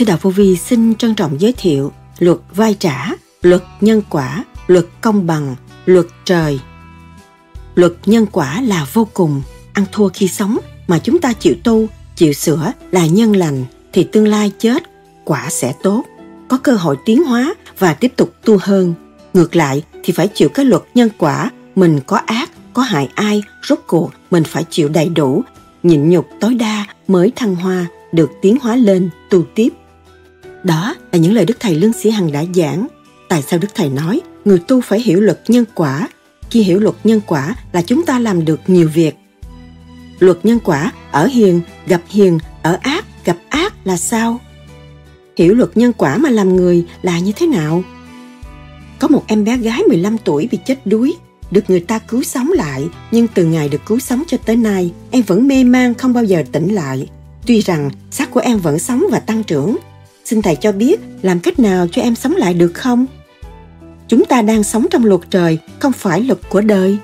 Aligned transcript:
Sư 0.00 0.06
Đạo 0.06 0.18
Vô 0.22 0.30
Vi 0.30 0.56
xin 0.56 0.94
trân 0.94 1.14
trọng 1.14 1.40
giới 1.40 1.52
thiệu 1.52 1.92
luật 2.18 2.38
vai 2.54 2.76
trả, 2.78 3.06
luật 3.42 3.62
nhân 3.80 4.02
quả, 4.10 4.44
luật 4.66 4.86
công 5.00 5.26
bằng, 5.26 5.56
luật 5.84 6.06
trời. 6.24 6.60
Luật 7.74 7.92
nhân 8.06 8.26
quả 8.32 8.60
là 8.60 8.86
vô 8.92 9.08
cùng, 9.14 9.42
ăn 9.72 9.84
thua 9.92 10.08
khi 10.08 10.28
sống 10.28 10.58
mà 10.88 10.98
chúng 10.98 11.20
ta 11.20 11.32
chịu 11.32 11.54
tu, 11.64 11.86
chịu 12.16 12.32
sửa 12.32 12.72
là 12.90 13.06
nhân 13.06 13.36
lành 13.36 13.64
thì 13.92 14.04
tương 14.04 14.28
lai 14.28 14.52
chết, 14.58 14.82
quả 15.24 15.50
sẽ 15.50 15.72
tốt, 15.82 16.04
có 16.48 16.58
cơ 16.58 16.72
hội 16.72 16.96
tiến 17.04 17.24
hóa 17.24 17.54
và 17.78 17.94
tiếp 17.94 18.12
tục 18.16 18.34
tu 18.44 18.58
hơn. 18.60 18.94
Ngược 19.34 19.56
lại 19.56 19.82
thì 20.04 20.12
phải 20.12 20.28
chịu 20.28 20.48
cái 20.48 20.64
luật 20.64 20.82
nhân 20.94 21.08
quả, 21.18 21.50
mình 21.76 22.00
có 22.06 22.16
ác, 22.16 22.50
có 22.72 22.82
hại 22.82 23.08
ai, 23.14 23.42
rốt 23.68 23.78
cuộc 23.86 24.10
mình 24.30 24.44
phải 24.44 24.64
chịu 24.70 24.88
đầy 24.88 25.08
đủ, 25.08 25.42
nhịn 25.82 26.10
nhục 26.10 26.26
tối 26.40 26.54
đa 26.54 26.86
mới 27.08 27.32
thăng 27.36 27.54
hoa, 27.54 27.86
được 28.12 28.30
tiến 28.42 28.58
hóa 28.62 28.76
lên, 28.76 29.10
tu 29.30 29.44
tiếp. 29.54 29.68
Đó 30.64 30.94
là 31.12 31.18
những 31.18 31.32
lời 31.32 31.44
Đức 31.44 31.56
Thầy 31.60 31.74
Lương 31.74 31.92
Sĩ 31.92 32.10
Hằng 32.10 32.32
đã 32.32 32.44
giảng. 32.54 32.86
Tại 33.28 33.42
sao 33.42 33.58
Đức 33.58 33.68
Thầy 33.74 33.90
nói 33.90 34.20
người 34.44 34.58
tu 34.58 34.80
phải 34.80 35.00
hiểu 35.00 35.20
luật 35.20 35.40
nhân 35.48 35.64
quả? 35.74 36.08
Khi 36.50 36.62
hiểu 36.62 36.80
luật 36.80 36.94
nhân 37.04 37.20
quả 37.26 37.54
là 37.72 37.82
chúng 37.82 38.06
ta 38.06 38.18
làm 38.18 38.44
được 38.44 38.60
nhiều 38.66 38.90
việc. 38.94 39.14
Luật 40.18 40.38
nhân 40.44 40.58
quả 40.64 40.92
ở 41.10 41.26
hiền 41.26 41.60
gặp 41.86 42.00
hiền, 42.08 42.38
ở 42.62 42.78
ác 42.82 43.04
gặp 43.24 43.36
ác 43.48 43.74
là 43.84 43.96
sao? 43.96 44.40
Hiểu 45.36 45.54
luật 45.54 45.76
nhân 45.76 45.92
quả 45.92 46.16
mà 46.16 46.30
làm 46.30 46.56
người 46.56 46.86
là 47.02 47.18
như 47.18 47.32
thế 47.36 47.46
nào? 47.46 47.82
Có 48.98 49.08
một 49.08 49.24
em 49.26 49.44
bé 49.44 49.56
gái 49.56 49.82
15 49.88 50.18
tuổi 50.18 50.48
bị 50.50 50.58
chết 50.66 50.86
đuối, 50.86 51.14
được 51.50 51.64
người 51.68 51.80
ta 51.80 51.98
cứu 51.98 52.22
sống 52.22 52.52
lại, 52.52 52.88
nhưng 53.10 53.28
từ 53.28 53.44
ngày 53.44 53.68
được 53.68 53.80
cứu 53.86 53.98
sống 53.98 54.22
cho 54.26 54.36
tới 54.36 54.56
nay, 54.56 54.92
em 55.10 55.22
vẫn 55.22 55.48
mê 55.48 55.64
man 55.64 55.94
không 55.94 56.12
bao 56.12 56.24
giờ 56.24 56.44
tỉnh 56.52 56.74
lại. 56.74 57.08
Tuy 57.46 57.60
rằng 57.60 57.90
xác 58.10 58.30
của 58.30 58.40
em 58.40 58.58
vẫn 58.58 58.78
sống 58.78 59.04
và 59.10 59.20
tăng 59.20 59.44
trưởng, 59.44 59.76
Xin 60.30 60.42
thầy 60.42 60.56
cho 60.56 60.72
biết 60.72 61.00
làm 61.22 61.40
cách 61.40 61.58
nào 61.58 61.86
cho 61.92 62.02
em 62.02 62.14
sống 62.14 62.36
lại 62.36 62.54
được 62.54 62.72
không? 62.74 63.06
Chúng 64.08 64.24
ta 64.24 64.42
đang 64.42 64.64
sống 64.64 64.86
trong 64.90 65.04
luật 65.04 65.20
trời, 65.30 65.58
không 65.78 65.92
phải 65.92 66.22
luật 66.22 66.38
của 66.48 66.60
đời. 66.60 66.96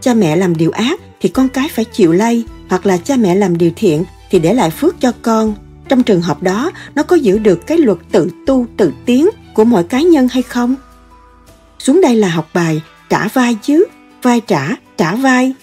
Cha 0.00 0.14
mẹ 0.14 0.36
làm 0.36 0.56
điều 0.56 0.70
ác 0.70 1.00
thì 1.20 1.28
con 1.28 1.48
cái 1.48 1.68
phải 1.68 1.84
chịu 1.84 2.12
lây, 2.12 2.44
hoặc 2.68 2.86
là 2.86 2.96
cha 2.96 3.16
mẹ 3.16 3.34
làm 3.34 3.58
điều 3.58 3.70
thiện 3.76 4.04
thì 4.30 4.38
để 4.38 4.54
lại 4.54 4.70
phước 4.70 5.00
cho 5.00 5.12
con. 5.22 5.54
Trong 5.88 6.02
trường 6.02 6.20
hợp 6.20 6.42
đó, 6.42 6.70
nó 6.94 7.02
có 7.02 7.16
giữ 7.16 7.38
được 7.38 7.66
cái 7.66 7.78
luật 7.78 7.98
tự 8.12 8.30
tu, 8.46 8.66
tự 8.76 8.92
tiến 9.04 9.28
của 9.54 9.64
mọi 9.64 9.84
cá 9.84 10.00
nhân 10.00 10.28
hay 10.28 10.42
không? 10.42 10.74
Xuống 11.78 12.00
đây 12.00 12.16
là 12.16 12.28
học 12.28 12.48
bài 12.54 12.82
trả 13.08 13.28
vai 13.28 13.56
chứ, 13.62 13.86
vai 14.22 14.40
trả, 14.40 14.68
trả 14.96 15.14
vai. 15.14 15.54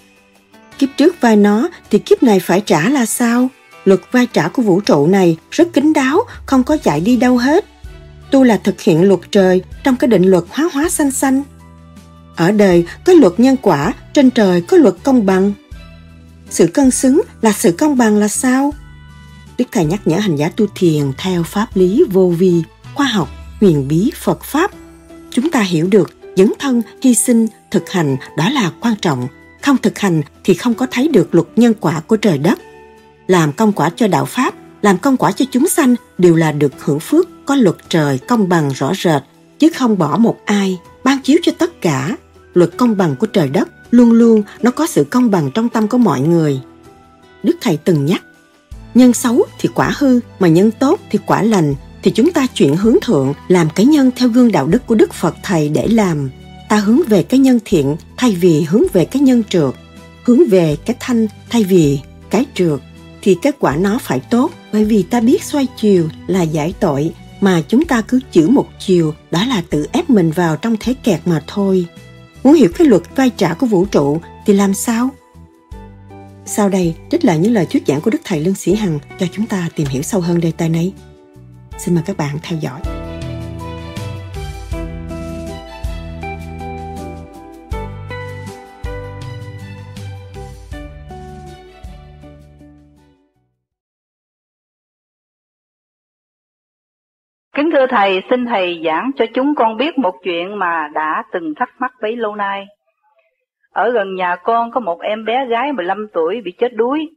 Kiếp 0.79 0.89
trước 0.97 1.21
vai 1.21 1.35
nó 1.35 1.69
thì 1.91 1.99
kiếp 1.99 2.23
này 2.23 2.39
phải 2.39 2.61
trả 2.61 2.89
là 2.89 3.05
sao? 3.05 3.49
Luật 3.85 4.01
vai 4.11 4.27
trả 4.27 4.47
của 4.47 4.61
vũ 4.61 4.79
trụ 4.79 5.07
này 5.07 5.37
rất 5.51 5.73
kín 5.73 5.93
đáo, 5.93 6.19
không 6.45 6.63
có 6.63 6.77
chạy 6.77 7.01
đi 7.01 7.17
đâu 7.17 7.37
hết. 7.37 7.65
Tu 8.31 8.43
là 8.43 8.57
thực 8.57 8.81
hiện 8.81 9.07
luật 9.07 9.19
trời 9.31 9.63
trong 9.83 9.95
cái 9.95 10.07
định 10.07 10.23
luật 10.23 10.43
hóa 10.49 10.69
hóa 10.73 10.89
sanh 10.89 11.11
sanh. 11.11 11.43
Ở 12.35 12.51
đời 12.51 12.85
có 13.05 13.13
luật 13.13 13.39
nhân 13.39 13.55
quả, 13.61 13.93
trên 14.13 14.29
trời 14.29 14.61
có 14.61 14.77
luật 14.77 14.95
công 15.03 15.25
bằng. 15.25 15.53
Sự 16.49 16.67
cân 16.67 16.91
xứng 16.91 17.21
là 17.41 17.51
sự 17.51 17.71
công 17.71 17.97
bằng 17.97 18.17
là 18.17 18.27
sao? 18.27 18.73
Đức 19.57 19.65
Thầy 19.71 19.85
nhắc 19.85 20.01
nhở 20.05 20.17
hành 20.17 20.35
giả 20.35 20.49
tu 20.49 20.65
thiền 20.75 21.11
theo 21.17 21.43
pháp 21.43 21.67
lý 21.73 22.03
vô 22.11 22.33
vi, 22.37 22.63
khoa 22.93 23.07
học, 23.07 23.29
huyền 23.59 23.87
bí 23.87 24.11
Phật 24.15 24.43
Pháp. 24.43 24.71
Chúng 25.31 25.51
ta 25.51 25.61
hiểu 25.61 25.87
được 25.87 26.11
dấn 26.37 26.53
thân, 26.59 26.81
hy 27.03 27.15
sinh, 27.15 27.47
thực 27.71 27.89
hành 27.89 28.17
đó 28.37 28.49
là 28.49 28.71
quan 28.81 28.95
trọng. 29.01 29.27
Không 29.61 29.77
thực 29.77 29.99
hành 29.99 30.21
thì 30.43 30.53
không 30.53 30.73
có 30.73 30.87
thấy 30.91 31.07
được 31.07 31.35
luật 31.35 31.47
nhân 31.55 31.73
quả 31.79 31.99
của 31.99 32.17
trời 32.17 32.37
đất 32.37 32.59
làm 33.29 33.51
công 33.51 33.73
quả 33.73 33.89
cho 33.95 34.07
đạo 34.07 34.25
Pháp, 34.25 34.53
làm 34.81 34.97
công 34.97 35.17
quả 35.17 35.31
cho 35.31 35.45
chúng 35.51 35.67
sanh 35.67 35.95
đều 36.17 36.35
là 36.35 36.51
được 36.51 36.73
hưởng 36.79 36.99
phước, 36.99 37.27
có 37.45 37.55
luật 37.55 37.75
trời 37.89 38.17
công 38.17 38.49
bằng 38.49 38.69
rõ 38.69 38.91
rệt, 38.95 39.21
chứ 39.59 39.69
không 39.75 39.97
bỏ 39.97 40.17
một 40.17 40.37
ai, 40.45 40.79
ban 41.03 41.21
chiếu 41.21 41.37
cho 41.43 41.51
tất 41.57 41.81
cả. 41.81 42.17
Luật 42.53 42.77
công 42.77 42.97
bằng 42.97 43.15
của 43.15 43.27
trời 43.27 43.49
đất 43.49 43.69
luôn 43.91 44.11
luôn 44.11 44.43
nó 44.61 44.71
có 44.71 44.87
sự 44.87 45.03
công 45.03 45.31
bằng 45.31 45.51
trong 45.53 45.69
tâm 45.69 45.87
của 45.87 45.97
mọi 45.97 46.21
người. 46.21 46.61
Đức 47.43 47.57
Thầy 47.61 47.77
từng 47.77 48.05
nhắc, 48.05 48.23
nhân 48.93 49.13
xấu 49.13 49.45
thì 49.59 49.69
quả 49.73 49.91
hư, 49.97 50.19
mà 50.39 50.47
nhân 50.47 50.71
tốt 50.71 50.99
thì 51.11 51.19
quả 51.25 51.43
lành, 51.43 51.75
thì 52.03 52.11
chúng 52.11 52.31
ta 52.31 52.47
chuyển 52.53 52.75
hướng 52.75 52.95
thượng 53.01 53.33
làm 53.47 53.69
cái 53.75 53.85
nhân 53.85 54.11
theo 54.15 54.29
gương 54.29 54.51
đạo 54.51 54.67
đức 54.67 54.87
của 54.87 54.95
Đức 54.95 55.13
Phật 55.13 55.35
Thầy 55.43 55.69
để 55.69 55.87
làm. 55.87 56.29
Ta 56.69 56.75
hướng 56.75 57.01
về 57.07 57.23
cái 57.23 57.39
nhân 57.39 57.59
thiện 57.65 57.95
thay 58.17 58.31
vì 58.31 58.61
hướng 58.61 58.83
về 58.93 59.05
cái 59.05 59.21
nhân 59.21 59.43
trượt, 59.49 59.73
hướng 60.23 60.49
về 60.49 60.77
cái 60.85 60.95
thanh 60.99 61.27
thay 61.49 61.63
vì 61.63 61.99
cái 62.29 62.45
trượt 62.53 62.79
thì 63.21 63.37
kết 63.41 63.55
quả 63.59 63.75
nó 63.75 63.97
phải 64.01 64.19
tốt, 64.19 64.51
bởi 64.73 64.85
vì 64.85 65.03
ta 65.03 65.19
biết 65.19 65.43
xoay 65.43 65.67
chiều 65.77 66.09
là 66.27 66.41
giải 66.41 66.73
tội, 66.79 67.13
mà 67.41 67.61
chúng 67.67 67.85
ta 67.85 68.01
cứ 68.01 68.19
chữ 68.31 68.47
một 68.47 68.67
chiều, 68.79 69.13
đó 69.31 69.45
là 69.45 69.63
tự 69.69 69.87
ép 69.91 70.09
mình 70.09 70.31
vào 70.31 70.55
trong 70.55 70.75
thế 70.79 70.93
kẹt 70.93 71.19
mà 71.25 71.43
thôi. 71.47 71.85
Muốn 72.43 72.53
hiểu 72.53 72.69
cái 72.77 72.87
luật 72.87 73.01
vai 73.15 73.29
trả 73.29 73.53
của 73.53 73.65
vũ 73.65 73.85
trụ 73.85 74.21
thì 74.45 74.53
làm 74.53 74.73
sao? 74.73 75.09
Sau 76.45 76.69
đây, 76.69 76.95
trích 77.11 77.25
lại 77.25 77.39
những 77.39 77.53
lời 77.53 77.65
thuyết 77.65 77.83
giảng 77.87 78.01
của 78.01 78.11
đức 78.11 78.21
thầy 78.23 78.39
lương 78.39 78.55
sĩ 78.55 78.75
hằng 78.75 78.99
cho 79.19 79.25
chúng 79.31 79.45
ta 79.45 79.69
tìm 79.75 79.87
hiểu 79.87 80.01
sâu 80.01 80.21
hơn 80.21 80.39
đề 80.39 80.51
tài 80.51 80.69
này. 80.69 80.93
Xin 81.77 81.95
mời 81.95 82.03
các 82.07 82.17
bạn 82.17 82.37
theo 82.43 82.59
dõi. 82.59 82.98
Thưa 97.79 97.87
Thầy, 97.87 98.21
xin 98.29 98.45
Thầy 98.45 98.81
giảng 98.85 99.11
cho 99.15 99.25
chúng 99.33 99.55
con 99.55 99.77
biết 99.77 99.97
một 99.97 100.15
chuyện 100.23 100.59
mà 100.59 100.87
đã 100.93 101.23
từng 101.31 101.53
thắc 101.55 101.69
mắc 101.79 101.93
bấy 102.01 102.15
lâu 102.15 102.35
nay. 102.35 102.65
Ở 103.73 103.91
gần 103.91 104.15
nhà 104.15 104.35
con 104.35 104.71
có 104.71 104.79
một 104.79 105.01
em 105.01 105.25
bé 105.25 105.45
gái 105.45 105.73
15 105.73 106.07
tuổi 106.13 106.41
bị 106.41 106.51
chết 106.51 106.73
đuối. 106.75 107.09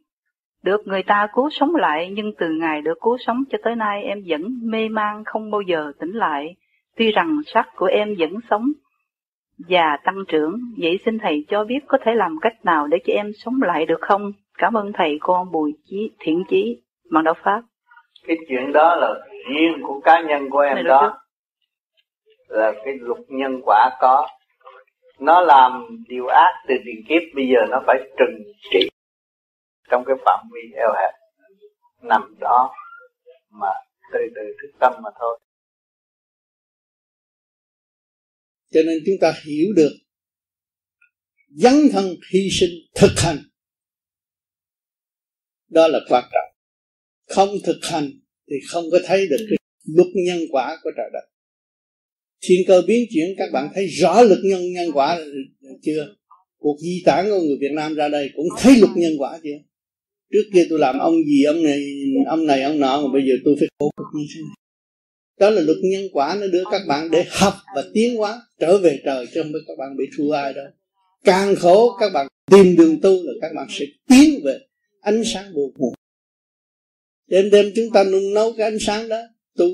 Được 0.62 0.86
người 0.86 1.02
ta 1.02 1.26
cứu 1.34 1.50
sống 1.50 1.74
lại 1.76 2.10
nhưng 2.12 2.32
từ 2.38 2.48
ngày 2.48 2.82
được 2.82 2.98
cứu 3.00 3.16
sống 3.26 3.42
cho 3.50 3.58
tới 3.64 3.76
nay 3.76 4.02
em 4.02 4.18
vẫn 4.26 4.42
mê 4.62 4.88
man 4.88 5.24
không 5.24 5.50
bao 5.50 5.60
giờ 5.60 5.92
tỉnh 6.00 6.12
lại. 6.12 6.54
Tuy 6.96 7.12
rằng 7.12 7.40
sắc 7.46 7.68
của 7.76 7.86
em 7.86 8.14
vẫn 8.18 8.32
sống 8.50 8.72
và 9.68 9.96
tăng 10.04 10.24
trưởng. 10.28 10.60
Vậy 10.78 10.98
xin 11.04 11.18
Thầy 11.18 11.44
cho 11.48 11.64
biết 11.64 11.80
có 11.86 11.98
thể 12.04 12.14
làm 12.14 12.36
cách 12.40 12.64
nào 12.64 12.86
để 12.86 12.98
cho 13.06 13.12
em 13.12 13.30
sống 13.44 13.62
lại 13.62 13.86
được 13.86 14.00
không? 14.00 14.32
Cảm 14.58 14.76
ơn 14.76 14.92
Thầy 14.92 15.18
con 15.20 15.52
Bùi 15.52 15.72
Chí, 15.84 16.10
Thiện 16.18 16.44
Chí, 16.48 16.82
Mạng 17.10 17.24
Đạo 17.24 17.34
Pháp. 17.42 17.62
Cái 18.26 18.36
chuyện 18.48 18.72
đó 18.72 18.96
là 18.96 19.14
riêng 19.48 19.82
của 19.86 20.00
cá 20.04 20.22
nhân 20.28 20.50
của 20.50 20.58
em 20.58 20.84
đó 20.84 21.18
là 22.48 22.72
cái 22.84 22.94
luật 23.00 23.20
nhân 23.28 23.60
quả 23.64 23.96
có. 24.00 24.28
Nó 25.20 25.40
làm 25.40 25.86
điều 26.08 26.26
ác 26.26 26.52
từ 26.68 26.74
tiền 26.84 27.04
kiếp 27.08 27.22
bây 27.34 27.44
giờ 27.44 27.66
nó 27.70 27.82
phải 27.86 27.96
trừng 28.18 28.52
trị 28.72 28.88
trong 29.90 30.04
cái 30.06 30.16
phạm 30.24 30.46
vi 30.52 30.60
eo 30.76 30.92
hẹp 30.92 31.14
nằm 32.02 32.34
đó 32.40 32.74
mà 33.50 33.68
từ 34.12 34.18
từ 34.34 34.42
thức 34.62 34.78
tâm 34.80 34.92
mà 35.02 35.10
thôi. 35.20 35.40
Cho 38.70 38.80
nên 38.86 38.98
chúng 39.06 39.16
ta 39.20 39.32
hiểu 39.46 39.66
được 39.76 39.92
dấn 41.48 41.74
thân 41.92 42.04
hy 42.32 42.40
sinh 42.60 42.70
thực 42.94 43.12
hành. 43.16 43.38
Đó 45.68 45.88
là 45.88 45.98
quan 46.08 46.24
trọng. 46.32 46.56
Không 47.36 47.48
thực 47.66 47.80
hành 47.92 48.04
thì 48.52 48.58
không 48.68 48.84
có 48.92 48.98
thấy 49.04 49.26
được 49.26 49.46
cái 49.50 49.56
luật 49.96 50.08
nhân 50.14 50.38
quả 50.50 50.78
của 50.82 50.90
trời 50.96 51.10
đất. 51.12 51.24
Thiên 52.44 52.60
cơ 52.66 52.82
biến 52.86 53.06
chuyển, 53.14 53.34
các 53.38 53.48
bạn 53.52 53.68
thấy 53.74 53.86
rõ 53.86 54.22
luật 54.22 54.38
nhân 54.44 54.72
nhân 54.72 54.88
quả 54.94 55.20
chưa? 55.82 56.14
Cuộc 56.58 56.76
di 56.80 57.02
tản 57.04 57.24
của 57.30 57.40
người 57.40 57.56
Việt 57.60 57.72
Nam 57.72 57.94
ra 57.94 58.08
đây 58.08 58.30
cũng 58.36 58.46
thấy 58.58 58.76
luật 58.76 58.92
nhân 58.96 59.12
quả 59.18 59.38
chưa? 59.42 59.58
Trước 60.32 60.50
kia 60.54 60.66
tôi 60.70 60.78
làm 60.78 60.98
ông 60.98 61.24
gì, 61.24 61.44
ông 61.44 61.62
này 61.62 61.84
ông 62.26 62.46
này, 62.46 62.62
ông 62.62 62.80
nọ, 62.80 63.02
mà 63.02 63.12
bây 63.12 63.22
giờ 63.22 63.34
tôi 63.44 63.56
phải 63.58 63.68
khổ 63.78 63.90
cực 63.96 64.06
như 64.14 64.24
thế 64.34 64.40
này. 64.40 64.56
Đó 65.40 65.50
là 65.50 65.62
luật 65.62 65.78
nhân 65.82 66.08
quả 66.12 66.36
nó 66.40 66.46
đưa 66.46 66.64
các 66.70 66.82
bạn 66.88 67.10
để 67.10 67.24
học 67.30 67.54
và 67.76 67.84
tiến 67.94 68.16
hóa, 68.16 68.42
trở 68.60 68.78
về 68.78 69.00
trời, 69.04 69.26
chứ 69.34 69.42
không 69.42 69.52
phải 69.52 69.60
các 69.66 69.74
bạn 69.78 69.96
bị 69.96 70.04
thua 70.16 70.30
ai 70.30 70.52
đâu. 70.52 70.64
Càng 71.24 71.54
khổ 71.56 71.96
các 72.00 72.12
bạn 72.12 72.26
tìm 72.50 72.76
đường 72.76 73.00
tu 73.00 73.10
là 73.10 73.32
các 73.40 73.52
bạn 73.56 73.66
sẽ 73.70 73.84
tiến 74.08 74.40
về 74.44 74.58
ánh 75.00 75.22
sáng 75.24 75.52
vô 75.54 75.72
cùng 75.78 75.94
đêm 77.32 77.50
đêm 77.50 77.72
chúng 77.76 77.90
ta 77.94 78.04
nung 78.04 78.34
nấu 78.34 78.52
cái 78.52 78.70
ánh 78.70 78.78
sáng 78.80 79.08
đó, 79.08 79.20
tu 79.56 79.66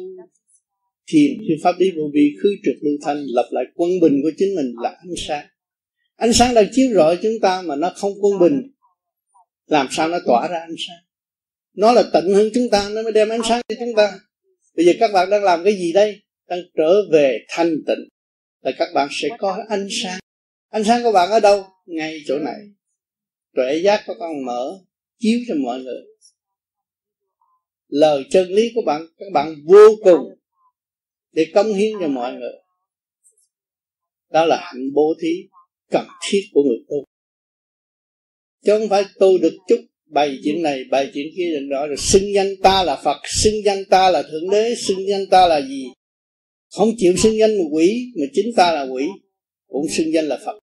thiền 1.11 1.31
thì 1.49 1.55
pháp 1.63 1.73
đi 1.79 1.91
vô 1.97 2.03
vi, 2.15 2.37
khứ 2.43 2.49
trực 2.65 2.75
lưu 2.83 2.95
thanh, 3.03 3.25
lập 3.27 3.49
lại 3.51 3.65
quân 3.75 3.91
bình 4.01 4.21
của 4.23 4.31
chính 4.39 4.55
mình 4.55 4.75
là 4.83 4.91
ánh 4.91 5.15
sáng. 5.29 5.47
Ánh 6.17 6.33
sáng 6.33 6.55
đang 6.55 6.67
chiếu 6.73 6.91
rọi 6.95 7.19
chúng 7.23 7.33
ta 7.43 7.63
mà 7.63 7.77
nó 7.77 7.93
không 7.97 8.13
quân 8.21 8.39
bình, 8.41 8.63
làm 9.67 9.87
sao 9.91 10.09
nó 10.09 10.19
tỏa 10.27 10.49
ra 10.49 10.59
ánh 10.59 10.75
sáng? 10.89 11.05
Nó 11.75 11.93
là 11.93 12.03
tận 12.13 12.35
hơn 12.35 12.51
chúng 12.55 12.71
ta, 12.71 12.89
nó 12.89 13.03
mới 13.03 13.13
đem 13.13 13.29
ánh 13.29 13.43
sáng 13.49 13.63
cho 13.69 13.75
chúng 13.79 13.95
ta. 13.97 14.19
Bây 14.77 14.87
giờ 14.87 14.93
các 15.01 15.11
bạn 15.13 15.31
đang 15.31 15.43
làm 15.43 15.65
cái 15.65 15.73
gì 15.73 15.93
đây? 15.93 16.21
Đang 16.49 16.61
trở 16.77 16.95
về 17.13 17.39
thanh 17.49 17.71
tịnh. 17.87 18.09
Là 18.63 18.73
các 18.79 18.89
bạn 18.95 19.09
sẽ 19.11 19.29
có 19.39 19.65
ánh 19.69 19.89
sáng. 19.91 20.21
Ánh 20.69 20.85
sáng 20.85 21.03
của 21.03 21.13
bạn 21.13 21.31
ở 21.31 21.41
đâu? 21.41 21.65
Ngay 21.87 22.23
chỗ 22.27 22.39
này. 22.39 22.61
Tuệ 23.55 23.81
giác 23.85 24.03
của 24.07 24.15
con 24.19 24.45
mở, 24.45 24.79
chiếu 25.19 25.39
cho 25.49 25.55
mọi 25.55 25.81
người 25.81 26.03
lời 27.89 28.25
chân 28.31 28.49
lý 28.49 28.71
của 28.75 28.83
bạn, 28.87 29.07
các 29.19 29.27
bạn 29.33 29.55
vô 29.65 29.97
cùng 30.05 30.39
để 31.33 31.47
công 31.55 31.73
hiến 31.73 31.93
cho 32.01 32.09
mọi 32.09 32.33
người. 32.33 32.53
Đó 34.31 34.45
là 34.45 34.57
hạnh 34.61 34.93
bố 34.95 35.15
thí 35.23 35.49
cần 35.91 36.07
thiết 36.31 36.41
của 36.53 36.63
người 36.63 36.79
tu. 36.89 37.05
Chứ 38.65 38.79
không 38.79 38.89
phải 38.89 39.05
tu 39.19 39.39
được 39.39 39.57
chút 39.69 39.81
bày 40.07 40.39
chuyện 40.45 40.63
này 40.63 40.85
bày 40.91 41.11
chuyện 41.15 41.27
kia 41.37 41.51
đừng 41.53 41.69
đó 41.69 41.87
rồi 41.87 41.97
xưng 41.97 42.35
danh 42.35 42.55
ta 42.63 42.85
là 42.85 43.01
phật, 43.05 43.21
xưng 43.25 43.65
danh 43.65 43.85
ta 43.91 44.11
là 44.11 44.23
thượng 44.23 44.51
đế, 44.51 44.75
xưng 44.75 45.09
danh 45.09 45.27
ta 45.31 45.49
là 45.49 45.61
gì? 45.61 45.85
Không 46.71 46.89
chịu 46.97 47.17
xưng 47.17 47.39
danh 47.39 47.59
một 47.59 47.69
quỷ, 47.73 48.13
mà 48.21 48.27
chính 48.33 48.47
ta 48.57 48.73
là 48.73 48.83
quỷ, 48.83 49.07
cũng 49.69 49.87
xưng 49.91 50.13
danh 50.13 50.25
là 50.25 50.39
phật. 50.45 50.59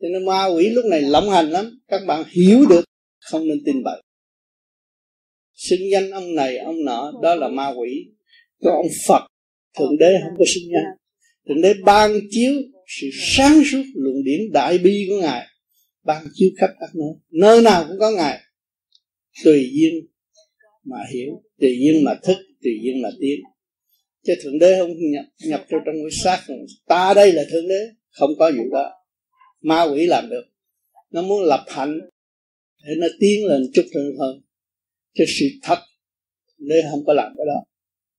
Cho 0.00 0.08
nên 0.12 0.24
ma 0.24 0.46
quỷ 0.46 0.68
lúc 0.68 0.84
này 0.84 1.02
lộng 1.02 1.30
hành 1.30 1.50
lắm, 1.50 1.80
các 1.88 2.00
bạn 2.06 2.24
hiểu 2.30 2.66
được, 2.70 2.84
không 3.20 3.48
nên 3.48 3.58
tin 3.66 3.82
bậy 3.82 4.02
xưng 5.56 5.90
danh 5.92 6.10
ông 6.10 6.34
này 6.34 6.58
ông 6.58 6.84
nọ 6.84 7.12
đó 7.22 7.34
là 7.34 7.48
ma 7.48 7.68
quỷ. 7.68 8.06
Có 8.62 8.70
ông 8.70 8.86
phật 9.06 9.26
thượng 9.78 9.98
đế 9.98 10.14
không 10.22 10.38
có 10.38 10.44
xưng 10.54 10.72
danh. 10.72 10.96
Thượng 11.48 11.62
đế 11.62 11.74
ban 11.84 12.20
chiếu 12.30 12.52
sự 12.86 13.06
sáng 13.12 13.62
suốt 13.72 13.82
luận 13.94 14.24
điển 14.24 14.52
đại 14.52 14.78
bi 14.78 15.06
của 15.08 15.20
ngài 15.20 15.46
ban 16.04 16.26
chiếu 16.34 16.50
khắp 16.58 16.70
các 16.80 16.90
nơi. 16.94 17.08
Nơi 17.30 17.62
nào 17.62 17.84
cũng 17.88 17.98
có 18.00 18.10
ngài. 18.10 18.40
Tùy 19.44 19.70
duyên 19.72 19.94
mà 20.84 20.96
hiểu 21.12 21.42
tùy 21.60 21.78
duyên 21.80 22.04
mà 22.04 22.14
thức 22.22 22.36
tùy 22.62 22.72
duyên 22.82 23.02
mà 23.02 23.08
tiến. 23.20 23.40
Chứ 24.26 24.34
thượng 24.42 24.58
đế 24.58 24.78
không 24.78 24.90
nhập 25.12 25.24
nhập 25.46 25.64
vào 25.70 25.80
trong 25.86 25.94
cái 25.94 26.10
xác. 26.10 26.54
Ta 26.86 27.14
đây 27.14 27.32
là 27.32 27.44
thượng 27.50 27.68
đế 27.68 27.80
không 28.10 28.30
có 28.38 28.52
gì 28.52 28.58
đó. 28.72 28.92
Ma 29.60 29.82
quỷ 29.82 30.06
làm 30.06 30.28
được. 30.30 30.44
Nó 31.10 31.22
muốn 31.22 31.42
lập 31.42 31.64
hạnh 31.68 31.98
để 32.86 32.94
nó 32.98 33.06
tiến 33.20 33.46
lên 33.46 33.62
chút 33.74 33.84
hơn 33.94 34.04
hơn 34.18 34.45
chứ 35.16 35.24
sự 35.26 35.46
thật 35.62 35.78
nên 36.58 36.84
không 36.90 37.04
có 37.06 37.12
làm 37.12 37.32
cái 37.36 37.46
đó. 37.46 37.64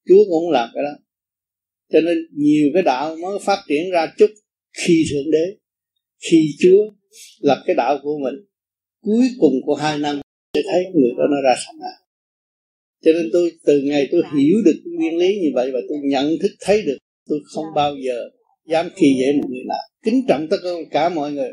Chúa 0.07 0.23
cũng 0.29 0.43
không 0.43 0.51
làm 0.51 0.69
cái 0.73 0.83
đó. 0.83 0.99
Cho 1.93 2.01
nên 2.01 2.17
nhiều 2.31 2.69
cái 2.73 2.83
đạo 2.83 3.15
mới 3.15 3.39
phát 3.39 3.63
triển 3.67 3.91
ra 3.91 4.13
chút 4.17 4.29
khi 4.77 5.05
thượng 5.11 5.31
đế 5.31 5.57
khi 6.19 6.49
chúa 6.59 6.89
lập 7.39 7.63
cái 7.67 7.75
đạo 7.75 7.99
của 8.03 8.17
mình. 8.23 8.35
Cuối 9.01 9.27
cùng 9.39 9.53
của 9.65 9.75
hai 9.75 9.97
năm 9.97 10.21
sẽ 10.53 10.61
thấy 10.71 10.83
người 10.93 11.09
đó 11.17 11.23
nó 11.29 11.41
ra 11.49 11.55
sao 11.65 11.73
nào 11.79 12.07
cho 13.07 13.11
nên 13.13 13.29
tôi 13.33 13.51
từ 13.65 13.81
ngày 13.81 14.07
tôi 14.11 14.21
hiểu 14.37 14.57
được 14.65 14.81
nguyên 14.85 15.17
lý 15.17 15.39
như 15.39 15.49
vậy 15.53 15.71
và 15.73 15.79
tôi 15.89 15.97
nhận 16.03 16.29
thức 16.41 16.51
thấy 16.59 16.81
được 16.81 16.97
tôi 17.29 17.39
không 17.53 17.65
bao 17.75 17.95
giờ 18.05 18.29
dám 18.67 18.89
khi 18.95 19.15
dễ 19.19 19.33
một 19.33 19.47
người 19.49 19.63
nào. 19.67 19.77
Kính 20.03 20.25
trọng 20.27 20.47
tất 20.49 20.57
cả 20.91 21.09
mọi 21.09 21.31
người 21.31 21.49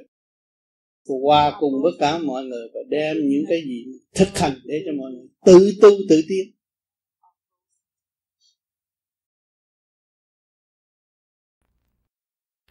hòa 1.08 1.56
cùng 1.60 1.82
với 1.82 1.92
cả 1.98 2.18
mọi 2.18 2.44
người 2.44 2.68
và 2.74 2.80
đem 2.88 3.16
những 3.16 3.44
cái 3.48 3.62
gì 3.64 3.84
thực 4.14 4.38
hành 4.38 4.52
để 4.64 4.82
cho 4.86 4.92
mọi 4.98 5.12
người 5.12 5.28
tự 5.44 5.72
tu, 5.82 5.90
tự 6.08 6.22
tiến. 6.28 6.54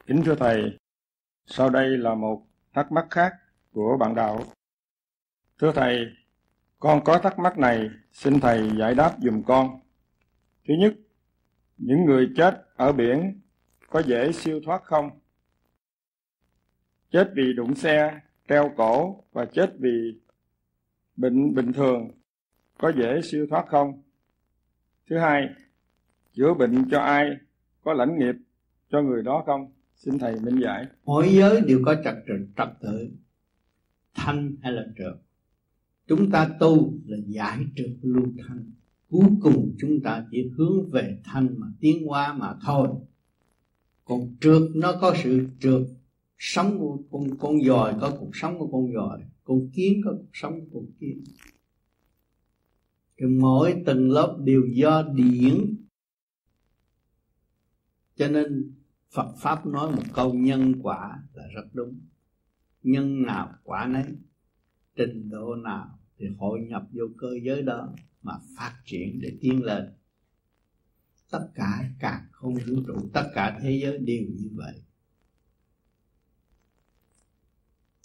Kính 0.07 0.21
thưa 0.25 0.35
thầy, 0.35 0.61
sau 1.45 1.69
đây 1.69 1.97
là 1.97 2.15
một 2.15 2.45
thắc 2.73 2.91
mắc 2.91 3.07
khác 3.09 3.33
của 3.71 3.97
bạn 3.99 4.15
đạo. 4.15 4.43
Thưa 5.59 5.71
thầy, 5.75 6.05
con 6.79 7.03
có 7.03 7.19
thắc 7.19 7.39
mắc 7.39 7.57
này, 7.57 7.89
xin 8.11 8.39
thầy 8.39 8.69
giải 8.79 8.95
đáp 8.95 9.17
dùm 9.21 9.43
con. 9.43 9.79
Thứ 10.67 10.73
nhất, 10.79 10.93
những 11.77 12.05
người 12.05 12.29
chết 12.37 12.65
ở 12.75 12.91
biển 12.91 13.41
có 13.89 14.01
dễ 14.07 14.31
siêu 14.31 14.61
thoát 14.65 14.83
không? 14.83 15.22
Chết 17.13 17.31
vì 17.35 17.53
đụng 17.53 17.75
xe, 17.75 18.19
treo 18.49 18.71
cổ 18.77 19.23
và 19.33 19.45
chết 19.45 19.75
vì 19.79 20.19
bệnh 21.15 21.53
bình 21.55 21.73
thường. 21.73 22.11
Có 22.77 22.91
dễ 22.97 23.21
siêu 23.23 23.47
thoát 23.49 23.65
không? 23.67 24.01
Thứ 25.09 25.17
hai, 25.17 25.47
chữa 26.33 26.53
bệnh 26.53 26.89
cho 26.91 26.99
ai? 26.99 27.29
Có 27.83 27.93
lãnh 27.93 28.19
nghiệp 28.19 28.35
cho 28.91 29.01
người 29.01 29.23
đó 29.23 29.43
không? 29.45 29.71
Xin 29.95 30.19
thầy 30.19 30.35
minh 30.39 30.59
giải. 30.63 30.85
Mỗi 31.05 31.29
giới 31.29 31.61
đều 31.61 31.81
có 31.85 31.95
trật 32.03 32.15
tự 32.27 32.33
trật 32.57 32.67
tự, 32.81 33.09
thanh 34.13 34.55
hay 34.61 34.71
là 34.71 34.85
trượt. 34.97 35.15
Chúng 36.07 36.31
ta 36.31 36.49
tu 36.59 36.93
là 37.05 37.17
giải 37.27 37.57
trượt 37.75 37.91
lưu 38.01 38.25
thanh. 38.47 38.71
Cuối 39.09 39.29
cùng 39.41 39.75
chúng 39.79 39.99
ta 40.03 40.25
chỉ 40.31 40.51
hướng 40.57 40.91
về 40.91 41.19
thanh 41.23 41.47
mà 41.57 41.67
tiến 41.79 42.07
hóa 42.07 42.33
mà 42.33 42.53
thôi. 42.65 42.87
Còn 44.05 44.35
trượt, 44.41 44.61
nó 44.75 44.93
có 45.01 45.15
sự 45.23 45.47
trượt 45.59 45.81
sống 46.37 46.79
của 46.79 46.99
con 47.11 47.37
con 47.37 47.63
dòi 47.63 47.93
có 48.01 48.17
cuộc 48.19 48.31
sống 48.33 48.59
của 48.59 48.67
con 48.71 48.93
dòi, 48.93 49.19
con 49.43 49.69
kiến 49.73 50.01
có 50.05 50.11
cuộc 50.11 50.31
sống 50.33 50.59
của 50.59 50.79
con 50.79 50.91
kiến. 50.99 51.23
Thì 53.17 53.25
mỗi 53.25 53.83
tầng 53.85 54.11
lớp 54.11 54.37
đều 54.43 54.61
do 54.73 55.03
điển. 55.13 55.75
Cho 58.15 58.27
nên 58.27 58.73
Phật 59.13 59.35
Pháp 59.37 59.65
nói 59.65 59.91
một 59.91 60.03
câu, 60.13 60.33
nhân 60.33 60.81
quả 60.81 61.23
là 61.33 61.43
rất 61.55 61.65
đúng. 61.73 61.99
Nhân 62.83 63.21
nào 63.21 63.53
quả 63.63 63.87
nấy, 63.87 64.05
Trình 64.95 65.29
độ 65.29 65.55
nào 65.55 65.99
thì 66.17 66.25
hội 66.37 66.59
nhập 66.61 66.83
vô 66.91 67.05
cơ 67.17 67.27
giới 67.43 67.61
đó 67.61 67.95
Mà 68.21 68.33
phát 68.57 68.81
triển 68.85 69.19
để 69.21 69.37
tiến 69.41 69.63
lên. 69.63 69.93
Tất 71.31 71.47
cả 71.55 71.89
cả 71.99 72.27
không 72.31 72.53
vũ 72.53 72.75
trụ, 72.87 73.09
Tất 73.13 73.31
cả 73.33 73.59
thế 73.61 73.79
giới 73.83 73.97
đều 73.97 74.23
như 74.35 74.49
vậy. 74.53 74.81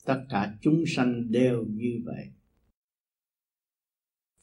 Tất 0.09 0.25
cả 0.29 0.55
chúng 0.61 0.85
sanh 0.87 1.31
đều 1.31 1.65
như 1.69 2.03
vậy. 2.05 2.33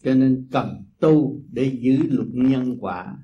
Cho 0.03 0.13
nên 0.13 0.47
cần 0.51 0.83
tu 0.99 1.41
để 1.51 1.77
giữ 1.81 1.97
luật 2.09 2.27
nhân 2.31 2.77
quả. 2.79 3.17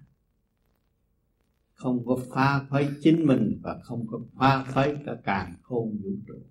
Không 1.73 2.05
có 2.05 2.19
phá 2.29 2.65
phái 2.69 2.89
chính 3.01 3.25
mình 3.25 3.59
và 3.63 3.79
không 3.83 4.07
có 4.07 4.19
phá 4.35 4.63
phái 4.63 4.95
cả 5.05 5.15
càng 5.23 5.55
khôn 5.61 5.97
vũ 6.03 6.09
trụ. 6.27 6.41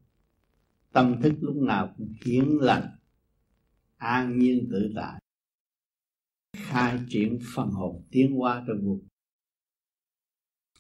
Tâm 0.92 1.22
thức 1.22 1.32
lúc 1.40 1.56
nào 1.56 1.94
cũng 1.98 2.14
hiến 2.24 2.44
lành, 2.60 2.96
an 3.96 4.38
nhiên 4.38 4.68
tự 4.70 4.92
tại. 4.96 5.22
Khai 6.56 6.98
triển 7.08 7.38
phần 7.54 7.68
hồn 7.70 8.02
tiến 8.10 8.40
qua 8.40 8.64
trong 8.66 8.78
vùng 8.84 9.08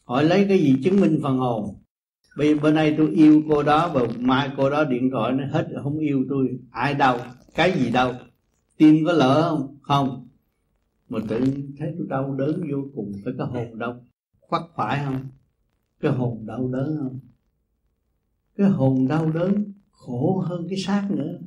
hỏi 0.04 0.24
lấy 0.24 0.46
cái 0.48 0.58
gì 0.58 0.76
chứng 0.84 1.00
minh 1.00 1.20
phần 1.22 1.38
hồn? 1.38 1.82
Bây 2.40 2.54
bữa 2.54 2.72
nay 2.72 2.94
tôi 2.98 3.10
yêu 3.10 3.42
cô 3.48 3.62
đó 3.62 3.90
và 3.94 4.00
mai 4.18 4.50
cô 4.56 4.70
đó 4.70 4.84
điện 4.84 5.10
thoại, 5.12 5.32
nó 5.32 5.44
hết 5.46 5.68
không 5.82 5.98
yêu 5.98 6.24
tôi. 6.28 6.58
Ai 6.70 6.94
đâu 6.94 7.18
cái 7.54 7.72
gì 7.72 7.90
đâu 7.90 8.12
tim 8.76 9.04
có 9.06 9.12
lỡ 9.12 9.48
không? 9.50 9.78
Không. 9.82 10.28
Mà 11.08 11.18
tự 11.28 11.40
thấy 11.78 11.94
tôi 11.98 12.06
đau 12.08 12.34
đớn 12.34 12.62
vô 12.72 12.78
cùng. 12.94 13.12
Phải 13.24 13.34
cái 13.38 13.46
hồn 13.46 13.78
đau. 13.78 14.04
Khoắc 14.40 14.62
phải 14.76 15.04
không? 15.04 15.26
Cái 16.00 16.12
hồn 16.12 16.46
đau 16.46 16.68
đớn 16.68 16.96
không? 16.98 17.18
Cái 18.56 18.68
hồn 18.68 19.08
đau 19.08 19.30
đớn 19.30 19.72
khổ 19.90 20.44
hơn 20.46 20.66
cái 20.68 20.78
xác 20.78 21.08
nữa. 21.10 21.38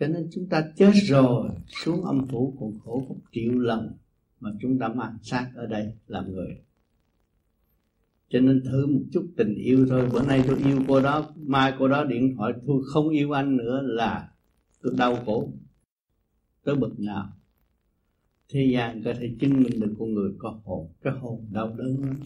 Cho 0.00 0.06
nên 0.06 0.28
chúng 0.32 0.48
ta 0.48 0.64
chết 0.76 0.92
rồi, 0.94 1.50
xuống 1.66 2.04
âm 2.04 2.26
phủ 2.26 2.56
còn 2.60 2.72
khổ 2.84 3.04
một 3.08 3.18
triệu 3.32 3.52
lần 3.52 3.92
mà 4.40 4.50
chúng 4.60 4.78
ta 4.78 4.88
mang 4.88 5.18
xác 5.22 5.50
ở 5.54 5.66
đây 5.66 5.92
làm 6.06 6.32
người 6.32 6.65
cho 8.28 8.40
nên 8.40 8.62
thử 8.64 8.86
một 8.86 9.00
chút 9.12 9.26
tình 9.36 9.54
yêu 9.54 9.86
thôi. 9.88 10.08
Bữa 10.12 10.22
nay 10.22 10.44
tôi 10.46 10.58
yêu 10.64 10.78
cô 10.88 11.00
đó, 11.00 11.26
mai 11.36 11.72
cô 11.78 11.88
đó 11.88 12.04
điện 12.04 12.34
thoại, 12.36 12.52
tôi 12.66 12.82
không 12.86 13.08
yêu 13.08 13.32
anh 13.32 13.56
nữa 13.56 13.80
là 13.82 14.32
tôi 14.82 14.94
đau 14.96 15.16
khổ. 15.26 15.52
Tới 16.64 16.76
bực 16.76 17.00
nào. 17.00 17.32
Thế 18.48 18.70
gian 18.72 19.02
có 19.04 19.12
thể 19.20 19.30
chứng 19.40 19.62
minh 19.62 19.80
được 19.80 19.94
con 19.98 20.14
người 20.14 20.32
có 20.38 20.60
hồn, 20.64 20.88
cái 21.02 21.12
hồn 21.20 21.46
đau 21.52 21.74
đớn 21.78 22.00
lắm. 22.00 22.16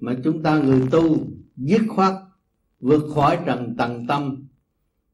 Mà 0.00 0.16
chúng 0.24 0.42
ta 0.42 0.62
người 0.62 0.82
tu 0.90 1.26
dứt 1.56 1.82
khoát, 1.88 2.14
vượt 2.80 3.02
khỏi 3.14 3.38
trần 3.46 3.74
tầng 3.76 4.06
tâm, 4.08 4.46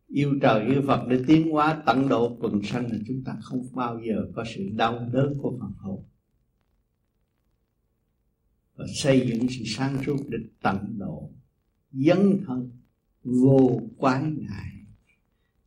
yêu 0.09 0.39
trời, 0.43 0.67
yêu 0.67 0.83
Phật 0.87 1.07
để 1.09 1.21
tiến 1.27 1.51
hóa, 1.51 1.83
tận 1.87 2.09
độ 2.09 2.37
quần 2.41 2.63
sanh 2.63 2.93
là 2.93 2.99
chúng 3.07 3.25
ta 3.25 3.37
không 3.43 3.63
bao 3.73 4.01
giờ 4.07 4.27
có 4.35 4.45
sự 4.55 4.69
đau 4.77 5.09
đớn 5.13 5.35
của 5.43 5.57
phần 5.61 5.73
hồn 5.79 6.03
và 8.77 8.85
xây 8.95 9.27
dựng 9.27 9.47
sự 9.51 9.65
sáng 9.67 9.99
suốt 10.07 10.17
để 10.29 10.39
tận 10.63 10.99
độ 10.99 11.31
dấn 11.93 12.45
thân 12.47 12.71
vô 13.25 13.81
quái 13.99 14.23
ngại 14.23 14.71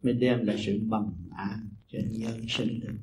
mới 0.04 0.14
đem 0.14 0.46
lại 0.46 0.64
sự 0.66 0.80
bằng 0.90 1.12
an 1.38 1.70
cho 1.88 2.00
nhân 2.12 2.46
sinh 2.50 2.80
được. 2.80 2.98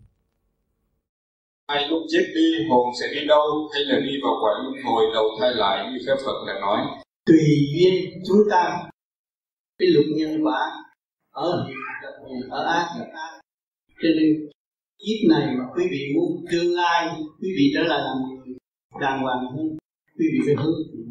Hai 1.68 1.88
lúc 1.88 2.02
chết 2.12 2.32
đi 2.34 2.68
hồn 2.68 2.86
sẽ 3.00 3.06
đi 3.14 3.26
đâu? 3.26 3.68
Hay 3.72 3.84
là 3.84 4.00
đi 4.00 4.12
vào 4.22 4.32
quả 4.42 4.50
luân 4.62 4.84
hồi 4.84 5.04
đầu 5.14 5.24
thai 5.40 5.54
lại 5.54 5.92
như 5.92 5.98
phép 6.06 6.16
Phật 6.24 6.44
đã 6.46 6.60
nói? 6.60 6.80
Tùy 7.26 7.38
duyên 7.74 8.22
chúng 8.26 8.38
ta. 8.50 8.90
Cái 9.78 9.88
luật 9.88 10.06
nhân 10.16 10.44
quả 10.44 10.60
ở 11.30 11.68
ở 12.50 12.64
ác 12.64 12.86
cho 14.02 14.08
nên 14.16 14.48
kiếp 14.98 15.30
này 15.30 15.56
mà 15.58 15.64
quý 15.76 15.84
vị 15.90 16.12
muốn 16.14 16.44
tương 16.52 16.74
lai 16.74 17.08
quý 17.40 17.48
vị 17.56 17.72
trở 17.74 17.82
lại 17.82 18.00
làm 18.04 18.16
người 18.22 18.56
đàng 19.00 19.22
hoàng 19.22 19.44
hơn 19.56 19.76
quý 20.16 20.24
vị 20.32 20.38
phải 20.46 20.56
hướng 20.60 20.78
thiện 20.88 21.06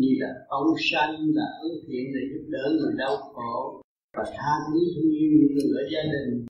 như 0.00 0.10
là 0.22 0.30
ông 0.48 0.68
sanh, 0.90 1.14
là 1.38 1.48
hướng 1.60 1.78
thiện 1.86 2.04
để 2.14 2.22
giúp 2.30 2.44
đỡ 2.54 2.64
người 2.78 2.94
đau 2.98 3.14
khổ. 3.34 3.82
Và 4.16 4.24
tha 4.36 4.52
thứ 4.66 4.78
thương 4.94 5.10
yêu 5.18 5.30
những 5.38 5.52
người 5.54 5.70
ở 5.82 5.84
gia 5.92 6.02
đình. 6.12 6.46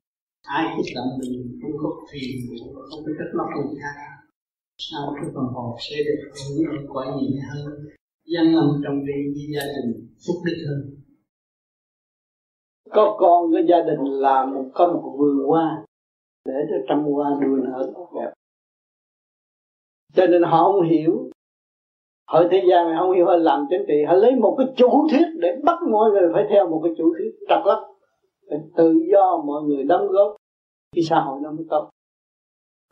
Ai 0.58 0.64
kích 0.76 0.92
động 0.96 1.10
mình 1.20 1.58
không 1.62 1.76
có 1.82 1.88
phiền 2.10 2.37
không 2.88 3.02
có 3.04 3.10
trách 3.18 3.32
móc 3.38 3.49
người 3.56 3.78
khác 3.82 3.96
sao 4.80 5.14
cái 5.16 5.25
phần 5.34 5.44
hồn 5.54 5.76
sẽ 5.78 5.96
được 6.06 6.30
hưởng 6.34 6.66
ở 6.66 6.78
quả 6.88 7.04
nhẹ 7.06 7.40
hơn? 7.50 7.87
Dân 8.26 8.54
âm 8.54 8.68
trong 8.84 9.06
đi 9.06 9.18
với 9.34 9.46
gia 9.54 9.66
đình, 9.75 10.08
phúc 10.26 10.37
đức 10.46 10.64
hơn. 10.68 10.80
Có 12.90 13.16
con 13.20 13.50
với 13.52 13.62
gia 13.68 13.76
đình 13.88 14.04
là 14.04 14.46
một 14.46 14.70
con 14.75 14.92
một 14.92 15.16
vườn 15.18 15.46
hoa 15.46 15.84
để 16.46 16.54
cho 16.70 16.76
trăm 16.88 17.04
hoa 17.04 17.30
đua 17.42 17.56
nở 17.56 17.92
tốt 17.94 18.08
đẹp 18.14 18.32
cho 20.14 20.26
nên 20.26 20.42
họ 20.42 20.64
không 20.64 20.82
hiểu. 20.82 21.30
Ở 22.26 22.48
thế 22.50 22.62
gian 22.70 22.86
này 22.86 22.96
không 22.98 23.12
hiểu 23.12 23.26
họ 23.26 23.36
làm 23.36 23.66
chính 23.70 23.84
trị. 23.88 24.04
Họ 24.08 24.14
lấy 24.14 24.36
một 24.36 24.54
cái 24.58 24.66
chủ 24.76 25.08
thuyết 25.10 25.26
để 25.38 25.56
bắt 25.64 25.78
mọi 25.90 26.10
người 26.10 26.30
phải 26.32 26.46
theo 26.50 26.68
một 26.68 26.80
cái 26.84 26.92
chủ 26.98 27.14
thuyết 27.18 27.46
trật 27.48 27.66
lắm 27.66 27.78
để 28.50 28.56
tự 28.76 28.94
do 29.12 29.42
mọi 29.46 29.62
người 29.62 29.84
đóng 29.84 30.08
góp. 30.08 30.36
Thì 30.96 31.02
xã 31.02 31.20
hội 31.20 31.40
nó 31.42 31.50
mới 31.50 31.66
tốt. 31.70 31.90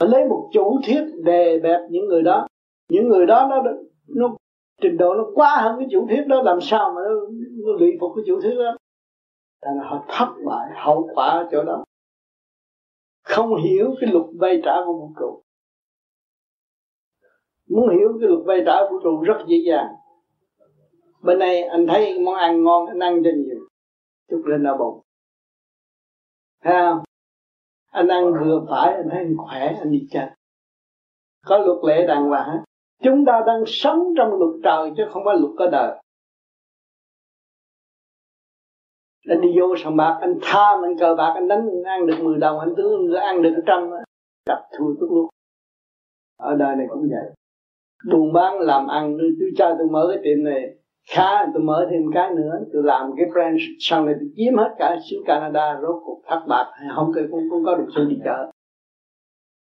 Họ 0.00 0.06
lấy 0.06 0.24
một 0.28 0.48
chủ 0.52 0.80
thuyết 0.86 1.04
đề 1.24 1.58
bẹp 1.58 1.80
những 1.90 2.06
người 2.06 2.22
đó. 2.22 2.46
Những 2.90 3.08
người 3.08 3.26
đó 3.26 3.46
nó 3.50 3.62
nó 4.08 4.36
trình 4.80 4.96
độ 4.96 5.14
nó 5.14 5.24
quá 5.34 5.56
hơn 5.62 5.76
cái 5.78 5.88
chủ 5.90 6.06
thuyết 6.08 6.26
đó 6.26 6.42
làm 6.42 6.60
sao 6.60 6.92
mà 6.92 7.00
nó, 7.08 7.14
nó 7.66 7.72
lụy 7.78 7.96
phục 8.00 8.12
cái 8.16 8.24
chủ 8.26 8.40
thuyết 8.40 8.54
đó? 8.58 8.76
Là 9.62 9.84
họ 9.84 10.04
thất 10.08 10.28
bại 10.46 10.68
hậu 10.74 11.08
quả 11.14 11.28
ở 11.28 11.48
chỗ 11.50 11.64
đó. 11.64 11.84
Không 13.24 13.56
hiểu 13.56 13.94
cái 14.00 14.10
luật 14.12 14.26
vay 14.40 14.60
trả 14.64 14.72
của 14.86 14.92
vũ 14.92 15.12
trụ 15.20 15.42
muốn 17.68 17.88
hiểu 17.88 18.18
cái 18.20 18.28
luật 18.28 18.40
vay 18.46 18.62
trả 18.66 18.90
vũ 18.90 19.00
trụ 19.02 19.22
rất 19.22 19.38
dễ 19.46 19.56
dàng. 19.66 19.94
Bên 21.22 21.38
này 21.38 21.62
anh 21.62 21.86
thấy 21.86 22.18
món 22.20 22.34
ăn 22.34 22.64
ngon, 22.64 22.86
anh 22.86 22.98
ăn 22.98 23.22
cho 23.24 23.30
nhiều. 23.36 23.68
Chút 24.30 24.42
lên 24.46 24.62
đau 24.62 24.76
bụng. 24.78 25.00
Thấy 26.62 26.74
không? 26.80 27.02
Anh 27.90 28.08
ăn 28.08 28.32
vừa 28.32 28.66
phải, 28.70 28.94
anh 28.94 29.08
thấy 29.10 29.18
anh 29.18 29.36
khỏe, 29.36 29.74
anh 29.78 29.92
đi 29.92 30.06
chơi. 30.10 30.26
Có 31.46 31.58
luật 31.58 31.78
lệ 31.84 32.06
đàng 32.06 32.28
hoàng 32.28 32.48
hết 32.48 32.58
chúng 33.02 33.24
ta 33.24 33.42
đang 33.46 33.62
sống 33.66 34.14
trong 34.16 34.28
luật 34.28 34.50
trời 34.64 34.92
chứ 34.96 35.02
không 35.10 35.22
phải 35.24 35.36
luật 35.38 35.52
có 35.58 35.66
đời. 35.72 36.02
Anh 39.28 39.40
đi 39.40 39.48
vô 39.60 39.74
sòng 39.84 39.96
bạc, 39.96 40.18
anh 40.20 40.38
tham, 40.42 40.82
anh 40.82 40.98
cờ 40.98 41.14
bạc, 41.18 41.32
anh 41.34 41.48
đánh, 41.48 41.68
anh 41.70 41.84
ăn 41.84 42.06
được 42.06 42.16
10 42.22 42.38
đồng, 42.38 42.60
anh 42.60 42.74
tướng, 42.76 43.12
anh 43.12 43.22
ăn 43.22 43.42
được 43.42 43.62
trăm 43.66 43.90
gặp 44.46 44.68
thua 44.78 44.94
tức 45.00 45.06
luôn. 45.10 45.28
Ở 46.36 46.54
đời 46.54 46.76
này 46.76 46.86
cũng 46.90 47.08
vậy 47.10 47.34
buôn 48.12 48.32
bán 48.32 48.60
làm 48.60 48.86
ăn 48.86 49.16
tôi 49.18 49.50
cho 49.56 49.74
tôi 49.78 49.88
mở 49.90 50.06
cái 50.08 50.22
tiệm 50.24 50.44
này. 50.44 50.74
Khá 51.10 51.46
tôi 51.54 51.62
mở 51.62 51.88
thêm 51.90 52.02
cái 52.14 52.34
nữa. 52.34 52.52
Tôi 52.72 52.82
làm 52.84 53.10
cái 53.16 53.26
branch 53.32 53.60
sau 53.78 54.04
này 54.04 54.14
tôi 54.20 54.28
chiếm 54.36 54.56
hết 54.56 54.74
cả 54.78 54.96
xứ 55.10 55.16
Canada 55.26 55.80
rốt 55.82 56.02
cuộc 56.04 56.22
thất 56.26 56.40
bạc 56.48 56.66
không 56.94 57.12
có 57.14 57.20
cũng, 57.30 57.42
cũng 57.50 57.64
có 57.64 57.76
được 57.76 57.86
sự 57.94 58.04
đi 58.04 58.16
chợ 58.24 58.50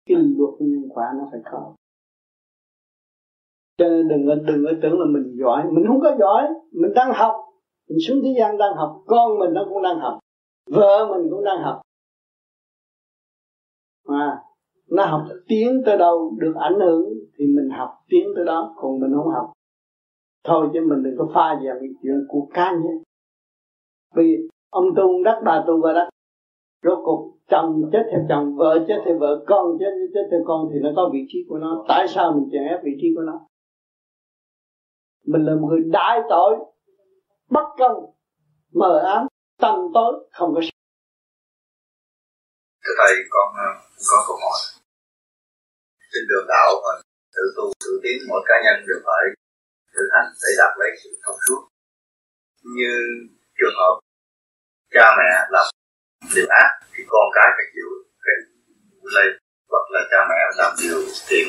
cái 0.05 0.17
luật 0.17 0.53
nhân 0.59 0.89
quả 0.89 1.05
nó 1.17 1.27
phải 1.31 1.41
có. 1.51 1.75
Cho 3.77 3.89
nên 3.89 4.07
đừng 4.07 4.45
đừng 4.45 4.65
có 4.65 4.71
tưởng 4.81 4.99
là 4.99 5.05
mình 5.05 5.35
giỏi. 5.39 5.63
Mình 5.71 5.85
không 5.87 5.99
có 6.01 6.15
giỏi. 6.19 6.47
Mình 6.71 6.91
đang 6.95 7.13
học. 7.13 7.35
Mình 7.89 7.97
xuống 8.07 8.19
thế 8.23 8.35
gian 8.39 8.57
đang 8.57 8.73
học. 8.75 9.03
Con 9.05 9.39
mình 9.39 9.53
nó 9.53 9.65
cũng 9.69 9.83
đang 9.83 9.99
học. 9.99 10.19
Vợ 10.69 11.07
mình 11.11 11.27
cũng 11.29 11.43
đang 11.43 11.63
học. 11.63 11.81
Mà 14.07 14.41
nó 14.89 15.05
học 15.05 15.21
tiếng 15.47 15.81
tới 15.85 15.97
đâu 15.97 16.37
được 16.39 16.53
ảnh 16.59 16.79
hưởng 16.79 17.12
thì 17.37 17.45
mình 17.45 17.69
học 17.69 17.89
tiếng 18.09 18.27
tới 18.35 18.45
đó, 18.45 18.75
còn 18.77 18.99
mình 18.99 19.11
không 19.15 19.33
học. 19.33 19.51
Thôi 20.43 20.69
chứ 20.73 20.79
mình 20.89 21.03
đừng 21.03 21.15
có 21.17 21.25
pha 21.33 21.59
vào 21.63 21.75
cái 21.79 21.89
chuyện 22.03 22.25
của 22.27 22.47
cá 22.53 22.71
nhân. 22.71 23.03
Vì 24.15 24.37
ông 24.69 24.85
tu 24.95 25.23
đất 25.23 25.41
bà 25.45 25.63
tu 25.67 25.81
và 25.81 25.93
đất 25.93 26.09
rốt 26.83 26.99
cuộc 27.03 27.33
chồng 27.49 27.89
chết 27.91 28.03
theo 28.11 28.25
chồng, 28.29 28.55
vợ 28.55 28.85
chết 28.87 29.01
theo 29.05 29.17
vợ, 29.19 29.43
con 29.47 29.77
chết 29.79 29.91
chết 30.13 30.27
theo 30.31 30.39
con 30.45 30.69
thì 30.73 30.79
nó 30.79 30.89
có 30.95 31.09
vị 31.13 31.19
trí 31.27 31.39
của 31.49 31.57
nó. 31.57 31.85
Tại 31.87 32.07
sao 32.07 32.31
mình 32.31 32.49
chèn 32.51 32.63
ép 32.63 32.79
vị 32.83 32.91
trí 33.01 33.07
của 33.15 33.21
nó? 33.21 33.47
Mình 35.25 35.45
là 35.45 35.55
một 35.55 35.67
người 35.67 35.81
đại 35.91 36.19
tội, 36.29 36.55
bất 37.49 37.65
công, 37.77 38.05
mờ 38.73 38.99
ám, 38.99 39.27
tâm 39.61 39.75
tối, 39.93 40.27
không 40.31 40.53
có 40.55 40.61
thưa 42.83 42.93
thầy, 42.97 43.15
con 43.29 43.47
ờ, 43.55 43.69
có 44.09 44.17
câu 44.27 44.37
hỏi. 44.43 44.59
Trên 46.11 46.23
đường 46.29 46.47
đạo 46.47 46.69
mình 46.83 47.12
tự 47.35 47.43
tu 47.55 47.65
tự 47.83 47.91
tiến, 48.03 48.17
mỗi 48.29 48.41
cá 48.49 48.55
nhân 48.63 48.75
đều 48.87 48.99
phải 49.07 49.23
thực 49.95 50.07
hành 50.15 50.29
để 50.41 50.51
đạt 50.59 50.71
lấy 50.79 50.91
sự 51.01 51.09
thông 51.23 51.39
suốt. 51.45 51.61
Như 52.77 52.93
trường 53.57 53.77
hợp 53.81 53.95
cha 54.95 55.05
mẹ 55.17 55.31
làm 55.55 55.67
điều 56.35 56.47
ác, 56.61 56.69
thì 56.93 57.01
con 57.11 57.25
cái 57.35 57.47
phải 57.55 57.67
chịu 57.73 57.89
cái 58.25 58.35
lây 59.15 59.27
hoặc 59.71 59.85
là 59.93 60.01
cha 60.11 60.19
mẹ 60.29 60.39
làm 60.59 60.71
điều 60.81 60.99
thiện, 61.27 61.47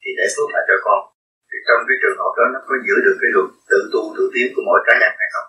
thì 0.00 0.10
để 0.18 0.26
phước 0.34 0.48
lại 0.54 0.62
cho 0.68 0.76
con. 0.86 1.00
Thì 1.48 1.56
trong 1.66 1.80
cái 1.88 1.96
trường 2.02 2.18
hợp 2.20 2.32
đó, 2.38 2.44
nó 2.54 2.60
có 2.68 2.74
giữ 2.86 2.96
được 3.06 3.16
cái 3.22 3.30
luật 3.34 3.48
tự 3.70 3.78
tu 3.92 4.02
tự 4.16 4.24
tiến 4.34 4.46
của 4.54 4.62
mỗi 4.68 4.80
cá 4.86 4.94
nhân 5.00 5.12
hay 5.20 5.28
không? 5.34 5.48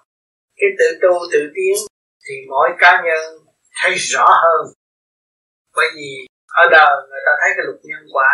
Cái 0.60 0.70
tự 0.80 0.88
tu 1.02 1.14
tự 1.34 1.42
tiến 1.56 1.76
thì 2.24 2.36
mỗi 2.52 2.70
cá 2.82 2.92
nhân 3.06 3.22
thấy 3.80 3.94
rõ 4.14 4.28
hơn. 4.44 4.62
Bởi 5.78 5.90
vì 5.96 6.10
ở 6.62 6.64
đời 6.76 6.92
người 7.10 7.22
ta 7.26 7.32
thấy 7.40 7.50
cái 7.56 7.64
luật 7.68 7.80
nhân 7.90 8.04
quả 8.16 8.34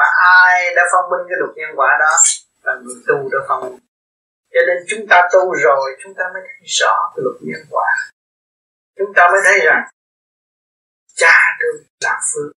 mà 0.00 0.06
ai 0.42 0.74
đã 0.76 0.82
phong 0.92 1.10
minh 1.10 1.24
cái 1.28 1.36
luật 1.40 1.52
nhân 1.56 1.72
quả 1.78 1.90
đó, 2.00 2.12
là 2.66 2.72
người 2.82 2.98
tu 3.08 3.18
đã 3.32 3.38
phong 3.48 3.60
minh 3.64 3.80
cho 4.52 4.60
nên 4.66 4.78
chúng 4.88 5.06
ta 5.10 5.28
tu 5.32 5.54
rồi, 5.54 5.96
chúng 6.02 6.14
ta 6.18 6.24
mới 6.32 6.42
thấy 6.46 6.66
rõ 6.80 6.94
cái 7.12 7.20
luật 7.24 7.36
nhân 7.40 7.62
quả. 7.70 7.90
Chúng 8.98 9.12
ta 9.16 9.22
mới 9.32 9.40
thấy 9.44 9.58
rằng, 9.66 9.82
cha 11.14 11.36
tôi 11.60 11.72
là 12.04 12.20
phước. 12.28 12.52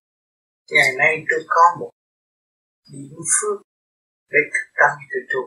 Ngày 0.70 0.90
nay 0.98 1.24
tôi 1.30 1.40
có 1.48 1.62
một 1.80 1.90
điểm 2.92 3.18
phước 3.34 3.58
để 4.30 4.40
thực 4.52 4.66
tâm 4.78 4.90
tự 5.10 5.18
tu 5.30 5.40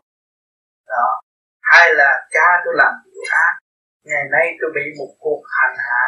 đó. 0.88 1.22
Hay 1.62 1.94
là 1.94 2.27
cha 2.30 2.48
tôi 2.66 2.74
làm 2.77 2.94
điều 3.06 3.24
ác, 3.32 3.54
ngày 4.04 4.24
nay 4.32 4.46
tôi 4.62 4.70
bị 4.75 4.82
một 5.00 5.16
cuộc 5.20 5.44
hành 5.58 5.75
hạ. 5.77 6.06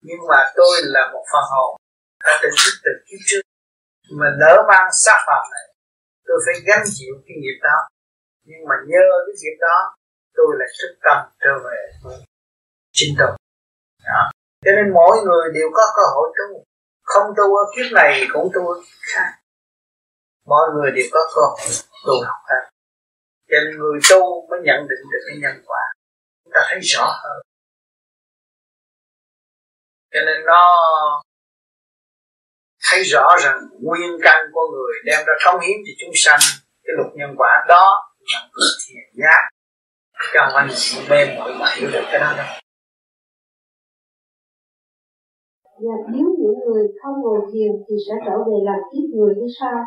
Nhưng 0.00 0.20
mà 0.28 0.52
tôi 0.56 0.76
là 0.82 1.10
một 1.12 1.24
phần 1.32 1.44
hồn, 1.50 1.76
đã 2.24 2.32
tỉnh 2.42 2.54
thức 2.64 2.74
từ 2.84 2.90
kiếp 3.06 3.18
trước 3.26 3.40
mà 4.18 4.26
lỡ 4.40 4.54
mang 4.68 4.88
sát 5.04 5.18
phạm 5.26 5.44
này, 5.54 5.66
tôi 6.26 6.38
phải 6.46 6.54
gánh 6.66 6.84
chịu 6.94 7.14
cái 7.26 7.36
nghiệp 7.40 7.58
đó. 7.62 7.78
Nhưng 8.44 8.62
mà 8.68 8.74
nhờ 8.86 9.06
cái 9.26 9.34
nghiệp 9.40 9.56
đó, 9.60 9.78
tôi 10.36 10.46
lại 10.58 10.68
thức 10.78 10.92
tâm 11.04 11.18
trở 11.40 11.52
về 11.64 11.78
chính 12.92 13.14
tâm 13.18 13.30
đó. 14.06 14.30
cho 14.64 14.70
nên 14.76 14.94
mỗi 14.94 15.16
người 15.24 15.44
đều 15.54 15.68
có 15.74 15.82
cơ 15.96 16.02
hội 16.14 16.28
tu. 16.38 16.64
Không 17.02 17.26
tu 17.36 17.56
ở 17.56 17.64
kiếp 17.76 17.92
này, 17.92 18.26
cũng 18.32 18.48
tu 18.54 18.68
ở 18.68 18.74
kiếp 18.80 19.00
khác. 19.14 19.30
Mọi 20.46 20.66
người 20.74 20.90
đều 20.96 21.06
có 21.12 21.20
cơ 21.34 21.42
hội 21.50 21.70
tu 22.06 22.14
học 22.26 22.40
khác. 22.48 22.70
Cho 23.48 23.56
nên 23.64 23.78
người 23.78 24.00
tu 24.10 24.46
mới 24.48 24.60
nhận 24.64 24.80
định 24.90 25.04
được 25.12 25.22
cái 25.28 25.36
nhân 25.42 25.64
quả. 25.66 25.84
Chúng 26.44 26.52
ta 26.54 26.60
thấy 26.68 26.78
rõ 26.82 27.04
hơn. 27.22 27.42
Cho 30.12 30.20
nên 30.26 30.46
nó 30.46 30.62
thấy 32.90 33.02
rõ 33.02 33.26
rằng 33.44 33.56
nguyên 33.80 34.10
căn 34.22 34.46
của 34.52 34.66
người 34.72 34.94
đem 35.06 35.18
ra 35.26 35.34
cống 35.44 35.60
hiến 35.60 35.76
cho 35.86 35.92
chúng 36.00 36.14
sanh 36.24 36.40
cái 36.84 36.94
luật 36.96 37.10
nhân 37.14 37.30
quả 37.36 37.64
đó 37.68 37.86
là 38.32 38.40
thiện 38.88 39.22
giác. 39.22 39.42
Cho 40.34 40.40
anh 40.54 40.68
mê 41.10 41.36
mỏi 41.38 41.52
mà 41.60 41.66
hiểu 41.76 41.90
được 41.92 42.04
cái 42.10 42.20
đó 42.20 42.32
đâu 42.36 42.46
và 45.86 45.96
nếu 46.14 46.26
những 46.38 46.58
người 46.66 46.84
không 47.02 47.16
ngồi 47.22 47.40
thiền 47.52 47.72
thì 47.88 47.94
sẽ 48.06 48.14
trở 48.26 48.36
về 48.46 48.56
làm 48.68 48.80
kiếp 48.92 49.06
người 49.14 49.34
hay 49.40 49.50
sao? 49.60 49.78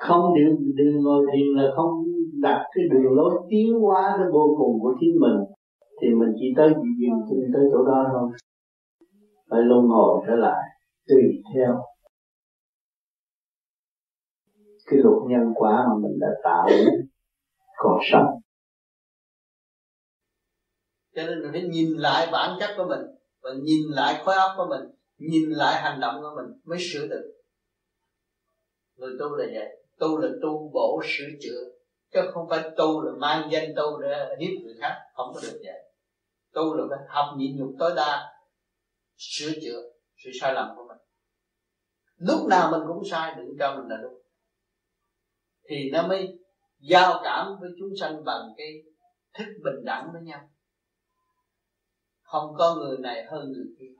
Không 0.00 0.34
điều 0.36 0.48
đường 0.78 1.02
ngồi 1.02 1.26
thiền 1.32 1.46
là 1.56 1.70
không 1.76 2.04
đặt 2.42 2.60
cái 2.74 2.84
đường 2.90 3.12
lối 3.16 3.30
tiến 3.50 3.80
hóa 3.80 4.16
đến 4.18 4.28
vô 4.32 4.56
cùng 4.58 4.80
của 4.82 4.94
chính 5.00 5.14
mình. 5.20 5.38
Thì 6.00 6.08
mình 6.20 6.32
chỉ 6.38 6.46
tới 6.56 6.68
chỉ 6.74 6.88
dừng 7.00 7.20
chân 7.28 7.40
tới 7.54 7.64
chỗ 7.72 7.84
đó 7.84 8.06
thôi. 8.12 8.28
Phải 9.50 9.60
luân 9.62 9.86
hồi 9.86 10.24
trở 10.26 10.34
lại 10.36 10.62
tùy 11.08 11.42
theo 11.54 11.84
cái 14.86 14.98
luật 15.02 15.22
nhân 15.28 15.52
quả 15.54 15.84
mà 15.88 15.94
mình 16.02 16.18
đã 16.20 16.28
tạo 16.44 16.68
còn 17.76 17.98
sống. 18.12 18.40
Cho 21.14 21.22
nên 21.22 21.42
mình 21.42 21.52
phải 21.52 21.62
nhìn 21.62 21.92
lại 21.96 22.28
bản 22.32 22.56
chất 22.60 22.74
của 22.76 22.86
mình 22.88 23.00
và 23.42 23.50
nhìn 23.62 23.80
lại 23.90 24.22
khối 24.24 24.34
óc 24.34 24.50
của 24.56 24.66
mình, 24.70 24.90
nhìn 25.18 25.50
lại 25.50 25.82
hành 25.82 26.00
động 26.00 26.14
của 26.20 26.32
mình 26.36 26.60
mới 26.64 26.78
sửa 26.80 27.06
được. 27.06 27.32
Người 28.96 29.10
tu 29.20 29.36
là 29.36 29.46
vậy. 29.54 29.82
Tu 29.98 30.18
là 30.18 30.28
tu 30.42 30.70
bổ 30.74 31.02
sửa 31.04 31.28
chữa, 31.40 31.60
chứ 32.12 32.20
không 32.32 32.48
phải 32.48 32.70
tu 32.76 33.02
là 33.02 33.12
mang 33.18 33.48
danh 33.52 33.74
tu 33.76 34.00
để 34.00 34.36
hiếp 34.40 34.62
người 34.62 34.74
khác. 34.80 34.94
Không 35.14 35.34
có 35.34 35.40
được 35.42 35.60
vậy. 35.64 35.92
Tu 36.52 36.74
là 36.74 36.84
phải 36.90 36.98
học 37.08 37.34
nhịn 37.36 37.56
nhục 37.56 37.74
tối 37.78 37.92
đa, 37.96 38.22
sửa 39.16 39.52
chữa 39.62 39.82
sự 40.24 40.30
sai 40.40 40.54
lầm 40.54 40.68
của 40.76 40.85
lúc 42.16 42.46
nào 42.48 42.70
mình 42.70 42.80
cũng 42.86 43.02
sai, 43.10 43.34
đừng 43.36 43.56
cho 43.58 43.76
mình 43.76 43.88
là 43.88 43.96
đúng. 44.02 44.20
Thì 45.68 45.90
nó 45.92 46.06
mới 46.06 46.38
giao 46.78 47.20
cảm 47.24 47.46
với 47.60 47.70
chúng 47.78 47.90
sanh 48.00 48.24
bằng 48.24 48.42
cái 48.56 48.82
thức 49.34 49.52
bình 49.64 49.84
đẳng 49.84 50.10
với 50.12 50.22
nhau. 50.22 50.50
Không 52.22 52.54
có 52.58 52.74
người 52.74 52.98
này 52.98 53.24
hơn 53.24 53.52
người 53.52 53.66
kia. 53.78 53.92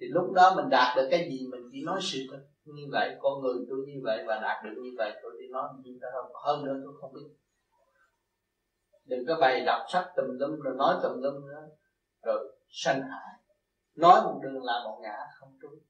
Thì 0.00 0.06
lúc 0.10 0.32
đó 0.32 0.54
mình 0.56 0.68
đạt 0.70 0.96
được 0.96 1.08
cái 1.10 1.28
gì, 1.30 1.46
mình 1.50 1.68
chỉ 1.72 1.84
nói 1.84 2.00
sự 2.02 2.18
thật. 2.30 2.44
Như 2.64 2.82
vậy, 2.92 3.16
con 3.20 3.40
người 3.40 3.66
tôi 3.68 3.78
như 3.86 4.00
vậy 4.04 4.24
và 4.26 4.40
đạt 4.42 4.64
được 4.64 4.82
như 4.82 4.90
vậy, 4.98 5.12
tôi 5.22 5.32
chỉ 5.38 5.48
nói 5.52 5.68
như 5.84 5.98
thế 6.02 6.08
không 6.12 6.32
hơn 6.44 6.64
nữa 6.64 6.80
tôi 6.84 6.94
không 7.00 7.12
biết. 7.12 7.28
Đừng 9.04 9.24
có 9.28 9.36
bày 9.40 9.64
đọc 9.66 9.80
sách 9.92 10.06
tùm 10.16 10.26
lum 10.38 10.60
rồi 10.60 10.74
nói 10.76 10.96
tùm 11.02 11.12
lum 11.22 11.46
nữa. 11.46 11.68
Rồi 12.22 12.58
sanh 12.68 13.02
hại. 13.02 13.40
Nói 13.94 14.22
một 14.24 14.40
đường 14.42 14.64
là 14.64 14.80
một 14.84 14.98
ngã 15.02 15.16
không 15.40 15.58
trúng 15.62 15.87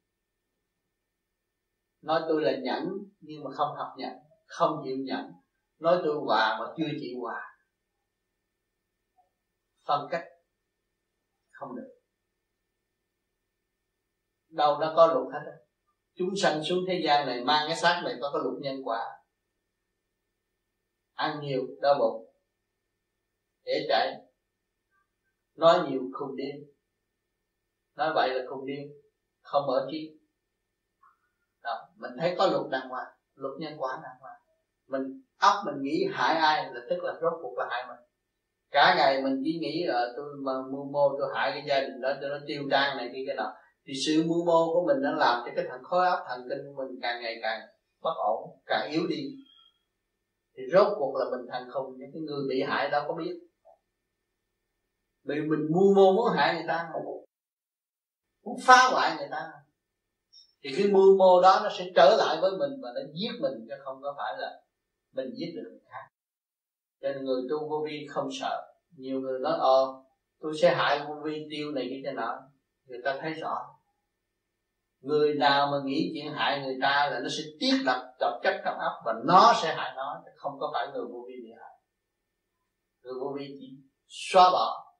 nói 2.09 2.23
tôi 2.29 2.43
là 2.43 2.53
nhẫn, 2.63 2.89
nhưng 3.21 3.45
mà 3.45 3.51
không 3.55 3.77
học 3.77 3.95
nhẫn, 3.97 4.13
không 4.47 4.83
chịu 4.85 4.97
nhẫn. 4.99 5.33
Nói 5.79 6.01
tôi 6.05 6.17
hòa 6.27 6.57
mà 6.61 6.67
chưa 6.77 6.89
chịu 7.01 7.21
hòa. 7.21 7.41
Phân 9.87 10.09
cách 10.11 10.25
không 11.51 11.77
được. 11.77 11.89
Đâu 14.49 14.79
nó 14.79 14.93
có 14.97 15.07
luật 15.07 15.27
hết 15.33 15.51
á. 15.51 15.57
Chúng 16.15 16.29
sanh 16.43 16.65
xuống 16.65 16.79
thế 16.89 17.03
gian 17.05 17.27
này 17.27 17.45
mang 17.45 17.65
cái 17.69 17.77
xác 17.77 18.03
này 18.05 18.15
có 18.21 18.31
cái 18.33 18.43
luật 18.43 18.55
nhân 18.61 18.77
quả. 18.85 19.05
Ăn 21.15 21.41
nhiều, 21.41 21.63
đau 21.81 21.95
bụng 21.99 22.35
để 23.65 23.87
chạy 23.89 24.13
nói 25.55 25.91
nhiều, 25.91 26.03
khùng 26.13 26.37
điên. 26.37 26.73
Nói 27.95 28.13
vậy 28.15 28.35
là 28.35 28.45
khùng 28.51 28.67
điên, 28.67 28.93
không 29.41 29.67
ở 29.67 29.89
trí 29.91 30.18
mình 31.99 32.13
thấy 32.19 32.35
có 32.39 32.47
luật 32.47 32.71
đàng 32.71 32.89
hoàng, 32.89 33.09
luật 33.35 33.53
nhân 33.59 33.75
quả 33.79 34.01
đàng 34.03 34.17
hoàng. 34.21 34.41
Mình, 34.87 35.23
óc 35.39 35.55
mình 35.67 35.83
nghĩ 35.83 36.09
hại 36.13 36.37
ai 36.37 36.75
là 36.75 36.81
tức 36.91 37.03
là 37.03 37.15
rốt 37.21 37.33
cuộc 37.43 37.59
là 37.59 37.67
hại 37.71 37.85
mình. 37.89 37.99
Cả 38.71 38.95
ngày 38.97 39.23
mình 39.23 39.43
chỉ 39.45 39.59
nghĩ 39.59 39.85
là 39.87 40.07
tôi 40.17 40.35
mà 40.39 40.53
mưu 40.71 40.85
mô, 40.85 41.19
tôi 41.19 41.31
hại 41.35 41.51
cái 41.51 41.63
gia 41.69 41.81
đình 41.81 42.01
đó 42.01 42.13
cho 42.21 42.29
nó 42.29 42.39
tiêu 42.47 42.63
trang 42.71 42.97
này 42.97 43.11
kia, 43.13 43.25
cái 43.27 43.37
nọ. 43.37 43.55
Thì 43.87 43.93
sự 44.07 44.25
mưu 44.27 44.45
mô 44.45 44.75
của 44.75 44.85
mình 44.87 44.97
nó 45.03 45.13
làm 45.13 45.43
cho 45.47 45.53
cái 45.57 45.65
thằng 45.69 45.83
khối 45.83 46.07
óc, 46.07 46.19
thần 46.29 46.47
kinh 46.49 46.59
của 46.67 46.83
mình 46.83 46.99
càng 47.03 47.23
ngày 47.23 47.39
càng 47.43 47.61
bất 48.03 48.15
ổn, 48.17 48.59
càng 48.67 48.91
yếu 48.91 49.07
đi. 49.09 49.37
Thì 50.57 50.63
rốt 50.73 50.87
cuộc 50.99 51.17
là 51.17 51.25
mình 51.31 51.47
thành 51.51 51.71
không 51.71 51.99
những 51.99 52.11
cái 52.13 52.23
người 52.23 52.49
bị 52.49 52.63
hại 52.63 52.91
đâu 52.91 53.05
có 53.09 53.15
biết. 53.15 53.41
Vì 55.25 55.35
mình 55.35 55.67
mưu 55.71 55.95
mô 55.95 56.13
muốn 56.13 56.33
hại 56.37 56.55
người 56.55 56.65
ta 56.69 56.89
muốn 58.43 58.57
phá 58.67 58.89
hoại 58.93 59.17
người 59.17 59.29
ta 59.31 59.53
thì 60.63 60.71
cái 60.77 60.87
mưu 60.87 61.17
mô 61.17 61.41
đó 61.43 61.61
nó 61.65 61.71
sẽ 61.79 61.91
trở 61.97 62.17
lại 62.19 62.39
với 62.41 62.51
mình 62.51 62.81
và 62.83 62.89
nó 62.95 63.01
giết 63.15 63.41
mình, 63.41 63.67
chứ 63.69 63.75
không 63.85 64.03
có 64.03 64.15
phải 64.19 64.35
là 64.39 64.61
mình 65.13 65.31
giết 65.35 65.53
được 65.57 65.69
người 65.71 65.81
khác. 65.91 66.09
Cho 67.03 67.09
nên 67.09 67.25
người 67.25 67.43
tu 67.51 67.69
vô 67.69 67.87
vi 67.87 68.07
không 68.11 68.29
sợ. 68.41 68.75
Nhiều 68.97 69.21
người 69.21 69.39
nói 69.41 69.57
ờ 69.59 69.87
tôi 70.41 70.53
sẽ 70.63 70.75
hại 70.75 71.01
vô 71.09 71.15
vi 71.25 71.47
tiêu 71.51 71.71
này 71.71 71.87
cái 71.91 72.03
thế 72.05 72.13
nào 72.13 72.37
người 72.87 73.01
ta 73.05 73.19
thấy 73.21 73.33
rõ. 73.33 73.57
Người 75.01 75.35
nào 75.35 75.69
mà 75.73 75.79
nghĩ 75.85 76.11
chuyện 76.15 76.33
hại 76.33 76.63
người 76.63 76.79
ta 76.83 77.09
là 77.13 77.21
nó 77.21 77.29
sẽ 77.29 77.43
tiết 77.61 77.75
lập 77.85 78.15
độc 78.21 78.41
chất 78.43 78.61
trong 78.65 78.79
óc 78.79 78.93
và 79.05 79.15
nó 79.25 79.53
sẽ 79.63 79.75
hại 79.75 79.93
nó, 79.97 80.23
chứ 80.25 80.31
không 80.37 80.59
có 80.61 80.71
phải 80.75 80.89
người 80.93 81.05
vô 81.05 81.25
vi 81.29 81.35
bị 81.43 81.51
hại. 81.61 81.75
Người 83.03 83.15
vô 83.21 83.37
vi 83.39 83.47
chỉ 83.61 83.71
xóa 84.07 84.51
bỏ, 84.51 84.95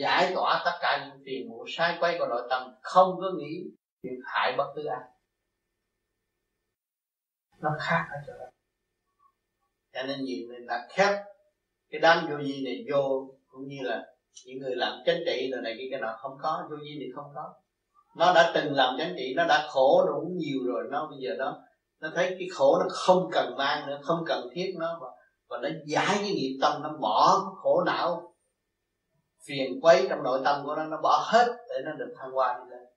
giải 0.00 0.32
tỏa 0.34 0.62
tất 0.64 0.78
cả 0.80 1.06
những 1.06 1.22
phiền 1.26 1.48
muộn, 1.48 1.66
sai 1.68 1.96
quay 2.00 2.16
của 2.18 2.26
nội 2.26 2.46
tâm, 2.50 2.74
không 2.82 3.16
có 3.20 3.30
nghĩ 3.38 3.64
chuyện 4.04 4.20
hại 4.24 4.54
bất 4.58 4.72
cứ 4.76 4.86
ai 4.86 5.00
nó 7.60 7.70
khác 7.78 8.06
ở 8.10 8.16
chỗ 8.26 8.32
đó. 8.38 8.44
Cho 9.92 10.02
nên 10.02 10.24
nhiều 10.24 10.48
người 10.48 10.58
đặt 10.68 10.86
khép 10.90 11.24
cái 11.90 12.00
đám 12.00 12.26
vô 12.30 12.36
vi 12.36 12.64
này 12.64 12.84
vô 12.92 13.30
cũng 13.46 13.68
như 13.68 13.78
là 13.82 14.06
những 14.46 14.58
người 14.58 14.76
làm 14.76 14.98
chính 15.06 15.22
trị 15.26 15.50
rồi 15.52 15.62
này 15.62 15.74
kia 15.78 15.88
cái 15.90 16.00
nào 16.00 16.16
không 16.18 16.38
có 16.42 16.66
vô 16.70 16.76
vi 16.76 16.96
thì 17.00 17.06
không 17.14 17.32
có. 17.34 17.54
Nó 18.16 18.32
đã 18.34 18.52
từng 18.54 18.74
làm 18.74 18.94
chính 18.98 19.14
trị 19.16 19.34
nó 19.36 19.44
đã 19.46 19.66
khổ 19.70 20.04
đủ 20.06 20.32
nhiều 20.36 20.58
rồi 20.66 20.84
nó 20.90 21.06
bây 21.10 21.18
giờ 21.20 21.34
nó 21.38 21.62
nó 22.00 22.10
thấy 22.14 22.36
cái 22.38 22.48
khổ 22.54 22.78
nó 22.78 22.86
không 22.90 23.28
cần 23.32 23.54
mang 23.58 23.86
nữa 23.86 24.00
không 24.02 24.24
cần 24.26 24.48
thiết 24.54 24.74
nó 24.78 24.98
và, 25.00 25.08
và 25.48 25.58
nó 25.62 25.68
giải 25.86 26.16
cái 26.20 26.32
nghiệp 26.32 26.58
tâm 26.62 26.82
nó 26.82 26.92
bỏ 27.00 27.38
khổ 27.56 27.82
não 27.86 28.34
phiền 29.46 29.80
quấy 29.82 30.06
trong 30.08 30.22
nội 30.22 30.40
tâm 30.44 30.64
của 30.64 30.76
nó 30.76 30.84
nó 30.84 31.00
bỏ 31.02 31.24
hết 31.32 31.46
để 31.68 31.74
nó 31.84 31.92
được 31.92 32.14
thăng 32.18 32.30
hoa 32.30 32.58
đi 32.58 32.70
lên 32.70 32.93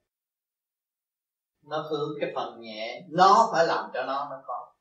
nó 1.68 1.88
hướng 1.90 2.10
cái 2.22 2.32
phần 2.36 2.62
nhẹ, 2.62 3.02
nó 3.10 3.50
phải 3.52 3.68
làm 3.68 3.90
cho 3.94 4.04
nó 4.06 4.28
nó 4.30 4.38
có. 4.46 4.74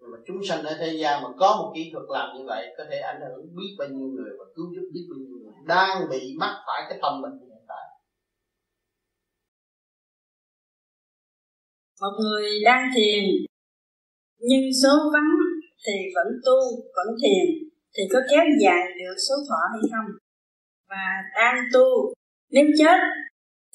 Nhưng 0.00 0.10
mà 0.10 0.18
chúng 0.26 0.36
sanh 0.48 0.64
ở 0.64 0.76
thế 0.78 0.96
gian 1.00 1.22
mà 1.22 1.28
có 1.38 1.56
một 1.56 1.72
kỹ 1.74 1.90
thuật 1.92 2.04
làm 2.08 2.36
như 2.36 2.44
vậy, 2.46 2.74
có 2.78 2.84
thể 2.90 2.98
ảnh 2.98 3.20
hưởng 3.20 3.56
biết 3.56 3.76
bao 3.78 3.88
nhiêu 3.88 4.08
người 4.08 4.30
và 4.38 4.44
cứu 4.56 4.66
giúp 4.74 4.88
biết 4.92 5.06
bao 5.10 5.18
nhiêu 5.18 5.38
người. 5.42 5.52
Đang 5.64 6.10
bị 6.10 6.34
mắc 6.38 6.62
phải 6.66 6.86
cái 6.88 6.98
tâm 7.02 7.20
mình 7.20 7.32
hiện 7.48 7.64
tại. 7.68 7.86
Một 12.00 12.14
người 12.20 12.50
đang 12.64 12.82
thiền, 12.96 13.24
nhưng 14.38 14.64
số 14.82 15.10
vắng 15.12 15.30
thì 15.86 15.92
vẫn 16.14 16.26
tu, 16.46 16.58
vẫn 16.96 17.06
thiền, 17.22 17.68
thì 17.94 18.02
có 18.12 18.18
kéo 18.30 18.44
dài 18.62 18.82
được 18.98 19.16
số 19.28 19.34
thọ 19.48 19.60
hay 19.72 19.82
không? 19.92 20.10
Và 20.88 21.04
đang 21.36 21.56
tu 21.72 22.12
nếu 22.50 22.64
chết 22.78 22.98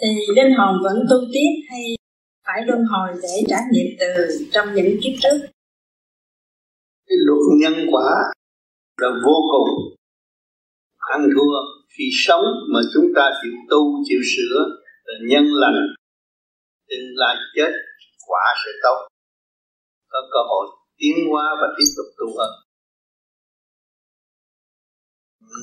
thì 0.01 0.07
linh 0.35 0.53
hồn 0.57 0.75
vẫn 0.83 0.97
tu 1.09 1.17
tiếp 1.33 1.51
hay 1.69 1.81
phải 2.45 2.61
luân 2.67 2.83
hồi 2.91 3.09
để 3.23 3.43
trải 3.47 3.61
nghiệm 3.71 3.85
từ 3.99 4.27
trong 4.51 4.67
những 4.75 4.99
kiếp 5.03 5.13
trước? 5.21 5.37
Cái 7.07 7.17
luật 7.25 7.39
nhân 7.61 7.87
quả 7.91 8.09
là 8.97 9.09
vô 9.25 9.35
cùng. 9.51 9.69
Ăn 10.97 11.29
thua 11.35 11.55
khi 11.97 12.03
sống 12.13 12.45
mà 12.73 12.79
chúng 12.93 13.11
ta 13.15 13.29
chịu 13.43 13.51
tu, 13.69 14.03
chịu 14.05 14.19
sửa 14.35 14.59
là 15.03 15.13
nhân 15.29 15.43
lành. 15.53 15.79
Tương 16.89 17.09
lai 17.15 17.35
chết, 17.55 17.71
quả 18.27 18.55
sẽ 18.65 18.71
tốt. 18.83 19.07
Có 20.09 20.19
cơ 20.31 20.39
hội 20.49 20.67
tiến 20.97 21.15
hóa 21.29 21.55
và 21.61 21.67
tiếp 21.77 21.89
tục 21.97 22.05
tu 22.17 22.39
hơn. 22.39 22.51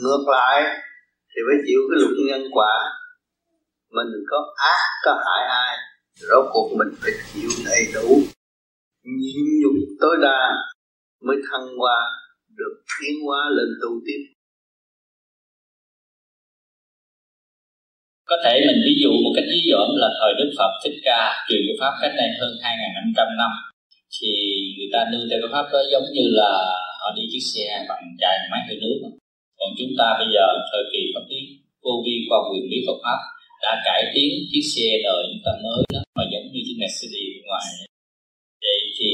Ngược 0.03 0.25
lại, 0.27 0.63
thì 1.29 1.39
phải 1.47 1.59
chịu 1.67 1.81
cái 1.91 1.99
luật 2.01 2.15
nhân 2.29 2.51
quả 2.53 2.73
mình 3.91 4.13
có 4.31 4.55
ác 4.57 4.83
có 5.05 5.13
hại 5.25 5.49
ai, 5.49 5.77
rốt 6.15 6.45
cuộc 6.53 6.69
mình 6.79 6.89
phải 7.03 7.13
chịu 7.33 7.51
đầy 7.67 7.83
đủ. 7.95 8.21
Nhịn 9.05 9.45
nhục 9.63 9.77
tối 10.01 10.17
đa 10.23 10.41
mới 11.27 11.37
thăng 11.51 11.67
hoa, 11.79 11.99
được 12.57 12.75
tiến 12.87 13.15
hóa 13.27 13.41
lên 13.57 13.69
tu 13.83 13.89
tiếp 14.07 14.39
có 18.31 18.37
thể 18.45 18.55
mình 18.69 18.81
ví 18.87 18.95
dụ 19.03 19.11
một 19.25 19.33
cách 19.37 19.49
ví 19.53 19.61
dụ 19.71 19.79
là 20.03 20.09
thời 20.19 20.33
Đức 20.39 20.51
Phật 20.59 20.73
Thích 20.83 20.99
Ca 21.07 21.21
truyền 21.47 21.63
cái 21.67 21.77
pháp 21.81 21.93
cách 22.03 22.15
đây 22.21 22.31
hơn 22.39 22.53
2.500 22.63 23.41
năm 23.43 23.53
thì 24.15 24.31
người 24.77 24.91
ta 24.95 25.01
nương 25.11 25.27
theo 25.29 25.39
cái 25.43 25.51
pháp 25.55 25.67
đó 25.73 25.81
giống 25.93 26.07
như 26.17 26.25
là 26.41 26.51
họ 27.01 27.09
đi 27.17 27.25
chiếc 27.33 27.45
xe 27.53 27.67
bằng 27.89 28.05
chạy 28.23 28.35
máy 28.51 28.61
hơi 28.67 28.77
nước. 28.83 28.99
Còn 29.59 29.71
chúng 29.79 29.93
ta 29.99 30.07
bây 30.21 30.29
giờ 30.35 30.45
thời 30.71 30.85
kỳ 30.93 31.03
pháp 31.15 31.25
lý, 31.31 31.41
vô 31.85 31.95
vi 32.05 32.17
qua 32.29 32.39
quyền 32.49 32.65
lý 32.71 32.79
Phật 32.87 32.99
pháp 33.05 33.21
đã 33.65 33.73
cải 33.87 34.03
tiến 34.13 34.31
chiếc 34.51 34.65
xe 34.73 34.89
đời 35.07 35.21
chúng 35.29 35.43
ta 35.47 35.53
mới 35.65 35.81
đó 35.95 36.01
mà 36.17 36.25
giống 36.33 36.47
như 36.53 36.61
chiếc 36.67 36.77
Mercedes 36.83 37.27
bên 37.35 37.45
ngoài. 37.49 37.67
Vậy 38.65 38.81
thì 38.97 39.11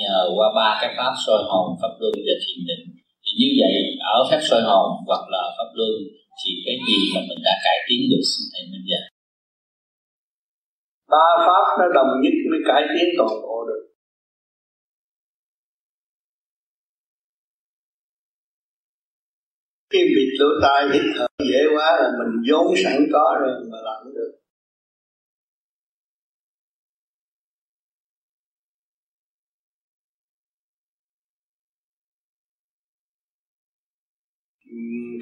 nhờ 0.00 0.16
qua 0.36 0.46
ba 0.58 0.68
cái 0.80 0.90
pháp 0.98 1.14
soi 1.24 1.40
hồn, 1.50 1.66
pháp 1.80 1.92
luân 2.00 2.14
và 2.26 2.34
thiền 2.42 2.60
định, 2.70 2.84
thì 3.22 3.30
như 3.40 3.48
vậy 3.58 3.72
ở 4.16 4.18
phép 4.28 4.40
soi 4.48 4.62
hồn 4.68 4.88
hoặc 5.08 5.24
là 5.34 5.42
pháp 5.56 5.70
luân 5.78 5.92
thì 6.38 6.50
cái 6.64 6.76
gì 6.86 6.98
mà 7.14 7.20
mình 7.28 7.40
đã 7.48 7.54
cải 7.64 7.78
tiến 7.86 8.00
được, 8.10 8.24
xin 8.30 8.44
thầy 8.52 8.64
minh 8.72 8.86
dạy 8.90 9.04
ba 11.14 11.26
pháp 11.46 11.64
nó 11.78 11.86
đồng 11.96 12.10
nhất 12.22 12.34
mới 12.50 12.60
cải 12.68 12.82
tiến 12.92 13.06
toàn 13.18 13.34
bộ 13.44 13.56
được. 13.68 13.82
cái 19.90 20.02
bịt 20.16 20.30
lỗ 20.38 20.48
tai 20.62 20.88
hít 20.92 21.02
thở 21.16 21.26
dễ 21.50 21.60
quá 21.74 21.86
là 22.00 22.10
mình 22.18 22.42
vốn 22.50 22.74
sẵn 22.84 23.06
có 23.12 23.38
rồi 23.40 23.54
mà 23.72 23.78
làm 23.84 24.14
được. 24.14 24.32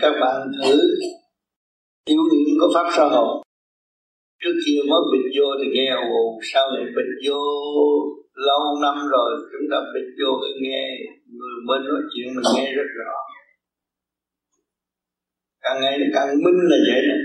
Các 0.01 0.13
bạn 0.21 0.53
thử 0.63 0.79
hiểu 2.09 2.23
niệm 2.33 2.57
có 2.61 2.69
pháp 2.75 2.91
sơ 2.97 3.09
hồn. 3.09 3.43
Trước 4.43 4.55
kia 4.67 4.81
mới 4.91 5.01
bịt 5.13 5.39
vô 5.39 5.47
thì 5.61 5.71
nghe 5.75 5.91
ồn 5.91 6.39
sau 6.53 6.71
này 6.75 6.85
bịt 6.97 7.29
vô 7.29 7.41
lâu 8.35 8.61
năm 8.83 8.97
rồi 9.11 9.31
chúng 9.53 9.69
ta 9.71 9.77
bịt 9.95 10.07
vô 10.19 10.31
nghe, 10.61 10.89
người 11.27 11.59
bên 11.69 11.89
nói 11.89 12.03
chuyện 12.15 12.27
mình 12.35 12.45
nghe 12.57 12.73
rất 12.73 12.89
rõ 12.99 13.38
càng 15.69 15.81
ngày 15.83 15.97
càng 16.17 16.29
minh 16.45 16.59
là 16.71 16.79
vậy. 16.89 17.03
Đó 17.09 17.17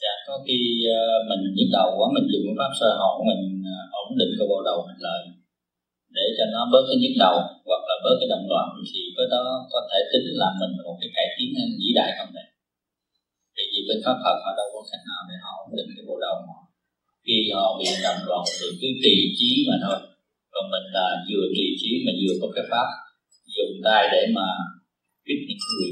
dạ 0.00 0.14
có 0.26 0.34
khi 0.46 0.58
ờ, 1.00 1.02
mình 1.30 1.42
nhức 1.56 1.70
đầu 1.76 1.88
quá, 1.98 2.06
mình 2.16 2.26
dùng 2.32 2.56
pháp 2.58 2.72
sơ 2.80 2.88
hồn 3.00 3.14
mình 3.30 3.42
ờ, 3.74 3.76
ổn 4.02 4.08
định 4.20 4.32
cái 4.38 4.46
bộ 4.50 4.58
đầu 4.68 4.78
mình 4.88 5.00
lại, 5.06 5.20
để 6.16 6.24
cho 6.36 6.44
nó 6.54 6.60
bớt 6.72 6.82
cái 6.88 6.96
nhức 7.02 7.14
đầu 7.24 7.36
hoặc 7.68 7.82
là 7.88 7.94
bớt 8.04 8.16
cái 8.20 8.28
động 8.32 8.46
loạn. 8.50 8.66
Thì 8.90 9.00
với 9.16 9.26
đó 9.32 9.44
có 9.72 9.80
thể 9.88 9.98
tính 10.12 10.26
là 10.40 10.48
mình 10.60 10.72
một 10.86 10.96
cái 11.00 11.10
cải 11.16 11.28
tiến 11.36 11.48
vĩ 11.80 11.88
đại 11.98 12.10
không 12.18 12.32
này 12.36 12.46
thì 13.54 13.64
vì 13.72 13.80
bên 13.88 13.98
pháp 14.04 14.16
Phật 14.24 14.36
họ 14.44 14.50
đâu 14.58 14.68
có 14.74 14.80
cách 14.90 15.04
nào 15.10 15.20
để 15.28 15.36
họ 15.44 15.52
ổn 15.64 15.70
định 15.78 15.90
cái 15.96 16.04
bộ 16.08 16.16
đầu 16.26 16.34
họ. 16.48 16.58
Khi 17.24 17.36
họ 17.54 17.66
bị 17.78 17.86
động 18.06 18.20
loạn 18.28 18.42
thì 18.58 18.66
cứ 18.80 18.88
trì 19.02 19.14
trí 19.38 19.50
mà 19.68 19.76
thôi 19.84 19.98
còn 20.56 20.70
mình 20.74 20.86
là 20.96 21.06
vừa 21.28 21.46
trì 21.56 21.66
trí 21.80 21.90
mà 22.04 22.12
vừa 22.20 22.34
có 22.40 22.48
cái 22.54 22.64
pháp 22.70 22.88
dùng 23.56 23.74
tay 23.84 24.08
để 24.12 24.22
mà 24.36 24.46
kích 25.24 25.42
những 25.48 25.64
người. 25.68 25.90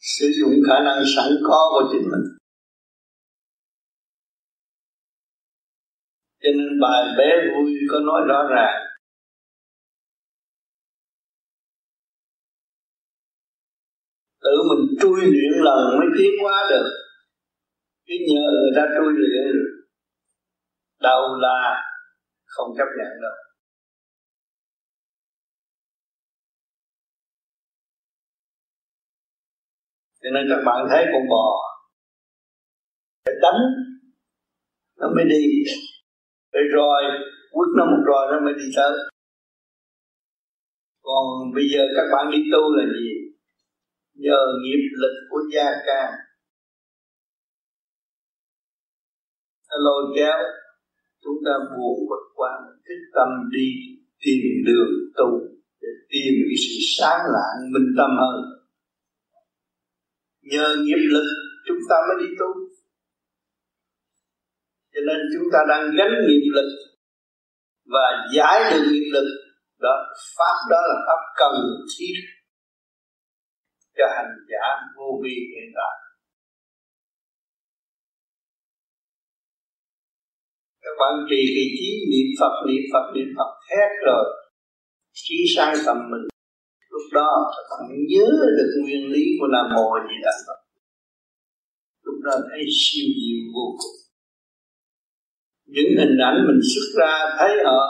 Sử 0.00 0.26
dụng 0.38 0.54
khả 0.68 0.78
năng 0.86 1.02
sẵn 1.16 1.30
có 1.48 1.60
của 1.72 1.88
chính 1.92 2.06
mình. 2.12 2.24
Cho 6.42 6.50
nên 6.58 6.80
bài 6.80 7.02
bé 7.18 7.30
vui 7.48 7.72
có 7.90 7.98
nói 7.98 8.20
rõ 8.28 8.48
ràng. 8.54 8.78
Tự 14.42 14.56
mình 14.68 14.98
trui 15.00 15.20
luyện 15.20 15.52
lần 15.64 15.98
mới 15.98 16.06
tiến 16.18 16.30
hóa 16.42 16.66
được. 16.70 16.88
Chứ 18.06 18.14
nhờ 18.28 18.44
người 18.50 18.72
ta 18.76 18.82
trui 18.94 19.12
luyện, 19.16 19.56
đầu 21.00 21.22
là 21.40 21.82
không 22.44 22.68
chấp 22.76 22.86
nhận 22.98 23.22
đâu. 23.22 23.41
Cho 30.22 30.30
nên 30.34 30.44
các 30.50 30.62
bạn 30.66 30.86
thấy 30.90 31.04
con 31.12 31.28
bò 31.28 31.72
phải 33.24 33.34
đánh, 33.42 33.60
nó 34.98 35.06
mới 35.16 35.24
đi. 35.24 35.44
Phải 36.52 36.62
rồi 36.72 37.02
quất 37.52 37.68
nó 37.76 37.84
một 37.84 38.02
rồi 38.06 38.26
nó 38.32 38.40
mới 38.44 38.54
đi 38.54 38.64
tới. 38.76 38.92
Còn 41.02 41.24
bây 41.54 41.64
giờ 41.72 41.82
các 41.96 42.06
bạn 42.12 42.30
đi 42.32 42.38
tu 42.52 42.76
là 42.76 42.84
gì? 42.98 43.10
Nhờ 44.14 44.40
nghiệp 44.62 44.84
lực 45.02 45.14
của 45.30 45.40
gia 45.52 45.64
ca. 45.86 46.02
Nó 49.70 49.76
lôi 49.86 50.02
kéo, 50.16 50.38
chúng 51.24 51.38
ta 51.46 51.52
buộc 51.76 51.98
bực 52.10 52.24
qua 52.34 52.50
thích 52.88 53.04
tâm 53.14 53.28
đi 53.50 53.66
tìm 54.24 54.42
đường 54.66 54.92
tu 55.16 55.30
để 55.80 55.88
tìm 56.10 56.32
cái 56.48 56.56
sự 56.64 56.74
sáng 56.98 57.20
lạng, 57.34 57.72
minh 57.72 57.94
tâm 57.98 58.10
hơn 58.20 58.61
nhờ 60.42 60.76
nghiệp 60.82 61.02
lực, 61.14 61.26
chúng 61.66 61.78
ta 61.90 61.96
mới 62.08 62.16
đi 62.26 62.34
tu. 62.38 62.46
Cho 64.94 65.00
nên 65.06 65.18
chúng 65.34 65.48
ta 65.52 65.58
đang 65.68 65.84
gánh 65.98 66.14
nghiệp 66.26 66.44
lực 66.54 66.68
và 67.84 68.26
giải 68.36 68.72
được 68.72 68.86
nghiệp 68.90 69.10
lực. 69.12 69.28
Đó, 69.78 69.94
pháp 70.36 70.56
đó 70.70 70.80
là 70.88 70.96
pháp 71.06 71.20
cần 71.36 71.52
thiết 71.98 72.14
cho 73.96 74.04
hành 74.16 74.32
giả 74.50 74.66
vô 74.96 75.20
vi 75.24 75.30
hiện 75.30 75.68
tại. 75.74 75.94
Các 80.80 80.94
bạn 81.00 81.26
trì 81.30 81.36
kỳ 81.54 81.64
trí 81.78 81.88
niệm 82.10 82.28
Phật 82.40 82.66
niệm 82.68 82.82
Phật 82.92 83.12
niệm 83.14 83.26
Phật 83.36 83.52
hết 83.70 83.88
rồi, 84.06 84.24
trí 85.12 85.34
sang 85.56 85.74
tâm 85.86 85.96
mình 86.10 86.31
lúc 86.92 87.06
đó 87.12 87.30
bạn 87.70 87.82
nhớ 88.10 88.28
được 88.56 88.70
nguyên 88.82 89.02
lý 89.12 89.24
của 89.38 89.48
nam 89.54 89.66
mô 89.74 89.84
đà 90.24 90.34
phật. 90.46 90.60
Lúc 92.04 92.14
đó 92.24 92.34
thấy 92.50 92.62
siêu 92.80 93.06
diệu 93.18 93.40
vô 93.54 93.66
cùng. 93.78 93.96
Những 95.74 95.90
hình 95.98 96.16
ảnh 96.28 96.38
mình 96.48 96.60
xuất 96.70 96.88
ra 97.00 97.14
thấy 97.38 97.52
họ 97.64 97.80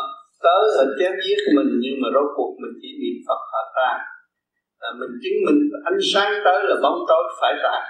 tới 0.44 0.62
ở 0.82 0.84
chém 0.98 1.12
giết 1.24 1.40
mình 1.56 1.70
nhưng 1.82 1.96
mà 2.02 2.08
rốt 2.14 2.28
cuộc 2.36 2.52
mình 2.62 2.74
chỉ 2.82 2.88
niệm 3.00 3.16
phật 3.26 3.40
họ 3.52 3.62
ta 3.76 3.90
là 4.80 4.90
mình 5.00 5.12
chứng 5.22 5.38
minh 5.46 5.60
ánh 5.90 6.00
sáng 6.12 6.32
tới 6.44 6.58
là 6.68 6.76
bóng 6.82 6.98
tối 7.08 7.24
phải 7.40 7.52
tan 7.64 7.82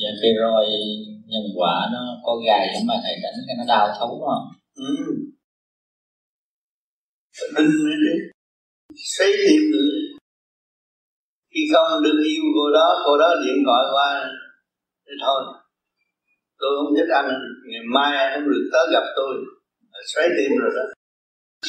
dạ 0.00 0.10
khi 0.22 0.28
rồi 0.40 0.64
nhân 1.32 1.46
quả 1.56 1.74
nó 1.92 2.02
có 2.26 2.32
gài 2.46 2.64
giống 2.72 2.86
mà 2.88 2.94
thầy 3.04 3.14
đánh 3.22 3.38
cái 3.46 3.56
nó 3.58 3.64
đau 3.74 3.86
thấu 3.98 4.12
mà 4.26 4.36
ừ 4.74 4.92
đinh 7.56 7.72
nữa 7.84 7.96
chứ 8.04 8.14
xây 9.14 9.32
tìm 9.46 9.62
nữa 9.72 10.16
khi 11.56 11.62
không 11.72 12.02
được 12.06 12.18
yêu 12.32 12.44
cô 12.56 12.64
đó 12.78 12.88
cô 13.04 13.12
đó 13.22 13.28
điện 13.44 13.58
thoại 13.66 13.84
qua. 13.94 14.10
Thì 15.06 15.14
thôi. 15.24 15.40
Tôi 16.60 16.70
không 16.76 16.92
thích 16.96 17.10
ăn. 17.20 17.26
Ngày 17.70 17.84
mai 17.94 18.12
không 18.32 18.46
được 18.52 18.64
tới 18.72 18.84
gặp 18.94 19.06
tôi. 19.18 19.32
Xoáy 20.10 20.28
tim 20.36 20.50
rồi 20.62 20.72
đó. 20.76 20.84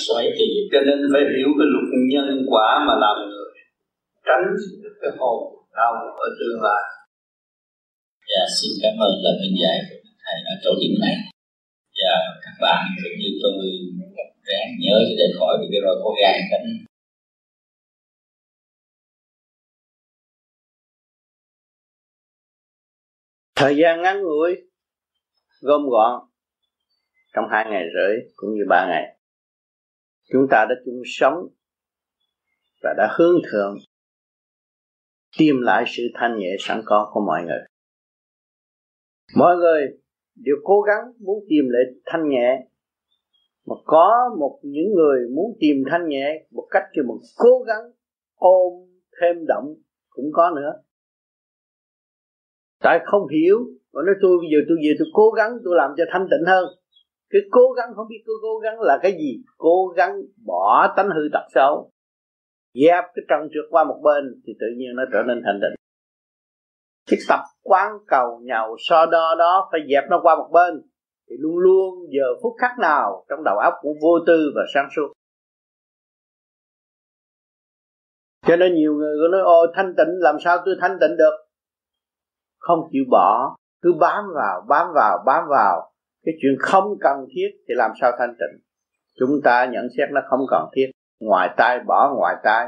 Xoáy 0.05 0.25
tim. 0.37 0.51
Cho 0.71 0.79
nên 0.87 0.97
phải 1.13 1.23
hiểu 1.33 1.49
cái 1.57 1.67
luật 1.73 1.87
nhân 2.11 2.27
quả 2.51 2.67
mà 2.87 2.93
làm 3.03 3.15
người. 3.29 3.51
Tránh 4.27 4.45
cái 5.01 5.11
hồn 5.19 5.39
đau 5.77 5.93
ở 6.25 6.27
tương 6.39 6.59
lai. 6.65 6.83
Dạ 8.31 8.43
xin 8.57 8.71
cảm 8.83 8.95
ơn 9.07 9.13
lời 9.23 9.33
khuyên 9.39 9.53
dạy 9.63 9.77
của 9.87 9.99
thầy 10.23 10.37
ở 10.51 10.55
chỗ 10.63 10.71
điểm 10.81 10.95
này. 11.05 11.15
Và 11.99 12.15
các 12.43 12.55
bạn 12.63 12.81
cũng 13.01 13.17
như 13.21 13.29
tôi 13.41 13.53
ráng 14.47 14.69
nhớ 14.79 14.97
để 15.17 15.25
khỏi 15.39 15.57
bị 15.61 15.67
cái 15.71 15.81
rồi 15.83 15.95
có 16.03 16.09
gan 16.21 16.35
cánh. 16.51 16.67
Thời 23.55 23.77
gian 23.77 24.01
ngắn 24.01 24.21
ngủi, 24.21 24.55
gom 25.61 25.81
gọn 25.89 26.29
trong 27.35 27.45
hai 27.51 27.65
ngày 27.69 27.83
rưỡi 27.95 28.17
cũng 28.35 28.49
như 28.49 28.61
ba 28.69 28.87
ngày. 28.89 29.17
Chúng 30.31 30.47
ta 30.51 30.65
đã 30.69 30.75
chung 30.85 31.01
sống 31.05 31.35
và 32.83 32.93
đã 32.97 33.15
hướng 33.17 33.41
thượng, 33.51 33.77
tìm 35.37 35.55
lại 35.61 35.83
sự 35.87 36.03
thanh 36.13 36.37
nhẹ 36.39 36.55
sẵn 36.59 36.81
có 36.85 37.11
của 37.13 37.21
mọi 37.25 37.43
người. 37.43 37.61
Mọi 39.35 39.55
người 39.57 39.81
đều 40.35 40.55
cố 40.63 40.81
gắng 40.81 41.03
muốn 41.19 41.45
tìm 41.49 41.65
lại 41.69 41.83
thanh 42.05 42.29
nhẹ 42.29 42.67
mà 43.67 43.75
có 43.85 44.35
một 44.39 44.59
những 44.63 44.93
người 44.95 45.19
muốn 45.35 45.57
tìm 45.59 45.83
thanh 45.91 46.07
nhẹ 46.07 46.45
một 46.51 46.67
cách 46.71 46.83
kêu 46.93 47.03
một 47.07 47.19
cố 47.37 47.63
gắng 47.67 47.91
ôm 48.35 48.73
thêm 49.21 49.45
động 49.47 49.75
cũng 50.09 50.25
có 50.33 50.51
nữa. 50.55 50.73
Tại 52.79 52.99
không 53.05 53.27
hiểu, 53.27 53.57
mà 53.93 54.01
nói 54.05 54.15
tôi 54.21 54.37
bây 54.37 54.47
giờ 54.51 54.57
tôi 54.69 54.77
về 54.83 54.95
tôi 54.99 55.07
cố 55.13 55.31
gắng 55.31 55.51
tôi 55.65 55.75
làm 55.77 55.91
cho 55.97 56.03
thanh 56.11 56.27
tịnh 56.31 56.45
hơn. 56.47 56.65
Cái 57.29 57.41
cố 57.51 57.71
gắng 57.77 57.89
không 57.95 58.07
biết 58.09 58.23
tôi 58.25 58.35
cố 58.41 58.59
gắng 58.59 58.79
là 58.79 58.99
cái 59.01 59.11
gì. 59.11 59.43
Cố 59.57 59.87
gắng 59.95 60.21
bỏ 60.45 60.93
tánh 60.97 61.09
hư 61.09 61.21
tật 61.33 61.45
xấu 61.55 61.91
dẹp 62.73 63.03
cái 63.15 63.25
trần 63.29 63.49
trượt 63.53 63.65
qua 63.69 63.83
một 63.83 63.99
bên 64.03 64.41
thì 64.47 64.53
tự 64.59 64.67
nhiên 64.77 64.95
nó 64.95 65.03
trở 65.13 65.19
nên 65.27 65.41
thanh 65.45 65.59
tịnh. 65.61 65.75
Cái 67.09 67.19
tập 67.29 67.39
quán 67.63 67.91
cầu 68.07 68.39
nhậu 68.43 68.75
so 68.79 69.05
đo 69.05 69.35
đó 69.39 69.69
phải 69.71 69.81
dẹp 69.89 70.03
nó 70.09 70.19
qua 70.23 70.35
một 70.35 70.49
bên 70.53 70.81
thì 71.29 71.35
luôn 71.39 71.57
luôn 71.57 71.93
giờ 72.09 72.25
phút 72.43 72.53
khắc 72.57 72.71
nào 72.79 73.25
trong 73.29 73.43
đầu 73.43 73.57
óc 73.57 73.73
cũng 73.81 73.97
vô 74.01 74.19
tư 74.27 74.51
và 74.55 74.61
sáng 74.73 74.87
suốt. 74.95 75.13
Cho 78.47 78.55
nên 78.55 78.75
nhiều 78.75 78.93
người 78.93 79.29
nói, 79.31 79.41
ôi, 79.43 79.67
thanh 79.75 79.93
tịnh, 79.97 80.07
làm 80.19 80.35
sao 80.43 80.57
tôi 80.65 80.75
thanh 80.81 80.97
tịnh 81.01 81.17
được? 81.17 81.33
Không 82.59 82.79
chịu 82.91 83.03
bỏ. 83.09 83.55
Cứ 83.81 83.93
bám 83.99 84.23
vào 84.35 84.65
bám 84.69 84.87
vào 84.95 85.17
bám 85.25 85.43
vào. 85.49 85.91
Cái 86.25 86.35
chuyện 86.41 86.55
không 86.59 86.97
cần 87.01 87.25
thiết 87.35 87.47
thì 87.67 87.73
làm 87.77 87.91
sao 88.01 88.11
thanh 88.19 88.35
tịnh? 88.39 88.63
Chúng 89.19 89.41
ta 89.43 89.65
nhận 89.65 89.87
xét 89.97 90.09
nó 90.11 90.21
không 90.29 90.39
cần 90.49 90.63
thiết. 90.73 90.91
Ngoài 91.19 91.49
tai 91.57 91.79
bỏ, 91.87 92.13
ngoài 92.17 92.35
tai. 92.43 92.67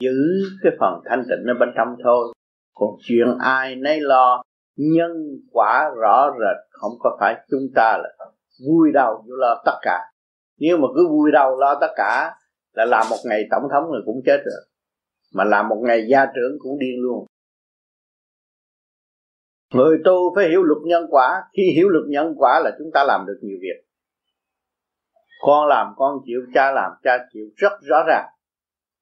Giữ 0.00 0.16
cái 0.62 0.72
phần 0.80 1.00
thanh 1.04 1.22
tịnh 1.28 1.46
ở 1.46 1.54
bên 1.60 1.68
trong 1.76 1.96
thôi. 2.04 2.34
Còn 2.74 2.88
chuyện 3.00 3.38
ai 3.40 3.76
nấy 3.76 4.00
lo 4.00 4.42
nhân 4.78 5.12
quả 5.52 5.90
rõ 6.00 6.30
rệt, 6.30 6.56
không 6.70 6.92
có 7.00 7.16
phải 7.20 7.36
chúng 7.50 7.68
ta 7.74 7.98
là 8.02 8.08
vui 8.66 8.92
đầu 8.94 9.24
vô 9.26 9.34
lo 9.36 9.62
tất 9.64 9.78
cả. 9.82 9.98
Nếu 10.58 10.76
mà 10.76 10.88
cứ 10.96 11.08
vui 11.08 11.30
đầu 11.32 11.56
lo 11.56 11.78
tất 11.80 11.92
cả, 11.96 12.34
là 12.72 12.84
làm 12.84 13.06
một 13.10 13.16
ngày 13.24 13.44
tổng 13.50 13.62
thống 13.72 13.90
rồi 13.90 14.02
cũng 14.06 14.20
chết 14.26 14.38
rồi. 14.44 14.64
Mà 15.34 15.44
làm 15.44 15.68
một 15.68 15.82
ngày 15.86 16.06
gia 16.10 16.26
trưởng 16.26 16.58
cũng 16.58 16.78
điên 16.78 17.02
luôn. 17.02 17.26
Người 19.74 19.98
tu 20.04 20.34
phải 20.34 20.48
hiểu 20.48 20.62
luật 20.62 20.78
nhân 20.84 21.06
quả. 21.10 21.42
Khi 21.56 21.62
hiểu 21.74 21.88
luật 21.88 22.04
nhân 22.08 22.34
quả 22.36 22.60
là 22.64 22.70
chúng 22.78 22.90
ta 22.94 23.04
làm 23.04 23.26
được 23.26 23.38
nhiều 23.42 23.56
việc. 23.60 23.84
Con 25.40 25.68
làm, 25.68 25.92
con 25.96 26.18
chịu, 26.26 26.40
cha 26.54 26.72
làm, 26.72 26.92
cha 27.02 27.26
chịu 27.32 27.44
rất 27.56 27.72
rõ 27.82 28.04
ràng. 28.08 28.26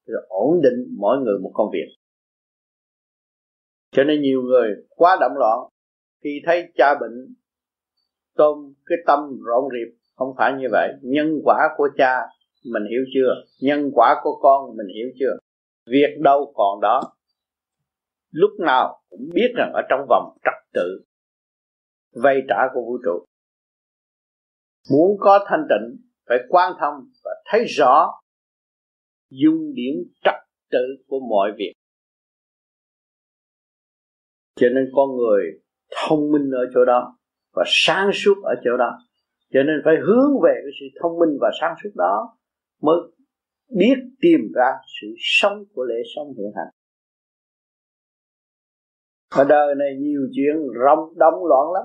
Rồi 0.06 0.22
ổn 0.28 0.60
định 0.62 0.96
mỗi 0.98 1.18
người 1.18 1.38
một 1.42 1.50
công 1.54 1.70
việc 1.72 2.05
cho 3.96 4.04
nên 4.04 4.22
nhiều 4.22 4.42
người 4.42 4.70
quá 4.88 5.16
động 5.20 5.32
loạn. 5.38 5.58
Khi 6.24 6.40
thấy 6.46 6.72
cha 6.76 6.94
bệnh, 7.00 7.34
tôm 8.34 8.74
cái 8.86 8.98
tâm 9.06 9.20
rộn 9.46 9.64
rịp. 9.72 9.98
Không 10.16 10.34
phải 10.38 10.52
như 10.52 10.66
vậy. 10.70 10.92
Nhân 11.02 11.40
quả 11.44 11.68
của 11.76 11.88
cha 11.96 12.20
mình 12.72 12.82
hiểu 12.90 13.00
chưa? 13.14 13.34
Nhân 13.60 13.90
quả 13.94 14.20
của 14.22 14.38
con 14.42 14.76
mình 14.76 14.86
hiểu 14.94 15.08
chưa? 15.18 15.36
Việc 15.90 16.16
đâu 16.20 16.52
còn 16.54 16.80
đó. 16.80 17.00
Lúc 18.30 18.50
nào 18.58 19.00
cũng 19.08 19.30
biết 19.34 19.52
rằng 19.56 19.72
ở 19.74 19.82
trong 19.90 20.06
vòng 20.08 20.36
trật 20.44 20.54
tự 20.72 21.04
vay 22.22 22.42
trả 22.48 22.56
của 22.74 22.80
vũ 22.80 22.98
trụ. 23.04 23.24
Muốn 24.90 25.16
có 25.18 25.44
thanh 25.48 25.66
tịnh, 25.68 25.96
phải 26.28 26.38
quan 26.48 26.72
thông 26.80 26.94
và 27.24 27.30
thấy 27.50 27.64
rõ 27.64 28.10
dung 29.30 29.74
điểm 29.74 29.94
trật 30.24 30.34
tự 30.70 31.04
của 31.06 31.20
mọi 31.20 31.52
việc 31.56 31.72
cho 34.56 34.68
nên 34.68 34.84
con 34.94 35.16
người 35.16 35.42
thông 35.96 36.32
minh 36.32 36.50
ở 36.50 36.64
chỗ 36.74 36.84
đó 36.84 37.16
và 37.54 37.64
sáng 37.66 38.10
suốt 38.12 38.34
ở 38.42 38.54
chỗ 38.64 38.76
đó. 38.76 38.98
Cho 39.52 39.62
nên 39.62 39.76
phải 39.84 39.94
hướng 40.06 40.40
về 40.44 40.52
cái 40.54 40.72
sự 40.80 40.86
thông 41.02 41.18
minh 41.18 41.38
và 41.40 41.50
sáng 41.60 41.74
suốt 41.82 41.90
đó 41.94 42.38
mới 42.82 42.96
biết 43.76 43.94
tìm 44.20 44.40
ra 44.54 44.70
sự 45.00 45.06
sống 45.18 45.64
của 45.74 45.84
lễ 45.84 45.94
sống 46.16 46.26
hiện 46.38 46.52
hành. 46.56 46.68
Ở 49.34 49.44
đời 49.44 49.74
này 49.74 49.88
nhiều 49.98 50.20
chuyện 50.32 50.56
rong 50.84 51.18
động 51.18 51.44
loạn 51.44 51.72
lắm. 51.74 51.84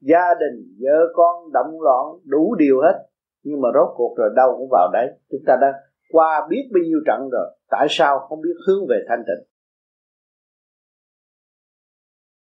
Gia 0.00 0.34
đình, 0.40 0.76
vợ 0.80 1.12
con 1.14 1.52
động 1.52 1.80
loạn 1.80 2.04
đủ 2.24 2.54
điều 2.58 2.80
hết. 2.80 3.08
Nhưng 3.42 3.60
mà 3.60 3.68
rốt 3.74 3.88
cuộc 3.96 4.14
rồi 4.18 4.30
đâu 4.36 4.54
cũng 4.58 4.68
vào 4.70 4.90
đấy. 4.92 5.06
Chúng 5.30 5.40
ta 5.46 5.56
đã 5.60 5.72
qua 6.12 6.46
biết 6.50 6.68
bao 6.74 6.82
nhiêu 6.82 6.98
trận 7.06 7.28
rồi. 7.32 7.56
Tại 7.70 7.86
sao 7.90 8.18
không 8.28 8.40
biết 8.40 8.54
hướng 8.66 8.86
về 8.88 8.96
thanh 9.08 9.22
tịnh? 9.26 9.57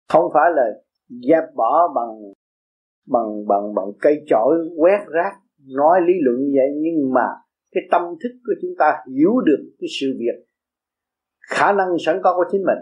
Không 0.09 0.31
phải 0.35 0.51
là 0.55 0.65
dẹp 1.09 1.45
bỏ 1.55 1.93
bằng 1.95 2.33
bằng 3.07 3.47
bằng 3.47 3.75
bằng 3.75 3.87
cây 4.01 4.25
chổi, 4.27 4.57
quét 4.77 4.99
rác, 5.09 5.33
nói 5.77 6.01
lý 6.07 6.13
luận 6.21 6.37
như 6.39 6.53
vậy, 6.57 6.69
nhưng 6.77 7.13
mà 7.13 7.27
cái 7.73 7.83
tâm 7.91 8.03
thức 8.03 8.31
của 8.47 8.53
chúng 8.63 8.71
ta 8.79 9.05
hiểu 9.15 9.41
được 9.47 9.71
cái 9.79 9.89
sự 10.01 10.07
việc. 10.19 10.47
Khả 11.41 11.73
năng 11.73 11.89
sẵn 12.07 12.21
có 12.25 12.35
của 12.37 12.45
chính 12.53 12.63
mình. 12.63 12.79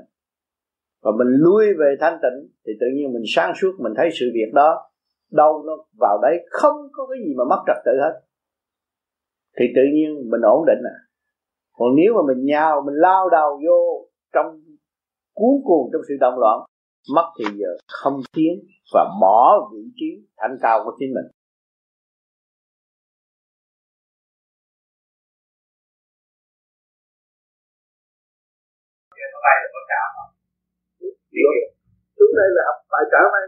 Và 1.03 1.11
mình 1.19 1.29
lui 1.29 1.67
về 1.79 1.97
thanh 2.01 2.19
tịnh, 2.23 2.51
thì 2.67 2.73
tự 2.81 2.87
nhiên 2.95 3.13
mình 3.13 3.23
sáng 3.27 3.53
suốt, 3.61 3.73
mình 3.79 3.93
thấy 3.97 4.09
sự 4.13 4.27
việc 4.35 4.53
đó, 4.53 4.91
đâu 5.31 5.63
nó 5.67 5.73
vào 5.99 6.19
đấy, 6.23 6.47
không 6.51 6.77
có 6.93 7.07
cái 7.07 7.19
gì 7.27 7.35
mà 7.37 7.45
mất 7.45 7.63
trật 7.67 7.77
tự 7.85 7.93
hết. 8.01 8.21
Thì 9.59 9.65
tự 9.77 9.83
nhiên 9.93 10.31
mình 10.31 10.41
ổn 10.41 10.65
định 10.67 10.83
à. 10.85 10.97
Còn 11.73 11.89
nếu 11.97 12.15
mà 12.15 12.35
mình 12.35 12.45
nhào, 12.45 12.83
mình 12.87 12.95
lao 12.95 13.29
đầu 13.29 13.61
vô 13.67 14.09
trong 14.33 14.61
cuốn 15.35 15.63
cuồng 15.65 15.91
trong 15.93 16.03
sự 16.09 16.15
động 16.21 16.39
loạn 16.39 16.61
mất 17.14 17.27
thì 17.38 17.45
giờ 17.61 17.71
không 17.88 18.21
tiến 18.35 18.53
và 18.95 19.05
bỏ 19.21 19.69
vị 19.73 19.83
trí 19.99 20.11
thanh 20.37 20.57
cao 20.62 20.77
của 20.85 20.93
chính 20.99 21.14
mình. 21.14 21.29
Xuống 32.17 32.33
đây 32.40 32.49
là 32.57 32.62
học 32.69 32.79
bài 32.93 33.05
trả 33.12 33.21
vay 33.33 33.45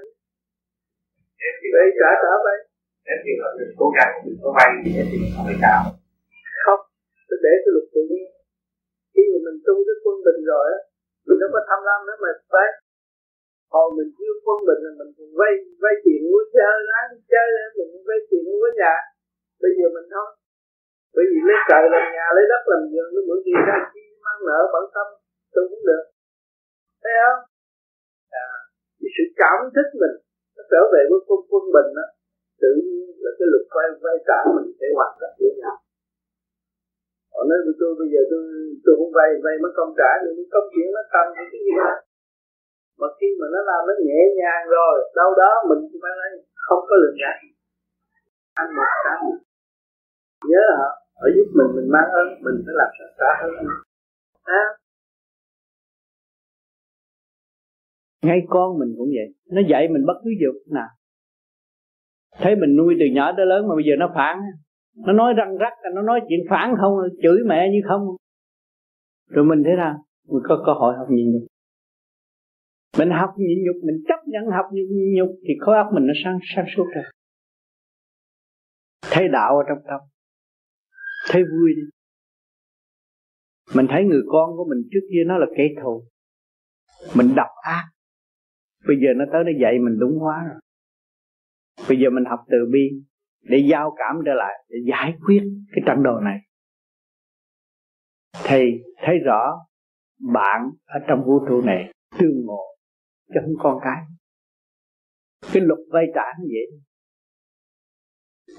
vậy 1.75 1.87
trả 2.01 2.11
trả 2.23 2.33
vay 2.45 2.59
nếu 3.07 3.19
như 3.25 3.35
là 3.43 3.51
mình 3.59 3.73
cố 3.81 3.87
gắng 3.97 4.13
mình 4.25 4.39
có 4.43 4.49
vay 4.57 4.71
thì 4.83 4.91
thì 5.11 5.19
không 5.33 5.45
phải 5.49 5.59
trả 5.65 5.75
không 6.65 6.81
tôi 7.29 7.39
để 7.45 7.53
cái 7.63 7.71
luật 7.75 7.87
tự 7.95 8.03
nhiên. 8.11 8.29
Khi 9.15 9.23
mà 9.33 9.39
mình 9.47 9.59
tu 9.67 9.75
cái 9.87 9.97
quân 10.05 10.17
bình 10.27 10.41
rồi 10.53 10.67
á 10.77 10.79
mình 11.27 11.39
đâu 11.41 11.51
có 11.55 11.61
tham 11.69 11.81
lam 11.89 12.01
nữa 12.07 12.17
mà 12.23 12.31
vay 12.55 12.69
hồi 13.75 13.87
mình 13.97 14.11
chưa 14.19 14.35
quân 14.45 14.59
bình 14.69 14.81
là 14.87 14.93
mình 15.01 15.11
còn 15.17 15.29
vay 15.39 15.53
vay 15.83 15.95
tiền 16.05 16.21
mua 16.31 16.43
chơi 16.57 16.77
đó 16.91 17.01
chơi 17.33 17.47
mình 17.77 17.91
vay 18.09 18.21
tiền 18.29 18.43
mua 18.51 18.69
nhà. 18.81 18.95
Bây 19.63 19.73
giờ 19.77 19.87
mình 19.97 20.09
không. 20.15 20.31
Bởi 21.15 21.25
vì 21.31 21.39
lấy 21.49 21.59
trời 21.69 21.85
làm 21.95 22.07
nhà 22.17 22.27
lấy 22.37 22.45
đất 22.53 22.63
làm 22.73 22.83
giường 22.93 23.11
nó 23.15 23.21
mượn 23.29 23.39
tiền 23.47 23.61
ra 23.69 23.77
chi 23.93 24.05
mang 24.25 24.41
nợ 24.49 24.61
bản 24.75 24.85
tâm 24.95 25.07
tôi 25.55 25.65
cũng 25.71 25.83
được. 25.89 26.05
Thấy 27.03 27.15
không? 27.23 27.41
À, 28.45 28.47
cái 29.01 29.11
sự 29.17 29.25
cảm 29.41 29.59
thức 29.75 29.89
mình 30.03 30.15
nó 30.57 30.63
trở 30.71 30.81
về 30.93 31.03
với 31.11 31.21
quân 31.29 31.41
quân 31.51 31.65
bình 31.77 31.91
đó 31.99 32.07
tự 32.63 32.71
nhiên 32.85 33.09
là 33.23 33.31
cái 33.39 33.47
luật 33.53 33.67
vay 33.77 33.89
vay 34.05 34.17
trả 34.29 34.39
mình 34.57 34.69
sẽ 34.79 34.87
hoàn 34.97 35.13
tất 35.21 35.33
với 35.41 35.53
nhau 35.61 35.77
họ 37.37 37.43
nói 37.51 37.59
với 37.67 37.75
tôi 37.81 37.93
bây 38.01 38.09
giờ 38.13 38.21
tôi 38.31 38.43
tôi 38.85 38.95
không 38.99 39.13
vay 39.19 39.31
vay 39.45 39.55
mất 39.63 39.73
công 39.79 39.93
trả 39.99 40.11
nhưng 40.23 40.51
công 40.55 40.67
chuyện 40.73 40.89
nó 40.97 41.03
tăng 41.15 41.29
cái 41.37 41.47
gì 41.65 41.73
đó 41.81 41.93
mà 43.01 43.07
khi 43.19 43.29
mà 43.41 43.47
nó 43.55 43.61
làm 43.71 43.81
nó 43.89 43.95
nhẹ 44.07 44.21
nhàng 44.39 44.63
rồi, 44.77 44.95
đâu 45.21 45.31
đó 45.43 45.51
mình 45.69 45.81
phải 46.03 46.13
nói, 46.21 46.29
không 46.67 46.83
có 46.89 46.95
lường 47.03 47.17
trả 47.21 47.33
anh 48.61 48.71
một 48.77 48.91
trả 49.05 49.15
nhớ 50.51 50.65
hả 50.79 50.91
ở 51.15 51.29
giúp 51.37 51.49
mình 51.59 51.71
mình 51.77 51.89
mang 51.95 52.11
ơn, 52.21 52.29
mình 52.45 52.57
phải 52.65 52.75
làm 52.81 52.91
sao 52.99 53.09
cả 53.19 53.31
hơn. 53.43 53.53
À. 54.45 54.65
ngay 58.23 58.43
con 58.49 58.79
mình 58.79 58.95
cũng 58.99 59.09
vậy. 59.09 59.35
Nó 59.51 59.61
dạy 59.71 59.89
mình 59.89 60.07
bất 60.07 60.15
cứ 60.25 60.31
việc 60.41 60.73
nào. 60.73 60.89
Thấy 62.39 62.57
mình 62.57 62.77
nuôi 62.77 62.95
từ 63.01 63.07
nhỏ 63.15 63.33
tới 63.37 63.47
lớn 63.47 63.69
mà 63.69 63.75
bây 63.75 63.85
giờ 63.85 63.93
nó 63.99 64.13
phản. 64.15 64.39
Nó 65.07 65.13
nói 65.13 65.35
răng 65.37 65.57
rắc, 65.57 65.73
nó 65.95 66.03
nói 66.03 66.21
chuyện 66.29 66.41
phản 66.51 66.75
không, 66.81 66.93
chửi 67.23 67.39
mẹ 67.47 67.71
như 67.73 67.81
không. 67.89 68.03
Rồi 69.29 69.45
mình 69.45 69.63
thế 69.67 69.77
nào? 69.77 69.95
Mình 70.29 70.43
có 70.49 70.63
cơ 70.67 70.73
hội 70.73 70.95
học 70.97 71.07
nhìn 71.11 71.33
được 71.33 71.47
mình 72.99 73.11
học 73.11 73.31
nhịn 73.37 73.59
nhục, 73.65 73.77
mình 73.85 74.05
chấp 74.09 74.21
nhận 74.27 74.45
học 74.57 74.67
nhịn 74.73 74.87
nhục 75.17 75.31
thì 75.49 75.55
khối 75.61 75.77
óc 75.77 75.87
mình 75.95 76.07
nó 76.07 76.13
sáng 76.25 76.39
sáng 76.55 76.67
suốt 76.77 76.87
rồi. 76.95 77.05
Thấy 79.11 79.29
đạo 79.29 79.59
ở 79.59 79.65
trong 79.69 79.79
tâm, 79.89 80.01
thấy 81.29 81.43
vui 81.43 81.71
đi. 81.77 81.83
Mình 83.75 83.87
thấy 83.91 84.05
người 84.05 84.23
con 84.29 84.57
của 84.57 84.65
mình 84.71 84.89
trước 84.93 85.07
kia 85.11 85.25
nó 85.27 85.39
là 85.39 85.47
kẻ 85.57 85.69
thù. 85.83 86.05
Mình 87.17 87.35
độc 87.37 87.51
ác. 87.63 87.85
Bây 88.87 88.97
giờ 88.97 89.09
nó 89.17 89.25
tới 89.33 89.45
nó 89.45 89.51
dạy 89.63 89.79
mình 89.79 89.99
đúng 89.99 90.19
hóa 90.19 90.45
rồi. 90.49 90.61
Bây 91.89 91.99
giờ 91.99 92.11
mình 92.11 92.25
học 92.25 92.41
từ 92.51 92.57
bi 92.73 92.91
để 93.43 93.59
giao 93.71 93.95
cảm 93.99 94.17
trở 94.27 94.35
lại, 94.35 94.65
để 94.69 94.77
giải 94.89 95.15
quyết 95.27 95.43
cái 95.73 95.83
trận 95.87 96.03
đồ 96.03 96.21
này. 96.21 96.39
Thì 98.45 98.83
thấy 98.97 99.19
rõ 99.25 99.67
bạn 100.33 100.71
ở 100.85 100.99
trong 101.09 101.25
vũ 101.27 101.47
trụ 101.49 101.63
này 101.63 101.93
tương 102.19 102.47
ngộ 102.47 102.76
cho 103.35 103.41
không 103.45 103.59
con 103.59 103.79
cái. 103.85 104.03
Cái 105.53 105.63
luật 105.63 105.81
vay 105.93 106.07
trả 106.15 106.27
nó 106.39 106.45
vậy, 106.49 106.67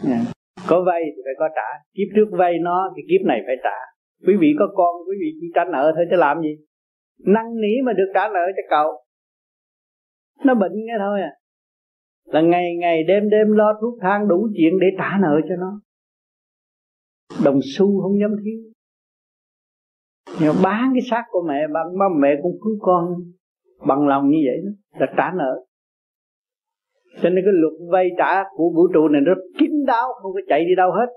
yeah. 0.06 0.26
Dạ. 0.26 0.32
có 0.68 0.84
vay 0.88 1.02
thì 1.16 1.22
phải 1.26 1.34
có 1.40 1.48
trả. 1.56 1.70
Kiếp 1.94 2.08
trước 2.16 2.38
vay 2.38 2.54
nó 2.62 2.94
thì 2.96 3.02
kiếp 3.10 3.28
này 3.28 3.40
phải 3.46 3.56
trả. 3.64 3.78
Quý 4.28 4.34
vị 4.42 4.56
có 4.60 4.68
con 4.76 4.96
quý 5.08 5.16
vị 5.22 5.30
chỉ 5.42 5.48
trả 5.56 5.64
nợ 5.64 5.92
thôi 5.96 6.06
chứ 6.10 6.16
làm 6.18 6.42
gì? 6.42 6.56
Năn 7.26 7.46
nỉ 7.62 7.74
mà 7.86 7.94
được 7.94 8.12
trả 8.14 8.28
nợ 8.28 8.46
cho 8.58 8.64
cậu. 8.70 9.04
Nó 10.46 10.56
bệnh 10.56 10.72
nghe 10.76 10.94
thôi 11.00 11.22
à. 11.22 11.32
Là 12.26 12.42
ngày 12.42 12.76
ngày 12.76 13.04
đêm 13.04 13.30
đêm 13.30 13.52
lo 13.52 13.74
thuốc 13.82 14.00
thang 14.02 14.28
đủ 14.28 14.48
chuyện 14.58 14.74
để 14.82 14.88
trả 14.98 15.18
nợ 15.22 15.42
cho 15.50 15.56
nó. 15.56 15.82
Đồng 17.46 17.60
xu 17.64 18.02
không 18.02 18.20
dám 18.20 18.32
thiếu. 18.44 18.60
Nhưng 20.42 20.56
bán 20.64 20.92
cái 20.94 21.02
xác 21.10 21.24
của 21.30 21.46
mẹ 21.48 21.68
bằng 21.74 21.98
mà 21.98 22.06
mẹ 22.20 22.30
cũng 22.42 22.58
cứu 22.64 22.78
con 22.82 23.06
bằng 23.88 24.08
lòng 24.08 24.30
như 24.30 24.38
vậy 24.46 24.58
là 25.00 25.14
trả 25.18 25.32
nợ. 25.38 25.66
Cho 27.22 27.30
nên 27.30 27.46
cái 27.46 27.54
luật 27.54 27.74
vay 27.92 28.10
trả 28.18 28.44
của 28.44 28.72
vũ 28.76 28.88
trụ 28.94 29.08
này 29.08 29.22
rất 29.22 29.38
kín 29.60 29.72
đáo, 29.88 30.14
không 30.22 30.34
có 30.34 30.40
chạy 30.48 30.66
đi 30.66 30.76
đâu 30.78 30.92
hết. 30.92 31.08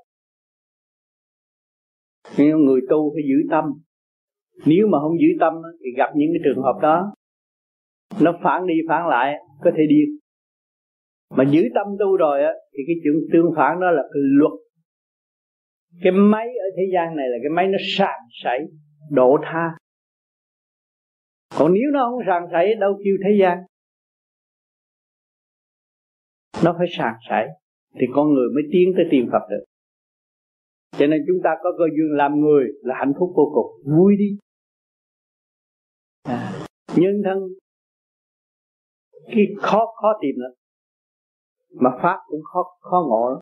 Nhưng 2.38 2.64
người 2.64 2.80
tu 2.90 3.12
phải 3.14 3.22
giữ 3.28 3.48
tâm, 3.50 3.64
nếu 4.66 4.86
mà 4.86 4.98
không 5.00 5.18
giữ 5.20 5.26
tâm 5.40 5.54
thì 5.84 5.90
gặp 5.96 6.10
những 6.16 6.28
cái 6.32 6.40
trường 6.44 6.62
hợp 6.62 6.78
đó, 6.82 7.14
nó 8.20 8.38
phản 8.42 8.66
đi 8.66 8.74
phản 8.88 9.08
lại, 9.08 9.34
có 9.60 9.70
thể 9.76 9.82
điên. 9.88 10.18
Mà 11.30 11.44
giữ 11.44 11.62
tâm 11.74 11.86
tu 12.00 12.16
rồi 12.16 12.42
á, 12.42 12.52
thì 12.72 12.82
cái 12.86 12.96
chuyện 13.02 13.14
tương 13.32 13.52
phản 13.56 13.80
đó 13.80 13.90
là 13.90 14.02
cái 14.02 14.22
luật. 14.22 14.52
Cái 16.02 16.12
máy 16.12 16.46
ở 16.46 16.68
thế 16.76 16.82
gian 16.92 17.16
này 17.16 17.28
là 17.28 17.36
cái 17.42 17.50
máy 17.50 17.66
nó 17.66 17.78
sàn 17.98 18.18
sảy 18.44 18.60
độ 19.10 19.38
tha 19.42 19.70
còn 21.58 21.72
nếu 21.74 21.90
nó 21.92 22.10
không 22.10 22.20
sàng 22.26 22.48
sảy 22.52 22.74
đâu 22.74 23.00
kêu 23.04 23.14
thế 23.24 23.30
gian. 23.40 23.58
Nó 26.64 26.74
phải 26.78 26.86
sàng 26.98 27.14
sảy 27.28 27.48
thì 27.94 28.06
con 28.14 28.28
người 28.34 28.48
mới 28.54 28.62
tiến 28.72 28.92
tới 28.96 29.06
tiền 29.10 29.28
Phật 29.32 29.46
được. 29.50 29.64
Cho 30.98 31.06
nên 31.06 31.20
chúng 31.26 31.42
ta 31.44 31.50
có 31.62 31.70
cơ 31.78 31.84
duyên 31.96 32.16
làm 32.16 32.40
người 32.40 32.68
là 32.82 32.94
hạnh 32.98 33.12
phúc 33.18 33.32
vô 33.36 33.52
cùng. 33.54 33.96
Vui 33.96 34.16
đi. 34.18 34.38
À, 36.22 36.66
nhân 36.96 37.22
thân 37.24 37.38
cái 39.26 39.46
khó 39.58 39.86
khó 39.96 40.08
tìm 40.22 40.34
lắm. 40.36 40.52
Mà 41.70 41.90
pháp 42.02 42.16
cũng 42.26 42.40
khó 42.52 42.62
khó 42.80 43.04
ngộ 43.08 43.30
lắm. 43.30 43.40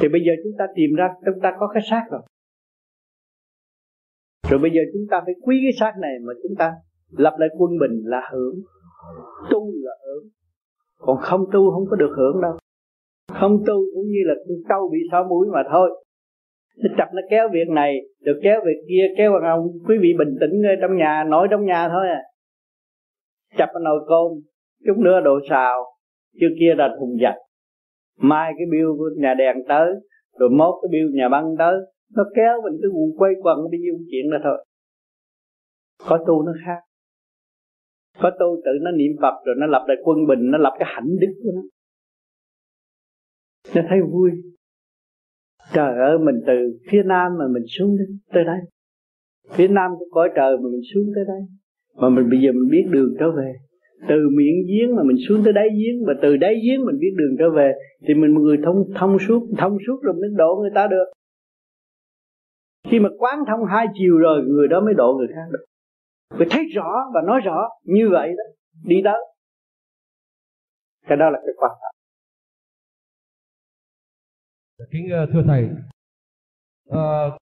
Thì 0.00 0.08
bây 0.08 0.20
giờ 0.26 0.32
chúng 0.44 0.52
ta 0.58 0.64
tìm 0.76 0.90
ra 0.98 1.08
chúng 1.24 1.42
ta 1.42 1.52
có 1.60 1.70
cái 1.74 1.82
xác 1.90 2.06
rồi 2.10 2.22
rồi 4.54 4.62
bây 4.62 4.70
giờ 4.70 4.80
chúng 4.92 5.06
ta 5.10 5.22
phải 5.24 5.34
quý 5.42 5.56
cái 5.64 5.72
xác 5.80 5.92
này 6.00 6.12
mà 6.26 6.32
chúng 6.42 6.56
ta 6.58 6.72
lập 7.10 7.34
lại 7.38 7.48
quân 7.58 7.70
bình 7.80 8.02
là 8.04 8.28
hưởng. 8.32 8.54
Tu 9.50 9.72
là 9.74 9.92
hưởng. 10.06 10.24
Còn 10.98 11.16
không 11.20 11.44
tu 11.52 11.70
không 11.70 11.84
có 11.90 11.96
được 11.96 12.14
hưởng 12.16 12.40
đâu. 12.42 12.52
Không 13.40 13.58
tu 13.66 13.74
cũng 13.94 14.06
như 14.06 14.20
là 14.24 14.34
con 14.48 14.56
trâu 14.68 14.88
bị 14.92 14.98
xóa 15.10 15.22
mũi 15.28 15.46
mà 15.52 15.62
thôi. 15.70 16.04
Nó 16.76 16.94
chặt 16.98 17.08
nó 17.14 17.22
kéo 17.30 17.48
việc 17.52 17.68
này 17.68 18.00
được 18.20 18.40
kéo 18.42 18.60
việc 18.64 18.80
kia, 18.88 19.14
kéo 19.18 19.32
bằng 19.32 19.50
ông 19.50 19.66
quý 19.88 19.96
vị 20.00 20.14
bình 20.18 20.36
tĩnh 20.40 20.62
trong 20.80 20.96
nhà, 20.96 21.24
nói 21.28 21.48
trong 21.50 21.64
nhà 21.64 21.88
thôi 21.88 22.08
à. 22.08 22.22
Chặt 23.58 23.66
cái 23.66 23.82
nồi 23.84 24.00
cơm, 24.08 24.40
chút 24.86 24.96
nữa 24.98 25.20
đồ 25.24 25.38
xào, 25.50 25.84
chưa 26.40 26.48
kia 26.60 26.74
là 26.76 26.96
thùng 26.98 27.16
giặt 27.22 27.34
mai 28.18 28.52
cái 28.56 28.66
bill 28.70 28.88
của 28.98 29.10
nhà 29.16 29.34
đèn 29.34 29.56
tới, 29.68 29.94
rồi 30.38 30.50
mốt 30.50 30.74
cái 30.82 30.88
bill 30.92 31.14
nhà 31.14 31.28
băng 31.28 31.54
tới 31.58 31.74
nó 32.16 32.24
kéo 32.36 32.62
mình 32.62 32.80
cứ 32.82 32.88
quay 33.16 33.32
quần 33.42 33.58
bao 33.58 33.78
nhiêu 33.80 33.94
chuyện 34.10 34.30
đó 34.30 34.38
thôi. 34.44 34.64
Có 36.08 36.24
tu 36.26 36.42
nó 36.42 36.52
khác. 36.66 36.80
Có 38.18 38.30
tu 38.30 38.60
tự 38.64 38.70
nó 38.82 38.90
niệm 38.90 39.12
phật 39.22 39.34
rồi 39.46 39.54
nó 39.58 39.66
lập 39.66 39.84
lại 39.88 39.96
quân 40.02 40.26
bình, 40.28 40.50
nó 40.50 40.58
lập 40.58 40.72
cái 40.78 40.88
hạnh 40.94 41.16
đức 41.20 41.34
của 41.42 41.50
nó. 41.54 41.62
Nó 43.74 43.82
thấy 43.88 43.98
vui. 44.12 44.30
Trời 45.72 45.98
ơi, 45.98 46.18
mình 46.18 46.40
từ 46.46 46.78
phía 46.90 47.02
nam 47.02 47.32
mà 47.38 47.44
mình 47.54 47.62
xuống 47.68 47.96
đến 47.98 48.18
tới 48.32 48.44
đây. 48.44 48.58
Phía 49.50 49.68
nam 49.68 49.90
của 49.98 50.06
cõi 50.10 50.30
trời 50.36 50.56
mà 50.56 50.68
mình 50.72 50.80
xuống 50.94 51.04
tới 51.14 51.24
đây. 51.28 51.40
Mà 51.94 52.08
mình 52.08 52.30
bây 52.30 52.40
giờ 52.40 52.52
mình 52.52 52.70
biết 52.70 52.84
đường 52.90 53.14
trở 53.18 53.30
về. 53.30 53.52
Từ 54.08 54.16
miệng 54.36 54.66
giếng 54.68 54.96
mà 54.96 55.02
mình 55.02 55.16
xuống 55.28 55.40
tới 55.44 55.52
đáy 55.52 55.68
giếng, 55.68 56.06
mà 56.06 56.12
từ 56.22 56.36
đáy 56.36 56.54
giếng 56.54 56.86
mình 56.86 56.98
biết 57.00 57.14
đường 57.16 57.36
trở 57.38 57.50
về, 57.50 57.72
thì 58.06 58.14
mình 58.14 58.34
một 58.34 58.40
người 58.40 58.58
thông 58.64 58.76
thông 58.94 59.18
suốt 59.28 59.46
thông 59.58 59.78
suốt 59.86 60.02
rồi 60.02 60.14
mới 60.14 60.30
độ 60.36 60.56
người 60.60 60.70
ta 60.74 60.86
được 60.86 61.04
khi 62.90 62.98
mà 63.00 63.08
quán 63.18 63.38
thông 63.48 63.64
hai 63.64 63.86
chiều 63.94 64.18
rồi 64.18 64.42
người 64.42 64.68
đó 64.68 64.80
mới 64.80 64.94
độ 64.94 65.14
người 65.18 65.28
khác 65.34 65.46
được. 65.52 65.64
Phải 66.38 66.46
thấy 66.50 66.64
rõ 66.74 67.10
và 67.14 67.20
nói 67.26 67.40
rõ 67.40 67.68
như 67.82 68.08
vậy 68.12 68.28
đó 68.28 68.44
đi 68.84 68.96
tới. 69.04 69.34
Cái 71.06 71.16
đó 71.16 71.30
là 71.30 71.38
cái 71.46 71.54
quan 71.56 71.70
trọng. 71.70 71.94
Kính 74.90 75.10
ờ, 75.12 75.26
thưa 75.32 75.42
thầy 75.46 75.68
à, 76.90 77.36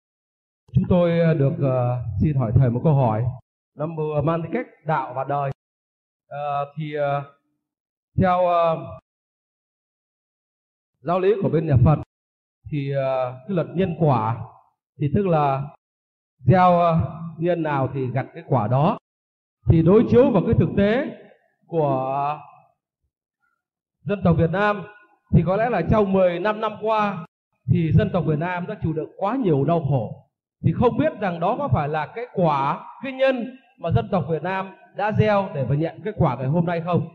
chúng 0.73 0.85
tôi 0.89 1.21
ờ, 1.21 1.35
được 1.35 1.53
uh, 1.53 2.21
xin 2.23 2.37
hỏi 2.37 2.53
thầy 2.55 2.71
một 2.71 2.81
câu 2.85 2.95
hỏi. 2.95 3.25
Nó 3.75 3.87
mang 4.25 4.43
tính 4.43 4.51
cách 4.55 4.67
đạo 4.87 5.13
và 5.17 5.25
đời 5.25 5.51
à, 6.29 6.41
thì 6.77 6.95
uh, 6.99 7.25
theo 8.19 8.39
uh, 8.39 9.03
giáo 11.01 11.21
lý 11.21 11.35
của 11.43 11.49
bên 11.49 11.67
nhà 11.67 11.77
Phật 11.85 11.97
thì 12.71 12.93
uh, 12.93 13.35
cái 13.47 13.57
luật 13.57 13.67
nhân 13.75 13.95
quả 13.99 14.52
thì 15.03 15.09
tức 15.15 15.27
là 15.27 15.63
gieo 16.39 16.79
ờ, 16.79 16.99
nhân 17.39 17.63
nào 17.63 17.89
thì 17.95 18.07
gặt 18.07 18.27
cái 18.35 18.45
quả 18.47 18.69
đó. 18.69 18.99
Thì 19.69 19.83
đối 19.83 20.05
chiếu 20.11 20.31
vào 20.31 20.43
cái 20.47 20.55
thực 20.59 20.69
tế 20.77 21.07
của 21.67 22.39
dân 24.03 24.21
tộc 24.25 24.37
Việt 24.39 24.51
Nam, 24.51 24.83
thì 25.35 25.43
có 25.47 25.57
lẽ 25.57 25.71
là 25.71 25.83
trong 25.91 26.13
15 26.13 26.61
năm 26.61 26.73
qua, 26.83 27.27
thì 27.73 27.93
dân 27.93 28.11
tộc 28.13 28.25
Việt 28.27 28.39
Nam 28.39 28.67
đã 28.67 28.77
chịu 28.83 28.93
đựng 28.93 29.11
quá 29.17 29.37
nhiều 29.37 29.65
đau 29.65 29.81
khổ. 29.89 30.29
Thì 30.65 30.73
không 30.73 30.99
biết 30.99 31.13
rằng 31.21 31.41
đó 31.41 31.57
có 31.59 31.69
phải 31.69 31.89
là 31.89 32.07
cái 32.07 32.27
quả 32.35 32.85
cái 33.03 33.13
nhân 33.13 33.57
mà 33.79 33.91
dân 33.91 34.09
tộc 34.11 34.25
Việt 34.29 34.43
Nam 34.43 34.71
đã 34.97 35.13
gieo 35.13 35.49
để 35.55 35.65
mà 35.69 35.75
nhận 35.75 36.01
kết 36.05 36.15
quả 36.17 36.37
ngày 36.37 36.47
hôm 36.47 36.67
nay 36.67 36.83
không? 36.85 37.09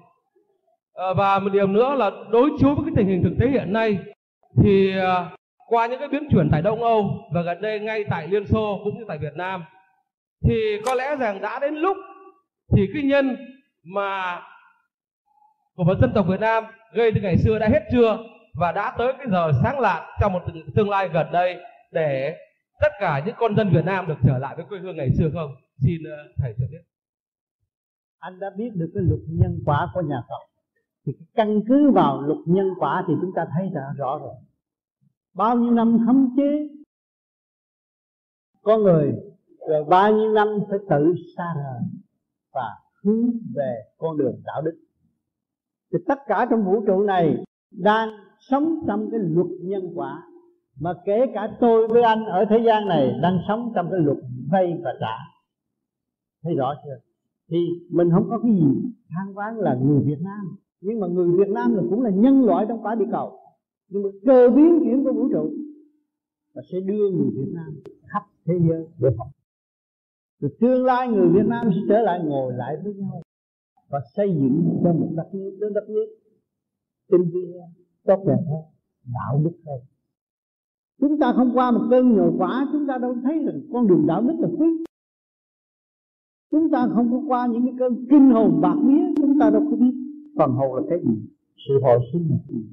Ờ, 0.93 1.13
và 1.13 1.39
một 1.39 1.50
điểm 1.50 1.73
nữa 1.73 1.95
là 1.95 2.12
đối 2.32 2.50
chiếu 2.60 2.76
với 2.76 2.86
cái 2.86 2.93
tình 2.97 3.08
hình 3.08 3.23
thực 3.23 3.36
tế 3.39 3.47
hiện 3.47 3.73
nay, 3.73 3.97
thì 4.63 4.97
ờ, 4.97 5.30
qua 5.68 5.88
những 5.88 6.00
cái 6.00 6.08
biến 6.08 6.28
chuyển 6.32 6.50
tại 6.52 6.62
Đông 6.62 6.84
Âu 6.84 7.30
và 7.34 7.42
gần 7.42 7.62
đây 7.62 7.80
ngay 7.80 8.06
tại 8.10 8.28
Liên 8.28 8.48
Xô 8.48 8.80
cũng 8.84 8.98
như 8.98 9.06
tại 9.08 9.18
Việt 9.18 9.36
Nam, 9.36 9.64
thì 10.42 10.82
có 10.86 10.94
lẽ 10.94 11.16
rằng 11.16 11.42
đã 11.42 11.60
đến 11.60 11.76
lúc 11.76 11.98
thì 12.76 12.88
cái 12.94 13.04
nhân 13.04 13.38
mà 13.84 14.42
của 15.76 15.84
một 15.84 15.98
dân 16.02 16.12
tộc 16.16 16.26
Việt 16.28 16.40
Nam 16.40 16.64
gây 16.94 17.12
từ 17.16 17.22
ngày 17.22 17.38
xưa 17.38 17.60
đã 17.60 17.68
hết 17.68 17.84
chưa 17.92 18.18
và 18.54 18.72
đã 18.72 18.96
tới 18.98 19.14
cái 19.18 19.28
giờ 19.32 19.52
sáng 19.64 19.80
lạn 19.80 20.04
trong 20.22 20.34
một 20.34 20.42
tương 20.76 20.90
lai 20.90 21.10
gần 21.10 21.28
đây 21.32 21.58
để 21.92 22.38
tất 22.80 22.92
cả 23.00 23.24
những 23.26 23.36
con 23.38 23.56
dân 23.56 23.70
Việt 23.70 23.86
Nam 23.86 24.08
được 24.08 24.18
trở 24.24 24.38
lại 24.38 24.56
với 24.56 24.66
quê 24.70 24.80
hương 24.80 24.96
ngày 24.96 25.10
xưa 25.18 25.30
không? 25.34 25.56
Xin 25.78 26.04
ờ, 26.04 26.18
thầy 26.38 26.56
cho 26.60 26.66
biết. 26.72 26.82
Anh 28.20 28.40
đã 28.40 28.48
biết 28.58 28.70
được 28.74 28.92
cái 28.94 29.04
luật 29.04 29.20
nhân 29.28 29.60
quả 29.66 29.88
của 29.94 30.02
nhà 30.02 30.22
Phật 30.30 30.48
thì 31.06 31.14
căn 31.36 31.62
cứ 31.68 31.92
vào 31.92 32.22
luật 32.22 32.40
nhân 32.46 32.70
quả 32.80 33.04
thì 33.08 33.14
chúng 33.22 33.32
ta 33.36 33.46
thấy 33.54 33.70
rõ 33.98 34.18
rồi. 34.18 34.36
Bao 35.38 35.58
nhiêu 35.58 35.71
năm 35.71 36.00
khống 36.06 36.30
chế? 36.38 36.69
Con 38.63 38.84
người, 38.84 39.13
rồi 39.69 39.84
bao 39.84 40.13
nhiêu 40.13 40.34
năm 40.34 40.47
phải 40.69 40.80
tự 40.89 41.15
xa 41.38 41.54
rời 41.56 41.82
và 42.54 42.69
hướng 43.04 43.30
về 43.56 43.82
con 43.97 44.17
đường 44.17 44.41
đạo 44.45 44.62
đức. 44.62 44.78
Thì 45.93 46.00
tất 46.08 46.19
cả 46.28 46.47
trong 46.50 46.65
vũ 46.65 46.84
trụ 46.88 47.04
này 47.04 47.43
đang 47.71 48.10
sống 48.39 48.80
trong 48.88 49.08
cái 49.12 49.19
luật 49.23 49.47
nhân 49.62 49.91
quả, 49.95 50.23
mà 50.80 50.93
kể 51.06 51.26
cả 51.34 51.58
tôi 51.60 51.88
với 51.88 52.02
anh 52.02 52.26
ở 52.26 52.45
thế 52.50 52.58
gian 52.65 52.88
này 52.88 53.19
đang 53.21 53.39
sống 53.47 53.71
trong 53.76 53.88
cái 53.91 54.00
luật 54.00 54.17
vay 54.52 54.73
và 54.84 54.93
trả. 55.00 55.17
Thấy 56.43 56.56
rõ 56.56 56.73
chưa? 56.86 57.00
Thì 57.50 57.58
mình 57.91 58.10
không 58.12 58.28
có 58.30 58.39
cái 58.43 58.52
gì 58.52 58.82
than 59.10 59.34
ván 59.34 59.56
là 59.58 59.76
người 59.82 60.04
Việt 60.06 60.19
Nam. 60.21 60.58
Nhưng 60.82 61.00
mà 61.00 61.08
người 61.08 61.38
Việt 61.38 61.50
Nam 61.50 61.76
là 61.76 61.84
cũng 61.89 62.02
là 62.02 62.10
nhân 62.10 62.45
loại 62.45 62.65
trong 62.69 62.84
quả 62.84 62.95
địa 62.95 63.06
cầu 63.12 63.39
nhưng 63.89 64.04
mà 64.04 64.10
cơ 64.26 64.50
biến 64.56 64.80
chuyển 64.84 65.04
của 65.04 65.13
vũ 65.13 65.30
trụ 65.34 65.54
và 66.54 66.62
sẽ 66.71 66.80
đưa 66.80 67.10
người 67.12 67.30
Việt 67.36 67.52
Nam 67.54 67.80
khắp 68.06 68.23
thế 68.45 68.54
giới 68.69 68.88
để 69.00 69.10
học 69.17 69.28
rồi 70.39 70.52
tương 70.60 70.86
lai 70.86 71.08
người 71.08 71.30
Việt 71.30 71.45
Nam 71.47 71.69
sẽ 71.71 71.82
trở 71.89 72.02
lại 72.02 72.19
ngồi 72.23 72.54
lại 72.54 72.76
với 72.84 72.93
nhau 72.93 73.21
và 73.89 74.00
xây 74.15 74.30
dựng 74.30 74.80
cho 74.84 74.93
một 74.93 75.10
đất 75.15 75.30
nước 75.34 75.58
đến 75.62 75.73
đất 75.73 75.89
nước 75.89 76.08
tinh 77.12 77.21
vi 77.34 77.54
tốt 78.06 78.23
đẹp 78.28 78.39
hơn, 78.50 78.63
đạo 79.13 79.41
đức 79.43 79.58
hơn. 79.65 79.80
Chúng 81.00 81.19
ta 81.19 81.34
không 81.36 81.52
qua 81.54 81.71
một 81.71 81.88
cơn 81.89 82.15
nhồi 82.15 82.32
quả 82.38 82.67
chúng 82.71 82.88
ta 82.88 82.97
đâu 82.97 83.15
thấy 83.23 83.43
rằng 83.45 83.62
con 83.73 83.88
đường 83.88 84.06
đạo 84.08 84.21
đức 84.21 84.36
là 84.39 84.47
quý. 84.60 84.67
Chúng 86.52 86.71
ta 86.71 86.88
không 86.93 87.12
có 87.12 87.21
qua 87.28 87.47
những 87.47 87.65
cái 87.65 87.76
cơn 87.80 88.06
kinh 88.10 88.32
hồn 88.32 88.62
bạc 88.62 88.76
mía, 88.82 89.04
chúng 89.17 89.39
ta 89.39 89.50
đâu 89.50 89.67
có 89.71 89.78
biết 89.78 89.93
phần 90.38 90.52
hồn 90.52 90.76
là 90.76 90.82
cái 90.89 91.00
gì, 91.00 91.28
sự 91.67 91.73
hồi 91.82 92.00
sinh 92.13 92.28
là 92.30 92.38
gì 92.50 92.63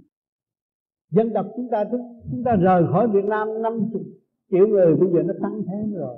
dân 1.14 1.30
tộc 1.34 1.46
chúng 1.56 1.68
ta 1.70 1.84
chúng 2.30 2.42
ta 2.44 2.56
rời 2.56 2.82
khỏi 2.92 3.08
Việt 3.08 3.24
Nam 3.24 3.62
năm 3.62 3.80
triệu 4.50 4.66
người, 4.66 4.94
bây 4.94 5.08
giờ 5.12 5.22
nó 5.22 5.34
tăng 5.42 5.62
thêm 5.66 5.94
rồi. 5.94 6.16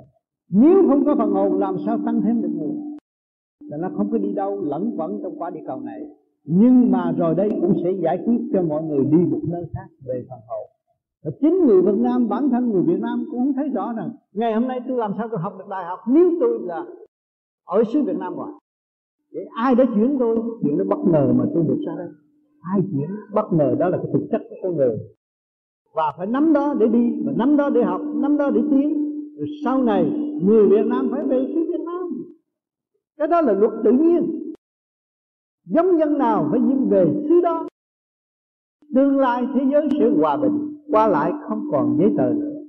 Nếu 0.49 0.87
không 0.87 1.05
có 1.05 1.15
phần 1.15 1.31
hồn, 1.31 1.59
làm 1.59 1.75
sao 1.85 1.99
tăng 2.05 2.21
thêm 2.21 2.41
được 2.41 2.49
người? 2.59 2.75
Là 3.69 3.77
nó 3.77 3.89
không 3.97 4.11
có 4.11 4.17
đi 4.17 4.33
đâu, 4.33 4.61
lẫn 4.61 4.93
quẩn 4.97 5.19
trong 5.23 5.39
quả 5.39 5.49
địa 5.49 5.63
cầu 5.67 5.79
này. 5.79 6.01
Nhưng 6.43 6.91
mà 6.91 7.11
rồi 7.17 7.35
đây 7.35 7.49
cũng 7.61 7.73
sẽ 7.83 7.91
giải 7.91 8.19
quyết 8.25 8.49
cho 8.53 8.61
mọi 8.61 8.83
người 8.83 9.05
đi 9.05 9.17
một 9.17 9.39
nơi 9.43 9.65
khác 9.73 9.87
về 10.05 10.25
phần 10.29 10.39
hồn. 10.47 10.69
Và 11.23 11.31
chính 11.41 11.65
người 11.65 11.81
Việt 11.81 11.97
Nam, 11.97 12.29
bản 12.29 12.49
thân 12.49 12.69
người 12.69 12.83
Việt 12.83 12.99
Nam 13.01 13.25
cũng 13.31 13.53
thấy 13.53 13.69
rõ 13.69 13.93
rằng, 13.97 14.09
ngày 14.33 14.53
hôm 14.53 14.67
nay 14.67 14.79
tôi 14.87 14.97
làm 14.97 15.11
sao 15.17 15.27
tôi 15.31 15.39
học 15.39 15.53
được 15.59 15.65
đại 15.69 15.85
học 15.85 15.99
nếu 16.07 16.31
tôi 16.39 16.59
là 16.61 16.85
ở 17.65 17.83
xứ 17.93 18.01
Việt 18.01 18.17
Nam 18.17 18.35
rồi 18.35 18.47
để 19.31 19.41
ai 19.55 19.75
đã 19.75 19.85
chuyển 19.95 20.15
tôi? 20.19 20.37
Chuyện 20.63 20.77
nó 20.77 20.83
bất 20.83 20.99
ngờ 21.11 21.33
mà 21.35 21.45
tôi 21.53 21.63
được 21.67 21.79
ra 21.87 21.93
đây 21.97 22.07
ai 22.73 22.81
chuyển 22.91 23.09
bất 23.33 23.53
ngờ 23.53 23.75
đó 23.79 23.89
là 23.89 23.97
cái 23.97 24.07
thực 24.13 24.27
chất 24.31 24.41
của 24.49 24.55
con 24.63 24.75
người. 24.75 24.97
Và 25.93 26.13
phải 26.17 26.27
nắm 26.27 26.53
đó 26.53 26.73
để 26.79 26.87
đi, 26.87 27.21
và 27.25 27.33
nắm 27.35 27.57
đó 27.57 27.69
để 27.69 27.83
học, 27.83 28.01
nắm 28.15 28.37
đó 28.37 28.49
để 28.49 28.61
tiến. 28.71 29.03
Rồi 29.37 29.47
sau 29.63 29.83
này, 29.83 30.11
người 30.43 30.67
Việt 30.69 30.85
Nam 30.85 31.09
phải 31.11 31.23
về 31.23 31.45
xứ 31.47 31.65
Việt 31.71 31.83
Nam. 31.85 32.23
Cái 33.17 33.27
đó 33.27 33.41
là 33.41 33.53
luật 33.53 33.71
tự 33.83 33.91
nhiên. 33.91 34.53
Giống 35.65 35.99
dân 35.99 36.17
nào 36.17 36.47
phải 36.51 36.59
đi 36.59 36.75
về 36.89 37.23
xứ 37.29 37.41
đó. 37.43 37.67
Tương 38.95 39.19
lai 39.19 39.47
thế 39.53 39.61
giới 39.71 39.89
sẽ 39.99 40.09
hòa 40.17 40.37
bình, 40.37 40.77
qua 40.91 41.07
lại 41.07 41.31
không 41.49 41.67
còn 41.71 41.97
giấy 41.99 42.13
tờ 42.17 42.33
nữa. 42.33 42.61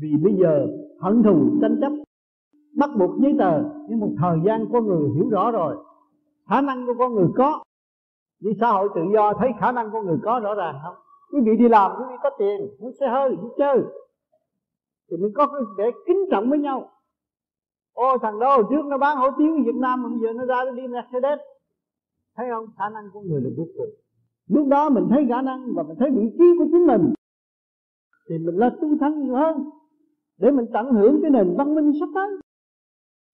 Vì 0.00 0.16
bây 0.22 0.34
giờ 0.34 0.66
hận 1.00 1.22
thù, 1.22 1.58
tranh 1.62 1.78
chấp, 1.80 1.92
bắt 2.76 2.90
buộc 2.98 3.10
giấy 3.22 3.34
tờ. 3.38 3.62
Nhưng 3.88 4.00
một 4.00 4.12
thời 4.18 4.38
gian 4.44 4.66
con 4.72 4.86
người 4.86 5.10
hiểu 5.14 5.28
rõ 5.30 5.50
rồi, 5.50 5.76
khả 6.48 6.60
năng 6.60 6.86
của 6.86 6.94
con 6.98 7.14
người 7.14 7.28
có 7.34 7.62
vì 8.40 8.52
xã 8.60 8.70
hội 8.70 8.88
tự 8.94 9.00
do 9.14 9.32
thấy 9.32 9.50
khả 9.60 9.72
năng 9.72 9.90
của 9.90 10.02
người 10.02 10.18
có 10.22 10.40
rõ 10.42 10.54
ràng 10.54 10.74
không? 10.82 10.94
Quý 11.32 11.40
vị 11.44 11.56
đi 11.56 11.68
làm 11.68 11.90
quý 11.98 12.04
vị 12.08 12.14
có 12.22 12.30
tiền 12.38 12.70
muốn 12.80 12.92
xe 13.00 13.08
hơi 13.08 13.30
đi 13.30 13.48
chơi. 13.58 13.82
Thì 15.10 15.16
mình 15.16 15.32
có 15.34 15.46
cái 15.46 15.62
để 15.78 15.90
kính 16.06 16.28
trọng 16.30 16.50
với 16.50 16.58
nhau. 16.58 16.90
Ô 17.92 18.18
thằng 18.18 18.38
đó 18.38 18.56
hồi 18.56 18.64
trước 18.70 18.84
nó 18.84 18.98
bán 18.98 19.16
hủ 19.16 19.26
tiếu 19.38 19.54
ở 19.54 19.62
Việt 19.66 19.74
Nam 19.74 20.02
mà 20.02 20.08
bây 20.08 20.18
giờ 20.18 20.32
nó 20.32 20.44
ra 20.44 20.64
nó 20.64 20.70
đi 20.70 20.88
Mercedes. 20.88 21.38
Thấy 22.36 22.46
không? 22.50 22.66
Khả 22.78 22.88
năng 22.88 23.10
của 23.12 23.20
người 23.20 23.40
là 23.40 23.50
vô 23.56 23.64
cùng. 23.76 23.90
Lúc 24.48 24.68
đó 24.68 24.90
mình 24.90 25.06
thấy 25.10 25.26
khả 25.28 25.42
năng 25.42 25.72
và 25.74 25.82
mình 25.82 25.96
thấy 25.98 26.10
vị 26.10 26.30
trí 26.38 26.44
của 26.58 26.64
chính 26.72 26.86
mình. 26.86 27.14
Thì 28.28 28.38
mình 28.38 28.56
là 28.56 28.70
tu 28.80 28.98
thân 29.00 29.22
nhiều 29.22 29.34
hơn 29.34 29.70
để 30.38 30.50
mình 30.50 30.66
tận 30.72 30.92
hưởng 30.92 31.18
cái 31.22 31.30
nền 31.30 31.54
văn 31.58 31.74
minh 31.74 31.92
sắp 32.00 32.08
tới. 32.14 32.30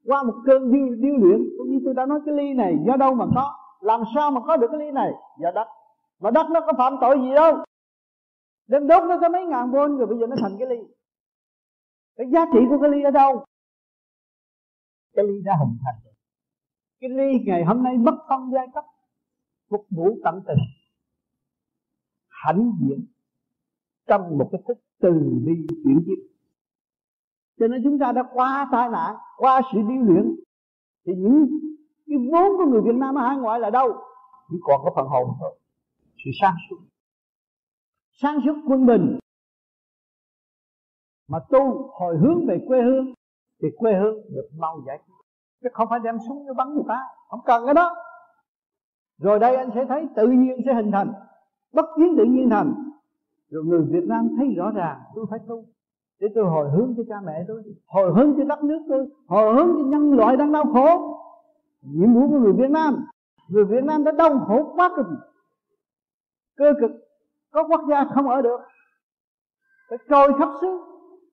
Qua 0.07 0.23
một 0.23 0.35
cơn 0.47 0.73
điêu, 0.73 0.95
điêu 0.95 1.17
luyện 1.17 1.49
cũng 1.59 1.71
như 1.71 1.81
tôi 1.85 1.95
đã 1.95 2.07
nói 2.07 2.21
cái 2.27 2.35
ly 2.35 2.55
này 2.55 2.77
do 2.87 2.97
đâu 2.97 3.15
mà 3.15 3.27
có 3.35 3.55
làm 3.87 4.01
sao 4.14 4.30
mà 4.30 4.41
có 4.47 4.57
được 4.57 4.68
cái 4.70 4.80
ly 4.80 4.91
này? 4.91 5.12
Do 5.39 5.51
đất. 5.51 5.68
Mà 6.20 6.30
đất 6.30 6.47
nó 6.51 6.61
có 6.61 6.72
phạm 6.78 6.97
tội 7.01 7.18
gì 7.18 7.34
đâu 7.34 7.64
đem 8.66 8.87
đốt 8.87 9.03
nó 9.09 9.18
có 9.20 9.28
mấy 9.28 9.47
ngàn 9.47 9.70
vôn 9.70 9.97
rồi 9.99 10.07
bây 10.07 10.18
giờ 10.18 10.26
nó 10.26 10.37
thành 10.41 10.57
cái 10.59 10.68
ly. 10.68 10.76
Cái 12.16 12.26
giá 12.32 12.41
trị 12.53 12.59
của 12.68 12.78
cái 12.82 12.91
ly 12.91 13.03
ở 13.03 13.11
đâu? 13.11 13.45
Cái 15.14 15.24
ly 15.24 15.43
đã 15.45 15.53
hình 15.61 15.78
thành 15.84 15.95
rồi. 16.05 16.14
Cái 17.01 17.11
ly 17.11 17.45
ngày 17.47 17.64
hôm 17.64 17.82
nay 17.82 17.97
bất 17.99 18.14
phân 18.28 18.51
giai 18.53 18.66
cấp, 18.74 18.84
phục 19.70 19.87
vụ 19.91 20.18
tận 20.24 20.43
tình, 20.47 20.59
hãnh 22.28 22.72
diện 22.80 23.07
trong 24.07 24.39
một 24.39 24.49
cái 24.53 24.62
thức 24.68 24.78
từ 25.01 25.11
bi 25.47 25.53
chuyển 25.84 26.03
tiếp 26.07 26.32
cho 27.59 27.68
nên 27.68 27.80
chúng 27.84 27.99
ta 27.99 28.12
đã 28.12 28.22
qua 28.32 28.68
tai 28.72 28.89
nạn 28.89 29.16
qua 29.37 29.61
sự 29.72 29.78
điêu 29.89 30.03
luyện. 30.03 30.37
Thì 31.07 31.12
những 31.16 31.47
cái 32.07 32.19
vốn 32.33 32.57
của 32.59 32.65
người 32.71 32.83
Việt 32.83 32.95
Nam 32.95 33.15
ở 33.15 33.27
hải 33.27 33.37
ngoại 33.37 33.61
là 33.61 33.71
đâu? 33.71 33.93
Chỉ 34.51 34.57
còn 34.63 34.81
có 34.85 34.91
phần 34.97 35.07
hồn 35.07 35.37
thôi. 35.41 35.59
Sự 36.25 36.31
sáng 36.41 36.55
suốt. 36.71 36.77
Sáng 38.13 38.39
suốt 38.45 38.55
quân 38.69 38.87
bình. 38.87 39.19
Mà 41.29 41.39
tu 41.51 41.91
hồi 41.93 42.17
hướng 42.19 42.47
về 42.47 42.65
quê 42.69 42.83
hương 42.83 43.15
thì 43.63 43.69
quê 43.77 43.93
hương 43.95 44.15
được 44.15 44.49
mau 44.59 44.81
giải 44.87 44.99
quyết. 44.99 45.15
Chứ 45.63 45.69
không 45.73 45.89
phải 45.91 46.01
đem 46.05 46.17
súng 46.29 46.47
để 46.47 46.53
bắn 46.57 46.75
người 46.75 46.85
ta. 46.89 47.01
Không 47.29 47.41
cần 47.45 47.65
cái 47.65 47.75
đó. 47.75 47.95
Rồi 49.19 49.39
đây 49.39 49.57
anh 49.57 49.71
sẽ 49.75 49.85
thấy 49.89 50.07
tự 50.17 50.29
nhiên 50.29 50.57
sẽ 50.67 50.75
hình 50.75 50.91
thành. 50.93 51.13
Bất 51.73 51.87
chiến 51.97 52.15
tự 52.17 52.25
nhiên 52.25 52.51
thành. 52.51 52.75
Rồi 53.51 53.65
người 53.65 53.83
Việt 53.91 54.05
Nam 54.09 54.29
thấy 54.39 54.55
rõ 54.57 54.71
ràng 54.71 55.01
tôi 55.15 55.27
phải 55.31 55.39
tu. 55.49 55.65
Để 56.21 56.29
tôi 56.35 56.45
hồi 56.45 56.71
hướng 56.71 56.95
cho 56.97 57.03
cha 57.09 57.17
mẹ 57.27 57.45
tôi 57.49 57.63
hồi 57.87 58.13
hướng 58.15 58.35
cho 58.37 58.45
đất 58.45 58.65
nước 58.65 58.83
tôi 58.89 59.07
hồi 59.29 59.55
hướng 59.55 59.77
cho 59.77 59.85
nhân 59.89 60.13
loại 60.13 60.37
đang 60.37 60.53
đau 60.53 60.65
khổ 60.73 61.17
nhiệm 61.87 62.14
vụ 62.14 62.28
của 62.28 62.39
người 62.39 62.53
Việt 62.53 62.70
Nam, 62.70 63.07
người 63.49 63.64
Việt 63.64 63.84
Nam 63.84 64.05
đã 64.05 64.12
đau 64.12 64.45
khổ 64.47 64.72
quá 64.76 64.91
cực 64.97 65.07
cơ 66.57 66.72
cực, 66.80 66.91
có 67.51 67.64
quốc 67.68 67.80
gia 67.91 68.05
không 68.14 68.28
ở 68.28 68.43
được. 68.43 68.61
Phải 69.89 69.99
trôi 70.09 70.32
khắp 70.39 70.49
xứ 70.61 70.80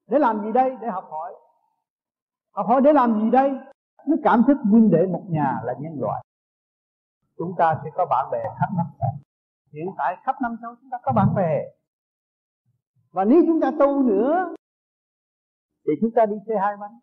để 0.06 0.18
làm 0.18 0.44
gì 0.44 0.52
đây? 0.52 0.76
Để 0.80 0.88
học 0.88 1.04
hỏi. 1.10 1.34
Học 2.52 2.66
hỏi 2.68 2.80
để 2.80 2.92
làm 2.92 3.20
gì 3.20 3.30
đây? 3.30 3.50
Nó 4.06 4.16
cảm 4.24 4.42
thức 4.46 4.56
huynh 4.70 4.90
đệ 4.90 5.06
một 5.06 5.22
nhà 5.28 5.60
là 5.64 5.74
nhân 5.80 5.92
loại, 6.00 6.24
chúng 7.38 7.54
ta 7.58 7.80
sẽ 7.84 7.90
có 7.94 8.06
bạn 8.10 8.28
bè 8.32 8.42
khắp 8.60 8.68
năm 8.76 8.86
châu 8.98 9.10
hiện 9.72 9.86
tại 9.98 10.16
khắp 10.24 10.36
năm 10.42 10.56
châu 10.62 10.74
chúng 10.80 10.90
ta 10.90 10.98
có 11.02 11.12
bạn 11.12 11.34
bè. 11.36 11.62
Và 13.10 13.24
nếu 13.24 13.42
chúng 13.46 13.60
ta 13.60 13.70
tu 13.78 14.02
nữa, 14.02 14.54
thì 15.86 15.92
chúng 16.00 16.10
ta 16.16 16.26
đi 16.26 16.36
xe 16.48 16.54
hai 16.60 16.76
bánh 16.80 16.98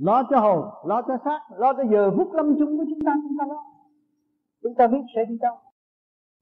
lo 0.00 0.22
cho 0.30 0.40
hồn, 0.40 0.64
lo 0.84 1.02
cho 1.02 1.16
xác, 1.24 1.40
lo 1.56 1.72
cho 1.72 1.82
giờ 1.90 2.10
phút 2.16 2.32
lâm 2.32 2.56
chung 2.58 2.78
của 2.78 2.84
chúng 2.88 3.00
ta 3.06 3.12
chúng 3.22 3.38
ta 3.38 3.44
lo. 3.48 3.64
Chúng 4.62 4.74
ta 4.74 4.86
biết 4.86 4.98
sẽ 5.14 5.24
đi 5.24 5.38
đâu. 5.40 5.54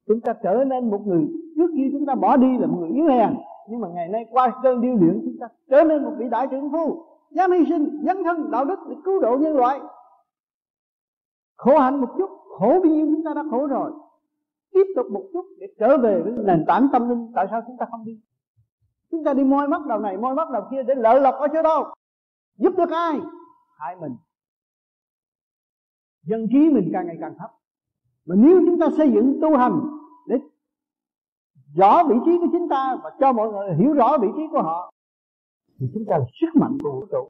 Chúng 0.07 0.21
ta 0.21 0.33
trở 0.43 0.65
nên 0.65 0.91
một 0.91 1.07
người, 1.07 1.29
trước 1.57 1.71
khi 1.77 1.89
chúng 1.93 2.07
ta 2.07 2.15
bỏ 2.15 2.37
đi 2.37 2.59
là 2.59 2.67
một 2.67 2.77
người 2.81 2.89
yếu 2.89 3.07
hèn, 3.07 3.35
nhưng 3.69 3.81
mà 3.81 3.89
ngày 3.89 4.09
nay 4.09 4.27
qua 4.31 4.61
cơn 4.63 4.81
điêu 4.81 4.95
luyện 4.95 5.21
chúng 5.25 5.37
ta 5.41 5.47
trở 5.71 5.85
nên 5.85 6.05
một 6.05 6.13
vị 6.19 6.29
đại 6.31 6.47
trưởng 6.51 6.73
phu, 6.73 7.05
dám 7.31 7.53
hy 7.53 7.65
sinh 7.69 8.03
dấn 8.07 8.25
thân, 8.25 8.51
đạo 8.51 8.65
đức 8.65 8.79
để 8.89 8.97
cứu 9.05 9.21
độ 9.21 9.37
nhân 9.41 9.57
loại. 9.57 9.81
Khổ 11.57 11.79
hạnh 11.79 12.01
một 12.01 12.09
chút, 12.19 12.31
khổ 12.59 12.69
bao 12.69 12.93
nhiêu 12.93 13.07
chúng 13.07 13.25
ta 13.25 13.35
đã 13.35 13.45
khổ 13.51 13.67
rồi. 13.67 13.93
Tiếp 14.73 14.87
tục 14.97 15.07
một 15.11 15.23
chút 15.33 15.47
để 15.59 15.67
trở 15.79 15.99
về 15.99 16.23
với 16.23 16.33
nền 16.45 16.65
tảng 16.69 16.89
tâm 16.93 17.09
linh, 17.09 17.33
tại 17.35 17.47
sao 17.51 17.63
chúng 17.67 17.77
ta 17.77 17.87
không 17.91 18.05
đi? 18.05 18.21
Chúng 19.11 19.25
ta 19.25 19.35
đi 19.35 19.45
moi 19.45 19.69
mắt 19.69 19.87
đầu 19.87 19.99
này, 19.99 20.17
moi 20.17 20.35
mắt 20.35 20.51
đầu 20.51 20.63
kia 20.71 20.83
để 20.83 20.95
lợi 20.95 21.21
lộc 21.21 21.35
ở 21.35 21.49
chỗ 21.53 21.63
đâu 21.63 21.85
giúp 22.59 22.75
được 22.77 22.91
ai? 22.91 23.21
Hai 23.79 23.97
mình. 23.97 24.17
Dân 26.23 26.47
trí 26.53 26.71
mình 26.71 26.91
càng 26.93 27.07
ngày 27.07 27.17
càng 27.21 27.35
thấp. 27.39 27.51
Mà 28.27 28.35
nếu 28.39 28.61
chúng 28.67 28.79
ta 28.81 28.87
xây 28.97 29.11
dựng 29.15 29.39
tu 29.43 29.57
hành 29.57 29.81
để 30.27 30.37
rõ 31.77 32.03
vị 32.09 32.15
trí 32.25 32.39
của 32.39 32.49
chúng 32.53 32.69
ta 32.69 32.97
và 33.03 33.11
cho 33.21 33.33
mọi 33.33 33.53
người 33.53 33.77
hiểu 33.77 33.93
rõ 33.93 34.19
vị 34.19 34.29
trí 34.37 34.43
của 34.51 34.63
họ, 34.63 34.93
thì 35.79 35.87
chúng 35.95 36.05
ta 36.09 36.19
là 36.19 36.25
sức 36.41 36.61
mạnh 36.61 36.79
của 36.83 36.93
vũ 36.93 37.07
trụ. 37.11 37.29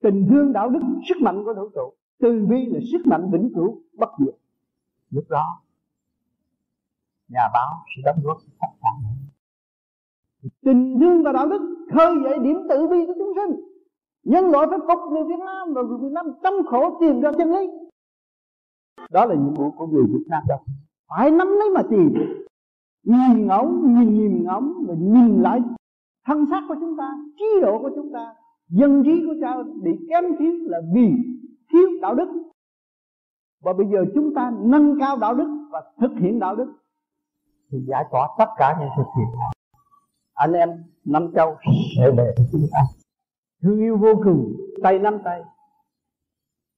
Tình 0.00 0.26
thương 0.30 0.52
đạo 0.52 0.68
đức, 0.68 0.80
sức 1.08 1.14
mạnh 1.20 1.42
của 1.44 1.54
vũ 1.54 1.68
trụ. 1.74 1.92
Từ 2.18 2.46
bi 2.46 2.66
là 2.66 2.80
sức 2.92 3.06
mạnh 3.06 3.30
vĩnh 3.32 3.50
cửu, 3.54 3.82
bất 3.92 4.10
diệt. 4.18 4.34
Lúc 5.10 5.24
đó, 5.28 5.62
nhà 7.28 7.48
báo 7.54 7.74
sẽ 7.96 8.02
đóng 8.04 8.20
góp 8.24 8.38
tất 8.60 8.68
cả 8.80 8.88
tình 10.62 10.98
thương 11.00 11.22
và 11.22 11.32
đạo 11.32 11.46
đức 11.46 11.86
khơi 11.94 12.14
dậy 12.24 12.38
điểm 12.38 12.56
tự 12.68 12.86
bi 12.86 12.96
của 13.06 13.14
chúng 13.18 13.32
sinh 13.34 13.67
nhân 14.28 14.50
loại 14.50 14.66
phải 14.70 14.78
phục 14.88 15.12
người 15.12 15.24
Việt 15.24 15.44
Nam 15.46 15.74
và 15.74 15.82
người 15.82 15.98
Việt 15.98 16.12
Nam 16.12 16.26
tâm 16.42 16.52
khổ 16.70 16.98
tìm 17.00 17.20
ra 17.20 17.30
chân 17.38 17.52
lý. 17.52 17.70
Đó 19.10 19.24
là 19.24 19.34
nhiệm 19.34 19.54
vụ 19.54 19.70
của 19.70 19.86
người 19.86 20.04
Việt 20.12 20.24
Nam. 20.28 20.42
Đó 20.48 20.56
phải 21.08 21.30
nắm 21.30 21.48
lấy 21.48 21.70
mà 21.74 21.82
tìm. 21.90 22.14
Nhìn 23.04 23.46
ngóng, 23.46 23.94
nhìn 23.94 24.14
nhìn 24.18 24.44
ngóng 24.44 24.72
và 24.88 24.94
nhìn 24.98 25.42
lại 25.42 25.60
thân 26.26 26.46
xác 26.50 26.60
của 26.68 26.76
chúng 26.80 26.96
ta, 26.98 27.12
trí 27.38 27.44
độ 27.62 27.78
của 27.78 27.90
chúng 27.94 28.12
ta, 28.12 28.34
dân 28.68 29.02
trí 29.04 29.26
của 29.26 29.34
cha 29.40 29.56
bị 29.82 29.90
kém 30.10 30.24
thiếu 30.38 30.52
là 30.60 30.80
vì 30.94 31.12
thiếu 31.72 31.88
đạo 32.02 32.14
đức. 32.14 32.28
Và 33.62 33.72
bây 33.72 33.86
giờ 33.86 34.04
chúng 34.14 34.34
ta 34.34 34.52
nâng 34.60 35.00
cao 35.00 35.16
đạo 35.16 35.34
đức 35.34 35.68
và 35.70 35.82
thực 36.00 36.10
hiện 36.20 36.38
đạo 36.38 36.56
đức. 36.56 36.72
Thì 37.70 37.78
giải 37.88 38.04
tỏa 38.10 38.28
tất 38.38 38.48
cả 38.56 38.76
những 38.80 38.88
sự 38.96 39.02
thiện 39.16 39.26
anh 40.34 40.52
em 40.52 40.68
năm 41.04 41.32
châu 41.34 41.56
sẽ 41.96 42.10
về 42.10 42.34
với 42.36 42.46
chúng 42.52 42.66
ta 42.72 42.97
thương 43.62 43.78
yêu 43.78 43.96
vô 43.96 44.14
cùng, 44.24 44.56
tay 44.82 44.98
nắm 44.98 45.18
tay, 45.24 45.42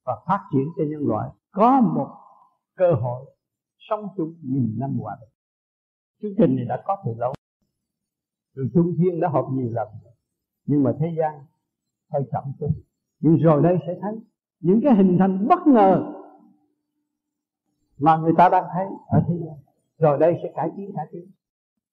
và 0.04 0.22
phát 0.26 0.48
triển 0.52 0.64
cho 0.76 0.82
nhân 0.90 1.08
loại. 1.08 1.30
Có 1.50 1.80
một 1.80 2.16
cơ 2.76 2.92
hội 2.92 3.26
sống 3.78 4.08
chung 4.16 4.34
nghìn 4.42 4.76
năm 4.78 4.98
hòa 4.98 5.16
bình 5.20 5.30
chương 6.22 6.34
trình 6.38 6.56
này 6.56 6.64
đã 6.64 6.82
có 6.84 6.96
từ 7.04 7.14
lâu. 7.18 7.32
Từ 8.56 8.62
trung 8.74 8.94
thiên 8.98 9.20
đã 9.20 9.28
họp 9.28 9.48
nhiều 9.52 9.70
lần. 9.72 9.88
Nhưng 10.66 10.82
mà 10.82 10.92
thế 11.00 11.06
gian 11.18 11.44
hơi 12.12 12.22
chậm 12.32 12.44
chút. 12.60 12.70
Nhưng 13.20 13.36
rồi 13.36 13.62
đây 13.62 13.78
sẽ 13.86 13.98
thấy 14.02 14.20
những 14.60 14.80
cái 14.84 14.94
hình 14.94 15.16
thành 15.18 15.48
bất 15.48 15.66
ngờ 15.66 16.12
mà 17.98 18.16
người 18.16 18.32
ta 18.38 18.48
đang 18.48 18.64
thấy 18.74 18.86
ở 19.06 19.22
thế 19.28 19.34
gian. 19.46 19.56
Rồi 19.98 20.18
đây 20.18 20.40
sẽ 20.42 20.52
cải 20.56 20.70
tiến 20.76 20.92
cải 20.96 21.06
tiến. 21.12 21.30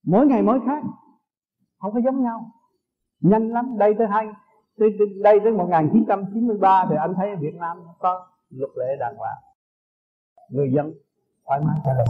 Mỗi 0.04 0.28
ngày 0.28 0.42
mỗi 0.42 0.60
khác, 0.66 0.84
không 1.80 1.94
có 1.94 2.00
giống 2.06 2.24
nhau. 2.24 2.52
Nhanh 3.20 3.50
lắm, 3.50 3.78
đây 3.78 3.94
tới 3.98 4.08
hai 4.08 4.28
tới 4.80 4.90
đây 5.24 5.40
tới 5.44 5.52
1993 5.52 6.86
thì 6.90 6.96
anh 7.00 7.14
thấy 7.18 7.36
Việt 7.36 7.56
Nam 7.56 7.78
có 8.00 8.28
luật 8.50 8.72
lệ 8.76 8.96
đàng 9.00 9.16
hoàng. 9.18 9.38
Người 10.50 10.72
dân 10.76 10.94
thoải 11.46 11.62
mái 11.66 11.80
trả 11.86 11.94
lời 11.94 12.06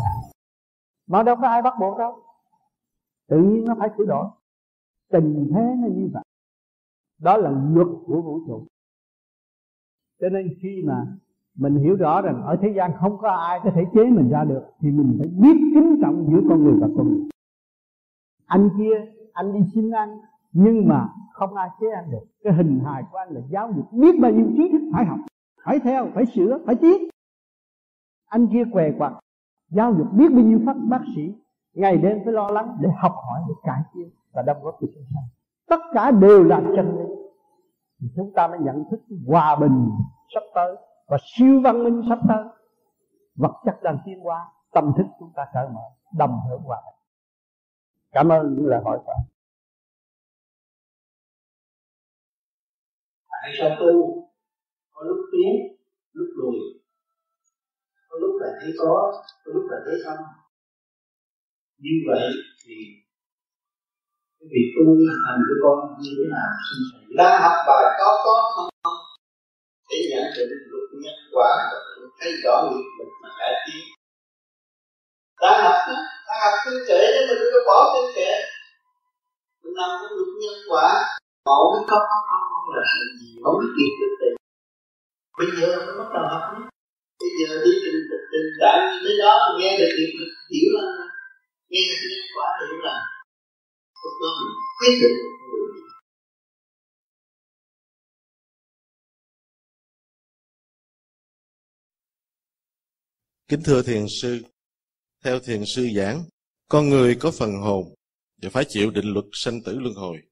mà 1.08 1.24
đâu 1.24 1.36
có 1.42 1.48
ai 1.48 1.62
bắt 1.62 1.74
buộc 1.80 1.98
đâu. 1.98 2.16
Tự 3.28 3.38
nhiên 3.38 3.66
nó 3.66 3.76
phải 3.80 3.90
sửa 3.98 4.06
đổi. 4.06 4.26
Tình 5.10 5.52
thế 5.56 5.76
nó 5.78 5.88
như 5.88 6.10
vậy. 6.14 6.24
Đó 7.22 7.38
là 7.38 7.50
luật 7.50 7.88
của 8.06 8.22
vũ 8.22 8.40
trụ. 8.48 8.68
Cho 10.22 10.30
nên 10.30 10.54
khi 10.62 10.84
mà 10.86 11.06
mình 11.56 11.76
hiểu 11.76 11.96
rõ 11.96 12.22
rằng 12.22 12.44
ở 12.46 12.58
thế 12.62 12.74
gian 12.78 12.92
không 13.00 13.18
có 13.18 13.30
ai 13.30 13.60
có 13.64 13.72
thể 13.76 13.82
chế 13.94 14.04
mình 14.06 14.30
ra 14.30 14.44
được, 14.44 14.64
thì 14.80 14.92
mình 14.92 15.16
phải 15.20 15.28
biết 15.28 15.58
kính 15.74 16.00
trọng 16.02 16.28
giữa 16.32 16.42
con 16.50 16.64
người 16.64 16.74
và 16.82 16.88
con 16.98 17.08
người. 17.08 17.30
Anh 18.46 18.70
kia, 18.78 19.12
anh 19.34 19.54
đi 19.54 19.60
xin 19.74 19.92
ăn 19.92 20.18
nhưng 20.58 20.88
mà 20.88 21.10
không 21.32 21.56
ai 21.56 21.70
chế 21.80 21.88
anh 21.96 22.12
được. 22.12 22.26
Cái 22.44 22.54
hình 22.54 22.80
hài 22.86 23.04
của 23.12 23.18
anh 23.18 23.30
là 23.30 23.42
giáo 23.50 23.72
dục 23.76 23.86
biết 23.92 24.20
bao 24.22 24.32
nhiêu 24.32 24.48
trí 24.58 24.72
thức 24.72 24.82
phải 24.94 25.06
học, 25.06 25.20
phải 25.66 25.80
theo, 25.80 26.08
phải 26.14 26.26
sửa, 26.26 26.60
phải 26.66 26.76
tiến. 26.76 26.98
Anh 28.30 28.48
kia 28.48 28.64
què 28.74 28.92
quặt, 28.98 29.14
giáo 29.70 29.94
dục 29.94 30.08
biết 30.14 30.32
bao 30.32 30.44
nhiêu 30.44 30.60
phát 30.66 30.76
bác 30.90 31.02
sĩ, 31.16 31.36
ngày 31.74 31.98
đêm 31.98 32.18
phải 32.26 32.34
lo 32.34 32.48
lắng 32.48 32.78
để 32.82 32.90
học 32.98 33.16
hỏi, 33.26 33.42
để 33.48 33.54
cải 33.64 33.82
tiến 33.94 34.10
và 34.34 34.42
đóng 34.42 34.64
góp 34.64 34.78
cho 34.82 34.88
chúng 34.94 35.04
sanh 35.14 35.24
tất 35.68 35.80
cả 35.94 36.12
đều 36.12 36.44
là 36.44 36.62
chân 36.76 36.98
lý. 36.98 37.16
Thì 38.02 38.08
chúng 38.16 38.34
ta 38.36 38.48
mới 38.48 38.60
nhận 38.60 38.84
thức 38.92 39.00
hòa 39.28 39.56
bình 39.56 39.90
sắp 40.34 40.44
tới 40.56 40.76
và 41.08 41.18
siêu 41.22 41.62
văn 41.64 41.84
minh 41.84 42.02
sắp 42.10 42.20
tới. 42.28 42.44
Vật 43.36 43.54
chất 43.66 43.84
đang 43.84 43.98
tiến 44.06 44.20
hóa, 44.20 44.50
tâm 44.74 44.94
thức 44.98 45.06
chúng 45.20 45.32
ta 45.36 45.46
cởi 45.54 45.70
mở, 45.70 45.82
đồng 46.18 46.40
hưởng 46.50 46.62
hòa 46.62 46.82
bình. 46.86 46.94
Cảm 48.12 48.30
ơn 48.30 48.56
những 48.56 48.66
lời 48.66 48.82
hỏi 48.84 49.00
của 49.06 49.12
anh. 49.12 49.26
Tại 53.48 53.56
sao 53.60 53.70
tu, 53.80 53.94
có 54.94 55.02
lúc 55.10 55.20
tiến, 55.32 55.52
lúc 56.18 56.30
lùi. 56.40 56.58
Có 58.10 58.16
lúc 58.22 58.42
là 58.42 58.50
thấy 58.62 58.72
có 58.80 58.94
có 59.44 59.52
lúc 59.56 59.64
là 59.72 59.78
thấy 59.86 59.96
không. 60.06 60.22
Như 61.84 61.96
vậy 62.08 62.26
thì 62.62 62.76
cái 64.38 64.48
việc 64.54 64.68
tu 64.76 64.84
hành 65.26 65.40
của 65.48 65.58
con 65.64 65.78
như 66.02 66.12
thế 66.18 66.26
nào? 66.36 66.50
Đang 67.20 67.42
học 67.44 67.58
bài 67.68 67.84
có 68.00 68.10
có 68.26 68.36
không? 68.56 68.70
Không 68.84 69.00
để 69.90 69.98
nhận 70.10 70.26
định 70.38 70.64
luật 70.72 70.88
nhân 71.04 71.20
quả 71.34 71.50
và 71.72 71.78
thấy 72.20 72.32
rõ 72.44 72.56
nghiệp 72.70 72.88
lực 73.00 73.12
mà 73.24 73.30
cải 73.40 73.54
tiến. 73.66 73.84
Đang 75.42 75.60
học 75.64 75.80
đang 76.28 76.40
học 76.46 76.56
kinh 76.66 76.80
kệ 76.88 77.02
chứ 77.14 77.22
mình 77.30 77.40
đừng 77.42 77.54
có 77.54 77.60
bỏ 77.70 77.80
kinh 77.94 78.16
kệ 78.16 78.32
mình 79.64 79.74
làm 79.80 79.90
cái 80.00 80.10
luật 80.18 80.32
nhân 80.42 80.58
quả 80.72 80.88
bỏ 81.48 81.58
biết 81.72 81.84
có 81.92 81.98
có 82.10 82.18
không 82.30 82.46
không 82.52 82.68
là 82.76 82.84
gì 83.20 83.30
không 83.44 83.56
biết 83.60 83.72
việc 83.78 83.94
được 84.00 84.14
tiền 84.20 84.36
bây 85.40 85.48
giờ 85.58 85.68
nó 85.86 85.94
bắt 86.00 86.10
đầu 86.14 86.26
học 86.32 86.44
bây 87.20 87.32
giờ 87.40 87.50
đi 87.66 87.72
trình 87.84 88.00
cảm 88.62 88.80
như 88.90 88.98
tới 89.04 89.16
đó 89.24 89.36
nghe 89.60 89.72
được 89.80 89.92
thì 89.98 90.06
hiểu 90.52 90.72
là 90.74 90.84
nghe 91.70 91.82
được 91.90 91.98
cái 92.02 92.20
quả 92.36 92.48
hiểu 92.60 92.80
là 92.88 92.96
lúc 94.04 94.14
đó 94.22 94.30
mình 94.40 94.54
quyết 94.80 94.96
định 95.02 95.18
Kính 103.50 103.64
thưa 103.66 103.82
thiền 103.82 104.06
sư, 104.22 104.40
theo 105.24 105.40
thiền 105.40 105.66
sư 105.66 105.88
giảng, 105.96 106.24
con 106.70 106.90
người 106.90 107.18
có 107.20 107.32
phần 107.32 107.52
hồn 107.62 107.96
và 108.42 108.50
phải 108.50 108.66
chịu 108.70 108.92
định 108.92 109.14
luật 109.14 109.26
sanh 109.34 109.62
tử 109.66 109.80
luân 109.80 109.94
hồi. 109.94 110.27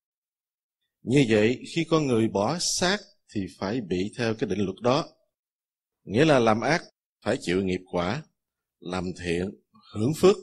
Như 1.06 1.26
vậy, 1.30 1.64
khi 1.76 1.86
con 1.90 2.08
người 2.08 2.28
bỏ 2.28 2.58
xác 2.60 2.98
thì 3.34 3.42
phải 3.60 3.82
bị 3.82 4.12
theo 4.18 4.34
cái 4.34 4.50
định 4.50 4.60
luật 4.60 4.76
đó. 4.82 5.06
Nghĩa 6.04 6.26
là 6.26 6.40
làm 6.40 6.62
ác 6.62 6.84
phải 7.24 7.38
chịu 7.42 7.64
nghiệp 7.64 7.82
quả, 7.92 8.24
làm 8.80 9.06
thiện 9.24 9.52
hưởng 9.94 10.14
phước 10.18 10.36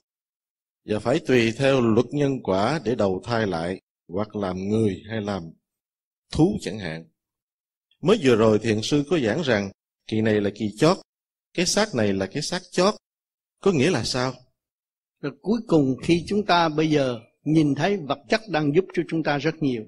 và 0.85 0.99
phải 0.99 1.21
tùy 1.27 1.53
theo 1.57 1.81
luật 1.81 2.07
nhân 2.13 2.43
quả 2.43 2.81
để 2.85 2.95
đầu 2.95 3.23
thai 3.25 3.47
lại 3.47 3.81
hoặc 4.09 4.37
làm 4.37 4.69
người 4.69 5.03
hay 5.11 5.21
làm 5.21 5.43
thú 6.33 6.59
chẳng 6.61 6.79
hạn. 6.79 7.05
Mới 8.03 8.19
vừa 8.23 8.37
rồi 8.37 8.59
thiền 8.59 8.83
sư 8.83 9.05
có 9.11 9.19
giảng 9.19 9.43
rằng 9.43 9.71
kỳ 10.07 10.21
này 10.21 10.41
là 10.41 10.51
kỳ 10.55 10.71
chót, 10.77 10.97
cái 11.55 11.67
xác 11.67 11.95
này 11.95 12.13
là 12.13 12.27
cái 12.27 12.43
xác 12.43 12.63
chót. 12.71 12.95
Có 13.61 13.73
nghĩa 13.73 13.91
là 13.91 14.05
sao? 14.05 14.35
Rồi 15.21 15.33
cuối 15.41 15.61
cùng 15.67 15.97
khi 16.03 16.25
chúng 16.29 16.47
ta 16.47 16.69
bây 16.69 16.91
giờ 16.91 17.19
nhìn 17.45 17.75
thấy 17.75 17.97
vật 17.97 18.19
chất 18.29 18.41
đang 18.49 18.75
giúp 18.75 18.85
cho 18.95 19.03
chúng 19.09 19.23
ta 19.23 19.39
rất 19.39 19.55
nhiều. 19.61 19.83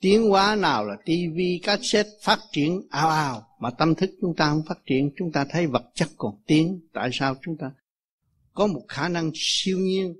Tiến 0.00 0.28
hóa 0.28 0.56
nào 0.56 0.84
là 0.86 0.96
tivi, 1.04 1.60
cassette 1.62 2.10
phát 2.22 2.38
triển 2.52 2.80
ào 2.90 3.08
ào 3.08 3.56
mà 3.60 3.70
tâm 3.70 3.94
thức 3.94 4.10
chúng 4.20 4.34
ta 4.36 4.50
không 4.50 4.62
phát 4.68 4.78
triển, 4.86 5.10
chúng 5.18 5.32
ta 5.32 5.46
thấy 5.50 5.66
vật 5.66 5.82
chất 5.94 6.08
còn 6.16 6.42
tiến. 6.46 6.80
Tại 6.92 7.10
sao 7.12 7.36
chúng 7.42 7.56
ta 7.58 7.70
có 8.54 8.66
một 8.66 8.82
khả 8.88 9.08
năng 9.08 9.30
siêu 9.34 9.78
nhiên, 9.78 10.14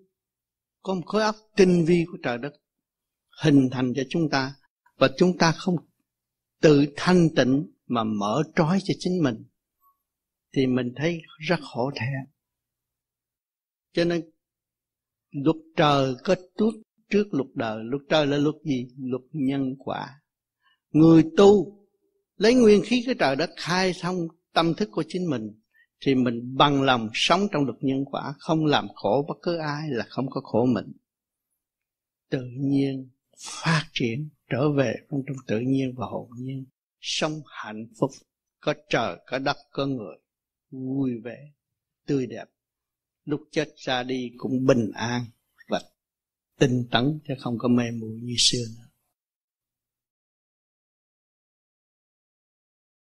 có 0.83 0.95
một 0.95 1.03
khối 1.07 1.23
óc 1.23 1.37
tinh 1.57 1.85
vi 1.85 2.05
của 2.13 2.19
trời 2.23 2.39
đất 2.39 2.53
hình 3.43 3.69
thành 3.73 3.93
cho 3.97 4.03
chúng 4.09 4.29
ta 4.31 4.55
và 4.99 5.09
chúng 5.17 5.39
ta 5.39 5.53
không 5.53 5.77
tự 6.61 6.87
thanh 6.97 7.29
tịnh 7.37 7.67
mà 7.87 8.05
mở 8.05 8.43
trói 8.57 8.79
cho 8.85 8.95
chính 8.99 9.23
mình 9.23 9.45
thì 10.53 10.67
mình 10.67 10.93
thấy 10.97 11.21
rất 11.49 11.61
khổ 11.63 11.91
thẹn 11.97 12.33
cho 13.93 14.05
nên 14.05 14.31
luật 15.31 15.57
trời 15.77 16.15
có 16.25 16.37
tốt 16.57 16.73
trước 17.11 17.35
luật 17.35 17.49
đời, 17.55 17.85
luật 17.85 18.03
trời 18.09 18.27
là 18.27 18.37
luật 18.37 18.55
gì? 18.65 18.89
Luật 18.99 19.23
nhân 19.33 19.75
quả. 19.79 20.21
Người 20.91 21.25
tu 21.37 21.79
lấy 22.37 22.55
nguyên 22.55 22.83
khí 22.85 23.03
cái 23.07 23.15
trời 23.19 23.37
đất, 23.37 23.51
khai 23.57 23.93
thông 24.01 24.17
tâm 24.53 24.75
thức 24.75 24.89
của 24.93 25.05
chính 25.09 25.31
mình, 25.31 25.61
thì 26.01 26.15
mình 26.15 26.57
bằng 26.57 26.83
lòng 26.83 27.09
sống 27.15 27.41
trong 27.53 27.65
luật 27.65 27.77
nhân 27.81 28.05
quả, 28.05 28.35
không 28.39 28.65
làm 28.65 28.89
khổ 28.95 29.25
bất 29.29 29.35
cứ 29.43 29.57
ai 29.57 29.91
là 29.91 30.07
không 30.09 30.31
có 30.31 30.41
khổ 30.41 30.67
mình. 30.67 30.93
Tự 32.31 32.43
nhiên 32.59 33.09
phát 33.39 33.85
triển, 33.93 34.29
trở 34.51 34.73
về 34.73 34.95
trong 35.11 35.21
trong 35.27 35.37
tự 35.47 35.61
nhiên 35.61 35.95
và 35.97 36.07
hồn 36.07 36.31
nhiên, 36.39 36.65
sống 37.01 37.33
hạnh 37.47 37.87
phúc, 38.01 38.11
có 38.61 38.75
trời, 38.89 39.17
có 39.27 39.39
đất, 39.39 39.57
có 39.71 39.87
người, 39.87 40.17
vui 40.71 41.11
vẻ, 41.25 41.53
tươi 42.07 42.27
đẹp. 42.27 42.45
Lúc 43.25 43.41
chết 43.51 43.69
ra 43.77 44.03
đi 44.03 44.31
cũng 44.37 44.67
bình 44.67 44.91
an 44.95 45.25
tinh 46.59 46.89
tấn 46.91 47.19
chứ 47.29 47.35
không 47.41 47.55
có 47.59 47.69
mê 47.69 47.85
muội 48.01 48.21
như 48.23 48.35
xưa 48.39 48.65
nữa. 48.77 48.89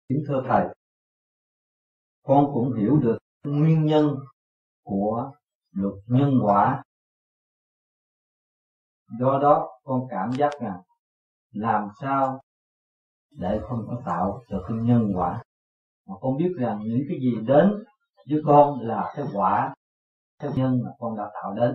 Kính 0.08 0.24
thưa 0.28 0.42
thầy, 0.48 0.66
con 2.22 2.50
cũng 2.54 2.74
hiểu 2.78 2.96
được 2.96 3.18
nguyên 3.44 3.86
nhân 3.86 4.16
của 4.82 5.32
luật 5.70 5.94
nhân 6.06 6.30
quả. 6.44 6.82
Do 9.18 9.38
đó, 9.42 9.80
con 9.84 10.00
cảm 10.10 10.30
giác 10.38 10.50
rằng 10.60 10.82
làm 11.50 11.88
sao 12.00 12.40
để 13.30 13.60
không 13.68 13.86
có 13.86 14.02
tạo 14.06 14.42
được 14.50 14.62
cái 14.68 14.76
nhân 14.76 15.12
quả. 15.14 15.42
Mà 16.06 16.14
con 16.20 16.36
biết 16.36 16.52
rằng 16.58 16.80
những 16.84 17.02
cái 17.08 17.18
gì 17.20 17.46
đến 17.46 17.84
với 18.30 18.40
con 18.46 18.80
là 18.80 19.12
cái 19.16 19.26
quả, 19.34 19.74
cái 20.38 20.50
nhân 20.56 20.80
mà 20.84 20.90
con 20.98 21.16
đã 21.16 21.30
tạo 21.34 21.54
đến 21.54 21.74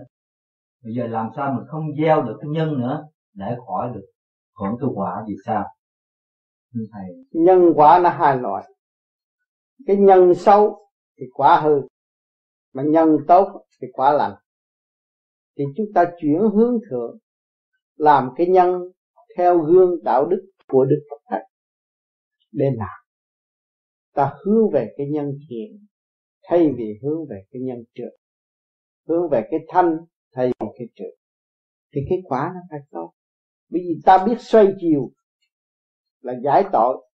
bây 0.83 0.93
giờ 0.93 1.07
làm 1.07 1.29
sao 1.35 1.53
mình 1.53 1.65
không 1.67 1.83
gieo 2.01 2.21
được 2.21 2.37
cái 2.41 2.49
nhân 2.49 2.79
nữa, 2.79 3.03
để 3.33 3.55
khỏi 3.67 3.91
được 3.93 4.05
khỏi 4.53 4.71
cái 4.79 4.89
quả 4.93 5.23
thì 5.27 5.33
sao? 5.45 5.65
Thầy. 6.73 7.05
Nhân 7.31 7.73
quả 7.75 7.99
nó 8.03 8.09
hai 8.09 8.37
loại. 8.37 8.73
Cái 9.85 9.95
nhân 9.95 10.33
xấu 10.35 10.89
thì 11.19 11.25
quả 11.33 11.61
hư, 11.61 11.81
mà 12.73 12.83
nhân 12.83 13.17
tốt 13.27 13.65
thì 13.81 13.87
quả 13.93 14.13
lành. 14.13 14.35
Thì 15.57 15.63
chúng 15.77 15.85
ta 15.95 16.11
chuyển 16.21 16.39
hướng 16.39 16.77
thượng, 16.89 17.17
làm 17.95 18.29
cái 18.35 18.47
nhân 18.47 18.81
theo 19.37 19.59
gương 19.59 20.03
đạo 20.03 20.25
đức 20.25 20.51
của 20.67 20.85
đức 20.85 21.01
phật 21.09 21.17
thầy 21.29 21.41
để 22.51 22.65
làm. 22.75 22.99
Ta 24.13 24.33
hướng 24.45 24.69
về 24.73 24.93
cái 24.97 25.07
nhân 25.07 25.31
thiện 25.49 25.85
thay 26.43 26.71
vì 26.77 26.99
hướng 27.03 27.25
về 27.29 27.43
cái 27.51 27.61
nhân 27.61 27.83
trượt 27.93 28.11
hướng 29.07 29.29
về 29.29 29.47
cái 29.51 29.59
thanh 29.67 29.97
thay 30.33 30.47
vì 30.47 30.67
cái 30.77 30.87
trượt 30.95 31.13
thì 31.93 32.01
cái 32.09 32.19
quả 32.23 32.51
nó 32.53 32.59
phải 32.69 32.79
tốt 32.91 33.13
bởi 33.69 33.81
vì 33.81 34.01
ta 34.05 34.25
biết 34.25 34.35
xoay 34.39 34.67
chiều 34.79 35.11
là 36.21 36.33
giải 36.43 36.65
tội, 36.71 37.07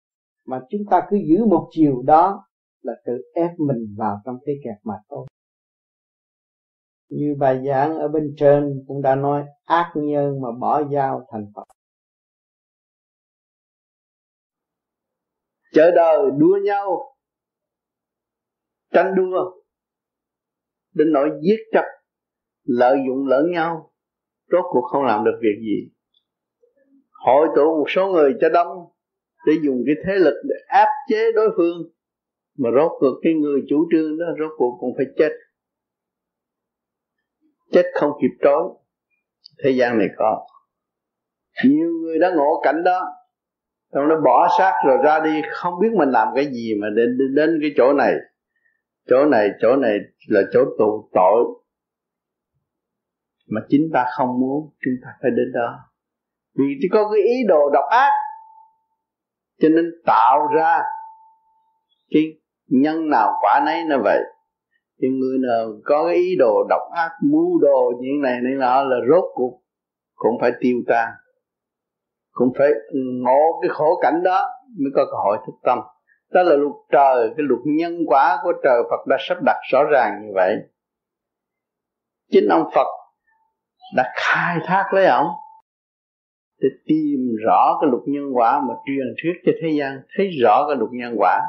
mà 0.45 0.59
chúng 0.69 0.81
ta 0.89 1.07
cứ 1.09 1.17
giữ 1.29 1.45
một 1.45 1.69
chiều 1.71 2.01
đó 2.05 2.47
là 2.81 2.93
tự 3.05 3.13
ép 3.33 3.51
mình 3.57 3.95
vào 3.97 4.21
trong 4.25 4.37
cái 4.45 4.55
kẹt 4.63 4.77
mà 4.83 4.93
thôi. 5.09 5.27
Như 7.09 7.35
bài 7.39 7.63
giảng 7.67 7.97
ở 7.97 8.07
bên 8.07 8.33
trên 8.37 8.83
cũng 8.87 9.01
đã 9.01 9.15
nói, 9.15 9.45
ác 9.63 9.91
nhân 9.95 10.41
mà 10.41 10.49
bỏ 10.59 10.83
dao 10.93 11.27
thành 11.31 11.45
Phật. 11.55 11.63
Chợ 15.73 15.91
đời 15.95 16.31
đua 16.37 16.57
nhau, 16.63 17.15
tranh 18.93 19.15
đua, 19.15 19.61
đến 20.93 21.07
nỗi 21.13 21.29
giết 21.41 21.59
chặt 21.71 21.96
lợi 22.67 22.97
dụng 23.07 23.27
lẫn 23.27 23.51
nhau, 23.51 23.91
rốt 24.51 24.65
cuộc 24.69 24.81
không 24.91 25.05
làm 25.05 25.23
được 25.23 25.39
việc 25.41 25.59
gì. 25.61 25.91
Hội 27.25 27.47
tụ 27.55 27.77
một 27.77 27.85
số 27.89 28.07
người 28.07 28.33
cho 28.41 28.49
đông 28.49 28.67
để 29.45 29.53
dùng 29.63 29.83
cái 29.85 29.95
thế 30.05 30.19
lực 30.19 30.35
để 30.49 30.55
áp 30.67 30.87
chế 31.09 31.31
đối 31.31 31.49
phương, 31.57 31.77
mà 32.57 32.69
rốt 32.75 32.91
cuộc 32.99 33.19
cái 33.23 33.33
người 33.33 33.61
chủ 33.69 33.87
trương 33.91 34.17
đó 34.19 34.25
rốt 34.39 34.51
cuộc 34.57 34.77
cũng 34.79 34.93
phải 34.97 35.05
chết. 35.17 35.31
Chết 37.71 37.83
không 37.93 38.11
kịp 38.21 38.37
trối 38.43 38.63
thế 39.63 39.69
gian 39.71 39.97
này 39.97 40.07
có. 40.17 40.47
Nhiều 41.65 41.89
người 42.01 42.19
đã 42.19 42.31
ngộ 42.35 42.61
cảnh 42.63 42.83
đó, 42.83 43.05
xong 43.93 44.07
nó 44.07 44.21
bỏ 44.25 44.47
xác 44.57 44.73
rồi 44.87 44.97
ra 45.03 45.19
đi, 45.19 45.41
không 45.51 45.73
biết 45.81 45.89
mình 45.97 46.09
làm 46.09 46.27
cái 46.35 46.45
gì 46.45 46.73
mà 46.81 46.87
đến 46.95 47.17
đến 47.35 47.59
cái 47.61 47.71
chỗ 47.77 47.93
này. 47.93 48.13
Chỗ 49.09 49.25
này 49.25 49.49
chỗ 49.61 49.75
này 49.75 49.97
là 50.27 50.41
chỗ 50.53 50.65
tù 50.79 51.09
tội 51.13 51.43
mà 53.47 53.61
chính 53.69 53.89
ta 53.93 54.05
không 54.17 54.39
muốn 54.39 54.69
chúng 54.85 54.93
ta 55.03 55.09
phải 55.21 55.31
đến 55.31 55.51
đó. 55.53 55.79
Vì 56.57 56.65
chỉ 56.81 56.87
có 56.91 57.09
cái 57.11 57.21
ý 57.21 57.35
đồ 57.47 57.69
độc 57.73 57.83
ác, 57.89 58.11
cho 59.61 59.69
nên 59.69 59.85
tạo 60.05 60.47
ra 60.55 60.79
cái 62.09 62.23
nhân 62.67 63.09
nào 63.09 63.33
quả 63.41 63.61
nấy 63.65 63.83
nó 63.89 63.97
vậy. 64.03 64.21
Thì 65.01 65.07
người 65.07 65.37
nào 65.47 65.65
có 65.85 66.05
cái 66.07 66.15
ý 66.15 66.35
đồ 66.39 66.63
độc 66.69 66.81
ác, 66.95 67.11
mưu 67.31 67.59
đồ 67.61 67.91
chuyện 68.01 68.21
này 68.21 68.41
này 68.41 68.53
nọ 68.57 68.83
là 68.83 68.97
rốt 69.09 69.23
cuộc 69.33 69.61
cũng 70.15 70.37
phải 70.41 70.51
tiêu 70.59 70.77
tan. 70.87 71.09
Cũng 72.31 72.53
phải 72.57 72.69
ngộ 73.23 73.59
cái 73.61 73.69
khổ 73.69 73.99
cảnh 74.01 74.23
đó 74.23 74.49
mới 74.79 74.91
có 74.95 75.05
cơ 75.05 75.17
hội 75.23 75.37
thức 75.45 75.53
tâm. 75.63 75.79
Đó 76.31 76.43
là 76.43 76.55
luật 76.55 76.75
trời, 76.91 77.29
cái 77.37 77.45
luật 77.49 77.61
nhân 77.65 77.97
quả 78.07 78.37
của 78.43 78.53
trời 78.63 78.81
Phật 78.89 79.07
đã 79.07 79.17
sắp 79.19 79.37
đặt 79.45 79.57
rõ 79.71 79.83
ràng 79.91 80.21
như 80.21 80.31
vậy. 80.35 80.55
Chính 82.31 82.47
ông 82.49 82.69
Phật 82.75 82.87
đã 83.95 84.13
khai 84.15 84.57
thác 84.65 84.93
lấy 84.93 85.05
ông, 85.05 85.27
để 86.59 86.67
tìm 86.85 87.35
rõ 87.45 87.77
cái 87.81 87.89
luật 87.89 88.03
nhân 88.05 88.37
quả 88.37 88.59
mà 88.59 88.73
truyền 88.85 89.15
thuyết 89.23 89.33
cho 89.45 89.51
thế 89.61 89.69
gian, 89.79 90.01
thấy 90.15 90.29
rõ 90.41 90.65
cái 90.67 90.77
luật 90.77 90.91
nhân 90.93 91.15
quả. 91.17 91.41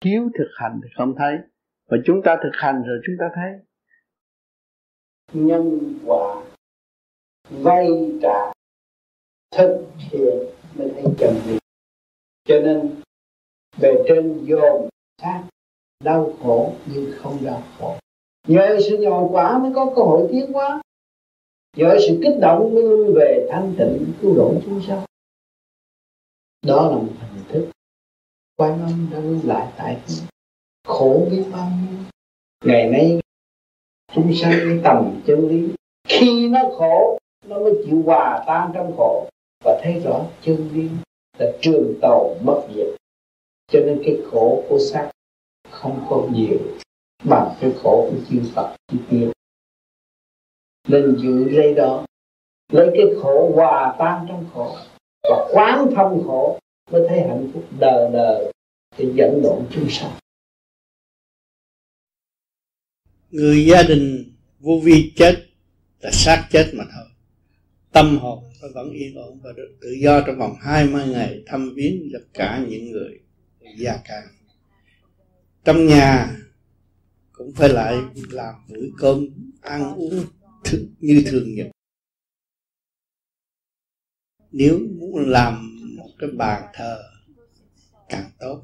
Thiếu 0.00 0.28
thực 0.38 0.48
hành 0.56 0.80
thì 0.82 0.88
không 0.96 1.14
thấy 1.18 1.38
và 1.90 1.96
chúng 2.04 2.22
ta 2.24 2.36
thực 2.42 2.52
hành 2.52 2.82
rồi 2.82 3.00
chúng 3.06 3.16
ta 3.18 3.26
thấy. 3.34 3.50
Nhân 5.32 5.94
quả 6.06 6.42
vay 7.50 7.88
trả 8.22 8.52
thực 9.56 9.86
hiện 9.98 10.38
mới 10.74 10.90
thấy 10.94 11.14
chân 11.18 11.34
lý 11.46 11.58
cho 12.44 12.54
nên 12.60 13.02
bề 13.82 13.88
trên 14.08 14.44
dồn 14.44 14.88
sát 15.22 15.42
đau 16.04 16.32
khổ 16.42 16.74
nhưng 16.86 17.12
không 17.16 17.38
đau 17.44 17.62
khổ 17.78 17.98
nhờ 18.48 18.78
sự 18.88 18.96
nhồi 18.96 19.28
quả 19.30 19.58
mới 19.58 19.72
có 19.74 19.92
cơ 19.96 20.02
hội 20.02 20.28
tiến 20.32 20.52
hóa. 20.52 20.82
Nhờ 21.76 21.96
sự 22.06 22.18
kích 22.22 22.38
động 22.40 22.74
mới 22.74 22.82
lui 22.82 23.12
về 23.14 23.46
thanh 23.50 23.74
tịnh 23.78 24.12
cứu 24.20 24.34
độ 24.36 24.54
chúng 24.64 24.82
sanh. 24.88 25.04
Đó 26.66 26.88
là 26.90 26.96
một 26.96 27.12
hình 27.32 27.44
thức 27.48 27.66
quan 28.56 28.82
âm 28.82 29.08
đã 29.12 29.18
lưu 29.18 29.40
lại 29.44 29.72
tại 29.76 29.96
thế 30.06 30.14
khổ 30.84 31.28
biết 31.30 31.44
bao 31.52 31.70
nhiêu. 31.70 31.98
Ngày 32.64 32.90
nay, 32.90 33.20
chúng 34.14 34.34
sanh 34.34 34.80
tầm 34.84 35.20
chân 35.26 35.48
lý. 35.48 35.74
Khi 36.08 36.48
nó 36.48 36.60
khổ, 36.78 37.18
nó 37.46 37.58
mới 37.58 37.72
chịu 37.86 38.02
hòa 38.06 38.44
tan 38.46 38.70
trong 38.74 38.96
khổ. 38.96 39.28
Và 39.64 39.80
thấy 39.82 40.00
rõ 40.04 40.26
chân 40.42 40.68
lý 40.72 40.88
là 41.38 41.52
trường 41.60 41.94
tàu 42.02 42.36
mất 42.44 42.62
diệt 42.74 42.86
cho 43.72 43.80
nên 43.80 44.02
cái 44.04 44.18
khổ 44.30 44.64
của 44.68 44.78
xác 44.78 45.10
không 45.70 46.06
có 46.10 46.28
nhiều 46.32 46.58
bằng 47.24 47.54
cái 47.60 47.72
khổ 47.82 48.10
của 48.10 48.18
chư 48.30 48.42
Phật 48.54 48.76
chư 48.92 48.98
tiên 49.10 49.32
nên 50.88 51.16
giữ 51.22 51.44
lấy 51.44 51.74
đó, 51.74 52.06
lấy 52.72 52.90
cái 52.94 53.06
khổ 53.22 53.52
hòa 53.54 53.96
tan 53.98 54.26
trong 54.28 54.50
khổ 54.54 54.76
và 55.22 55.48
quán 55.52 55.90
thông 55.96 56.24
khổ 56.26 56.58
mới 56.90 57.08
thấy 57.08 57.20
hạnh 57.20 57.50
phúc 57.54 57.64
đời 57.78 58.10
đời 58.12 58.52
để 58.98 59.12
dẫn 59.14 59.40
độ 59.42 59.62
chúng 59.70 59.90
sanh. 59.90 60.10
Người 63.30 63.66
gia 63.66 63.82
đình 63.82 64.32
vô 64.60 64.80
vi 64.82 65.12
chết 65.16 65.34
là 66.00 66.10
xác 66.10 66.46
chết 66.50 66.70
mà 66.74 66.84
thôi. 66.94 67.06
Tâm 67.92 68.18
hồn 68.18 68.44
nó 68.62 68.68
vẫn 68.74 68.90
yên 68.90 69.14
ổn 69.14 69.38
và 69.42 69.52
được 69.56 69.76
tự 69.80 69.88
do 70.02 70.20
trong 70.26 70.38
vòng 70.38 70.54
20 70.60 71.06
ngày 71.06 71.42
thăm 71.46 71.72
viếng 71.76 72.10
tất 72.12 72.24
cả 72.34 72.64
những 72.68 72.90
người 72.90 73.20
gia 73.76 73.96
càng 74.04 74.26
trong 75.64 75.86
nhà 75.86 76.36
cũng 77.44 77.54
phải 77.54 77.68
lại 77.68 77.96
làm 78.30 78.54
bữa 78.68 78.86
cơm, 78.98 79.26
ăn 79.60 79.94
uống 79.94 80.24
như 80.98 81.24
thường 81.26 81.54
nhật. 81.54 81.66
Nếu 84.52 84.78
muốn 84.98 85.30
làm 85.30 85.78
một 85.96 86.08
cái 86.18 86.30
bàn 86.30 86.62
thờ, 86.74 87.02
càng 88.08 88.30
tốt. 88.38 88.62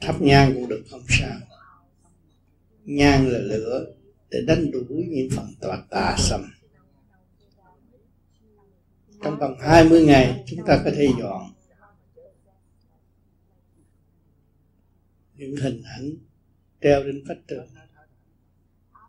Thắp 0.00 0.20
nhang 0.20 0.54
cũng 0.54 0.68
được 0.68 0.84
không 0.90 1.02
sao. 1.08 1.40
Nhang 2.84 3.28
là 3.28 3.38
lửa 3.38 3.86
để 4.30 4.38
đánh 4.46 4.70
đuổi 4.70 5.06
những 5.08 5.28
phần 5.36 5.46
tà 5.60 5.82
tà 5.90 6.16
sầm. 6.18 6.44
Trong 9.22 9.38
vòng 9.38 9.56
20 9.60 10.04
ngày, 10.04 10.44
chúng 10.46 10.66
ta 10.66 10.82
có 10.84 10.90
thể 10.96 11.08
dọn 11.20 11.51
những 15.42 15.56
hình 15.56 15.82
ảnh 15.96 16.10
treo 16.80 17.02
trên 17.02 17.24
vách 17.24 17.46
tường. 17.46 17.68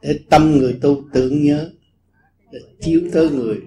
Để 0.01 0.19
tâm 0.29 0.51
người 0.51 0.79
tu 0.81 1.03
tưởng 1.13 1.43
nhớ, 1.43 1.73
để 2.51 2.59
chiếu 2.81 3.01
tới 3.13 3.29
người, 3.29 3.61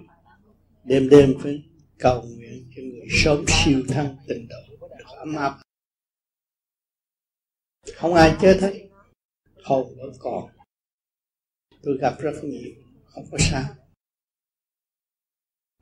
đêm 0.85 1.09
đêm 1.09 1.35
phải 1.43 1.63
cầu 1.99 2.23
nguyện 2.23 2.65
cho 2.77 2.83
người 2.83 3.07
sớm 3.11 3.45
siêu 3.49 3.83
thăng 3.89 4.17
tình 4.29 4.49
độ 4.49 4.77
được 4.81 5.05
ấm 5.07 5.35
áp 5.35 5.61
không 7.95 8.15
ai 8.15 8.37
chết 8.41 8.59
hết 8.61 8.89
hồn 9.65 9.97
vẫn 9.97 10.13
còn. 10.19 10.51
Tôi 11.83 11.99
gặp 12.01 12.17
rất 12.21 12.33
nhiều, 12.45 12.71
không 13.05 13.25
có 13.31 13.39
sao. 13.41 13.75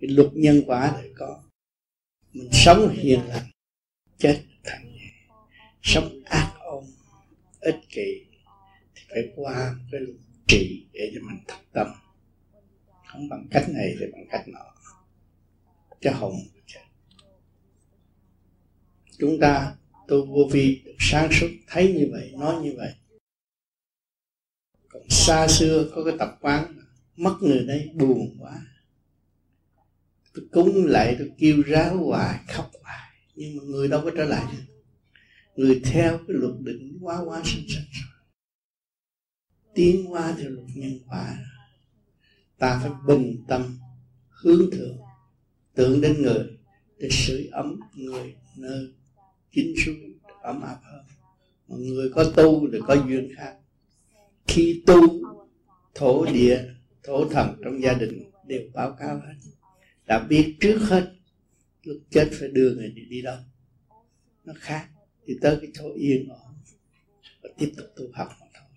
Cái 0.01 0.11
luật 0.11 0.29
nhân 0.35 0.63
quả 0.67 0.99
thì 1.03 1.09
có. 1.17 1.43
Mình 2.33 2.49
sống 2.53 2.89
hiền 2.89 3.21
lành, 3.29 3.51
chết 4.19 4.45
thành 4.65 4.99
sống 5.83 6.23
ác 6.25 6.54
ích 7.65 7.81
kỷ 7.89 8.27
thì 8.95 9.03
phải 9.11 9.33
qua 9.37 9.75
cái 9.93 10.01
luật 10.01 10.17
trị 10.47 10.87
để 10.93 11.13
cho 11.15 11.21
mình 11.29 11.39
thật 11.49 11.61
tâm. 11.73 11.87
Không 13.07 13.29
bằng 13.29 13.47
cách 13.51 13.67
này 13.69 13.95
thì 14.01 14.07
bằng 14.13 14.27
cách 14.31 14.49
nọ. 14.49 14.75
Cho 16.01 16.13
hồn 16.13 16.35
chúng 19.19 19.41
ta 19.41 19.77
tu 20.09 20.27
vô 20.27 20.49
vi, 20.53 20.83
sáng 20.99 21.29
suốt, 21.33 21.49
thấy 21.67 21.93
như 21.93 22.09
vậy, 22.13 22.33
nói 22.39 22.63
như 22.63 22.75
vậy. 22.77 22.93
Còn 24.89 25.03
xa 25.09 25.49
xưa 25.49 25.91
có 25.95 26.05
cái 26.05 26.15
tập 26.19 26.39
quán 26.41 26.79
mất 27.17 27.37
người 27.41 27.65
đấy 27.67 27.91
buồn 27.95 28.37
quá. 28.41 28.67
Tôi 30.35 30.45
cúng 30.53 30.87
lại, 30.87 31.17
tôi 31.19 31.33
kêu 31.39 31.63
ráo 31.67 31.97
hoài, 31.97 32.41
khóc 32.49 32.71
hoài. 32.83 33.11
Nhưng 33.35 33.57
mà 33.57 33.63
người 33.67 33.89
đâu 33.89 34.01
có 34.05 34.11
trở 34.17 34.25
lại 34.25 34.45
được. 34.53 34.75
Người 35.57 35.81
theo 35.85 36.19
cái 36.19 36.37
luật 36.37 36.55
định 36.61 36.94
quá 37.05 37.21
quá 37.25 37.43
sinh 37.45 37.67
sinh 37.69 37.85
tiến 39.75 40.13
qua 40.13 40.35
theo 40.39 40.51
luật 40.51 40.67
nhân 40.75 40.99
quả. 41.09 41.39
Ta 42.59 42.81
phải 42.83 42.91
bình 43.07 43.45
tâm, 43.49 43.79
hướng 44.29 44.71
thượng, 44.71 44.99
tưởng 45.75 46.01
đến 46.01 46.23
người, 46.23 46.59
để 46.99 47.09
sưởi 47.11 47.49
ấm 47.53 47.81
người 47.95 48.35
nơi 48.57 48.93
chính 49.53 49.75
xuống 49.85 49.97
ấm 50.43 50.63
áp 50.63 50.79
hơn. 50.83 51.05
Mà 51.69 51.77
người 51.79 52.11
có 52.15 52.25
tu 52.37 52.69
thì 52.73 52.79
có 52.87 52.95
duyên 53.09 53.29
khác. 53.37 53.57
Khi 54.47 54.83
tu, 54.87 55.01
thổ 55.95 56.27
địa, 56.27 56.75
thổ 57.03 57.29
thần 57.29 57.57
trong 57.65 57.83
gia 57.83 57.95
đình 57.95 58.31
đều 58.47 58.63
báo 58.75 58.97
cáo 58.99 59.17
hết. 59.17 59.35
Đã 60.07 60.27
biết 60.29 60.57
trước 60.61 60.79
hết, 60.79 61.13
lúc 61.83 61.97
chết 62.11 62.29
phải 62.33 62.49
đưa 62.49 62.75
người 62.75 62.91
đi 62.91 63.03
đi 63.05 63.23
đâu. 63.23 63.39
Nó 64.45 64.53
khác 64.57 64.89
thì 65.27 65.35
tới 65.41 65.59
cái 65.61 65.71
chỗ 65.75 65.93
yên 65.95 66.29
ổn 66.29 66.44
và 67.45 67.51
tiếp 67.59 67.73
tục 67.77 67.87
tu 67.97 68.05
học 68.13 68.29
mà 68.41 68.47
thôi. 68.55 68.69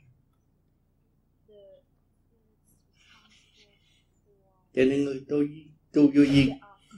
Cho 4.73 4.85
nên 4.85 5.05
người 5.05 5.21
tu 5.27 5.37
tu 5.91 6.11
vô 6.15 6.23
gì 6.25 6.49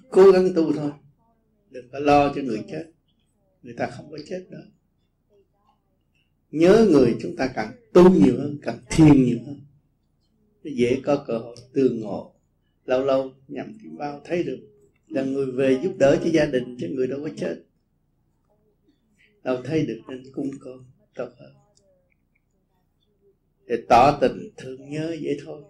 cố 0.10 0.32
gắng 0.32 0.50
tu 0.56 0.74
thôi. 0.74 0.92
Đừng 1.70 1.90
có 1.92 2.00
lo 2.00 2.34
cho 2.36 2.42
người 2.42 2.64
chết. 2.72 2.92
Người 3.64 3.74
ta 3.78 3.90
không 3.98 4.12
có 4.12 4.18
chết 4.30 4.46
đâu 4.50 4.62
nhớ 6.52 6.88
người 6.90 7.18
chúng 7.22 7.36
ta 7.36 7.52
càng 7.56 7.72
tu 7.94 8.10
nhiều 8.10 8.38
hơn, 8.38 8.60
càng 8.62 8.80
thiền 8.90 9.24
nhiều 9.24 9.38
hơn 9.46 9.62
dễ 10.64 11.02
có 11.04 11.24
cơ 11.28 11.38
hội 11.38 11.56
tương 11.74 12.00
ngộ. 12.00 12.34
Lâu 12.86 13.06
lâu 13.06 13.34
nhằm 13.48 13.78
kim 13.84 13.98
bao 13.98 14.22
thấy 14.26 14.44
được 14.44 14.60
là 15.08 15.24
người 15.24 15.52
về 15.52 15.80
giúp 15.84 15.94
đỡ 16.00 16.20
cho 16.24 16.30
gia 16.30 16.46
đình 16.46 16.78
cho 16.80 16.88
người 16.92 17.08
đâu 17.08 17.20
có 17.24 17.30
chết. 17.38 17.64
Đâu 19.44 19.62
thấy 19.64 19.86
được 19.86 20.02
nên 20.08 20.24
cung 20.34 20.52
con, 20.60 20.86
tốt 21.16 21.30
hơn 21.40 21.54
để 23.70 23.84
tỏ 23.90 24.18
tình 24.22 24.50
thương 24.58 24.90
nhớ 24.90 25.08
vậy 25.22 25.38
thôi. 25.46 25.64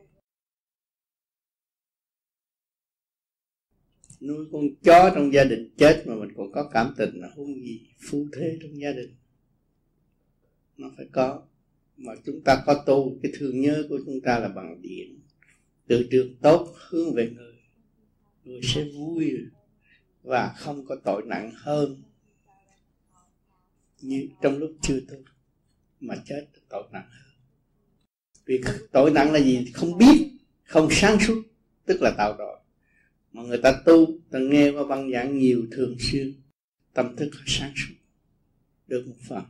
Nuôi 4.22 4.46
con 4.52 4.62
chó 4.84 5.12
trong 5.16 5.34
gia 5.34 5.44
đình 5.44 5.74
chết 5.78 6.04
mà 6.08 6.16
mình 6.16 6.30
còn 6.38 6.52
có 6.52 6.70
cảm 6.74 6.94
tình 6.98 7.10
là 7.14 7.30
không 7.36 7.54
gì 7.54 7.88
phu 8.10 8.28
thế 8.34 8.58
trong 8.62 8.82
gia 8.82 8.92
đình. 8.92 9.16
Nó 10.78 10.92
phải 10.98 11.06
có. 11.12 11.48
Mà 11.98 12.14
chúng 12.26 12.42
ta 12.46 12.64
có 12.66 12.84
tu, 12.86 13.20
cái 13.24 13.32
thương 13.36 13.62
nhớ 13.62 13.84
của 13.90 14.00
chúng 14.06 14.22
ta 14.22 14.40
là 14.40 14.48
bằng 14.48 14.82
điện. 14.82 15.20
Từ 15.88 16.08
trường 16.12 16.36
tốt 16.42 16.76
hướng 16.90 17.14
về 17.14 17.32
người. 17.36 17.56
Người 18.44 18.62
sẽ 18.64 18.86
vui 18.98 19.32
và 20.22 20.54
không 20.58 20.86
có 20.86 20.96
tội 21.04 21.24
nặng 21.26 21.52
hơn 21.56 22.02
như 24.02 24.28
trong 24.42 24.58
lúc 24.58 24.72
chưa 24.82 25.00
tu 25.10 25.18
mà 26.00 26.16
chết 26.26 26.48
tội 26.70 26.84
nặng 26.92 27.10
hơn 27.10 27.29
vì 28.50 28.62
tội 28.92 29.12
nặng 29.12 29.32
là 29.32 29.40
gì? 29.40 29.72
Không 29.74 29.98
biết, 29.98 30.32
không 30.64 30.88
sáng 30.92 31.20
suốt, 31.20 31.44
tức 31.86 32.02
là 32.02 32.14
tạo 32.18 32.36
tội. 32.38 32.60
Mà 33.32 33.44
người 33.44 33.58
ta 33.58 33.82
tu, 33.86 34.20
ta 34.32 34.40
nghe 34.40 34.70
qua 34.70 34.84
băng 34.84 35.12
giảng 35.12 35.38
nhiều 35.38 35.68
thường 35.72 35.96
xuyên, 36.00 36.34
tâm 36.94 37.16
thức 37.16 37.30
họ 37.34 37.42
sáng 37.48 37.72
suốt, 37.76 37.94
được 38.88 39.04
một 39.08 39.16
phần. 39.28 39.44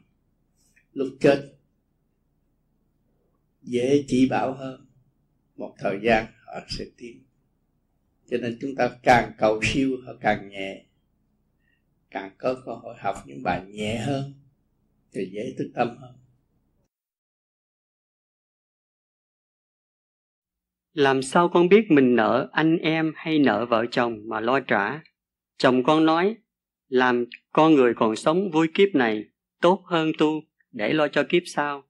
Lúc 0.93 1.07
chết, 1.19 1.53
dễ 3.61 4.03
chỉ 4.07 4.29
bảo 4.29 4.53
hơn, 4.53 4.85
một 5.55 5.75
thời 5.79 5.99
gian 6.03 6.25
họ 6.45 6.53
sẽ 6.69 6.85
tiến. 6.97 7.23
Cho 8.29 8.37
nên 8.37 8.57
chúng 8.61 8.75
ta 8.75 8.89
càng 9.03 9.31
cầu 9.37 9.59
siêu, 9.63 9.97
họ 10.05 10.13
càng 10.21 10.49
nhẹ. 10.49 10.85
Càng 12.11 12.31
có 12.37 12.61
cơ 12.65 12.73
hội 12.73 12.95
học 12.99 13.15
những 13.25 13.43
bài 13.43 13.65
nhẹ 13.69 13.97
hơn, 13.97 14.33
thì 15.13 15.29
dễ 15.31 15.53
thức 15.57 15.71
tâm 15.75 15.97
hơn. 15.97 16.15
Làm 20.99 21.21
sao 21.21 21.49
con 21.49 21.69
biết 21.69 21.91
mình 21.91 22.15
nợ 22.15 22.49
anh 22.51 22.77
em 22.77 23.13
hay 23.15 23.39
nợ 23.39 23.65
vợ 23.65 23.85
chồng 23.91 24.19
mà 24.27 24.39
lo 24.39 24.59
trả? 24.59 25.01
Chồng 25.57 25.83
con 25.83 26.05
nói, 26.05 26.35
làm 26.87 27.25
con 27.53 27.73
người 27.73 27.93
còn 27.93 28.15
sống 28.15 28.51
vui 28.51 28.67
kiếp 28.73 28.95
này, 28.95 29.23
tốt 29.61 29.83
hơn 29.85 30.11
tu, 30.17 30.41
để 30.71 30.93
lo 30.93 31.07
cho 31.07 31.23
kiếp 31.29 31.41
sau. 31.45 31.83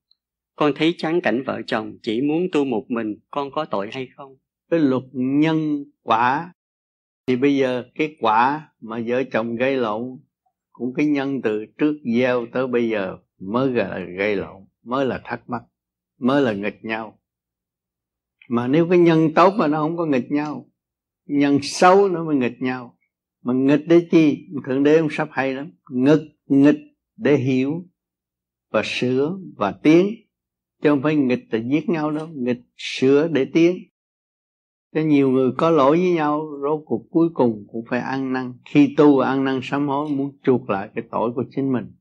Con 0.56 0.74
thấy 0.76 0.96
chán 0.98 1.22
cảnh 1.22 1.44
vợ 1.46 1.62
chồng 1.68 1.98
chỉ 2.04 2.22
muốn 2.22 2.48
tu 2.52 2.66
một 2.66 2.86
mình, 2.90 3.16
con 3.32 3.52
có 3.52 3.66
tội 3.66 3.90
hay 3.94 4.08
không? 4.16 4.38
Cái 4.72 4.80
luật 4.80 5.04
nhân 5.14 5.84
quả. 6.04 6.54
Thì 7.28 7.36
bây 7.36 7.58
giờ 7.58 7.84
cái 7.96 8.16
quả 8.20 8.70
mà 8.82 9.00
vợ 9.08 9.24
chồng 9.32 9.56
gây 9.56 9.78
lộn 9.78 10.20
cũng 10.72 10.94
cái 10.94 11.06
nhân 11.06 11.42
từ 11.42 11.66
trước 11.78 11.96
gieo 12.16 12.46
tới 12.54 12.68
bây 12.68 12.90
giờ 12.90 13.18
mới 13.40 13.72
là 13.72 14.00
gây 14.18 14.36
lộn, 14.36 14.66
mới 14.84 15.06
là 15.06 15.22
thắc 15.24 15.50
mắc, 15.50 15.62
mới 16.20 16.42
là 16.42 16.54
nghịch 16.54 16.86
nhau 16.86 17.20
mà 18.50 18.68
nếu 18.68 18.88
cái 18.90 19.00
nhân 19.00 19.34
tốt 19.36 19.54
mà 19.58 19.68
nó 19.68 19.82
không 19.82 19.98
có 19.98 20.06
nghịch 20.06 20.32
nhau, 20.32 20.70
nhân 21.26 21.60
xấu 21.62 22.10
nó 22.10 22.24
mới 22.24 22.36
nghịch 22.36 22.62
nhau. 22.62 22.98
Mà 23.44 23.54
nghịch 23.54 23.88
để 23.88 24.08
chi? 24.12 24.48
Thượng 24.68 24.84
đế 24.84 24.98
ông 24.98 25.08
sắp 25.12 25.30
hay 25.32 25.54
lắm. 25.54 25.72
Nghịch 25.92 26.22
nghịch 26.48 26.80
để 27.18 27.38
hiểu 27.38 27.86
và 28.72 28.82
sửa 28.86 29.38
và 29.58 29.72
tiến. 29.72 30.08
Chứ 30.82 30.90
không 30.90 31.02
phải 31.02 31.16
nghịch 31.16 31.44
để 31.52 31.64
giết 31.72 31.90
nhau 31.90 32.12
đâu, 32.12 32.28
nghịch, 32.36 32.62
sửa 32.78 33.28
để 33.28 33.46
tiến. 33.46 33.78
Cho 34.96 35.02
nhiều 35.02 35.30
người 35.30 35.52
có 35.58 35.70
lỗi 35.70 35.98
với 35.98 36.12
nhau, 36.12 36.48
rốt 36.62 36.82
cuộc 36.86 37.08
cuối 37.10 37.30
cùng 37.34 37.66
cũng 37.72 37.86
phải 37.90 38.00
ăn 38.00 38.34
năn. 38.34 38.54
Khi 38.66 38.94
tu 38.98 39.18
và 39.18 39.28
ăn 39.28 39.44
năn 39.44 39.60
sám 39.64 39.88
hối, 39.88 40.10
muốn 40.10 40.38
chuộc 40.44 40.70
lại 40.70 40.90
cái 40.96 41.04
tội 41.12 41.32
của 41.36 41.44
chính 41.52 41.72
mình. 41.72 41.92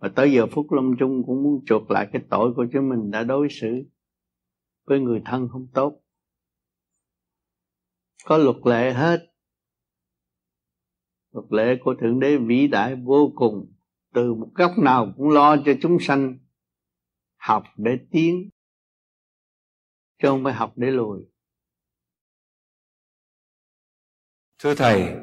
Và 0.00 0.08
tới 0.08 0.32
giờ 0.32 0.46
phút 0.46 0.72
lâm 0.72 0.96
chung 0.98 1.22
cũng 1.26 1.42
muốn 1.42 1.64
chuộc 1.66 1.90
lại 1.90 2.08
cái 2.12 2.22
tội 2.30 2.54
của 2.54 2.66
chính 2.72 2.88
mình 2.88 3.10
đã 3.10 3.22
đối 3.22 3.48
xử 3.50 3.84
với 4.86 5.00
người 5.00 5.22
thân 5.24 5.48
không 5.52 5.66
tốt. 5.74 6.02
Có 8.24 8.36
luật 8.36 8.56
lệ 8.64 8.92
hết. 8.92 9.32
Luật 11.32 11.52
lệ 11.52 11.76
của 11.84 11.94
thượng 12.00 12.20
đế 12.20 12.36
vĩ 12.36 12.68
đại 12.68 12.94
vô 12.94 13.32
cùng 13.36 13.72
từ 14.14 14.34
một 14.34 14.50
góc 14.54 14.70
nào 14.78 15.12
cũng 15.16 15.28
lo 15.28 15.56
cho 15.64 15.72
chúng 15.82 15.98
sanh 16.00 16.38
học 17.36 17.64
để 17.76 17.98
tiến 18.10 18.50
chứ 20.22 20.28
không 20.28 20.44
phải 20.44 20.52
học 20.52 20.72
để 20.76 20.90
lùi. 20.90 21.20
Thưa 24.58 24.74
thầy 24.74 25.14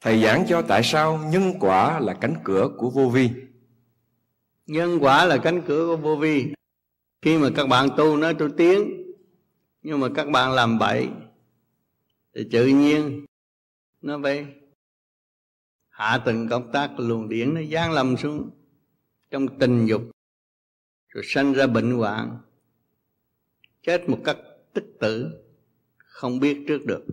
thầy 0.00 0.22
giảng 0.22 0.44
cho 0.48 0.62
tại 0.68 0.80
sao 0.84 1.18
nhân 1.32 1.42
quả 1.60 2.00
là 2.00 2.18
cánh 2.20 2.34
cửa 2.44 2.68
của 2.78 2.90
vô 2.90 3.08
vi? 3.08 3.30
Nhân 4.66 4.98
quả 5.00 5.24
là 5.24 5.38
cánh 5.42 5.62
cửa 5.66 5.86
của 5.86 5.96
vô 5.96 6.16
vi 6.16 6.53
khi 7.24 7.38
mà 7.38 7.48
các 7.56 7.66
bạn 7.66 7.88
tu 7.96 8.16
nói 8.16 8.34
tôi 8.38 8.50
tiến, 8.56 9.02
nhưng 9.82 10.00
mà 10.00 10.08
các 10.14 10.28
bạn 10.28 10.52
làm 10.52 10.78
bậy, 10.78 11.08
thì 12.34 12.48
tự 12.52 12.66
nhiên 12.66 13.24
nó 14.02 14.20
phải 14.22 14.46
hạ 15.88 16.22
từng 16.26 16.48
công 16.48 16.72
tác 16.72 16.90
luồng 16.96 17.28
điển 17.28 17.54
nó 17.54 17.60
giáng 17.72 17.92
lầm 17.92 18.16
xuống 18.16 18.50
trong 19.30 19.58
tình 19.58 19.86
dục, 19.86 20.02
rồi 21.08 21.24
sanh 21.26 21.52
ra 21.52 21.66
bệnh 21.66 21.90
hoạn, 21.90 22.38
chết 23.82 24.08
một 24.08 24.18
cách 24.24 24.38
tích 24.72 24.86
tử, 25.00 25.30
không 25.96 26.40
biết 26.40 26.64
trước 26.68 26.84
được. 26.84 27.04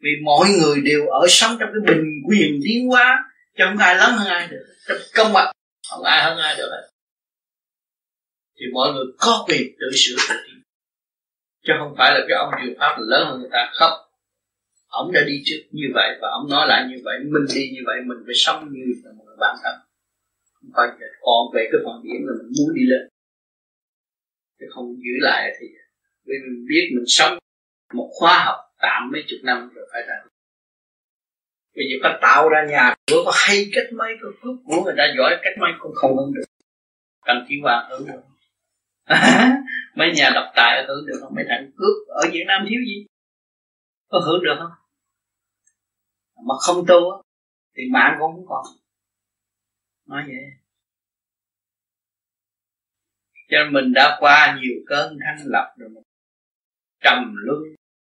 Vì 0.00 0.10
mọi 0.24 0.48
người 0.50 0.80
đều 0.80 1.06
ở 1.06 1.26
sống 1.28 1.56
trong 1.60 1.68
cái 1.72 1.96
bình 1.96 2.22
quyền 2.28 2.60
tiến 2.64 2.88
hóa, 2.88 3.30
chứ 3.58 3.64
không 3.68 3.78
ai 3.78 3.96
lớn 3.96 4.10
hơn 4.18 4.28
ai 4.28 4.48
được, 4.48 4.64
trong 4.88 4.98
công 5.14 5.32
bằng 5.32 5.54
không 5.90 6.04
ai 6.04 6.24
hơn 6.24 6.38
ai 6.38 6.56
được 6.58 6.70
thì 8.56 8.66
mọi 8.72 8.92
người 8.92 9.04
có 9.18 9.44
quyền 9.48 9.62
tự 9.80 9.86
sửa 9.96 10.16
tự 10.28 10.34
tiến 10.46 10.58
chứ 11.68 11.72
không 11.78 11.94
phải 11.98 12.10
là 12.14 12.20
cái 12.28 12.36
ông 12.38 12.50
truyền 12.60 12.74
pháp 12.78 12.96
lớn 12.98 13.26
hơn 13.28 13.40
người 13.40 13.50
ta. 13.52 13.70
Khóc 13.74 13.92
ông 14.88 15.12
đã 15.12 15.20
đi 15.26 15.42
trước 15.44 15.62
như 15.70 15.86
vậy 15.94 16.18
và 16.20 16.28
ông 16.28 16.50
nói 16.50 16.66
lại 16.68 16.86
như 16.90 16.96
vậy. 17.04 17.18
Mình 17.18 17.46
đi 17.54 17.70
như 17.74 17.80
vậy, 17.86 17.96
mình 18.06 18.18
phải 18.26 18.34
sống 18.34 18.68
như 18.72 18.84
là 19.04 19.12
một 19.12 19.24
bản 19.38 19.56
thân. 19.62 19.74
Không 20.52 20.70
phải 20.76 20.88
còn 21.20 21.42
về 21.54 21.68
cái 21.72 21.80
phần 21.84 22.02
điểm 22.02 22.20
là 22.26 22.32
mình 22.38 22.52
muốn 22.58 22.74
đi 22.74 22.82
lên. 22.92 23.08
Chứ 24.60 24.66
không 24.74 24.86
giữ 24.96 25.14
lại 25.20 25.56
thì, 25.60 25.66
vì 26.26 26.34
mình 26.44 26.66
biết 26.68 26.84
mình 26.94 27.04
sống 27.06 27.38
một 27.92 28.10
khóa 28.12 28.44
học 28.44 28.56
tạm 28.82 29.10
mấy 29.12 29.24
chục 29.28 29.38
năm 29.42 29.70
rồi 29.74 29.88
phải 29.92 30.02
ra 30.08 30.14
bây 31.78 31.86
giờ 31.90 31.96
ta 32.02 32.18
tạo 32.22 32.48
ra 32.48 32.66
nhà 32.70 32.94
cửa 33.06 33.22
có 33.24 33.32
hay 33.34 33.70
cách 33.72 33.92
mấy 33.92 34.12
có 34.22 34.28
cướp 34.42 34.56
của 34.64 34.84
người 34.84 34.94
ta 34.96 35.04
giỏi 35.16 35.38
cách 35.42 35.54
mấy 35.60 35.70
cũng 35.78 35.92
không 35.94 36.16
ứng 36.18 36.32
được. 36.34 36.44
Cần 37.24 37.44
chỉ 37.48 37.54
hoàng 37.62 37.90
ứng 37.90 38.06
được. 38.06 38.22
Mấy 39.94 40.12
nhà 40.16 40.30
độc 40.34 40.52
tài 40.56 40.84
hưởng 40.88 41.06
được 41.06 41.18
không? 41.20 41.34
Mấy 41.34 41.44
thằng 41.48 41.70
cướp 41.76 42.08
ở 42.08 42.22
Việt 42.32 42.44
Nam 42.46 42.66
thiếu 42.68 42.80
gì? 42.86 43.06
Có 44.08 44.20
hưởng 44.26 44.44
được 44.44 44.54
không? 44.58 44.70
Mà 46.46 46.54
không 46.60 46.84
tu 46.88 47.22
thì 47.76 47.82
mạng 47.92 48.16
cũng 48.20 48.32
không 48.32 48.46
còn. 48.48 48.64
Nói 50.06 50.24
vậy. 50.26 50.44
Cho 53.50 53.58
nên 53.58 53.72
mình 53.72 53.92
đã 53.94 54.16
qua 54.20 54.58
nhiều 54.60 54.76
cơn 54.86 55.18
thanh 55.26 55.46
lập 55.46 55.74
rồi 55.76 55.88
mình 55.88 56.02
trầm 57.04 57.34
luân, 57.36 57.58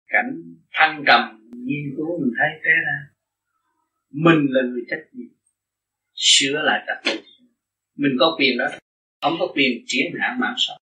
cảnh 0.06 0.42
thăng 0.72 1.04
trầm, 1.06 1.50
nghiên 1.52 1.94
cứu 1.96 2.20
mình 2.20 2.32
thấy 2.38 2.48
thế 2.64 2.70
ra 2.86 3.13
mình 4.14 4.46
là 4.50 4.62
người 4.62 4.82
trách 4.90 5.04
nhiệm. 5.12 5.32
Sửa 6.14 6.62
lại 6.62 6.84
trật 6.86 6.98
tự 7.04 7.22
mình 7.96 8.12
có 8.20 8.36
quyền 8.38 8.58
đó. 8.58 8.66
Không 9.22 9.36
có 9.40 9.46
quyền 9.54 9.84
triển 9.86 10.12
hạn 10.20 10.40
mạng 10.40 10.54
sống. 10.56 10.78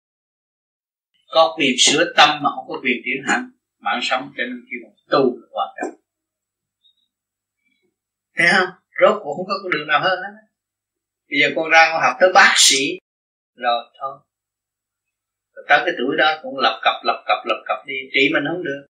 Có 1.29 1.55
quyền 1.59 1.75
sửa 1.79 2.13
tâm 2.17 2.29
mà 2.43 2.51
không 2.55 2.65
có 2.69 2.81
quyền 2.83 2.97
triển 3.05 3.23
hạn 3.27 3.51
mạng 3.79 4.01
sống, 4.03 4.33
cho 4.37 4.45
nên 4.45 4.65
khi 4.71 4.77
mà 4.85 4.91
tu 5.11 5.41
là 5.41 5.47
quan 5.51 5.69
trọng 5.77 5.99
thấy 8.39 8.49
không? 8.53 8.69
Rốt 9.01 9.21
cuộc 9.23 9.35
không 9.37 9.47
có 9.63 9.69
đường 9.73 9.89
nào 9.89 10.01
hơn 10.03 10.19
hết. 10.25 10.35
Bây 11.31 11.39
giờ 11.41 11.49
con 11.57 11.71
ra 11.71 11.89
con 11.93 12.03
học 12.03 12.17
tới 12.21 12.31
bác 12.35 12.55
sĩ. 12.57 12.99
Rồi, 13.55 13.85
thôi. 14.01 14.19
Rồi 15.55 15.65
tới 15.69 15.79
cái 15.85 15.95
tuổi 15.99 16.17
đó 16.19 16.39
cũng 16.43 16.59
lập 16.59 16.81
cập 16.85 16.95
lập 17.05 17.25
cập 17.27 17.39
lập 17.45 17.63
cập 17.67 17.79
đi. 17.87 17.95
Trị 18.13 18.29
mình 18.35 18.45
không 18.49 18.65
được. 18.65 18.87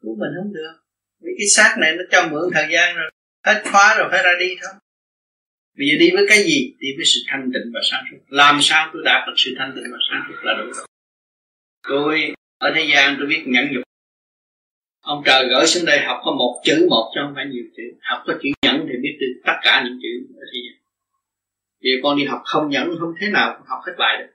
Cứu 0.00 0.16
mình 0.20 0.30
không 0.36 0.52
được 0.52 0.83
vì 1.24 1.32
cái 1.38 1.46
xác 1.46 1.76
này 1.80 1.92
nó 1.96 2.04
cho 2.10 2.28
mượn 2.30 2.50
thời 2.54 2.66
gian 2.72 2.96
rồi, 2.96 3.10
hết 3.46 3.62
khóa 3.72 3.94
rồi 3.98 4.08
phải 4.10 4.22
ra 4.22 4.32
đi 4.40 4.56
thôi. 4.62 4.72
Bây 5.78 5.86
giờ 5.88 5.94
đi 5.98 6.10
với 6.10 6.24
cái 6.28 6.38
gì? 6.38 6.74
Đi 6.78 6.88
với 6.96 7.04
sự 7.04 7.20
thanh 7.26 7.50
tịnh 7.54 7.72
và 7.74 7.80
sáng 7.90 8.04
suốt. 8.10 8.18
Làm 8.28 8.58
sao 8.62 8.90
tôi 8.92 9.02
đạt 9.04 9.26
được 9.26 9.34
sự 9.36 9.54
thanh 9.58 9.72
tịnh 9.74 9.84
và 9.92 9.98
sáng 10.10 10.22
suốt 10.28 10.38
là 10.42 10.54
đủ 10.54 10.72
rồi. 10.72 10.86
Tôi, 11.88 12.34
ở 12.58 12.72
thế 12.74 12.86
gian 12.92 13.16
tôi 13.18 13.26
biết 13.26 13.42
nhẫn 13.46 13.64
nhục. 13.72 13.82
Ông 15.00 15.22
trời 15.26 15.48
gửi 15.48 15.66
xuống 15.66 15.84
đây 15.86 15.98
học 16.00 16.20
có 16.24 16.32
một 16.32 16.62
chữ 16.64 16.86
một 16.90 17.12
chứ 17.14 17.20
không 17.24 17.32
phải 17.34 17.46
nhiều 17.46 17.64
chữ. 17.76 17.82
Học 18.00 18.22
có 18.26 18.34
chữ 18.42 18.48
nhẫn 18.62 18.86
thì 18.88 18.94
biết 19.02 19.16
được 19.20 19.40
tất 19.46 19.58
cả 19.62 19.82
những 19.84 19.98
chữ 20.02 20.34
ở 20.36 20.44
thế 20.52 20.58
gian. 20.66 20.76
Vì 21.80 21.90
con 22.02 22.18
đi 22.18 22.24
học 22.24 22.42
không 22.44 22.70
nhẫn, 22.70 22.88
không 23.00 23.14
thế 23.20 23.28
nào 23.28 23.54
cũng 23.58 23.66
học 23.66 23.80
hết 23.86 23.92
bài 23.98 24.16
được. 24.18 24.32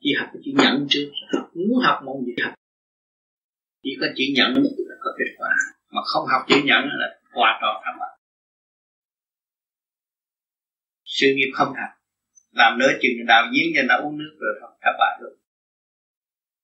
Chỉ 0.00 0.14
học 0.18 0.28
có 0.32 0.40
chữ 0.44 0.50
nhẫn 0.54 0.86
trước. 0.90 1.10
Học, 1.32 1.50
muốn 1.54 1.78
học 1.82 1.98
môn 2.04 2.24
gì 2.26 2.34
học. 2.42 2.54
Chỉ 3.82 3.90
có 4.00 4.06
chữ 4.16 4.24
nhẫn 4.36 4.54
là 4.88 4.96
có 5.04 5.10
kết 5.18 5.34
quả 5.36 5.50
mà 5.94 6.00
không 6.04 6.26
học 6.32 6.42
chữ 6.48 6.56
nhẫn 6.64 6.82
là 7.00 7.08
qua 7.34 7.58
trò 7.60 7.82
thất 7.84 7.94
bại 8.00 8.14
sự 11.18 11.26
nghiệp 11.34 11.50
không 11.54 11.72
thành. 11.76 11.94
Làm 12.50 12.78
nữa 12.78 12.92
chừng 13.02 13.26
đào 13.26 13.42
giếng 13.52 13.72
cho 13.74 13.82
nó 13.88 13.94
uống 14.04 14.18
nước 14.18 14.34
rồi 14.40 14.54
thôi 14.60 14.70
thất 14.82 14.94
bại 14.98 15.18
rồi 15.20 15.36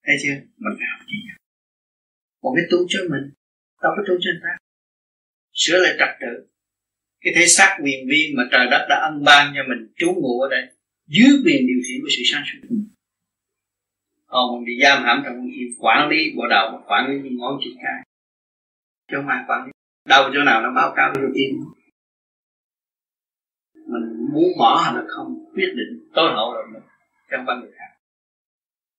thấy 0.05 0.17
chưa? 0.23 0.37
Mình 0.63 0.75
phải 0.79 0.89
học 0.93 1.01
chữ 1.09 1.17
nhẫn. 1.27 1.37
Một 2.43 2.53
cái 2.57 2.65
tu 2.71 2.79
cho 2.89 3.01
mình. 3.11 3.25
Đâu 3.83 3.93
có 3.97 4.03
tu 4.09 4.15
cho 4.21 4.31
người 4.33 4.41
ta. 4.43 4.53
Sửa 5.53 5.79
lại 5.79 5.95
trật 5.99 6.09
tự. 6.21 6.33
Cái 7.21 7.33
thể 7.37 7.47
xác 7.47 7.79
quyền 7.83 8.09
viên 8.11 8.37
mà 8.37 8.43
trời 8.53 8.67
đất 8.71 8.87
đã 8.89 8.97
ân 9.11 9.25
ban 9.25 9.53
cho 9.57 9.63
mình, 9.69 9.93
trú 9.97 10.07
ngụ 10.13 10.41
ở 10.41 10.49
đây, 10.51 10.65
dưới 11.07 11.33
quyền 11.45 11.67
điều 11.69 11.81
khiển 11.87 11.99
của 12.03 12.09
sự 12.17 12.23
sáng 12.33 12.43
suốt 12.47 12.59
của 12.63 12.75
mình. 12.75 12.89
Còn 14.27 14.45
mình 14.55 14.65
bị 14.67 14.73
giam 14.83 15.03
hãm 15.05 15.23
trong 15.25 15.37
quản 15.79 16.09
lý 16.09 16.33
bộ 16.37 16.43
đầu 16.51 16.83
quản 16.87 17.11
lý 17.11 17.15
những 17.23 17.39
ngón 17.39 17.59
chân 17.65 17.73
cái 17.83 18.10
chứ 19.11 19.17
không 19.17 19.29
ai 19.29 19.45
quản 19.49 19.67
lý 19.67 19.73
đâu 20.09 20.31
chỗ 20.35 20.43
nào 20.45 20.63
nó 20.63 20.73
báo 20.77 20.93
cáo 20.97 21.13
với 21.15 21.31
tiên 21.35 21.51
mình 23.75 24.33
muốn 24.33 24.49
bỏ 24.59 24.83
hay 24.85 24.95
là 24.95 25.03
không 25.09 25.35
quyết 25.55 25.73
định 25.77 26.11
tối 26.15 26.31
hậu 26.35 26.53
rồi 26.55 26.65
mình 26.73 26.83
trong 27.31 27.45
văn 27.47 27.61
người 27.61 27.73
khác. 27.79 27.91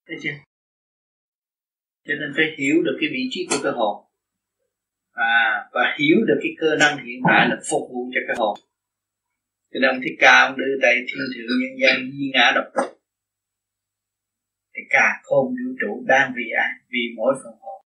Thấy 0.07 0.18
chưa? 0.22 0.32
Cho 2.07 2.14
nên 2.20 2.34
phải 2.36 2.45
hiểu 2.57 2.76
được 2.84 2.97
cái 3.01 3.09
vị 3.14 3.28
trí 3.32 3.47
của 3.49 3.57
cơ 3.64 3.72
hồn 3.72 4.05
à, 5.12 5.70
và 5.72 5.95
hiểu 5.99 6.18
được 6.28 6.39
cái 6.43 6.51
cơ 6.57 6.76
năng 6.76 7.05
hiện 7.05 7.22
tại 7.28 7.47
là 7.49 7.55
phục 7.70 7.82
vụ 7.91 8.12
cho 8.14 8.22
cái 8.28 8.36
hồn 8.39 8.57
cho 9.74 9.80
nên 9.80 9.89
ông 9.89 10.01
thích 10.03 10.18
ca 10.20 10.41
ông 10.47 10.57
đưa 10.57 10.80
tay 10.82 10.93
thiên 11.07 11.24
thượng 11.36 11.59
nhân 11.62 11.80
gian 11.82 12.12
di 12.12 12.32
ngã 12.34 12.51
độc 12.55 12.66
tục 12.76 13.01
thì 14.76 14.82
cả 14.89 15.22
khôn 15.24 15.47
vũ 15.47 15.76
trụ 15.80 16.03
đang 16.07 16.34
vì 16.36 16.43
ai? 16.57 16.70
Vì 16.89 17.14
mỗi 17.18 17.34
phần 17.43 17.53
hồn. 17.62 17.82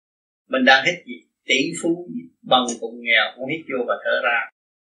Mình 0.48 0.64
đang 0.64 0.84
hết 0.86 1.02
gì? 1.06 1.24
Tỷ 1.44 1.72
phú 1.82 2.08
bằng 2.42 2.64
cùng 2.80 2.94
nghèo 3.02 3.24
cũng 3.36 3.48
hít 3.50 3.60
vô 3.70 3.84
và 3.88 3.94
thở 4.04 4.20
ra. 4.24 4.38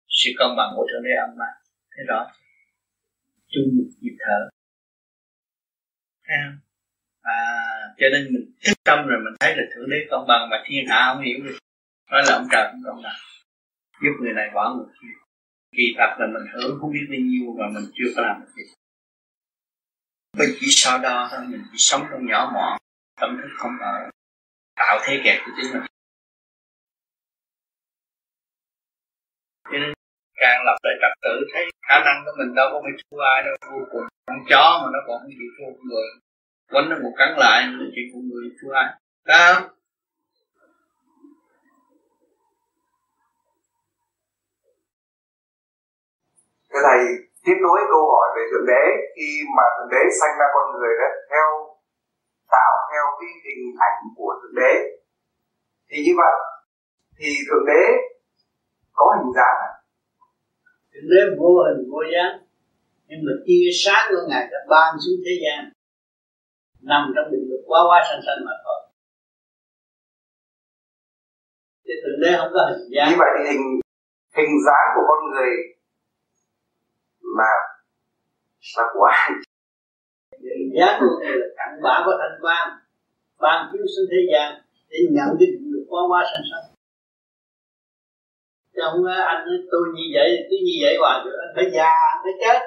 Sự 0.08 0.30
công 0.40 0.56
bằng 0.58 0.74
của 0.76 0.88
thượng 0.90 1.04
đế 1.04 1.14
âm 1.26 1.30
mà. 1.38 1.50
Thế 1.98 2.04
rõ 2.08 2.32
chung 3.48 3.68
một 3.78 3.90
nhịp 4.02 4.18
thở. 4.20 4.50
Thấy 6.28 6.38
không 6.46 6.60
à, 7.22 7.38
cho 7.98 8.08
nên 8.14 8.34
mình 8.34 8.46
thức 8.66 8.78
tâm 8.84 9.08
rồi 9.08 9.20
mình 9.26 9.34
thấy 9.40 9.56
là 9.58 9.64
thượng 9.76 9.90
đế 9.90 9.98
công 10.10 10.26
bằng 10.28 10.50
mà 10.50 10.64
thiên 10.66 10.86
hạ 10.88 11.14
không 11.14 11.24
hiểu 11.24 11.40
được. 11.44 11.58
Nói 12.12 12.22
là 12.26 12.34
ông 12.34 12.48
trời 12.52 12.68
không 12.72 12.82
công 12.86 13.04
bằng. 13.04 13.20
Giúp 14.02 14.14
người 14.22 14.34
này 14.34 14.50
bỏ 14.54 14.76
người 14.76 14.94
kia 15.02 15.26
kỳ 15.78 15.96
thật 15.98 16.16
là 16.20 16.28
mình 16.34 16.48
hưởng 16.54 16.78
không 16.80 16.92
biết 16.94 17.06
bao 17.10 17.20
nhiêu 17.20 17.56
mà 17.60 17.66
mình 17.74 17.92
chưa 17.96 18.10
có 18.16 18.22
làm 18.22 18.42
được 18.42 18.52
gì. 18.56 18.64
Mình 20.38 20.50
chỉ 20.60 20.68
so 20.70 20.98
đo 20.98 21.28
thôi 21.32 21.46
mình 21.50 21.64
chỉ 21.72 21.78
sống 21.78 22.02
trong 22.12 22.26
nhỏ 22.26 22.52
mọn. 22.54 22.80
Tâm 23.22 23.38
thức 23.42 23.50
không 23.58 23.78
ở. 23.80 24.10
Tạo 24.76 25.00
thế 25.06 25.22
kẹt 25.24 25.42
của 25.46 25.52
chính 25.62 25.74
mình. 25.74 25.82
cho 29.72 29.78
nên 29.82 29.94
càng 30.42 30.60
lập 30.66 30.78
lại 30.84 30.96
trật 31.02 31.14
tự, 31.24 31.34
thấy 31.54 31.64
khả 31.88 31.98
năng 32.06 32.18
của 32.26 32.32
mình 32.38 32.56
đâu 32.56 32.68
có 32.72 32.82
bị 32.86 32.92
thua 33.12 33.20
ai 33.20 33.44
đâu, 33.44 33.56
vô 33.72 33.86
cùng 33.92 34.06
con 34.28 34.38
chó 34.50 34.66
mà 34.82 34.88
nó 34.94 35.00
còn 35.08 35.28
bị 35.28 35.48
thua 35.58 35.70
con 35.76 35.88
người. 35.90 36.10
Quánh 36.72 36.90
nó 36.90 36.96
một 37.04 37.14
cắn 37.18 37.30
lại, 37.38 37.64
nó 37.80 37.86
chỉ 37.96 38.02
con 38.14 38.22
người 38.30 38.46
thua 38.62 38.72
ai. 38.72 38.88
Đó 39.26 39.70
cái 46.72 46.82
này 46.90 47.00
tiếp 47.46 47.58
nối 47.66 47.80
câu 47.92 48.02
hỏi 48.14 48.28
về 48.36 48.44
thượng 48.52 48.68
đế. 48.72 48.84
Khi 49.16 49.30
mà 49.58 49.64
thượng 49.76 49.92
đế 49.96 50.02
sanh 50.20 50.34
ra 50.40 50.48
con 50.56 50.66
người 50.74 50.92
đó, 51.02 51.10
theo, 51.32 51.48
tạo 52.56 52.74
theo 52.92 53.04
cái 53.20 53.30
hình 53.46 53.76
ảnh 53.90 54.00
của 54.18 54.32
thượng 54.40 54.56
đế, 54.62 54.74
thì 55.90 55.98
như 56.06 56.14
vậy, 56.22 56.36
thì 57.18 57.30
thượng 57.48 57.66
đế 57.72 57.82
có 58.96 59.06
hình 59.18 59.32
dáng 59.38 59.58
thượng 60.92 61.10
đế 61.12 61.22
vô 61.40 61.52
hình 61.68 61.82
vô 61.92 62.02
dáng 62.14 62.34
nhưng 63.08 63.20
mà 63.26 63.34
tia 63.46 63.68
sáng 63.84 64.04
của 64.10 64.22
ngài 64.30 64.44
đã 64.52 64.60
ban 64.70 64.96
xuống 65.04 65.20
thế 65.26 65.34
gian 65.44 65.60
nằm 66.82 67.02
trong 67.16 67.32
định 67.32 67.46
luật 67.50 67.62
quá 67.68 67.80
quá 67.90 67.98
sanh 68.10 68.22
sanh 68.26 68.46
mà 68.46 68.52
thôi. 68.66 68.80
Thì 71.86 71.94
thượng 72.02 72.20
đế 72.22 72.38
không 72.38 72.52
có 72.54 72.62
hình 72.70 72.90
dáng. 72.96 73.10
Như 73.10 73.16
vậy 73.20 73.32
thì 73.38 73.44
hình 73.52 73.66
hình 74.38 74.54
dáng 74.66 74.88
của 74.96 75.04
con 75.10 75.20
người 75.32 75.52
là 77.38 77.54
là 78.78 78.84
của 78.94 79.04
ai 79.04 79.30
hình 80.32 80.72
dáng 80.78 80.96
của 81.00 81.12
người 81.20 81.36
là 81.42 81.48
cặn 81.58 81.82
bã 81.84 82.02
của 82.06 82.16
thanh 82.20 82.40
quan 82.42 82.66
ban 83.40 83.70
chiếu 83.72 83.86
xuống 83.94 84.08
thế 84.12 84.22
gian 84.32 84.62
để 84.90 84.98
nhận 85.12 85.28
cái 85.40 85.48
định 85.52 85.72
luật 85.72 85.86
quá 85.90 86.02
quá 86.10 86.24
sanh 86.34 86.46
sanh 86.52 86.75
chứ 88.76 88.82
không 88.86 89.06
anh 89.06 89.42
tôi 89.72 89.84
như 89.96 90.06
vậy 90.16 90.30
tôi 90.50 90.60
như 90.68 90.76
vậy 90.84 90.96
hoài 91.02 91.18
được 91.26 91.38
anh 91.44 91.54
phải 91.56 91.68
già 91.76 91.92
anh 92.12 92.22
phải 92.26 92.36
chết. 92.42 92.60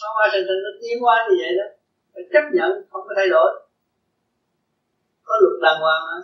Quá 0.00 0.08
quá 0.16 0.24
sanh 0.32 0.44
sanh 0.48 0.60
nó 0.64 0.70
tiến 0.80 0.96
hóa 1.04 1.16
như 1.28 1.34
vậy 1.42 1.52
đó. 1.58 1.66
Phải 2.14 2.24
chấp 2.32 2.44
nhận 2.56 2.70
không 2.90 3.04
có 3.08 3.12
thay 3.16 3.28
đổi. 3.34 3.50
Có 5.26 5.34
luật 5.42 5.56
đàng 5.64 5.80
hoàng 5.82 6.02
mà 6.06 6.16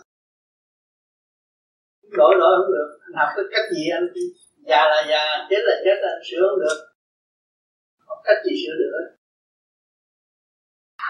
đổi 2.18 2.34
đổi 2.40 2.52
không 2.58 2.72
được. 2.76 2.88
Anh 3.06 3.14
học 3.20 3.28
cái 3.36 3.44
cách 3.52 3.66
gì 3.74 3.84
anh 3.98 4.06
già 4.68 4.80
là 4.92 4.98
già 5.10 5.22
chết 5.50 5.62
là 5.68 5.74
chết 5.84 5.96
anh 6.10 6.22
sửa 6.28 6.42
không 6.48 6.60
được. 6.64 6.78
Không 8.06 8.18
cách 8.24 8.40
gì 8.44 8.54
sửa 8.66 8.76
được 8.82 8.92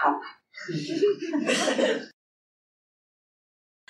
không 0.03 0.19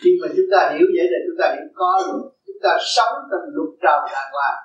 khi 0.03 0.11
mà 0.21 0.27
chúng 0.35 0.49
ta 0.53 0.59
hiểu 0.73 0.87
vậy 0.95 1.07
là 1.13 1.19
chúng 1.25 1.37
ta 1.41 1.45
hiểu 1.55 1.69
có 1.81 1.89
luật 2.07 2.25
chúng 2.47 2.59
ta 2.65 2.71
sống 2.95 3.13
trong 3.29 3.43
luật 3.55 3.71
trời 3.83 3.99
đàng 4.15 4.31
hoàng. 4.35 4.59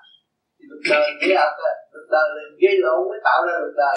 Thì 0.56 0.64
luật 0.70 0.82
đời 0.90 1.06
nghĩa 1.18 1.36
ập 1.46 1.52
luật 1.92 2.06
đời 2.14 2.26
là 2.36 2.42
gây 2.62 2.74
lộn 2.84 3.00
mới 3.10 3.20
tạo 3.26 3.38
ra 3.46 3.54
luật 3.62 3.74
đời 3.82 3.96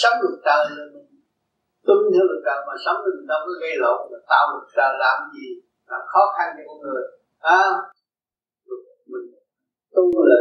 sống 0.00 0.16
luật 0.22 0.36
trời 0.46 0.62
là 0.76 0.84
mình 0.94 1.08
tuân 1.86 1.98
theo 2.12 2.24
luật 2.30 2.40
trời 2.46 2.58
mà 2.68 2.74
sống 2.84 2.98
thì 3.02 3.10
mình 3.16 3.28
đâu 3.32 3.40
có 3.46 3.52
gây 3.62 3.74
lộn 3.84 3.98
mà 4.10 4.18
tạo 4.32 4.44
luật 4.52 4.66
trời 4.76 4.92
làm 5.04 5.18
gì 5.34 5.46
là 5.90 5.98
khó 6.12 6.22
khăn 6.36 6.48
cho 6.56 6.62
con 6.68 6.78
người. 6.84 7.04
À, 7.58 7.62
mình 9.12 9.26
tu 9.96 10.04
là 10.30 10.40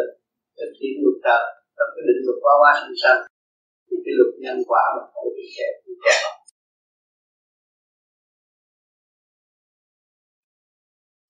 thực 0.59 0.71
hiện 0.79 0.93
luật 1.03 1.17
trời 1.25 1.43
trong 1.77 1.89
cái 1.95 2.03
định 2.07 2.21
luật 2.25 2.37
qua 2.43 2.53
qua 2.61 2.71
sinh 2.81 2.97
sanh. 3.03 3.21
Thì 3.87 3.95
cái 4.05 4.13
luật 4.19 4.33
nhân 4.43 4.57
quả 4.69 4.83
mà 4.95 5.01
khổ 5.13 5.23
bị 5.35 5.45
kẹt. 5.55 5.73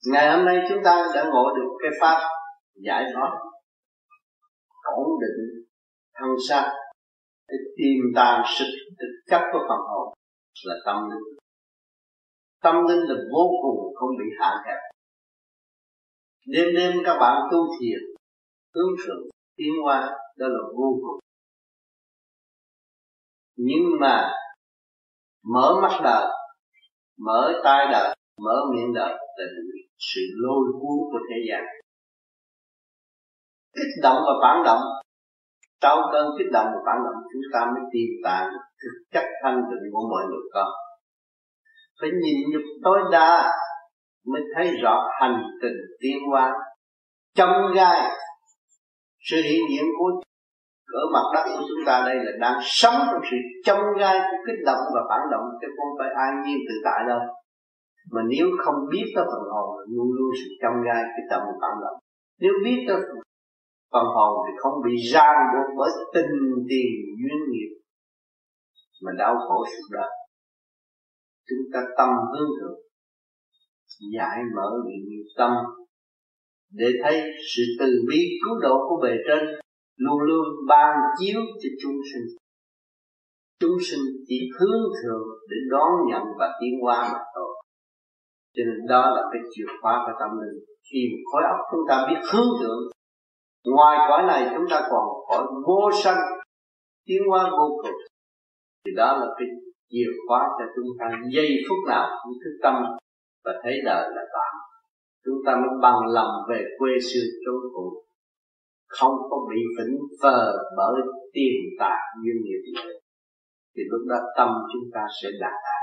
Ngày 0.06 0.38
hôm 0.38 0.46
nay 0.46 0.58
chúng 0.70 0.78
ta 0.84 1.08
đã 1.16 1.24
ngộ 1.24 1.56
được 1.56 1.70
cái 1.82 1.92
pháp 2.02 2.30
giải 2.76 3.04
thoát, 3.14 3.32
ổn 4.84 5.08
định, 5.22 5.66
thân 6.14 6.30
xác, 6.50 6.74
để 7.48 7.56
tìm 7.78 8.04
tàng 8.16 8.44
sự 8.60 8.66
thực 9.00 9.14
chất 9.30 9.42
của 9.52 9.60
phần 9.70 9.80
hồn 9.80 10.14
là 10.66 10.76
tâm 10.86 10.96
linh. 11.10 11.38
Tâm 12.62 12.76
linh 12.88 13.00
là 13.00 13.16
vô 13.34 13.50
cùng 13.62 13.96
không 13.96 14.10
bị 14.20 14.26
hạn 14.40 14.58
hẹp. 14.68 14.78
Đêm 16.48 16.68
đêm 16.76 16.92
các 17.06 17.18
bạn 17.20 17.42
tu 17.52 17.58
thiền, 17.80 18.00
hướng 18.76 18.96
thượng, 19.06 19.24
tiến 19.56 19.74
hoa 19.84 20.02
đó 20.38 20.48
là 20.48 20.60
vô 20.78 21.00
cùng. 21.02 21.20
Nhưng 23.56 23.84
mà 24.02 24.34
mở 25.44 25.80
mắt 25.82 26.00
đời, 26.04 26.28
mở 27.18 27.62
tai 27.64 27.86
đời, 27.92 28.16
mở 28.42 28.56
miệng 28.74 28.94
đời 28.94 29.10
là 29.10 29.46
sự 30.00 30.22
lôi 30.44 30.66
cuốn 30.74 30.98
của 31.12 31.20
thế 31.30 31.38
gian. 31.50 31.64
Kích 33.76 33.94
động 34.04 34.18
và 34.28 34.34
phản 34.42 34.64
động. 34.66 34.82
Sau 35.82 35.98
cơn 36.12 36.26
kích 36.38 36.52
động 36.54 36.68
và 36.74 36.80
phản 36.86 36.98
động, 37.06 37.24
chúng 37.34 37.42
ta 37.54 37.60
mới 37.66 37.84
tìm 37.94 38.10
tàng 38.24 38.50
thực 38.82 38.96
chất 39.14 39.26
thanh 39.44 39.62
tịnh 39.70 39.92
của 39.92 40.08
mọi 40.12 40.24
người 40.30 40.46
con. 40.54 40.68
Phải 42.02 42.10
nhìn 42.24 42.38
nhục 42.52 42.66
tối 42.84 43.00
đa 43.12 43.52
mới 44.26 44.42
thấy 44.56 44.72
rõ 44.82 44.96
hành 45.22 45.44
trình 45.62 45.78
tiến 46.00 46.18
hóa. 46.32 46.54
Trong 47.36 47.52
gai, 47.76 48.12
sự 49.20 49.42
hiện 49.42 49.62
diện 49.72 49.86
của 50.00 50.22
ở 50.94 51.04
mặt 51.14 51.26
đất 51.34 51.52
của 51.54 51.66
chúng 51.68 51.86
ta 51.86 52.04
đây 52.06 52.16
là 52.16 52.32
đang 52.40 52.60
sống 52.62 52.94
trong 53.12 53.22
sự 53.32 53.38
trong 53.66 53.80
gai 54.00 54.20
của 54.20 54.38
kích 54.46 54.66
động 54.66 54.80
và 54.96 55.02
phản 55.10 55.22
động 55.32 55.46
chứ 55.62 55.68
không 55.78 55.92
phải 56.00 56.10
an 56.26 56.44
nhiên 56.44 56.58
tự 56.68 56.76
tại 56.86 57.00
đâu 57.08 57.20
mà 58.14 58.22
nếu 58.34 58.48
không 58.64 58.80
biết 58.92 59.06
tới 59.16 59.26
phần 59.32 59.44
hồn, 59.54 59.70
luôn 59.96 60.08
luôn 60.18 60.30
sự 60.40 60.50
chăm 60.62 60.74
gai 60.86 61.04
cái 61.16 61.24
tâm 61.30 61.42
và 61.48 61.54
phản 61.62 61.76
động 61.84 62.00
nếu 62.40 62.54
biết 62.64 62.78
tới 62.88 62.98
phần 63.92 64.06
hồn 64.16 64.32
thì 64.46 64.54
không 64.58 64.74
bị 64.86 64.96
ràng 65.14 65.40
buộc 65.54 65.68
bởi 65.78 65.92
tình 66.14 66.34
tiền 66.70 66.92
duyên 67.20 67.40
nghiệp, 67.52 67.72
mà 69.04 69.12
đau 69.18 69.36
khổ 69.48 69.66
sự 69.72 69.82
đời 69.92 70.10
chúng 71.50 71.64
ta 71.74 71.80
tâm 71.98 72.10
hướng 72.32 72.50
thượng, 72.60 72.80
giải 74.14 74.38
mở 74.56 74.70
miệng 74.86 75.24
tâm, 75.38 75.52
để 76.72 76.88
thấy 77.04 77.22
sự 77.56 77.64
từ 77.80 77.86
bi 78.10 78.20
cứu 78.44 78.60
độ 78.62 78.76
của 78.90 79.00
bề 79.04 79.14
trên 79.28 79.44
luôn 79.96 80.20
luôn 80.20 80.46
ban 80.68 80.96
chiếu 81.20 81.42
cho 81.62 81.70
chúng 81.82 81.96
sinh. 82.14 82.38
Chúng 83.60 83.78
sinh 83.82 84.06
chỉ 84.28 84.50
hướng 84.60 84.82
thượng 85.04 85.28
để 85.50 85.58
đón 85.72 85.92
nhận 86.10 86.24
và 86.40 86.48
tiến 86.62 86.74
hóa 86.82 87.10
mà 87.14 87.20
thôi 87.36 87.47
cho 88.58 88.64
nên 88.68 88.88
đó 88.88 89.04
là 89.16 89.22
cái 89.32 89.42
chìa 89.52 89.66
khóa 89.82 90.04
của 90.06 90.14
tâm 90.20 90.30
linh. 90.42 90.60
Khi 90.92 91.00
khối 91.32 91.44
óc 91.54 91.60
chúng 91.72 91.86
ta 91.90 92.08
biết 92.10 92.20
hướng 92.32 92.50
thượng, 92.60 92.82
ngoài 93.66 93.98
cõi 94.10 94.24
này 94.28 94.52
chúng 94.56 94.66
ta 94.70 94.82
còn 94.92 95.06
cõi 95.28 95.44
vô 95.68 95.92
sanh, 96.04 96.22
tiến 97.06 97.22
hóa 97.30 97.50
vô 97.52 97.78
cùng. 97.82 97.98
Thì 98.86 98.92
đó 98.96 99.18
là 99.18 99.28
cái 99.38 99.48
chìa 99.90 100.10
khóa 100.28 100.42
cho 100.60 100.66
chúng 100.76 100.90
ta 101.00 101.06
giây 101.34 101.50
phút 101.70 101.78
nào 101.88 102.10
cũng 102.24 102.34
thức 102.44 102.58
tâm 102.64 102.76
và 103.46 103.52
thấy 103.64 103.74
đời 103.86 104.10
là 104.16 104.24
tạm. 104.34 104.54
Chúng 105.26 105.38
ta 105.46 105.56
mới 105.56 105.70
bằng 105.82 106.00
lòng 106.08 106.32
về 106.50 106.64
quê 106.80 106.92
xưa 107.02 107.26
chốn 107.46 107.56
cũ. 107.74 108.04
Không 108.88 109.16
có 109.30 109.38
bị 109.50 109.62
vĩnh 109.78 109.98
phờ 110.24 110.54
bởi 110.78 111.02
tiền 111.34 111.56
tài 111.80 112.00
duyên 112.24 112.36
nghiệp 112.44 112.62
gì 112.66 112.92
thì 113.78 113.84
lúc 113.92 114.02
đó 114.10 114.16
tâm 114.38 114.50
chúng 114.74 114.88
ta 114.94 115.02
sẽ 115.22 115.30
đạt 115.42 115.58
đạt 115.66 115.77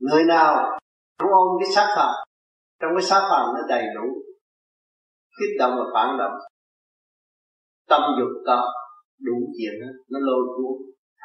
người 0.00 0.24
nào 0.24 0.78
cũng 1.18 1.30
ôm 1.32 1.48
cái 1.60 1.72
xác 1.74 1.88
phạm 1.96 2.14
trong 2.80 2.90
cái 2.96 3.02
xác 3.02 3.20
phạm 3.30 3.44
nó 3.54 3.60
đầy 3.68 3.84
đủ 3.94 4.06
kích 5.38 5.56
động 5.58 5.72
và 5.78 5.84
phản 5.94 6.18
động 6.18 6.32
tâm 7.90 8.02
dục 8.18 8.32
có 8.46 8.56
đủ 9.26 9.36
chuyện 9.56 9.74
đó, 9.82 9.90
nó 10.10 10.18
lôi 10.28 10.42
cuốn 10.54 10.74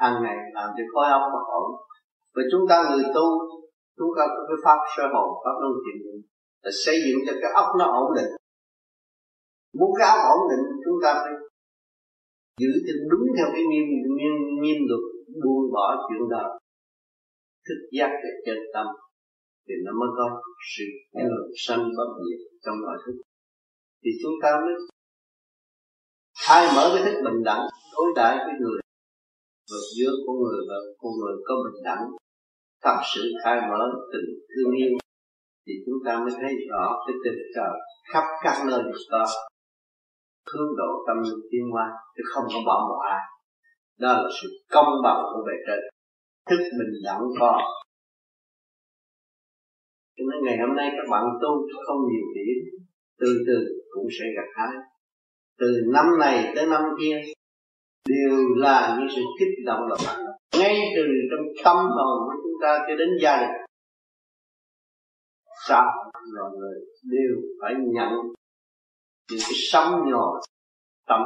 hàng 0.02 0.16
ngày 0.24 0.38
làm 0.54 0.70
cho 0.78 0.84
khối 0.94 1.08
óc 1.18 1.22
bất 1.34 1.46
ổn. 1.62 1.68
Và 2.36 2.42
chúng 2.52 2.64
ta 2.70 2.76
người 2.90 3.06
tu 3.16 3.26
chúng 3.98 4.12
ta 4.18 4.24
có 4.34 4.42
cái 4.50 4.58
pháp 4.66 4.80
sơ 4.94 5.04
hồn 5.14 5.30
pháp 5.44 5.56
luân 5.62 5.74
chuyển 5.84 5.98
là 6.64 6.72
xây 6.86 6.98
dựng 7.06 7.20
cho 7.26 7.34
cái 7.42 7.52
óc 7.62 7.68
nó 7.80 7.86
ổn 8.02 8.08
định. 8.18 8.32
Muốn 9.80 9.92
cái 10.00 10.08
óc 10.14 10.20
ổn 10.36 10.42
định 10.52 10.66
chúng 10.86 10.98
ta 11.04 11.12
phải 11.24 11.34
giữ 12.62 12.72
cho 12.86 12.94
đúng 13.12 13.26
theo 13.36 13.48
cái 13.54 13.64
nghiêm 13.70 13.86
nghiêm 14.18 14.36
nghiêm 14.62 14.80
luật 14.90 15.04
buông 15.44 15.66
bỏ 15.74 15.86
chuyện 16.08 16.30
đời 16.30 16.50
thức 17.68 17.80
giác 17.98 18.12
về 18.24 18.32
chân 18.46 18.58
tâm, 18.74 18.88
thì 19.68 19.74
nó 19.86 19.92
mới 20.00 20.10
có 20.18 20.42
sự 20.76 20.88
thường 21.22 21.48
sanh 21.66 21.84
bất 21.98 22.10
diệt 22.26 22.42
trong 22.64 22.78
nội 22.86 22.98
thức. 23.06 23.16
Thì 24.04 24.12
chúng 24.22 24.36
ta 24.44 24.50
mới 24.64 24.74
khai 26.46 26.64
mở 26.76 26.92
cái 26.94 27.04
thức 27.06 27.18
bình 27.26 27.44
đẳng, 27.46 27.64
đối 27.94 28.08
đãi 28.16 28.36
với 28.46 28.56
người 28.62 28.80
và 29.72 29.80
giữa 29.98 30.12
con 30.26 30.36
người 30.44 30.60
và 30.70 30.78
con 31.02 31.12
người 31.20 31.36
có 31.48 31.54
bình 31.66 31.84
đẳng, 31.84 32.04
thật 32.84 32.98
sự 33.14 33.22
khai 33.44 33.58
mở 33.70 33.82
tình 34.12 34.28
thương 34.52 34.72
yêu. 34.82 34.92
Thì 35.68 35.74
chúng 35.86 36.00
ta 36.06 36.20
mới 36.24 36.34
thấy 36.42 36.54
rõ 36.70 36.86
cái 37.06 37.16
tình 37.24 37.40
trời 37.56 37.76
khắp 38.14 38.24
các 38.44 38.58
nơi 38.68 38.80
đều 38.84 39.00
có 39.12 39.26
hướng 40.50 40.72
độ 40.78 40.90
tâm 41.08 41.18
linh 41.24 41.42
tiến 41.52 41.66
hóa, 41.74 41.86
chứ 42.16 42.24
không 42.34 42.46
có 42.54 42.60
bỏ 42.66 42.88
một 42.90 43.00
ai 43.14 43.22
đó 44.00 44.14
là 44.14 44.30
sự 44.42 44.48
công 44.72 44.92
bằng 45.04 45.22
của 45.34 45.44
bề 45.48 45.54
trên 45.68 45.80
thức 46.50 46.60
bình 46.80 46.94
đẳng 47.04 47.22
có. 47.40 47.62
Cho 50.18 50.24
nên 50.32 50.46
ngày 50.46 50.58
hôm 50.68 50.76
nay 50.76 50.90
các 50.92 51.12
bạn 51.12 51.24
tu 51.42 51.68
không 51.88 51.98
nhiều 52.12 52.26
điểm, 52.36 52.86
từ 53.20 53.44
từ 53.48 53.84
cũng 53.90 54.08
sẽ 54.20 54.26
gặp 54.36 54.50
hái. 54.56 54.78
Từ 55.60 55.68
năm 55.94 56.06
này 56.20 56.54
tới 56.56 56.68
năm 56.68 56.82
kia, 57.00 57.22
đều 58.10 58.56
là 58.56 58.98
những 59.00 59.08
sự 59.16 59.22
kích 59.40 59.66
động 59.66 59.82
và 59.90 59.96
phản 60.06 60.26
động 60.26 60.36
ngay 60.60 60.76
từ 60.96 61.04
trong 61.32 61.46
tâm 61.66 61.78
hồn 61.78 62.18
của 62.26 62.34
chúng 62.44 62.58
ta 62.62 62.78
cho 62.88 62.96
đến 62.96 63.10
gia 63.22 63.38
đình 63.38 63.66
xã 65.68 65.82
mọi 66.38 66.52
người 66.60 66.80
đều 67.04 67.36
phải 67.62 67.74
nhận 67.78 68.12
những 69.32 69.40
cái 69.42 69.54
sóng 69.54 69.92
nhỏ 70.12 70.40
tâm 71.08 71.22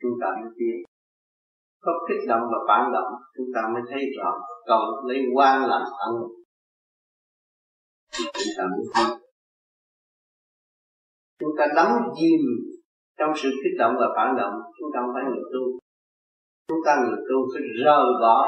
chúng 0.00 0.12
ta 0.20 0.26
mới 0.42 0.52
tiến 0.58 0.93
có 1.84 1.92
kích 2.08 2.28
động 2.28 2.42
và 2.52 2.58
phản 2.68 2.92
động, 2.92 3.10
chúng 3.36 3.46
ta 3.54 3.60
mới 3.72 3.82
thấy 3.90 4.02
rõ 4.18 4.30
còn 4.66 4.80
lấy 5.06 5.18
quan 5.34 5.60
làm 5.70 5.82
phản 5.98 6.10
động 6.20 6.34
chúng 8.18 8.52
ta 8.58 8.64
mới 8.72 8.84
thấy. 8.94 9.04
Chúng 11.40 11.54
ta 11.58 11.64
đắm 11.76 11.88
chìm 12.18 12.40
trong 13.18 13.32
sự 13.36 13.50
kích 13.62 13.76
động 13.78 13.94
và 14.00 14.06
phản 14.16 14.36
động, 14.36 14.54
chúng 14.78 14.90
ta 14.94 15.00
không 15.00 15.14
phải 15.14 15.24
người 15.24 15.44
tu. 15.52 15.62
Chúng 16.68 16.82
ta 16.86 16.92
người 17.02 17.18
tu 17.28 17.36
phải 17.52 17.62
rời 17.84 18.06
bỏ 18.22 18.38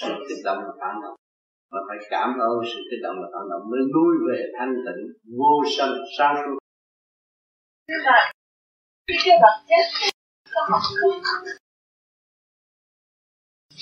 sự 0.00 0.12
kích 0.28 0.42
động 0.44 0.58
và 0.66 0.72
phản 0.80 0.94
động 1.02 1.16
mà 1.72 1.80
phải 1.88 1.98
cảm 2.10 2.28
ơn 2.38 2.56
sự 2.74 2.80
kích 2.90 3.02
động 3.02 3.16
và 3.22 3.28
phản 3.32 3.44
động 3.50 3.62
mới 3.70 3.80
lui 3.94 4.12
về 4.28 4.38
thanh 4.58 4.74
tịnh, 4.84 5.02
vô 5.38 5.52
sân 5.76 5.90
sáng 6.18 6.34
suốt 6.44 6.58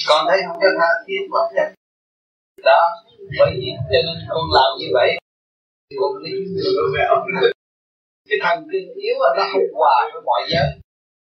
con 0.08 0.20
thấy 0.28 0.38
không 0.46 0.58
có 0.62 0.68
tha 0.78 0.88
thiết 1.06 1.22
vật 1.32 1.46
chất 1.54 1.68
đó 2.64 2.80
bởi 3.38 3.50
vì 3.58 3.68
cho 3.90 3.98
nên 4.06 4.16
con 4.28 4.44
làm 4.56 4.70
như 4.78 4.88
vậy 4.96 5.08
con 6.00 6.16
lý 6.22 6.32
cái 8.28 8.38
thần 8.44 8.56
kinh 8.72 8.88
yếu 9.04 9.16
là 9.24 9.30
nó 9.36 9.44
không 9.52 9.68
hòa 9.78 9.96
với 10.12 10.22
mọi 10.28 10.42
giới. 10.52 10.68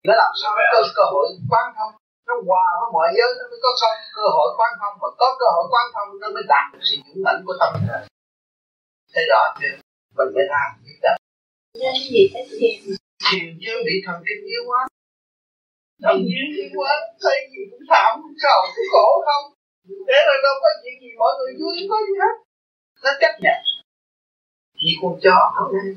Nó 0.08 0.14
làm 0.22 0.32
sao 0.42 0.52
nó 0.58 0.64
có 0.74 0.80
cơ 0.98 1.04
hội 1.14 1.26
quán 1.52 1.66
thông? 1.78 1.94
Nó 2.28 2.34
hòa 2.48 2.66
với 2.80 2.90
mọi 2.96 3.10
giới 3.18 3.30
nó 3.40 3.44
mới 3.52 3.60
có 3.66 3.72
không 3.82 3.98
cơ 4.18 4.26
hội 4.36 4.50
quán 4.58 4.72
thông. 4.80 4.94
Mà 5.02 5.10
có 5.20 5.28
cơ 5.40 5.48
hội 5.56 5.66
quán 5.74 5.86
thông 5.96 6.10
nó 6.22 6.28
mới 6.36 6.44
đạt 6.54 6.66
được 6.74 6.84
sự 6.88 6.96
dũng 7.06 7.24
mãnh 7.26 7.42
của 7.46 7.56
tâm 7.60 7.72
thấy 9.14 9.24
rõ 9.32 9.42
chưa? 9.60 9.76
Mình 10.18 10.30
phải 10.36 10.46
làm 10.54 10.70
biết 10.84 10.98
được 11.04 11.18
nên 11.82 11.96
gì? 12.12 12.24
Phải 12.34 12.44
thiền 12.52 12.78
thiền 13.26 13.46
chứ 13.62 13.72
bị 13.88 13.96
thần 14.06 14.18
kinh 14.28 14.42
yếu 14.52 14.62
quá 14.70 14.82
thần 16.04 16.18
kinh 16.30 16.50
đi 16.56 16.64
quá 16.76 16.92
thấy 17.24 17.38
gì 17.52 17.62
cũng 17.72 17.86
thảm, 17.92 18.12
cũng 18.24 18.38
sầu 18.44 18.60
cũng 18.76 18.90
khổ 18.94 19.08
không? 19.28 19.44
Thế 20.08 20.20
là 20.28 20.36
đâu 20.46 20.56
có 20.64 20.70
chuyện 20.82 20.96
gì, 21.02 21.10
mọi 21.22 21.32
người 21.38 21.54
vui 21.60 21.76
có 21.90 21.98
gì 22.08 22.16
hết. 22.24 22.36
Nó 23.04 23.12
chấp 23.22 23.34
nhận. 23.44 23.60
Như 24.84 24.94
con 25.02 25.14
chó 25.24 25.38
ở 25.62 25.66
đây 25.74 25.88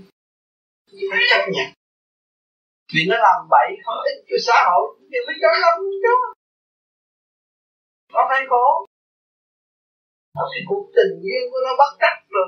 nó 1.11 1.17
chấp 1.31 1.43
nhận. 1.55 1.69
Vì 2.95 3.03
nó 3.11 3.17
làm 3.27 3.39
bậy 3.53 3.69
không 3.85 4.01
ích 4.11 4.19
cho 4.29 4.37
xã 4.47 4.57
hội, 4.69 4.87
thì 5.11 5.19
mới 5.27 5.37
cho 5.43 5.51
lắm 5.63 5.77
chó. 6.05 6.17
Nó 8.15 8.23
phải 8.31 8.43
khổ. 8.51 8.87
Nó 10.37 10.43
cái 10.53 10.63
cuộc 10.69 10.85
tình 10.97 11.13
duyên 11.23 11.43
của 11.51 11.61
nó 11.67 11.73
bắt 11.81 11.91
trắc 12.01 12.15
rồi 12.35 12.47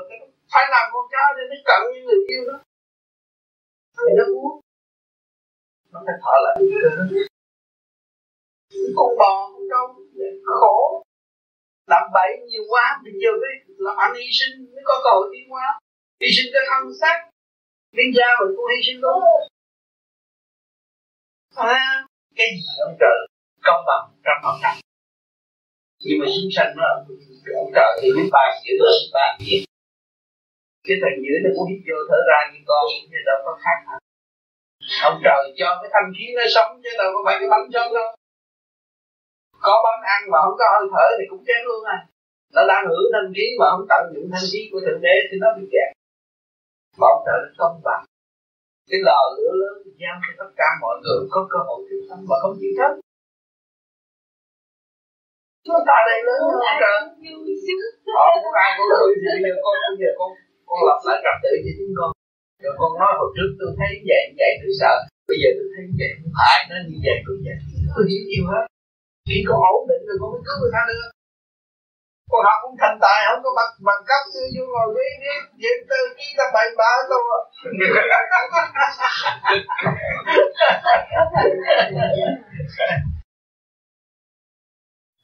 phải 0.53 0.65
làm 0.71 0.85
con 0.93 1.05
chó 1.13 1.25
để 1.37 1.43
nó 1.51 1.57
cận 1.69 1.81
như 1.93 2.01
người 2.07 2.21
yêu 2.29 2.43
đó. 2.53 2.59
Thì 3.97 4.13
nó 4.19 4.25
muốn. 4.35 4.61
Nó 5.93 6.01
phải 6.07 6.17
thở 6.23 6.37
lại 6.45 6.57
con 8.97 9.11
bò 9.21 9.33
con 9.53 9.63
trâu. 9.71 9.87
Khổ. 10.45 11.03
Làm 11.87 12.03
bậy 12.15 12.31
nhiều 12.49 12.63
quá 12.71 13.01
thì 13.05 13.11
giờ 13.23 13.31
mới 13.43 13.53
làm 13.85 13.97
ăn 13.97 14.11
hy 14.15 14.29
sinh 14.39 14.55
mới 14.75 14.83
có 14.85 14.95
cơ 15.05 15.11
hội 15.17 15.27
tiến 15.33 15.49
hóa. 15.51 15.67
Hy 16.21 16.29
sinh 16.37 16.51
cái 16.53 16.63
thân 16.69 16.83
xác. 17.01 17.17
Biến 17.97 18.11
gia 18.17 18.29
mình 18.41 18.53
cũng 18.57 18.67
hy 18.73 18.81
sinh 18.87 19.01
luôn 19.01 19.21
à, 21.57 22.07
cái 22.37 22.47
gì 22.57 22.73
ông 22.87 22.97
trời? 23.01 23.19
Công 23.63 23.83
bằng 23.87 24.05
trăm 24.25 24.37
phần 24.43 24.57
trăm. 24.63 24.75
Nhưng 26.05 26.19
mà 26.21 26.27
chúng 26.35 26.51
sanh 26.57 26.71
nó 26.77 26.85
ông 27.63 27.71
trời 27.75 27.91
thì 28.03 28.09
biết 28.17 28.29
ba 28.33 28.45
chữ 28.65 28.73
đó 28.81 28.91
ba 29.13 29.27
chữ. 29.39 29.57
Cái 30.87 30.97
thằng 31.03 31.17
dưới 31.25 31.39
nó 31.45 31.51
cũng 31.57 31.69
hít 31.71 31.81
vô 31.87 31.97
thở 32.09 32.19
ra 32.29 32.39
như 32.53 32.61
con 32.67 32.85
như 33.11 33.19
đâu 33.27 33.39
có 33.45 33.59
khác 33.65 33.79
hả 33.89 33.99
ông 35.03 35.21
trời 35.25 35.55
cho 35.59 35.79
cái 35.83 35.91
thanh 35.95 36.13
khí 36.17 36.25
nó 36.37 36.45
sống 36.55 36.81
chứ 36.83 36.91
đâu 36.99 37.09
có 37.15 37.21
phải 37.27 37.37
cái 37.41 37.49
bánh 37.53 37.69
sống 37.75 37.95
đâu 37.95 38.09
có 39.67 39.75
bánh 39.85 40.03
ăn 40.15 40.21
mà 40.33 40.39
không 40.45 40.57
có 40.61 40.67
hơi 40.75 40.85
thở 40.95 41.07
thì 41.19 41.25
cũng 41.31 41.43
chết 41.49 41.61
luôn 41.69 41.81
à. 41.97 41.99
Nó 42.55 42.63
đang 42.71 42.85
hưởng 42.91 43.07
thanh 43.15 43.33
khí 43.37 43.47
mà 43.61 43.67
không 43.73 43.87
tận 43.91 44.03
dụng 44.15 44.29
thanh 44.33 44.47
khí 44.53 44.61
của 44.71 44.81
thượng 44.85 45.01
đế 45.07 45.17
thì 45.29 45.35
nó 45.43 45.49
bị 45.57 45.65
kẹt. 45.75 45.89
Mà 46.99 47.07
ông 47.15 47.23
trời 47.27 47.41
công 47.61 47.77
bằng. 47.87 48.05
Cái 48.91 49.01
lò 49.09 49.21
lửa 49.37 49.53
lớn 49.63 49.75
giam 50.01 50.17
cho 50.25 50.33
tất 50.41 50.51
cả 50.61 50.69
mọi 50.83 50.97
người 51.03 51.21
có 51.33 51.41
cơ 51.53 51.59
hội 51.69 51.81
cứu 51.89 52.01
sống 52.09 52.23
mà 52.31 52.37
không 52.43 52.55
chịu 52.61 52.73
chết. 52.79 52.93
Chúng 55.67 55.83
ta 55.89 55.97
đây 56.09 56.19
lớn 56.29 56.41
hơn 56.51 56.61
trời. 56.83 56.99
họ 58.17 58.25
muốn 58.43 58.55
ai 58.65 58.71
cũng 58.77 58.89
lười 58.93 59.11
thì 59.23 59.29
bây 59.33 59.41
giờ 59.45 59.53
con 59.65 59.75
bây 59.93 59.99
giờ 60.03 60.11
con 60.19 60.31
con 60.69 60.79
lập 60.89 61.01
lại 61.09 61.19
trật 61.25 61.37
tự 61.45 61.53
cho 61.65 61.73
chúng 61.79 61.93
con. 61.99 62.11
Rồi 62.65 62.75
con 62.81 62.91
nói 63.01 63.13
hồi 63.19 63.31
trước 63.37 63.51
tôi 63.61 63.71
thấy 63.79 63.91
vậy 64.09 64.25
vậy 64.39 64.53
tôi 64.61 64.73
sợ. 64.81 64.95
Bây 65.29 65.37
giờ 65.43 65.49
tôi 65.59 65.67
thấy 65.73 65.85
vậy 66.01 66.13
phải 66.37 66.59
nó 66.71 66.77
như 66.89 66.97
vậy 67.07 67.17
tôi 67.27 67.37
vậy. 67.47 67.57
Tôi 67.95 68.05
hiểu 68.11 68.23
nhiều 68.31 68.45
hết 68.53 68.65
khi 69.31 69.39
có 69.49 69.55
ổn 69.75 69.83
định 69.91 70.03
rồi 70.09 70.17
con 70.21 70.29
mới 70.33 70.41
cứu 70.47 70.57
người 70.61 70.73
ta 70.77 70.83
được. 70.89 71.11
Con 72.31 72.41
học 72.45 72.59
cũng 72.63 72.77
thành 72.81 72.99
tài, 73.01 73.21
không 73.29 73.43
có 73.45 73.51
bằng 73.59 73.73
bằng 73.89 74.03
cấp 74.09 74.23
sư 74.33 74.43
vô 74.55 74.65
ngồi 74.73 74.89
với 74.95 75.05
đi 75.23 75.35
diễn 75.63 75.79
tư 75.91 76.01
chỉ 76.17 76.27
ta 76.39 76.45
bậy 76.55 76.69
bạ 76.79 76.93
thôi. 77.11 77.39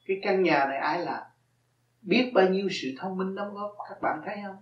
cái 0.09 0.17
căn 0.23 0.43
nhà 0.43 0.65
này 0.69 0.79
ai 0.79 0.99
làm? 0.99 1.23
Biết 2.03 2.31
bao 2.35 2.47
nhiêu 2.47 2.69
sự 2.71 2.89
thông 3.01 3.17
minh 3.19 3.35
đóng 3.35 3.55
góp, 3.55 3.71
các 3.89 4.01
bạn 4.03 4.21
thấy 4.27 4.37
không? 4.47 4.57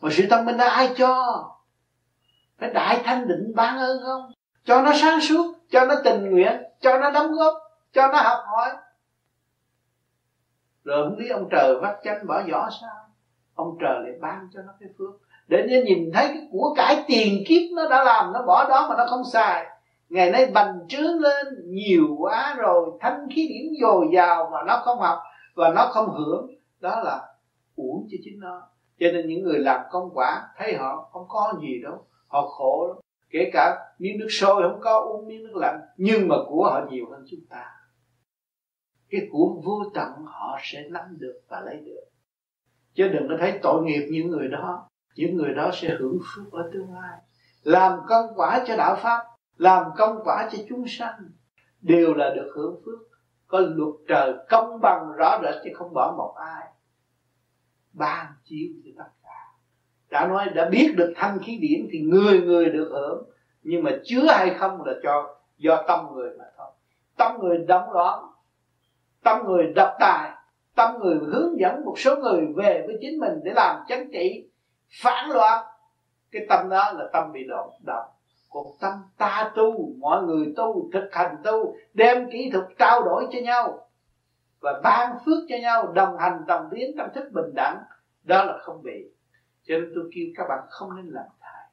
Mà 0.00 0.08
sự 0.12 0.26
thông 0.30 0.44
minh 0.44 0.56
đó 0.56 0.66
ai 0.66 0.94
cho? 0.96 1.44
Phải 2.58 2.70
đại 2.70 3.00
thanh 3.04 3.28
định 3.28 3.52
ban 3.54 3.78
ơn 3.78 3.98
không? 4.04 4.32
Cho 4.64 4.82
nó 4.82 4.92
sáng 4.94 5.20
suốt, 5.20 5.54
cho 5.70 5.84
nó 5.84 5.94
tình 6.04 6.30
nguyện, 6.30 6.62
cho 6.80 6.98
nó 6.98 7.10
đóng 7.10 7.32
góp 7.32 7.65
cho 7.96 8.08
nó 8.12 8.18
học 8.22 8.38
hỏi. 8.46 8.70
Rồi 10.84 11.08
không 11.08 11.18
biết 11.18 11.28
ông 11.30 11.48
trời 11.50 11.74
vắt 11.82 11.96
chanh 12.04 12.26
bỏ 12.26 12.42
vỏ 12.52 12.68
sao? 12.80 12.96
Ông 13.54 13.76
trời 13.80 14.00
lại 14.02 14.12
ban 14.20 14.48
cho 14.54 14.62
nó 14.62 14.72
cái 14.80 14.88
phước. 14.98 15.10
Để 15.48 15.66
nó 15.70 15.76
nhìn 15.84 16.10
thấy 16.14 16.26
cái 16.26 16.48
của 16.52 16.74
cải 16.76 17.04
tiền 17.06 17.44
kiếp 17.48 17.76
nó 17.76 17.88
đã 17.88 18.04
làm, 18.04 18.32
nó 18.32 18.42
bỏ 18.46 18.68
đó 18.68 18.86
mà 18.88 18.96
nó 18.98 19.06
không 19.10 19.24
xài. 19.32 19.66
Ngày 20.08 20.30
nay 20.30 20.46
bành 20.54 20.78
trướng 20.88 21.20
lên, 21.20 21.46
nhiều 21.64 22.16
quá 22.18 22.54
rồi, 22.58 22.90
thanh 23.00 23.28
khí 23.34 23.48
điển 23.48 23.72
dồi 23.80 24.06
dào 24.14 24.50
mà 24.52 24.58
nó 24.66 24.82
không 24.84 24.98
học 24.98 25.18
và 25.54 25.68
nó 25.68 25.86
không 25.92 26.10
hưởng. 26.10 26.50
Đó 26.80 27.00
là 27.04 27.28
uổng 27.76 28.06
cho 28.10 28.16
chính 28.24 28.40
nó. 28.40 28.62
Cho 29.00 29.06
nên 29.12 29.28
những 29.28 29.42
người 29.42 29.58
làm 29.58 29.80
công 29.90 30.10
quả, 30.14 30.48
thấy 30.56 30.74
họ 30.74 31.08
không 31.12 31.26
có 31.28 31.54
gì 31.60 31.82
đâu, 31.82 32.04
họ 32.28 32.48
khổ 32.48 32.86
lắm. 32.88 32.96
Kể 33.30 33.50
cả 33.52 33.76
miếng 33.98 34.18
nước 34.18 34.28
sôi 34.30 34.62
không 34.62 34.80
có, 34.80 35.00
uống 35.00 35.28
miếng 35.28 35.44
nước 35.44 35.56
lạnh, 35.56 35.80
nhưng 35.96 36.28
mà 36.28 36.36
của 36.48 36.64
họ 36.64 36.80
nhiều 36.90 37.06
hơn 37.10 37.24
chúng 37.30 37.40
ta 37.50 37.75
cái 39.10 39.20
của 39.30 39.60
vô 39.64 39.82
tận 39.94 40.12
họ 40.24 40.58
sẽ 40.62 40.84
nắm 40.88 41.16
được 41.18 41.40
và 41.48 41.60
lấy 41.60 41.76
được. 41.76 42.04
Chứ 42.94 43.08
đừng 43.08 43.28
có 43.28 43.36
thấy 43.40 43.58
tội 43.62 43.82
nghiệp 43.82 44.08
những 44.10 44.30
người 44.30 44.48
đó. 44.48 44.88
Những 45.16 45.36
người 45.36 45.54
đó 45.54 45.70
sẽ 45.74 45.96
hưởng 45.98 46.18
phước 46.24 46.52
ở 46.52 46.70
tương 46.72 46.94
lai. 46.94 47.18
Làm 47.62 47.98
công 48.08 48.26
quả 48.36 48.64
cho 48.66 48.76
đạo 48.76 48.96
pháp, 49.02 49.24
làm 49.58 49.86
công 49.96 50.18
quả 50.24 50.48
cho 50.52 50.58
chúng 50.68 50.84
sanh, 50.88 51.30
đều 51.80 52.14
là 52.14 52.34
được 52.34 52.52
hưởng 52.54 52.80
phước. 52.84 52.98
Có 53.46 53.60
luật 53.60 53.94
trời 54.08 54.34
công 54.48 54.80
bằng 54.82 55.12
rõ 55.18 55.40
rệt 55.42 55.54
chứ 55.64 55.70
không 55.74 55.94
bỏ 55.94 56.14
một 56.16 56.34
ai. 56.36 56.72
Ban 57.92 58.26
chiếu 58.44 58.68
cho 58.84 58.90
tất 58.98 59.10
cả. 59.22 59.52
Đã 60.10 60.26
nói 60.26 60.46
đã 60.54 60.68
biết 60.68 60.94
được 60.96 61.12
thanh 61.16 61.38
khí 61.42 61.58
điển 61.60 61.88
thì 61.92 62.00
người 62.00 62.40
người 62.40 62.64
được 62.64 62.88
hưởng. 62.92 63.30
Nhưng 63.62 63.82
mà 63.82 63.90
chứa 64.04 64.26
hay 64.28 64.54
không 64.54 64.84
là 64.84 64.92
cho, 65.02 65.36
do 65.56 65.84
tâm 65.88 66.06
người 66.14 66.30
mà 66.38 66.44
thôi. 66.56 66.70
Tâm 67.16 67.38
người 67.40 67.58
đóng 67.58 67.92
loạn 67.92 68.24
tâm 69.26 69.46
người 69.46 69.72
độc 69.76 69.96
tài, 70.00 70.30
tâm 70.74 70.98
người 70.98 71.18
hướng 71.32 71.60
dẫn 71.60 71.84
một 71.84 71.94
số 71.98 72.16
người 72.16 72.46
về 72.56 72.84
với 72.86 72.98
chính 73.00 73.20
mình 73.20 73.40
để 73.44 73.52
làm 73.54 73.76
chánh 73.88 74.10
trị 74.12 74.48
phản 75.02 75.30
loạn, 75.30 75.64
cái 76.32 76.46
tâm 76.48 76.68
đó 76.68 76.92
là 76.92 77.04
tâm 77.12 77.32
bị 77.32 77.44
động 77.48 77.70
động 77.86 78.06
còn 78.50 78.66
tâm 78.80 78.92
ta 79.18 79.52
tu, 79.56 79.90
mọi 79.98 80.22
người 80.22 80.52
tu, 80.56 80.90
thực 80.92 81.08
hành 81.12 81.36
tu, 81.44 81.74
đem 81.94 82.30
kỹ 82.30 82.50
thuật 82.52 82.64
trao 82.78 83.02
đổi 83.02 83.26
cho 83.32 83.38
nhau 83.40 83.88
và 84.60 84.80
ban 84.82 85.16
phước 85.26 85.38
cho 85.48 85.56
nhau, 85.62 85.92
đồng 85.92 86.18
hành, 86.18 86.40
đồng 86.46 86.68
tiến 86.70 86.90
tâm 86.98 87.06
thức 87.14 87.24
bình 87.32 87.54
đẳng, 87.54 87.78
đó 88.24 88.44
là 88.44 88.58
không 88.58 88.82
bị. 88.82 89.10
Cho 89.62 89.74
nên 89.74 89.92
tôi 89.94 90.04
kêu 90.14 90.24
các 90.36 90.46
bạn 90.48 90.58
không 90.68 90.96
nên 90.96 91.06
làm 91.06 91.24
thầy. 91.40 91.70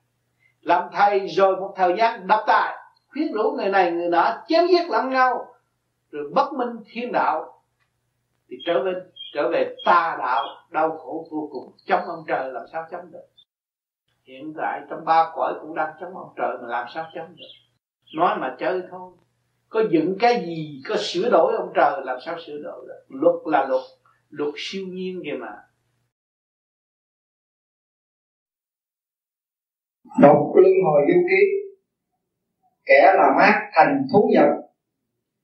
Làm 0.62 0.90
thầy 0.94 1.28
rồi 1.28 1.56
một 1.56 1.74
thời 1.76 1.96
gian 1.98 2.28
độc 2.28 2.44
tài, 2.48 2.78
khuyến 3.12 3.34
rũ 3.34 3.52
người 3.58 3.70
này 3.70 3.92
người 3.92 4.10
nọ, 4.10 4.44
chém 4.48 4.68
giết 4.68 4.90
lẫn 4.90 5.10
nhau 5.10 5.53
rồi 6.14 6.30
bất 6.34 6.54
minh 6.54 6.84
thiên 6.92 7.12
đạo, 7.12 7.62
thì 8.50 8.58
trở 8.66 8.84
về 8.84 8.92
trở 9.34 9.50
về 9.52 9.76
tà 9.86 10.16
đạo, 10.20 10.46
đau 10.72 10.98
khổ 10.98 11.28
vô 11.32 11.50
cùng 11.52 11.74
chống 11.86 12.02
ông 12.06 12.24
trời 12.28 12.52
làm 12.52 12.64
sao 12.72 12.86
chống 12.92 13.12
được? 13.12 13.28
Hiện 14.24 14.54
tại 14.58 14.82
trong 14.90 15.06
ba 15.06 15.32
cõi 15.36 15.54
cũng 15.62 15.76
đang 15.76 15.94
chống 16.02 16.18
ông 16.18 16.34
trời 16.36 16.58
mà 16.62 16.68
làm 16.68 16.88
sao 16.94 17.06
chống 17.16 17.36
được? 17.36 17.46
Nói 18.16 18.38
mà 18.40 18.56
chơi 18.60 18.82
thôi. 18.92 19.12
Có 19.70 19.84
dựng 19.92 20.16
cái 20.20 20.46
gì, 20.46 20.82
có 20.90 20.96
sửa 21.00 21.30
đổi 21.30 21.54
ông 21.58 21.72
trời, 21.76 22.02
làm 22.06 22.18
sao 22.26 22.38
sửa 22.46 22.58
đổi 22.64 22.86
được? 22.88 23.06
Luật 23.10 23.36
là 23.46 23.66
luật 23.66 23.82
luật 24.30 24.54
siêu 24.58 24.86
nhiên 24.88 25.22
kìa 25.26 25.38
mà. 25.40 25.52
Độc 30.22 30.38
luân 30.56 30.74
hồi 30.86 31.02
du 31.08 31.22
ký, 31.30 31.46
kẻ 32.86 33.14
là 33.16 33.34
mát 33.38 33.70
thành 33.74 34.08
thú 34.14 34.32
vật 34.36 34.63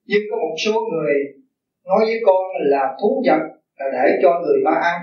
nhưng 0.10 0.24
có 0.32 0.38
một 0.38 0.55
số 0.66 0.74
người 0.91 1.14
nói 1.86 2.01
với 2.05 2.20
con 2.26 2.43
là 2.60 2.84
thú 3.01 3.24
vật 3.28 3.41
là 3.78 3.86
để 3.93 4.20
cho 4.24 4.41
người 4.43 4.60
ta 4.66 4.72
ăn. 4.72 5.01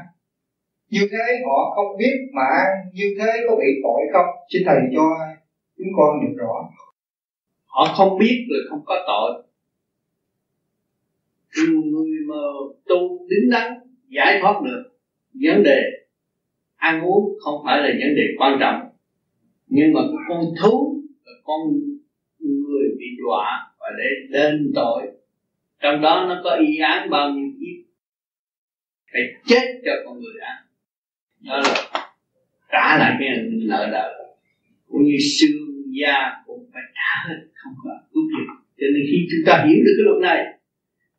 Như 0.91 1.01
thế 1.11 1.25
họ 1.47 1.73
không 1.75 1.97
biết 1.99 2.15
mà 2.33 2.43
ăn, 2.43 2.69
như 2.93 3.05
thế 3.19 3.31
có 3.49 3.57
bị 3.57 3.71
tội 3.83 4.01
không? 4.13 4.27
Xin 4.53 4.63
thầy 4.67 4.77
cho 4.95 5.07
chúng 5.79 5.93
con 5.97 6.21
được 6.23 6.35
rõ. 6.37 6.55
Họ 7.67 7.85
không 7.97 8.19
biết 8.19 8.47
là 8.49 8.59
không 8.71 8.81
có 8.87 8.95
tội. 9.07 9.43
Người 11.85 12.11
mà 12.29 12.43
tu 12.87 13.27
đứng 13.29 13.51
đắn, 13.51 13.73
giải 14.09 14.39
thoát 14.43 14.63
được 14.65 14.83
vấn 15.43 15.63
đề 15.63 15.81
ăn 16.77 17.03
uống 17.05 17.25
không 17.39 17.61
phải 17.65 17.79
là 17.79 17.89
vấn 17.89 18.15
đề 18.17 18.23
quan 18.39 18.59
trọng. 18.61 18.81
Nhưng 19.67 19.93
mà 19.93 20.01
con 20.29 20.45
thú 20.63 21.03
con 21.45 21.61
người 22.39 22.89
bị 22.99 23.07
đọa 23.19 23.76
và 23.87 23.97
để 23.99 24.09
đền 24.31 24.73
tội. 24.75 25.03
Trong 25.83 26.01
đó 26.01 26.27
nó 26.29 26.41
có 26.45 26.51
y 26.51 26.79
án 26.79 27.11
bao 27.11 27.31
nhiêu 27.31 27.49
kiếp. 27.61 27.91
Phải 29.13 29.23
chết 29.47 29.81
cho 29.85 29.93
con 30.05 30.21
người 30.21 30.41
ăn 30.41 30.57
đó 31.41 31.57
là 31.57 31.75
trả 32.73 32.99
lại 32.99 33.17
cái 33.21 33.29
nợ 33.53 33.89
nợ 33.93 34.13
cũng 34.89 35.05
như 35.05 35.17
xương 35.41 35.83
da 36.01 36.43
cũng 36.47 36.71
phải 36.73 36.83
trả 36.95 37.29
hết, 37.29 37.41
không 37.55 37.73
có 37.85 37.91
cứu 38.13 38.23
kịp 38.33 38.53
cho 38.79 38.87
nên 38.95 39.03
khi 39.11 39.27
chúng 39.31 39.47
ta 39.47 39.65
hiểu 39.67 39.79
được 39.85 39.95
cái 39.97 40.05
luật 40.05 40.23
này, 40.23 40.45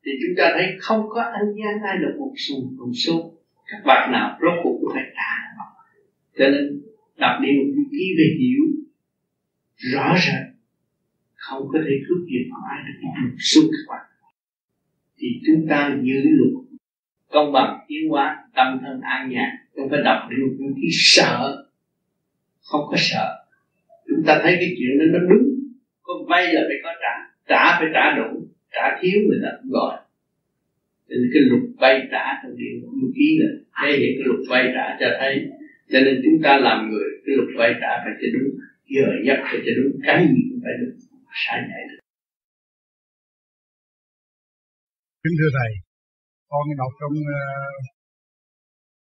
thì 0.05 0.11
chúng 0.21 0.35
ta 0.37 0.51
thấy 0.53 0.65
không 0.79 1.09
có 1.09 1.21
anh 1.21 1.55
gian 1.57 1.73
ai 1.87 1.97
được 1.97 2.15
một 2.19 2.33
xu 2.37 2.55
một 2.77 2.91
xu 2.93 3.37
các 3.67 3.81
bạn 3.85 4.11
nào 4.11 4.37
rốt 4.41 4.53
cuộc 4.63 4.77
cũng 4.81 4.91
phải 4.93 5.03
trả 5.15 5.37
cho 6.37 6.49
nên 6.49 6.81
đọc 7.17 7.41
đi 7.41 7.49
một 7.57 7.81
ký 7.91 8.15
về 8.17 8.37
hiểu 8.39 8.63
rõ 9.75 10.15
ràng 10.17 10.56
không 11.49 11.67
có 11.73 11.79
thể 11.85 11.93
cướp 12.07 12.21
giật 12.31 12.45
ai 12.71 12.79
được 12.85 12.97
một 13.03 13.35
xu 13.39 13.61
các 13.61 13.85
bạn 13.89 14.05
thì 15.19 15.27
chúng 15.45 15.67
ta 15.69 15.97
giữ 16.03 16.13
luật 16.23 16.53
công 17.31 17.51
bằng, 17.51 17.79
tiến 17.87 18.09
hóa, 18.09 18.37
tâm 18.55 18.79
thân, 18.81 19.01
an 19.01 19.29
nhàn, 19.29 19.49
không 19.75 19.89
phải 19.89 20.01
đọc 20.03 20.29
được 20.29 20.55
những 20.59 20.73
cái 20.75 20.89
sợ. 20.91 21.65
Không 22.61 22.81
có 22.89 22.95
sợ. 22.97 23.45
Chúng 24.07 24.23
ta 24.25 24.39
thấy 24.43 24.55
cái 24.59 24.75
chuyện 24.77 24.99
đó 24.99 25.19
nó 25.19 25.19
đúng. 25.19 25.59
Có 26.01 26.13
vay 26.29 26.53
là 26.53 26.61
phải 26.67 26.77
có 26.83 26.89
trả. 27.01 27.13
Trả 27.47 27.79
phải 27.79 27.87
trả 27.93 28.17
đủ. 28.17 28.47
Trả 28.71 28.97
thiếu 29.01 29.19
người 29.27 29.39
ta 29.43 29.49
cũng 29.61 29.71
gọi. 29.71 29.97
Nên 31.09 31.29
cái 31.33 31.41
luật 31.41 31.63
vay 31.79 32.07
trả 32.11 32.25
trong 32.43 32.57
điện 32.57 32.81
vũ 32.81 33.07
ký 33.15 33.39
là 33.39 33.49
thể 33.81 33.97
hiện 33.99 34.11
cái 34.17 34.25
luật 34.25 34.39
vay 34.49 34.71
trả 34.75 34.97
cho 34.99 35.17
thấy. 35.19 35.47
Cho 35.91 35.99
nên 35.99 36.21
chúng 36.23 36.41
ta 36.43 36.57
làm 36.57 36.89
người, 36.89 37.09
cái 37.25 37.35
luật 37.35 37.49
vay 37.57 37.73
trả 37.81 37.97
phải 38.03 38.13
cho 38.21 38.27
đúng. 38.33 38.59
Giờ 38.87 39.07
giấc 39.25 39.39
phải 39.43 39.59
cho 39.65 39.71
đúng. 39.83 39.99
Cái 40.03 40.27
gì 40.27 40.41
cũng 40.49 40.59
phải 40.63 40.73
đúng 40.81 41.06
sai 41.41 41.59
nhảy 41.69 41.83
được. 41.89 42.03
Kính 45.23 45.35
thưa 45.39 45.51
thầy 45.57 45.71
con 46.49 46.67
đọc 46.77 46.91
trong 46.99 47.15
uh, 47.39 47.83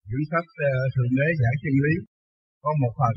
quyển 0.09 0.23
sách 0.31 0.49
uh, 0.67 0.87
thượng 0.95 1.13
đế 1.19 1.29
giải 1.41 1.55
chân 1.63 1.75
lý. 1.85 1.95
Có 2.63 2.71
một 2.83 2.93
phần. 2.99 3.15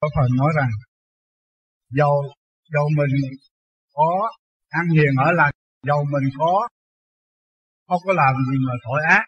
Có 0.00 0.08
phần 0.16 0.28
nói 0.40 0.52
rằng 0.58 0.70
dầu 1.90 2.14
dầu 2.74 2.86
mình 2.98 3.14
có 3.92 4.30
ăn 4.68 4.86
hiền 4.88 5.14
ở 5.26 5.32
lành 5.32 5.54
dầu 5.82 6.04
mình 6.12 6.30
có 6.38 6.68
không 7.86 8.00
có 8.06 8.12
làm 8.12 8.34
gì 8.48 8.56
mà 8.66 8.74
tội 8.84 9.00
ác 9.08 9.24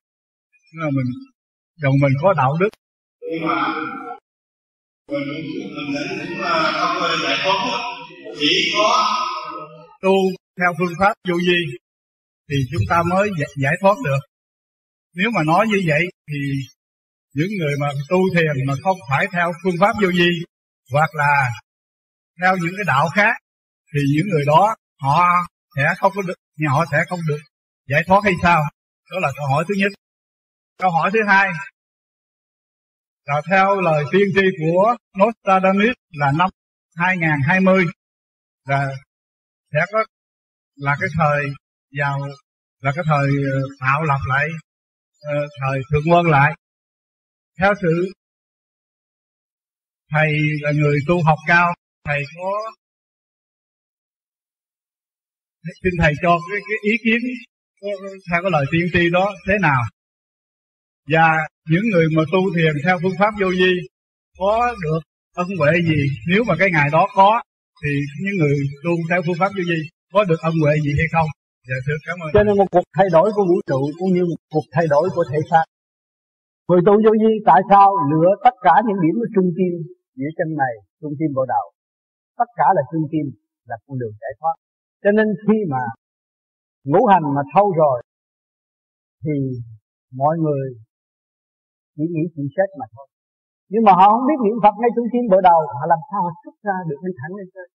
nhưng 0.72 0.80
mà 0.84 0.90
mình 0.96 1.10
dầu 1.76 1.92
mình 2.02 2.12
có 2.22 2.32
đạo 2.32 2.52
đức 2.60 2.68
nhưng 5.10 5.20
mình 5.74 5.92
mình 5.94 6.18
cũng 6.18 6.38
không 6.80 6.96
có 7.00 7.16
giải 7.22 7.38
thoát 7.44 7.60
chỉ 8.38 8.72
có 8.76 9.16
tu 10.02 10.14
theo 10.58 10.72
phương 10.78 10.94
pháp 11.00 11.12
vô 11.28 11.34
vi 11.46 11.60
thì 12.48 12.56
chúng 12.72 12.82
ta 12.88 13.02
mới 13.10 13.30
giải 13.56 13.74
thoát 13.80 13.94
được. 14.04 14.18
Nếu 15.14 15.30
mà 15.34 15.42
nói 15.46 15.66
như 15.68 15.82
vậy 15.86 16.02
thì 16.28 16.38
những 17.34 17.48
người 17.58 17.74
mà 17.80 17.88
tu 18.08 18.18
thiền 18.34 18.66
mà 18.66 18.74
không 18.82 18.96
phải 19.10 19.26
theo 19.32 19.52
phương 19.64 19.76
pháp 19.80 19.92
vô 20.02 20.08
vi 20.18 20.30
hoặc 20.92 21.10
là 21.14 21.50
theo 22.42 22.56
những 22.56 22.74
cái 22.76 22.84
đạo 22.86 23.08
khác 23.14 23.34
thì 23.94 24.00
những 24.14 24.26
người 24.28 24.44
đó 24.46 24.74
họ 25.02 25.24
sẽ 25.76 25.82
không 25.98 26.12
có 26.16 26.22
được 26.22 26.34
họ 26.68 26.84
sẽ 26.92 26.98
không 27.08 27.20
được 27.28 27.40
giải 27.88 28.02
thoát 28.06 28.20
hay 28.24 28.32
sao? 28.42 28.62
Đó 29.10 29.18
là 29.20 29.32
câu 29.36 29.46
hỏi 29.46 29.64
thứ 29.68 29.74
nhất. 29.78 29.92
Câu 30.78 30.90
hỏi 30.90 31.10
thứ 31.12 31.18
hai 31.28 31.48
là 33.28 33.42
theo 33.50 33.80
lời 33.80 34.04
tiên 34.12 34.28
tri 34.34 34.46
của 34.58 34.96
Nostradamus 35.18 35.96
là 36.10 36.32
năm 36.38 36.50
2020 36.96 37.84
là 38.64 38.94
sẽ 39.72 39.80
có 39.92 40.04
là 40.76 40.96
cái 41.00 41.08
thời 41.18 41.44
giàu 41.90 42.18
là 42.80 42.92
cái 42.96 43.04
thời 43.08 43.28
ờ, 43.52 43.60
tạo 43.80 44.02
lập 44.02 44.18
lại 44.28 44.48
ờ, 45.20 45.46
thời 45.60 45.80
thượng 45.90 46.12
quân 46.12 46.26
lại. 46.26 46.54
Theo 47.60 47.74
sự 47.82 48.12
thầy 50.12 50.32
là 50.60 50.72
người 50.72 50.98
tu 51.08 51.22
học 51.24 51.38
cao 51.46 51.74
thầy 52.04 52.22
có 52.36 52.72
xin 55.82 55.92
thầy 56.00 56.12
cho 56.22 56.38
cái, 56.50 56.60
cái 56.68 56.78
ý 56.82 56.96
kiến 57.04 57.20
theo 58.30 58.42
cái 58.42 58.50
lời 58.50 58.64
tiên 58.72 58.86
tri 58.92 59.10
đó 59.10 59.32
thế 59.48 59.54
nào? 59.60 59.82
Và 61.12 61.26
những 61.70 61.86
người 61.92 62.06
mà 62.16 62.22
tu 62.32 62.40
thiền 62.54 62.72
theo 62.84 62.96
phương 63.02 63.18
pháp 63.20 63.32
vô 63.40 63.48
vi, 63.60 63.72
có 64.40 64.52
được 64.84 65.00
ân 65.42 65.48
huệ 65.58 65.72
gì? 65.90 66.00
Nếu 66.30 66.42
mà 66.48 66.54
cái 66.60 66.68
ngày 66.74 66.88
đó 66.96 67.02
có, 67.18 67.30
thì 67.82 67.92
những 68.22 68.36
người 68.40 68.56
tu 68.84 68.92
theo 69.08 69.20
phương 69.24 69.40
pháp 69.40 69.50
vô 69.56 69.62
vi, 69.70 69.80
có 70.14 70.20
được 70.28 70.40
ân 70.50 70.54
huệ 70.62 70.74
gì 70.84 70.92
hay 71.00 71.08
không? 71.14 71.28
Dạ 71.68 71.78
thưa 71.86 71.98
cảm 72.06 72.16
ơn. 72.24 72.28
Cho 72.36 72.42
nên 72.46 72.54
một 72.60 72.68
cuộc 72.74 72.86
thay 72.96 73.08
đổi 73.16 73.26
của 73.36 73.44
vũ 73.50 73.58
trụ 73.70 73.80
cũng 73.98 74.10
như 74.16 74.22
một 74.30 74.40
cuộc 74.54 74.66
thay 74.74 74.86
đổi 74.94 75.04
của 75.14 75.24
thể 75.30 75.40
xác. 75.50 75.64
Người 76.68 76.82
tu 76.86 76.94
vô 77.04 77.12
vi 77.22 77.32
tại 77.48 77.60
sao 77.70 77.86
lựa 78.12 78.32
tất 78.46 78.54
cả 78.66 78.74
những 78.86 79.00
điểm 79.04 79.16
ở 79.24 79.26
trung 79.34 79.48
tim 79.56 79.72
giữa 80.18 80.30
chân 80.38 80.48
này 80.62 80.74
trung 81.00 81.14
tim 81.18 81.30
bộ 81.36 81.44
đầu? 81.54 81.66
Tất 82.40 82.48
cả 82.58 82.66
là 82.76 82.82
trung 82.90 83.06
tim 83.12 83.26
là 83.68 83.76
con 83.84 83.98
đường 84.00 84.14
giải 84.22 84.32
thoát. 84.40 84.56
Cho 85.02 85.10
nên 85.16 85.26
khi 85.44 85.58
mà 85.72 85.82
ngũ 86.90 87.02
hành 87.12 87.26
mà 87.36 87.42
thâu 87.52 87.66
rồi, 87.82 87.96
thì 89.24 89.36
mọi 90.20 90.34
người 90.44 90.64
chỉ 91.98 92.04
nghĩ 92.12 92.24
chuyện 92.32 92.48
chết 92.56 92.68
mà 92.80 92.86
thôi. 92.94 93.06
Nhưng 93.72 93.84
mà 93.86 93.92
họ 93.98 94.06
không 94.12 94.26
biết 94.30 94.40
niệm 94.44 94.56
Phật 94.64 94.74
ngay 94.78 94.90
trung 94.96 95.08
tim 95.12 95.24
bộ 95.32 95.38
đầu, 95.50 95.60
họ 95.78 95.84
làm 95.92 96.00
sao 96.08 96.20
họ 96.26 96.30
xuất 96.42 96.56
ra 96.66 96.76
được 96.88 97.00
đi 97.06 97.12
thẳng 97.20 97.34
lên 97.38 97.48
trên 97.54 97.68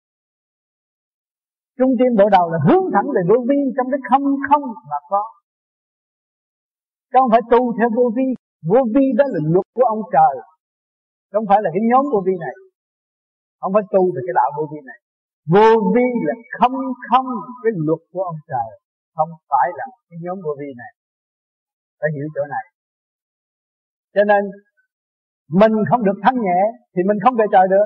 trung 1.77 1.93
tim 1.99 2.11
bộ 2.19 2.25
đầu 2.37 2.45
là 2.53 2.59
hướng 2.67 2.85
thẳng 2.93 3.07
về 3.15 3.21
vô 3.29 3.37
vi, 3.49 3.59
trong 3.75 3.87
cái 3.91 4.01
không 4.09 4.25
không 4.49 4.65
mà 4.91 4.99
có. 5.11 5.23
Chứ 7.09 7.17
không 7.21 7.31
phải 7.33 7.43
tu 7.51 7.61
theo 7.77 7.89
vô 7.97 8.05
vi. 8.17 8.27
Vô 8.71 8.81
vi 8.93 9.05
đó 9.19 9.25
là 9.33 9.39
luật 9.53 9.67
của 9.75 9.85
ông 9.93 10.01
trời. 10.15 10.33
Không 11.33 11.45
phải 11.49 11.59
là 11.63 11.69
cái 11.75 11.83
nhóm 11.91 12.03
vô 12.13 12.19
vi 12.27 12.35
này. 12.45 12.55
Không 13.61 13.73
phải 13.75 13.83
tu 13.93 14.01
về 14.13 14.21
cái 14.27 14.35
đạo 14.39 14.49
vô 14.57 14.63
vi 14.71 14.79
này. 14.89 14.99
Vô 15.53 15.69
vi 15.95 16.07
là 16.27 16.35
không 16.59 16.75
không 17.09 17.27
cái 17.63 17.71
luật 17.87 18.01
của 18.11 18.23
ông 18.31 18.39
trời. 18.51 18.69
Không 19.15 19.29
phải 19.49 19.67
là 19.79 19.85
cái 20.09 20.17
nhóm 20.23 20.37
vô 20.45 20.51
vi 20.59 20.69
này. 20.81 20.91
Phải 21.99 22.09
hiểu 22.15 22.27
chỗ 22.35 22.43
này 22.55 22.65
cho 24.15 24.23
nên, 24.31 24.43
mình 25.59 25.73
không 25.89 26.03
được 26.07 26.17
thanh 26.23 26.37
nhẹ, 26.45 26.59
thì 26.93 27.01
mình 27.09 27.19
không 27.23 27.35
về 27.39 27.45
trời 27.53 27.65
được. 27.73 27.85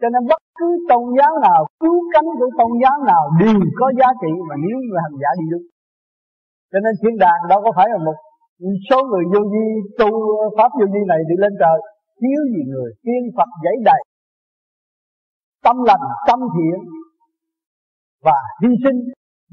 Cho 0.00 0.08
nên 0.08 0.22
bất 0.30 0.40
cứ 0.58 0.68
tôn 0.90 1.04
giáo 1.18 1.32
nào, 1.48 1.60
cứu 1.82 1.98
cánh 2.14 2.28
của 2.38 2.50
tôn 2.58 2.72
giáo 2.82 2.96
nào 3.10 3.22
đều 3.40 3.60
có 3.80 3.86
giá 3.98 4.08
trị 4.22 4.32
mà 4.48 4.54
nếu 4.64 4.76
người 4.86 5.00
hành 5.04 5.18
giả 5.22 5.30
đi 5.40 5.46
đúng 5.52 5.66
cho 6.72 6.78
nên 6.84 6.92
thiên 7.00 7.14
đàng 7.24 7.40
đâu 7.48 7.60
có 7.64 7.70
phải 7.76 7.86
là 7.92 7.98
một 8.08 8.16
số 8.90 8.98
người 9.10 9.24
vô 9.32 9.40
vi 9.52 9.66
tu 9.98 10.08
pháp 10.56 10.70
vô 10.78 10.86
vi 10.94 11.02
này 11.12 11.20
đi 11.28 11.36
lên 11.38 11.52
trời, 11.62 11.78
thiếu 12.20 12.40
gì 12.52 12.62
người 12.72 12.90
tiên 13.04 13.22
phật 13.36 13.50
dãy 13.64 13.76
đầy. 13.84 14.00
Tâm 15.64 15.76
lành, 15.88 16.04
tâm 16.28 16.40
thiện 16.54 16.78
và 18.26 18.38
hy 18.62 18.70
sinh, 18.84 18.98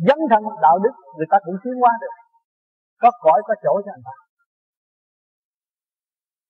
dấn 0.08 0.20
thân 0.30 0.44
đạo 0.62 0.78
đức, 0.84 0.96
người 1.18 1.28
ta 1.30 1.38
cũng 1.46 1.56
tiến 1.64 1.74
hóa 1.82 1.92
được. 2.02 2.14
Có 3.02 3.12
cõi 3.24 3.42
có 3.48 3.54
chỗ 3.64 3.74
cho 3.86 3.92
anh 3.98 4.04
ta 4.06 4.16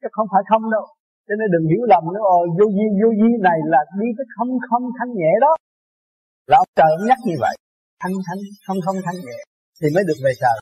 chứ 0.06 0.10
không 0.18 0.28
phải 0.34 0.44
không 0.50 0.64
đâu. 0.76 0.86
Cho 1.28 1.34
nên 1.40 1.48
đừng 1.54 1.66
hiểu 1.72 1.84
lầm 1.92 2.04
nữa 2.14 2.24
ồ 2.38 2.40
vô 2.58 2.66
vi 2.78 2.86
vô 3.02 3.10
vi 3.22 3.32
này 3.48 3.60
là 3.74 3.82
đi 4.00 4.08
tới 4.18 4.26
không 4.36 4.52
không 4.70 4.84
thanh 4.98 5.12
nhẹ 5.20 5.32
đó. 5.46 5.52
Là 6.50 6.56
ông 6.64 6.70
trời 6.78 6.90
ông 6.98 7.06
nhắc 7.10 7.20
như 7.28 7.36
vậy 7.44 7.56
thanh 8.02 8.16
thanh 8.28 8.42
không 8.66 8.80
không 8.86 8.98
thanh 9.06 9.20
nhẹ 9.26 9.40
thì 9.80 9.88
mới 9.96 10.04
được 10.10 10.20
về 10.26 10.32
trời. 10.44 10.58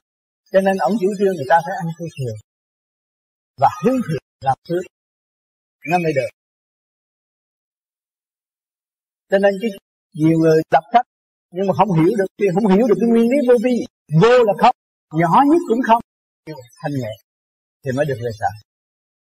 Cho 0.52 0.60
nên 0.66 0.76
ông 0.88 0.94
chủ 1.02 1.10
trương 1.18 1.36
người 1.36 1.50
ta 1.52 1.58
phải 1.66 1.76
ăn 1.82 1.88
chay 1.98 2.10
thường 2.18 2.38
và 3.62 3.70
hướng 3.84 4.00
thiện 4.06 4.24
làm 4.48 4.58
phước 4.68 4.84
nó 5.92 5.98
mới 6.04 6.14
được. 6.20 6.32
Cho 9.30 9.38
nên 9.44 9.54
cái 9.62 9.72
nhiều 10.20 10.38
người 10.42 10.60
đọc 10.76 10.84
sách 10.94 11.06
nhưng 11.56 11.68
mà 11.68 11.74
không 11.80 11.92
hiểu 11.98 12.12
được 12.20 12.30
không 12.56 12.68
hiểu 12.74 12.88
được 12.88 12.98
cái 13.02 13.10
nguyên 13.10 13.28
lý 13.32 13.38
vô 13.48 13.56
vi, 13.64 13.76
vô 14.22 14.44
là 14.48 14.54
không, 14.62 14.76
nhỏ 15.22 15.34
nhất 15.50 15.62
cũng 15.70 15.82
không 15.88 16.02
thanh 16.82 16.94
nhẹ 17.02 17.14
thì 17.84 17.92
mới 17.98 18.06
được 18.06 18.20
về 18.26 18.32
trời 18.40 18.73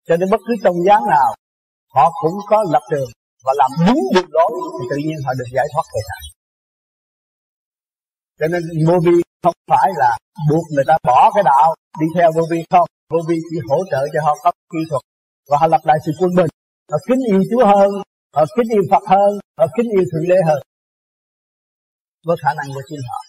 cho 0.08 0.18
nên 0.18 0.30
bất 0.32 0.42
cứ 0.48 0.54
tôn 0.64 0.76
giáo 0.88 1.02
nào, 1.14 1.30
họ 1.96 2.06
cũng 2.22 2.38
có 2.50 2.64
lập 2.74 2.84
trường 2.92 3.10
và 3.46 3.54
làm 3.62 3.72
đúng 3.88 4.02
đường 4.16 4.30
lối 4.38 4.52
thì 4.76 4.84
tự 4.92 4.98
nhiên 5.06 5.18
họ 5.26 5.32
được 5.40 5.50
giải 5.56 5.68
thoát 5.74 5.84
cơ 5.94 6.00
thể 6.10 6.38
cho 8.40 8.48
nên 8.48 8.62
vô 8.88 8.96
vi 9.06 9.16
không 9.44 9.58
phải 9.72 9.90
là 10.02 10.18
buộc 10.50 10.66
người 10.74 10.84
ta 10.88 10.96
bỏ 11.04 11.32
cái 11.36 11.44
đạo, 11.44 11.76
đi 12.00 12.08
theo 12.16 12.32
vô 12.36 12.44
vi 12.52 12.60
không. 12.70 12.88
Vô 13.12 13.20
vi 13.28 13.38
chỉ 13.50 13.58
hỗ 13.70 13.78
trợ 13.92 14.02
cho 14.14 14.20
họ 14.26 14.34
có 14.44 14.52
kỹ 14.74 14.80
thuật 14.90 15.02
và 15.50 15.58
họ 15.62 15.68
lập 15.68 15.82
lại 15.84 15.98
sự 16.06 16.12
quân 16.20 16.32
bình. 16.38 16.52
Họ 16.92 16.98
kính 17.08 17.22
yêu 17.32 17.42
Chúa 17.52 17.66
hơn, 17.66 17.90
họ 18.36 18.44
kính 18.56 18.70
yêu 18.76 18.84
Phật 18.92 19.04
hơn, 19.14 19.32
họ 19.60 19.66
kính 19.78 19.90
yêu 19.96 20.06
thượng 20.12 20.28
đế 20.30 20.36
hơn. 20.48 20.60
Với 22.26 22.38
khả 22.44 22.54
năng 22.58 22.68
của 22.76 22.82
chính 22.90 23.00
họ. 23.10 23.20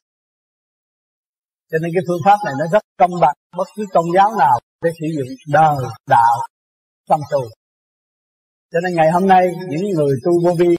Cho 1.70 1.78
nên 1.82 1.90
cái 1.94 2.02
phương 2.08 2.22
pháp 2.24 2.38
này 2.44 2.54
nó 2.58 2.64
rất 2.72 2.82
công 2.98 3.14
bằng. 3.20 3.36
Bất 3.58 3.68
cứ 3.76 3.84
tôn 3.94 4.04
giáo 4.14 4.30
nào 4.38 4.56
để 4.82 4.90
sử 5.00 5.06
dụng 5.16 5.28
đời, 5.52 5.84
đạo 6.06 6.36
trong 7.08 7.20
tu 7.32 7.42
cho 8.72 8.78
nên 8.84 8.92
ngày 8.94 9.08
hôm 9.14 9.24
nay, 9.34 9.44
những 9.70 9.84
người 9.96 10.14
tu 10.24 10.32
vô 10.44 10.52
vi 10.60 10.70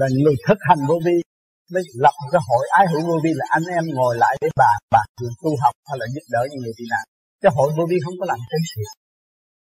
là 0.00 0.06
người 0.22 0.36
thực 0.46 0.58
hành 0.68 0.80
vô 0.88 0.96
vi 1.06 1.16
mới 1.72 1.82
lập 2.04 2.14
một 2.20 2.28
cái 2.32 2.42
hội 2.48 2.64
ái 2.78 2.86
hữu 2.92 3.02
vô 3.08 3.16
vi 3.24 3.32
là 3.40 3.46
anh 3.56 3.66
em 3.76 3.84
ngồi 3.96 4.14
lại 4.22 4.34
để 4.40 4.48
bàn 4.62 4.76
bàn 4.94 5.06
chuyện 5.18 5.32
tu 5.42 5.50
học 5.62 5.74
hay 5.88 5.96
là 6.00 6.06
giúp 6.14 6.24
đỡ 6.34 6.42
những 6.50 6.60
người 6.62 6.74
tị 6.78 6.84
nạn. 6.92 7.04
Cái 7.42 7.52
hội 7.56 7.68
vô 7.76 7.84
vi 7.90 7.96
không 8.04 8.16
có 8.20 8.24
làm 8.30 8.40
cái 8.50 8.60
gì. 8.70 8.82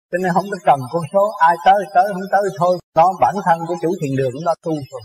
Cho 0.09 0.17
nên 0.21 0.29
không 0.35 0.47
có 0.51 0.57
cần 0.67 0.79
con 0.93 1.03
số, 1.13 1.23
ai 1.49 1.55
tới 1.65 1.79
tới, 1.95 2.05
không 2.13 2.27
tới 2.33 2.43
thôi. 2.59 2.73
Nó 2.97 3.05
bản 3.23 3.35
thân 3.45 3.57
của 3.67 3.75
chủ 3.81 3.89
thiền 3.99 4.13
đường 4.19 4.33
nó 4.47 4.53
tu 4.65 4.73
rồi. 4.91 5.03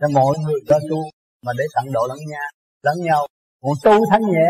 Cho 0.00 0.08
mọi 0.18 0.34
người 0.42 0.60
cho 0.68 0.78
tu 0.90 0.98
mà 1.44 1.52
để 1.58 1.64
tận 1.74 1.84
độ 1.96 2.02
lẫn 2.10 2.20
nhau 2.32 2.48
lẫn 2.86 2.96
nhau. 3.08 3.22
Còn 3.62 3.74
tu 3.84 3.94
thanh 4.10 4.24
nhẹ, 4.34 4.48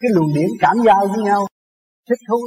cái 0.00 0.10
luồng 0.14 0.34
điểm 0.36 0.50
cảm 0.60 0.76
giao 0.86 1.02
với 1.12 1.20
nhau, 1.28 1.40
thích 2.08 2.22
thú 2.28 2.40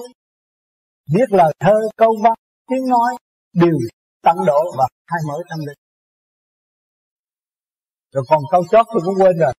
biết 1.14 1.28
lời 1.30 1.54
thơ 1.60 1.74
câu 1.98 2.16
văn 2.24 2.34
tiếng 2.68 2.90
nói 2.90 3.18
đều 3.54 3.78
tận 4.22 4.36
độ 4.48 4.62
và 4.78 4.88
khai 5.08 5.20
mở 5.28 5.34
tâm 5.50 5.60
linh. 5.60 5.78
Rồi 8.12 8.24
còn 8.30 8.40
câu 8.52 8.64
chót 8.72 8.86
tôi 8.94 9.02
cũng 9.06 9.16
quên 9.18 9.38
rồi. 9.38 9.54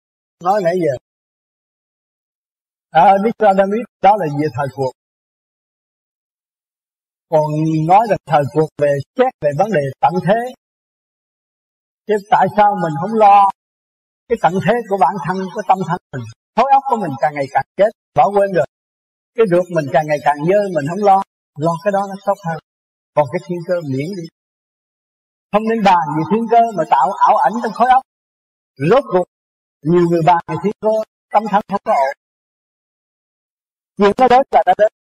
Nói 0.44 0.60
nãy 0.64 0.74
giờ. 0.85 0.97
À, 2.90 3.16
Nicodemus 3.24 3.86
đó 4.02 4.16
là 4.19 4.27
về 4.40 4.48
thời 4.56 4.66
cuộc. 4.77 4.93
Còn 7.28 7.44
nói 7.89 8.06
là 8.10 8.16
thời 8.27 8.43
cuộc 8.52 8.69
về 8.78 8.93
xét 9.16 9.32
về 9.40 9.51
vấn 9.59 9.70
đề 9.73 9.81
tận 10.01 10.12
thế. 10.27 10.40
Chứ 12.06 12.14
tại 12.31 12.47
sao 12.56 12.74
mình 12.82 12.93
không 13.01 13.19
lo 13.19 13.48
cái 14.28 14.39
tận 14.43 14.52
thế 14.66 14.74
của 14.89 14.97
bản 15.01 15.14
thân 15.27 15.36
của 15.55 15.62
tâm 15.69 15.78
thân 15.89 15.98
mình? 16.12 16.24
Thối 16.56 16.70
óc 16.73 16.82
của 16.90 16.97
mình 16.97 17.10
càng 17.20 17.35
ngày 17.35 17.47
càng 17.51 17.64
chết 17.77 17.90
bỏ 18.14 18.31
quên 18.35 18.52
rồi. 18.52 18.66
Cái 19.35 19.47
ruột 19.51 19.64
mình 19.74 19.85
càng 19.93 20.06
ngày 20.06 20.19
càng 20.24 20.36
dơ 20.48 20.59
mình 20.74 20.86
không 20.89 21.05
lo 21.05 21.23
lo 21.59 21.73
cái 21.85 21.93
đó 21.93 22.01
nó 22.09 22.15
tốt 22.27 22.39
hơn. 22.47 22.59
Còn 23.15 23.27
cái 23.33 23.41
thiên 23.47 23.59
cơ 23.69 23.74
miễn 23.91 24.09
đi. 24.19 24.27
Không 25.53 25.65
nên 25.70 25.83
bàn 25.85 26.05
về 26.16 26.23
thiên 26.31 26.45
cơ 26.51 26.61
mà 26.77 26.85
tạo 26.91 27.12
ảo 27.29 27.37
ảnh 27.37 27.53
trong 27.62 27.73
khối 27.73 27.89
óc. 27.91 28.03
Rốt 28.91 29.05
cuộc, 29.12 29.27
nhiều 29.83 30.05
người 30.11 30.23
bàn 30.27 30.41
về 30.47 30.57
thiên 30.65 30.73
cơ, 30.81 30.95
tâm 31.33 31.43
thần 31.51 31.62
không 31.69 31.81
có 31.85 31.93
ổn. 31.93 32.15
Chuyện 33.97 34.12
nó 34.19 34.29
đến 34.29 34.43
là 34.51 34.62
đã 34.66 34.74
đến. 34.79 34.93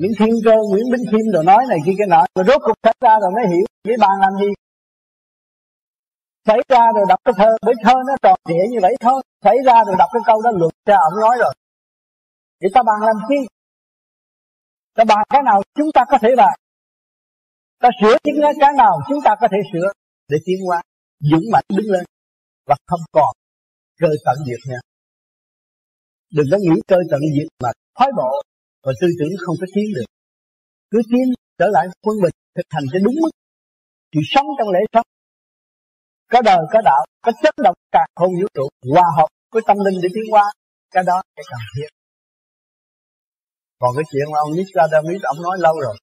Những 0.00 0.12
thiên 0.18 0.34
cơ, 0.44 0.54
Nguyễn 0.70 0.86
Bính 0.92 1.04
Khiêm 1.10 1.32
rồi 1.34 1.44
nói 1.44 1.62
này 1.68 1.78
kia 1.86 1.92
cái 1.98 2.06
nọ 2.10 2.24
rồi 2.34 2.44
rốt 2.48 2.60
cuộc 2.64 2.74
xảy 2.82 2.94
ra 3.00 3.18
rồi 3.22 3.30
mới 3.36 3.44
hiểu 3.52 3.66
với 3.84 3.96
bàn 4.00 4.10
làm 4.20 4.32
gì. 4.40 4.50
Xảy 6.46 6.58
ra 6.68 6.82
rồi 6.94 7.04
đọc 7.08 7.20
cái 7.24 7.34
thơ 7.38 7.50
bởi 7.62 7.74
thơ 7.84 7.94
nó 8.06 8.14
tròn 8.22 8.38
trịa 8.48 8.64
như 8.70 8.78
vậy 8.82 8.94
thôi. 9.00 9.22
Xảy 9.44 9.56
ra 9.66 9.84
rồi 9.86 9.94
đọc 9.98 10.08
cái 10.12 10.22
câu 10.26 10.42
đó 10.42 10.50
luật 10.54 10.72
ra, 10.86 10.96
ông 11.10 11.20
nói 11.20 11.36
rồi. 11.40 11.54
Vậy 12.60 12.70
ta 12.74 12.82
bàn 12.82 12.96
làm 13.00 13.16
chi? 13.28 13.36
Ta 14.94 15.04
bàn 15.04 15.18
cái 15.28 15.42
nào 15.44 15.62
chúng 15.74 15.90
ta 15.94 16.04
có 16.10 16.18
thể 16.22 16.28
bàn 16.36 16.54
ta 17.78 17.88
sửa 18.00 18.16
những 18.24 18.36
cái 18.60 18.72
nào 18.76 18.94
chúng 19.08 19.18
ta 19.24 19.34
có 19.40 19.48
thể 19.52 19.58
sửa 19.72 19.88
để 20.28 20.36
tiến 20.44 20.58
qua, 20.68 20.82
dũng 21.20 21.44
mạnh 21.52 21.64
đứng 21.76 21.86
lên 21.86 22.04
và 22.66 22.76
không 22.86 23.00
còn 23.12 23.32
cơ 24.00 24.08
tận 24.24 24.36
diệt 24.46 24.60
nha 24.70 24.78
đừng 26.36 26.46
có 26.50 26.56
nghĩ 26.60 26.76
cơ 26.90 26.96
tận 27.10 27.20
diệt 27.34 27.48
mà 27.62 27.70
thoái 27.96 28.10
bộ 28.18 28.30
và 28.84 28.92
tư 29.00 29.08
tưởng 29.18 29.34
không 29.44 29.56
có 29.60 29.66
tiến 29.74 29.88
được. 29.96 30.08
Cứ 30.90 30.98
tiến 31.10 31.26
trở 31.58 31.66
lại 31.74 31.86
quân 32.04 32.16
bình 32.22 32.36
thực 32.56 32.66
hành 32.70 32.84
cho 32.92 32.98
đúng 33.04 33.16
mức. 33.22 33.32
Thì 34.12 34.20
sống 34.32 34.46
trong 34.58 34.68
lễ 34.74 34.80
sống 34.92 35.06
có 36.32 36.42
đời 36.42 36.62
có 36.72 36.80
đạo 36.84 37.02
có 37.24 37.32
chất 37.42 37.54
động 37.66 37.76
cả 37.92 38.04
không 38.14 38.32
vũ 38.40 38.46
trụ 38.54 38.66
hòa 38.92 39.08
hợp 39.16 39.28
với 39.52 39.62
tâm 39.66 39.76
linh 39.84 39.98
để 40.02 40.08
tiến 40.14 40.24
qua 40.30 40.44
cái 40.90 41.04
đó 41.06 41.22
cái 41.36 41.44
cần 41.50 41.60
thiết 41.74 41.88
còn 43.84 43.92
cái 43.96 44.06
chuyện 44.10 44.26
mà 44.32 44.38
ông 44.44 44.52
Nicodemus 44.56 45.22
ông 45.32 45.40
nói 45.46 45.56
lâu 45.66 45.74
rồi. 45.86 45.96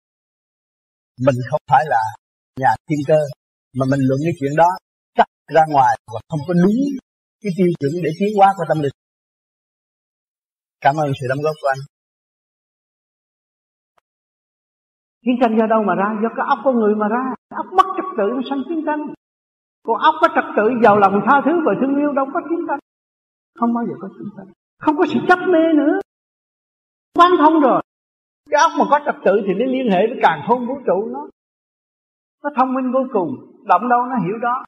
Mình 1.26 1.38
không 1.50 1.64
phải 1.72 1.84
là 1.94 2.02
nhà 2.62 2.72
thiên 2.88 3.02
cơ, 3.10 3.20
mà 3.78 3.86
mình 3.92 4.02
luận 4.08 4.20
cái 4.26 4.36
chuyện 4.40 4.54
đó 4.62 4.70
chắc 5.18 5.28
ra 5.56 5.64
ngoài 5.74 5.94
và 6.14 6.20
không 6.30 6.44
có 6.48 6.54
đúng 6.64 6.78
cái 7.42 7.52
tiêu 7.58 7.70
chuẩn 7.80 7.94
để 8.06 8.12
tiến 8.20 8.32
hóa 8.38 8.48
của 8.58 8.66
tâm 8.70 8.80
linh. 8.84 8.96
Cảm 10.84 10.96
ơn 11.04 11.10
sự 11.18 11.26
đóng 11.32 11.44
góp 11.46 11.56
của 11.62 11.70
anh. 11.76 11.82
Chiến 15.24 15.36
tranh 15.42 15.54
do 15.60 15.66
đâu 15.74 15.82
mà 15.90 15.94
ra? 16.02 16.10
Do 16.24 16.30
cái 16.38 16.46
óc 16.54 16.60
của 16.64 16.76
người 16.80 16.94
mà 17.02 17.08
ra. 17.16 17.24
Óc 17.62 17.68
mất 17.78 17.88
trật 17.98 18.10
tự 18.18 18.28
nó 18.36 18.42
sanh 18.50 18.64
chiến 18.68 18.82
tranh. 18.88 19.02
Còn 19.88 19.98
óc 20.10 20.16
có 20.22 20.28
trật 20.36 20.48
tự, 20.58 20.66
giàu 20.84 20.96
lòng 21.04 21.16
tha 21.26 21.36
thứ 21.46 21.54
và 21.66 21.74
thương 21.80 21.96
yêu 22.02 22.12
đâu 22.20 22.26
có 22.34 22.40
chiến 22.48 22.62
tranh. 22.68 22.82
Không 23.60 23.72
bao 23.76 23.84
giờ 23.88 23.96
có 24.02 24.08
chiến 24.16 24.30
tranh. 24.36 24.50
Không 24.84 24.96
có 25.00 25.06
sự 25.12 25.20
chấp 25.30 25.40
mê 25.54 25.64
nữa 25.82 25.96
quán 27.14 27.32
thông 27.40 27.60
rồi. 27.60 27.82
Cái 28.50 28.62
óc 28.62 28.72
mà 28.80 28.86
có 28.90 29.00
trật 29.06 29.16
tự 29.26 29.42
thì 29.48 29.54
nó 29.54 29.66
liên 29.66 29.92
hệ 29.92 30.08
với 30.08 30.20
càng 30.22 30.42
không 30.48 30.68
vũ 30.68 30.74
trụ 30.86 31.10
nó. 31.14 31.28
Nó 32.44 32.50
thông 32.56 32.74
minh 32.74 32.92
vô 32.92 33.00
cùng, 33.14 33.30
động 33.66 33.90
đâu 33.90 34.00
nó 34.10 34.16
hiểu 34.26 34.38
đó. 34.42 34.66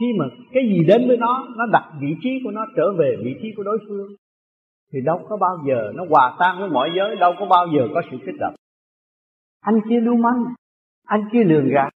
Khi 0.00 0.06
mà 0.18 0.24
cái 0.52 0.62
gì 0.68 0.84
đến 0.86 1.08
với 1.08 1.16
nó 1.16 1.46
nó 1.56 1.66
đặt 1.72 1.84
vị 2.00 2.16
trí 2.22 2.30
của 2.44 2.50
nó 2.50 2.66
trở 2.76 2.92
về 2.98 3.16
vị 3.24 3.34
trí 3.42 3.48
của 3.56 3.62
đối 3.62 3.78
phương, 3.88 4.08
thì 4.92 4.98
đâu 5.04 5.26
có 5.28 5.36
bao 5.36 5.58
giờ 5.68 5.92
nó 5.94 6.04
hòa 6.10 6.36
tan 6.38 6.58
với 6.60 6.70
mọi 6.70 6.90
giới, 6.96 7.16
đâu 7.16 7.32
có 7.38 7.46
bao 7.46 7.66
giờ 7.74 7.88
có 7.94 8.02
sự 8.10 8.16
kích 8.26 8.34
động. 8.40 8.54
Anh 9.60 9.80
kia 9.88 10.00
lưu 10.00 10.16
manh, 10.16 10.44
anh 11.06 11.28
kia 11.32 11.44
lường 11.44 11.68
gạt. 11.68 11.88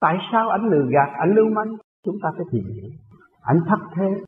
Tại 0.00 0.16
sao 0.32 0.48
anh 0.48 0.70
lường 0.70 0.88
gạt, 0.88 1.12
anh 1.18 1.34
lưu 1.34 1.50
manh? 1.50 1.76
Chúng 2.04 2.16
ta 2.22 2.28
phải 2.36 2.46
tìm 2.52 2.64
hiểu. 2.64 2.90
Anh 3.42 3.60
thất 3.68 3.78
thế, 3.96 4.24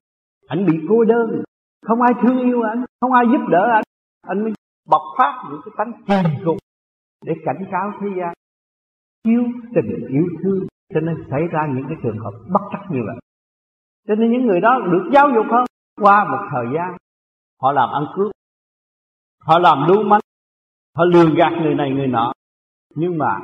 anh 0.46 0.66
bị 0.66 0.72
cô 0.88 1.04
đơn. 1.04 1.42
Không 1.82 2.02
ai 2.02 2.12
thương 2.22 2.38
yêu 2.38 2.62
anh, 2.62 2.84
không 3.00 3.12
ai 3.12 3.24
giúp 3.32 3.48
đỡ 3.50 3.70
anh 3.72 3.82
anh 4.22 4.42
mới 4.42 4.52
bộc 4.88 5.02
phát 5.18 5.44
những 5.50 5.60
cái 5.64 5.74
tánh 5.78 5.92
kỳ 6.06 6.44
cục 6.44 6.56
để 7.24 7.32
cảnh 7.44 7.64
cáo 7.72 7.92
thế 8.00 8.06
gian. 8.18 8.32
Thiếu 9.24 9.42
tình 9.74 10.06
yêu 10.08 10.26
thương, 10.42 10.66
cho 10.94 11.00
nên 11.00 11.24
xảy 11.30 11.40
ra 11.50 11.66
những 11.74 11.84
cái 11.88 11.96
trường 12.02 12.18
hợp 12.18 12.30
bất 12.48 12.60
trắc 12.72 12.80
như 12.90 13.00
vậy. 13.06 13.16
Cho 14.08 14.14
nên 14.14 14.32
những 14.32 14.46
người 14.46 14.60
đó 14.60 14.80
được 14.92 15.10
giáo 15.12 15.28
dục 15.34 15.46
hơn 15.50 15.64
qua 16.00 16.24
một 16.24 16.48
thời 16.50 16.66
gian, 16.74 16.96
họ 17.62 17.72
làm 17.72 17.88
ăn 17.88 18.04
cướp, 18.16 18.30
họ 19.40 19.58
làm 19.58 19.88
lưu 19.88 20.04
manh, 20.04 20.20
họ 20.96 21.04
lường 21.04 21.34
gạt 21.34 21.52
người 21.62 21.74
này 21.74 21.90
người 21.90 22.06
nọ. 22.06 22.32
Nhưng 22.94 23.18
mà 23.18 23.42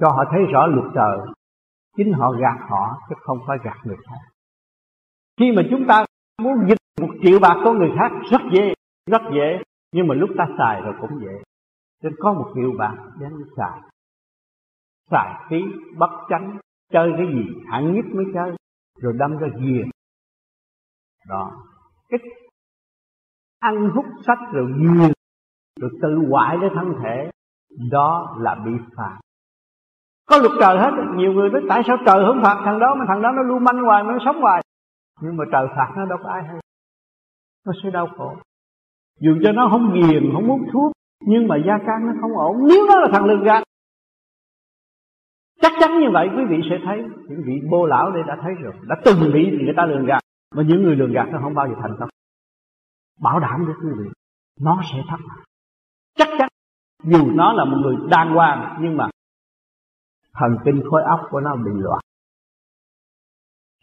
cho 0.00 0.08
họ 0.08 0.24
thấy 0.30 0.40
rõ 0.52 0.66
luật 0.66 0.86
trời, 0.94 1.18
chính 1.96 2.12
họ 2.12 2.32
gạt 2.32 2.66
họ 2.70 2.98
chứ 3.08 3.14
không 3.18 3.38
phải 3.46 3.56
gạt 3.64 3.76
người 3.84 3.96
khác. 4.06 4.20
Khi 5.40 5.52
mà 5.56 5.62
chúng 5.70 5.86
ta 5.88 6.04
muốn 6.42 6.54
dịch 6.68 6.78
một 7.00 7.14
triệu 7.22 7.38
bạc 7.38 7.60
của 7.64 7.72
người 7.72 7.90
khác, 7.98 8.12
rất 8.30 8.40
dễ 8.52 8.74
rất 9.06 9.22
dễ 9.34 9.62
nhưng 9.92 10.08
mà 10.08 10.14
lúc 10.14 10.30
ta 10.38 10.46
xài 10.58 10.80
rồi 10.80 10.94
cũng 11.00 11.18
vậy. 11.24 11.42
Nên 12.02 12.12
có 12.18 12.32
một 12.32 12.52
triệu 12.54 12.72
bạc 12.78 12.96
đem 13.20 13.38
đi 13.38 13.44
xài. 13.56 13.80
Xài 15.10 15.44
phí 15.50 15.62
bất 15.98 16.10
chánh, 16.28 16.58
chơi 16.92 17.12
cái 17.16 17.26
gì 17.26 17.60
hạng 17.70 17.94
nhất 17.94 18.04
mới 18.14 18.24
chơi, 18.34 18.56
rồi 19.00 19.12
đâm 19.18 19.36
ra 19.38 19.48
ghiền. 19.60 19.90
Đó. 21.28 21.50
Cái 22.08 22.20
ăn 23.58 23.90
hút 23.94 24.04
sách 24.26 24.38
rồi 24.52 24.72
ghiền, 24.78 25.12
rồi 25.80 25.90
tự 26.02 26.26
hoại 26.30 26.58
cái 26.60 26.70
thân 26.74 26.94
thể, 27.02 27.30
đó 27.90 28.36
là 28.40 28.54
bị 28.54 28.72
phạt. 28.96 29.18
Có 30.26 30.38
luật 30.38 30.52
trời 30.60 30.78
hết, 30.78 30.90
nhiều 31.16 31.32
người 31.32 31.50
nói, 31.50 31.62
tại 31.68 31.82
sao 31.86 31.96
trời 32.06 32.24
không 32.26 32.40
phạt 32.42 32.62
thằng 32.64 32.78
đó 32.78 32.94
mà 32.98 33.04
thằng 33.08 33.22
đó 33.22 33.32
nó 33.36 33.42
lưu 33.42 33.58
manh 33.58 33.82
hoài 33.84 34.02
nó 34.02 34.18
sống 34.24 34.40
hoài? 34.40 34.62
Nhưng 35.20 35.36
mà 35.36 35.44
trời 35.52 35.66
phạt 35.76 35.92
nó 35.96 36.06
đâu 36.06 36.18
có 36.22 36.30
ai 36.30 36.42
hay. 36.42 36.60
Nó 37.66 37.72
sẽ 37.82 37.90
đau 37.90 38.08
khổ 38.16 38.36
dù 39.20 39.38
cho 39.42 39.52
nó 39.52 39.68
không 39.70 39.92
ghiền, 39.94 40.30
không 40.34 40.48
hút 40.48 40.60
thuốc, 40.72 40.92
nhưng 41.26 41.48
mà 41.48 41.56
gia 41.66 41.78
can 41.86 42.06
nó 42.06 42.12
không 42.20 42.32
ổn. 42.36 42.56
Nếu 42.68 42.86
nó 42.88 43.00
là 43.00 43.08
thằng 43.12 43.24
lường 43.24 43.44
gạt, 43.44 43.62
chắc 45.60 45.72
chắn 45.80 46.00
như 46.00 46.06
vậy 46.12 46.28
quý 46.36 46.42
vị 46.48 46.56
sẽ 46.70 46.76
thấy 46.84 46.98
những 47.28 47.42
vị 47.46 47.52
bô 47.70 47.86
lão 47.86 48.10
đây 48.10 48.22
đã 48.26 48.36
thấy 48.42 48.52
rồi. 48.62 48.74
Đã 48.82 48.96
từng 49.04 49.32
bị 49.34 49.50
người 49.50 49.74
ta 49.76 49.86
lường 49.86 50.06
gạt, 50.06 50.20
mà 50.54 50.62
những 50.62 50.82
người 50.82 50.96
lường 50.96 51.12
gạt 51.12 51.26
nó 51.32 51.38
không 51.42 51.54
bao 51.54 51.68
giờ 51.68 51.74
thành 51.82 51.96
công. 51.98 52.08
Bảo 53.20 53.40
đảm 53.40 53.64
với 53.66 53.74
quý 53.82 53.88
vị, 53.98 54.10
nó 54.60 54.80
sẽ 54.92 55.02
thất 55.08 55.16
bại. 55.28 55.46
Chắc 56.18 56.28
chắn, 56.38 56.48
dù 57.04 57.30
nó 57.30 57.52
là 57.52 57.64
một 57.64 57.76
người 57.82 57.96
đàng 58.10 58.34
hoàng, 58.34 58.78
nhưng 58.82 58.96
mà 58.96 59.08
thần 60.34 60.56
kinh 60.64 60.82
khối 60.90 61.02
óc 61.02 61.20
của 61.30 61.40
nó 61.40 61.56
bị 61.56 61.70
loạn. 61.74 62.00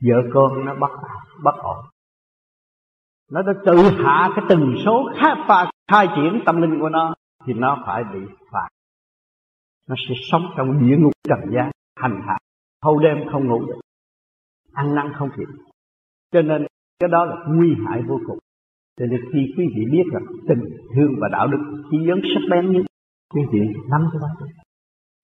Vợ 0.01 0.15
con 0.34 0.65
nó 0.65 0.76
bất 0.76 0.91
bất 1.43 1.56
ổn 1.56 1.85
nó 3.31 3.41
đã 3.41 3.53
tự 3.65 3.76
hạ 4.03 4.30
cái 4.35 4.45
tần 4.49 4.73
số 4.85 5.10
khai 5.15 5.35
và 5.47 5.72
khai 5.91 6.07
triển 6.15 6.41
tâm 6.45 6.61
linh 6.61 6.80
của 6.80 6.89
nó, 6.89 7.14
thì 7.45 7.53
nó 7.53 7.84
phải 7.85 8.03
bị 8.14 8.19
phạt. 8.51 8.68
Nó 9.88 9.95
sẽ 10.10 10.15
sống 10.31 10.43
trong 10.57 10.89
địa 10.89 10.97
ngục 10.97 11.14
trần 11.23 11.39
gian, 11.53 11.72
hành 11.95 12.22
hạ 12.27 12.38
thâu 12.84 12.99
đêm 12.99 13.18
không 13.31 13.47
ngủ 13.47 13.65
được, 13.65 13.80
ăn 14.73 14.95
năn 14.95 15.14
không 15.14 15.30
kịp 15.38 15.47
cho 16.31 16.41
nên, 16.41 16.65
cái 16.99 17.10
đó 17.10 17.26
là 17.26 17.35
nguy 17.47 17.76
hại 17.85 18.01
vô 18.07 18.19
cùng. 18.27 18.38
Cho 18.99 19.06
nên 19.06 19.22
khi 19.34 19.39
quý 19.57 19.65
vị 19.76 19.85
biết 19.91 20.03
rằng 20.14 20.26
tình 20.47 20.61
thương 20.95 21.11
và 21.22 21.27
đạo 21.31 21.47
đức 21.47 21.57
chỉ 21.91 21.97
dẫn 22.07 22.19
sắc 22.34 22.41
bén 22.51 22.72
nhất, 22.72 22.85
quý 23.34 23.41
vị 23.51 23.60
nắm 23.91 24.01
cho 24.14 24.19
bác 24.22 24.45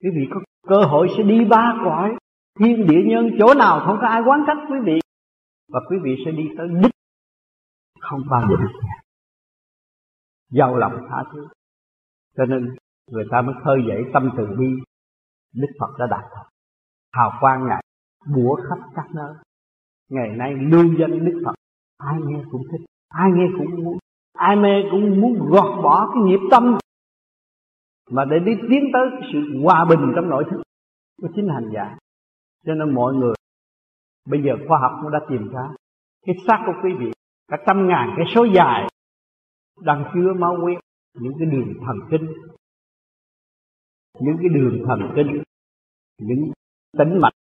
quý 0.03 0.10
vị 0.15 0.27
có 0.34 0.40
cơ 0.68 0.82
hội 0.82 1.07
sẽ 1.18 1.23
đi 1.23 1.45
ba 1.45 1.76
cõi 1.86 2.15
thiên 2.60 2.88
địa 2.88 3.02
nhân 3.06 3.30
chỗ 3.40 3.53
nào 3.53 3.80
không 3.86 3.98
có 4.02 4.07
ai 4.07 4.22
quán 4.26 4.44
trách 4.48 4.57
quý 4.69 4.77
vị. 4.86 4.99
Và 5.73 5.80
quý 5.90 5.98
vị 6.03 6.15
sẽ 6.26 6.32
đi 6.32 6.44
tới 6.57 6.68
đích 6.84 6.95
không 8.10 8.22
bao 8.30 8.41
giờ 8.41 8.56
được 8.60 8.80
giàu 10.49 10.77
lòng 10.77 10.94
tha 11.10 11.23
thứ. 11.34 11.48
Cho 12.38 12.45
nên 12.45 12.76
người 13.11 13.26
ta 13.32 13.41
mới 13.41 13.56
khơi 13.64 13.77
dậy 13.88 14.03
tâm 14.14 14.32
từ 14.38 14.48
bi. 14.60 14.68
Đức 15.53 15.68
phật 15.80 15.98
đã 15.99 16.06
đạt 16.11 16.23
thật. 16.32 16.44
Hào 17.11 17.32
quang 17.41 17.68
ngài 17.68 17.84
bủa 18.36 18.56
khắp 18.69 18.80
các 18.95 19.06
nơi. 19.15 19.34
Ngày 20.10 20.30
nay 20.38 20.53
lưu 20.53 20.86
danh 20.99 21.26
đức 21.26 21.41
phật, 21.45 21.56
ai 21.98 22.15
nghe 22.26 22.44
cũng 22.52 22.61
thích, 22.72 22.86
ai 23.10 23.30
nghe 23.34 23.48
cũng 23.57 23.84
muốn, 23.84 23.98
ai 24.34 24.56
mê 24.56 24.69
cũng 24.91 25.22
muốn 25.22 25.49
gọt 25.49 25.84
bỏ 25.84 26.11
cái 26.14 26.23
nghiệp 26.23 26.40
tâm. 26.52 26.77
Mà 28.11 28.26
để 28.26 28.40
đi 28.40 28.52
tiến 28.69 28.84
tới 28.94 29.03
cái 29.11 29.30
sự 29.34 29.40
hòa 29.64 29.86
bình 29.90 30.14
trong 30.15 30.30
nội 30.30 30.44
thức 30.52 30.61
của 31.22 31.27
chính 31.36 31.49
hành 31.49 31.69
giả. 31.73 31.98
Cho 32.65 32.73
nên 32.73 32.95
mọi 32.95 33.14
người, 33.14 33.34
bây 34.30 34.41
giờ 34.44 34.52
khoa 34.68 34.80
học 34.80 34.91
cũng 35.02 35.11
đã 35.11 35.19
tìm 35.30 35.52
ra, 35.53 35.69
cái 36.26 36.36
xác 36.48 36.64
của 36.65 36.73
quý 36.84 36.90
vị 36.99 37.11
cả 37.48 37.58
trăm 37.68 37.88
ngàn, 37.88 38.14
cái 38.18 38.26
số 38.36 38.46
dài, 38.56 38.88
đang 39.82 40.12
chứa 40.14 40.34
máu 40.40 40.58
huyết, 40.62 40.78
những 41.14 41.34
cái 41.40 41.48
đường 41.48 41.74
thần 41.86 41.98
kinh. 42.12 42.34
Những 44.20 44.38
cái 44.40 44.50
đường 44.50 44.84
thần 44.88 45.00
kinh, 45.16 45.44
những 46.18 46.52
tĩnh 46.98 47.20
mạch, 47.22 47.34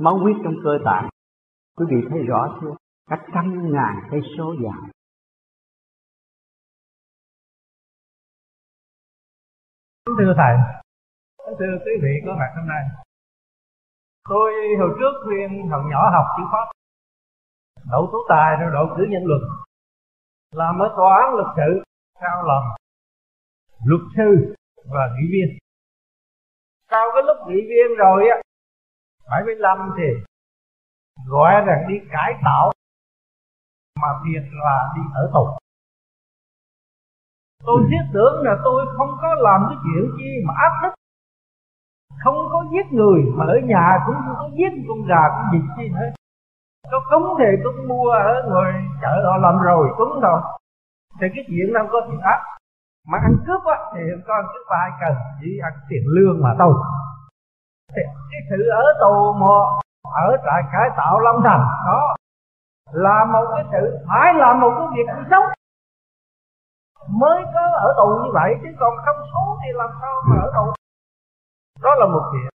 máu 0.00 0.18
huyết 0.18 0.36
trong 0.44 0.54
cơ 0.64 0.78
tạng. 0.84 1.08
Quý 1.76 1.86
vị 1.90 1.96
thấy 2.10 2.22
rõ 2.22 2.58
chưa? 2.60 2.74
Cả 3.06 3.26
trăm 3.34 3.72
ngàn, 3.72 3.94
cái 4.10 4.20
số 4.38 4.54
dài. 4.64 4.90
Thưa 10.18 10.34
thầy 10.36 10.56
thưa 11.58 11.78
quý 11.84 11.92
vị 12.02 12.12
có 12.26 12.36
mặt 12.38 12.50
hôm 12.56 12.68
nay. 12.68 12.84
Tôi 14.28 14.52
hồi 14.78 14.90
trước 14.98 15.12
khuyên 15.24 15.48
thằng 15.70 15.88
nhỏ 15.90 16.10
học 16.12 16.26
chữ 16.36 16.42
pháp 16.52 16.79
đậu 17.90 18.08
tú 18.12 18.18
tài 18.28 18.56
rồi 18.60 18.70
đậu 18.72 18.96
cử 18.96 19.06
nhân 19.08 19.22
luật 19.24 19.40
làm 20.52 20.78
ở 20.78 20.94
tòa 20.96 21.22
án 21.22 21.34
luật 21.34 21.46
sự 21.56 21.82
sao 22.20 22.42
làm 22.42 22.62
luật 23.84 24.00
sư 24.16 24.54
và 24.90 25.10
nghị 25.14 25.28
viên. 25.32 25.58
Sau 26.90 27.06
cái 27.14 27.22
lúc 27.22 27.36
nghị 27.46 27.60
viên 27.70 27.96
rồi 27.98 28.28
á 28.28 28.36
75 29.30 29.90
thì 29.96 30.08
gọi 31.26 31.52
rằng 31.66 31.84
đi 31.88 31.94
cải 32.12 32.32
tạo 32.44 32.72
mà 34.02 34.08
thiệt 34.24 34.42
là 34.52 34.92
đi 34.96 35.02
ở 35.14 35.30
tù. 35.34 35.44
Tôi 37.66 37.82
thiết 37.90 38.04
tưởng 38.14 38.42
là 38.42 38.56
tôi 38.64 38.86
không 38.96 39.16
có 39.22 39.34
làm 39.34 39.60
cái 39.68 39.78
chuyện 39.82 40.10
chi 40.18 40.30
mà 40.46 40.54
áp 40.56 40.72
bức 40.82 40.94
không 42.24 42.36
có 42.52 42.64
giết 42.72 42.92
người 42.92 43.22
mà 43.36 43.44
ở 43.46 43.58
nhà 43.64 43.98
cũng 44.06 44.14
không 44.26 44.36
có 44.38 44.50
giết 44.58 44.72
con 44.88 45.06
gà 45.06 45.22
con 45.28 45.44
vịt 45.52 45.62
chi 45.76 45.88
nữa 45.88 46.10
có 46.90 47.00
cúng 47.10 47.36
thì 47.38 47.44
cúng 47.64 47.88
mua 47.88 48.10
ở 48.10 48.44
người 48.48 48.72
chợ 49.02 49.22
họ 49.24 49.36
làm 49.36 49.58
rồi 49.58 49.88
cúng 49.96 50.20
rồi. 50.20 50.40
Thì 51.20 51.26
cái 51.34 51.44
chuyện 51.48 51.72
đâu 51.74 51.86
có 51.92 52.00
chuyện 52.06 52.20
ác 52.20 52.40
mà 53.08 53.18
ăn 53.18 53.36
cướp 53.46 53.64
á, 53.64 53.78
thì 53.94 54.00
con 54.26 54.36
ăn 54.36 54.46
cướp 54.52 54.66
ai 54.68 54.90
cần, 55.00 55.14
chỉ 55.40 55.58
ăn 55.62 55.72
tiền 55.88 56.02
lương 56.06 56.42
mà 56.42 56.50
thôi. 56.58 56.74
Thì 57.94 58.02
cái 58.30 58.40
sự 58.50 58.68
ở 58.68 58.84
tù 59.00 59.32
một 59.32 59.80
ở 60.02 60.36
tại 60.46 60.62
cải 60.72 60.90
tạo 60.96 61.18
long 61.18 61.42
thành, 61.44 61.66
đó 61.86 62.14
là 62.92 63.24
một 63.24 63.44
cái 63.54 63.64
sự, 63.72 63.98
phải 64.08 64.34
làm 64.34 64.60
một 64.60 64.72
cái 64.78 64.88
việc 64.96 65.12
xấu. 65.30 65.42
Mới 67.08 67.44
có 67.54 67.60
ở 67.74 67.94
tù 67.96 68.24
như 68.24 68.30
vậy, 68.32 68.54
chứ 68.62 68.68
còn 68.80 68.94
không 69.04 69.26
số 69.32 69.58
thì 69.62 69.68
làm 69.72 69.90
sao 70.00 70.14
mà 70.28 70.36
ở 70.42 70.50
tù? 70.54 70.72
Đó 71.82 71.94
là 71.94 72.06
một 72.06 72.22
chuyện. 72.32 72.50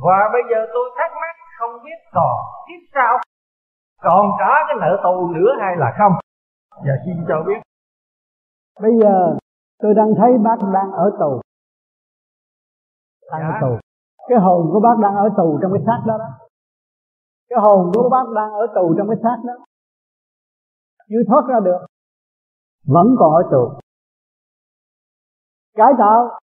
Và 0.00 0.28
bây 0.32 0.42
giờ 0.50 0.66
tôi 0.74 0.90
thắc 0.98 1.10
mắc, 1.20 1.36
không 1.58 1.84
biết 1.84 1.98
còn 2.12 2.36
tiếp 2.66 2.80
sao 2.94 3.18
còn 4.02 4.26
cả 4.38 4.52
cái 4.66 4.76
nợ 4.80 5.00
tù 5.02 5.32
nữa 5.34 5.50
hay 5.60 5.76
là 5.76 5.94
không? 5.98 6.12
Giờ 6.84 6.92
xin 7.06 7.24
cho 7.28 7.44
biết. 7.46 7.60
Bây 8.80 8.92
giờ 9.02 9.36
tôi 9.78 9.94
đang 9.94 10.14
thấy 10.18 10.38
bác 10.44 10.56
đang 10.74 10.92
ở 10.92 11.10
tù. 11.20 11.40
Đang 13.30 13.40
dạ. 13.40 13.48
ở 13.48 13.60
tù. 13.60 13.78
Cái 14.28 14.38
hồn 14.38 14.70
của 14.72 14.80
bác 14.80 14.96
đang 15.02 15.14
ở 15.14 15.28
tù 15.36 15.58
trong 15.62 15.72
cái 15.72 15.82
xác 15.86 16.02
đó 16.06 16.18
đó. 16.18 16.30
Cái 17.48 17.58
hồn 17.62 17.92
của 17.94 18.08
bác 18.08 18.24
đang 18.36 18.52
ở 18.52 18.66
tù 18.74 18.94
trong 18.98 19.08
cái 19.08 19.16
xác 19.22 19.36
đó. 19.46 19.64
Chưa 21.08 21.22
thoát 21.28 21.42
ra 21.48 21.60
được 21.60 21.86
vẫn 22.86 23.06
còn 23.18 23.34
ở 23.34 23.42
tù. 23.50 23.78
Cải 25.74 25.92
tạo 25.98 26.38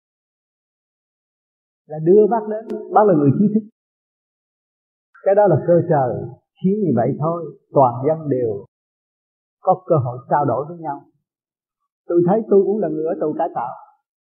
là 1.86 1.98
đưa 2.04 2.28
bác 2.32 2.48
đến 2.50 2.94
bác 2.94 3.04
là 3.08 3.14
người 3.14 3.32
trí 3.40 3.46
thức. 3.54 3.68
Cái 5.24 5.36
đó 5.36 5.48
là 5.48 5.56
cơ 5.68 5.74
trời 5.90 6.38
chỉ 6.62 6.70
như 6.84 6.92
vậy 6.96 7.10
thôi, 7.20 7.40
toàn 7.76 7.94
dân 8.08 8.30
đều 8.30 8.66
có 9.62 9.84
cơ 9.86 9.96
hội 10.06 10.18
trao 10.30 10.46
đổi 10.46 10.66
với 10.70 10.78
nhau. 10.78 11.02
Tôi 12.08 12.20
thấy 12.28 12.42
tôi 12.50 12.64
cũng 12.66 12.80
là 12.80 12.88
người 12.90 13.06
ở 13.06 13.14
tù 13.22 13.34
cải 13.38 13.50
tạo. 13.56 13.74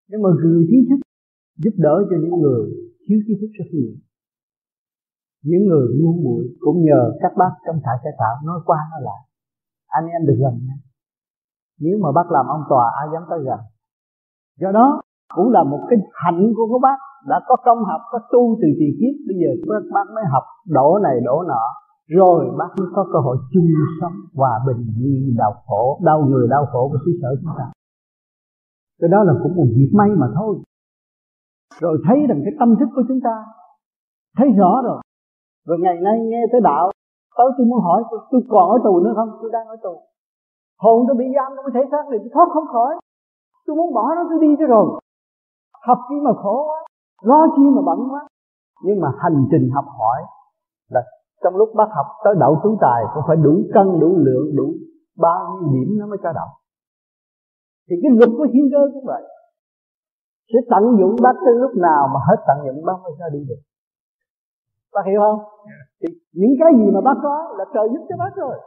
Nhưng 0.09 0.21
mà 0.21 0.29
người 0.43 0.65
trí 0.69 0.77
thức, 0.89 0.99
giúp 1.63 1.75
đỡ 1.77 1.95
cho 2.09 2.15
những 2.23 2.41
người 2.41 2.63
thiếu 3.03 3.19
kiến 3.27 3.37
thức 3.41 3.51
rất 3.59 3.69
nhiều. 3.73 3.93
Những 5.43 5.63
người 5.69 5.87
ngu 5.99 6.13
muội 6.23 6.43
cũng 6.59 6.77
nhờ 6.87 7.01
các 7.21 7.31
bác 7.37 7.51
trong 7.65 7.77
trại 7.85 7.97
cải 8.03 8.13
tạo 8.19 8.35
nói 8.45 8.59
qua 8.65 8.77
nói 8.91 9.01
lại. 9.03 9.21
Anh 9.87 10.05
em 10.07 10.25
được 10.27 10.37
gần 10.43 10.53
nhau 10.67 10.77
nếu 11.79 11.95
mà 12.03 12.09
bác 12.15 12.27
làm 12.31 12.45
ông 12.47 12.63
tòa, 12.69 12.85
ai 12.99 13.07
dám 13.13 13.23
tới 13.29 13.39
gần? 13.45 13.59
Do 14.61 14.71
đó, 14.71 15.01
cũng 15.35 15.49
là 15.49 15.63
một 15.63 15.81
cái 15.89 15.99
hạnh 16.13 16.53
của 16.55 16.67
các 16.71 16.81
bác. 16.81 16.97
Đã 17.27 17.37
có 17.47 17.55
công 17.65 17.83
học, 17.89 18.01
có 18.11 18.19
tu 18.31 18.57
từ 18.61 18.67
tiền 18.79 18.93
kiếp, 18.99 19.15
bây 19.27 19.35
giờ 19.41 19.49
các 19.63 19.83
bác 19.95 20.07
mới 20.15 20.23
học 20.33 20.43
đổ 20.67 20.99
này, 21.03 21.15
đổ 21.25 21.43
nọ 21.47 21.63
rồi 22.07 22.55
bác 22.57 22.69
mới 22.77 22.87
có 22.95 23.05
cơ 23.13 23.19
hội 23.19 23.37
chung 23.53 23.67
sống 24.01 24.13
hòa 24.35 24.59
bình 24.67 24.93
như 24.97 25.33
đau 25.37 25.53
khổ 25.65 25.99
đau 26.03 26.21
người 26.21 26.47
đau 26.47 26.65
khổ 26.71 26.89
của 26.91 26.97
xứ 27.05 27.11
sở 27.21 27.27
chúng 27.41 27.53
ta. 27.57 27.71
Cái 28.99 29.09
đó 29.09 29.23
là 29.23 29.33
cũng 29.43 29.55
một 29.55 29.67
việc 29.75 29.91
may 29.93 30.09
mà 30.09 30.27
thôi. 30.35 30.57
Rồi 31.79 31.97
thấy 32.07 32.17
rằng 32.29 32.41
cái 32.45 32.53
tâm 32.59 32.75
thức 32.79 32.89
của 32.95 33.03
chúng 33.07 33.19
ta 33.23 33.45
thấy 34.37 34.47
rõ 34.57 34.81
rồi. 34.83 35.01
Rồi 35.65 35.77
ngày 35.81 35.97
nay 36.01 36.19
nghe 36.19 36.41
tới 36.51 36.61
đạo 36.61 36.91
tới 37.37 37.47
tôi 37.57 37.65
muốn 37.67 37.79
hỏi 37.81 38.03
tôi, 38.11 38.19
tôi 38.31 38.41
còn 38.49 38.69
ở 38.69 38.77
tù 38.83 38.99
nữa 38.99 39.13
không? 39.15 39.29
Tôi 39.41 39.49
đang 39.53 39.67
ở 39.67 39.75
tù. 39.83 40.01
Hồn 40.79 41.05
tôi 41.07 41.15
bị 41.17 41.25
giam 41.35 41.49
trong 41.55 41.65
cái 41.65 41.73
thể 41.75 41.89
xác 41.91 42.03
này 42.09 42.19
tôi 42.19 42.29
thoát 42.33 42.47
không 42.53 42.67
khỏi. 42.73 42.91
Tôi 43.65 43.75
muốn 43.75 43.93
bỏ 43.93 44.15
nó 44.15 44.23
tôi 44.29 44.39
đi 44.41 44.55
cho 44.59 44.65
rồi. 44.65 44.99
Học 45.87 45.99
chi 46.09 46.15
mà 46.23 46.31
khổ 46.43 46.67
quá 46.69 46.79
lo 47.21 47.47
chi 47.55 47.63
mà 47.75 47.81
bận 47.85 47.99
quá. 48.11 48.27
Nhưng 48.83 49.01
mà 49.01 49.09
hành 49.17 49.47
trình 49.51 49.69
học 49.75 49.85
hỏi 49.99 50.19
là 50.89 51.01
trong 51.43 51.55
lúc 51.55 51.69
bác 51.75 51.89
học 51.97 52.05
tới 52.23 52.33
đậu 52.39 52.59
tú 52.63 52.77
tài, 52.81 53.03
cũng 53.13 53.23
phải 53.27 53.37
đủ 53.45 53.53
cân, 53.73 53.87
đủ 54.01 54.09
lượng, 54.25 54.55
đủ 54.55 54.67
bao 55.17 55.59
nhiêu 55.61 55.69
điểm 55.73 55.99
nó 55.99 56.05
mới 56.07 56.19
cho 56.23 56.31
đậu 56.39 56.49
thì 57.89 57.95
cái 58.01 58.11
luật 58.17 58.29
của 58.37 58.47
thiên 58.53 58.65
cơ 58.73 58.81
cũng 58.93 59.05
vậy. 59.05 59.23
Sẽ 60.51 60.59
tận 60.71 60.83
dụng 60.99 61.15
bác 61.23 61.35
tới 61.45 61.55
lúc 61.63 61.71
nào 61.87 62.07
mà 62.13 62.19
hết 62.27 62.39
tận 62.47 62.57
dụng, 62.65 62.85
bác 62.85 62.97
mới 63.03 63.13
ra 63.19 63.27
đi 63.33 63.39
được. 63.49 63.61
Bác 64.93 65.05
hiểu 65.09 65.21
không? 65.25 65.39
Thì 65.99 66.07
những 66.31 66.53
cái 66.59 66.71
gì 66.79 66.87
mà 66.95 67.01
bác 67.07 67.17
có 67.23 67.35
là 67.57 67.65
trời 67.73 67.85
giúp 67.91 68.03
cho 68.09 68.15
bác 68.23 68.33
rồi 68.35 68.57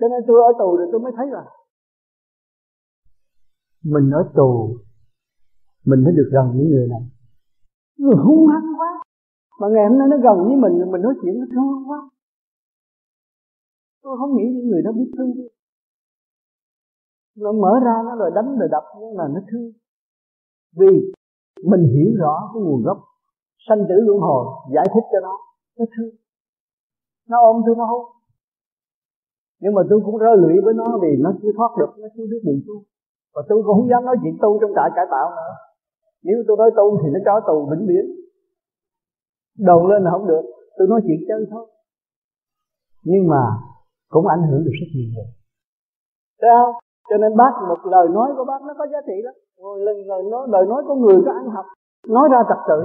cho 0.00 0.08
nên 0.08 0.20
tôi 0.26 0.36
ở 0.48 0.50
tù 0.58 0.76
rồi 0.76 0.88
tôi 0.92 1.00
mới 1.00 1.12
thấy 1.16 1.26
là 1.26 1.44
mình 3.84 4.10
ở 4.10 4.22
tù, 4.34 4.76
mình 5.84 6.04
mới 6.04 6.12
được 6.12 6.28
gần 6.32 6.46
những 6.54 6.68
người 6.68 6.88
này. 6.88 7.00
Người 7.98 8.16
hung 8.24 8.46
hăng 8.46 8.68
quá 8.78 9.03
mà 9.60 9.66
ngày 9.72 9.84
hôm 9.88 9.98
nay 9.98 10.08
nó 10.10 10.16
gần 10.16 10.36
với 10.46 10.56
mình 10.56 10.90
mình 10.92 11.02
nói 11.02 11.14
chuyện 11.22 11.34
nó 11.40 11.46
thương 11.54 11.90
quá. 11.90 12.10
Tôi 14.02 14.16
không 14.18 14.36
nghĩ 14.36 14.44
những 14.54 14.68
người 14.68 14.82
đó 14.84 14.92
biết 14.92 15.10
thương 15.16 15.34
đi 15.34 15.46
nó 17.36 17.52
mở 17.52 17.72
ra, 17.84 17.94
nó 18.04 18.16
rồi 18.16 18.30
đánh 18.34 18.58
rồi 18.58 18.68
đập, 18.70 18.84
nhưng 19.00 19.14
mà 19.16 19.24
nó 19.34 19.40
thương. 19.50 19.72
Vì 20.78 21.12
mình 21.62 21.82
hiểu 21.94 22.10
rõ 22.18 22.50
cái 22.54 22.62
nguồn 22.62 22.82
gốc 22.82 22.98
sanh 23.68 23.82
tử 23.88 23.94
luân 24.06 24.18
hồi, 24.20 24.44
giải 24.74 24.86
thích 24.94 25.06
cho 25.12 25.20
nó 25.22 25.34
nó 25.78 25.84
thương. 25.96 26.14
Nó 27.28 27.36
ôm 27.40 27.62
tôi, 27.66 27.74
nó 27.78 27.84
hôn. 27.84 28.04
Nhưng 29.60 29.74
mà 29.74 29.82
tôi 29.90 30.00
cũng 30.04 30.18
rơi 30.18 30.36
lụy 30.36 30.54
với 30.64 30.74
nó 30.74 30.98
vì 31.02 31.08
nó 31.24 31.30
chưa 31.42 31.52
thoát 31.56 31.70
được, 31.78 31.92
nó 31.98 32.08
chưa 32.16 32.26
biết 32.30 32.42
đường 32.44 32.60
tu. 32.66 32.74
Và 33.34 33.42
tôi 33.48 33.62
cũng 33.62 33.76
không 33.76 33.88
dám 33.90 34.04
nói 34.04 34.16
chuyện 34.22 34.36
tu 34.42 34.58
trong 34.60 34.72
trại 34.76 34.90
cải 34.96 35.06
tạo 35.10 35.30
nữa. 35.30 35.52
Nếu 36.22 36.36
tôi 36.46 36.56
nói 36.56 36.70
tu 36.76 36.98
thì 37.00 37.08
nó 37.14 37.20
cho 37.24 37.40
tù 37.46 37.56
vĩnh 37.70 37.86
viễn 37.88 38.23
đồn 39.58 39.86
lên 39.86 40.02
là 40.02 40.10
không 40.10 40.26
được. 40.26 40.42
Tôi 40.76 40.88
nói 40.88 41.00
chuyện 41.06 41.20
chơi 41.28 41.46
thôi. 41.50 41.66
Nhưng 43.04 43.28
mà 43.28 43.42
cũng 44.08 44.26
ảnh 44.26 44.42
hưởng 44.48 44.64
được 44.64 44.76
rất 44.80 44.88
nhiều 44.94 45.08
người. 45.14 45.28
Thấy 46.40 46.50
không? 46.58 46.74
Cho 47.10 47.16
nên 47.16 47.36
bác 47.36 47.52
một 47.68 47.80
lời 47.94 48.06
nói 48.16 48.28
của 48.36 48.44
bác 48.44 48.60
nó 48.62 48.74
có 48.78 48.86
giá 48.92 49.00
trị 49.06 49.16
lắm. 49.26 49.34
Lần 49.86 49.96
lời 50.06 50.22
nói 50.30 50.48
lời 50.54 50.64
nói 50.66 50.82
của 50.86 50.94
người 50.94 51.18
có 51.26 51.32
ăn 51.32 51.46
học, 51.56 51.66
nói 52.08 52.28
ra 52.32 52.40
trật 52.48 52.60
tự. 52.68 52.78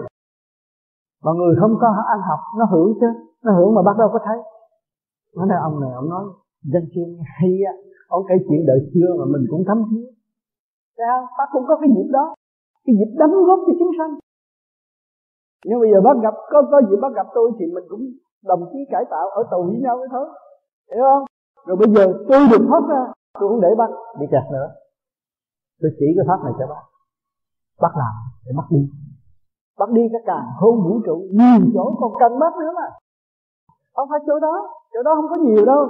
Mà 1.24 1.32
người 1.40 1.56
không 1.60 1.74
có 1.82 1.88
ăn 2.14 2.20
học, 2.30 2.40
nó 2.60 2.66
hưởng 2.66 2.94
chứ. 3.00 3.08
Nó 3.44 3.52
hưởng 3.58 3.76
mà 3.76 3.82
bác 3.82 3.96
đâu 3.98 4.10
có 4.14 4.20
thấy. 4.26 4.38
Nói 5.36 5.48
là 5.50 5.58
ông 5.68 5.80
này, 5.82 5.92
ông 6.02 6.10
nói, 6.10 6.24
dân 6.64 6.84
chuyên 6.94 7.10
hay 7.38 7.52
á. 7.72 7.74
Ông 8.08 8.24
kể 8.30 8.36
chuyện 8.48 8.62
đời 8.68 8.80
xưa 8.94 9.10
mà 9.20 9.26
mình 9.34 9.46
cũng 9.52 9.64
thấm 9.68 9.78
thía. 9.92 10.08
Sao 10.98 11.28
bác 11.38 11.50
cũng 11.52 11.66
có 11.68 11.76
cái 11.82 11.90
dịp 11.96 12.10
đó. 12.12 12.36
Cái 12.86 12.96
dịp 13.00 13.12
đóng 13.18 13.32
góp 13.48 13.60
cho 13.68 13.74
chúng 13.80 13.92
sanh 13.98 14.12
nhưng 15.66 15.80
bây 15.80 15.90
giờ 15.92 16.00
bác 16.02 16.16
gặp 16.24 16.34
có 16.52 16.60
có 16.72 16.82
dịp 16.90 17.00
bác 17.02 17.14
gặp 17.16 17.28
tôi 17.34 17.52
thì 17.60 17.66
mình 17.76 17.84
cũng 17.90 18.04
đồng 18.44 18.64
chí 18.72 18.80
cải 18.92 19.04
tạo 19.12 19.26
ở 19.30 19.42
tù 19.52 19.64
với 19.64 19.80
nhau 19.82 19.98
thôi. 20.12 20.28
Hiểu 20.92 21.04
không? 21.04 21.24
Rồi 21.66 21.78
bây 21.82 21.90
giờ 21.96 22.04
tôi 22.30 22.40
được 22.52 22.64
thoát 22.70 22.84
ra 22.90 23.02
tôi 23.40 23.50
không 23.50 23.62
để 23.62 23.72
bác. 23.78 23.90
Bị 24.20 24.26
kẹt 24.32 24.46
nữa. 24.52 24.68
Tôi 25.82 25.92
chỉ 26.00 26.06
cái 26.16 26.26
pháp 26.28 26.40
này 26.44 26.54
cho 26.60 26.68
bác. 26.68 26.84
Bác 27.82 27.94
làm 28.02 28.14
để 28.46 28.52
bác 28.58 28.68
đi. 28.70 28.82
Bác 29.80 29.90
đi 29.90 30.02
cái 30.12 30.22
càng 30.26 30.46
hôn 30.60 30.76
vũ 30.84 31.02
trụ 31.06 31.16
nhiều 31.32 31.62
chỗ 31.74 31.96
còn 32.00 32.12
cần 32.20 32.40
bác 32.40 32.54
nữa 32.60 32.72
mà. 32.76 32.88
Không 33.94 34.08
phải 34.10 34.20
chỗ 34.28 34.40
đó 34.40 34.56
chỗ 34.94 35.04
đó 35.04 35.12
không 35.16 35.30
có 35.30 35.36
nhiều 35.36 35.66
đâu. 35.66 35.88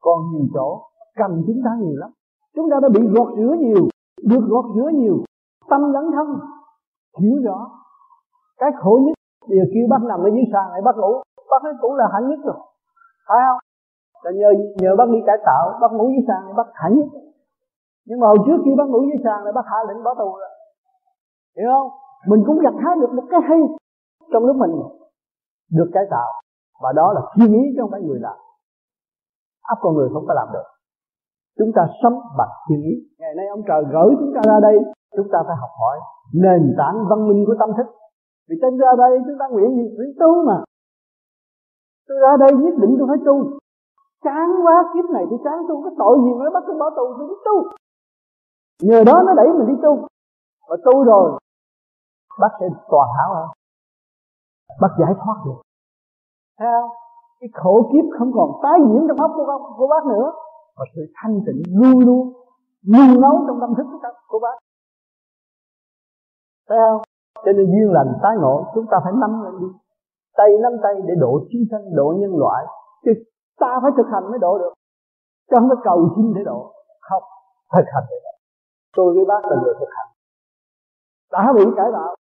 Còn 0.00 0.18
nhiều 0.32 0.46
chỗ 0.54 0.82
cần 1.16 1.42
chúng 1.46 1.60
ta 1.64 1.70
nhiều 1.80 1.96
lắm. 1.96 2.10
Chúng 2.56 2.70
ta 2.70 2.76
đã 2.82 2.88
bị 2.88 3.00
gọt 3.14 3.28
rửa 3.36 3.54
nhiều 3.58 3.88
được 4.22 4.44
gọt 4.48 4.64
rửa 4.74 4.90
nhiều 4.94 5.16
tâm 5.68 5.92
lẫn 5.92 6.04
thân 6.12 6.26
hiểu 7.18 7.36
rõ 7.44 7.70
cái 8.60 8.70
khổ 8.80 8.92
nhất, 9.04 9.16
điều 9.52 9.64
kêu 9.72 9.84
bác 9.92 10.02
nằm 10.10 10.20
ở 10.26 10.30
dưới 10.34 10.46
sàn 10.52 10.66
này 10.72 10.82
bác 10.86 10.96
ngủ. 11.00 11.12
Bác 11.50 11.62
ấy 11.68 11.74
cũng 11.82 11.94
là 12.00 12.06
hạnh 12.12 12.26
nhất 12.28 12.40
rồi. 12.48 12.58
Phải 13.28 13.40
không? 13.46 13.60
Là 14.24 14.30
nhờ 14.40 14.50
nhờ 14.82 14.90
bác 14.98 15.08
đi 15.14 15.18
cải 15.26 15.38
tạo 15.48 15.64
bác 15.80 15.92
ngủ 15.92 16.06
dưới 16.12 16.24
sàn 16.28 16.40
này 16.46 16.54
bác 16.60 16.68
hạnh 16.82 16.94
nhất. 16.98 17.08
Nhưng 18.06 18.20
mà 18.20 18.26
hồi 18.26 18.38
trước 18.46 18.58
khi 18.64 18.72
bác 18.78 18.88
ngủ 18.88 19.00
dưới 19.08 19.20
sàn 19.24 19.44
này, 19.44 19.52
bác 19.52 19.66
hạ 19.70 19.78
lệnh 19.88 20.02
bỏ 20.04 20.14
tù 20.20 20.28
rồi. 20.40 20.52
Hiểu 21.56 21.70
không? 21.74 21.88
Mình 22.30 22.42
cũng 22.46 22.58
gặt 22.64 22.74
hái 22.84 22.94
được 23.00 23.12
một 23.16 23.26
cái 23.30 23.40
hay 23.48 23.60
trong 24.32 24.44
lúc 24.44 24.56
mình 24.56 24.72
được 25.76 25.90
cải 25.94 26.04
tạo. 26.10 26.30
Và 26.82 26.92
đó 26.92 27.12
là 27.12 27.20
thiên 27.34 27.52
ý 27.52 27.62
chứ 27.72 27.78
không 27.80 27.90
phải 27.90 28.00
người 28.00 28.20
làm. 28.20 28.36
Áp 29.62 29.78
con 29.80 29.94
người 29.94 30.08
không 30.12 30.24
có 30.28 30.34
làm 30.34 30.48
được. 30.52 30.68
Chúng 31.58 31.72
ta 31.76 31.82
sống 32.02 32.16
bằng 32.38 32.52
thiên 32.68 32.82
ý. 32.82 32.94
Ngày 33.18 33.34
nay 33.36 33.46
ông 33.46 33.62
trời 33.68 33.82
gửi 33.92 34.10
chúng 34.20 34.32
ta 34.34 34.40
ra 34.46 34.60
đây, 34.60 34.76
chúng 35.16 35.28
ta 35.32 35.38
phải 35.46 35.56
học 35.56 35.70
hỏi 35.80 35.96
nền 36.34 36.74
tảng 36.78 36.96
văn 37.10 37.28
minh 37.28 37.44
của 37.46 37.54
tâm 37.58 37.70
thức 37.76 37.86
vì 38.48 38.56
trên 38.62 38.78
ra 38.78 38.90
đây 38.98 39.12
chúng 39.26 39.38
ta 39.40 39.46
nguyện 39.50 39.70
gì? 39.76 39.86
Nguyện 39.96 40.12
tu 40.20 40.30
mà. 40.48 40.58
Tôi 42.08 42.16
ra 42.24 42.32
đây 42.42 42.52
nhất 42.62 42.74
định 42.82 42.92
tôi 42.98 43.08
phải 43.10 43.20
tu. 43.26 43.36
Chán 44.24 44.46
quá 44.64 44.76
kiếp 44.94 45.06
này 45.10 45.24
tôi 45.30 45.38
chán 45.44 45.58
tu. 45.68 45.74
Cái 45.84 45.92
tội 45.98 46.14
gì 46.24 46.30
mà 46.38 46.42
nó 46.44 46.50
bắt 46.56 46.62
tôi 46.66 46.76
bỏ 46.80 46.90
tù 46.90 47.04
tôi 47.18 47.26
đi 47.30 47.36
tu. 47.46 47.56
Nhờ 48.88 49.04
đó 49.04 49.22
nó 49.26 49.32
đẩy 49.34 49.48
mình 49.58 49.68
đi 49.72 49.76
tu. 49.82 49.92
Và 50.68 50.76
tu 50.84 51.04
rồi 51.04 51.38
bác 52.40 52.52
sẽ 52.60 52.66
toàn 52.90 53.08
hảo 53.18 53.34
hả 53.34 53.46
bác 54.80 54.92
giải 55.00 55.12
thoát 55.20 55.36
được. 55.44 55.60
Thấy 56.58 56.68
không? 56.74 56.90
Cái 57.40 57.50
khổ 57.54 57.90
kiếp 57.92 58.04
không 58.18 58.30
còn 58.34 58.50
tái 58.62 58.78
diễn 58.88 59.06
trong 59.08 59.20
óc 59.26 59.30
của, 59.36 59.74
của 59.78 59.86
bác 59.86 60.06
nữa. 60.06 60.32
Và 60.76 60.84
sự 60.94 61.02
thanh 61.14 61.40
tịnh 61.46 61.62
luôn 61.80 61.98
luôn 62.06 62.32
luôn 62.82 63.20
nấu 63.20 63.44
trong 63.46 63.58
tâm 63.60 63.74
thức 63.76 63.86
của 64.28 64.38
bác. 64.38 64.56
Thấy 66.68 66.78
không? 66.88 67.02
Cho 67.44 67.52
nên 67.52 67.66
duyên 67.72 67.92
lành 67.92 68.12
tái 68.22 68.36
ngộ, 68.40 68.64
chúng 68.74 68.86
ta 68.90 68.96
phải 69.04 69.12
nắm 69.12 69.42
lên 69.44 69.60
đi. 69.60 69.66
Tay 70.36 70.48
nắm 70.62 70.72
tay 70.82 70.94
để 71.06 71.14
độ 71.14 71.40
chúng 71.50 71.64
sanh 71.70 71.94
độ 71.94 72.14
nhân 72.18 72.36
loại. 72.36 72.66
Chứ 73.04 73.10
ta 73.60 73.78
phải 73.82 73.90
thực 73.96 74.06
hành 74.12 74.30
mới 74.30 74.38
độ 74.38 74.58
được. 74.58 74.72
Chứ 75.50 75.56
không 75.58 75.68
có 75.68 75.76
cầu 75.84 76.08
xin 76.16 76.32
để 76.34 76.44
độ. 76.44 76.72
Không, 77.00 77.22
thực 77.74 77.86
hành 77.94 78.04
để 78.10 78.16
độ. 78.24 78.30
Tôi 78.96 79.14
với 79.14 79.24
bác 79.24 79.42
là 79.44 79.56
người 79.62 79.74
thực 79.80 79.88
hành. 79.96 80.08
Đã 81.32 81.52
bị 81.56 81.64
cải 81.76 81.90
tạo. 81.92 82.14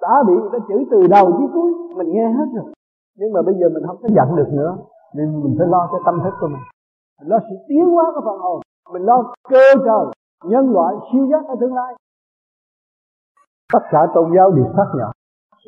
Đã 0.00 0.22
bị, 0.26 0.34
người 0.34 0.50
ta 0.52 0.58
chửi 0.68 0.86
từ 0.90 1.06
đầu 1.06 1.26
chí 1.38 1.44
cuối. 1.54 1.72
Mình 1.96 2.12
nghe 2.12 2.26
hết 2.38 2.48
rồi. 2.54 2.72
Nhưng 3.18 3.32
mà 3.32 3.42
bây 3.42 3.54
giờ 3.54 3.66
mình 3.74 3.84
không 3.86 3.96
có 4.02 4.08
giận 4.16 4.36
được 4.36 4.48
nữa. 4.52 4.76
Nên 5.14 5.40
mình 5.44 5.54
phải 5.58 5.68
lo 5.68 5.88
cái 5.92 6.00
tâm 6.06 6.20
thức 6.24 6.34
của 6.40 6.48
mình. 6.48 6.64
Mình 7.20 7.28
lo 7.28 7.38
sự 7.38 7.56
tiến 7.68 7.84
hóa 7.90 8.04
của 8.14 8.20
phần 8.24 8.38
hồn. 8.38 8.60
Mình 8.92 9.02
lo 9.02 9.32
cơ 9.48 9.64
trời, 9.84 10.04
nhân 10.44 10.70
loại, 10.72 10.94
siêu 11.12 11.26
giác 11.30 11.42
ở 11.48 11.54
tương 11.60 11.74
lai 11.74 11.94
tất 13.74 13.84
cả 13.92 14.00
tôn 14.14 14.26
giáo 14.36 14.50
đều 14.56 14.66
xác 14.76 14.88
nhận 14.98 15.10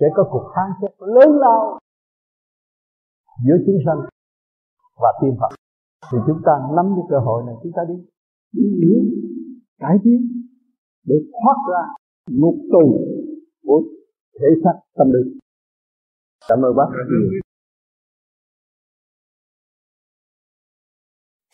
sẽ 0.00 0.06
có 0.16 0.22
cuộc 0.30 0.46
kháng 0.54 0.70
xét 0.80 0.90
lớn 0.98 1.30
lao 1.42 1.78
giữa 3.44 3.58
chúng 3.66 3.78
sanh 3.86 4.00
và 5.02 5.10
tiên 5.20 5.36
Phật. 5.40 5.56
Thì 6.12 6.18
chúng 6.26 6.40
ta 6.46 6.52
nắm 6.76 6.86
cái 6.96 7.04
cơ 7.10 7.18
hội 7.26 7.42
này 7.46 7.54
chúng 7.62 7.72
ta 7.76 7.82
đi 7.88 7.94
đi 8.52 8.66
nữa 8.82 9.00
cải 9.78 9.96
tiến 10.04 10.20
để 11.04 11.16
thoát 11.32 11.56
ra 11.72 11.82
ngục 12.30 12.56
tù 12.72 12.84
của 13.62 13.82
thể 14.40 14.46
xác 14.64 14.76
tâm 14.94 15.06
linh. 15.14 15.38
Cảm 16.48 16.58
ơn 16.62 16.76
bác. 16.76 16.88
Rất 16.92 17.06
nhiều 17.10 17.40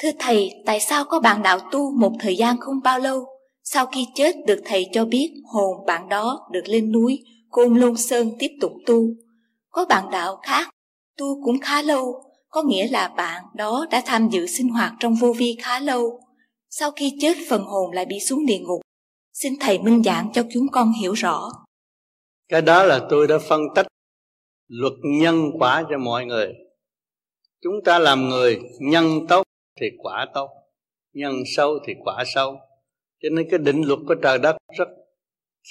Thưa 0.02 0.10
Thầy, 0.18 0.50
tại 0.66 0.80
sao 0.80 1.04
có 1.08 1.20
bạn 1.20 1.42
đạo 1.42 1.58
tu 1.72 1.90
một 2.00 2.12
thời 2.20 2.36
gian 2.36 2.56
không 2.60 2.80
bao 2.84 2.98
lâu, 2.98 3.31
sau 3.64 3.86
khi 3.86 4.06
chết 4.14 4.36
được 4.46 4.62
Thầy 4.64 4.86
cho 4.92 5.04
biết 5.04 5.32
hồn 5.52 5.86
bạn 5.86 6.08
đó 6.08 6.48
được 6.52 6.62
lên 6.66 6.92
núi 6.92 7.18
Côn 7.50 7.74
Lôn 7.74 7.96
Sơn 7.96 8.30
tiếp 8.38 8.50
tục 8.60 8.72
tu. 8.86 9.08
Có 9.70 9.84
bạn 9.88 10.10
đạo 10.10 10.40
khác 10.42 10.68
tu 11.18 11.44
cũng 11.44 11.60
khá 11.60 11.82
lâu, 11.82 12.22
có 12.48 12.62
nghĩa 12.62 12.88
là 12.88 13.08
bạn 13.08 13.44
đó 13.54 13.86
đã 13.90 14.02
tham 14.06 14.28
dự 14.28 14.46
sinh 14.46 14.68
hoạt 14.68 14.92
trong 15.00 15.14
vô 15.14 15.32
vi 15.32 15.56
khá 15.62 15.80
lâu. 15.80 16.20
Sau 16.70 16.90
khi 16.90 17.12
chết 17.20 17.36
phần 17.48 17.64
hồn 17.64 17.92
lại 17.92 18.06
bị 18.06 18.20
xuống 18.20 18.46
địa 18.46 18.58
ngục. 18.58 18.80
Xin 19.32 19.52
Thầy 19.60 19.78
minh 19.78 20.02
giảng 20.02 20.30
cho 20.34 20.42
chúng 20.52 20.68
con 20.72 20.92
hiểu 21.00 21.12
rõ. 21.12 21.50
Cái 22.48 22.62
đó 22.62 22.84
là 22.84 23.06
tôi 23.10 23.26
đã 23.26 23.38
phân 23.48 23.60
tích 23.74 23.86
luật 24.68 24.92
nhân 25.02 25.50
quả 25.58 25.84
cho 25.90 25.98
mọi 25.98 26.24
người. 26.24 26.54
Chúng 27.62 27.74
ta 27.84 27.98
làm 27.98 28.28
người 28.28 28.60
nhân 28.80 29.26
tốt 29.28 29.42
thì 29.80 29.86
quả 29.98 30.26
tốt, 30.34 30.48
nhân 31.12 31.34
sâu 31.56 31.78
thì 31.86 31.92
quả 32.04 32.24
sâu. 32.34 32.56
Cho 33.22 33.28
nên 33.32 33.46
cái 33.50 33.58
định 33.58 33.82
luật 33.82 33.98
của 34.08 34.14
trời 34.22 34.38
đất 34.38 34.56
rất 34.78 34.88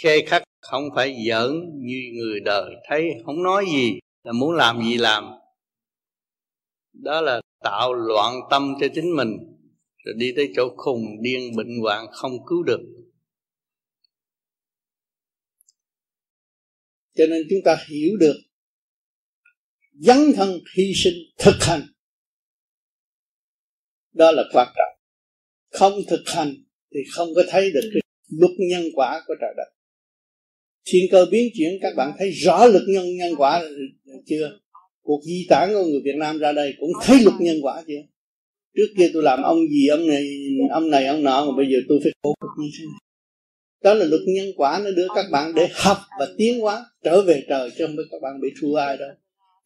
khê 0.03 0.25
khắc, 0.27 0.43
không 0.61 0.83
phải 0.95 1.15
giỡn 1.29 1.51
như 1.75 2.01
người 2.13 2.39
đời 2.39 2.71
thấy 2.89 3.09
không 3.25 3.43
nói 3.43 3.65
gì 3.71 3.99
là 4.23 4.31
muốn 4.31 4.55
làm 4.55 4.83
gì 4.83 4.97
làm. 4.97 5.31
Đó 6.93 7.21
là 7.21 7.41
tạo 7.59 7.93
loạn 7.93 8.33
tâm 8.49 8.73
cho 8.81 8.87
chính 8.95 9.15
mình 9.15 9.37
rồi 10.05 10.15
đi 10.17 10.33
tới 10.35 10.53
chỗ 10.55 10.69
khùng 10.77 11.05
điên 11.21 11.55
bệnh 11.55 11.79
hoạn 11.81 12.05
không 12.11 12.45
cứu 12.45 12.63
được. 12.63 12.79
Cho 17.15 17.25
nên 17.29 17.41
chúng 17.49 17.59
ta 17.65 17.77
hiểu 17.89 18.17
được 18.19 18.35
dấn 19.91 20.17
thân 20.35 20.59
hy 20.77 20.93
sinh 20.95 21.13
thực 21.37 21.55
hành. 21.61 21.81
Đó 24.13 24.31
là 24.31 24.43
quan 24.53 24.67
trọng. 24.75 24.99
Không 25.69 25.93
thực 26.09 26.23
hành 26.25 26.53
thì 26.93 26.99
không 27.11 27.27
có 27.35 27.43
thấy 27.49 27.71
được 27.71 27.89
cái 27.93 28.01
luật 28.39 28.51
nhân 28.57 28.83
quả 28.95 29.23
của 29.27 29.33
trời 29.41 29.53
đất. 29.57 29.67
Thiên 30.85 31.05
cơ 31.11 31.25
biến 31.31 31.51
chuyển, 31.53 31.79
các 31.81 31.93
bạn 31.95 32.11
thấy 32.19 32.31
rõ 32.31 32.65
luật 32.65 32.83
nhân 32.87 33.17
nhân 33.17 33.33
quả 33.37 33.63
chưa? 34.25 34.59
Cuộc 35.01 35.21
di 35.25 35.45
tản 35.49 35.69
của 35.73 35.85
người 35.85 36.01
Việt 36.03 36.15
Nam 36.15 36.37
ra 36.37 36.51
đây 36.51 36.73
cũng 36.79 36.91
thấy 37.03 37.17
luật 37.21 37.35
nhân 37.39 37.57
quả 37.61 37.83
chưa? 37.87 38.01
Trước 38.75 38.87
kia 38.97 39.09
tôi 39.13 39.23
làm 39.23 39.43
ông 39.43 39.59
gì, 39.69 39.87
ông 39.87 40.07
này 40.07 40.27
ông 40.71 40.89
này, 40.89 41.05
ông 41.05 41.23
nọ, 41.23 41.45
mà 41.45 41.57
bây 41.57 41.65
giờ 41.65 41.77
tôi 41.89 41.99
phải 42.03 42.11
khổ 42.23 42.35
cực 42.41 42.49
như 42.59 42.69
thế 42.79 42.85
này. 42.85 42.99
Đó 43.83 43.93
là 43.93 44.05
luật 44.05 44.21
nhân 44.27 44.47
quả 44.55 44.81
nó 44.83 44.91
đưa 44.91 45.07
các 45.15 45.25
bạn 45.31 45.55
để 45.55 45.67
học 45.73 45.97
và 46.19 46.27
tiến 46.37 46.59
hóa, 46.59 46.85
trở 47.03 47.21
về 47.21 47.43
trời 47.49 47.71
chứ 47.77 47.85
không 47.87 47.95
phải 47.95 48.05
các 48.11 48.21
bạn 48.21 48.41
bị 48.41 48.49
thua 48.61 48.75
ai 48.75 48.97
đâu. 48.97 49.09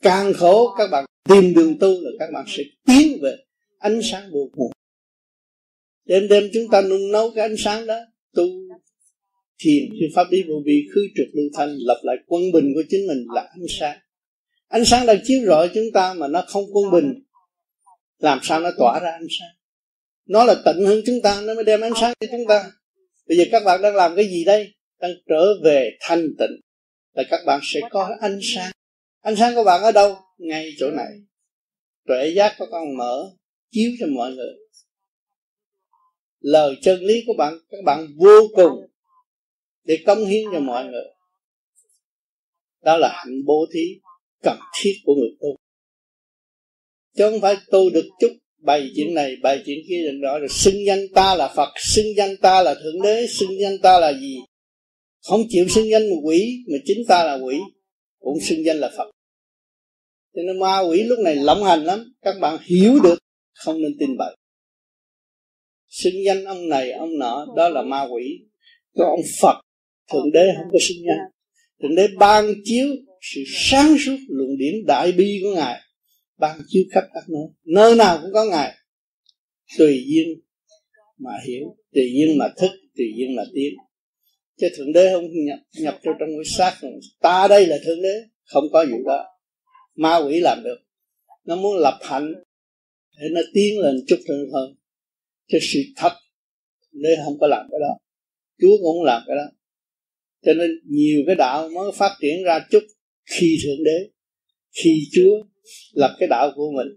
Càng 0.02 0.34
khổ 0.34 0.76
các 0.78 0.88
bạn 0.92 1.06
tìm 1.30 1.54
đường 1.54 1.78
tu 1.80 1.88
là 1.88 2.12
các 2.20 2.30
bạn 2.34 2.46
sẽ 2.48 2.64
tiến 2.88 3.18
về 3.22 3.36
ánh 3.80 4.00
sáng 4.04 4.30
vô 4.32 4.50
cùng 4.56 4.72
đêm 6.06 6.28
đêm 6.28 6.50
chúng 6.54 6.68
ta 6.72 6.82
nung 6.82 7.12
nấu 7.12 7.32
cái 7.36 7.48
ánh 7.48 7.58
sáng 7.58 7.88
đó, 7.88 8.00
tu 8.34 8.44
thiền 9.60 9.84
thì 10.00 10.06
pháp 10.16 10.28
lý 10.32 10.44
vô 10.44 10.54
vi 10.66 10.88
khứ 10.96 11.02
trực 11.16 11.28
lưu 11.34 11.46
thanh, 11.54 11.76
lập 11.80 12.02
lại 12.04 12.16
quân 12.28 12.52
bình 12.54 12.72
của 12.76 12.84
chính 12.90 13.08
mình 13.08 13.26
là 13.34 13.42
ánh 13.42 13.66
sáng. 13.80 13.98
Ánh 14.68 14.86
sáng 14.86 15.06
đang 15.06 15.18
chiếu 15.24 15.46
rọi 15.46 15.70
chúng 15.74 15.92
ta 15.94 16.14
mà 16.14 16.28
nó 16.28 16.46
không 16.48 16.64
quân 16.74 16.92
bình, 16.92 17.24
làm 18.18 18.40
sao 18.44 18.60
nó 18.60 18.72
tỏa 18.78 19.00
ra 19.00 19.12
ánh 19.12 19.28
sáng? 19.40 19.50
Nó 20.26 20.44
là 20.44 20.56
tận 20.66 20.86
hơn 20.86 21.02
chúng 21.06 21.22
ta, 21.24 21.42
nó 21.42 21.54
mới 21.54 21.64
đem 21.64 21.82
ánh 21.82 21.94
sáng 22.02 22.14
cho 22.20 22.28
chúng 22.32 22.48
ta. 22.48 22.72
Bây 23.28 23.38
giờ 23.38 23.44
các 23.52 23.64
bạn 23.66 23.82
đang 23.82 23.96
làm 23.96 24.16
cái 24.16 24.28
gì 24.28 24.44
đây? 24.44 24.74
Đang 25.00 25.12
trở 25.30 25.46
về 25.64 25.92
thanh 26.00 26.28
tịnh. 26.40 26.62
Là 27.14 27.24
các 27.30 27.40
bạn 27.46 27.60
sẽ 27.64 27.80
có 27.90 28.16
ánh 28.22 28.40
sáng. 28.42 28.72
Ánh 29.22 29.36
sáng 29.36 29.56
của 29.56 29.64
bạn 29.64 29.82
ở 29.82 29.92
đâu? 29.92 30.18
Ngay 30.38 30.72
chỗ 30.80 30.92
này. 30.92 31.12
Tuệ 32.08 32.30
giác 32.36 32.56
của 32.58 32.66
con 32.72 32.98
mở, 32.98 33.32
chiếu 33.72 33.92
cho 34.00 34.06
mọi 34.08 34.32
người 34.32 34.54
lời 36.46 36.76
chân 36.82 37.02
lý 37.02 37.24
của 37.28 37.34
bạn, 37.38 37.60
các 37.70 37.78
bạn 37.86 38.08
vô 38.18 38.48
cùng 38.56 38.88
để 39.84 39.98
công 40.06 40.26
hiến 40.26 40.44
cho 40.54 40.60
mọi 40.60 40.86
người. 40.86 41.06
Đó 42.84 42.98
là 42.98 43.14
hạnh 43.14 43.46
bố 43.46 43.66
thí 43.74 44.00
cần 44.44 44.58
thiết 44.82 44.94
của 45.04 45.16
người 45.16 45.30
tu. 45.42 45.56
Chứ 47.18 47.30
không 47.32 47.42
phải 47.42 47.56
tu 47.72 47.90
được 47.90 48.06
chút 48.20 48.32
bày 48.58 48.92
chuyện 48.96 49.14
này 49.14 49.36
bày 49.44 49.64
chuyện 49.66 49.78
kia 49.90 50.02
đừng 50.06 50.22
đó 50.22 50.40
rồi 50.40 50.50
xưng 50.50 50.86
danh 50.86 51.08
ta 51.16 51.36
là 51.36 51.54
phật, 51.56 51.70
xưng 51.76 52.16
danh 52.18 52.38
ta 52.42 52.64
là 52.64 52.74
thượng 52.74 53.02
đế, 53.02 53.28
xưng 53.28 53.60
danh 53.62 53.78
ta 53.82 54.00
là 54.00 54.14
gì? 54.14 54.38
Không 55.22 55.42
chịu 55.50 55.68
xưng 55.68 55.90
danh 55.90 56.10
một 56.10 56.22
quỷ, 56.24 56.64
mà 56.72 56.78
chính 56.86 57.06
ta 57.08 57.24
là 57.24 57.40
quỷ, 57.44 57.58
cũng 58.20 58.40
xưng 58.42 58.66
danh 58.66 58.78
là 58.78 58.92
phật. 58.98 59.12
Cho 60.36 60.42
nên 60.48 60.60
ma 60.60 60.80
quỷ 60.80 61.04
lúc 61.04 61.20
này 61.20 61.36
lộng 61.36 61.64
hành 61.64 61.84
lắm, 61.84 62.14
các 62.22 62.36
bạn 62.42 62.58
hiểu 62.64 63.00
được, 63.04 63.20
không 63.54 63.82
nên 63.82 63.98
tin 64.00 64.18
bậy 64.18 64.36
xưng 66.04 66.24
danh 66.26 66.46
ông 66.46 66.70
này 66.70 66.92
ông 66.92 67.20
nọ 67.20 67.46
đó 67.56 67.70
là 67.70 67.82
ma 67.82 68.02
quỷ. 68.02 68.40
Có 68.96 69.06
ông 69.06 69.26
phật 69.42 69.62
thượng 70.12 70.32
đế 70.32 70.54
không 70.58 70.68
có 70.72 70.80
xưng 70.82 70.98
danh 71.08 71.32
thượng 71.82 71.96
đế 71.96 72.08
ban 72.20 72.54
chiếu 72.64 72.88
sự 73.22 73.42
sáng 73.48 73.96
suốt 74.06 74.18
luận 74.28 74.58
điển 74.58 74.86
đại 74.86 75.12
bi 75.12 75.40
của 75.44 75.56
ngài. 75.56 75.82
Ban 76.38 76.60
chiếu 76.68 76.84
khắp 76.92 77.04
các 77.14 77.24
nơi. 77.30 77.48
Nơi 77.66 77.96
nào 77.96 78.20
cũng 78.22 78.34
có 78.34 78.46
ngài. 78.46 78.74
Tùy 79.78 80.04
duyên 80.08 80.28
mà 81.18 81.32
hiểu 81.48 81.76
tùy 81.94 82.12
duyên 82.16 82.38
mà 82.38 82.46
thức 82.58 82.72
tùy 82.98 83.06
duyên 83.18 83.36
mà 83.36 83.44
tiến. 83.54 83.74
Chứ 84.62 84.68
thượng 84.78 84.94
đế 84.94 85.10
không 85.14 85.46
nhập 85.46 85.60
nhập 85.82 86.00
cho 86.04 86.12
trong 86.20 86.30
cái 86.30 86.46
xác 86.46 86.88
ta 87.22 87.48
đây 87.48 87.68
là 87.68 87.78
thượng 87.86 88.02
đế 88.02 88.24
không 88.44 88.64
có 88.74 88.86
vụ 88.92 88.98
đó. 89.06 89.26
Ma 89.96 90.18
quỷ 90.18 90.40
làm 90.40 90.64
được. 90.64 90.78
Nó 91.46 91.56
muốn 91.56 91.78
lập 91.78 92.00
hạnh 92.02 92.34
để 93.20 93.28
nó 93.32 93.42
tiến 93.54 93.80
lên 93.80 93.96
chút 94.08 94.20
hơn 94.30 94.50
hơn 94.54 94.76
chứ 95.48 95.58
sự 95.62 95.80
thật 95.96 96.14
đế 96.92 97.16
không 97.26 97.40
có 97.40 97.48
làm 97.48 97.68
cái 97.72 97.80
đó. 97.80 97.98
Chúa 98.62 98.78
cũng 98.82 98.98
không 98.98 99.04
làm 99.04 99.22
cái 99.28 99.36
đó. 99.36 99.52
Cho 100.46 100.54
nên 100.54 100.72
nhiều 100.90 101.24
cái 101.28 101.36
đạo 101.36 101.70
mới 101.70 101.92
phát 101.96 102.12
triển 102.22 102.44
ra 102.44 102.60
chút 102.72 102.84
khi 103.26 103.58
thượng 103.64 103.84
đế 103.84 104.10
khi 104.84 105.00
chúa 105.12 105.44
lập 105.94 106.16
cái 106.20 106.28
đạo 106.28 106.52
của 106.56 106.72
mình. 106.72 106.88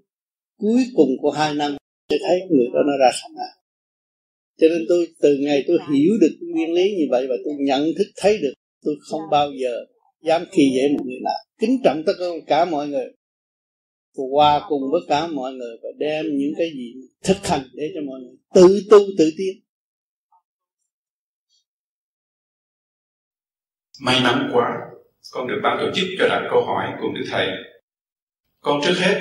Cuối 0.57 0.85
cùng 0.95 1.11
của 1.23 1.31
hai 1.31 1.55
năm 1.55 1.77
để 2.11 2.17
thấy 2.29 2.41
người 2.51 2.67
đó 2.75 2.81
nó 2.87 2.93
ra 3.01 3.11
thành 3.23 3.35
nào 3.35 3.59
cho 4.61 4.69
nên 4.69 4.87
tôi 4.89 5.07
từ 5.21 5.37
ngày 5.37 5.65
tôi 5.67 5.79
hiểu 5.95 6.13
được 6.21 6.37
nguyên 6.41 6.73
lý 6.73 6.95
như 6.99 7.05
vậy 7.11 7.27
và 7.29 7.35
tôi 7.45 7.55
nhận 7.59 7.85
thức 7.99 8.07
thấy 8.17 8.39
được 8.39 8.53
tôi 8.85 8.95
không 9.01 9.21
bao 9.31 9.51
giờ 9.61 9.85
dám 10.23 10.45
khi 10.53 10.63
dễ 10.75 10.89
một 10.89 11.05
người 11.07 11.21
nào. 11.25 11.35
Kính 11.61 11.79
trọng 11.85 12.03
tất 12.07 12.13
cả 12.47 12.65
mọi 12.65 12.89
người 12.89 13.07
hòa 14.15 14.61
cùng 14.69 14.83
với 14.93 15.01
cả 15.09 15.27
mọi 15.27 15.53
người 15.53 15.77
và 15.83 15.89
đem 15.99 16.27
những 16.27 16.53
cái 16.59 16.71
gì 16.75 16.95
thực 17.25 17.47
hành 17.47 17.63
để 17.75 17.91
cho 17.95 18.01
mọi 18.07 18.21
người 18.21 18.37
tự 18.55 18.87
tu, 18.91 18.99
tự 19.19 19.31
tiến. 19.39 19.63
May 24.01 24.21
mắn 24.25 24.51
quá, 24.53 24.79
con 25.33 25.49
được 25.49 25.61
ban 25.63 25.79
tổ 25.81 25.91
chức 25.95 26.07
cho 26.19 26.29
đặt 26.29 26.49
câu 26.51 26.65
hỏi 26.65 26.93
cùng 27.01 27.15
đức 27.15 27.25
thầy. 27.31 27.49
Con 28.61 28.81
trước 28.85 28.95
hết, 28.99 29.21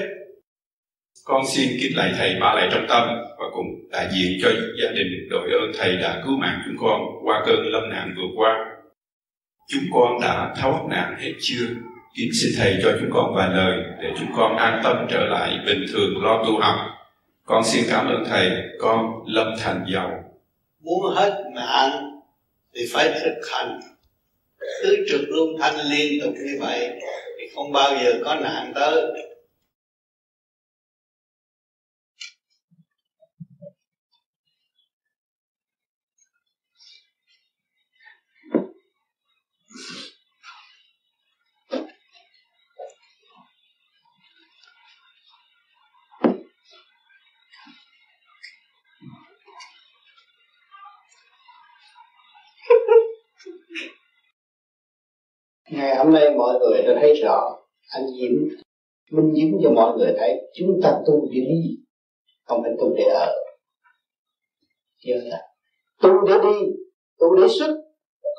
con 1.23 1.45
xin 1.55 1.69
kính 1.81 1.97
lại 1.97 2.13
thầy 2.17 2.39
ba 2.39 2.53
lại 2.55 2.69
trong 2.71 2.85
tâm 2.89 3.07
và 3.39 3.45
cùng 3.53 3.65
đại 3.91 4.09
diện 4.13 4.39
cho 4.41 4.49
gia 4.81 4.91
đình 4.91 5.27
đội 5.29 5.51
ơn 5.51 5.71
thầy 5.77 5.97
đã 5.97 6.21
cứu 6.25 6.37
mạng 6.37 6.61
chúng 6.65 6.75
con 6.79 7.01
qua 7.23 7.43
cơn 7.45 7.59
lâm 7.65 7.89
nạn 7.89 8.13
vừa 8.17 8.27
qua. 8.35 8.65
Chúng 9.67 9.83
con 9.93 10.21
đã 10.21 10.53
tháo 10.57 10.87
nạn 10.89 11.15
hết 11.19 11.33
chưa? 11.41 11.67
Kính 12.17 12.29
xin 12.41 12.51
thầy 12.57 12.77
cho 12.83 12.91
chúng 12.99 13.09
con 13.13 13.35
vài 13.35 13.49
lời 13.49 13.77
để 14.01 14.09
chúng 14.19 14.27
con 14.35 14.57
an 14.57 14.81
tâm 14.83 15.07
trở 15.09 15.25
lại 15.25 15.57
bình 15.65 15.85
thường 15.93 16.23
lo 16.23 16.43
tu 16.45 16.59
học. 16.59 16.75
Con 17.45 17.63
xin 17.63 17.83
cảm 17.89 18.07
ơn 18.07 18.23
thầy, 18.29 18.49
con 18.79 19.23
lâm 19.27 19.47
thành 19.59 19.85
giàu 19.93 20.23
muốn 20.79 21.15
hết 21.15 21.43
nạn 21.55 21.91
thì 22.75 22.81
phải 22.93 23.11
thực 23.23 23.51
hành. 23.51 23.79
Cứ 24.83 25.05
trực 25.09 25.21
luôn 25.27 25.49
thanh 25.59 25.75
liên 25.89 26.21
tục 26.21 26.33
như 26.45 26.57
vậy 26.59 26.89
thì 27.39 27.45
không 27.55 27.71
bao 27.71 27.91
giờ 28.03 28.13
có 28.25 28.35
nạn 28.35 28.71
tới. 28.75 29.03
Ngày 55.87 55.97
hôm 55.97 56.13
nay 56.13 56.29
mọi 56.37 56.59
người 56.59 56.81
đã 56.81 56.93
thấy 57.01 57.13
rõ 57.23 57.57
anh 57.89 58.05
diễm. 58.07 58.31
Minh 59.11 59.33
diễm 59.35 59.57
cho 59.63 59.69
mọi 59.71 59.97
người 59.97 60.13
thấy 60.19 60.51
chúng 60.53 60.79
ta 60.83 61.01
tu 61.07 61.27
để 61.31 61.39
đi 61.39 61.77
không 62.43 62.61
phải 62.63 62.71
tu 62.79 62.93
để 62.97 63.03
ở. 63.03 63.33
Chưa 64.97 65.15
là 65.23 65.47
tu 66.01 66.09
để 66.27 66.33
đi 66.43 66.57
tu 67.19 67.35
để 67.35 67.47
xuất 67.59 67.73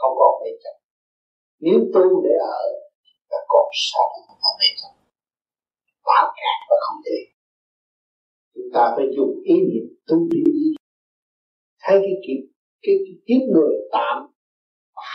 không 0.00 0.12
còn 0.18 0.42
mê 0.44 0.50
chấp 0.62 0.76
nếu 1.60 1.78
tu 1.94 2.22
để 2.24 2.30
ở 2.40 2.62
ta 3.30 3.36
còn 3.48 3.68
sống 3.72 4.12
ở 4.28 4.50
mê 4.58 4.68
chấp 4.80 4.92
bảo 6.06 6.32
cả 6.36 6.52
và 6.70 6.76
không 6.80 7.00
thể. 7.06 7.18
Chúng 8.54 8.68
ta 8.74 8.92
phải 8.96 9.06
dùng 9.16 9.40
ý 9.44 9.54
niệm 9.54 9.84
tu 10.06 10.16
để 10.30 10.38
đi. 10.46 10.74
Thấy 11.82 11.98
cái 12.02 12.14
kiếp 12.26 12.40
cái, 12.82 12.94
cái 13.04 13.14
kiếp 13.26 13.42
người 13.54 13.74
tạm 13.92 14.16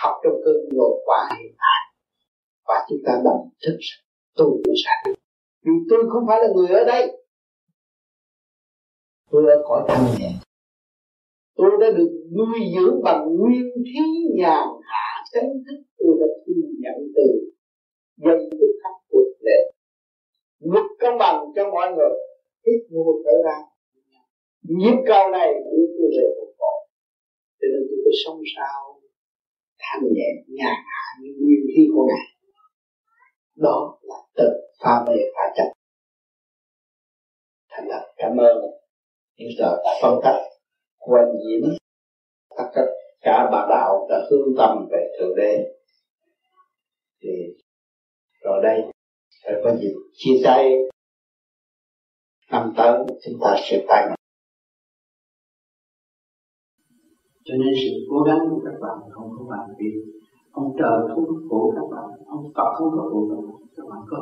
học 0.01 0.15
trong 0.23 0.37
cơn 0.45 0.55
ngộ 0.71 1.01
quả 1.05 1.29
hiện 1.39 1.53
tại 1.57 1.72
và 2.67 2.75
chúng 2.89 2.99
ta 3.05 3.13
đồng 3.25 3.49
thức 3.65 3.77
tôi 4.35 4.47
cũng 4.49 4.73
sáng 4.85 5.13
vì 5.65 5.71
tôi 5.89 5.99
không 6.09 6.23
phải 6.27 6.39
là 6.41 6.47
người 6.55 6.67
ở 6.67 6.83
đây, 6.83 7.03
tôi 9.31 9.43
ở 9.51 9.63
cõi 9.67 9.85
thanh 9.87 10.05
nhẹ. 10.19 10.31
Tôi 11.55 11.71
đã 11.81 11.87
được 11.97 12.11
nuôi 12.37 12.59
dưỡng 12.75 13.03
bằng 13.03 13.21
nguyên 13.37 13.67
khí 13.85 14.05
nhàn 14.35 14.67
hạ 14.81 15.23
chánh 15.33 15.49
thức. 15.65 15.83
Tôi 15.97 16.17
đã 16.19 16.27
thu 16.45 16.53
nhận 16.79 16.97
từ 17.15 17.27
dân 18.17 18.49
thức 18.51 18.71
khắc 18.83 18.95
của 19.09 19.23
lệ 19.39 19.71
luật 20.59 20.85
công 20.99 21.17
bằng 21.17 21.45
cho 21.55 21.63
mọi 21.71 21.87
người 21.95 22.13
hít 22.65 22.81
vô 22.91 23.21
trở 23.25 23.31
ra. 23.45 23.57
Nhịp 24.63 24.97
cầu 25.07 25.31
này 25.31 25.49
đưa 25.71 25.85
tôi 25.97 26.07
về 26.17 26.27
một 26.39 26.51
cõi 26.57 26.79
cho 27.59 27.67
nên 27.71 27.81
tôi 27.89 27.97
phải 28.05 28.15
sống 28.25 28.41
sao 28.55 29.01
thanh 29.79 30.03
nhẹ, 30.13 30.29
nhàn 30.47 30.75
hạ 30.89 31.03
như 31.21 31.29
nguyên 31.39 31.61
khí 31.75 31.81
của 31.95 32.05
ngài 32.07 32.32
đó 33.55 33.97
là 34.01 34.15
tự 34.35 34.49
pha 34.83 35.05
mê 35.07 35.13
pha 35.35 35.53
chấp 35.55 35.73
thành 37.69 37.87
thật 37.91 38.13
cảm 38.17 38.37
ơn 38.37 38.57
những 39.35 39.49
giờ 39.57 39.81
đã 39.83 39.91
phân 40.01 40.19
tích 40.23 40.41
quan 40.97 41.25
diễn 41.45 41.77
tất 42.57 42.63
cả 42.75 42.81
cả 43.21 43.49
bà 43.51 43.65
đạo 43.69 44.07
đã 44.09 44.27
hướng 44.29 44.55
tâm 44.57 44.87
về 44.91 45.07
thượng 45.19 45.35
đế. 45.35 45.73
Thì 47.21 47.29
rồi 48.41 48.63
đây 48.63 48.81
sẽ 49.43 49.61
có 49.63 49.75
dịp 49.81 49.93
chia 50.13 50.41
tay. 50.43 50.71
Năm 52.51 52.73
tới 52.77 52.99
chúng 53.23 53.39
ta 53.43 53.55
sẽ 53.63 53.85
tay 53.87 54.07
cho 57.45 57.53
nên 57.57 57.73
sự 57.83 57.91
cố 58.09 58.17
gắng 58.27 58.39
của 58.49 58.61
các 58.65 58.77
bạn 58.81 58.97
không 59.11 59.29
có 59.37 59.45
bạn 59.49 59.75
biết 59.77 59.95
ông 60.59 60.69
trời 60.79 60.97
không 61.09 61.25
có 61.29 61.35
phụ 61.49 61.61
các 61.75 61.87
bạn. 61.91 62.07
Ông 62.35 62.43
Phật 62.55 62.69
không 62.77 62.91
có 62.95 63.03
phụ 63.11 63.19
các 63.29 63.41
bạn. 63.47 63.59
Các 63.75 63.85
bạn 63.89 64.01
có 64.11 64.19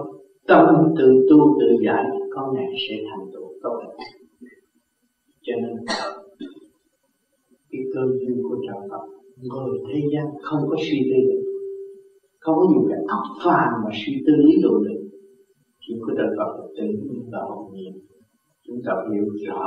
tâm 0.47 0.65
tự 0.97 1.09
tu 1.29 1.39
tự 1.59 1.69
giải, 1.85 2.03
con 2.35 2.55
này 2.55 2.67
sẽ 2.89 2.95
thành 3.09 3.25
tựu 3.33 3.47
tốt 3.63 3.73
đẹp. 3.81 3.93
Cho 5.45 5.53
nên, 5.61 5.75
cái 7.71 7.81
cơ 7.93 8.01
duyên 8.19 8.37
của 8.43 8.57
trời 8.67 8.89
Phật, 8.91 9.03
người 9.41 9.79
thế 9.87 9.99
gian 10.13 10.25
không 10.41 10.69
có 10.69 10.75
suy 10.79 10.99
tư 11.09 11.19
được. 11.29 11.43
Không 12.39 12.55
có 12.55 12.65
dùng 12.73 12.85
cái 12.89 12.99
óc 13.07 13.23
phàm 13.45 13.71
mà 13.83 13.91
suy 14.05 14.13
tư 14.25 14.33
lý 14.45 14.53
luận 14.63 14.83
được. 14.83 15.01
Chỉ 15.81 15.93
có 16.01 16.13
trời 16.17 16.27
Phật 16.37 16.51
là 16.59 16.67
tự 16.77 16.83
nhiên 16.83 17.29
và 17.31 17.39
hồn 17.49 17.73
nhiên 17.73 17.93
chúng 18.67 18.81
ta 18.85 18.93
hiểu 19.11 19.25
rõ 19.47 19.63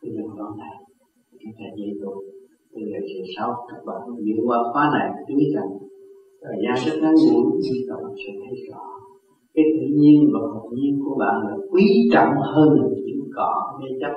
cái 0.00 0.10
đường 0.10 0.36
đó 0.38 0.54
này 0.58 0.76
chúng 1.40 1.52
ta 1.58 1.64
dễ 1.76 1.86
tu 2.02 2.22
từ 2.72 2.80
ngày 2.90 3.00
thứ 3.08 3.20
sau, 3.36 3.48
các 3.68 3.80
bạn 3.86 4.00
vượt 4.08 4.40
qua 4.46 4.58
khóa 4.72 4.84
này 4.96 5.08
chú 5.28 5.34
biết 5.38 5.50
rằng 5.56 5.70
thời 6.42 6.56
gian 6.64 6.74
rất 6.84 6.96
ngắn 7.02 7.14
ngủi 7.14 7.44
nhưng 7.62 7.82
các 7.88 7.96
bạn 8.02 8.12
sẽ 8.22 8.30
thấy 8.40 8.54
rõ. 8.68 8.82
Cái 9.54 9.64
tự 9.76 9.86
nhiên 10.00 10.30
và 10.32 10.40
hồn 10.52 10.74
nhiên 10.74 11.00
của 11.04 11.14
bạn 11.22 11.36
là 11.46 11.56
quý 11.70 11.84
trọng 12.12 12.32
hơn 12.52 12.68
là 12.80 12.88
chim 13.06 13.20
cỏ 13.36 13.50
mê 13.80 13.88
chấp 14.00 14.14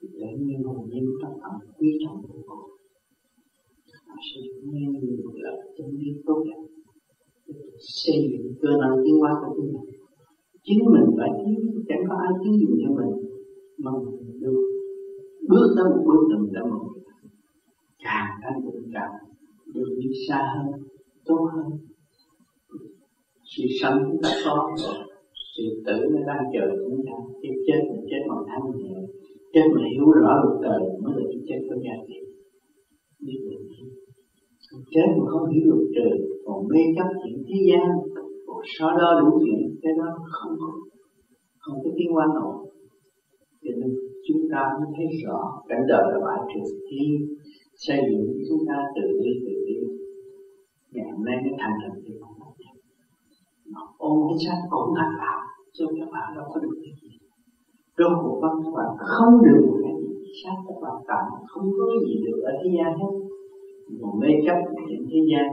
thì 0.00 0.08
tự 0.12 0.44
nhiên 0.46 0.62
hồn 0.62 0.78
nhiên, 0.90 1.04
các 1.22 1.32
bạn 1.40 1.52
quý 1.78 1.88
trọng 2.04 2.22
của 2.22 2.38
con 2.46 2.76
bạn 4.08 4.18
sẽ 4.28 4.40
nghe 4.64 4.86
nhiều 5.02 5.30
lời 5.34 5.56
chân 5.76 5.86
lý 5.98 6.08
tốt 6.26 6.44
đẹp. 6.46 6.60
Xây 7.78 8.16
dựng 8.30 8.54
cơ 8.62 8.68
năng 8.80 8.96
tiến 9.04 9.16
hóa 9.20 9.30
của 9.40 9.54
chính 9.56 9.72
mình 9.72 9.96
chính 10.66 10.78
mình 10.94 11.08
phải 11.18 11.30
tiến 11.38 11.84
chẳng 11.88 12.04
có 12.08 12.14
ai 12.26 12.32
tiến 12.42 12.52
dụng 12.60 12.78
cho 12.82 12.90
mình, 12.98 13.12
mà 13.78 13.90
mình 14.04 14.40
được 14.40 14.60
bước 15.48 15.66
tới 15.76 15.84
một 15.90 16.02
bước 16.06 16.22
tầm 16.30 16.52
đã 16.52 16.60
một. 16.70 16.86
Càng 18.04 18.30
thanh 18.42 18.62
cũng 18.64 18.90
càng, 18.94 19.14
được 19.74 19.96
đi 19.98 20.08
xa 20.28 20.54
hơn, 20.54 20.66
tốt 21.24 21.48
hơn. 21.52 21.66
Sự 23.44 23.62
sống 23.80 23.98
chúng 24.06 24.22
ta 24.22 24.30
có 24.44 24.70
rồi. 24.76 24.98
Sự 25.56 25.64
tử 25.86 25.96
nó 26.12 26.20
đang 26.26 26.44
chờ 26.52 26.66
chúng 26.84 27.02
ta. 27.06 27.16
Cái 27.42 27.52
chết 27.66 27.80
là 27.88 27.96
chết 28.10 28.22
bằng 28.28 28.44
thanh 28.48 28.78
nhẹ 28.78 28.96
chết 29.52 29.66
mà 29.74 29.82
hiểu 29.92 30.10
rõ 30.10 30.32
được 30.44 30.58
đời 30.62 30.80
mới 31.02 31.12
là 31.16 31.24
cái 31.30 31.40
chết 31.48 31.60
có 31.70 31.76
giá 31.84 31.94
trị 32.08 32.18
biết 33.26 33.38
được 33.50 33.62
chết 34.94 35.08
mà 35.18 35.24
không 35.30 35.50
hiểu 35.50 35.64
luật 35.66 35.88
trời, 35.96 36.18
còn 36.44 36.68
mê 36.68 36.80
chấp 36.96 37.08
chuyện 37.22 37.44
thế 37.48 37.58
gian. 37.68 37.88
Còn 38.46 38.60
so 38.64 38.86
đo 38.98 39.20
đủ 39.20 39.40
chuyện, 39.44 39.60
cái 39.82 39.92
đó 39.98 40.08
không 40.30 40.56
có. 40.60 40.72
Không 41.58 41.78
có 41.84 41.90
tiếng 41.96 42.16
quan 42.16 42.28
nổi. 42.34 42.54
Cho 43.62 43.70
nên 43.80 43.90
chúng 44.26 44.42
ta 44.52 44.62
mới 44.78 44.88
thấy 44.96 45.06
rõ 45.24 45.38
cảnh 45.68 45.84
đời 45.88 46.04
là 46.12 46.18
bãi 46.26 46.40
trường 46.50 46.70
thi 46.88 47.02
xây 47.84 47.98
dựng 48.08 48.26
chúng 48.48 48.62
ta 48.68 48.76
tự 48.96 49.06
đi 49.24 49.32
tự 49.46 49.54
đi 49.68 49.78
ngày 50.92 51.06
hôm 51.12 51.24
nay 51.24 51.36
mới 51.44 51.54
thành 51.60 51.76
thành 51.82 52.00
thì 52.04 52.12
không 52.20 52.36
nó 53.72 53.80
ôm 53.98 54.16
cái 54.28 54.38
sách 54.44 54.60
ôm 54.70 54.88
thành 54.98 55.14
đạo 55.22 55.40
cho 55.72 55.84
các 55.98 56.08
bạn 56.14 56.26
đâu 56.36 56.44
có 56.52 56.60
được 56.60 56.76
cái 56.82 56.92
gì. 57.02 57.10
Trong 57.98 58.14
cuộc 58.22 58.38
văn 58.42 58.52
các 58.64 58.72
bạn 58.78 58.90
không 58.98 59.34
được 59.46 59.62
cái 59.82 59.94
gì 60.00 60.14
sách 60.42 60.58
các 60.66 60.78
bạn 60.82 60.96
tặng 61.08 61.28
không 61.48 61.68
có 61.78 61.84
gì 62.06 62.14
được 62.24 62.38
ở 62.50 62.52
thế 62.62 62.70
gian 62.76 62.90
hết. 63.00 63.14
Mà 64.00 64.08
mê 64.20 64.28
chấp 64.46 64.58
chuyện 64.88 65.02
thế 65.10 65.20
gian, 65.30 65.46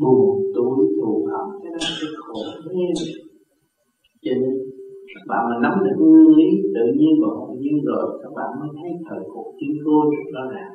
buồn 0.00 0.42
tuổi 0.54 0.78
thù 1.00 1.28
hận, 1.30 1.46
cái 1.62 1.72
đó 1.72 1.78
cái 2.00 2.10
khổ 2.24 2.40
nghe 2.72 2.88
cho 4.24 4.32
nên 4.40 4.73
các 5.14 5.24
bạn 5.28 5.42
mà 5.50 5.56
nắm 5.62 5.74
được 5.84 5.96
nguyên 5.98 6.36
lý 6.38 6.48
tự 6.74 6.84
nhiên 6.98 7.12
và 7.22 7.28
hồn 7.36 7.58
nhiên 7.60 7.84
rồi, 7.84 8.20
các 8.22 8.32
bạn 8.36 8.50
mới 8.60 8.68
thấy 8.78 8.90
thời 9.08 9.20
cuộc 9.34 9.52
tiến 9.58 9.72
cô 9.84 10.10
rất 10.10 10.24
rõ 10.34 10.50
ràng 10.54 10.72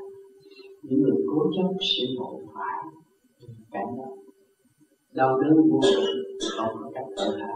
những 0.83 1.01
người 1.01 1.17
cố 1.27 1.39
chấp 1.55 1.69
sẽ 1.79 2.03
ngộ 2.15 2.39
phải 2.53 2.79
cảnh 3.71 3.87
đó. 3.97 4.09
Đau 5.13 5.39
đớn 5.41 5.53
vô 5.55 5.63
cùng 5.71 5.81
không 6.57 6.73
có 6.79 6.91
cách 6.93 7.05
tự 7.17 7.23
tha 7.39 7.53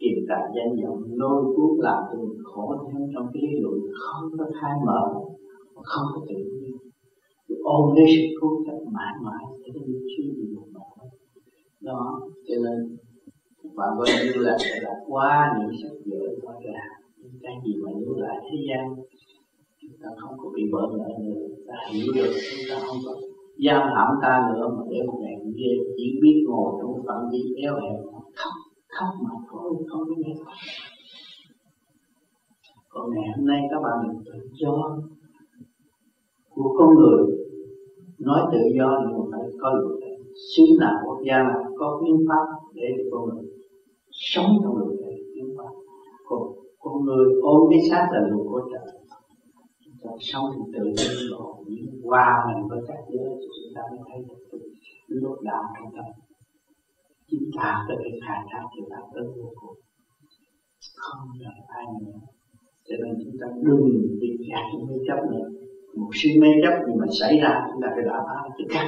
kiềm 0.00 0.18
tài 0.28 0.44
danh 0.56 0.76
vọng 0.82 1.02
lôi 1.20 1.44
cuốn 1.56 1.70
làm 1.78 2.02
cho 2.10 2.18
mình 2.18 2.42
khổ 2.44 2.74
theo 2.86 3.08
trong 3.14 3.26
cái 3.32 3.42
lý 3.42 3.60
luận 3.60 3.74
không 3.98 4.30
có 4.38 4.44
khai 4.60 4.72
mở 4.86 5.02
không 5.74 6.06
có 6.14 6.20
tự 6.28 6.34
nhiên. 6.34 6.76
Ôm 7.62 7.94
lấy 7.96 8.06
sự 8.06 8.36
cố 8.40 8.48
chấp 8.66 8.78
mãi 8.92 9.14
mãi 9.22 9.44
cho 9.66 9.72
đến 9.74 9.84
chưa 10.16 10.32
gì 10.36 10.54
một 10.54 10.86
đó, 11.80 12.20
cho 12.48 12.54
nên 12.64 12.96
bạn 13.76 13.88
coi 13.98 14.06
như 14.06 14.32
là 14.40 14.56
là 14.82 14.90
qua 15.06 15.56
những 15.58 15.76
sách 15.82 15.98
vở 16.06 16.26
qua 16.42 16.54
ra 16.64 16.80
những 17.16 17.38
cái 17.42 17.54
gì 17.64 17.74
mà 17.82 17.90
lưu 18.00 18.16
lại 18.16 18.36
thế 18.42 18.56
gian, 18.68 18.94
chúng 19.80 19.90
ta 20.02 20.08
không 20.16 20.38
có 20.38 20.50
bị 20.56 20.62
bỡ 20.72 20.80
ngỡ 20.92 21.08
nữa. 21.24 21.46
Ta 21.66 21.74
hiểu 21.92 22.12
được, 22.14 22.32
chúng 22.50 22.64
ta 22.70 22.76
không 22.86 22.98
có 23.06 23.12
giam 23.64 23.82
hãm 23.94 24.08
ta 24.22 24.50
nữa 24.54 24.68
mà 24.76 24.82
để 24.90 25.02
một 25.06 25.18
ngày 25.22 25.36
kia 25.58 25.74
chỉ 25.96 26.18
biết 26.22 26.44
ngồi 26.48 26.72
trong 26.80 27.02
phạm 27.06 27.30
vi 27.32 27.54
éo 27.62 27.74
hẹp. 27.74 28.00
Khóc 28.36 28.52
khóc 28.88 29.14
mà 29.22 29.30
thôi 29.50 29.74
không 29.88 30.04
có 30.08 30.14
nghe. 30.18 30.34
Còn 32.88 33.10
ngày 33.14 33.28
hôm 33.36 33.46
nay 33.46 33.60
các 33.70 33.80
bạn 33.82 33.98
được 34.08 34.20
tự 34.26 34.48
do. 34.52 34.98
Của 36.54 36.74
con 36.78 36.94
người, 36.94 37.26
nói 38.18 38.40
tự 38.52 38.58
do 38.78 39.00
nhưng 39.02 39.18
mà 39.18 39.24
phải 39.32 39.50
có 39.60 39.72
luật 39.72 40.00
lệ 40.00 40.16
xứ 40.56 40.62
nào 40.80 40.94
quốc 41.06 41.18
gia 41.26 41.38
nào 41.42 41.64
có 41.78 42.02
hiến 42.04 42.26
pháp 42.28 42.46
để 42.74 42.88
con 43.10 43.28
người 43.28 43.55
sống 44.32 44.50
trong 44.62 44.76
luật 44.76 44.92
lệ 45.02 45.14
tiến 45.34 45.48
hóa 45.56 45.68
còn 46.28 46.42
con 46.82 47.04
người 47.04 47.26
ôm 47.42 47.60
cái 47.70 47.80
xác 47.90 48.04
là 48.12 48.20
luật 48.30 48.46
của 48.50 48.62
trời. 48.72 48.88
Chúng 49.84 49.96
ta 50.02 50.10
sống 50.20 50.44
thì 50.54 50.62
tự 50.74 50.84
nhiên 50.84 51.12
lộ 51.30 51.64
những 51.66 52.00
hòa 52.04 52.28
mình 52.46 52.68
với 52.68 52.80
các 52.88 53.00
giới 53.12 53.30
chúng 53.54 53.72
ta 53.74 53.82
mới 53.90 54.00
thấy 54.08 54.18
được 54.28 54.58
lúc 55.08 55.36
đạo 55.42 55.62
trong 55.74 55.90
tâm. 55.96 56.08
Chúng 57.30 57.48
ta 57.56 57.84
có 57.88 57.94
thể 58.00 58.10
khai 58.26 58.40
thác 58.50 58.64
thì 58.72 58.82
là 58.90 59.00
tới 59.14 59.24
vô 59.36 59.48
cùng 59.60 59.78
không 60.96 61.28
là 61.40 61.50
ai 61.68 61.86
nữa 62.00 62.18
cho 62.88 62.96
nên 63.02 63.14
chúng 63.24 63.36
ta 63.40 63.46
đừng 63.66 63.84
bị 64.20 64.30
gạt 64.50 64.64
trong 64.72 64.86
mê 64.88 64.96
chấp 65.08 65.20
nữa. 65.32 65.48
Một 65.96 66.10
sự 66.14 66.28
mê 66.40 66.48
chấp 66.62 66.74
gì 66.86 66.92
mà 67.00 67.06
xảy 67.20 67.38
ra, 67.42 67.52
chúng 67.70 67.80
ta 67.82 67.88
phải 67.94 68.04
đả 68.04 68.18
phá 68.26 68.38
tự 68.58 68.64
khắc. 68.68 68.86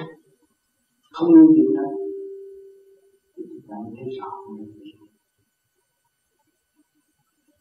Không 1.12 1.34
nên 1.34 1.46
chuyện 1.54 1.70
đó 1.76 1.86
thì 3.36 3.42
chúng 3.50 3.64
ta 3.68 3.76
mới 3.82 3.92
thấy 3.96 4.08
rõ 4.18 4.30
mình 4.56 4.87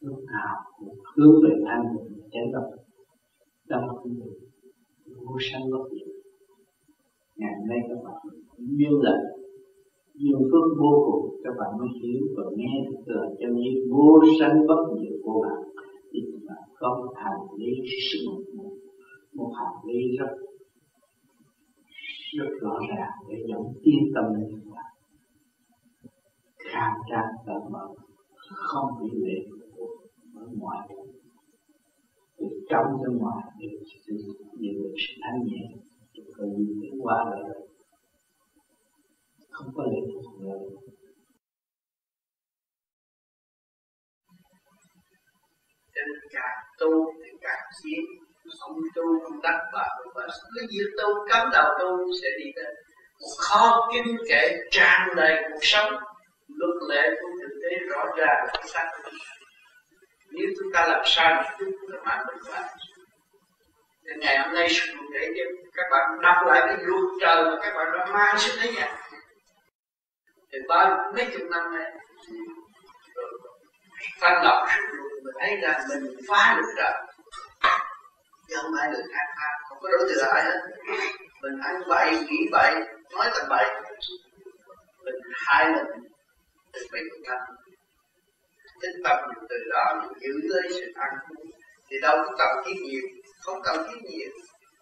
lúc 0.08 0.20
nào 0.32 0.54
cũng 0.76 0.94
hướng 1.16 1.36
về 1.44 1.52
thanh 1.66 1.84
tịnh 1.92 2.18
chánh 2.32 2.48
tâm 2.52 2.62
đó 3.68 3.76
là 3.86 3.94
cái 4.04 4.12
vô 5.26 5.36
sanh 5.40 5.70
bất 5.72 5.84
diệt. 5.90 6.08
Ngày 7.36 7.54
nay 7.68 7.78
các 7.88 7.98
bạn 8.04 8.20
duyên 8.58 8.92
lệnh 9.04 9.24
duyên 10.14 10.38
phước 10.50 10.66
vô 10.80 10.92
cùng, 11.06 11.40
các 11.44 11.54
bạn 11.58 11.70
mới 11.78 11.88
hiểu 12.02 12.20
và 12.36 12.44
nghe 12.56 12.72
được 12.86 13.00
lời 13.06 13.28
chân 13.40 13.56
lý 13.56 13.70
vô 13.90 14.20
sanh 14.40 14.66
bất 14.68 14.82
diệt 15.00 15.16
của 15.24 15.42
bạn 15.44 15.62
thì 16.12 16.20
các 16.32 16.40
bạn 16.48 16.68
có 16.80 16.88
một 17.00 17.12
hành 17.16 17.42
lý 17.58 17.72
sự 18.12 18.18
một 18.56 18.72
một 19.32 19.52
hành 19.58 19.76
lý 19.86 20.16
rất 20.18 20.32
rất 22.38 22.50
rõ 22.60 22.78
ràng 22.90 23.12
để 23.28 23.36
dẫn 23.48 23.62
tiên 23.82 24.12
tâm 24.14 24.24
lên 24.34 24.50
các 24.50 24.70
bạn 24.74 24.92
khang 26.72 26.98
trang 27.10 27.32
cởi 27.46 27.70
mở 27.70 27.86
không 28.48 28.90
bị 29.00 29.08
lệ 29.12 29.34
thuộc 29.50 29.67
ở 30.40 30.46
ngoài 30.60 30.88
từ 32.38 32.46
trong 32.70 32.86
ra 33.02 33.10
ngoài 33.20 33.44
đều 33.58 33.80
sự 34.06 34.12
đều 34.60 34.74
được 34.82 34.94
sự 35.04 35.14
thanh 35.22 35.40
nhẹ 35.46 35.64
từ 36.14 36.22
từ 36.38 36.44
tiến 36.82 36.94
qua 37.02 37.24
lại 37.30 37.42
không 39.50 39.68
có 39.74 39.82
lệ 39.82 40.00
thuộc 40.12 40.40
nữa 40.40 40.58
nên 45.94 46.08
càng 46.32 46.58
tu 46.80 46.90
thì 47.24 47.30
càng 47.40 47.64
chiến 47.82 48.04
không 48.60 48.76
tu 48.94 49.02
không 49.22 49.40
đắc 49.42 49.58
bảo, 49.72 49.96
và 50.14 50.26
cứ 50.54 50.66
việc 50.70 50.90
tu 50.98 51.08
cắm 51.28 51.48
đầu 51.52 51.66
tu 51.80 52.12
sẽ 52.22 52.28
đi 52.38 52.44
đến 52.56 52.74
một 53.20 53.34
kho 53.38 53.90
kinh 53.92 54.16
kệ 54.28 54.56
tràn 54.70 55.08
đầy 55.16 55.42
cuộc 55.50 55.58
sống. 55.62 55.92
Luật 56.48 56.76
lệ 56.88 57.08
của 57.20 57.28
thực 57.40 57.60
tế 57.62 57.76
rõ 57.90 58.04
ràng 58.16 58.46
xác 58.64 58.90
nếu 60.30 60.46
chúng 60.58 60.72
ta 60.72 60.86
làm 60.86 61.00
sai 61.04 61.34
một 61.34 61.50
chút 61.58 61.70
là 61.88 61.98
bệnh 62.04 62.26
mình 62.26 62.52
phải 62.52 62.62
Nên 64.02 64.20
ngày 64.20 64.38
hôm 64.38 64.54
nay 64.54 64.68
sư 64.68 64.94
phụ 64.96 65.04
để 65.12 65.28
cho 65.36 65.44
các 65.74 65.86
bạn 65.90 66.20
đọc 66.22 66.36
lại 66.46 66.60
cái 66.66 66.76
luật 66.80 67.04
trời 67.20 67.44
mà 67.44 67.56
các 67.62 67.74
bạn 67.76 67.86
đã 67.98 68.06
mang 68.12 68.38
xuống 68.38 68.56
thế 68.60 68.72
nhà 68.72 68.96
thì 70.52 70.58
bao 70.68 71.12
mấy 71.14 71.30
chục 71.32 71.42
năm 71.50 71.74
nay, 71.74 71.92
thanh 74.20 74.44
lọc 74.44 74.68
sư 74.74 74.80
phụ 74.90 75.04
mình 75.24 75.34
thấy 75.40 75.56
là 75.56 75.84
mình 75.88 76.16
phá 76.28 76.56
được 76.56 76.72
trời. 76.76 76.92
Chứ 78.48 78.56
không 78.62 78.74
ai 78.80 78.90
được 78.92 79.02
khác 79.12 79.26
phá 79.36 79.48
không 79.68 79.78
có 79.82 79.88
đối 79.88 80.08
tượng 80.08 80.28
ai 80.28 80.44
hết. 80.44 80.60
Mình 81.42 81.60
ăn 81.60 81.82
bậy 81.88 82.18
nghĩ 82.28 82.48
bậy 82.52 82.74
nói 83.12 83.30
tầm 83.34 83.46
bậy. 83.48 83.64
Mình 85.04 85.14
hai 85.34 85.72
mình 85.72 86.04
từ 86.72 86.80
mấy 86.92 87.02
chục 87.10 87.38
tinh 88.82 88.96
tâm 89.04 89.16
từ 89.48 89.56
đó 89.70 89.84
mình 90.00 90.12
giữ 90.20 90.32
lấy 90.42 90.68
sự 90.70 90.92
ăn 90.94 91.10
thì 91.90 91.96
đâu 92.02 92.16
có 92.24 92.30
cần 92.38 92.64
thiết 92.64 92.76
nhiều, 92.82 93.02
không 93.44 93.58
cần 93.64 93.76
thiết 93.88 94.00
nhiều. 94.10 94.30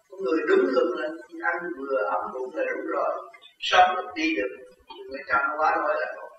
Con 0.09 0.19
người 0.23 0.39
đúng 0.47 0.65
luật 0.73 0.87
là 0.97 1.07
ăn 1.49 1.55
vừa 1.77 1.97
ấm 2.03 2.21
bụng 2.33 2.55
là 2.55 2.63
đúng 2.71 2.85
rồi. 2.85 3.11
Sống 3.59 3.95
được 3.95 4.09
đi 4.15 4.35
được. 4.35 4.51
Người 5.09 5.23
chăm 5.27 5.41
nó 5.49 5.55
quá 5.59 5.75
nói 5.75 5.95
là 6.01 6.13
không 6.15 6.29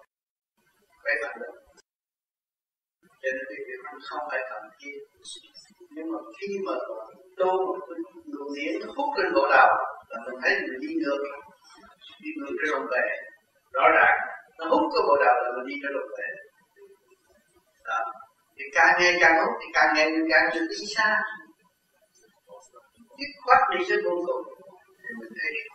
phải 1.05 1.15
bằng 1.23 1.37
được. 1.41 1.55
Cho 3.23 3.29
nên 3.35 3.45
cái 3.49 3.59
việc 3.67 3.81
ăn 3.85 3.95
không 4.09 4.29
phải 4.31 4.41
cần 4.51 4.63
thiết. 4.81 4.99
Nhưng 5.91 6.13
mà 6.13 6.19
khi 6.41 6.49
mà 6.67 6.73
tu 7.37 7.67
một 7.67 7.79
cái 7.89 7.99
luồng 8.33 8.55
điển 8.57 8.89
hút 8.97 9.11
lên 9.19 9.33
bộ 9.35 9.49
đầu, 9.51 9.69
là 10.09 10.19
mình 10.27 10.41
thấy 10.43 10.53
mình 10.61 10.81
đi 10.81 10.95
ngược. 10.95 11.23
Đi 12.23 12.31
ngược 12.37 12.55
cái 12.59 12.69
rồng 12.71 12.87
về 12.93 13.05
rõ 13.73 13.85
ràng, 13.97 14.19
nó 14.59 14.65
hút 14.71 14.83
cái 14.95 15.03
bộ 15.09 15.17
đầu 15.25 15.37
là 15.45 15.51
mình 15.57 15.67
đi 15.71 15.75
cái 15.83 15.93
rồng 15.95 16.11
về 16.19 16.29
đó 17.89 18.01
thì 18.57 18.65
càng 18.77 18.93
ngày 19.01 19.15
càng 19.21 19.35
hút 19.41 19.53
thì 19.61 19.67
càng 19.77 19.91
ngày 19.95 20.07
mình 20.11 20.27
càng 20.33 20.45
được 20.55 20.67
đi 20.71 20.87
xa. 20.95 21.11
Dứt 23.19 23.31
khoát 23.45 23.61
đi 23.73 23.85
tới 23.89 23.99
vô 24.05 24.15
cùng. 24.27 24.45
Thì 25.03 25.11
mình 25.21 25.33
thấy 25.39 25.51
được 25.57 25.69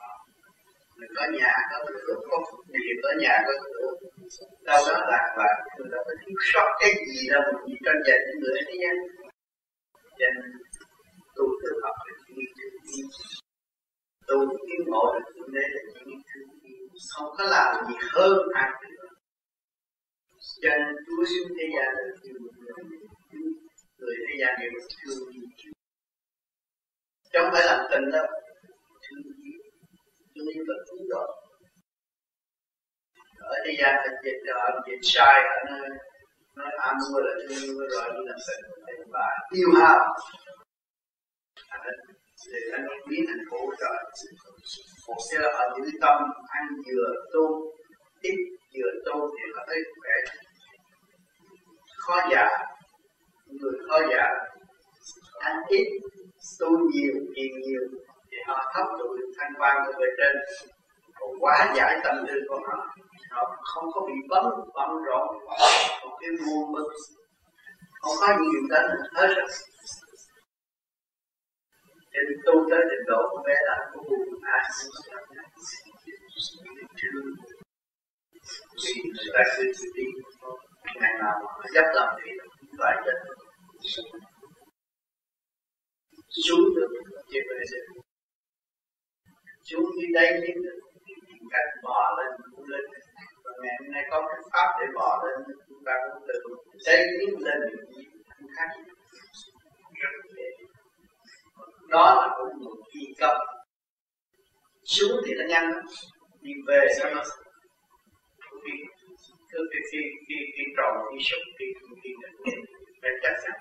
mình 0.99 1.11
có 1.17 1.25
nhà, 1.37 1.53
có 1.71 1.77
cửa 2.07 2.15
có 2.29 2.37
việc 2.67 2.97
có 3.03 3.09
nhà, 3.21 3.35
có 3.45 3.53
cửa 3.63 3.91
đâu 4.67 4.81
đó 4.89 4.97
là 5.11 5.21
và 5.37 5.49
mình 5.77 5.91
đâu 5.91 6.03
có 6.07 6.13
thiếu 6.21 6.35
sót 6.53 6.67
cái 6.79 6.91
gì 7.09 7.29
đâu 7.31 7.41
mình 7.47 7.61
chỉ 7.65 7.73
tranh 7.85 8.01
giành 8.07 8.21
những 8.27 8.39
người 8.41 8.61
thế 8.67 8.75
gian. 8.81 8.95
Cho 10.19 10.27
nên, 10.35 10.51
tu 11.35 11.45
tự 11.61 11.69
học 11.83 11.95
là 12.05 12.13
chỉ 12.27 12.33
nghĩ 12.35 12.45
thương 12.57 12.75
yêu 12.93 13.07
tu 14.27 14.37
tiến 14.67 14.81
bộ 14.91 15.13
là 15.13 15.19
cũng 15.33 15.53
đây 15.55 15.67
là 15.73 15.81
chỉ 15.93 15.99
nghĩ 16.05 16.17
thương 16.29 16.49
yêu 16.63 16.87
không 17.15 17.29
có 17.37 17.43
làm 17.43 17.85
gì 17.87 17.95
hơn 18.13 18.37
ai 18.53 18.69
cho 20.61 20.69
nên 20.69 20.95
Chúa 21.05 21.23
xuống 21.29 21.51
thế 21.57 21.65
gian 21.75 21.89
là 21.97 22.03
yêu 22.21 22.39
người 23.97 24.15
thế 24.27 24.35
gian 24.41 24.53
đều 24.61 24.71
thương 25.03 25.29
yêu 25.33 25.45
chứ 25.59 25.69
không 27.33 27.49
phải 27.53 27.63
làm 27.65 27.79
tình 27.91 28.05
đâu. 28.11 28.27
Thương 29.03 29.23
yêu 29.43 29.59
thương 30.35 30.47
yêu 30.53 30.63
là 30.67 30.77
cứu 30.89 30.99
độ 31.09 31.25
ở 33.43 33.55
thế 33.65 33.73
gian 33.79 33.95
là 33.95 34.09
dịch 34.23 34.39
rồi 34.45 34.71
dịch 34.87 35.03
sai 35.03 35.41
ở 35.55 35.57
nơi, 35.69 35.89
nói 36.55 36.71
ăn 36.77 36.95
mua 37.11 37.19
là 37.19 37.33
thương 37.39 37.63
yêu 37.63 37.73
rồi 37.77 38.09
đi 38.13 38.21
làm 38.27 38.39
tình 38.47 39.09
và 39.13 39.27
yêu 39.51 39.69
hao. 39.79 39.99
À, 41.67 41.77
Để 42.51 42.59
anh 42.73 42.85
biến 43.09 43.25
thành 43.27 43.45
khổ 43.49 43.73
trời 43.79 43.97
một 45.07 45.17
sẽ 45.31 45.37
là 45.39 45.49
ở 45.49 45.65
giữ 45.77 45.91
tâm, 46.01 46.17
ăn 46.47 46.63
vừa 46.85 47.13
tu, 47.33 47.45
ít 48.21 48.35
vừa 48.73 48.91
tu 49.05 49.15
thì 49.35 49.43
có 49.55 49.61
thấy 49.67 49.77
khỏe 49.99 50.42
khó 52.05 52.15
già. 52.31 52.47
Người 53.45 53.73
khó 53.89 53.97
già 54.11 54.23
ăn 55.39 55.55
ít, 55.67 55.87
tu 56.59 56.69
nhiều 56.69 57.13
nhiều 57.33 57.55
nhiều, 57.65 57.81
thì 58.31 58.37
họ 58.47 58.71
thấp 58.73 58.85
tụi 58.99 59.19
thanh 59.37 59.53
quan 59.59 59.77
của 59.85 59.93
bên 59.99 60.09
trên. 60.17 60.35
Còn 61.19 61.29
quá 61.39 61.73
giải 61.75 61.99
tâm 62.03 62.15
tư 62.27 62.33
của 62.49 62.59
họ 62.67 62.93
họ 63.33 63.55
không 63.61 63.85
có 63.93 64.01
bị 64.07 64.13
bấm 64.29 64.45
bấm 64.75 64.89
rộn 65.05 65.27
một 66.03 66.17
cái 66.19 66.29
mua 66.45 66.65
mực 66.65 66.87
không 68.01 68.15
có 68.19 68.27
nhiều 68.41 68.61
đến 68.69 68.85
hết 69.13 69.27
rồi 69.35 69.47
thì 72.13 72.19
tu 72.45 72.53
tới 72.69 72.79
trình 72.89 73.05
độ 73.07 73.21
của 73.31 73.43
bé 73.47 73.53
là 73.61 73.77
có 73.93 74.03
buồn 74.09 74.41
ai 74.41 74.61
vì 78.83 79.01
người 79.03 79.29
ta 79.33 79.43
cứ 79.57 79.63
đi 79.95 80.05
ngày 81.01 81.13
nào 81.19 81.33
cũng 81.41 81.71
dắt 81.73 81.85
làm 81.93 82.15
thì 82.23 82.31
và 82.79 83.01
rất 83.05 83.17
xuống 86.45 86.75
được 86.75 86.87
chứ 87.31 87.39
về 87.49 87.59
sẽ 87.71 87.77
xuống 89.63 89.85
đi 90.01 90.07
đây 90.13 90.41
đi. 90.41 90.53
Tìm 91.27 91.43
cách 91.51 91.69
bỏ 91.83 92.17
lên, 92.17 92.41
cũng 92.55 92.65
lên. 92.67 92.81
Và 93.43 93.51
ngày 93.63 93.73
hôm 93.79 93.91
nay 93.91 94.03
có 94.11 94.27
cái 94.27 94.41
pháp 94.53 94.67
để 94.79 94.85
bỏ 94.95 95.23
lên, 95.23 95.57
chúng 95.69 95.83
ta 95.85 95.93
cũng 96.03 96.23
từ 96.27 96.33
đây 96.85 97.07
tiến 97.19 97.39
lên 97.39 97.59
được 97.61 97.85
gì 97.95 98.03
không 98.29 98.47
khác 98.55 98.67
rất 99.93 100.09
dễ 100.35 100.49
đó 101.89 102.15
là 102.15 102.35
cũng 102.37 102.65
một 102.65 102.75
kỳ 102.93 103.13
công. 103.19 103.37
Xuống 104.83 105.21
thì 105.25 105.33
nó 105.33 105.43
nhanh, 105.47 105.71
đi 106.41 106.51
về 106.67 106.87
sao 106.97 107.11
nó 107.15 107.23
khi 108.65 108.71
cứ 109.53 109.61
khi 109.71 109.79
khi 109.91 109.99
khi 110.27 110.35
khi 110.53 110.63
tròn 110.77 110.93
khi 111.09 111.17
sụp 111.27 111.43
khi 111.57 111.65
khi 111.79 112.11
khi 112.43 112.51
phải 113.01 113.11
chắc 113.23 113.35
chắn 113.43 113.57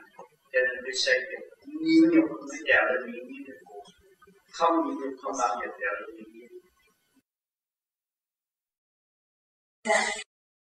cho 0.53 0.61
nên 0.67 0.77
cái 0.85 0.95
xây 1.05 1.19
dựng 1.31 1.45
nhiều 1.85 2.05
nhục 2.13 2.31
mới 2.31 2.61
trèo 2.67 2.83
lên 2.89 3.13
những 3.13 3.29
như 3.33 3.55
không 4.53 4.75
nhiều 4.85 4.95
nhục 5.01 5.15
không 5.23 5.35
bao 5.41 5.53
giờ 5.61 5.67
trèo 5.81 5.93
lên 6.01 6.11
những 6.17 6.33
như 6.35 6.47
Dạ. 9.89 10.01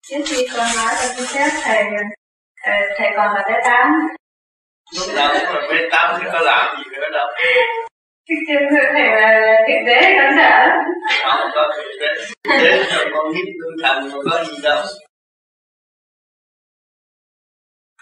Trước 0.07 0.21
khi 0.27 0.47
con 0.53 0.67
nói 0.77 0.93
cho 1.01 1.07
tôi 1.17 1.27
phép 1.33 1.49
thầy, 1.63 1.83
thầy, 2.97 3.09
còn 3.17 3.35
là 3.35 3.43
bé 3.47 3.59
tám. 3.63 3.87
Lúc 4.97 5.15
nào 5.15 5.33
cũng 5.33 5.55
là 5.55 5.67
bé 5.71 5.89
tám 5.91 6.19
thì 6.21 6.29
có 6.33 6.39
làm 6.39 6.77
gì 6.77 6.83
nữa 6.91 7.09
đâu. 7.13 7.27
Thầy 8.93 9.05
là 9.21 9.57
thực 9.67 9.79
tế 9.87 10.15
con 10.17 10.33
sợ. 10.37 10.69
Không 11.23 11.49
có 11.55 11.73
thực 11.75 11.91
tế. 11.99 12.07
Thế 12.59 12.83
rồi 12.93 13.05
con 13.13 13.33
biết 13.33 13.51
lương 13.59 13.77
thần 13.83 14.09
mà 14.11 14.17
có 14.31 14.43
gì 14.43 14.53
đâu. 14.63 14.83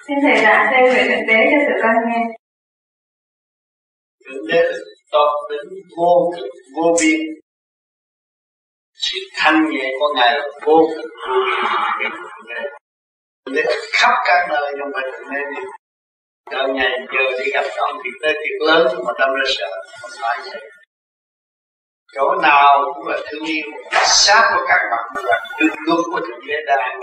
Xin 0.08 0.18
thầy 0.24 0.38
giảng 0.44 0.68
thêm 0.72 0.86
về 0.96 1.04
thực 1.10 1.24
tế 1.28 1.38
cho 1.52 1.58
tụi 1.68 1.78
con 1.84 1.96
nghe. 2.08 2.22
Thực 4.26 4.42
tế 4.52 4.60
là 4.64 4.78
tốt 5.12 5.32
đến 5.50 5.66
vô 5.98 6.32
cực, 6.36 6.50
vô 6.76 6.96
biên 7.02 7.20
sự 8.94 9.18
thanh 9.36 9.70
nhẹ 9.70 9.90
của 10.00 10.10
ngài 10.16 10.32
là 10.38 10.44
vô 10.66 10.78
cực. 10.96 11.10
Vô 11.30 11.36
biên 12.00 12.12
để 13.56 13.64
khắp 13.94 14.14
các 14.26 14.48
nơi 14.50 14.74
trong 14.80 14.92
phải 14.94 15.04
thực 15.12 15.24
tế 15.32 15.40
đi 15.52 15.62
Đợi 16.52 16.68
ngày 16.76 16.92
giờ 17.14 17.24
đi 17.40 17.52
gặp 17.54 17.66
con 17.78 17.98
thì 18.04 18.10
tới 18.22 18.34
thiệt 18.34 18.68
lớn 18.68 18.88
mà 19.06 19.14
tâm 19.20 19.30
ra 19.30 19.46
sợ, 19.58 19.72
không 20.02 20.12
phải 20.22 20.38
vậy. 20.46 20.62
Chỗ 22.16 22.36
nào 22.42 22.94
cũng 22.96 23.08
là 23.08 23.18
thương 23.32 23.46
yêu, 23.46 23.66
sát 24.06 24.52
của 24.54 24.66
các 24.68 24.80
bạn 24.92 25.24
là 25.26 25.46
đường 25.60 25.76
luật 25.86 26.00
của 26.12 26.20
thượng 26.20 26.48
đế 26.48 26.56
đang 26.68 26.80
an 26.80 27.00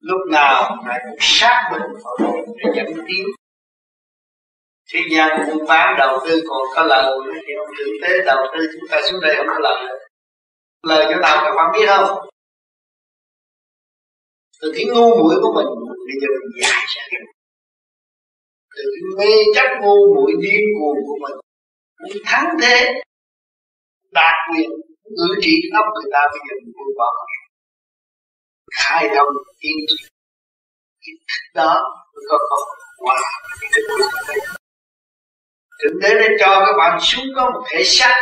lúc 0.00 0.20
nào 0.30 0.82
lại 0.86 1.00
cũng 1.04 1.18
sát 1.20 1.70
mình 1.72 1.82
để 2.56 2.70
dẫn 2.76 2.86
tiến. 3.06 3.26
Thế 4.92 5.00
gian 5.10 5.46
buôn 5.46 5.66
bán 5.68 5.94
đầu 5.98 6.18
tư, 6.26 6.42
còn 6.48 6.62
có 6.74 6.84
lời 6.84 7.12
thì 7.46 7.52
ông 7.58 7.74
thượng 7.78 7.94
tế 8.02 8.24
đầu 8.26 8.44
tư, 8.52 8.66
chúng 8.72 8.88
ta 8.90 8.98
xuống 9.10 9.20
đây 9.20 9.36
không 9.36 9.46
có 9.48 9.58
lời. 9.58 9.98
Lời 10.82 11.06
chỗ 11.10 11.20
nào 11.20 11.36
các 11.44 11.52
bạn 11.56 11.72
biết 11.72 11.86
không? 11.86 12.28
Từ 14.60 14.72
cái 14.74 14.84
ngu 14.84 15.08
muội 15.18 15.34
của 15.42 15.52
mình, 15.54 15.66
bây 16.06 16.16
giờ 16.20 16.28
mình 16.40 16.62
giải 16.62 16.84
ra 16.96 17.18
từ 18.76 18.84
cái 18.94 19.02
mê 19.18 19.32
chấp 19.54 19.68
ngu 19.82 20.14
muội 20.14 20.32
điên 20.42 20.62
cuồng 20.80 20.98
của 21.06 21.18
mình 21.22 21.38
mình 22.02 22.22
thắng 22.24 22.46
thế, 22.62 22.92
đạt 24.12 24.36
quyền 24.50 24.70
ngự 25.04 25.28
trị 25.42 25.54
óc 25.74 25.86
người 25.94 26.10
ta, 26.12 26.20
bây 26.32 26.40
giờ 26.46 26.52
mình 26.62 26.72
buông 26.76 26.92
bỏ 26.98 27.10
khai 28.76 29.08
thông 29.16 29.28
tiên 29.60 29.76
cái 31.00 31.14
thức 31.28 31.54
đó 31.54 31.74
mới 32.14 32.24
có 32.30 32.38
có 32.50 32.56
qua 32.98 33.16
cái 33.60 33.70
thức 33.74 33.82
của 33.88 34.58
Thượng 35.82 35.98
Đế 36.02 36.14
đã 36.14 36.28
cho 36.40 36.64
các 36.66 36.72
bạn 36.78 36.98
xuống 37.00 37.26
có 37.36 37.50
một 37.50 37.64
thể 37.70 37.84
xác. 37.84 38.16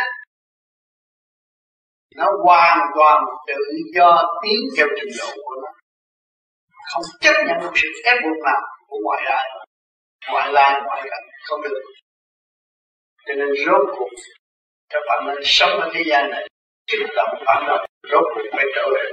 Nó 2.15 2.25
hoàn 2.43 2.79
toàn 2.95 3.23
tự 3.47 3.53
do 3.95 4.23
tiến 4.43 4.59
theo 4.77 4.87
trình 4.95 5.13
độ 5.19 5.27
của 5.45 5.55
nó. 5.61 5.69
Không 6.93 7.03
chấp 7.21 7.33
nhận 7.47 7.65
một 7.65 7.71
sự 7.75 7.87
ép 8.03 8.17
buộc 8.23 8.43
nào 8.45 8.61
của 8.87 8.97
ngoại 9.03 9.21
lai. 9.25 9.49
Ngoại 10.31 10.53
lai, 10.53 10.81
ngoại 10.85 11.01
cảnh 11.09 11.23
không 11.43 11.61
được. 11.61 11.81
Cho 13.25 13.33
nên 13.33 13.47
rốt 13.65 13.81
cuộc 13.97 14.09
các 14.89 14.99
bạn 15.07 15.27
nên 15.27 15.37
sống 15.43 15.79
ở 15.79 15.89
thế 15.93 16.03
gian 16.07 16.29
này. 16.29 16.47
Kích 16.87 17.07
động 17.15 17.43
phản 17.45 17.63
động. 17.67 17.85
Rốt 18.11 18.23
cuộc 18.35 18.49
phải 18.51 18.65
trở 18.75 18.89
về 18.93 19.11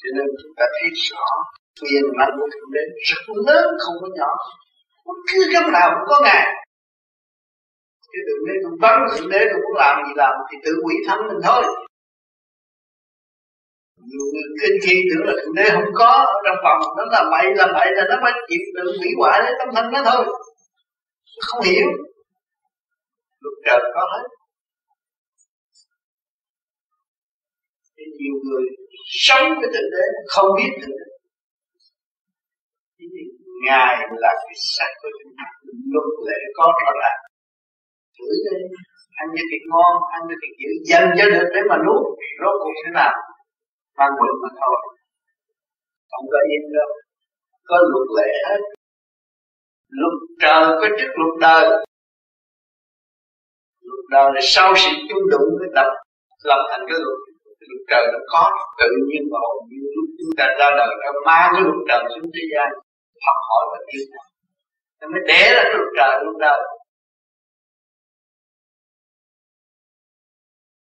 cho 0.00 0.08
nên 0.16 0.26
chúng 0.40 0.54
ta 0.56 0.64
thấy 0.74 0.90
rõ 1.08 1.26
quyền 1.80 2.04
mạnh 2.18 2.34
của 2.38 2.48
thượng 2.52 2.70
đế 2.74 2.80
rất 3.08 3.22
lớn, 3.46 3.66
không 3.84 3.96
có 4.00 4.08
nhỏ. 4.18 4.32
Bất 5.06 5.18
cứ 5.28 5.38
cách 5.52 5.68
nào 5.72 5.90
cũng 5.94 6.06
có 6.08 6.20
ngài 6.24 6.46
chứ 8.14 8.20
đừng 8.28 8.42
nên 8.46 8.56
cũng 8.64 8.80
bắn 8.80 8.94
thượng 9.10 9.28
đế 9.28 9.40
tôi 9.50 9.58
muốn 9.62 9.74
làm 9.76 9.94
gì 10.06 10.12
làm 10.16 10.32
thì 10.50 10.56
tự 10.64 10.72
quỷ 10.84 10.94
thắng 11.06 11.20
mình 11.28 11.40
thôi. 11.44 11.62
Nhiều 14.08 14.26
người 14.32 14.48
kinh 14.60 14.76
khi 14.84 14.94
tưởng 15.08 15.26
là 15.26 15.32
thượng 15.32 15.54
đế 15.54 15.64
không 15.72 15.90
có, 15.94 16.10
ở 16.34 16.38
trong 16.46 16.56
phòng 16.64 16.80
nó 16.96 17.04
là 17.12 17.22
bậy 17.30 17.46
là 17.54 17.66
bậy, 17.76 17.88
là 17.96 18.04
nó 18.10 18.16
phải 18.22 18.32
chịu 18.48 18.64
tự 18.76 18.84
hủy 18.98 19.10
hoại 19.18 19.40
lấy 19.42 19.52
tâm 19.58 19.68
thân 19.74 19.92
nó 19.92 20.00
thôi. 20.10 20.24
Không 21.46 21.62
hiểu. 21.64 21.86
Luật 23.40 23.54
trời 23.66 23.80
có 23.94 24.00
hết. 24.12 24.28
Nhiều 28.24 28.36
người 28.46 28.64
sống 29.24 29.46
với 29.60 29.68
thượng 29.74 29.90
đế, 29.94 30.04
không 30.32 30.48
biết 30.58 30.70
thượng 30.80 30.96
đế. 31.00 31.08
Ngài 33.66 33.94
là 34.22 34.32
cái 34.44 34.56
sắc 34.76 34.90
của 35.00 35.10
chúng 35.18 35.32
ta. 35.38 35.46
Luật 35.94 36.08
lệ 36.26 36.38
có 36.58 36.66
rõ 36.82 36.90
ràng. 37.02 37.20
Thử 38.16 38.28
lên. 38.44 38.60
ăn 39.20 39.26
như 39.34 39.42
thịt 39.50 39.62
ngon, 39.70 39.94
ăn 40.16 40.20
như 40.28 40.34
thịt 40.42 40.52
dữ 40.60 40.70
dần 40.90 41.04
cho 41.18 41.24
được 41.34 41.48
để 41.54 41.60
mà 41.70 41.76
nuốt 41.86 42.02
rốt 42.40 42.54
cuộc 42.62 42.74
thế 42.84 42.90
nào 43.00 43.14
mang 43.98 44.12
bệnh 44.20 44.36
mà 44.42 44.50
thôi. 44.60 44.78
Không 46.10 46.26
có 46.32 46.38
yên 46.50 46.62
đâu. 46.76 46.90
Có 47.68 47.76
luật 47.92 48.08
lệ 48.18 48.30
hết. 48.46 48.60
Luật 50.00 50.16
trời 50.42 50.62
có 50.80 50.86
trước 50.98 51.10
luật 51.20 51.34
đời. 51.40 51.64
Luật 53.88 54.04
đời 54.10 54.28
là 54.34 54.40
sau 54.42 54.74
sự 54.76 54.90
chung 55.08 55.24
đụng 55.30 55.48
mới 55.58 55.68
đập 55.74 55.90
lập 56.44 56.60
thành 56.70 56.84
cái 56.88 56.98
luật 57.04 57.33
luật 57.70 57.82
trời 57.90 58.04
nó 58.12 58.20
có, 58.32 58.42
tự 58.80 58.88
nhiên 59.08 59.22
mà 59.32 59.38
hồn 59.44 59.58
như 59.70 59.80
lúc 59.96 60.08
chúng 60.18 60.32
ta 60.38 60.46
ra 60.58 60.68
đời 60.80 60.92
nó 61.04 61.10
mang 61.28 61.48
cái 61.54 61.62
luật 61.66 61.80
trời 61.88 62.02
xuống 62.12 62.30
thế 62.34 62.44
gian, 62.52 62.68
học 63.26 63.38
hỏi 63.48 63.64
và 63.72 63.78
tiến 63.88 64.06
hành 64.14 64.30
nó 65.00 65.06
mới 65.12 65.22
để 65.30 65.42
ra 65.54 65.62
cái 65.68 65.76
luật 65.80 65.92
trời 65.98 66.14
lúc 66.26 66.36
đời 66.46 66.60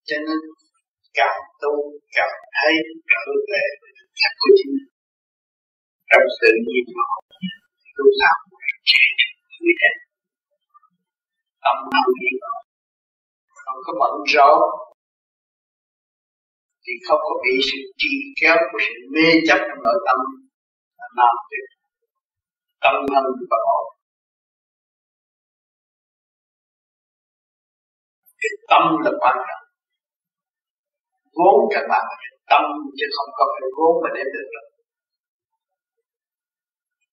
cho 0.08 0.18
nên, 0.28 0.40
càng 1.18 1.40
tu, 1.62 1.74
càng 2.16 2.36
thấy 2.58 2.74
trở 3.12 3.24
về 3.52 3.64
với 3.82 3.92
thực 3.98 4.10
chất 4.20 4.34
của 4.40 4.52
chính 4.58 4.72
mình. 4.76 4.90
Trong 6.10 6.26
sự 6.38 6.50
nhiên 6.66 6.86
mà 6.98 7.06
tu 7.96 8.06
làm 8.22 8.38
trẻ 8.90 9.06
người 9.62 9.76
đẹp. 9.82 9.98
Tâm 11.64 11.76
tâm 11.94 12.08
yên 12.24 12.36
không 13.64 13.80
có 13.86 13.92
bận 14.02 14.14
rộn 14.34 14.62
thì 16.84 16.94
không 17.08 17.22
có 17.28 17.34
bị 17.44 17.54
sự 17.70 17.80
trì 18.02 18.14
kéo 18.42 18.58
của 18.72 18.80
sự 18.86 18.96
mê 19.14 19.28
chấp 19.48 19.60
trong 19.68 19.82
nội 19.86 20.00
tâm 20.08 20.18
làm 21.20 21.36
việc 21.50 21.68
tâm 22.84 22.96
thân 23.12 23.26
và 23.50 23.58
ổn. 23.78 23.86
Cái 28.42 28.54
tâm 28.70 28.84
là 29.04 29.12
quan 29.22 29.38
trọng. 29.48 29.66
Vốn 31.38 31.58
các 31.74 31.84
bạn 31.92 32.04
là 32.12 32.18
tâm 32.52 32.64
chứ 32.98 33.06
không 33.16 33.32
có 33.38 33.46
phải 33.54 33.68
vốn 33.78 33.94
mà 34.04 34.10
để 34.16 34.24
được 34.34 34.48
đâu. 34.56 34.68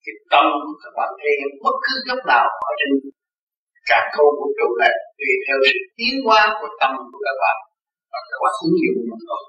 Cái 0.05 0.15
tâm 0.33 0.47
các 0.83 0.93
bạn 0.99 1.11
thấy 1.21 1.33
bất 1.65 1.77
cứ 1.85 1.93
lúc 2.09 2.21
nào 2.33 2.47
ở 2.69 2.73
trên 2.81 2.91
cả 3.91 3.99
câu 4.15 4.27
vũ 4.39 4.47
trụ 4.59 4.69
này 4.83 4.95
tùy 5.19 5.31
theo 5.45 5.59
sự 5.69 5.79
tiến 5.97 6.15
hóa 6.27 6.43
của 6.61 6.71
tâm 6.81 6.93
của 7.11 7.21
các 7.27 7.37
bạn 7.43 7.57
và 8.13 8.19
các 8.29 8.39
bạn 8.43 8.55
ứng 8.65 8.77
dụng 8.83 9.01
mà 9.11 9.17
thôi 9.27 9.43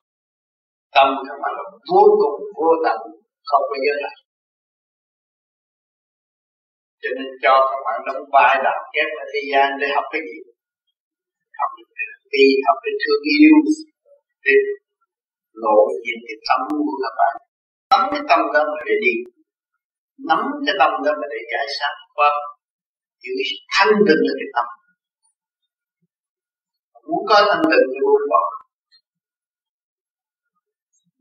tâm 0.95 1.07
các 1.27 1.37
bạn 1.41 1.51
là 1.57 1.63
vô 1.89 2.03
cùng, 2.21 2.37
vô 2.57 2.69
tận, 2.85 2.99
không 3.49 3.63
có 3.69 3.75
giới 3.85 3.97
hạn. 4.03 4.17
Cho 7.01 7.09
nên 7.17 7.29
cho 7.43 7.53
các 7.71 7.81
bạn 7.85 7.97
đóng 8.07 8.23
vai 8.33 8.53
đạo 8.65 8.79
kép 8.93 9.09
ở 9.21 9.25
thế 9.31 9.41
gian 9.51 9.67
để 9.81 9.87
học 9.95 10.05
cái 10.11 10.21
gì? 10.29 10.39
Học 11.59 11.71
được 11.77 11.89
bi 12.31 12.45
học 12.67 12.77
được 12.83 12.95
thương 13.03 13.23
yêu. 13.35 13.55
Để 14.45 14.55
lộ 15.63 15.79
diện 16.03 16.19
cái 16.27 16.37
tâm 16.47 16.61
của 16.87 16.97
các 17.03 17.13
bạn. 17.19 17.35
Nắm 17.91 18.01
cái 18.11 18.21
tâm 18.29 18.39
đó 18.53 18.61
mà 18.71 18.79
để 18.87 18.95
đi. 19.05 19.13
Nắm 20.29 20.41
cái 20.65 20.75
tâm 20.81 20.91
đó 21.05 21.11
mà 21.21 21.27
để 21.33 21.39
giải 21.51 21.67
sát 21.77 21.93
qua 22.15 22.29
giữ 23.23 23.33
thanh 23.75 23.93
tịnh 24.07 24.21
là 24.27 24.33
cái 24.39 24.49
tâm. 24.55 24.67
Muốn 27.07 27.21
có 27.29 27.37
thanh 27.49 27.65
tịnh 27.71 27.85
thì 27.91 27.99
buông 28.05 28.25
bỏ 28.31 28.43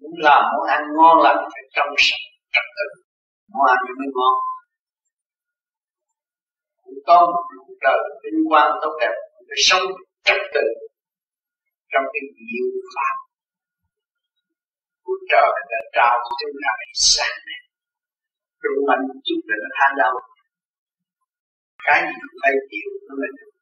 muốn 0.01 0.15
làm 0.27 0.43
món 0.53 0.65
ăn 0.77 0.83
ngon 0.97 1.17
lành 1.27 1.41
phải 1.53 1.65
trong 1.77 1.91
sạch, 2.07 2.25
trật 2.55 2.67
tự. 2.77 2.89
Món 3.53 3.65
ăn 3.75 3.79
mới 3.99 4.09
ngon. 4.17 4.35
Cũng 6.83 7.01
có 7.07 7.19
một 7.33 7.45
trời 7.85 8.01
vinh 8.23 8.41
quang 8.51 8.71
tốt 8.83 8.93
đẹp 9.01 9.15
phải 9.49 9.61
sống 9.69 9.87
trật 10.27 10.41
tự 10.55 10.67
trong 11.93 12.05
cái 12.13 12.23
diệu 12.49 12.69
pháp. 12.95 13.15
Của 15.05 15.19
trời 15.31 15.51
đã 15.71 15.81
trao 15.97 16.15
cho 16.25 16.33
chúng 16.41 16.57
ta 16.65 16.73
sáng 16.95 17.37
này. 17.49 17.61
Rung 18.63 18.81
mạnh 18.89 19.05
chúng 19.27 19.43
ta 19.47 19.55
là 19.63 19.69
nó 19.69 19.69
than 19.79 19.91
đau. 20.01 20.15
Cái 21.87 21.99
gì 22.07 22.15
cũng 22.23 22.39
phải 22.43 22.53
chịu 22.71 22.89
nó 23.07 23.15
mới 23.21 23.31
được. 23.37 23.53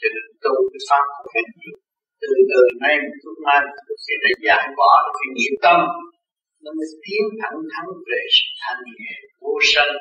Cho 0.00 0.08
nên 0.14 0.24
tu 0.42 0.54
cái 0.72 0.82
pháp 0.88 1.04
của 1.16 1.28
phải 1.34 1.44
chịu 1.60 1.74
từ 2.20 2.30
từ 2.50 2.60
nay 2.82 2.94
một 3.04 3.14
chút 3.22 3.36
mai 3.46 3.60
tôi 3.86 3.96
sẽ 4.04 4.14
để 4.22 4.30
giải 4.46 4.64
bỏ 4.78 4.90
được 5.04 5.14
cái 5.18 5.28
nghiệp 5.36 5.54
tâm 5.64 5.78
nó 6.62 6.70
mới 6.78 6.88
tiến 7.04 7.22
thẳng 7.40 7.58
thắn 7.72 7.86
về 8.08 8.20
sự 8.36 8.46
thanh 8.62 8.82
nhẹ 8.98 9.14
vô 9.40 9.52
sanh 9.72 9.92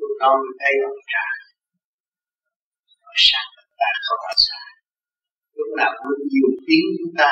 lúc 0.00 0.12
đó 0.20 0.30
mới 0.40 0.52
thấy 0.60 0.74
ông 0.88 1.00
trả 1.12 1.26
nói 3.02 3.16
sáng 3.28 3.48
ta 3.80 3.90
không 4.06 4.20
phải 4.24 4.36
xa 4.46 4.60
lúc 5.56 5.68
nào 5.78 5.90
cũng 5.98 6.18
nhiều 6.30 6.50
tiếng 6.66 6.86
chúng 6.98 7.14
ta 7.20 7.30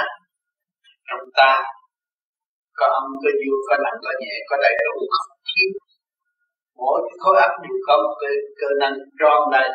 trong 1.08 1.24
ta 1.38 1.52
có 2.80 2.86
âm 3.00 3.06
có 3.22 3.30
dương 3.40 3.62
có 3.68 3.74
nặng 3.84 3.98
có 4.04 4.12
nhẹ 4.20 4.34
có 4.48 4.56
đầy 4.64 4.74
đủ 4.86 4.96
không 5.14 5.32
thiếu. 5.48 5.70
Mỗi 6.78 6.98
cái 7.06 7.16
khối 7.22 7.36
óc 7.46 7.52
đều 7.62 7.76
có 7.86 7.94
một 8.02 8.14
cơ, 8.20 8.30
cơ 8.60 8.68
năng 8.80 8.96
tròn 9.18 9.40
đầy 9.54 9.68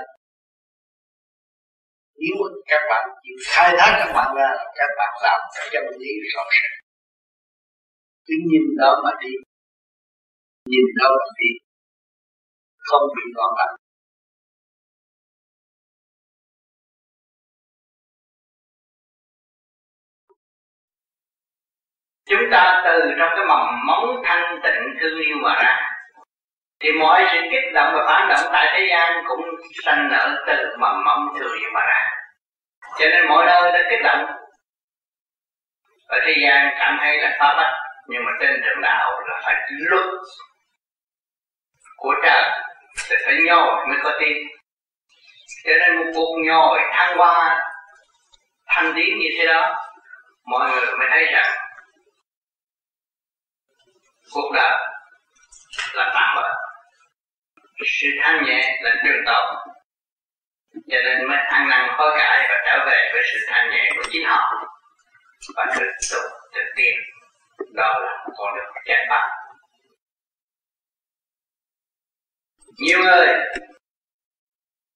nếu 2.17 2.35
các 2.65 2.81
bạn 2.89 3.09
chịu 3.23 3.37
khai 3.51 3.75
thác 3.79 3.91
các 3.99 4.13
bạn 4.13 4.35
ra, 4.37 4.49
các 4.75 4.89
bạn 4.97 5.13
làm 5.23 5.39
cái 5.55 5.67
chân 5.71 5.83
lý 5.99 6.11
rõ 6.35 6.43
ràng. 6.55 6.75
Cứ 8.25 8.33
nhìn 8.49 8.61
đó 8.77 9.01
mà 9.03 9.11
đi. 9.21 9.31
Nhìn 10.71 10.85
đó 10.99 11.09
mà 11.19 11.31
đi. 11.39 11.49
Không 12.77 13.03
bị 13.15 13.23
loạn 13.35 13.51
lạc. 13.57 13.75
Chúng 22.29 22.45
ta 22.51 22.81
từ 22.85 22.99
trong 23.19 23.29
cái 23.35 23.45
mầm 23.47 23.85
móng 23.87 24.21
thanh 24.25 24.59
tịnh 24.63 24.83
thương 24.99 25.19
yêu 25.19 25.37
mà 25.43 25.53
ra 25.63 25.94
thì 26.85 26.91
mọi 26.91 27.25
sự 27.31 27.37
kích 27.51 27.73
động 27.73 27.93
và 27.93 28.01
phản 28.07 28.27
động 28.29 28.51
tại 28.53 28.67
thế 28.73 28.87
gian 28.89 29.23
cũng 29.27 29.41
sanh 29.85 30.09
nở 30.11 30.43
từ 30.47 30.75
mầm 30.79 31.03
mông 31.05 31.27
thường 31.39 31.51
yêu 31.59 31.69
mà 31.73 31.81
ra. 31.81 32.09
Cho 32.99 33.05
nên 33.05 33.27
mọi 33.27 33.45
nơi 33.45 33.71
đã 33.71 33.89
kích 33.89 34.01
động. 34.03 34.25
Ở 36.07 36.19
thế 36.25 36.33
gian 36.43 36.73
cảm 36.79 36.97
thấy 37.01 37.21
là 37.21 37.37
phá 37.39 37.53
bách 37.57 37.73
nhưng 38.07 38.21
mà 38.25 38.31
trên 38.39 38.61
đường 38.61 38.81
đạo 38.81 39.21
là 39.27 39.41
phải 39.45 39.55
luật 39.69 40.05
của 41.97 42.13
trời, 42.23 42.51
thì 43.09 43.15
phải 43.25 43.35
nhồi 43.47 43.87
mới 43.87 43.97
có 44.03 44.11
tin 44.19 44.37
cho 45.65 45.71
nên 45.79 45.97
một 45.97 46.11
cuộc 46.15 46.35
nhồi 46.45 46.79
thăng 46.91 47.17
hoa 47.17 47.59
thanh 48.67 48.93
tiến 48.95 49.19
như 49.19 49.29
thế 49.39 49.45
đó, 49.45 49.75
mọi 50.45 50.69
người 50.69 50.97
mới 50.99 51.07
thấy 51.11 51.25
rằng 51.31 51.51
cuộc 54.33 54.51
đời 54.53 54.71
là 55.93 56.11
tạm 56.13 56.35
bỡ 56.35 56.64
sự 57.85 58.07
thanh 58.21 58.45
nhẹ 58.45 58.79
là 58.81 58.95
đường 59.03 59.25
tồn. 59.25 59.55
Cho 60.91 60.97
nên 61.05 61.27
mới 61.27 61.37
ăn 61.37 61.69
năn 61.69 61.89
hối 61.97 62.11
cải 62.17 62.47
và 62.49 62.63
trở 62.65 62.85
về 62.85 63.09
với 63.13 63.23
sự 63.33 63.39
thanh 63.47 63.69
nhẹ 63.69 63.89
của 63.95 64.03
chính 64.11 64.25
họ. 64.25 64.67
Và 65.55 65.65
thực 65.75 65.87
tục 66.11 66.23
thực 66.53 66.65
tiên 66.75 66.95
đó 67.73 67.99
là 67.99 68.25
con 68.37 68.55
đường 68.55 68.65
giải 68.85 69.05
thoát 69.07 69.35
nhiều 72.77 72.99
người 73.03 73.27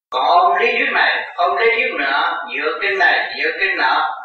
còn 0.09 0.25
ôm 0.25 0.57
lý 0.59 0.71
thuyết 0.71 0.89
này, 0.93 1.33
ôm 1.35 1.57
lý 1.57 1.65
thuyết 1.75 1.91
nữa 1.99 2.47
dựa 2.55 2.79
cái 2.81 2.91
này, 2.99 3.33
dựa 3.37 3.51
cái 3.59 3.75
nọ, 3.75 4.15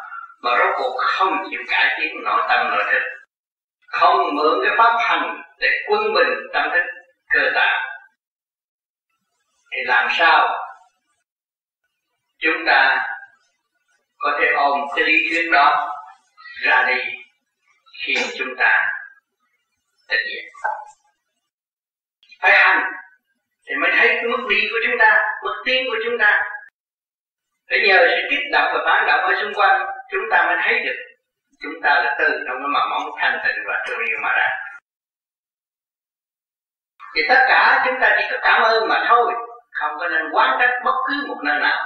mà 0.41 0.51
rốt 0.57 0.73
cuộc 0.77 0.95
không 0.97 1.43
chịu 1.49 1.59
cải 1.67 1.97
tiến 1.99 2.23
nội 2.23 2.41
tâm 2.49 2.67
nội 2.69 2.83
thức. 2.91 3.01
Không 3.87 4.35
mượn 4.35 4.59
cái 4.63 4.75
pháp 4.77 4.97
hành 4.99 5.41
để 5.59 5.67
quân 5.89 6.13
bình 6.13 6.27
tâm 6.53 6.69
thức, 6.73 6.83
cơ 7.33 7.51
tạng 7.55 7.94
thì 9.75 9.81
làm 9.85 10.07
sao? 10.11 10.47
Chúng 12.39 12.65
ta 12.67 13.07
có 14.17 14.37
thể 14.39 14.47
ôm 14.55 14.79
cái 14.95 15.05
lý 15.05 15.29
thuyết 15.29 15.49
đó 15.51 15.95
ra 16.63 16.83
đi 16.87 17.01
khi 18.05 18.15
chúng 18.37 18.55
ta 18.57 18.83
thực 20.09 20.19
hiện 20.29 20.45
phải 22.41 22.51
hành 22.51 22.83
thì 23.67 23.75
mới 23.75 23.91
thấy 23.99 24.07
cái 24.07 24.23
mức 24.23 24.47
đi 24.49 24.67
của 24.71 24.77
chúng 24.85 24.95
ta, 24.99 25.21
mức 25.43 25.63
tiến 25.65 25.85
của 25.87 25.97
chúng 26.05 26.17
ta. 26.19 26.41
Để 27.67 27.77
nhờ 27.87 28.07
sự 28.09 28.27
kích 28.29 28.51
động 28.51 28.71
và 28.73 28.79
phản 28.85 29.07
động 29.07 29.21
ở 29.21 29.41
xung 29.41 29.53
quanh, 29.53 29.85
chúng 30.11 30.21
ta 30.31 30.43
mới 30.45 30.55
thấy 30.63 30.79
được 30.79 30.95
chúng 31.61 31.81
ta 31.83 31.89
là 31.89 32.15
từ 32.19 32.43
trong 32.47 32.57
cái 32.57 32.67
mầm 32.73 32.89
móng 32.89 33.09
thanh 33.19 33.39
tịnh 33.45 33.63
và 33.67 33.83
thương 33.87 33.99
yêu 34.09 34.17
mà 34.21 34.29
ra. 34.37 34.49
Thì 37.15 37.21
tất 37.29 37.45
cả 37.47 37.83
chúng 37.85 37.99
ta 38.01 38.15
chỉ 38.19 38.25
có 38.31 38.37
cảm 38.41 38.61
ơn 38.61 38.87
mà 38.87 39.05
thôi 39.09 39.33
không 39.75 39.91
có 39.99 40.07
nên 40.09 40.31
quán 40.33 40.57
trách 40.59 40.73
bất 40.85 40.95
cứ 41.07 41.27
một 41.27 41.37
nơi 41.43 41.59
nào. 41.59 41.85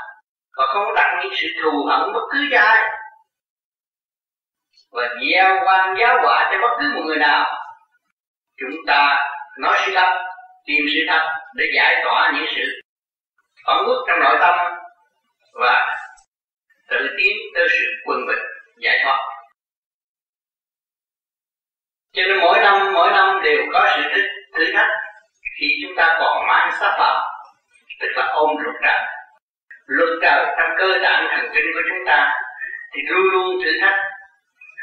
Và 0.57 0.65
không 0.73 0.95
đặt 0.95 1.19
những 1.21 1.33
sự 1.41 1.47
thù 1.63 1.85
hận 1.89 2.13
bất 2.13 2.25
cứ 2.31 2.47
cho 2.51 2.59
ai. 2.59 2.83
Và 4.91 5.07
gieo 5.21 5.59
quan 5.65 5.95
giáo 5.99 6.17
quả 6.23 6.49
cho 6.51 6.57
bất 6.61 6.77
cứ 6.79 6.91
một 6.95 7.01
người 7.05 7.17
nào. 7.17 7.45
Chúng 8.57 8.85
ta 8.87 9.29
nói 9.59 9.77
sự 9.85 9.91
thật 9.95 10.25
tìm 10.65 10.85
sự 10.93 10.99
thật 11.07 11.27
để 11.55 11.65
giải 11.75 12.01
tỏa 12.05 12.31
những 12.35 12.45
sự 12.55 12.81
phản 13.65 13.77
quốc 13.87 14.03
trong 14.07 14.19
nội 14.19 14.37
tâm 14.41 14.57
và 15.53 15.97
tự 16.89 17.15
tiến 17.17 17.37
tới 17.55 17.67
sự 17.69 17.85
quân 18.05 18.19
bình 18.27 18.45
giải 18.77 18.99
thoát. 19.03 19.19
Cho 22.13 22.23
nên 22.27 22.39
mỗi 22.39 22.59
năm 22.59 22.93
mỗi 22.93 23.11
năm 23.11 23.41
đều 23.43 23.61
có 23.73 23.95
sự 23.95 24.09
thử, 24.57 24.65
thách 24.73 24.87
khi 25.59 25.67
chúng 25.83 25.95
ta 25.97 26.17
còn 26.19 26.47
mang 26.47 26.71
sắc 26.79 26.95
vào 26.99 27.38
tức 27.99 28.11
là 28.15 28.25
ôm 28.33 28.49
luật 28.63 28.75
trời 28.83 29.01
luật 29.87 30.09
trời 30.21 30.45
trong 30.57 30.71
cơ 30.79 30.87
tạng 31.03 31.27
thần 31.31 31.45
kinh 31.55 31.65
của 31.73 31.81
chúng 31.89 32.05
ta 32.05 32.33
thì 32.93 32.99
luôn 33.07 33.25
luôn 33.33 33.63
thử 33.63 33.71
thách 33.81 33.99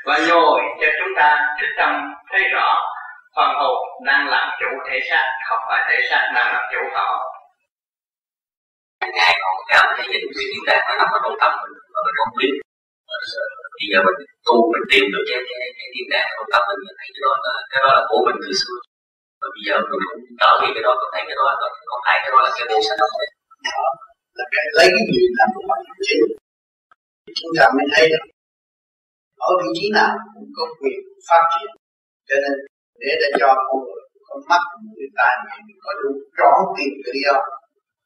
và 0.06 0.18
nhồi 0.28 0.60
cho 0.80 0.86
chúng 0.98 1.12
ta 1.16 1.56
thức 1.60 1.68
tâm 1.78 1.90
thấy 2.32 2.43
rõ 2.55 2.68
phần 3.36 3.51
hồn 3.60 3.78
đang 4.06 4.28
làm 4.28 4.48
chủ 4.60 4.66
thể 4.88 5.01
xác 5.10 5.24
không 5.48 5.59
phải 5.68 5.80
thể 5.88 6.06
xác 6.10 6.30
đang 6.34 6.52
làm 6.55 6.62
chủ 6.72 6.80
họ 6.94 7.05
hồn 7.10 7.36
ngài 9.14 9.32
còn 9.43 9.55
cảm 9.72 9.86
thấy 9.97 10.06
những 10.12 10.30
cái 10.36 10.47
chúng 10.55 10.64
ta 10.68 10.74
nó 10.88 10.93
nằm 10.98 11.09
ở 11.16 11.18
trong 11.24 11.36
tâm 11.40 11.52
mình 11.62 11.74
mà 11.94 12.01
mình 12.06 12.16
không 12.20 12.32
biết 12.40 12.52
bây 13.78 13.86
giờ 13.93 13.98
mình 14.06 14.18
tu 14.47 14.56
mình 14.72 14.84
tìm 14.93 15.05
được 15.12 15.24
cái 15.28 15.38
cái 15.48 15.68
cái 15.78 15.88
điều 15.94 16.06
đáng 16.12 16.28
trong 16.34 16.48
tâm 16.52 16.62
mình 16.68 16.80
mình 16.86 16.97
thấy 16.98 17.09
cái 17.14 17.22
đó 17.26 17.32
là 17.44 17.52
cái 17.70 17.80
đó 17.84 17.90
là 17.97 18.02
của 18.10 18.20
mình 18.26 18.38
từ 18.43 18.51
xưa 18.60 18.78
và 19.47 19.51
bây 19.56 19.62
giờ 19.66 19.77
tôi 19.89 19.98
cũng 20.09 20.24
trở 20.40 20.51
về 20.60 20.68
cái 20.74 20.82
đó 20.86 20.93
tôi 21.01 21.09
thấy 21.12 21.23
cái 21.28 21.36
đó 21.39 21.43
là 21.48 21.55
còn 21.90 22.01
thấy 22.06 22.16
cái 22.23 22.31
đó 22.35 22.39
là 22.44 22.51
cái 22.56 22.64
vô 22.70 22.78
sanh 22.86 22.98
đó 23.02 23.09
là 24.39 24.44
cái 24.55 24.64
lấy 24.78 24.86
cái 24.94 25.05
gì 25.14 25.23
làm 25.39 25.48
của 25.55 25.64
mình 25.68 25.82
chính 26.09 26.24
chúng 27.39 27.52
ta 27.59 27.64
mới 27.77 27.86
thấy 27.94 28.05
được. 28.12 28.24
Ở 29.48 29.51
vị 29.60 29.70
trí 29.78 29.86
nào 29.98 30.12
cũng 30.35 30.48
có 30.56 30.64
quyền 30.78 30.98
phát 31.28 31.43
triển. 31.52 31.70
Cho 32.28 32.36
nên, 32.43 32.55
để 33.01 33.10
để 33.20 33.28
cho 33.40 33.48
con 33.66 33.78
người 33.85 34.02
có 34.27 34.35
mắt 34.51 34.62
người 34.97 35.10
ta 35.18 35.28
mình 35.66 35.78
có 35.85 35.90
đủ 36.01 36.10
rõ 36.39 36.52
tiền 36.77 36.93
cái 37.02 37.12
lý 37.14 37.20
do, 37.27 37.36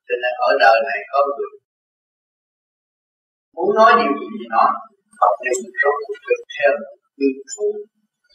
cho 0.07 0.15
nên 0.23 0.33
ở 0.49 0.51
đời 0.65 0.77
này 0.89 0.99
có 1.13 1.19
người 1.27 1.51
muốn 3.55 3.69
nói 3.79 3.91
điều 4.01 4.13
gì 4.21 4.29
thì 4.39 4.47
nói. 4.55 4.69
Học 5.21 5.35
nên 5.45 5.57
rốt 5.81 5.97
cuộc 6.05 6.21
được 6.29 6.43
theo 6.55 6.73
nguyên 7.17 7.37
phụ 7.53 7.67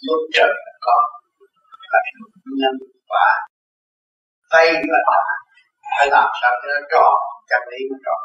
luật 0.06 0.22
trời 0.36 0.54
có 0.86 0.98
và 1.92 2.00
nhân 2.62 2.76
quả 3.10 3.30
vay 4.52 4.68
và 4.92 5.00
trả 5.10 5.24
phải 5.98 6.08
làm 6.16 6.30
sao 6.42 6.52
cho 6.62 6.68
nó 6.74 6.82
tròn, 6.92 7.16
chân 7.50 7.62
lý 7.72 7.80
nó 7.92 7.98
tròn. 8.06 8.22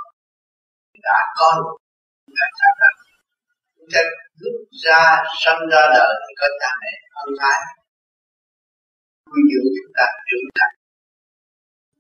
Đã 1.07 1.19
có 1.39 1.49
được 1.57 1.77
ta 2.39 2.47
trả 2.59 2.69
ra 2.81 2.89
chúng 3.77 3.89
ta 3.95 4.01
lúc 4.43 4.57
ra 4.85 5.03
sinh 5.43 5.63
ra 5.73 5.83
đời 5.97 6.13
thì 6.25 6.33
có 6.41 6.47
cha 6.61 6.71
mẹ 6.81 6.93
ân 7.23 7.31
ái 7.53 7.61
nuôi 9.29 9.43
dưỡng 9.51 9.69
chúng 9.77 9.93
ta 9.99 10.05
trưởng 10.29 10.49
thành 10.59 10.75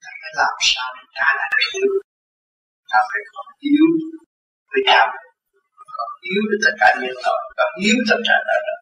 ta 0.03 0.11
phải 0.21 0.33
làm 0.41 0.55
sao 0.71 0.89
để 0.97 1.05
trả 1.17 1.29
lại 1.39 1.51
cái 1.57 1.67
yêu 1.77 1.91
ta 2.91 2.99
phải 3.11 3.23
có 3.33 3.43
yêu 3.69 3.87
với 4.71 4.81
cha 4.89 5.01
mẹ 5.11 5.21
có 5.97 6.05
yêu 6.29 6.41
với 6.49 6.59
tất 6.65 6.75
cả 6.81 6.89
nhân 7.01 7.17
loại 7.25 7.43
có 7.59 7.65
yêu 7.85 7.97
tất 8.11 8.21
cả 8.29 8.37
đời 8.49 8.61
đời 8.67 8.67
ta 8.69 8.77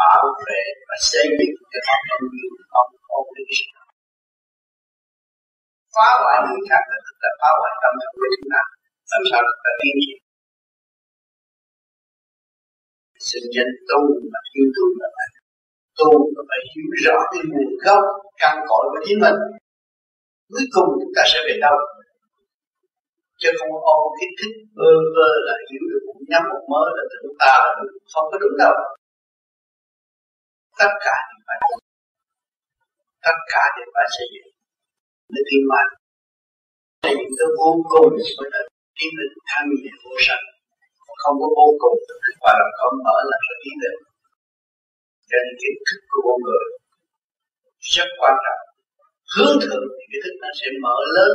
bảo 0.00 0.24
vệ 0.46 0.62
và 0.88 0.96
xây 1.10 1.26
dựng 1.38 1.56
cho 1.72 1.80
họ 1.86 1.96
thân 2.08 2.22
không 2.72 2.90
có 3.04 3.08
ổn 3.20 3.28
định 3.36 3.52
phá 5.94 6.08
hoại 6.22 6.36
người 6.44 6.62
khác 6.68 6.82
là 6.90 6.98
tức 7.06 7.16
là 7.22 7.30
phá 7.40 7.50
hoại 7.60 7.74
tâm 7.82 7.92
thức 8.00 8.10
của 8.20 8.28
chúng 8.34 8.48
ta. 8.54 8.62
Làm 9.12 9.22
sao 9.30 9.40
chúng 9.48 9.62
ta 9.64 9.72
tiến 9.80 9.96
triển 10.02 10.18
sự 13.28 13.40
danh 13.54 13.72
tu 13.88 14.00
mà 14.32 14.40
thiếu 14.50 14.66
tu 14.76 14.86
là 15.00 15.08
phải. 15.16 15.28
Tu 15.98 16.10
là 16.34 16.42
phải 16.50 16.60
hiểu 16.70 16.90
rõ 17.04 17.16
cái 17.32 17.42
nguồn 17.50 17.70
gốc, 17.84 18.02
căn 18.42 18.54
cội 18.68 18.84
của 18.90 19.00
chính 19.06 19.18
mình. 19.24 19.38
Cuối 20.52 20.66
cùng 20.74 20.88
chúng 21.00 21.14
ta 21.16 21.22
sẽ 21.32 21.38
về 21.46 21.54
đâu? 21.64 21.76
Chứ 23.40 23.48
không 23.58 23.72
ôm 23.94 24.02
cái 24.18 24.28
thích 24.38 24.56
vơ 24.78 24.92
vơ 25.14 25.30
là 25.46 25.54
hiểu 25.68 25.84
được 25.90 26.02
một 26.06 26.18
nhắm 26.30 26.42
một 26.52 26.62
mớ 26.72 26.82
là 26.96 27.02
chúng 27.22 27.36
ta 27.42 27.52
là 27.64 27.70
không 28.12 28.26
có 28.30 28.36
đúng 28.42 28.56
đâu 28.62 28.74
tất 30.80 30.92
cả 31.06 31.16
đều 31.28 31.40
phải 31.46 31.58
tất 33.26 33.38
cả 33.52 33.64
đều 33.76 33.88
phải 33.94 34.06
xây 34.16 34.26
dựng. 34.34 34.50
Để 35.32 35.40
tiến 35.48 35.62
mạnh 35.72 35.92
xây 37.02 37.12
dựng 37.18 37.32
tới 37.38 37.48
vô 37.58 37.70
cùng 37.92 38.12
mới 38.38 38.48
là 38.54 38.60
tiến 38.96 39.10
đến 39.18 39.30
thanh 39.50 39.68
nhẹ 39.82 39.92
vô 40.02 40.14
sanh, 40.26 40.44
không 41.22 41.36
có 41.40 41.46
vô 41.58 41.68
cùng 41.82 41.98
và 42.44 42.52
làm 42.58 42.70
không 42.78 42.94
mở 43.06 43.16
là 43.30 43.36
phải 43.46 43.58
tiến 43.62 43.76
đến 43.84 43.96
cho 45.28 45.38
nên 45.44 45.54
kiến 45.60 45.76
thức 45.86 46.00
của 46.10 46.20
con 46.26 46.38
người 46.46 46.66
rất 47.94 48.08
quan 48.20 48.34
trọng. 48.44 48.62
Hướng 49.32 49.56
thượng 49.62 49.86
thì 49.96 50.04
cái 50.10 50.20
thức 50.24 50.34
nó 50.42 50.50
sẽ 50.58 50.66
mở 50.84 50.96
lớn 51.16 51.34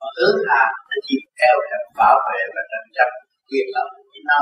mà 0.00 0.08
hướng 0.18 0.38
hạ 0.50 0.64
nó 0.88 0.96
chỉ 1.06 1.16
theo 1.38 1.56
để 1.70 1.78
bảo 2.00 2.18
vệ 2.26 2.40
và 2.54 2.62
tranh 2.70 2.88
chấp 2.96 3.10
quyền 3.48 3.66
lợi 3.74 3.88
của 4.10 4.22
nó 4.30 4.40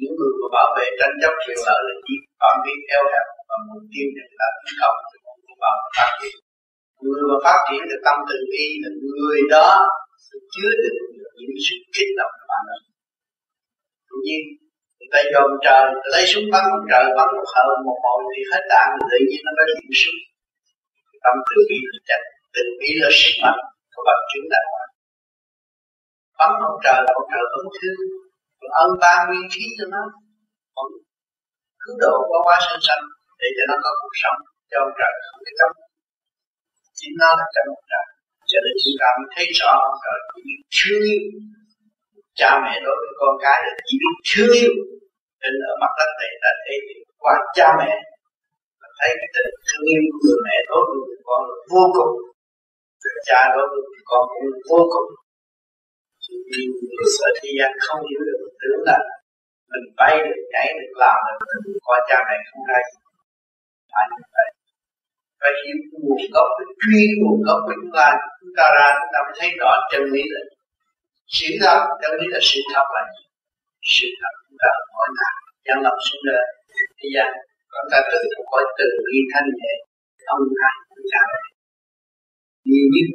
những 0.00 0.14
người 0.18 0.32
mà 0.40 0.48
bảo 0.56 0.68
vệ 0.76 0.86
tranh 0.98 1.14
chấp 1.22 1.32
quyền 1.42 1.58
lợi 1.66 1.80
là 1.86 1.94
chỉ 2.06 2.14
phạm 2.40 2.54
vi 2.64 2.74
eo 2.96 3.04
hẹp 3.12 3.26
và 3.48 3.56
mục 3.68 3.84
tiêu 3.92 4.06
để 4.16 4.22
người 4.26 4.38
ta 4.40 4.48
tấn 4.54 4.74
công 4.80 4.96
thì 5.10 5.16
không 5.24 5.60
bảo 5.64 5.76
phát 5.96 6.10
triển. 6.18 6.36
Người 7.02 7.22
mà 7.30 7.36
phát 7.46 7.58
triển 7.66 7.82
được 7.90 8.00
tâm 8.06 8.16
từ 8.28 8.36
bi, 8.50 8.64
là 8.82 8.90
người 9.18 9.40
đó 9.54 9.68
sẽ 10.26 10.36
chứa 10.54 10.70
được 10.82 10.96
những 11.38 11.54
sự 11.66 11.76
kích 11.94 12.12
động 12.18 12.32
của 12.38 12.46
bạn 12.50 12.62
đó 12.70 12.76
tự 14.08 14.16
nhiên, 14.26 14.42
người 14.98 15.10
ta 15.14 15.20
dòm 15.32 15.50
trời, 15.66 15.82
người 15.90 16.02
ta 16.04 16.08
lấy 16.14 16.24
súng 16.32 16.46
bắn 16.52 16.62
một 16.72 16.82
trời, 16.90 17.04
bắn 17.18 17.28
một 17.36 17.46
hờ, 17.54 17.66
một 17.86 17.98
hồi 18.04 18.18
thì 18.32 18.40
hết 18.50 18.62
đạn 18.72 18.88
tự 19.10 19.18
nhiên 19.28 19.40
nó 19.46 19.52
có 19.58 19.64
điểm 19.68 19.92
súng. 20.02 20.20
Tâm 21.24 21.36
từ 21.48 21.56
bi 21.68 21.78
là 21.90 22.00
chặt 22.08 22.20
từ 22.54 22.62
bi 22.78 22.90
là 23.02 23.08
sức 23.20 23.34
mạnh 23.42 23.60
của 23.94 24.02
bằng 24.08 24.22
chứng 24.30 24.46
đạo 24.54 24.66
bắn 26.38 26.50
một 26.62 26.76
trời 26.84 27.00
một 27.14 27.26
trời 27.32 27.44
ấm 27.58 27.66
thương 27.76 27.98
ân 28.82 28.90
ban 29.02 29.18
nguyên 29.26 29.46
khí 29.52 29.64
cho 29.78 29.86
nó 29.94 30.02
còn 30.76 30.88
cứu 31.82 31.94
độ 32.04 32.14
qua 32.28 32.38
qua 32.46 32.56
sanh 32.66 32.82
sanh, 32.86 33.02
để 33.40 33.48
cho 33.56 33.64
nó 33.70 33.76
có 33.84 33.90
cuộc 34.00 34.14
sống 34.22 34.38
cho 34.70 34.76
ông 34.86 34.92
trời 34.98 35.12
không 35.26 35.40
cái 35.46 35.54
chống. 35.58 35.74
Chính 36.98 37.14
nó 37.20 37.30
là 37.38 37.46
trong 37.54 37.68
ông 37.76 37.86
trời 37.92 38.06
cho 38.50 38.58
nên 38.64 38.74
chúng 38.82 38.98
ta 39.02 39.08
mới 39.18 39.28
thấy 39.34 39.46
rõ 39.60 39.72
ông 39.88 39.98
trời 40.04 40.18
chỉ 40.30 40.40
biết 40.46 40.60
thương 40.76 41.02
yêu. 41.12 41.22
Cha 42.40 42.50
mẹ 42.64 42.74
đối 42.86 42.96
với 43.00 43.12
con 43.20 43.34
cái 43.44 43.58
là 43.66 43.72
chỉ 43.86 43.94
biết 44.02 44.16
thương 44.28 44.52
yêu. 44.60 44.72
Nên 45.40 45.52
ở 45.70 45.72
mặt 45.82 45.92
đất 45.98 46.10
này 46.20 46.30
ta 46.42 46.50
thể 46.62 46.74
hiện 46.84 47.00
qua 47.22 47.34
cha 47.56 47.68
mẹ. 47.80 47.92
Và 48.80 48.88
thấy 48.98 49.10
cái 49.20 49.28
tình 49.34 49.50
thương 49.68 49.86
yêu 49.92 50.02
của 50.10 50.18
người 50.22 50.40
mẹ 50.46 50.56
đối 50.70 50.82
với 50.88 50.98
người 51.04 51.20
con 51.28 51.40
là 51.48 51.56
vô 51.72 51.84
cùng. 51.96 52.12
Người 53.02 53.18
cha 53.28 53.40
đối 53.54 53.66
với 53.70 53.80
người 53.88 54.04
con 54.10 54.22
cũng 54.32 54.48
vô 54.70 54.80
cùng 54.92 55.08
nhưng 56.50 57.08
sợ 57.16 57.28
thế 57.38 57.48
gian 57.58 57.70
không 57.84 58.00
hiểu 58.08 58.22
được 58.28 58.40
tưởng 58.60 58.80
là 58.88 58.98
mình 59.70 59.86
bay 59.98 60.14
được 60.24 60.40
nhảy 60.52 60.68
được 60.78 60.92
làm 61.02 61.16
được 61.26 61.46
mình 61.64 61.78
qua 61.86 61.98
cha 62.08 62.18
mẹ 62.28 62.36
không 62.48 62.62
ra 62.70 62.78
gì 62.88 62.98
phải 63.92 64.04
như 64.12 64.22
vậy 64.36 64.48
phải 65.40 65.52
hiểu 65.60 65.76
nguồn 66.04 66.22
gốc 66.34 66.48
phải 66.56 66.68
truy 66.80 67.02
nguồn 67.20 67.38
gốc 67.46 67.58
của 67.66 67.74
chúng 67.80 67.92
ta 67.98 68.08
chúng 68.40 68.54
ta 68.58 68.64
ra 68.76 68.86
chúng 68.98 69.12
ta 69.14 69.18
mới 69.26 69.34
thấy 69.38 69.50
rõ 69.60 69.72
chân 69.90 70.02
lý 70.14 70.22
là 70.34 70.42
sự 71.36 71.48
thật 71.62 71.78
chân 72.00 72.12
lý 72.20 72.26
là 72.34 72.40
sự 72.50 72.60
thật 72.72 72.86
là 72.94 73.02
gì 73.12 73.22
sự 73.94 74.08
thật 74.20 74.32
chúng 74.44 74.58
ta 74.62 74.70
mỗi 74.94 75.08
là 75.20 75.30
nhân 75.66 75.78
lòng 75.86 75.98
sinh 76.06 76.22
ra 76.28 76.40
thế 76.98 77.06
gian 77.14 77.30
chúng 77.72 77.90
ta 77.92 77.98
tự 78.10 78.18
thuộc 78.32 78.46
khỏi 78.50 78.64
từ 78.78 78.86
bi 79.04 79.18
thanh 79.32 79.48
nhẹ 79.58 79.74
không 80.26 80.44
ai 80.68 80.74
cũng 80.88 81.04
ta 81.12 81.22
mẹ 81.32 81.42
nhiều 82.68 82.86
nhất 82.92 83.08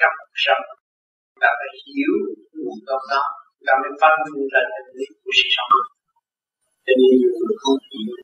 trong 0.00 0.14
cuộc 0.18 0.36
sống 0.44 0.62
chúng 1.38 1.46
ta 1.46 1.52
phải 1.60 1.70
hiểu 1.84 2.14
nguồn 2.58 2.78
gốc 2.88 3.02
đó. 3.12 3.22
Chúng 3.56 3.66
ta 3.68 3.74
mới 3.82 3.92
phân 4.00 4.14
phân 4.30 4.42
ra 4.52 4.60
định 4.72 4.90
lý 4.98 5.06
của 5.22 5.32
sự 5.38 5.46
sống. 5.56 5.72
Cho 6.84 6.92
nên 6.98 7.10
nhiều 7.18 7.32
người 7.38 7.54
không 7.62 7.78
hiểu. 7.88 8.14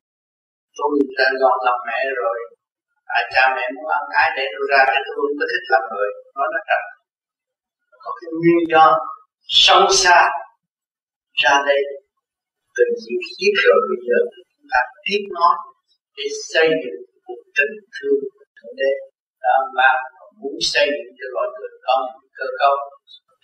Tôi 0.79 0.93
đã 1.19 1.27
gọn 1.41 1.57
làm 1.67 1.79
mẹ 1.89 2.01
rồi. 2.21 2.39
À, 3.17 3.21
cha 3.33 3.45
mẹ 3.57 3.65
muốn 3.75 3.87
ăn 3.99 4.05
cái 4.15 4.27
để 4.37 4.45
tôi 4.55 4.65
ra 4.73 4.81
để 4.91 4.99
tôi 5.07 5.27
có 5.39 5.45
thích 5.51 5.67
làm 5.73 5.85
người. 5.93 6.11
Nói 6.37 6.47
nó 6.55 6.61
thật 6.69 6.83
có 8.05 8.11
cái 8.19 8.31
nguyên 8.39 8.61
do 8.73 8.85
sâu 9.65 9.83
xa 10.03 10.21
ra 11.43 11.55
đây. 11.69 11.81
Từ 12.77 12.85
những 13.05 13.25
kiếp 13.37 13.55
rồi 13.65 13.79
bây 13.91 14.01
giờ 14.09 14.19
chúng 14.53 14.67
ta 14.73 14.81
tiếp 15.05 15.23
nói 15.39 15.55
để 16.17 16.27
xây 16.51 16.69
dựng 16.83 17.01
cuộc 17.25 17.43
tình 17.57 17.75
thương 17.95 18.21
của 18.33 18.45
thượng 18.57 18.75
đế. 18.81 18.93
Đó 19.45 19.57
mà 19.77 19.91
muốn 20.41 20.57
xây 20.73 20.87
dựng 20.95 21.11
cho 21.19 21.27
loài 21.35 21.49
người 21.55 21.75
con 21.87 22.24
cơ 22.39 22.47
cấu, 22.61 22.75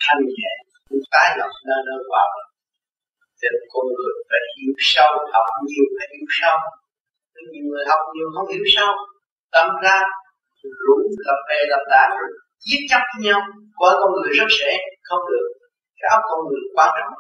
thanh 0.03 0.23
nhẹ, 0.37 0.53
cũng 0.89 1.05
tái 1.13 1.29
lập 1.39 1.53
nơi 1.69 1.81
nơi 1.89 2.01
hòa 2.11 2.25
bình 2.35 2.51
thì 3.41 3.49
con 3.73 3.87
người 3.97 4.15
phải 4.29 4.43
hiểu 4.55 4.73
sâu, 4.93 5.13
học 5.35 5.47
nhiều, 5.69 5.87
phải 5.97 6.09
hiểu 6.13 6.27
sâu. 6.39 6.57
Nhiều 7.53 7.65
người 7.71 7.85
học 7.91 8.03
nhiều, 8.15 8.29
không 8.35 8.49
hiểu 8.53 8.65
sâu. 8.75 8.93
Tâm 9.55 9.69
ra, 9.85 9.99
rủ 10.85 10.97
cà 11.27 11.35
phê 11.47 11.59
làm 11.73 11.83
đảng 11.93 12.11
rồi 12.21 12.31
giết 12.67 12.83
chấp 12.91 13.03
với 13.11 13.21
nhau. 13.27 13.41
Coi 13.79 13.93
con 14.01 14.11
người 14.13 14.31
rất 14.39 14.49
sẽ, 14.59 14.73
không 15.09 15.23
được. 15.31 15.47
Cái 15.99 16.09
óc 16.17 16.23
con 16.31 16.41
người 16.49 16.63
quan 16.77 16.91
trọng 16.99 17.13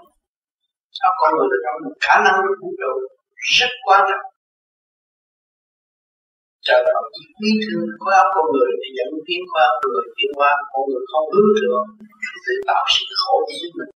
óc 1.09 1.14
con 1.20 1.30
người 1.36 1.48
là 1.52 1.59
trong 1.64 1.78
một 1.84 1.97
khả 2.06 2.16
năng 2.24 2.36
của 2.44 2.55
vũ 2.60 2.68
trụ 2.80 2.92
rất 3.59 3.72
quan 3.86 4.01
trọng 4.09 4.24
chờ 6.70 6.78
Phật 6.94 7.06
chỉ 7.14 7.24
quý 7.38 7.51
thương 7.64 7.86
khối 8.01 8.12
óc 8.22 8.28
con 8.36 8.47
người 8.55 8.70
để 8.80 8.88
dẫn 8.97 9.10
tiến 9.26 9.42
qua 9.52 9.64
con 9.78 9.88
người 9.92 10.06
tiến 10.16 10.30
qua 10.38 10.51
con 10.72 10.84
người 10.90 11.05
không 11.10 11.26
hướng 11.34 11.51
thượng 11.59 11.84
tự 12.44 12.55
tạo 12.68 12.84
sự 12.94 13.05
khổ 13.22 13.34
cho 13.47 13.55
chính 13.60 13.74
mình. 13.78 13.92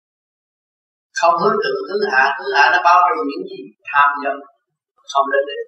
Không 1.19 1.35
hướng 1.41 1.57
thượng 1.63 1.81
hướng 1.87 2.03
hạ 2.13 2.25
hướng 2.37 2.53
hạ 2.57 2.65
nó 2.73 2.79
bao 2.87 2.97
gồm 3.05 3.25
những 3.31 3.45
gì 3.51 3.61
tham 3.89 4.09
nhầm 4.23 4.37
không 5.11 5.27
lên 5.33 5.43
được. 5.49 5.63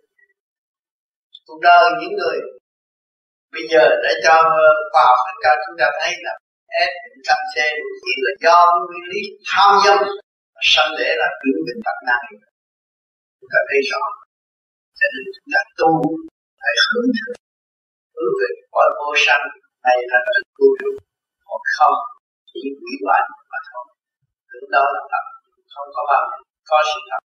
Cuộc 1.47 1.59
đời 1.67 1.83
những 2.01 2.15
người 2.19 2.37
bây 3.53 3.63
giờ 3.71 3.83
để 4.03 4.11
cho 4.25 4.35
khoa 4.91 5.03
học 5.09 5.19
tất 5.27 5.37
cả 5.43 5.51
chúng 5.63 5.77
ta 5.79 5.87
thấy 5.99 6.11
là 6.25 6.33
ép 6.83 6.91
tâm 7.27 7.39
xe 7.53 7.65
chỉ 8.03 8.13
là 8.25 8.31
do 8.45 8.57
nguyên 8.87 9.05
lý 9.11 9.21
tham 9.49 9.69
dâm 9.85 9.99
sanh 10.71 10.91
để 10.99 11.09
là 11.21 11.27
chuyển 11.39 11.57
bệnh 11.67 11.79
tật 11.85 11.97
này 12.09 12.25
chúng 13.39 13.49
ta 13.53 13.59
thấy 13.69 13.79
rõ, 13.91 14.03
cho 14.99 15.07
nên 15.13 15.25
chúng 15.35 15.49
ta 15.53 15.61
tu 15.79 15.89
phải 16.67 16.77
hướng 16.91 17.09
thượng 17.17 17.37
hướng 18.15 18.33
về 18.39 18.49
cõi 18.73 18.87
vô 18.99 19.09
sanh 19.25 19.45
này 19.85 19.97
là 20.11 20.19
tự 20.27 20.37
tu 20.57 20.67
trụ 20.79 20.91
còn 21.47 21.61
không 21.77 21.97
chỉ 22.49 22.61
quỷ 22.79 22.93
hoại 23.05 23.21
mà 23.51 23.59
thôi 23.67 23.85
tưởng 24.49 24.67
đó 24.75 24.83
là 24.95 25.01
thật 25.11 25.23
không 25.73 25.89
có 25.95 26.01
bao 26.09 26.21
giờ 26.29 26.37
có 26.69 26.77
sự 26.89 26.99
thật 27.09 27.21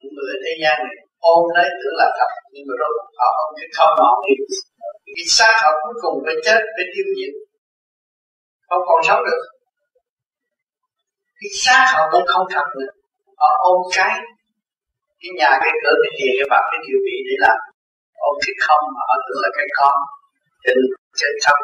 những 0.00 0.12
người 0.16 0.34
thế 0.44 0.52
gian 0.62 0.76
này 0.86 0.96
ôm 1.32 1.42
lấy 1.56 1.68
tưởng 1.80 1.96
là 2.00 2.08
thật 2.18 2.30
nhưng 2.52 2.64
mà 2.68 2.74
rốt 2.80 2.94
họ 3.18 3.28
ôm 3.42 3.50
cái 3.58 3.68
không 3.76 3.92
họ 4.00 4.10
đi 4.24 4.34
cái 5.16 5.26
xác 5.36 5.54
họ 5.62 5.70
cuối 5.82 5.94
cùng 6.02 6.16
phải 6.24 6.36
chết 6.46 6.60
phải 6.74 6.86
tiêu 6.92 7.06
diệt 7.18 7.34
không 8.68 8.82
còn 8.88 9.00
sống 9.08 9.22
được 9.28 9.42
cái 11.38 11.50
xác 11.64 11.82
họ 11.94 12.02
cũng 12.12 12.26
không 12.32 12.46
thật 12.54 12.66
nữa 12.78 12.92
họ 13.40 13.50
ôm 13.70 13.78
cái 13.96 14.14
cái 15.20 15.30
nhà 15.38 15.50
cái 15.62 15.72
cửa 15.82 15.94
cái 16.02 16.12
gì 16.18 16.28
cái 16.38 16.46
bạc 16.52 16.64
cái 16.70 16.80
điều 16.86 16.98
vị 17.06 17.16
để 17.28 17.36
làm 17.46 17.58
ông 18.28 18.36
thích 18.42 18.58
không 18.66 18.84
mà 18.94 19.02
họ 19.08 19.16
tưởng 19.24 19.40
là 19.44 19.50
cái 19.56 19.68
con. 19.78 19.96
Trên 20.64 20.78
trên 21.18 21.32
chết 21.44 21.44
khóc 21.44 21.58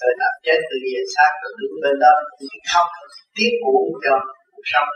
rồi 0.00 0.12
là 0.20 0.30
chết 0.44 0.58
từ 0.68 0.76
về 0.84 1.02
xác 1.14 1.30
rồi 1.42 1.52
đứng 1.58 1.74
bên 1.82 1.94
đó, 2.04 2.14
thì 2.36 2.46
không 2.72 2.90
tiếp 3.36 3.52
uổng 3.68 3.92
cho 4.04 4.14
cuộc 4.52 4.66
sống. 4.72 4.90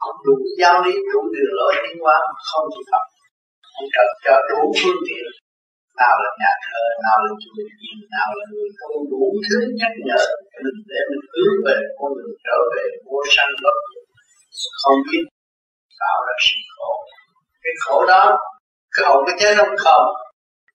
Không 0.00 0.16
đủ 0.26 0.36
giáo 0.60 0.76
lý, 0.84 0.92
đủ 1.12 1.20
đường 1.34 1.52
lối 1.58 1.72
tiến 1.82 1.96
hóa 2.04 2.18
không 2.48 2.66
chịu 2.74 2.86
học 2.92 3.04
không 3.72 3.88
cần 3.96 4.08
cho 4.24 4.34
đủ 4.50 4.62
phương 4.80 5.00
tiện. 5.06 5.26
Nào 6.00 6.14
là 6.22 6.30
nhà 6.40 6.52
thờ, 6.66 6.84
nào 7.04 7.18
là 7.24 7.32
chùa 7.42 7.64
chiền, 7.78 7.96
nào 8.16 8.28
là 8.38 8.44
người 8.52 8.70
tu, 8.78 8.90
đủ 9.12 9.24
thứ 9.46 9.56
nhắc 9.78 9.92
nhở 10.06 10.22
mình 10.64 10.78
để 10.90 11.00
mình 11.10 11.24
hướng 11.34 11.56
về 11.66 11.78
con 11.98 12.10
đường 12.18 12.34
trở 12.44 12.56
về 12.72 12.84
vô 13.06 13.18
sanh 13.34 13.52
bất 13.62 13.76
không 14.82 14.98
biết, 15.06 15.24
tạo 16.00 16.18
ra 16.26 16.34
sự 16.46 16.58
khổ. 16.74 16.92
Cái 17.62 17.74
khổ 17.84 17.96
đó 18.12 18.22
cái 18.94 19.02
hậu 19.06 19.18
cái 19.26 19.36
chết 19.40 19.54
không 19.58 19.76
không 19.84 20.06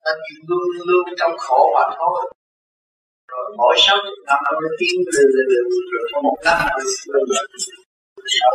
nó 0.06 0.12
chỉ 0.24 0.34
luôn 0.50 0.68
luôn 0.88 1.06
trong 1.20 1.34
khổ 1.38 1.62
mà 1.76 1.84
thôi. 1.98 2.20
Rồi 3.32 3.46
mỗi 3.58 3.76
sáu 3.84 3.98
chục 4.06 4.20
năm 4.28 4.40
nó 4.46 4.52
mới 4.60 4.72
tiến 4.80 4.96
từ 5.14 5.22
từ 5.34 5.42
từ 5.52 5.60
rồi 5.94 6.04
có 6.12 6.18
một 6.28 6.38
năm 6.46 6.58
nó 6.68 7.20
bây 8.26 8.32
giờ 8.36 8.50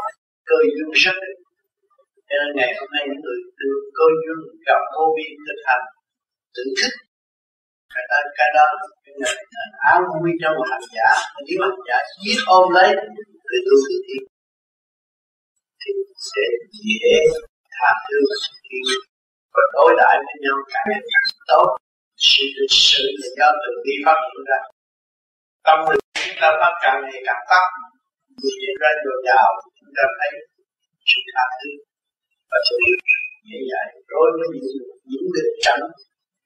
cơ 0.49 0.57
duyên 0.73 0.89
rất 1.03 1.17
cho 2.29 2.35
nên 2.41 2.51
ngày 2.59 2.71
hôm 2.79 2.89
nay 2.95 3.03
những 3.09 3.23
người 3.25 3.39
từ 3.59 3.69
cơ 3.99 4.07
duyên 4.21 4.39
gặp 4.67 4.81
vô 4.95 5.05
biên 5.17 5.33
thực 5.47 5.61
hành 5.69 5.85
tự 6.55 6.65
thức. 6.79 6.93
Cái 7.95 8.05
đó 8.11 8.19
cái 8.39 8.51
đó 8.57 8.67
là 9.23 9.33
áo 9.93 10.01
vui 10.11 10.31
trong 10.41 10.55
một 10.59 10.69
hành 10.73 10.87
giả 10.97 11.11
nếu 11.47 11.59
hành 11.65 11.81
giả 11.89 11.99
giết 12.23 12.39
ôm 12.57 12.65
lấy 12.77 12.91
từ 13.49 13.57
tu 13.67 13.77
từ 13.87 13.97
thiện 14.07 14.23
thì 15.81 15.93
sẽ 16.31 16.45
dễ 16.85 17.15
tha 17.75 17.91
thứ 18.07 18.17
và 18.29 18.37
sự 18.43 18.53
yêu 18.69 19.12
và 19.55 19.63
đối 19.75 19.91
đại 20.01 20.17
với 20.27 20.37
nhau 20.45 20.57
càng 20.73 20.87
ngày 20.89 21.03
càng 21.13 21.29
tốt. 21.51 21.67
Sự 22.29 22.45
lịch 22.59 22.77
sự 22.91 23.05
là 23.21 23.29
do 23.39 23.49
từ 23.63 23.71
bi 23.85 23.95
phát 24.05 24.19
hiện 24.27 24.43
ra 24.51 24.61
tâm 25.67 25.79
lực 25.91 26.03
chúng 26.25 26.39
ta 26.41 26.49
phát 26.61 26.75
càng 26.83 26.99
ngày 27.05 27.21
càng 27.27 27.43
tắt 27.51 27.65
vì 28.41 28.51
hiện 28.61 28.77
ra 28.83 28.91
dồi 29.05 29.19
dào 29.27 29.49
chúng 29.79 29.93
ta 29.97 30.05
thấy 30.19 30.33
sự 31.11 31.21
tha 31.35 31.45
thứ. 31.59 31.71
Và 32.51 32.59
sự 32.67 32.77
như 33.49 33.59
vậy, 33.71 33.87
đối 34.13 34.29
với 34.37 34.49
những 34.55 34.83
những 35.11 35.27
nghịch 35.33 35.53
chẳng 35.65 35.85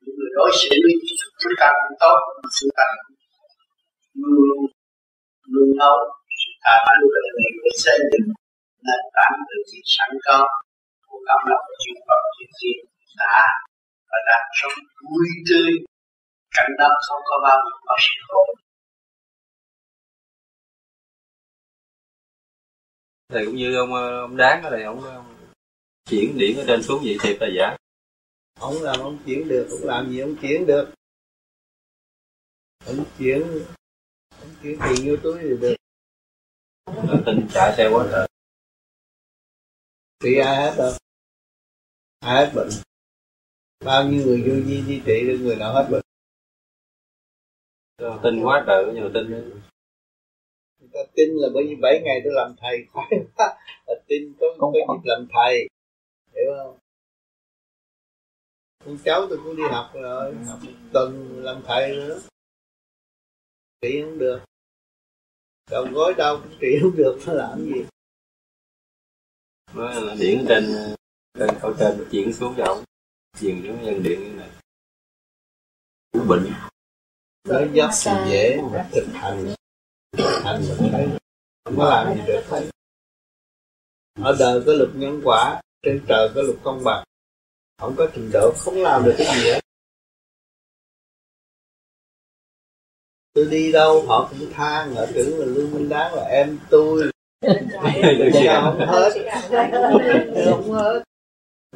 những 0.03 0.15
người 0.19 0.33
đối 0.39 0.51
xử 0.61 0.75
với 0.85 0.95
chúng 1.43 1.57
ta 1.61 1.69
cũng 1.81 1.97
tốt 2.03 2.19
chúng 2.57 2.73
ta 2.79 2.87
luôn 4.23 4.59
luôn 5.53 5.69
nấu, 5.81 5.99
sự 6.41 6.51
tha 6.65 6.75
thứ 6.87 7.05
và 7.13 7.21
người 7.35 7.51
để 7.65 7.73
xây 7.85 7.99
dựng 8.11 8.29
nền 8.87 9.03
tảng 9.17 9.37
từ 9.49 9.57
sự 9.71 9.79
sẵn 9.95 10.11
có 10.27 10.39
của 11.09 11.21
cảm 11.29 11.41
lòng 11.51 11.67
chuyên 11.81 11.97
Phật 12.07 12.23
chuyên 12.35 12.51
thiên 12.59 12.79
đã 13.17 13.43
và 14.11 14.19
đang 14.27 14.47
sống 14.63 14.73
vui 15.11 15.27
tươi. 15.51 15.73
Cảnh 16.51 16.71
đó 16.79 16.89
không 17.09 17.23
có 17.25 17.37
bao 17.43 17.59
có 17.85 17.97
sự 18.01 18.21
khổ. 18.29 18.55
Thầy 23.29 23.47
cũng 23.47 23.57
như 23.57 23.77
ông 23.77 23.95
ông 23.95 24.37
đáng 24.37 24.63
ở 24.63 24.71
đây 24.71 24.83
ông, 24.83 25.05
ông 25.05 25.37
chuyển 26.11 26.39
điển 26.39 26.57
ở 26.57 26.65
trên 26.67 26.83
xuống 26.83 27.03
vậy 27.05 27.17
thiệt 27.23 27.37
là 27.41 27.49
giả. 27.59 27.77
Ông 28.61 28.83
làm 28.83 29.01
ông 29.01 29.19
chuyển 29.27 29.49
được 29.49 29.69
ông 29.71 29.81
làm 29.83 30.11
gì 30.11 30.21
ông 30.21 30.37
chuyển 30.43 30.67
được. 30.67 30.95
Ông 32.87 33.05
chuyển 33.19 33.43
ông 34.41 34.55
chuyển 34.63 34.79
tiền 34.83 35.07
vô 35.07 35.17
túi 35.23 35.39
thì 35.43 35.49
được. 35.61 35.77
Tin 37.27 37.49
chạy 37.55 37.75
xe 37.77 37.89
quá 37.93 38.07
trời. 38.11 38.29
Trị 40.21 40.39
ai 40.39 40.57
hết 40.57 40.75
đâu. 40.79 40.93
Ai 42.21 42.47
hết 42.47 42.53
bệnh 42.55 42.69
bao 43.87 44.05
nhiêu 44.05 44.27
người 44.27 44.43
vô 44.47 44.55
di 44.67 44.83
di 44.83 45.03
trị 45.07 45.27
được 45.29 45.39
người 45.43 45.57
nào 45.57 45.75
hết 45.75 45.89
bệnh? 45.91 46.03
Tin 48.23 48.43
quá 48.43 48.65
trời 48.67 48.85
có 48.87 48.93
nhiều 48.93 49.11
tin 49.15 49.31
nữa. 49.31 49.43
Người 50.81 50.89
ta 50.93 51.01
tin 51.15 51.29
là 51.31 51.49
bởi 51.55 51.65
vì 51.69 51.75
7 51.83 52.01
ngày 52.05 52.21
tôi 52.25 52.33
làm 52.37 52.55
thầy 52.61 52.87
khoái 52.93 53.11
là 53.87 53.95
tin 54.07 54.33
có 54.41 54.47
có 54.59 54.73
dịp 54.75 55.05
làm 55.05 55.27
thầy. 55.33 55.69
Hiểu 56.35 56.53
không? 56.57 56.79
Con 58.85 58.99
cháu 59.05 59.27
tôi 59.29 59.39
cũng 59.45 59.57
đi 59.57 59.63
học 59.71 59.91
rồi. 59.95 60.35
Học. 60.47 60.59
Một 60.63 60.73
tuần 60.93 61.43
làm 61.45 61.63
thầy 61.67 61.97
nữa. 61.97 62.21
Trị 63.83 64.03
không 64.03 64.19
được. 64.19 64.41
Đầu 65.71 65.87
gối 65.93 66.15
đau 66.19 66.41
cũng 66.43 66.59
trị 66.61 66.79
không 66.83 66.97
được 66.97 67.19
nó 67.27 67.33
làm 67.33 67.65
gì? 67.65 67.85
Nó 69.75 69.91
là 69.91 70.15
điện 70.21 70.45
trên 70.49 70.65
trên 71.39 71.49
ở 71.63 71.75
trên 71.79 72.09
chuyển 72.11 72.33
xuống 72.33 72.55
cho 72.57 72.83
chuyển 73.41 73.63
xuống 73.67 73.83
nhân 73.83 74.03
điện 74.03 74.21
như 74.21 74.31
này 74.31 74.49
cũng 76.13 76.29
bệnh 76.29 76.53
nói 77.49 77.71
dốc 77.73 77.91
thì 78.05 78.11
dễ 78.31 78.61
mà 78.73 78.89
thực 78.93 79.07
hành 79.13 79.55
thực 80.17 80.41
hành 80.45 80.63
mình 80.69 80.89
thấy 80.93 81.09
không 81.65 81.77
có 81.77 81.91
làm 81.91 82.17
gì 82.17 82.23
được 82.27 82.43
hết 82.49 82.71
ở 84.23 84.37
đời 84.39 84.63
có 84.67 84.73
luật 84.73 84.91
nhân 84.95 85.21
quả 85.25 85.61
trên 85.83 86.05
trời 86.09 86.31
có 86.35 86.43
luật 86.43 86.57
công 86.63 86.85
bằng 86.85 87.05
không 87.79 87.95
có 87.97 88.09
trình 88.15 88.31
độ 88.33 88.53
không 88.59 88.75
làm 88.75 89.05
được 89.05 89.15
cái 89.19 89.27
gì 89.27 89.51
hết 89.51 89.61
tôi 93.33 93.47
đi 93.51 93.73
đâu 93.73 94.07
họ 94.07 94.29
cũng 94.31 94.53
than 94.53 94.95
họ 94.95 95.03
tưởng 95.15 95.39
là 95.39 95.47
lương 95.47 95.75
minh 95.75 95.89
đáng 95.89 96.15
là 96.15 96.23
em 96.23 96.59
tôi 96.71 97.11
Dạ 98.33 98.61
không 98.61 98.79
hết 98.79 99.11
Không 100.45 100.73
hết 100.73 101.03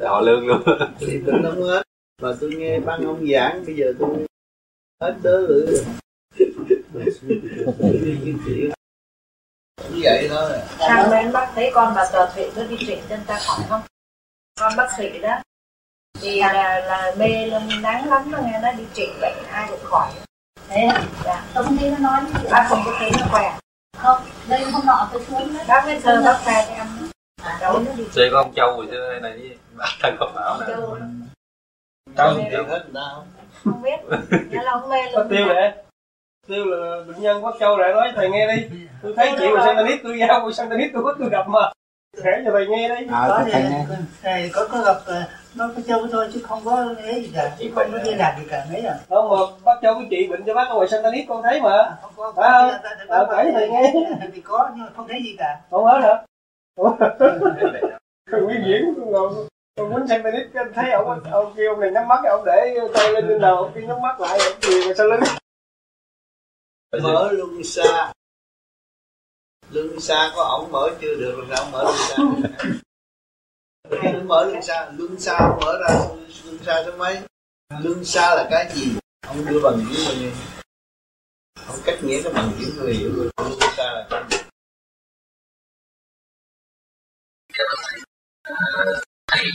Họ 0.03 0.21
lương 0.21 0.47
luôn. 0.47 0.61
Thì 0.99 1.21
tôi 1.25 1.35
không 1.43 1.63
hết. 1.63 1.83
Mà 2.21 2.29
tôi 2.41 2.49
nghe 2.57 2.79
băng 2.79 3.05
ông 3.05 3.27
giảng 3.33 3.65
Bây 3.65 3.75
giờ 3.75 3.93
tôi 3.99 4.09
hết 5.01 5.13
đớ 5.23 5.39
lưỡi 5.39 5.83
Như 9.89 9.99
vậy 10.03 10.27
thôi. 10.29 10.51
Sang 10.79 11.09
bên 11.11 11.31
bác 11.31 11.51
thấy 11.55 11.71
con 11.73 11.93
bà 11.95 12.09
tòa 12.11 12.31
thụy 12.35 12.45
nó 12.55 12.63
đi 12.63 12.77
trịnh 12.79 12.99
chân 13.09 13.19
ta 13.27 13.39
khỏi 13.45 13.65
không? 13.69 13.81
Con 14.59 14.73
bác 14.77 14.87
sĩ 14.97 15.19
đó. 15.19 15.41
Thì 16.21 16.39
là, 16.39 16.79
là 16.79 17.15
mê 17.17 17.45
lên 17.45 17.81
nắng 17.81 18.09
lắm 18.09 18.31
mà 18.31 18.39
nghe 18.41 18.59
nó 18.61 18.71
đi 18.71 18.83
trị 18.93 19.07
bệnh 19.21 19.43
ai 19.51 19.67
cũng 19.69 19.79
khỏi. 19.83 20.11
Thế 20.67 20.89
dạ. 21.25 21.45
Tôi 21.53 21.63
không 21.63 21.77
thấy 21.77 21.91
nó 21.91 21.97
nói 21.97 22.21
gì. 22.27 22.49
Bác 22.51 22.65
không 22.69 22.81
có 22.85 22.95
thấy 22.99 23.11
nó 23.19 23.25
khỏe. 23.31 23.57
Không, 23.97 24.17
đây 24.49 24.63
hôm 24.63 24.85
nọ 24.85 25.09
tôi 25.13 25.25
xuống 25.29 25.53
đấy 25.53 25.65
Bác 25.67 25.85
mới 25.85 26.01
sơ 26.01 26.21
bác 26.25 26.39
khai 26.43 26.65
cho 26.67 26.73
em 26.73 26.87
Đâu 27.61 27.79
nó 27.79 27.91
đi 27.97 28.29
ông 28.33 28.53
Châu 28.55 28.77
rồi 28.77 28.87
chứ 28.91 28.97
đây 29.09 29.19
này 29.21 29.37
với 29.37 29.57
bà 29.77 29.85
thân 30.01 30.15
con 30.19 30.33
bảo 30.35 30.59
nè 30.59 30.73
Châu 32.17 32.33
thì 32.35 32.43
hết 32.69 32.93
đâu 32.93 33.23
Không? 33.63 33.81
Biết. 33.81 33.99
Nhớ 34.49 34.61
là 34.63 34.71
ông 34.71 34.89
mê 34.89 34.97
Có 35.13 35.19
lên 35.19 35.29
tiêu 35.29 35.47
lệ 35.47 35.73
Tiêu 36.47 36.65
là 36.65 37.03
bệnh 37.07 37.21
nhân 37.21 37.43
Quốc 37.43 37.55
Châu 37.59 37.77
lại 37.77 37.93
nói 37.93 38.11
thầy 38.15 38.29
nghe 38.29 38.55
đi. 38.55 38.67
Tôi 39.01 39.13
thấy 39.15 39.31
chị 39.39 39.45
và 39.55 39.65
Santanit 39.65 39.99
tôi 40.03 40.19
giao 40.19 40.41
của 40.41 40.51
Santanit 40.51 40.91
tôi 40.93 41.03
có 41.03 41.15
tôi 41.19 41.29
gặp 41.29 41.47
mà. 41.47 41.71
Kể 42.23 42.31
cho 42.45 42.51
thầy 42.51 42.67
nghe 42.67 42.89
đi. 42.89 43.07
Có 43.11 43.43
thì 43.45 43.51
thầy 44.21 44.49
có 44.53 44.67
có 44.71 44.81
gặp 44.81 44.97
ờ, 45.05 45.23
nó 45.55 45.69
có 45.75 45.81
châu 45.87 46.07
thôi 46.11 46.29
chứ 46.33 46.41
không 46.43 46.61
có 46.65 46.85
ấy 47.03 47.21
gì 47.23 47.31
cả. 47.35 47.55
Chứ 47.59 47.71
không 47.75 47.91
có 47.91 47.97
liên 48.03 48.17
lạc 48.17 48.35
gì 48.39 48.45
cả 48.49 48.65
mấy 48.71 48.81
à 48.81 48.95
Không 49.09 49.29
mà 49.29 49.35
bác 49.65 49.79
Châu 49.81 49.93
của 49.93 50.05
chị 50.09 50.27
bệnh 50.27 50.43
cho 50.45 50.53
bác 50.53 50.69
ở 50.69 50.75
ngoài 50.75 50.87
Santanit 50.87 51.25
con 51.29 51.43
thấy 51.43 51.61
mà. 51.61 51.97
Không 52.01 52.11
có. 52.15 52.33
Phải 52.35 52.49
không? 52.51 52.71
Ờ, 53.07 53.27
kể 53.31 53.51
thầy 53.53 53.69
nghe. 53.69 53.93
thì 54.33 54.41
có 54.41 54.69
nhưng 54.75 54.85
mà 54.85 54.91
không 54.95 55.07
thấy 55.07 55.23
gì 55.23 55.35
cả. 55.39 55.59
Không 55.69 55.85
hết 55.85 55.99
hả? 56.03 56.15
Thằng 58.31 58.43
Nguyên 58.45 58.63
Diễn 58.65 58.93
con 58.97 59.11
ngồi 59.11 59.31
tôi 59.75 59.89
muốn 59.89 60.07
xem 60.07 60.21
tennis 60.23 60.47
thấy 60.75 60.91
ông 60.91 61.23
ông 61.31 61.53
kia, 61.57 61.67
ông 61.67 61.79
này 61.79 61.91
nhắm 61.91 62.07
mắt, 62.07 62.19
ông 62.29 62.45
để 62.45 62.77
tay 62.93 63.13
lên 63.13 63.25
trên 63.27 63.41
đầu, 63.41 63.55
ông 63.57 63.71
kia 63.75 63.81
nhắm 63.87 64.01
mắt 64.01 64.19
lại, 64.19 64.39
ông 64.39 64.61
gì 64.61 64.87
mà 64.87 64.93
sao 64.97 65.07
lưng. 65.07 65.19
Mở 67.03 67.31
luôn 67.31 67.63
xa 67.63 68.13
lưng 69.71 69.99
xa 69.99 70.31
có 70.35 70.43
ổng 70.43 70.71
mở 70.71 70.89
chưa 71.01 71.15
được 71.15 71.35
rồi 71.37 71.57
ông 71.57 71.71
mở 71.71 71.83
lưng 71.83 71.95
xa 72.09 72.17
mở 74.25 74.45
lưng 74.45 74.61
xa 74.61 74.91
lưng 74.91 75.19
xa 75.19 75.37
ông 75.37 75.59
mở 75.61 75.79
ra 75.79 75.95
lưng 76.45 76.59
xa 76.65 76.83
số 76.85 76.97
mấy? 76.97 77.21
Lưng 77.83 78.05
xa 78.05 78.35
là 78.35 78.47
cái 78.51 78.71
gì? 78.75 78.97
Ông 79.27 79.45
đưa 79.45 79.59
bằng 79.63 79.85
chữ 79.89 80.13
người 80.19 80.31
Ông 81.67 81.77
cách 81.85 81.99
nghĩa 82.03 82.21
nó 82.23 82.29
bằng 82.33 82.51
chữ 82.59 82.73
người 82.77 82.93
hiểu 82.93 83.11
rồi 83.15 83.29
lưng 83.37 83.59
xa 83.77 83.83
là 83.83 84.07
cái 84.09 84.23
gì 84.31 84.37
thầy 89.31 89.45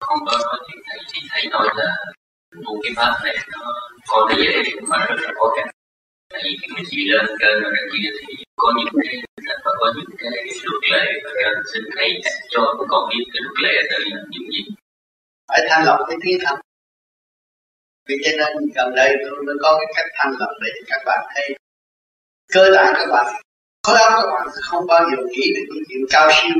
không 0.00 0.18
có 0.26 0.38
nói 0.46 0.58
chuyện 0.66 0.80
thầy 0.86 0.98
thì 1.12 1.20
thầy 1.30 1.42
nói 1.52 1.68
là 1.76 1.96
tu 2.64 2.72
cái 2.82 2.92
pháp 2.96 3.12
này 3.24 3.36
nó 3.52 3.60
coi 4.08 4.20
nó 4.28 4.34
dễ 4.42 4.52
cũng 4.74 4.88
phải 4.90 5.06
rất 5.08 5.16
là 5.20 5.32
khó 5.38 5.46
khăn. 5.56 5.68
Tại 6.32 6.40
vì 6.44 6.52
cái 6.60 6.84
gì 6.90 7.00
lên 7.10 7.26
cơ 7.40 7.50
và 7.62 7.70
cái 7.76 7.84
kia 7.92 8.08
thì 8.18 8.44
có 8.56 8.72
những 8.78 8.94
cái 9.02 9.14
và 9.64 9.72
có 9.80 9.92
những 9.96 10.16
cái 10.18 10.30
luật 10.64 10.82
lệ 10.92 11.06
và 11.24 11.30
cần 11.42 11.62
xin 11.72 11.82
thầy 11.96 12.10
cho 12.50 12.60
con 12.88 13.08
biết 13.10 13.24
cái 13.32 13.40
luật 13.44 13.58
lệ 13.64 13.74
từ 13.90 13.98
những 14.30 14.46
gì. 14.52 14.62
Phải 15.48 15.60
thanh 15.68 15.84
lọc 15.86 16.00
cái 16.08 16.18
tiếng 16.22 16.38
thanh. 16.44 16.60
Vì 18.08 18.14
cho 18.24 18.30
nên 18.38 18.52
gần 18.74 18.94
đây 18.96 19.10
tôi 19.22 19.42
mới 19.46 19.54
có 19.62 19.78
cái 19.78 19.88
cách 19.96 20.10
thanh 20.18 20.32
lọc 20.38 20.50
để 20.62 20.70
các 20.86 21.02
bạn 21.06 21.20
thấy. 21.34 21.48
Cơ 22.52 22.70
bản 22.76 22.94
các 22.98 23.06
bạn, 23.12 23.26
có 23.86 23.92
lắm 23.92 24.12
các 24.16 24.26
bạn 24.32 24.48
không 24.62 24.86
bao 24.86 25.02
giờ 25.10 25.22
nghĩ 25.30 25.52
được 25.56 25.66
những 25.74 25.84
chuyện 25.88 26.00
cao 26.10 26.30
siêu 26.32 26.56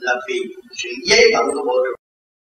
là 0.00 0.14
vì 0.28 0.38
sự 0.76 0.88
giấy 1.06 1.24
bận 1.34 1.46
của 1.54 1.64
bộ 1.66 1.76
ruột 1.84 1.96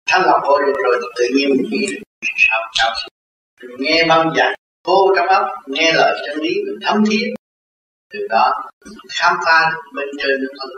thanh 0.10 0.22
lọc 0.26 0.41
bộ 0.44 0.60
ruột 0.65 0.76
rồi 0.84 1.02
tự 1.15 1.23
nhiên 1.36 1.49
mình 1.49 1.69
nghĩ 1.69 1.86
được 1.88 1.99
sao 2.48 2.94
mình 3.61 3.76
nghe 3.80 4.06
băng 4.10 4.34
giảng 4.38 4.53
vô 4.88 5.14
trong 5.18 5.27
óc, 5.27 5.45
nghe 5.68 5.94
lời 5.94 6.22
chân 6.27 6.40
lý, 6.44 6.53
mình 6.65 6.80
thấm 6.81 7.03
thiết 7.10 7.34
từ 8.14 8.19
đó, 8.30 8.69
mình 8.86 8.98
khám 9.10 9.38
phá 9.45 9.72
được 9.72 9.81
bên 9.95 10.07
trên 10.18 10.41
được 10.41 10.53
thân 10.60 10.69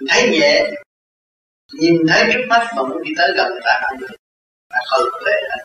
mình 0.00 0.08
thấy 0.08 0.30
nhẹ, 0.30 0.70
nhìn 1.72 2.06
thấy 2.08 2.24
trước 2.32 2.44
mắt 2.48 2.66
mà 2.76 2.82
muốn 2.82 3.02
đi 3.02 3.10
tới 3.16 3.28
gần 3.36 3.52
ta 3.64 3.80
không 3.82 3.98
được. 4.00 4.16
Ta 4.68 4.78
không 4.90 5.02
có 5.12 5.18
lệ 5.26 5.32
hết 5.50 5.64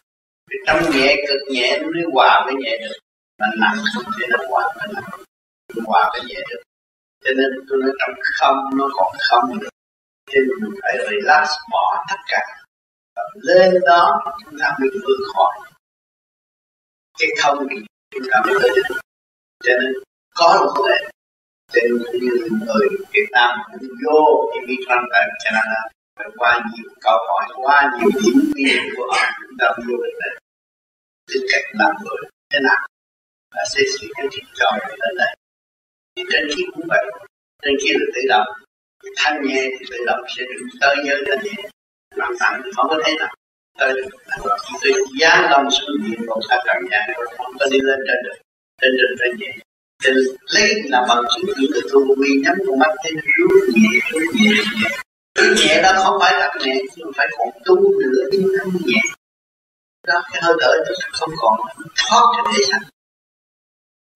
trong 0.68 0.92
nhẹ, 0.92 1.16
cực 1.28 1.42
nhẹ, 1.50 1.80
nó 1.82 1.88
mới 1.88 2.04
hòa 2.14 2.42
với 2.46 2.54
nhẹ 2.56 2.78
được. 2.82 2.98
Mà 3.40 3.48
nặng 3.60 3.84
không 3.96 4.12
thể 4.20 4.28
nào 4.30 4.40
hòa 4.50 4.74
với 4.76 4.88
nặng 4.94 5.04
hòa 5.86 6.10
với 6.14 6.22
nhẹ 6.28 6.40
được 6.50 6.62
cho 7.26 7.32
nên 7.38 7.50
tôi 7.68 7.78
nói 7.82 7.94
trong 8.00 8.16
không 8.40 8.58
nó 8.78 8.86
còn 8.98 9.16
không 9.30 9.60
được 9.60 9.70
cho 10.32 10.40
nên 10.48 10.56
mình 10.62 10.80
phải 10.82 10.96
relax 11.10 11.50
bỏ 11.72 12.06
tất 12.10 12.20
cả. 12.28 12.42
Và 13.16 13.24
lên 13.36 13.74
đó, 13.86 14.24
chúng 14.44 14.60
ta 14.60 14.68
mới 14.80 14.90
vượt 15.04 15.20
khỏi. 15.34 15.54
Cái 17.20 17.30
không 17.42 17.68
thì 17.70 17.76
chúng 18.14 18.28
ta 18.32 18.38
mới 18.46 18.56
tới 18.62 18.72
cho 19.64 19.74
nên 19.82 19.94
có 20.36 20.48
một 20.66 20.86
lệ 20.88 21.10
cho 21.74 21.82
nên 21.84 22.22
như 22.22 22.34
người 22.66 22.88
Việt 23.14 23.28
Nam 23.32 23.60
cũng 23.72 23.90
vô 24.06 24.52
thì 24.54 24.60
đi 24.68 24.76
sang 24.88 25.04
tại 25.12 25.24
Canada 25.44 25.82
phải 26.18 26.28
qua 26.38 26.60
nhiều 26.74 26.90
câu 27.02 27.18
hỏi, 27.28 27.46
qua 27.56 27.92
nhiều 27.98 28.10
điểm 28.24 28.52
viên 28.56 28.84
của 28.96 29.08
họ, 29.14 29.24
chúng 29.42 29.58
ta 29.60 29.68
vô 29.78 29.98
được 30.04 30.18
đây. 30.22 30.40
Tư 31.28 31.40
cách 31.52 31.66
làm 31.74 31.92
người 32.04 32.30
thế 32.54 32.60
nào? 32.64 32.88
Và 33.56 33.64
sẽ 33.74 33.82
dựng 33.92 34.12
cái 34.16 34.26
chuyện 34.32 34.46
trò 34.56 34.66
ở 34.66 35.12
đây 35.18 35.36
thì 36.16 36.24
trên 36.32 36.44
kia 36.56 36.64
cũng 36.74 36.86
vậy. 36.88 37.06
Trên 37.64 37.76
kia 37.82 37.94
là 37.94 38.06
tự 38.16 38.22
động 38.30 38.48
thanh 39.18 39.44
nhẹ 39.46 39.62
thì 39.80 39.86
tự 39.92 39.98
động 40.06 40.20
sẽ 40.38 40.44
được 40.44 40.68
tới 40.82 40.96
giới 41.08 41.24
thanh 41.28 41.44
nhẹ. 41.44 41.70
Làm 42.16 42.34
tặng 42.40 42.62
không 42.76 42.88
có 42.90 43.02
thế 43.06 43.14
nào. 43.20 43.36
Tới 43.80 43.94
được 43.94 44.10
chỉ 44.82 44.90
giá 45.20 45.48
lòng 45.52 45.72
xuống 45.72 45.98
điện 46.04 46.20
một 46.28 46.42
các 46.50 46.60
cảm 46.66 46.84
giác 46.92 47.14
không 47.38 47.54
có 47.60 47.66
đi 47.72 47.80
lên 47.82 48.00
trên 48.08 48.18
được. 48.24 48.38
Trên 48.82 48.92
trên 48.98 49.18
trên 49.20 49.40
nhẹ. 49.40 49.52
Thì 50.04 50.12
lấy 50.54 50.82
là 50.86 51.06
bằng 51.10 51.24
chứng 51.36 51.46
những 51.58 51.72
từ 51.74 51.82
tu 51.92 52.16
vi 52.22 52.30
nhắm 52.44 52.56
con 52.68 52.80
mắt 52.80 52.92
thấy 53.04 53.12
nó 53.12 53.22
rút 53.50 53.70
nhẹ 53.76 54.00
rút 54.12 54.36
nhẹ 54.36 54.52
nhẹ. 54.82 54.90
Rút 55.40 55.58
nhẹ 55.58 55.82
đó 55.84 55.92
không 56.04 56.18
phải 56.22 56.34
là 56.40 56.54
nhẹ 56.66 56.76
nhưng 56.96 57.12
phải 57.18 57.28
còn 57.38 57.48
tu 57.66 57.76
nữa, 57.76 58.24
nhưng 58.32 58.44
không 58.60 58.74
nhẹ. 58.86 59.02
Đó, 60.08 60.22
cái 60.34 60.42
hơi 60.46 60.56
thở 60.62 60.76
nó 60.78 61.08
không 61.12 61.30
còn 61.38 61.60
thoát 61.96 62.26
cho 62.38 62.52
thể 62.52 62.64
xác 62.72 62.80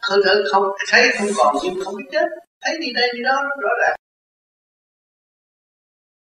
hơn 0.01 0.19
nữa 0.26 0.43
không 0.51 0.63
thấy, 0.88 1.09
không 1.17 1.27
còn 1.38 1.55
nhưng 1.63 1.85
không 1.85 1.95
biết 1.97 2.05
chết. 2.11 2.26
Thấy 2.61 2.77
đi 2.81 2.93
đây 2.93 3.09
đi 3.13 3.23
đó 3.23 3.43
rõ 3.61 3.69
ràng. 3.81 3.95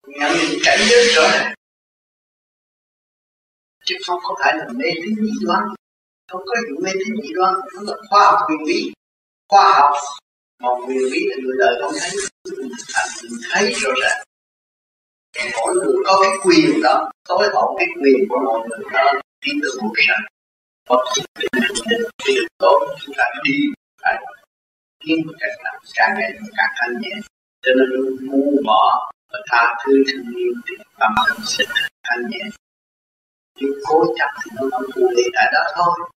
Nhận 0.07 0.31
định 0.37 0.59
cảnh 0.65 0.79
giới 0.89 1.07
rõ 1.15 1.21
ràng. 1.33 1.53
Chứ 3.85 3.95
không 4.07 4.19
có 4.23 4.35
phải 4.39 4.53
là 4.57 4.65
mê 4.75 4.89
tín 4.95 5.15
dị 5.15 5.45
đoan. 5.45 5.63
Không 6.31 6.41
có 6.45 6.55
vụ 6.69 6.81
mê 6.83 6.91
tín 6.93 7.15
dị 7.23 7.33
đoan, 7.33 7.53
nó 7.75 7.81
là 7.81 7.97
khoa 8.09 8.31
học 8.31 8.39
quyền 8.47 8.65
bí. 8.67 8.93
Khoa 9.49 9.73
học. 9.73 9.91
Mà 10.63 10.69
quyền 10.87 11.11
bí 11.11 11.19
là 11.29 11.35
người 11.43 11.55
đời 11.59 11.75
không 11.81 11.93
thấy. 11.99 12.11
Thành 12.93 13.09
mình 13.23 13.39
thấy 13.51 13.73
rõ 13.73 13.89
ràng. 14.01 14.25
Mỗi 15.57 15.75
người 15.75 15.95
có 16.05 16.19
cái 16.21 16.31
quyền 16.43 16.81
đó 16.81 17.11
tối 17.27 17.49
hậu 17.53 17.75
cái 17.77 17.87
quyền 18.01 18.29
của 18.29 18.39
mọi 18.45 18.59
người 18.69 18.85
đó 18.93 19.13
đi 19.45 19.51
từ 19.61 19.81
một 19.81 19.93
sanh 20.07 20.25
bất 20.89 20.99
kỳ 21.89 22.33
điều 22.33 22.43
tốt 22.57 22.79
chúng 22.99 23.15
ta 23.17 23.23
đi 23.43 23.57
phải 24.01 24.15
kiếm 24.99 25.17
một 25.27 25.33
cách 25.39 25.51
làm 25.63 25.75
càng 25.95 26.11
ngày 26.17 26.31
càng 26.57 26.73
thanh 26.77 27.01
nhẹ 27.01 27.13
cho 27.63 27.71
nên 27.77 27.89
muốn 28.27 28.55
bỏ 28.65 29.11
và 29.31 29.39
tha 29.51 29.63
thứ 29.85 30.03
thương 30.07 30.35
yêu 30.35 30.53
thì 30.67 30.75
tâm 30.99 31.11
tâm 31.27 31.37
sẽ 31.45 31.63
thanh 32.03 32.29
nhẹ 32.29 32.43
nhưng 33.59 33.71
cố 33.83 34.05
chấp 34.17 34.29
thì 34.43 34.51
nó 34.55 34.61
không 34.71 34.85
phù 34.95 35.09
đi 35.17 35.23
tại 35.35 35.47
đó 35.53 35.63
thôi 35.75 36.09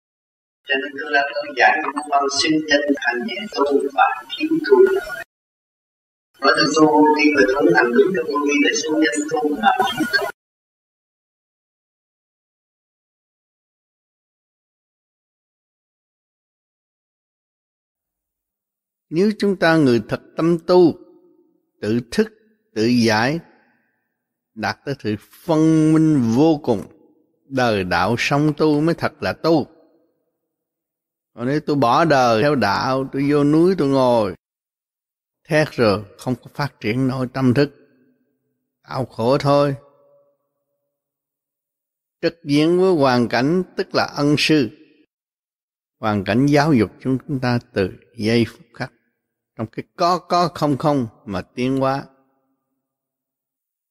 cho 0.68 0.76
nên 0.82 0.92
tôi 1.02 1.12
là 1.12 1.22
tôi 1.34 1.46
giản 1.58 1.80
những 1.84 2.06
con 2.10 2.24
sinh 2.42 2.60
chân 2.70 2.82
thanh 2.98 3.28
nhẹ 3.28 3.36
tu 3.56 3.66
và 3.94 4.24
thiếu 4.38 4.50
tu 4.70 4.78
nói 6.42 6.54
từ 6.58 6.64
tu 6.76 7.16
khi 7.16 7.26
người 7.36 7.46
tu 7.56 7.62
hành 7.76 7.92
đúng 7.98 8.14
cho 8.16 8.24
tu 8.28 8.46
đi 8.46 8.54
là 8.66 8.72
sinh 8.82 8.94
chân 8.94 9.28
tu 9.32 9.56
mà 9.62 9.72
kiếm 9.86 10.06
tu 10.14 10.37
Nếu 19.10 19.32
chúng 19.40 19.56
ta 19.56 19.78
người 19.78 20.02
thật 20.10 20.22
tâm 20.36 20.58
tu, 20.68 20.94
tự 21.82 22.00
thức, 22.12 22.34
tự 22.74 22.86
giải, 22.86 23.40
đạt 24.56 24.78
tới 24.86 24.96
sự 25.00 25.16
phân 25.46 25.94
minh 25.94 26.22
vô 26.36 26.60
cùng, 26.64 26.82
đời 27.50 27.84
đạo 27.84 28.16
sống 28.18 28.54
tu 28.58 28.82
mới 28.82 28.96
thật 28.96 29.24
là 29.24 29.34
tu. 29.34 29.68
Còn 31.34 31.48
nếu 31.48 31.60
tôi 31.60 31.76
bỏ 31.76 32.06
đời 32.06 32.42
theo 32.42 32.56
đạo, 32.56 33.10
tôi 33.14 33.32
vô 33.32 33.44
núi 33.44 33.76
tôi 33.78 33.88
ngồi, 33.88 34.36
thét 35.48 35.72
rồi 35.72 36.04
không 36.18 36.36
có 36.36 36.50
phát 36.54 36.80
triển 36.80 37.08
nội 37.08 37.28
tâm 37.34 37.54
thức, 37.54 37.72
tạo 38.84 39.06
khổ 39.06 39.38
thôi. 39.38 39.76
Trực 42.22 42.44
diện 42.44 42.80
với 42.80 42.94
hoàn 42.94 43.28
cảnh 43.28 43.64
tức 43.78 43.88
là 43.94 44.04
ân 44.04 44.36
sư. 44.38 44.70
Hoàn 46.00 46.24
cảnh 46.24 46.46
giáo 46.46 46.74
dục 46.74 46.92
chúng 47.00 47.40
ta 47.42 47.60
từ 47.74 47.90
giây 48.18 48.46
phút 48.50 48.66
khắc 48.74 48.92
trong 49.58 49.68
cái 49.68 49.86
có 49.96 50.20
có, 50.20 50.48
không 50.48 50.78
không 50.78 51.08
mà 51.26 51.42
tiến 51.42 51.78
hóa. 51.78 52.06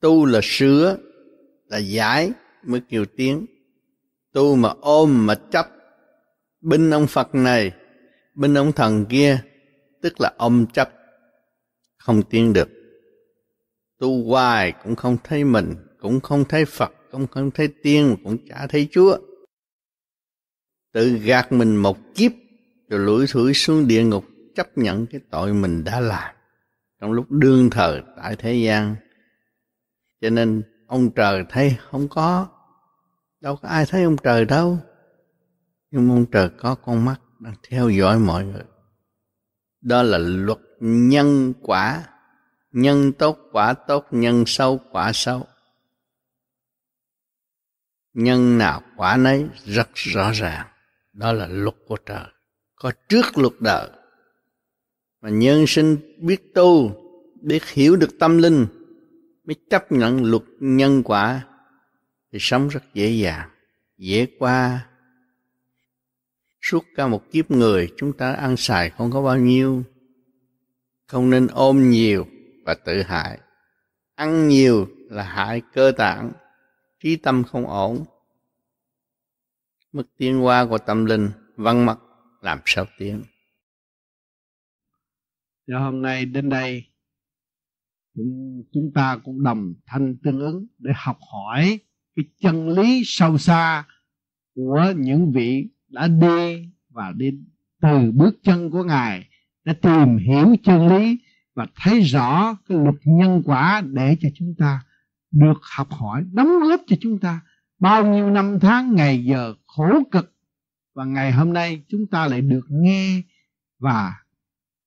Tu 0.01 0.27
là 0.27 0.41
sửa, 0.43 0.97
là 1.67 1.79
giải 1.79 2.33
mới 2.63 2.81
kêu 2.89 3.05
tiếng 3.17 3.47
tu 4.37 4.57
mà 4.57 4.69
ôm 4.81 5.27
mà 5.27 5.35
chấp. 5.35 5.67
Binh 6.61 6.91
ông 6.91 7.07
phật 7.07 7.35
này 7.35 7.73
binh 8.35 8.55
ông 8.55 8.73
thần 8.73 9.07
kia, 9.07 9.41
tức 10.03 10.21
là 10.21 10.33
ôm 10.37 10.67
chấp, 10.73 10.91
không 11.99 12.23
tiến 12.23 12.53
được. 12.53 12.69
Tu 13.99 14.25
hoài 14.25 14.73
cũng 14.85 14.97
không 14.97 15.17
thấy 15.25 15.45
mình, 15.45 15.75
cũng 16.01 16.21
không 16.21 16.45
thấy 16.45 16.65
phật, 16.65 16.93
cũng 17.11 17.27
không 17.27 17.51
thấy 17.51 17.69
tiên, 17.83 18.17
cũng 18.25 18.39
chả 18.49 18.67
thấy 18.67 18.89
chúa. 18.91 19.19
Tự 20.93 21.19
gạt 21.25 21.53
mình 21.53 21.77
một 21.77 21.99
kiếp, 22.15 22.33
rồi 22.89 23.01
lủi 23.01 23.27
thủi 23.27 23.55
xuống 23.55 23.89
địa 23.89 24.05
ngục 24.05 24.25
chấp 24.57 24.79
nhận 24.79 25.07
cái 25.07 25.21
tội 25.31 25.55
mình 25.55 25.85
đã 25.85 26.01
làm 26.01 26.35
trong 27.01 27.13
lúc 27.13 27.31
đương 27.31 27.71
thờ 27.71 28.03
tại 28.17 28.37
thế 28.37 28.55
gian. 28.55 28.97
Cho 30.21 30.31
nên 30.31 30.63
ông 30.87 31.11
trời 31.11 31.45
thấy 31.49 31.77
không 31.91 32.09
có, 32.09 32.49
đâu 33.41 33.57
có 33.57 33.69
ai 33.69 33.87
thấy 33.87 34.03
ông 34.03 34.17
trời 34.17 34.45
đâu. 34.45 34.79
Nhưng 35.91 36.11
ông 36.11 36.27
trời 36.33 36.49
có 36.59 36.75
con 36.75 37.05
mắt 37.05 37.21
đang 37.39 37.55
theo 37.69 37.89
dõi 37.89 38.19
mọi 38.19 38.45
người. 38.45 38.65
Đó 39.81 40.03
là 40.03 40.19
luật 40.19 40.59
nhân 40.81 41.53
quả. 41.63 42.05
Nhân 42.73 43.13
tốt 43.13 43.39
quả 43.53 43.73
tốt, 43.73 44.07
nhân 44.11 44.45
sâu 44.47 44.81
quả 44.93 45.11
sâu 45.15 45.47
nhân 48.17 48.59
nào 48.59 48.83
quả 48.97 49.17
nấy 49.17 49.47
rất 49.65 49.89
rõ 49.95 50.31
ràng. 50.31 50.67
Đó 51.13 51.33
là 51.33 51.47
luật 51.47 51.75
của 51.87 51.97
trời. 52.07 52.25
Có 52.75 52.93
trước 53.09 53.39
luật 53.39 53.53
đời 53.61 53.89
mà 55.21 55.31
nhân 55.31 55.65
sinh 55.67 55.97
biết 56.19 56.55
tu, 56.55 56.93
biết 57.43 57.65
hiểu 57.65 57.97
được 57.97 58.19
tâm 58.19 58.39
linh, 58.39 58.67
mới 59.45 59.57
chấp 59.71 59.93
nhận 59.93 60.25
luật 60.25 60.43
nhân 60.61 61.03
quả, 61.03 61.47
thì 62.33 62.39
sống 62.41 62.69
rất 62.69 62.95
dễ 62.95 63.11
dàng, 63.11 63.51
dễ 63.99 64.27
qua. 64.39 64.87
Suốt 66.63 66.85
cả 66.97 67.07
một 67.09 67.23
kiếp 67.33 67.51
người, 67.51 67.93
chúng 67.97 68.13
ta 68.13 68.33
ăn 68.33 68.57
xài 68.57 68.91
không 68.91 69.11
có 69.13 69.23
bao 69.23 69.39
nhiêu. 69.39 69.83
Không 71.07 71.31
nên 71.31 71.47
ôm 71.47 71.91
nhiều 71.91 72.27
và 72.65 72.75
tự 72.75 73.03
hại. 73.03 73.39
Ăn 74.15 74.49
nhiều 74.49 74.89
là 75.11 75.23
hại 75.23 75.63
cơ 75.73 75.93
tạng, 75.97 76.33
trí 77.01 77.17
tâm 77.17 77.45
không 77.45 77.67
ổn. 77.67 78.05
Mức 79.93 80.05
tiến 80.17 80.39
hóa 80.39 80.67
của 80.71 80.79
tâm 80.79 81.05
linh 81.05 81.31
văn 81.57 81.87
mặt, 81.87 81.99
làm 82.41 82.59
sao 82.65 82.87
tiến? 82.99 83.23
Rồi 85.67 85.81
hôm 85.81 86.03
nay 86.03 86.25
đến 86.25 86.49
đây 86.49 86.85
cũng 88.15 88.63
chúng 88.73 88.93
ta 88.95 89.19
cũng 89.25 89.43
đồng 89.43 89.75
thanh 89.87 90.17
tương 90.23 90.41
ứng 90.41 90.67
để 90.79 90.93
học 90.97 91.19
hỏi 91.33 91.79
cái 92.17 92.25
chân 92.41 92.69
lý 92.69 93.03
sâu 93.05 93.39
xa 93.39 93.85
của 94.55 94.93
những 94.97 95.33
vị 95.33 95.69
đã 95.89 96.09
đi 96.09 96.69
và 96.91 97.13
đi 97.17 97.31
từ 97.83 98.13
bước 98.13 98.39
chân 98.43 98.71
của 98.71 98.85
ngài, 98.85 99.29
đã 99.65 99.73
tìm 99.83 100.17
hiểu 100.17 100.57
chân 100.65 100.89
lý 100.89 101.19
và 101.55 101.67
thấy 101.77 102.01
rõ 102.01 102.57
cái 102.69 102.79
luật 102.79 102.95
nhân 103.05 103.43
quả 103.45 103.83
để 103.87 104.17
cho 104.21 104.29
chúng 104.35 104.55
ta 104.59 104.81
được 105.31 105.59
học 105.77 105.89
hỏi, 105.91 106.25
đóng 106.33 106.49
góp 106.69 106.81
cho 106.87 106.97
chúng 107.01 107.19
ta 107.19 107.41
bao 107.79 108.07
nhiêu 108.07 108.31
năm 108.31 108.59
tháng, 108.61 108.95
ngày 108.95 109.25
giờ 109.25 109.55
khổ 109.67 110.03
cực. 110.11 110.33
Và 110.95 111.05
ngày 111.05 111.33
hôm 111.33 111.53
nay 111.53 111.83
chúng 111.89 112.07
ta 112.07 112.29
lại 112.29 112.41
được 112.41 112.67
nghe 112.71 113.23
và 113.79 114.15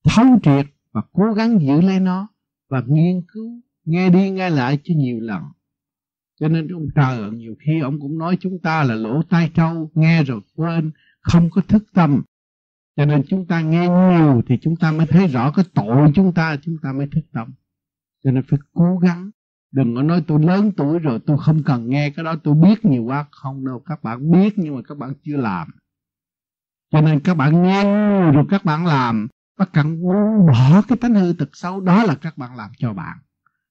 thấu 0.10 0.26
triệt 0.44 0.66
và 0.92 1.02
cố 1.12 1.34
gắng 1.34 1.62
giữ 1.62 1.82
lấy 1.82 2.00
nó 2.00 2.28
và 2.70 2.84
nghiên 2.88 3.22
cứu, 3.34 3.62
nghe 3.86 4.10
đi 4.10 4.30
nghe 4.30 4.50
lại 4.50 4.80
cho 4.84 4.94
nhiều 4.98 5.20
lần. 5.20 5.44
Cho 6.40 6.48
nên 6.48 6.68
ông 6.68 6.88
trời 6.96 7.32
nhiều 7.32 7.56
khi 7.60 7.80
ông 7.80 8.00
cũng 8.00 8.18
nói 8.18 8.38
chúng 8.42 8.60
ta 8.60 8.84
là 8.84 8.96
lỗ 8.96 9.22
tai 9.24 9.52
trâu, 9.56 9.92
nghe 9.96 10.24
rồi 10.24 10.42
quên, 10.56 10.92
không 11.22 11.50
có 11.50 11.62
thức 11.62 11.84
tâm. 11.94 12.22
Cho 12.96 13.06
nên 13.06 13.24
chúng 13.28 13.46
ta 13.46 13.62
nghe 13.62 13.88
nhiều 13.88 14.42
thì 14.48 14.58
chúng 14.62 14.76
ta 14.76 14.92
mới 14.92 15.08
thấy 15.08 15.28
rõ 15.28 15.52
cái 15.52 15.66
tội 15.74 16.12
chúng 16.16 16.34
ta 16.34 16.58
chúng 16.62 16.78
ta 16.84 16.94
mới 16.94 17.08
thức 17.12 17.26
tâm. 17.34 17.48
Cho 18.24 18.32
nên 18.32 18.44
phải 18.50 18.60
cố 18.74 18.98
gắng. 18.98 19.30
Đừng 19.72 19.96
có 19.96 20.04
nói 20.04 20.24
tôi 20.28 20.44
lớn 20.44 20.72
tuổi 20.78 21.00
rồi 21.00 21.20
tôi 21.26 21.38
không 21.40 21.64
cần 21.64 21.90
nghe 21.90 22.10
cái 22.10 22.26
đó, 22.26 22.36
tôi 22.44 22.56
biết 22.56 22.86
nhiều 22.86 23.04
quá. 23.04 23.26
Không 23.32 23.66
đâu, 23.66 23.80
các 23.86 24.04
bạn 24.04 24.32
biết 24.32 24.54
nhưng 24.58 24.76
mà 24.76 24.82
các 24.88 24.98
bạn 24.98 25.14
chưa 25.24 25.38
làm. 25.38 25.68
Cho 26.92 27.02
nên 27.02 27.20
các 27.20 27.34
bạn 27.34 27.64
nghe 27.64 27.84
rồi 28.32 28.46
các 28.50 28.66
bạn 28.66 28.86
làm 28.86 29.28
các 29.60 29.70
bạn 29.74 30.02
bỏ 30.48 30.82
cái 30.88 30.98
tánh 31.02 31.14
hư 31.14 31.34
tật 31.40 31.50
xấu, 31.54 31.82
đó 31.82 32.04
là 32.04 32.16
các 32.22 32.38
bạn 32.38 32.56
làm 32.56 32.72
cho 32.78 32.94
bạn. 32.94 33.18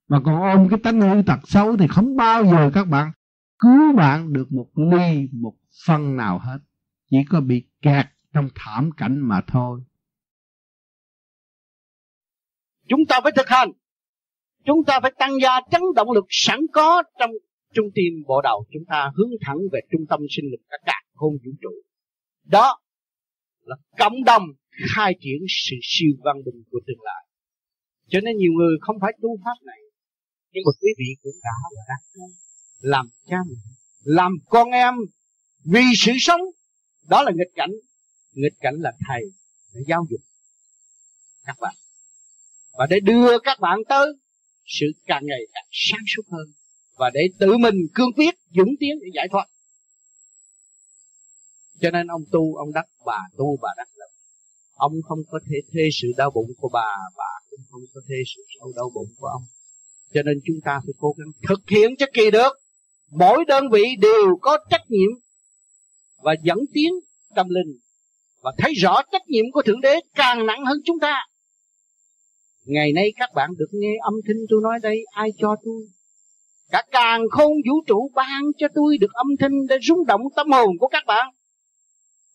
Mà 0.09 0.21
còn 0.25 0.41
ôm 0.41 0.69
cái 0.71 0.79
tánh 0.83 1.01
hư 1.01 1.23
tật 1.27 1.39
xấu 1.45 1.77
thì 1.77 1.87
không 1.89 2.17
bao 2.17 2.45
giờ 2.45 2.71
các 2.75 2.85
bạn 2.85 3.13
cứu 3.59 3.93
bạn 3.97 4.33
được 4.33 4.53
một 4.53 4.69
ly, 4.75 5.29
một 5.33 5.55
phân 5.87 6.17
nào 6.17 6.39
hết. 6.39 6.59
Chỉ 7.11 7.17
có 7.31 7.41
bị 7.41 7.69
kẹt 7.83 8.07
trong 8.33 8.49
thảm 8.55 8.91
cảnh 8.97 9.19
mà 9.19 9.41
thôi. 9.47 9.81
Chúng 12.89 13.01
ta 13.09 13.21
phải 13.23 13.33
thực 13.37 13.49
hành. 13.49 13.69
Chúng 14.65 14.85
ta 14.85 15.01
phải 15.01 15.13
tăng 15.19 15.31
gia 15.43 15.61
chấn 15.71 15.83
động 15.97 16.11
lực 16.11 16.25
sẵn 16.29 16.61
có 16.73 17.03
trong 17.21 17.31
trung 17.75 17.87
tim 17.95 18.13
bộ 18.27 18.41
đầu. 18.43 18.67
Chúng 18.73 18.85
ta 18.89 19.11
hướng 19.15 19.31
thẳng 19.41 19.59
về 19.73 19.81
trung 19.93 20.07
tâm 20.09 20.21
sinh 20.31 20.45
lực 20.51 20.61
cả 20.69 20.77
cả 20.87 21.03
không 21.15 21.33
vũ 21.33 21.51
trụ. 21.63 21.71
Đó 22.45 22.81
là 23.65 23.77
cộng 23.99 24.25
đồng 24.25 24.43
khai 24.95 25.15
triển 25.21 25.41
sự 25.49 25.77
siêu 25.83 26.13
văn 26.25 26.37
minh 26.45 26.63
của 26.71 26.81
tương 26.87 27.03
lai. 27.03 27.25
Cho 28.09 28.21
nên 28.21 28.37
nhiều 28.37 28.53
người 28.53 28.77
không 28.81 28.97
phải 29.01 29.13
tu 29.23 29.29
pháp 29.45 29.65
này, 29.67 29.79
nhưng 30.53 30.63
mà 30.67 30.73
quý 30.81 30.91
vị 30.99 31.05
cũng 31.23 31.37
đã 31.43 31.57
và 31.77 31.83
đang 31.89 32.29
làm 32.79 33.09
cha 33.27 33.37
mẹ, 33.49 33.57
làm 34.03 34.33
con 34.49 34.71
em 34.71 34.95
vì 35.65 35.83
sự 35.97 36.13
sống, 36.21 36.41
đó 37.09 37.23
là 37.23 37.33
nghịch 37.35 37.55
cảnh. 37.55 37.71
Nghịch 38.33 38.55
cảnh 38.61 38.75
là 38.79 38.93
thầy 39.09 39.23
để 39.75 39.81
giáo 39.87 40.07
dục. 40.11 40.21
Các 41.45 41.57
bạn. 41.61 41.75
Và 42.73 42.87
để 42.91 43.01
đưa 43.01 43.39
các 43.39 43.61
bạn 43.61 43.79
tới 43.89 44.07
sự 44.67 44.87
càng 45.07 45.23
ngày 45.27 45.41
càng 45.53 45.67
sáng 45.71 46.05
suốt 46.17 46.23
hơn, 46.31 46.47
và 46.97 47.11
để 47.15 47.21
tự 47.39 47.59
mình 47.59 47.75
cương 47.95 48.13
quyết 48.17 48.35
dũng 48.57 48.75
tiến 48.81 48.99
để 49.01 49.09
giải 49.15 49.29
thoát. 49.31 49.47
Cho 51.81 51.91
nên 51.91 52.07
ông 52.07 52.23
tu, 52.33 52.55
ông 52.57 52.73
đắc, 52.73 52.87
bà 53.07 53.19
tu, 53.37 53.59
bà 53.63 53.69
đắc 53.77 53.89
ông 54.79 54.93
không 55.09 55.19
có 55.31 55.39
thể 55.47 55.57
thê 55.73 55.89
sự 55.93 56.09
đau 56.17 56.31
bụng 56.31 56.51
của 56.59 56.69
bà 56.73 56.91
bà 57.17 57.33
cũng 57.51 57.61
không 57.71 57.83
có 57.95 58.01
thê 58.09 58.17
sự 58.37 58.43
đau 58.61 58.73
đau 58.77 58.91
bụng 58.95 59.09
của 59.19 59.27
ông. 59.27 59.43
Cho 60.15 60.23
nên 60.23 60.41
chúng 60.47 60.61
ta 60.65 60.81
phải 60.85 60.95
cố 60.99 61.15
gắng 61.19 61.33
thực 61.49 61.61
hiện 61.69 61.97
cho 61.99 62.07
kỳ 62.13 62.31
được. 62.31 62.53
Mỗi 63.11 63.45
đơn 63.49 63.65
vị 63.73 63.85
đều 64.01 64.37
có 64.41 64.59
trách 64.71 64.85
nhiệm 64.89 65.11
và 66.23 66.35
dẫn 66.43 66.59
tiến 66.75 66.93
tâm 67.35 67.49
linh 67.49 67.79
và 68.43 68.53
thấy 68.59 68.75
rõ 68.75 69.03
trách 69.13 69.29
nhiệm 69.29 69.45
của 69.53 69.63
thượng 69.63 69.81
đế 69.81 70.01
càng 70.15 70.47
nặng 70.47 70.65
hơn 70.65 70.79
chúng 70.85 70.99
ta. 71.01 71.15
Ngày 72.65 72.93
nay 72.93 73.13
các 73.17 73.31
bạn 73.35 73.51
được 73.59 73.69
nghe 73.73 73.93
âm 74.03 74.15
thanh 74.27 74.37
tôi 74.51 74.61
nói 74.63 74.79
đây, 74.83 75.05
ai 75.11 75.31
cho 75.39 75.57
tôi? 75.65 75.83
Cả 76.71 76.83
càng 76.91 77.23
khôn 77.31 77.53
vũ 77.69 77.75
trụ 77.87 78.11
ban 78.15 78.43
cho 78.59 78.67
tôi 78.75 78.99
được 78.99 79.13
âm 79.13 79.27
thanh 79.41 79.67
để 79.69 79.77
rung 79.83 80.07
động 80.07 80.23
tâm 80.37 80.53
hồn 80.53 80.79
của 80.81 80.89
các 80.89 81.05
bạn. 81.07 81.27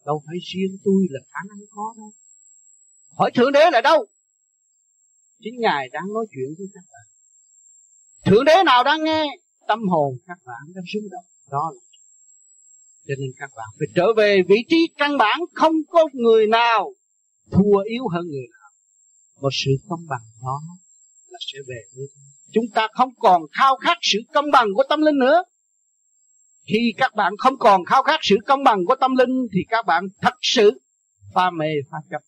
Đâu 0.05 0.23
phải 0.25 0.35
riêng 0.53 0.77
tôi 0.83 1.07
là 1.09 1.19
khả 1.29 1.39
năng 1.49 1.59
có 1.71 1.93
đâu 1.97 2.11
hỏi 3.17 3.31
thượng 3.35 3.51
đế 3.51 3.71
là 3.71 3.81
đâu? 3.81 4.05
Chính 5.39 5.53
ngài 5.59 5.89
đang 5.91 6.03
nói 6.13 6.25
chuyện 6.31 6.53
với 6.57 6.67
các 6.73 6.83
bạn. 6.91 7.05
Thượng 8.25 8.45
đế 8.45 8.63
nào 8.65 8.83
đang 8.83 9.03
nghe? 9.03 9.25
Tâm 9.67 9.79
hồn 9.87 10.17
các 10.27 10.37
bạn 10.45 10.61
đang 10.75 10.83
rung 10.93 11.09
động. 11.11 11.25
Đó 11.51 11.71
là 11.73 11.81
cho 13.07 13.13
nên 13.19 13.31
các 13.37 13.49
bạn 13.55 13.67
phải 13.79 13.87
trở 13.95 14.13
về 14.17 14.41
vị 14.47 14.55
trí 14.69 14.77
căn 14.97 15.17
bản. 15.17 15.39
Không 15.53 15.75
có 15.89 16.07
người 16.13 16.47
nào 16.47 16.93
thua 17.51 17.83
yếu 17.89 18.03
hơn 18.13 18.25
người 18.25 18.47
nào. 18.51 18.69
Một 19.41 19.49
sự 19.51 19.71
công 19.89 19.99
bằng 20.09 20.21
đó 20.41 20.61
là 21.27 21.39
sẽ 21.53 21.59
về 21.67 21.81
với 21.95 22.05
chúng 22.53 22.65
ta 22.73 22.87
không 22.93 23.09
còn 23.19 23.41
khao 23.51 23.77
khát 23.77 23.97
sự 24.01 24.19
công 24.33 24.51
bằng 24.51 24.67
của 24.75 24.83
tâm 24.89 25.01
linh 25.01 25.19
nữa. 25.19 25.43
Khi 26.67 26.93
các 26.97 27.15
bạn 27.15 27.33
không 27.37 27.57
còn 27.57 27.85
khao 27.85 28.03
khát 28.03 28.19
sự 28.23 28.35
công 28.47 28.63
bằng 28.63 28.85
của 28.85 28.95
tâm 28.95 29.15
linh, 29.15 29.47
thì 29.53 29.59
các 29.69 29.85
bạn 29.85 30.03
thật 30.21 30.33
sự 30.41 30.81
pha 31.33 31.49
mê, 31.49 31.67
pha 31.91 31.97
chấp 32.09 32.21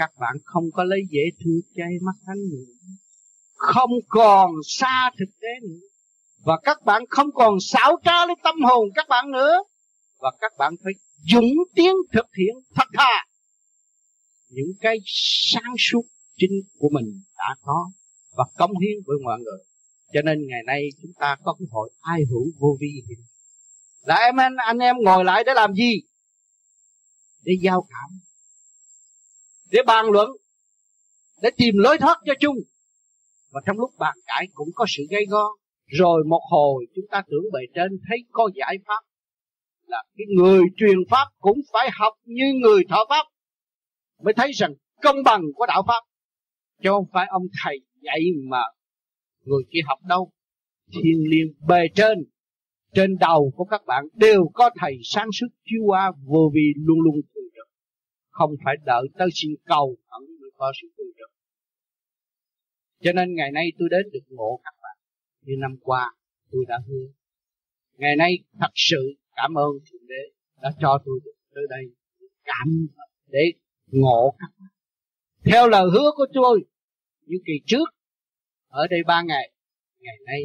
các 0.00 0.10
bạn 0.20 0.34
không 0.44 0.64
có 0.76 0.84
lấy 0.84 1.00
dễ 1.10 1.24
thương 1.40 1.60
chay 1.76 1.92
mắt 2.06 2.16
thánh 2.26 2.42
nữa 2.52 2.70
không 3.60 3.90
còn 4.08 4.50
xa 4.66 5.10
thực 5.18 5.30
tế 5.40 5.68
nữa. 5.68 5.86
Và 6.44 6.60
các 6.62 6.84
bạn 6.84 7.02
không 7.10 7.26
còn 7.34 7.60
xảo 7.60 7.96
trá 8.04 8.26
lấy 8.26 8.36
tâm 8.42 8.54
hồn 8.62 8.88
các 8.94 9.06
bạn 9.08 9.30
nữa. 9.30 9.62
Và 10.20 10.30
các 10.40 10.52
bạn 10.58 10.74
phải 10.84 10.92
dũng 11.32 11.54
tiến 11.74 11.94
thực 12.12 12.26
hiện 12.38 12.54
thật 12.74 12.88
thà 12.98 13.26
những 14.48 14.72
cái 14.80 14.96
sáng 15.52 15.74
suốt 15.78 16.02
chính 16.36 16.60
của 16.78 16.88
mình 16.92 17.22
đã 17.36 17.54
có 17.62 17.90
và 18.36 18.44
công 18.56 18.70
hiến 18.78 18.98
với 19.06 19.16
mọi 19.24 19.38
người. 19.38 19.64
Cho 20.12 20.22
nên 20.22 20.38
ngày 20.46 20.60
nay 20.66 20.82
chúng 21.02 21.12
ta 21.20 21.36
có 21.44 21.56
cái 21.58 21.66
hội 21.70 21.90
ai 22.00 22.20
hữu 22.30 22.44
vô 22.58 22.76
vi 22.80 23.02
là 24.00 24.14
em 24.14 24.40
anh, 24.40 24.56
anh 24.56 24.78
em 24.78 24.96
ngồi 25.04 25.24
lại 25.24 25.44
để 25.46 25.52
làm 25.54 25.74
gì? 25.74 25.92
Để 27.42 27.52
giao 27.62 27.86
cảm 27.88 28.29
để 29.70 29.82
bàn 29.86 30.06
luận, 30.10 30.30
để 31.42 31.50
tìm 31.56 31.74
lối 31.78 31.98
thoát 31.98 32.18
cho 32.26 32.32
chung. 32.40 32.56
Và 33.52 33.60
trong 33.66 33.78
lúc 33.78 33.90
bàn 33.98 34.16
cãi 34.26 34.48
cũng 34.52 34.68
có 34.74 34.84
sự 34.88 35.02
gây 35.10 35.24
go. 35.30 35.48
Rồi 35.86 36.24
một 36.28 36.42
hồi 36.50 36.86
chúng 36.94 37.04
ta 37.10 37.22
tưởng 37.30 37.44
bề 37.52 37.60
trên 37.74 37.98
thấy 38.08 38.18
có 38.32 38.50
giải 38.54 38.76
pháp. 38.86 39.00
Là 39.86 40.04
cái 40.16 40.26
người 40.36 40.62
truyền 40.76 40.98
pháp 41.10 41.26
cũng 41.38 41.58
phải 41.72 41.90
học 41.92 42.12
như 42.24 42.44
người 42.62 42.84
thọ 42.88 43.06
pháp. 43.08 43.26
Mới 44.24 44.34
thấy 44.34 44.52
rằng 44.52 44.74
công 45.02 45.16
bằng 45.24 45.42
của 45.54 45.66
đạo 45.66 45.82
pháp. 45.86 46.00
Chứ 46.82 46.90
không 46.90 47.06
phải 47.12 47.26
ông 47.30 47.42
thầy 47.64 47.80
dạy 48.00 48.20
mà 48.50 48.62
người 49.44 49.62
kia 49.72 49.80
học 49.86 49.98
đâu. 50.08 50.30
Thiên 50.92 51.24
liêng 51.30 51.48
bề 51.68 51.88
trên 51.94 52.18
trên 52.94 53.16
đầu 53.20 53.52
của 53.56 53.64
các 53.64 53.82
bạn 53.86 54.04
đều 54.14 54.50
có 54.54 54.70
thầy 54.80 54.98
sáng 55.04 55.28
suốt 55.32 55.46
chiếu 55.64 55.82
qua 55.86 56.12
vô 56.24 56.50
vi 56.54 56.72
luôn 56.76 57.00
luôn 57.00 57.14
không 58.40 58.54
phải 58.64 58.76
đợi 58.84 59.04
tới 59.18 59.28
xin 59.34 59.50
cầu 59.64 59.96
ẩn 60.06 60.22
mới 60.40 60.50
có 60.56 60.72
sự 60.82 60.88
thường 60.98 61.12
trợ. 61.18 61.28
cho 63.00 63.12
nên 63.12 63.34
ngày 63.34 63.50
nay 63.52 63.72
tôi 63.78 63.88
đến 63.90 64.12
được 64.12 64.26
ngộ 64.28 64.60
các 64.64 64.74
bạn. 64.82 64.96
Như 65.42 65.54
năm 65.58 65.76
qua, 65.80 66.14
tôi 66.50 66.64
đã 66.68 66.78
hứa. 66.86 67.06
Ngày 67.96 68.16
nay 68.16 68.32
thật 68.60 68.72
sự 68.74 69.16
cảm 69.36 69.54
ơn 69.54 69.70
thượng 69.90 70.06
đế 70.08 70.22
đã 70.62 70.70
cho 70.80 71.02
tôi 71.04 71.20
được 71.24 71.36
tới 71.54 71.64
đây 71.70 71.84
cảm 72.44 72.86
để 73.26 73.52
ngộ 73.86 74.34
các 74.38 74.50
bạn. 74.58 74.70
Theo 75.44 75.68
lời 75.68 75.84
hứa 75.92 76.10
của 76.16 76.26
tôi, 76.34 76.64
những 77.26 77.42
kỳ 77.46 77.52
trước, 77.66 77.88
ở 78.68 78.86
đây 78.86 79.00
ba 79.06 79.22
ngày 79.22 79.52
ngày 79.98 80.16
nay 80.26 80.40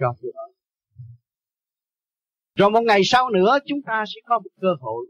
cho 0.00 0.14
tôi 0.22 0.32
ở. 0.34 0.48
Rồi 2.54 2.70
một 2.70 2.80
ngày 2.86 3.00
sau 3.04 3.30
nữa, 3.30 3.58
chúng 3.66 3.82
ta 3.86 4.04
sẽ 4.06 4.20
có 4.26 4.38
một 4.38 4.50
cơ 4.60 4.68
hội 4.80 5.06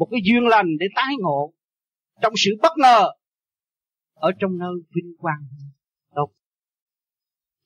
một 0.00 0.08
cái 0.10 0.20
duyên 0.24 0.46
lành 0.46 0.66
để 0.80 0.86
tái 0.96 1.14
ngộ 1.18 1.52
trong 2.22 2.32
sự 2.36 2.50
bất 2.62 2.72
ngờ 2.76 3.10
ở 4.14 4.30
trong 4.40 4.58
nơi 4.58 4.74
vinh 4.94 5.12
quang. 5.18 5.42
Đâu 6.16 6.32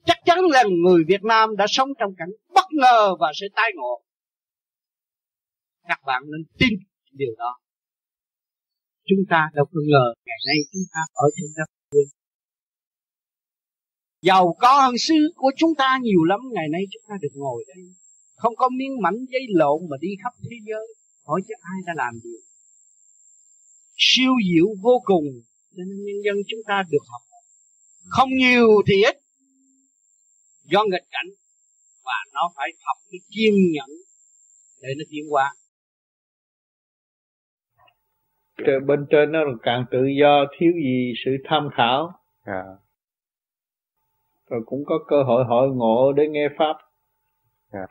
chắc 0.07 0.19
chắn 0.25 0.39
là 0.51 0.65
người 0.85 1.05
Việt 1.09 1.25
Nam 1.25 1.57
đã 1.57 1.67
sống 1.69 1.89
trong 1.99 2.11
cảnh 2.19 2.29
bất 2.55 2.65
ngờ 2.71 3.15
và 3.21 3.33
sẽ 3.41 3.47
tái 3.57 3.71
ngộ. 3.75 4.03
Các 5.89 6.01
bạn 6.07 6.23
nên 6.25 6.45
tin 6.59 6.79
điều 7.13 7.35
đó. 7.39 7.59
Chúng 9.05 9.25
ta 9.31 9.51
đâu 9.55 9.65
có 9.65 9.81
ngờ 9.91 10.15
ngày 10.27 10.39
nay 10.47 10.57
chúng 10.73 10.83
ta 10.93 11.01
ở 11.13 11.27
trên 11.37 11.51
đất 11.57 11.71
phương 11.91 12.11
giàu 14.23 14.55
có 14.59 14.81
hơn 14.83 14.95
xứ 14.99 15.15
của 15.37 15.51
chúng 15.57 15.75
ta 15.79 15.99
nhiều 16.03 16.25
lắm, 16.25 16.41
ngày 16.53 16.69
nay 16.73 16.83
chúng 16.93 17.03
ta 17.09 17.15
được 17.21 17.33
ngồi 17.35 17.65
đây. 17.69 17.85
Không 18.37 18.57
có 18.57 18.69
miếng 18.69 19.03
mảnh 19.03 19.19
giấy 19.33 19.43
lộn 19.49 19.81
mà 19.91 19.97
đi 20.01 20.09
khắp 20.23 20.33
thế 20.43 20.57
giới 20.67 20.87
hỏi 21.25 21.41
chứ 21.49 21.55
ai 21.61 21.81
đã 21.87 21.93
làm 21.97 22.21
điều 22.23 22.41
siêu 23.97 24.33
diệu 24.49 24.67
vô 24.83 25.01
cùng 25.05 25.25
nên 25.77 25.89
nhân 25.89 26.17
dân 26.25 26.37
chúng 26.47 26.61
ta 26.67 26.83
được 26.91 27.05
học. 27.09 27.23
Không 28.09 28.29
nhiều 28.31 28.69
thì 28.87 28.95
ít. 29.03 29.17
Do 30.65 30.85
nghịch 30.85 31.07
cảnh 31.11 31.27
và 32.05 32.25
nó 32.33 32.53
phải 32.57 32.69
học 32.85 32.97
cái 33.11 33.21
kiên 33.31 33.55
nhẫn 33.73 33.91
để 34.83 34.89
nó 34.99 35.05
tiến 35.11 35.25
qua 35.31 35.55
trời 38.67 38.81
bên 38.81 39.07
trên 39.11 39.33
nó 39.33 39.41
càng 39.63 39.85
tự 39.91 39.99
do 40.21 40.45
thiếu 40.59 40.73
gì 40.73 41.13
sự 41.25 41.31
tham 41.45 41.69
khảo. 41.77 42.13
À. 42.43 42.63
rồi 44.51 44.61
cũng 44.67 44.85
có 44.87 44.99
cơ 45.09 45.23
hội 45.23 45.45
hội 45.45 45.69
ngộ 45.69 46.13
để 46.13 46.29
nghe 46.29 46.49
pháp. 46.59 46.77
À. 47.71 47.87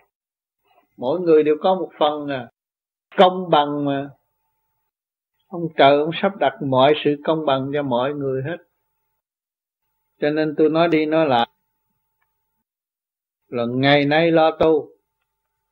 mỗi 0.97 1.19
người 1.19 1.43
đều 1.43 1.55
có 1.61 1.75
một 1.75 1.89
phần 1.99 2.27
à 2.27 2.52
công 3.17 3.49
bằng 3.49 3.85
mà 3.85 4.09
ông 5.47 5.67
trời 5.77 5.99
ông 5.99 6.09
sắp 6.21 6.37
đặt 6.37 6.53
mọi 6.61 6.93
sự 7.03 7.15
công 7.23 7.45
bằng 7.45 7.71
cho 7.73 7.83
mọi 7.83 8.13
người 8.13 8.41
hết 8.43 8.57
cho 10.21 10.29
nên 10.29 10.55
tôi 10.57 10.69
nói 10.69 10.87
đi 10.87 11.05
nói 11.05 11.25
lại 11.25 11.47
là 13.47 13.65
ngày 13.65 14.05
nay 14.05 14.31
lo 14.31 14.51
tu 14.51 14.89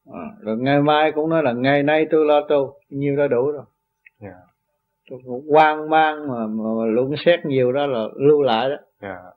à, 0.05 0.21
rồi 0.39 0.57
ngày 0.57 0.81
mai 0.81 1.11
cũng 1.11 1.29
nói 1.29 1.43
là 1.43 1.51
ngày 1.51 1.83
nay 1.83 2.05
tôi 2.11 2.25
lo 2.25 2.41
tu 2.49 2.73
nhiêu 2.89 3.15
đã 3.17 3.27
đủ 3.27 3.51
rồi 3.51 3.65
yeah. 4.19 4.33
Dạ 4.33 4.51
tôi 5.09 5.19
cũng 5.25 5.45
hoang 5.49 5.89
mang 5.89 6.27
mà, 6.27 6.47
mà, 6.47 6.65
mà 6.77 6.85
luận 6.85 7.13
xét 7.25 7.45
nhiều 7.45 7.71
đó 7.71 7.85
là 7.85 8.07
lưu 8.15 8.41
lại 8.41 8.69
đó 8.69 8.75
yeah. 8.75 9.19
Dạ. 9.23 9.31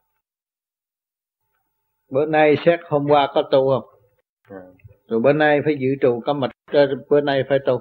bữa 2.10 2.26
nay 2.26 2.56
xét 2.66 2.80
hôm 2.84 3.06
qua 3.08 3.28
có 3.34 3.42
tu 3.42 3.70
không 3.70 4.00
yeah. 4.50 4.62
rồi 5.08 5.20
bữa 5.20 5.32
nay 5.32 5.60
phải 5.64 5.76
giữ 5.78 5.88
trụ 6.00 6.20
có 6.26 6.32
mạch 6.32 6.50
bữa 7.08 7.20
nay 7.20 7.42
phải 7.48 7.58
tu 7.66 7.80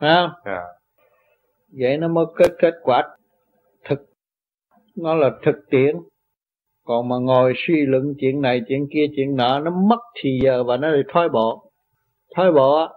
phải 0.00 0.14
không? 0.14 0.30
Yeah. 0.44 0.62
vậy 1.78 1.96
nó 1.96 2.08
mới 2.08 2.24
kết 2.36 2.50
kết 2.58 2.74
quả 2.82 3.16
thực. 3.84 3.98
Nó 4.96 5.14
là 5.14 5.30
thực 5.42 5.56
tiễn. 5.70 5.96
Còn 6.84 7.08
mà 7.08 7.16
ngồi 7.16 7.52
suy 7.56 7.86
luận 7.86 8.14
chuyện 8.18 8.40
này 8.40 8.62
chuyện 8.68 8.86
kia 8.92 9.06
chuyện 9.16 9.36
nọ 9.36 9.60
nó 9.60 9.70
mất 9.70 10.00
thì 10.22 10.40
giờ 10.42 10.64
và 10.64 10.76
nó 10.76 10.88
lại 10.88 11.02
thoái 11.08 11.28
bộ. 11.28 11.72
Thoái 12.34 12.52
bộ 12.52 12.88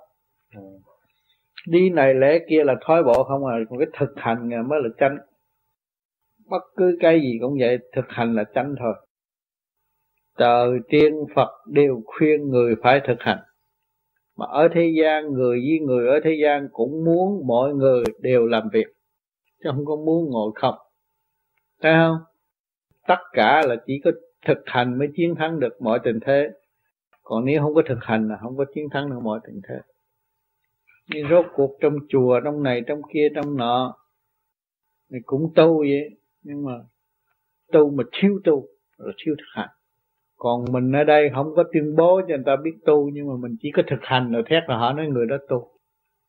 đi 1.67 1.89
này 1.89 2.13
lễ 2.13 2.39
kia 2.49 2.63
là 2.63 2.75
thoái 2.81 3.03
bộ 3.03 3.23
không 3.23 3.45
à 3.45 3.57
còn 3.69 3.79
cái 3.79 3.87
thực 3.99 4.13
hành 4.15 4.49
mới 4.49 4.79
là 4.83 4.89
chánh. 4.97 5.17
Bất 6.49 6.63
cứ 6.77 6.97
cái 6.99 7.21
gì 7.21 7.37
cũng 7.41 7.57
vậy 7.59 7.77
thực 7.95 8.05
hành 8.07 8.35
là 8.35 8.43
chánh 8.55 8.75
thôi. 8.79 8.93
Trời 10.37 10.79
tiên 10.89 11.13
phật 11.35 11.49
đều 11.67 12.01
khuyên 12.05 12.49
người 12.49 12.75
phải 12.83 13.01
thực 13.07 13.17
hành 13.19 13.39
mà 14.35 14.45
ở 14.45 14.67
thế 14.73 14.93
gian, 15.01 15.33
người 15.33 15.59
với 15.59 15.79
người 15.79 16.07
ở 16.07 16.19
thế 16.23 16.37
gian 16.43 16.67
cũng 16.71 17.03
muốn 17.05 17.47
mọi 17.47 17.73
người 17.73 18.03
đều 18.19 18.47
làm 18.47 18.69
việc, 18.73 18.87
chứ 19.63 19.69
không 19.75 19.85
có 19.85 19.95
muốn 19.95 20.29
ngồi 20.29 20.51
không. 20.55 20.75
Thấy 21.81 21.93
không? 21.93 22.17
Tất 23.07 23.19
cả 23.33 23.61
là 23.67 23.75
chỉ 23.85 24.01
có 24.03 24.11
thực 24.45 24.57
hành 24.65 24.99
mới 24.99 25.07
chiến 25.15 25.35
thắng 25.35 25.59
được 25.59 25.81
mọi 25.81 25.99
tình 26.03 26.19
thế. 26.25 26.49
Còn 27.23 27.45
nếu 27.45 27.61
không 27.61 27.75
có 27.75 27.81
thực 27.85 27.99
hành 28.01 28.27
là 28.27 28.37
không 28.41 28.57
có 28.57 28.65
chiến 28.75 28.87
thắng 28.91 29.09
được 29.09 29.19
mọi 29.23 29.39
tình 29.47 29.61
thế. 29.69 29.75
Nhưng 31.07 31.29
rốt 31.29 31.45
cuộc 31.55 31.77
trong 31.81 31.93
chùa, 32.09 32.39
trong 32.43 32.63
này, 32.63 32.81
trong 32.87 33.01
kia, 33.13 33.27
trong 33.35 33.57
nọ, 33.57 33.97
thì 35.11 35.17
cũng 35.25 35.53
tu 35.55 35.79
vậy. 35.79 36.09
Nhưng 36.41 36.65
mà 36.65 36.71
tu 37.71 37.89
mà 37.89 38.03
thiếu 38.11 38.39
tu 38.43 38.67
là 38.97 39.13
thiếu 39.25 39.35
thực 39.37 39.45
hành 39.53 39.69
còn 40.43 40.65
mình 40.71 40.91
ở 40.91 41.03
đây 41.03 41.29
không 41.35 41.53
có 41.55 41.63
tuyên 41.73 41.95
bố 41.95 42.21
cho 42.21 42.27
người 42.27 42.43
ta 42.45 42.55
biết 42.63 42.77
tu 42.85 43.09
nhưng 43.13 43.27
mà 43.27 43.33
mình 43.39 43.55
chỉ 43.61 43.71
có 43.75 43.83
thực 43.87 43.99
hành 44.01 44.31
rồi 44.31 44.43
thét 44.49 44.63
là 44.67 44.77
họ 44.77 44.93
nói 44.93 45.07
người 45.07 45.25
đó 45.25 45.37
tu. 45.49 45.77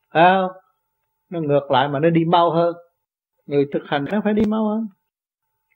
À, 0.09 0.43
nó 1.31 1.41
ngược 1.41 1.71
lại 1.71 1.89
mà 1.89 2.01
nó 2.01 2.11
đi 2.11 2.25
mau 2.25 2.51
hơn. 2.51 2.75
Người 3.47 3.67
thực 3.73 3.83
hành 3.87 4.05
nó 4.13 4.21
phải 4.25 4.35
đi 4.35 4.43
mau 4.49 4.69
hơn. 4.69 4.89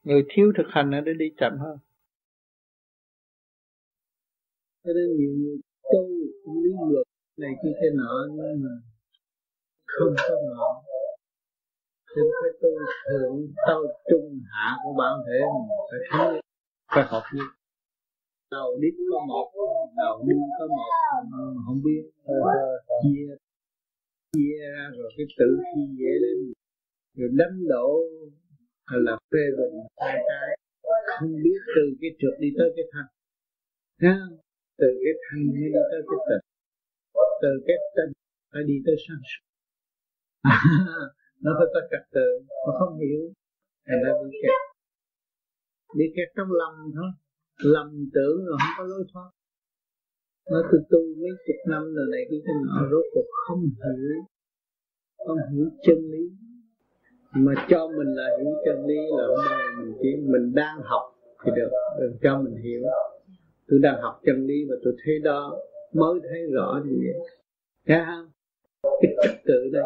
Người 0.02 0.22
thiếu 0.28 0.52
thực 0.56 0.66
hành 0.70 0.90
nó 0.90 1.00
đi 1.00 1.30
chậm 1.36 1.52
hơn. 1.58 1.76
Cho 4.84 4.92
nên 4.96 5.06
nhiều 5.16 5.32
người 5.38 5.56
tu 5.92 6.08
lý 6.62 6.70
luận 6.90 7.06
này 7.38 7.50
kia 7.62 7.72
thế 7.80 7.88
nọ 7.94 8.26
nhưng 8.28 8.62
mà 8.62 8.74
không 9.86 10.14
có 10.28 10.34
nọ. 10.50 10.82
Nên 12.16 12.26
phải 12.42 12.50
tu 12.62 12.68
thượng 13.10 13.52
tao 13.66 13.82
trung 14.10 14.40
hạ 14.52 14.76
của 14.84 14.94
bản 14.98 15.12
thể 15.26 15.38
mình 15.52 15.68
phải 15.90 16.00
thấy 16.10 16.42
phải 16.88 17.04
học 17.04 17.22
như 17.34 17.42
đầu 18.50 18.78
đít 18.82 18.94
có 19.10 19.18
một 19.28 19.46
đầu 19.96 20.14
đuôi 20.28 20.48
có 20.58 20.66
một. 20.66 20.90
Không 21.66 21.80
biết. 21.84 22.02
Chia 23.02 23.26
chia 24.32 24.54
ra 24.74 24.90
rồi 24.96 25.10
cái 25.16 25.26
tự 25.38 25.48
khi 25.68 25.82
dễ 25.98 26.12
lên. 26.24 26.52
Rồi 27.16 27.28
đánh 27.38 27.56
đổ 27.68 27.88
hay 28.86 29.00
là 29.06 29.14
phê 29.30 29.44
bình 29.58 29.74
hai 29.96 30.16
cái. 30.28 30.48
Không 31.18 31.32
biết 31.44 31.60
từ 31.76 31.84
cái 32.00 32.10
trượt 32.18 32.34
đi 32.40 32.48
tới 32.58 32.68
cái 32.76 32.84
thanh 32.92 33.10
từ 34.80 34.88
cái 35.04 35.14
thanh 35.24 35.42
mới 35.46 35.56
đi 35.72 35.80
tới 35.90 36.00
cái 36.08 36.18
tịnh 36.28 36.44
từ 37.42 37.52
cái 37.66 37.76
tịnh 37.96 38.12
phải 38.52 38.62
đi 38.68 38.76
tới 38.86 38.96
sáng 39.04 39.22
suốt 39.30 39.44
nó 41.42 41.50
phải 41.58 41.68
có 41.74 41.80
trật 41.90 42.04
tự 42.16 42.28
nó 42.66 42.72
không 42.78 42.94
hiểu. 43.02 43.22
Thành 43.86 44.00
ra 44.04 44.10
bị 44.20 44.28
kẹt. 44.42 44.60
Bị 45.98 46.04
kẹt 46.16 46.28
trong 46.36 46.50
lòng 46.60 46.74
thôi 46.96 47.10
lầm 47.62 48.10
tưởng 48.14 48.44
rồi 48.46 48.56
không 48.58 48.74
có 48.78 48.84
lối 48.84 49.04
thoát. 49.12 49.30
Nó 50.50 50.62
từ 50.72 50.78
tu 50.90 50.98
mấy 51.20 51.30
chục 51.46 51.56
năm 51.68 51.94
rồi 51.94 52.06
này 52.12 52.22
cái 52.30 52.40
cái 52.44 52.54
nọ, 52.66 52.88
rốt 52.90 53.04
cuộc 53.14 53.28
không 53.46 53.62
hiểu 53.62 54.24
không 55.26 55.38
hiểu 55.52 55.68
chân 55.82 55.98
lý. 56.12 56.24
Mà 57.34 57.66
cho 57.68 57.88
mình 57.88 58.14
là 58.14 58.28
hiểu 58.38 58.52
chân 58.64 58.86
lý 58.86 58.98
là 59.18 59.24
hôm 59.26 59.38
nay 59.50 59.66
mình 59.78 59.94
chỉ 60.02 60.08
mình 60.16 60.54
đang 60.54 60.80
học 60.82 61.02
thì 61.44 61.50
được, 61.56 61.70
đừng 62.00 62.16
cho 62.22 62.40
mình 62.42 62.56
hiểu. 62.62 62.82
Tôi 63.68 63.78
đang 63.82 64.00
học 64.02 64.20
chân 64.24 64.46
lý 64.46 64.54
và 64.68 64.76
tôi 64.84 64.96
thấy 65.04 65.18
đó, 65.18 65.58
mới 65.92 66.20
thấy 66.28 66.40
rõ 66.52 66.82
gì 66.84 66.96
vậy. 67.06 67.28
Thấy 67.86 67.98
không? 68.06 68.28
Cái 69.02 69.14
trật 69.22 69.36
tự 69.44 69.70
đây 69.72 69.82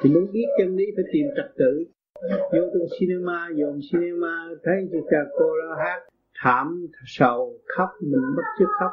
thì 0.00 0.10
muốn 0.10 0.32
biết 0.32 0.46
chân 0.58 0.76
lý 0.76 0.84
phải 0.96 1.04
tìm 1.12 1.26
trật 1.36 1.52
tự. 1.58 1.84
Vô 2.30 2.62
trong 2.72 2.88
cinema 2.98 3.48
dồn 3.56 3.80
cinema, 3.92 4.48
thấy 4.62 4.88
chị 4.92 4.98
cha 5.10 5.18
cô 5.38 5.58
đó 5.60 5.76
hát 5.78 6.00
thảm 6.42 6.86
sầu 7.06 7.58
khóc 7.76 7.88
mình 8.00 8.22
bất 8.36 8.42
chước 8.58 8.68
khóc. 8.80 8.90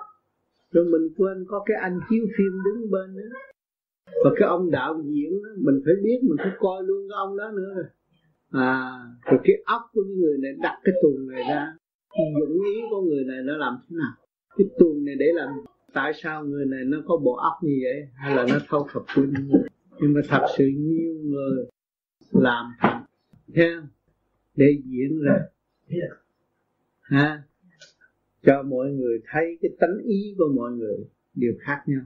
Rồi 0.72 0.86
mình 0.86 1.14
quên 1.18 1.46
có 1.48 1.64
cái 1.66 1.78
anh 1.82 2.00
chiếu 2.10 2.26
phim 2.38 2.54
đứng 2.66 2.92
bên 2.92 3.16
đó. 3.18 3.38
Và 4.24 4.32
cái 4.40 4.50
ông 4.50 4.72
đạo 4.72 5.02
diễn 5.06 5.32
đó, 5.44 5.50
mình 5.58 5.82
phải 5.86 5.94
biết 6.04 6.20
mình 6.22 6.38
phải 6.38 6.52
coi 6.60 6.84
luôn 6.84 7.08
cái 7.10 7.16
ông 7.16 7.38
đó 7.38 7.52
nữa 7.56 7.74
rồi. 7.76 7.86
À 8.52 8.92
rồi 9.26 9.40
cái 9.44 9.56
óc 9.66 9.82
của 9.94 10.02
những 10.08 10.20
người 10.20 10.38
này 10.42 10.52
đặt 10.62 10.80
cái 10.84 10.96
tuồng 11.02 11.28
này 11.28 11.44
ra. 11.50 11.74
Thì 12.18 12.24
dụng 12.40 12.60
ý 12.76 12.82
của 12.90 13.02
người 13.02 13.24
này 13.24 13.38
nó 13.44 13.58
làm 13.58 13.78
thế 13.90 13.96
nào? 13.96 14.14
Cái 14.58 14.68
tuồng 14.80 15.06
này 15.06 15.16
để 15.20 15.26
làm 15.34 15.50
tại 15.94 16.12
sao 16.16 16.44
người 16.44 16.66
này 16.66 16.80
nó 16.86 16.98
có 17.08 17.18
bộ 17.18 17.34
óc 17.36 17.54
như 17.64 17.74
vậy? 17.84 18.08
Hay 18.16 18.36
là 18.36 18.46
nó 18.50 18.60
thâu 18.70 18.88
thập 18.94 19.04
quân 19.16 19.34
nhưng 20.02 20.14
mà 20.14 20.22
thật 20.28 20.46
sự 20.58 20.66
nhiều 20.78 21.14
người 21.24 21.66
làm 22.32 22.66
thành 22.80 23.04
theo 23.56 23.82
để 24.56 24.78
diễn 24.86 25.22
ra 25.22 25.40
ha? 27.10 27.44
Cho 28.45 28.64
mọi 28.64 28.91
người 28.91 29.19
thấy 29.31 29.57
cái 29.61 29.72
tánh 29.80 29.98
ý 30.03 30.36
của 30.38 30.52
mọi 30.56 30.72
người 30.72 30.98
đều 31.36 31.53
khác 31.60 31.84
nhau. 31.88 32.02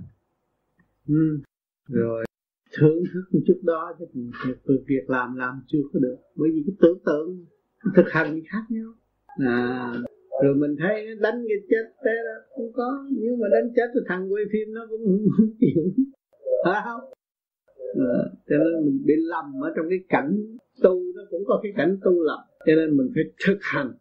Ừ. 1.08 1.40
rồi 1.88 2.26
thưởng 2.78 3.04
thức 3.14 3.24
một 3.32 3.40
chút 3.48 3.60
đó 3.64 3.96
chứ 4.00 4.06
từ 4.66 4.84
việc 4.88 5.10
làm 5.10 5.36
làm 5.36 5.62
chưa 5.68 5.80
có 5.94 6.00
được. 6.00 6.18
Bởi 6.36 6.50
vì 6.54 6.64
cái 6.68 6.76
tưởng 6.82 7.00
tượng 7.06 7.46
thực 7.96 8.06
hành 8.12 8.42
khác 8.50 8.64
nhau. 8.70 8.94
À 9.28 9.94
rồi 10.44 10.56
mình 10.56 10.76
thấy 10.80 11.16
đánh 11.20 11.46
cái 11.48 11.58
chết 11.70 11.86
thế 12.06 12.12
đó 12.26 12.36
cũng 12.56 12.72
có. 12.74 13.08
Nếu 13.12 13.36
mà 13.36 13.48
đánh 13.52 13.74
chết 13.76 13.88
thì 13.94 14.00
thằng 14.08 14.34
quay 14.34 14.44
phim 14.52 14.74
nó 14.74 14.88
cũng 14.90 15.28
không 15.38 15.50
chịu. 15.60 15.84
Phải 16.66 16.82
không? 16.86 17.02
À, 17.96 18.20
cho 18.50 18.56
nên 18.58 18.86
mình 18.86 19.04
bị 19.06 19.14
lầm 19.18 19.62
ở 19.62 19.74
trong 19.76 19.86
cái 19.90 20.00
cảnh 20.10 20.58
tu 20.84 21.02
nó 21.16 21.22
cũng 21.30 21.44
có 21.46 21.60
cái 21.64 21.72
cảnh 21.78 21.98
tu 22.04 22.24
lầm. 22.24 22.40
Cho 22.66 22.74
nên 22.76 22.98
mình 22.98 23.12
phải 23.16 23.24
thực 23.48 23.58
hành 23.62 23.92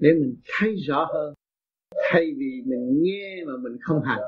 để 0.00 0.10
mình 0.20 0.36
thấy 0.58 0.74
rõ 0.88 1.08
hơn. 1.14 1.34
Thay 2.10 2.24
vì 2.38 2.62
mình 2.66 3.02
nghe 3.02 3.44
mà 3.46 3.52
mình 3.62 3.78
không 3.80 4.00
hành. 4.04 4.22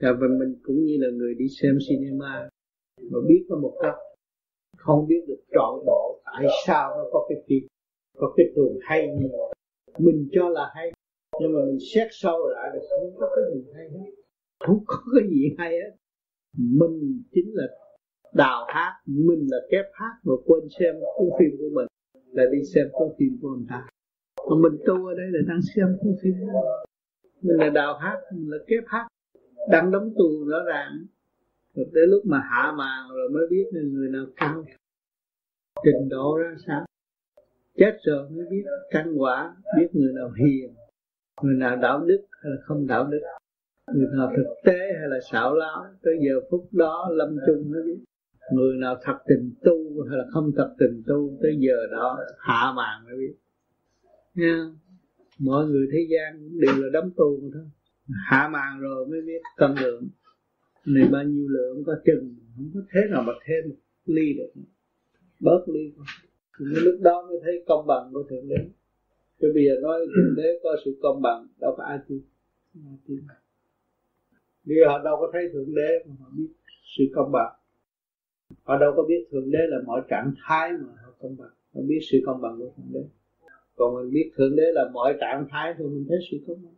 Và 0.00 0.12
mình 0.12 0.60
cũng 0.62 0.84
như 0.84 0.96
là 1.00 1.08
người 1.10 1.34
đi 1.34 1.48
xem 1.62 1.78
cinema 1.88 2.48
mà 3.10 3.18
biết 3.28 3.46
có 3.48 3.56
một 3.56 3.78
cách 3.82 3.94
không 4.76 5.06
biết 5.08 5.24
được 5.28 5.40
trọn 5.54 5.84
bộ 5.86 6.20
tại 6.24 6.46
sao 6.66 6.90
nó 6.96 7.04
có 7.12 7.26
cái 7.28 7.38
phim, 7.46 7.68
có 8.16 8.34
cái 8.36 8.46
tuồng 8.56 8.78
hay 8.82 9.08
như 9.08 9.28
vậy. 9.32 9.54
Mình 9.98 10.28
cho 10.32 10.48
là 10.48 10.70
hay, 10.74 10.92
nhưng 11.40 11.52
mà 11.52 11.60
mình 11.66 11.78
xét 11.94 12.08
sâu 12.10 12.48
lại 12.48 12.70
là 12.74 12.80
không 12.90 13.14
có 13.20 13.30
cái 13.36 13.44
gì 13.54 13.70
hay 13.74 13.88
hết. 13.88 14.10
Không 14.66 14.84
có 14.86 14.96
cái 15.14 15.28
gì 15.30 15.54
hay 15.58 15.72
hết. 15.72 15.96
Mình 16.58 17.22
chính 17.32 17.50
là 17.54 17.64
đào 18.34 18.64
hát, 18.68 18.92
mình 19.06 19.46
là 19.50 19.58
kép 19.70 19.84
hát 19.92 20.14
mà 20.24 20.32
quên 20.44 20.68
xem 20.78 20.94
cuốn 21.16 21.28
phim 21.38 21.58
của 21.58 21.70
mình, 21.74 21.86
là 22.32 22.44
đi 22.52 22.64
xem 22.74 22.86
cuốn 22.92 23.08
phim 23.18 23.38
của 23.42 23.48
người 23.48 23.66
ta 23.68 23.88
còn 24.44 24.62
mình 24.62 24.78
tu 24.86 25.06
ở 25.06 25.14
đây 25.14 25.26
là 25.30 25.40
đang 25.48 25.60
xem 25.74 25.86
cuốn 26.00 26.14
phim 26.22 26.34
mình 27.42 27.56
là 27.56 27.70
đào 27.70 27.98
hát, 27.98 28.16
mình 28.32 28.50
là 28.50 28.58
kép 28.66 28.84
hát. 28.86 29.06
Đang 29.70 29.90
đóng 29.90 30.10
tù 30.18 30.44
rõ 30.48 30.58
ràng. 30.66 30.92
Rồi 31.74 31.86
tới 31.94 32.06
lúc 32.06 32.22
mà 32.26 32.38
hạ 32.50 32.72
màn 32.78 33.08
rồi 33.14 33.28
mới 33.28 33.46
biết 33.50 33.64
là 33.72 33.82
người 33.92 34.08
nào 34.08 34.26
cao 34.36 34.64
trình 35.84 36.08
độ 36.08 36.36
ra 36.36 36.54
sao? 36.66 36.84
Chết 37.76 37.98
rồi 38.06 38.30
mới 38.30 38.46
biết. 38.50 38.64
Căn 38.90 39.14
quả, 39.18 39.56
biết 39.78 39.88
người 39.92 40.12
nào 40.12 40.30
hiền. 40.30 40.74
Người 41.42 41.54
nào 41.54 41.76
đạo 41.76 42.04
đức 42.06 42.20
hay 42.30 42.52
là 42.52 42.56
không 42.62 42.86
đạo 42.86 43.06
đức. 43.06 43.20
Người 43.94 44.08
nào 44.16 44.32
thực 44.36 44.54
tế 44.64 44.78
hay 44.98 45.08
là 45.08 45.16
xảo 45.32 45.54
láo. 45.54 45.84
Tới 46.02 46.14
giờ 46.20 46.34
phút 46.50 46.68
đó 46.72 47.08
lâm 47.12 47.36
chung 47.46 47.70
mới 47.70 47.82
biết. 47.82 48.04
Người 48.52 48.76
nào 48.76 48.96
thật 49.02 49.18
tình 49.26 49.54
tu 49.64 50.02
hay 50.08 50.18
là 50.18 50.24
không 50.32 50.50
thật 50.56 50.74
tình 50.78 51.02
tu, 51.06 51.38
tới 51.42 51.56
giờ 51.58 51.76
đó 51.92 52.18
hạ 52.38 52.72
màn 52.76 53.04
mới 53.04 53.16
biết 53.18 53.34
nha. 54.34 54.70
Mọi 55.38 55.66
người 55.66 55.86
thế 55.92 55.98
gian 56.10 56.58
đều 56.60 56.74
là 56.76 56.88
đấm 56.92 57.12
tu 57.16 57.40
mà 57.42 57.48
thôi. 57.54 57.64
Hạ 58.30 58.48
màn 58.52 58.80
rồi 58.80 59.06
mới 59.06 59.20
biết 59.22 59.42
cân 59.56 59.74
lượng 59.80 60.08
này 60.86 61.08
bao 61.12 61.24
nhiêu 61.24 61.48
lượng 61.48 61.84
có 61.86 61.92
chừng, 62.04 62.34
không 62.56 62.70
có 62.74 62.80
thế 62.92 63.00
nào 63.10 63.22
mà 63.26 63.32
thêm 63.46 63.68
một 63.68 63.76
ly 64.04 64.32
được. 64.32 64.52
Bớt 65.40 65.64
ly 65.68 65.92
thì 66.58 66.64
lúc 66.80 67.00
đó 67.00 67.26
mới 67.28 67.38
thấy 67.44 67.64
công 67.66 67.86
bằng 67.86 68.10
của 68.12 68.22
thượng 68.30 68.48
đế. 68.48 68.56
Chứ 69.40 69.52
bây 69.54 69.64
giờ 69.64 69.72
nói 69.82 70.06
thượng 70.06 70.34
đế 70.36 70.60
có 70.62 70.76
sự 70.84 70.98
công 71.02 71.22
bằng, 71.22 71.46
đâu 71.60 71.74
có 71.76 71.84
ai 71.84 71.98
tin. 72.08 72.22
Bây 74.64 74.76
giờ 74.76 74.88
họ 74.88 74.98
đâu 75.04 75.16
có 75.20 75.30
thấy 75.32 75.42
thượng 75.52 75.74
đế 75.74 76.04
mà 76.06 76.14
họ 76.20 76.30
biết 76.36 76.48
sự 76.96 77.04
công 77.14 77.32
bằng. 77.32 77.52
Họ 78.62 78.78
đâu 78.78 78.92
có 78.96 79.02
biết 79.08 79.28
thượng 79.30 79.50
đế 79.50 79.58
là 79.68 79.76
mọi 79.86 80.02
trạng 80.08 80.34
thái 80.44 80.72
mà 80.72 80.88
họ 81.04 81.12
công 81.18 81.36
bằng. 81.36 81.50
Họ 81.74 81.80
biết 81.88 81.98
sự 82.10 82.18
công 82.26 82.40
bằng 82.40 82.58
của 82.58 82.72
thượng 82.76 82.92
đế 82.92 83.04
còn 83.82 83.94
mình 83.94 84.12
biết 84.12 84.30
thượng 84.36 84.56
đế 84.56 84.62
là 84.72 84.90
mọi 84.92 85.14
trạng 85.20 85.46
thái 85.50 85.74
thì 85.78 85.84
mình 85.84 86.04
thấy 86.08 86.18
sự 86.30 86.36
có 86.46 86.54
bằng 86.54 86.74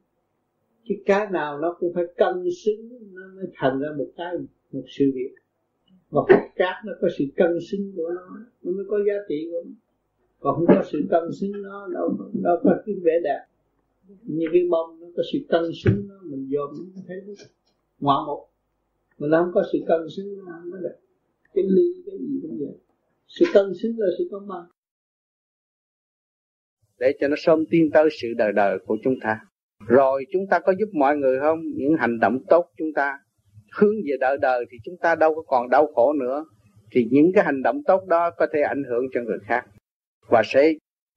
cái 0.88 0.98
cái 1.06 1.26
nào 1.32 1.58
nó 1.58 1.76
cũng 1.80 1.92
phải 1.94 2.04
cân 2.16 2.50
xứng, 2.64 2.88
nó 3.12 3.22
mới 3.36 3.46
thành 3.54 3.80
ra 3.80 3.88
một 3.98 4.06
cái, 4.16 4.34
một 4.72 4.82
sự 4.88 5.04
việc. 5.14 5.34
Và 6.10 6.20
cái 6.28 6.50
cát 6.56 6.74
nó 6.86 6.92
có 7.00 7.08
sự 7.18 7.24
cân 7.36 7.58
xứng 7.70 7.92
của 7.96 8.10
nó 8.14 8.38
nó 8.62 8.72
mới 8.72 8.84
có 8.88 8.98
giá 9.06 9.14
trị 9.28 9.48
của 9.50 9.62
nó. 9.64 9.70
Còn 10.40 10.54
không 10.56 10.66
có 10.68 10.82
sự 10.92 10.98
cân 11.10 11.32
xứng 11.32 11.52
nó 11.62 11.88
đâu 11.92 12.16
đâu 12.42 12.56
có 12.62 12.70
cái 12.86 12.94
vẻ 13.02 13.12
đẹp. 13.24 13.44
Như 14.22 14.46
cái 14.52 14.62
bông, 14.70 15.00
nó 15.00 15.06
có 15.16 15.22
sự 15.32 15.38
cân 15.48 15.64
xứng 15.84 16.08
nó 16.08 16.14
mình 16.22 16.50
dòm 16.52 16.90
nó 16.94 17.02
thấy 17.06 17.16
nó 17.26 17.32
ngoạn 18.00 18.26
một 18.26 18.48
mà 19.18 19.28
nó 19.28 19.42
không 19.44 19.52
có 19.54 19.62
sự 19.72 19.78
cân 19.86 20.08
xứng 20.16 20.38
nó 20.38 20.44
không 20.62 20.72
có 20.72 20.78
đẹp 20.78 20.96
cái 21.54 21.64
ly, 21.68 22.02
cái 22.06 22.18
gì 22.18 22.40
cũng 22.42 22.58
vậy. 22.58 22.78
Sự 23.28 23.44
cân 23.54 23.74
xứng 23.74 23.98
là 23.98 24.06
sự 24.18 24.28
công 24.30 24.48
bằng 24.48 24.64
để 26.98 27.12
cho 27.20 27.28
nó 27.28 27.36
sớm 27.38 27.64
tiến 27.70 27.90
tới 27.92 28.08
sự 28.20 28.28
đời 28.36 28.52
đời 28.52 28.78
của 28.86 28.96
chúng 29.04 29.14
ta. 29.22 29.40
Rồi 29.86 30.24
chúng 30.32 30.42
ta 30.50 30.58
có 30.58 30.72
giúp 30.78 30.88
mọi 30.92 31.16
người 31.16 31.40
không? 31.40 31.60
Những 31.76 31.96
hành 31.98 32.20
động 32.20 32.38
tốt 32.48 32.66
chúng 32.78 32.92
ta, 32.94 33.18
hướng 33.72 33.94
về 34.06 34.16
đời 34.20 34.38
đời 34.40 34.64
thì 34.70 34.78
chúng 34.84 34.94
ta 35.00 35.14
đâu 35.14 35.34
có 35.34 35.42
còn 35.42 35.70
đau 35.70 35.86
khổ 35.94 36.12
nữa. 36.12 36.44
Thì 36.90 37.06
những 37.10 37.32
cái 37.34 37.44
hành 37.44 37.62
động 37.62 37.82
tốt 37.86 38.06
đó 38.08 38.30
có 38.30 38.46
thể 38.52 38.60
ảnh 38.60 38.82
hưởng 38.88 39.04
cho 39.14 39.20
người 39.20 39.38
khác. 39.46 39.64
Và 40.28 40.42
sẽ 40.44 40.72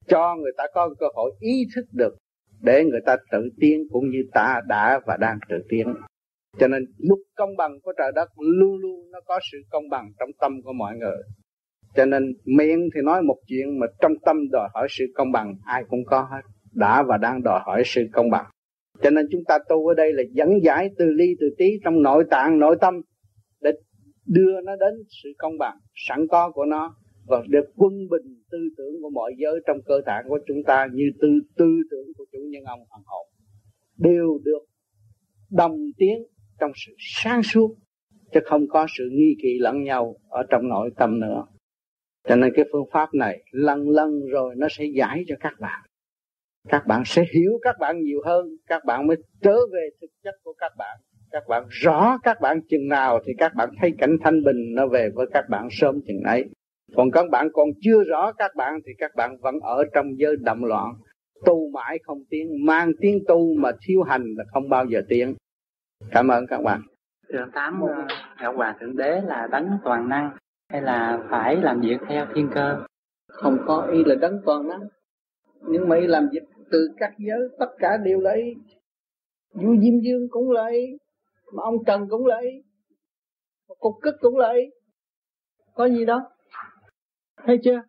cho 0.08 0.36
người 0.36 0.52
ta 0.56 0.64
có 0.74 0.94
cơ 0.98 1.06
hội 1.14 1.32
ý 1.40 1.66
thức 1.74 1.84
được 1.92 2.16
để 2.60 2.84
người 2.84 3.00
ta 3.06 3.16
tự 3.30 3.48
tiến 3.60 3.82
cũng 3.90 4.10
như 4.10 4.22
ta 4.32 4.60
đã 4.66 5.00
và 5.06 5.16
đang 5.16 5.38
tự 5.48 5.56
tiến. 5.68 5.94
Cho 6.58 6.68
nên 6.68 6.84
lúc 6.98 7.18
công 7.36 7.56
bằng 7.56 7.80
của 7.82 7.92
trời 7.98 8.12
đất 8.14 8.28
luôn 8.36 8.76
luôn 8.78 9.10
nó 9.10 9.20
có 9.26 9.40
sự 9.52 9.58
công 9.70 9.88
bằng 9.88 10.12
trong 10.18 10.30
tâm 10.40 10.62
của 10.64 10.72
mọi 10.72 10.96
người 10.96 11.22
cho 11.98 12.06
nên 12.06 12.34
miệng 12.44 12.88
thì 12.94 13.00
nói 13.04 13.22
một 13.22 13.36
chuyện 13.46 13.78
mà 13.78 13.86
trong 14.00 14.12
tâm 14.24 14.36
đòi 14.50 14.68
hỏi 14.74 14.86
sự 14.90 15.04
công 15.14 15.32
bằng, 15.32 15.54
ai 15.64 15.84
cũng 15.88 16.04
có 16.06 16.20
hết, 16.20 16.40
đã 16.72 17.02
và 17.02 17.16
đang 17.16 17.42
đòi 17.42 17.60
hỏi 17.66 17.82
sự 17.84 18.02
công 18.12 18.30
bằng. 18.30 18.46
Cho 19.02 19.10
nên 19.10 19.26
chúng 19.32 19.44
ta 19.48 19.58
tu 19.68 19.86
ở 19.86 19.94
đây 19.94 20.12
là 20.12 20.22
dẫn 20.32 20.48
giải 20.62 20.90
từ 20.98 21.04
ly, 21.10 21.36
từ 21.40 21.54
tí 21.58 21.64
trong 21.84 22.02
nội 22.02 22.24
tạng, 22.30 22.58
nội 22.58 22.76
tâm, 22.80 23.00
để 23.60 23.70
đưa 24.26 24.60
nó 24.60 24.76
đến 24.76 24.94
sự 25.22 25.28
công 25.38 25.58
bằng, 25.58 25.78
sẵn 25.94 26.26
có 26.28 26.50
của 26.50 26.64
nó, 26.64 26.96
và 27.26 27.42
được 27.48 27.64
quân 27.76 27.92
bình 28.10 28.42
tư 28.50 28.58
tưởng 28.76 29.02
của 29.02 29.10
mọi 29.10 29.32
giới 29.38 29.60
trong 29.66 29.78
cơ 29.86 30.00
thể 30.06 30.20
của 30.28 30.38
chúng 30.46 30.62
ta 30.66 30.86
như 30.92 31.04
tư 31.20 31.28
tư 31.56 31.66
tưởng 31.90 32.06
của 32.18 32.24
chủ 32.32 32.38
nhân 32.50 32.64
ông 32.64 32.80
hoàng 32.88 33.02
hậu. 33.06 33.26
Đều 33.96 34.38
được 34.44 34.64
đồng 35.50 35.76
tiếng 35.96 36.22
trong 36.60 36.70
sự 36.86 36.92
sáng 36.98 37.42
suốt, 37.42 37.74
chứ 38.32 38.40
không 38.44 38.68
có 38.68 38.86
sự 38.98 39.08
nghi 39.12 39.36
kỵ 39.42 39.58
lẫn 39.58 39.82
nhau 39.82 40.16
ở 40.28 40.42
trong 40.50 40.68
nội 40.68 40.90
tâm 40.96 41.20
nữa 41.20 41.44
cho 42.28 42.36
nên 42.36 42.52
cái 42.56 42.64
phương 42.72 42.86
pháp 42.92 43.14
này 43.14 43.42
lần 43.50 43.90
lần 43.90 44.26
rồi 44.32 44.54
nó 44.56 44.66
sẽ 44.70 44.84
giải 44.84 45.24
cho 45.28 45.34
các 45.40 45.54
bạn. 45.60 45.82
Các 46.68 46.86
bạn 46.86 47.02
sẽ 47.06 47.24
hiểu 47.34 47.52
các 47.62 47.76
bạn 47.78 48.02
nhiều 48.02 48.20
hơn, 48.24 48.46
các 48.66 48.84
bạn 48.84 49.06
mới 49.06 49.16
trở 49.42 49.56
về 49.72 49.88
thực 50.00 50.10
chất 50.24 50.34
của 50.44 50.52
các 50.58 50.72
bạn. 50.78 50.98
Các 51.30 51.42
bạn 51.48 51.64
rõ 51.68 52.18
các 52.22 52.40
bạn 52.40 52.60
chừng 52.68 52.88
nào 52.88 53.20
thì 53.26 53.32
các 53.38 53.54
bạn 53.54 53.70
thấy 53.80 53.94
cảnh 53.98 54.16
thanh 54.24 54.44
bình 54.44 54.74
nó 54.74 54.86
về 54.86 55.10
với 55.14 55.26
các 55.32 55.44
bạn 55.48 55.68
sớm 55.70 56.00
chừng 56.06 56.22
ấy 56.22 56.48
còn 56.96 57.10
các 57.10 57.24
bạn 57.30 57.48
còn 57.52 57.68
chưa 57.80 58.04
rõ 58.04 58.32
các 58.32 58.50
bạn 58.56 58.80
thì 58.86 58.92
các 58.98 59.10
bạn 59.16 59.36
vẫn 59.40 59.60
ở 59.60 59.84
trong 59.94 60.18
giới 60.18 60.36
đậm 60.40 60.62
loạn. 60.62 60.94
Tu 61.44 61.70
mãi 61.70 61.98
không 62.02 62.18
tiến, 62.30 62.66
mang 62.66 62.92
tiếng 63.00 63.18
tu 63.28 63.54
mà 63.58 63.70
thiếu 63.86 64.02
hành 64.02 64.34
là 64.36 64.44
không 64.52 64.68
bao 64.68 64.86
giờ 64.86 65.02
tiến. 65.08 65.34
Cảm 66.10 66.28
ơn 66.28 66.46
các 66.46 66.62
bạn. 66.62 66.82
Thượng 67.32 67.50
tám 67.54 67.80
ờ, 67.80 68.06
ngọc 68.42 68.56
hoàng 68.56 68.76
thượng 68.80 68.96
đế 68.96 69.20
là 69.26 69.48
đánh 69.50 69.78
toàn 69.84 70.08
năng 70.08 70.30
hay 70.68 70.82
là 70.82 71.26
phải 71.30 71.56
làm 71.56 71.80
việc 71.80 71.96
theo 72.08 72.26
thiên 72.34 72.50
cơ? 72.54 72.84
Không 73.28 73.58
có 73.66 73.88
ý 73.92 74.04
là 74.04 74.14
đấng 74.14 74.40
toàn 74.46 74.68
năng 74.68 74.80
nhưng 75.60 75.88
mà 75.88 75.96
ý 75.96 76.06
làm 76.06 76.28
việc 76.32 76.42
từ 76.70 76.90
các 76.96 77.12
giới, 77.18 77.48
tất 77.58 77.68
cả 77.78 77.96
đều 77.96 78.20
lấy. 78.20 78.54
Vua 79.52 79.76
diêm 79.82 80.00
dương 80.00 80.28
cũng 80.30 80.50
lấy, 80.50 80.98
mà 81.52 81.62
ông 81.62 81.84
trần 81.84 82.08
cũng 82.08 82.26
lấy 82.26 82.62
cục 83.78 83.94
cức 84.02 84.14
cũng 84.20 84.36
lấy. 84.36 84.70
Có 85.74 85.88
gì 85.88 86.04
đó. 86.04 86.30
Thấy 87.44 87.58
chưa? 87.64 87.82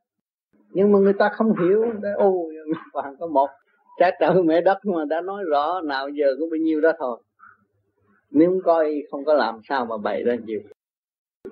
Nhưng 0.70 0.92
mà 0.92 1.00
người 1.00 1.14
ta 1.14 1.30
không 1.34 1.60
hiểu. 1.60 1.86
Ôi, 2.16 2.56
hoàng 2.94 3.16
có 3.20 3.28
một. 3.28 3.50
Trái 4.00 4.18
trời 4.20 4.44
mẹ 4.44 4.62
đất 4.62 4.86
mà 4.86 5.06
đã 5.06 5.22
nói 5.22 5.44
rõ, 5.44 5.82
nào 5.82 6.10
giờ 6.10 6.26
có 6.40 6.46
bao 6.52 6.58
nhiêu 6.58 6.82
đó 6.82 6.92
thôi. 7.00 7.22
Nếu 8.32 8.50
không 8.50 8.62
coi 8.64 9.04
không 9.12 9.26
có 9.26 9.34
làm 9.34 9.60
sao 9.70 9.86
mà 9.86 9.98
bày 9.98 10.24
ra 10.24 10.36
nhiều 10.46 10.60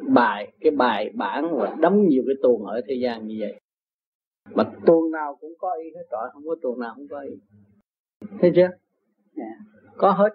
bài 0.10 0.52
cái 0.60 0.72
bài 0.72 1.12
bản 1.14 1.46
và 1.58 1.76
đóng 1.80 2.08
nhiều 2.08 2.24
cái 2.28 2.36
tuồng 2.44 2.66
ở 2.66 2.82
thế 2.88 2.96
gian 2.96 3.28
như 3.28 3.36
vậy. 3.40 3.60
Mà 4.54 4.64
tuồng 4.86 5.12
nào 5.12 5.38
cũng 5.42 5.54
có 5.60 5.74
ý 5.84 5.90
hết 5.96 6.04
trọi 6.12 6.30
không 6.34 6.44
có 6.48 6.56
tuồng 6.62 6.80
nào 6.80 6.94
không 6.96 7.08
có 7.08 7.22
ý. 7.22 7.36
Thấy 8.40 8.52
chưa? 8.56 8.62
Yeah. 8.62 8.74
Dạ. 9.36 9.44
có 9.98 10.12
hết 10.12 10.30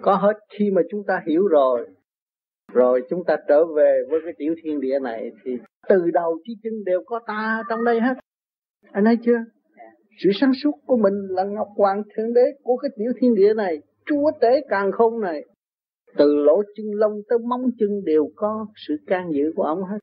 có 0.00 0.14
hết. 0.14 0.36
Khi 0.58 0.70
mà 0.70 0.82
chúng 0.90 1.04
ta 1.06 1.22
hiểu 1.26 1.46
rồi 1.46 1.88
rồi 2.72 3.02
chúng 3.10 3.24
ta 3.24 3.36
trở 3.48 3.64
về 3.64 4.00
với 4.10 4.20
cái 4.24 4.32
tiểu 4.38 4.54
thiên 4.62 4.80
địa 4.80 4.98
này 4.98 5.30
thì 5.44 5.58
từ 5.88 6.10
đầu 6.10 6.38
chí 6.44 6.56
chân 6.62 6.84
đều 6.84 7.02
có 7.06 7.20
ta 7.26 7.62
trong 7.68 7.84
đây 7.84 8.00
hết. 8.00 8.14
Anh 8.92 9.04
thấy 9.04 9.16
chưa? 9.24 9.38
Sự 10.18 10.30
sáng 10.40 10.52
suốt 10.62 10.72
của 10.86 10.96
mình 10.96 11.14
là 11.28 11.44
ngọc 11.44 11.68
hoàng 11.76 12.02
thượng 12.16 12.34
đế 12.34 12.44
của 12.62 12.76
cái 12.76 12.90
tiểu 12.96 13.12
thiên 13.20 13.34
địa 13.34 13.54
này 13.54 13.82
chúa 14.06 14.30
tế 14.40 14.60
càng 14.68 14.92
không 14.92 15.20
này 15.20 15.44
từ 16.18 16.36
lỗ 16.36 16.62
chân 16.76 16.86
lông 16.94 17.12
tới 17.28 17.38
móng 17.38 17.70
chân 17.78 18.04
đều 18.04 18.30
có 18.36 18.66
sự 18.86 18.96
can 19.06 19.32
dự 19.32 19.52
của 19.56 19.62
ông 19.62 19.84
hết. 19.84 19.98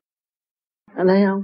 Anh 0.94 1.06
thấy 1.08 1.24
không? 1.26 1.42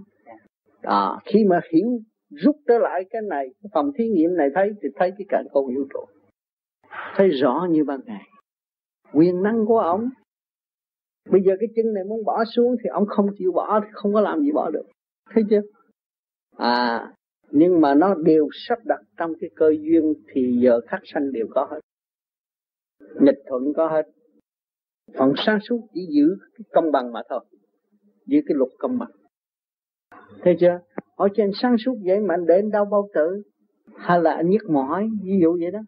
À 0.83 1.11
khi 1.25 1.45
mà 1.45 1.61
hiểu, 1.73 1.87
rút 2.31 2.57
trở 2.69 2.79
lại 2.79 3.05
cái 3.11 3.23
này, 3.23 3.47
cái 3.63 3.71
phòng 3.75 3.91
thí 3.99 4.09
nghiệm 4.09 4.37
này 4.37 4.49
thấy, 4.55 4.71
thì 4.83 4.89
thấy 4.97 5.13
cái 5.19 5.27
cảnh 5.29 5.47
con 5.53 5.67
vũ 5.67 5.83
trụ 5.93 6.01
thấy 7.17 7.29
rõ 7.29 7.67
như 7.71 7.85
ban 7.85 8.01
ngày. 8.05 8.23
Quyền 9.13 9.43
năng 9.43 9.67
của 9.67 9.79
ông. 9.79 10.09
Bây 11.31 11.43
giờ 11.43 11.53
cái 11.61 11.69
chân 11.77 11.95
này 11.95 12.05
muốn 12.05 12.25
bỏ 12.25 12.45
xuống 12.45 12.77
thì 12.83 12.89
ông 12.89 13.07
không 13.07 13.27
chịu 13.39 13.53
bỏ, 13.53 13.81
thì 13.81 13.89
không 13.93 14.15
có 14.15 14.21
làm 14.21 14.41
gì 14.41 14.53
bỏ 14.53 14.71
được. 14.71 14.87
Thấy 15.35 15.45
chưa? 15.51 15.61
À 16.57 17.13
nhưng 17.51 17.81
mà 17.81 17.95
nó 17.95 18.15
đều 18.15 18.49
sắp 18.53 18.79
đặt 18.85 19.01
trong 19.17 19.33
cái 19.41 19.51
cơ 19.57 19.71
duyên 19.81 20.15
thì 20.29 20.59
giờ 20.63 20.81
khắc 20.89 21.01
sanh 21.05 21.33
đều 21.33 21.47
có 21.51 21.69
hết. 21.71 21.81
Nghịch 23.21 23.39
thuận 23.49 23.63
có 23.77 23.89
hết 23.89 24.03
phần 25.19 25.33
sáng 25.47 25.59
suốt 25.69 25.81
chỉ 25.95 26.07
giữ 26.11 26.37
cái 26.59 26.65
công 26.73 26.93
bằng 26.93 27.13
mà 27.13 27.23
thôi, 27.29 27.41
giữ 28.27 28.39
cái 28.47 28.55
luật 28.55 28.71
công 28.79 28.99
bằng. 28.99 29.11
Thấy 30.43 30.57
chưa? 30.61 30.79
Ở 31.17 31.29
trên 31.35 31.51
sáng 31.63 31.77
suốt 31.79 31.95
vậy 32.05 32.21
mà 32.21 32.35
anh 32.35 32.47
để 32.47 32.63
đau 32.73 32.85
bao 32.85 33.09
tử, 33.15 33.43
hay 33.97 34.21
là 34.23 34.35
anh 34.35 34.51
nhức 34.51 34.71
mỏi, 34.71 35.09
ví 35.25 35.33
dụ 35.43 35.57
vậy 35.61 35.71
đó. 35.71 35.81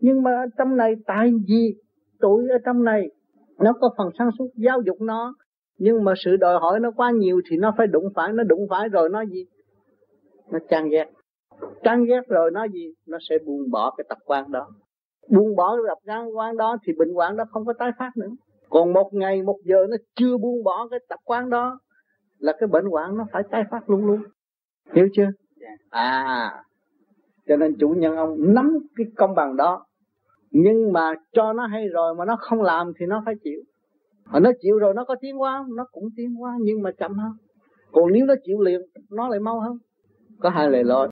Nhưng 0.00 0.22
mà 0.22 0.30
trong 0.58 0.76
này, 0.76 0.94
tại 1.06 1.30
vì 1.48 1.74
tuổi 2.20 2.48
ở 2.48 2.58
trong 2.64 2.84
này, 2.84 3.10
nó 3.58 3.72
có 3.72 3.90
phần 3.98 4.10
sáng 4.18 4.30
suốt, 4.38 4.48
giáo 4.54 4.82
dục 4.86 5.00
nó. 5.00 5.34
Nhưng 5.78 6.04
mà 6.04 6.14
sự 6.24 6.36
đòi 6.36 6.60
hỏi 6.60 6.80
nó 6.80 6.90
quá 6.90 7.10
nhiều 7.10 7.40
thì 7.50 7.56
nó 7.56 7.74
phải 7.78 7.86
đụng 7.86 8.04
phải, 8.14 8.32
nó 8.32 8.42
đụng 8.42 8.66
phải 8.70 8.88
rồi 8.88 9.08
nó 9.08 9.24
gì? 9.24 9.46
Nó 10.50 10.58
chán 10.68 10.88
ghét. 10.88 11.06
Chán 11.82 12.04
ghét 12.04 12.20
rồi 12.28 12.50
nó 12.50 12.68
gì? 12.68 12.94
Nó 13.06 13.18
sẽ 13.28 13.38
buông 13.46 13.70
bỏ 13.70 13.94
cái 13.96 14.04
tập 14.08 14.18
quan 14.24 14.52
đó 14.52 14.68
buông 15.28 15.56
bỏ 15.56 15.76
cái 15.76 15.82
tập 15.88 16.12
quan 16.34 16.56
đó 16.56 16.76
thì 16.86 16.92
bệnh 16.98 17.14
hoạn 17.14 17.36
đó 17.36 17.44
không 17.50 17.64
có 17.64 17.72
tái 17.72 17.90
phát 17.98 18.16
nữa. 18.16 18.30
Còn 18.70 18.92
một 18.92 19.14
ngày 19.14 19.42
một 19.42 19.58
giờ 19.64 19.86
nó 19.90 19.96
chưa 20.14 20.38
buông 20.38 20.64
bỏ 20.64 20.88
cái 20.90 21.00
tập 21.08 21.18
quán 21.24 21.50
đó 21.50 21.78
là 22.38 22.52
cái 22.60 22.66
bệnh 22.66 22.84
hoạn 22.84 23.16
nó 23.16 23.26
phải 23.32 23.42
tái 23.50 23.64
phát 23.70 23.90
luôn 23.90 24.06
luôn. 24.06 24.22
Hiểu 24.92 25.08
chưa? 25.12 25.28
Dạ. 25.60 25.68
à 25.90 26.64
cho 27.48 27.56
nên 27.56 27.76
chủ 27.78 27.88
nhân 27.88 28.16
ông 28.16 28.54
nắm 28.54 28.78
cái 28.96 29.06
công 29.16 29.34
bằng 29.34 29.56
đó. 29.56 29.86
Nhưng 30.50 30.92
mà 30.92 31.14
cho 31.32 31.52
nó 31.52 31.66
hay 31.66 31.88
rồi 31.88 32.14
mà 32.14 32.24
nó 32.24 32.36
không 32.40 32.62
làm 32.62 32.92
thì 32.98 33.06
nó 33.06 33.22
phải 33.26 33.34
chịu. 33.44 33.60
Mà 34.32 34.40
nó 34.40 34.50
chịu 34.60 34.78
rồi 34.78 34.94
nó 34.94 35.04
có 35.04 35.14
tiến 35.20 35.36
hóa 35.36 35.64
nó 35.76 35.84
cũng 35.92 36.08
tiến 36.16 36.34
hóa 36.34 36.56
nhưng 36.60 36.82
mà 36.82 36.90
chậm 36.98 37.14
hơn. 37.14 37.32
Còn 37.92 38.12
nếu 38.12 38.26
nó 38.26 38.34
chịu 38.44 38.60
liền 38.60 38.80
nó 39.10 39.28
lại 39.28 39.40
mau 39.40 39.60
hơn. 39.60 39.78
Có 40.40 40.50
hai 40.50 40.70
lời 40.70 40.84
lỗi 40.84 41.08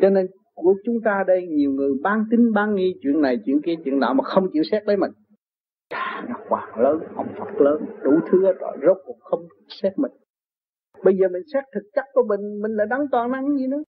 cho 0.00 0.10
nên 0.10 0.26
của 0.62 0.74
chúng 0.84 0.96
ta 1.04 1.24
đây 1.26 1.46
nhiều 1.46 1.70
người 1.70 1.90
ban 2.02 2.24
tính 2.30 2.52
ban 2.54 2.74
nghi 2.74 2.94
chuyện 3.02 3.20
này 3.20 3.38
chuyện 3.44 3.60
kia 3.64 3.74
chuyện 3.84 4.00
nọ 4.00 4.12
mà 4.12 4.24
không 4.24 4.44
chịu 4.52 4.62
xét 4.70 4.82
lấy 4.86 4.96
mình 4.96 5.10
nó 6.28 6.34
Hoàng 6.48 6.78
lớn, 6.78 6.98
ông 7.16 7.26
Phật 7.38 7.60
lớn, 7.60 7.82
đủ 8.02 8.10
thứ 8.30 8.40
rồi, 8.40 8.76
rốt 8.86 8.96
cuộc 9.04 9.18
không 9.20 9.46
xét 9.68 9.92
mình. 9.98 10.12
Bây 11.04 11.14
giờ 11.20 11.28
mình 11.32 11.42
xét 11.52 11.64
thực 11.74 11.88
chất 11.94 12.04
của 12.12 12.22
mình, 12.28 12.62
mình 12.62 12.72
là 12.76 12.84
đấng 12.84 13.06
toàn 13.12 13.30
năng 13.30 13.56
gì 13.56 13.66
nữa. 13.66 13.82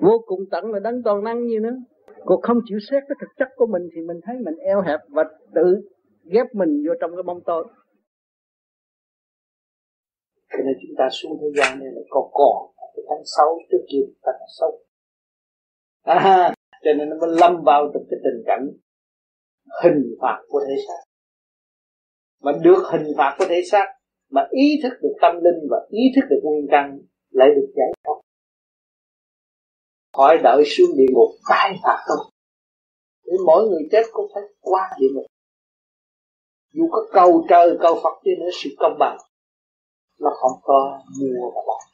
Vô 0.00 0.18
cùng 0.26 0.40
tận 0.50 0.72
là 0.72 0.78
đấng 0.78 1.02
toàn 1.02 1.24
năng 1.24 1.48
gì 1.48 1.58
nữa. 1.58 1.76
Còn 2.24 2.40
không 2.40 2.58
chịu 2.64 2.78
xét 2.90 3.02
cái 3.08 3.16
thực 3.20 3.28
chất 3.38 3.48
của 3.56 3.66
mình 3.66 3.82
thì 3.94 4.02
mình 4.02 4.20
thấy 4.22 4.36
mình 4.44 4.56
eo 4.56 4.80
hẹp 4.80 5.00
và 5.08 5.24
tự 5.54 5.80
ghép 6.24 6.46
mình 6.54 6.82
vô 6.86 6.94
trong 7.00 7.10
cái 7.16 7.22
bông 7.22 7.40
tôi. 7.46 7.66
Cho 10.50 10.58
nên 10.58 10.74
chúng 10.82 10.96
ta 10.98 11.08
xuống 11.10 11.38
thế 11.40 11.46
gian 11.56 11.78
này 11.78 11.88
là 11.92 12.00
có 12.10 12.30
còn 12.32 12.72
cái 12.96 13.04
tháng 13.08 13.22
xấu 13.24 13.58
trước 13.70 13.84
kia 13.88 14.02
ta 14.22 14.32
là. 14.32 14.85
À, 16.06 16.54
cho 16.84 16.92
nên 16.98 17.08
nó 17.08 17.16
mới 17.20 17.30
lâm 17.40 17.62
vào 17.64 17.90
trong 17.94 18.02
cái 18.10 18.18
tình 18.24 18.42
cảnh 18.46 18.68
hình 19.82 20.14
phạt 20.20 20.42
của 20.48 20.60
thể 20.68 20.74
xác. 20.88 21.02
Mà 22.42 22.52
được 22.62 22.82
hình 22.92 23.06
phạt 23.16 23.36
của 23.38 23.44
thể 23.48 23.62
xác 23.70 23.86
mà 24.30 24.46
ý 24.50 24.80
thức 24.82 24.92
được 25.02 25.14
tâm 25.22 25.34
linh 25.34 25.68
và 25.70 25.76
ý 25.90 26.00
thức 26.16 26.26
được 26.30 26.40
nguyên 26.42 26.66
căn 26.70 26.98
lại 27.30 27.48
được 27.56 27.72
giải 27.76 27.92
thoát. 28.04 28.20
Khỏi 30.16 30.38
đợi 30.42 30.62
xuống 30.66 30.96
địa 30.96 31.12
ngục 31.12 31.30
tai 31.48 31.74
phạt 31.82 32.04
không? 32.06 32.26
Thì 33.24 33.32
mỗi 33.46 33.68
người 33.68 33.82
chết 33.92 34.02
cũng 34.12 34.30
phải 34.34 34.42
qua 34.60 34.90
địa 35.00 35.08
ngục. 35.14 35.26
Dù 36.72 36.88
có 36.90 37.06
cầu 37.12 37.46
trời 37.48 37.76
cầu 37.80 37.94
Phật 38.02 38.22
đi 38.24 38.32
nữa 38.40 38.50
sự 38.52 38.70
công 38.78 38.96
bằng 38.98 39.16
nó 40.20 40.30
không 40.34 40.60
có 40.62 41.00
mua 41.20 41.50
và 41.54 41.60
bán. 41.66 41.86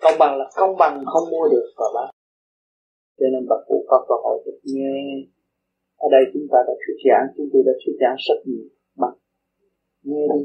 Công 0.00 0.18
bằng 0.18 0.38
là 0.38 0.44
công 0.54 0.76
bằng 0.78 1.04
không 1.06 1.30
mua 1.30 1.48
được 1.48 1.72
và 1.76 1.86
bán 1.94 2.10
cho 3.18 3.26
nên 3.32 3.42
bậc 3.50 3.60
cụ 3.68 3.84
có 3.90 3.96
cơ 4.08 4.14
hội 4.24 4.36
được 4.44 4.58
nghe. 4.64 4.96
Ở 6.04 6.06
đây 6.14 6.22
chúng 6.32 6.46
ta 6.52 6.58
đã 6.66 6.74
thuyết 6.80 6.98
giảng, 7.06 7.26
chúng 7.36 7.48
tôi 7.52 7.62
đã 7.66 7.72
thuyết 7.80 7.94
giảng 8.00 8.16
rất 8.28 8.38
nhiều. 8.48 8.64
Mà 9.00 9.08
nghe 10.08 10.22
đi. 10.34 10.42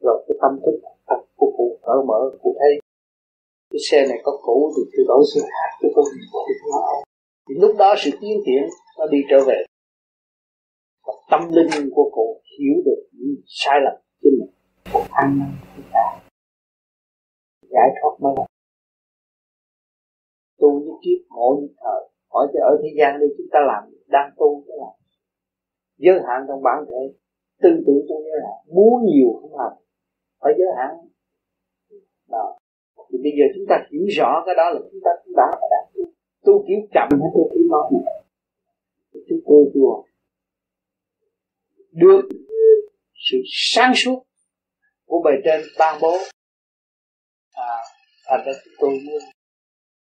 Rồi 0.00 0.24
cái 0.26 0.36
tâm 0.42 0.52
thức 0.64 0.76
thật 1.08 1.20
của 1.36 1.50
cụ 1.56 1.78
mở 1.82 1.96
mở 2.08 2.20
cụ 2.42 2.56
thấy 2.58 2.72
cái 3.70 3.80
xe 3.90 4.06
này 4.10 4.18
có 4.24 4.32
cũ 4.42 4.72
thì 4.74 4.82
tôi 4.92 5.04
đổi 5.08 5.22
xe 5.34 5.40
khác 5.40 5.70
cho 5.80 5.88
tôi 5.94 6.04
thì 7.48 7.54
lúc 7.62 7.76
đó 7.78 7.94
sự 7.98 8.10
tiến 8.20 8.36
triển 8.46 8.62
nó 8.98 9.06
đi 9.06 9.18
trở 9.30 9.38
về. 9.46 9.64
Và 11.06 11.12
tâm 11.30 11.40
linh 11.52 11.90
của 11.94 12.10
cụ 12.12 12.40
hiểu 12.58 12.82
được 12.84 13.02
những 13.12 13.36
sai 13.46 13.78
lầm 13.84 13.94
của 14.22 14.30
mình 14.38 14.50
cụ 14.92 15.00
ăn 15.10 15.38
năn 15.38 15.50
chúng 15.76 15.84
ta 15.92 16.20
giải 17.62 17.88
thoát 18.00 18.14
mới 18.20 18.34
là 18.36 18.44
tu 20.58 20.80
như 20.80 20.92
kiếp 21.04 21.20
ngộ 21.28 21.58
như 21.60 21.68
thời. 21.80 22.02
Hỏi 22.32 22.46
cho 22.52 22.60
ở 22.70 22.72
thế 22.82 22.88
gian 22.98 23.20
đây 23.20 23.28
chúng 23.36 23.46
ta 23.52 23.58
làm 23.70 23.82
đang 24.06 24.30
tu 24.36 24.64
cái 24.66 24.76
là 24.82 24.90
giới 25.98 26.18
hạn 26.26 26.44
trong 26.48 26.62
bản 26.62 26.78
thể 26.90 27.02
tư 27.62 27.70
tưởng 27.86 28.02
trong 28.08 28.22
giới 28.24 28.40
hạn 28.44 28.58
muốn 28.76 29.04
nhiều 29.04 29.30
không 29.40 29.58
làm. 29.60 29.72
Phải 30.40 30.52
giới 30.58 30.68
hạn. 30.78 30.90
Đó. 32.28 32.58
Thì 33.12 33.18
bây 33.24 33.32
giờ 33.38 33.44
chúng 33.54 33.66
ta 33.68 33.76
hiểu 33.90 34.04
rõ 34.18 34.42
cái 34.46 34.54
đó 34.54 34.70
là 34.74 34.80
chúng 34.90 35.00
ta 35.04 35.10
cũng 35.24 35.34
đã 35.36 35.46
đã 35.70 35.80
tu, 35.94 36.02
tu 36.44 36.64
kiểu 36.68 36.78
chậm 36.94 37.08
hay 37.20 37.30
tu 37.34 37.50
kiểu 37.54 37.62
mau. 37.70 37.90
Chúng 39.28 39.40
tôi 39.46 39.70
chùa 39.74 40.02
à. 40.02 40.02
được 41.90 42.22
sự 43.30 43.38
sáng 43.44 43.92
suốt 43.94 44.22
của 45.06 45.22
bề 45.24 45.30
trên 45.44 45.60
ban 45.78 45.98
bố 46.02 46.12
à, 47.52 47.76
thành 48.26 48.40
ra 48.46 48.52
chúng 48.64 48.74
tôi 48.78 48.90
muốn 48.90 49.18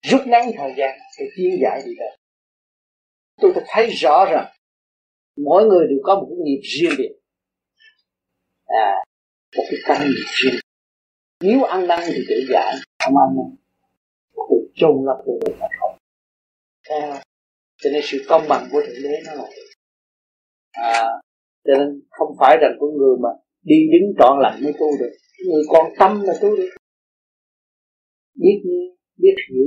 rút 0.03 0.21
ngắn 0.27 0.51
thời 0.57 0.75
gian 0.77 0.99
để 1.19 1.27
tiến 1.37 1.59
giải 1.63 1.83
đi 1.87 1.93
đây 1.99 2.19
tôi 3.43 3.53
thấy 3.67 3.91
rõ 3.91 4.25
rằng 4.33 4.47
mỗi 5.37 5.65
người 5.65 5.87
đều 5.89 5.99
có 6.03 6.15
một 6.15 6.27
cái 6.29 6.39
nghiệp 6.45 6.61
riêng 6.63 6.93
biệt. 6.99 7.13
À 8.65 8.95
một 9.57 9.65
cái 9.71 9.81
căn 9.85 10.09
nghiệp 10.09 10.25
riêng 10.33 10.61
nếu 11.41 11.63
ăn 11.65 11.87
năn 11.87 12.01
thì 12.07 12.23
tự 12.29 12.35
giải 12.53 12.75
không 13.05 13.15
ăn 13.19 13.37
năn. 13.37 13.57
Thì 14.51 14.57
chôn 14.75 15.05
lấp 15.07 15.17
được 15.27 15.57
mà 15.61 15.67
không. 15.81 15.99
À, 16.83 17.23
cho 17.77 17.91
nên 17.93 18.03
sự 18.05 18.19
công 18.29 18.43
bằng 18.49 18.69
của 18.73 18.81
thượng 18.87 19.03
đế 19.03 19.21
nó 19.27 19.35
là 19.35 19.49
à, 20.73 21.03
cho 21.65 21.73
nên 21.79 22.03
không 22.11 22.37
phải 22.41 22.57
rằng 22.61 22.77
con 22.81 22.97
người 22.97 23.17
mà 23.23 23.29
đi 23.63 23.77
đứng 23.93 24.15
trọn 24.19 24.39
lành 24.41 24.61
mới 24.63 24.73
tu 24.73 24.87
được. 25.01 25.13
Người 25.47 25.63
còn 25.69 25.93
tâm 25.99 26.21
là 26.23 26.35
tu 26.41 26.57
được. 26.57 26.71
Biết 28.35 28.63
nghe 28.65 28.97
biết 29.17 29.35
hiểu 29.51 29.67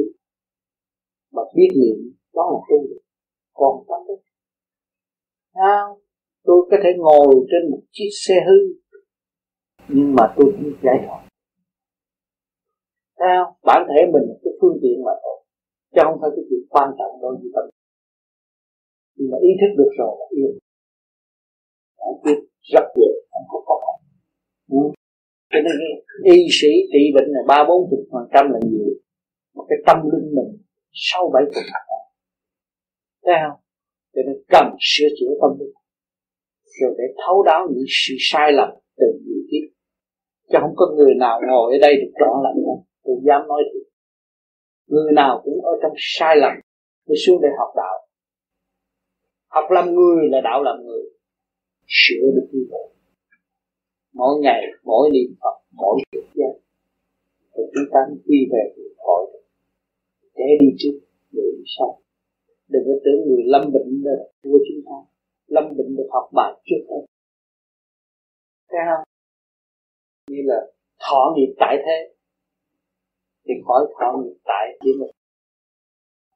mà 1.36 1.42
biết 1.56 1.70
niệm 1.80 1.98
đó 2.34 2.44
là 2.54 2.60
tu 2.70 2.88
được 2.90 3.04
còn 3.54 3.84
tâm 3.88 4.00
cái 4.08 4.18
à, 5.54 5.78
tôi 6.44 6.68
có 6.72 6.78
thể 6.84 6.90
ngồi 6.98 7.36
trên 7.52 7.72
một 7.72 7.82
chiếc 7.92 8.10
xe 8.26 8.36
hư 8.48 8.58
nhưng 9.88 10.16
mà 10.16 10.34
tôi 10.38 10.52
cũng 10.52 10.74
giải 10.84 10.98
thoát 11.06 11.22
sao? 13.20 13.42
Bản 13.64 13.82
thể 13.90 14.02
mình 14.14 14.26
là 14.30 14.36
cái 14.44 14.54
phương 14.62 14.78
tiện 14.82 14.98
mà 15.06 15.14
thôi 15.24 15.38
chứ 15.94 16.02
không 16.04 16.18
phải 16.22 16.30
cái 16.36 16.44
chuyện 16.50 16.64
quan 16.74 16.88
trọng 16.98 17.22
đâu 17.22 17.32
như 17.40 17.50
tâm 17.56 17.66
nhưng 19.16 19.30
mà 19.32 19.38
ý 19.50 19.52
thức 19.60 19.72
được 19.80 19.92
rồi 20.00 20.14
là 20.20 20.28
yên. 20.38 20.52
Giải 22.00 22.14
quyết 22.22 22.38
rất 22.74 22.86
dễ 22.98 23.10
không 23.32 23.46
có 23.52 23.60
khó. 23.68 23.76
Khăn 23.90 24.02
ừ. 24.70 24.84
cho 25.52 25.60
nên 25.66 25.78
y 26.36 26.38
sĩ 26.58 26.72
trị 26.92 27.04
bệnh 27.16 27.30
này 27.34 27.44
ba 27.48 27.60
bốn 27.68 27.80
chục 27.90 28.04
phần 28.12 28.26
trăm 28.34 28.46
là 28.54 28.60
nhiều. 28.70 28.90
Mà 29.56 29.64
cái 29.70 29.78
tâm 29.88 29.98
linh 30.12 30.28
mình 30.38 30.52
sau 30.96 31.32
bảy 31.34 31.44
tuần, 31.54 31.66
phần 31.72 31.84
đó. 31.90 32.00
Thấy 33.26 33.36
không? 33.44 33.60
Cho 34.14 34.22
nên 34.28 34.38
cần 34.54 34.66
sửa 34.80 35.10
chữa 35.20 35.34
tâm 35.42 35.52
linh 35.60 35.76
rồi 36.80 36.96
để 36.98 37.04
thấu 37.26 37.44
đáo 37.44 37.68
những 37.72 37.86
sự 37.88 38.14
sai 38.20 38.52
lầm 38.52 38.70
từ 38.98 39.08
nhiều 39.26 39.42
kiếp. 39.52 39.66
Chứ 40.50 40.58
không 40.62 40.74
có 40.76 40.86
người 40.98 41.14
nào 41.20 41.42
ngồi 41.48 41.74
ở 41.74 41.78
đây 41.82 41.94
được 41.96 42.12
trọn 42.20 42.44
lành 42.44 42.58
đâu 42.66 42.86
tôi 43.04 43.16
dám 43.28 43.48
nói 43.48 43.64
thiệt. 43.74 43.88
Người 44.88 45.12
nào 45.14 45.42
cũng 45.44 45.66
ở 45.66 45.74
trong 45.82 45.94
sai 45.98 46.36
lầm 46.38 46.54
mới 47.08 47.18
xuống 47.26 47.42
để 47.42 47.50
học 47.60 47.72
đạo. 47.76 48.08
Học 49.48 49.66
làm 49.72 49.96
người 49.96 50.30
là 50.30 50.42
đạo 50.44 50.64
làm 50.64 50.76
người. 50.86 51.04
Sửa 51.88 52.28
được 52.36 52.48
như 52.52 52.68
vậy. 52.72 52.88
Mỗi 54.14 54.40
ngày 54.42 54.62
mỗi 54.84 55.10
niệm 55.14 55.36
phật 55.42 55.58
mỗi 55.72 56.00
chút 56.12 56.26
gian 56.36 56.54
thì 57.54 57.64
chúng 57.74 57.90
ta 57.94 58.00
đi 58.26 58.38
về 58.52 58.74
thì 58.76 58.84
khỏi 58.98 59.26
để 60.36 60.46
đi 60.60 60.68
trước 60.78 61.00
để 61.32 61.44
đi 61.58 61.64
sau. 61.78 62.02
Đừng 62.68 62.84
có 62.86 62.94
tưởng 63.06 63.22
người 63.28 63.44
lâm 63.46 63.62
bệnh 63.74 64.02
là 64.04 64.16
của 64.44 64.60
chúng 64.68 64.82
ta, 64.86 64.98
lâm 65.48 65.64
bệnh 65.78 65.96
được 65.96 66.08
học 66.12 66.30
bài 66.34 66.54
trước 66.66 66.82
hết 66.90 67.06
thấy 68.76 68.80
không? 68.90 69.04
Như 70.28 70.42
là 70.46 70.60
thọ 71.00 71.34
nghiệp 71.36 71.54
tại 71.60 71.76
thế. 71.86 72.16
Thì 73.46 73.54
khỏi 73.66 73.86
thọ 74.00 74.18
nghiệp 74.18 74.38
tại 74.46 74.78
chỉ 74.84 74.90
một 75.00 75.12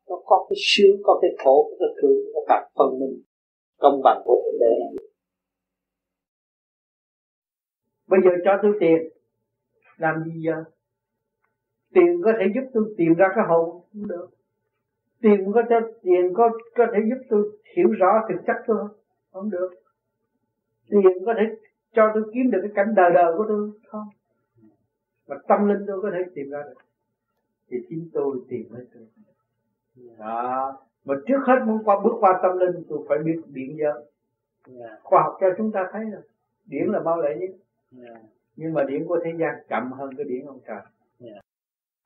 nó 0.10 0.16
có 0.26 0.48
cái 0.50 0.58
sướng, 0.60 1.02
có 1.04 1.20
cái 1.22 1.32
khổ, 1.44 1.68
có 1.70 1.76
cái 1.80 1.90
thương 2.02 2.18
có 2.34 2.42
đặt 2.48 2.70
phần 2.76 3.00
mình, 3.00 3.24
công 3.78 4.02
bằng 4.04 4.22
của 4.26 4.42
thượng 4.44 4.60
đế. 4.60 5.04
Bây 8.08 8.20
giờ 8.24 8.30
cho 8.46 8.52
tôi 8.62 8.72
tiền. 8.80 8.98
Làm 9.98 10.24
gì 10.26 10.42
giờ? 10.46 10.64
Tiền 12.00 12.22
có 12.24 12.34
thể 12.40 12.46
giúp 12.56 12.70
tôi 12.74 12.94
tìm 12.98 13.14
ra 13.14 13.28
cái 13.36 13.46
hồn 13.48 13.82
cũng 13.94 14.08
được. 14.08 14.28
Tiền 15.22 15.52
có 15.54 15.64
cho 15.70 15.80
tiền 16.02 16.34
có 16.34 16.50
có 16.76 16.86
thể 16.94 17.00
giúp 17.10 17.26
tôi 17.30 17.60
hiểu 17.76 17.90
rõ 17.90 18.26
thực 18.30 18.36
chất 18.48 18.56
tôi 18.68 18.78
không? 18.78 18.98
Không 19.32 19.50
được. 19.50 19.70
Tiền 20.90 21.26
có 21.26 21.34
thể 21.38 21.56
cho 21.94 22.12
tôi 22.14 22.24
kiếm 22.34 22.52
được 22.52 22.60
cái 22.62 22.72
cảnh 22.76 22.94
đời 22.96 23.12
đời 23.14 23.34
của 23.38 23.46
tôi 23.48 23.72
không? 23.88 24.08
Mà 25.28 25.36
tâm 25.48 25.68
linh 25.68 25.86
tôi 25.88 26.02
có 26.02 26.12
thể 26.12 26.20
tìm 26.36 26.50
ra 26.50 26.64
được. 26.64 26.82
Thì 27.70 27.78
chính 27.90 28.10
tôi 28.14 28.38
tìm 28.50 28.66
lấy 28.72 28.86
tôi 28.94 29.04
đó 30.20 30.78
mà 31.06 31.16
trước 31.28 31.40
hết 31.48 31.60
muốn 31.66 31.84
qua 31.84 32.00
bước 32.04 32.14
qua 32.20 32.40
tâm 32.44 32.58
linh 32.58 32.84
tôi 32.90 33.00
phải 33.10 33.18
biết 33.18 33.42
điện 33.48 33.78
giới 33.80 34.04
khoa 35.04 35.22
học 35.22 35.38
cho 35.42 35.48
chúng 35.58 35.72
ta 35.72 35.90
thấy 35.92 36.06
rồi 36.06 36.22
điển 36.66 36.88
là 36.88 37.00
bao 37.00 37.22
lệ 37.22 37.38
nhất. 37.40 37.50
Yeah. 38.04 38.22
nhưng 38.56 38.74
mà 38.74 38.84
điển 38.84 39.08
của 39.08 39.20
thế 39.24 39.32
gian 39.40 39.56
chậm 39.70 39.92
hơn 39.92 40.10
cái 40.18 40.26
điển 40.30 40.46
ông 40.46 40.60
trời 40.68 40.82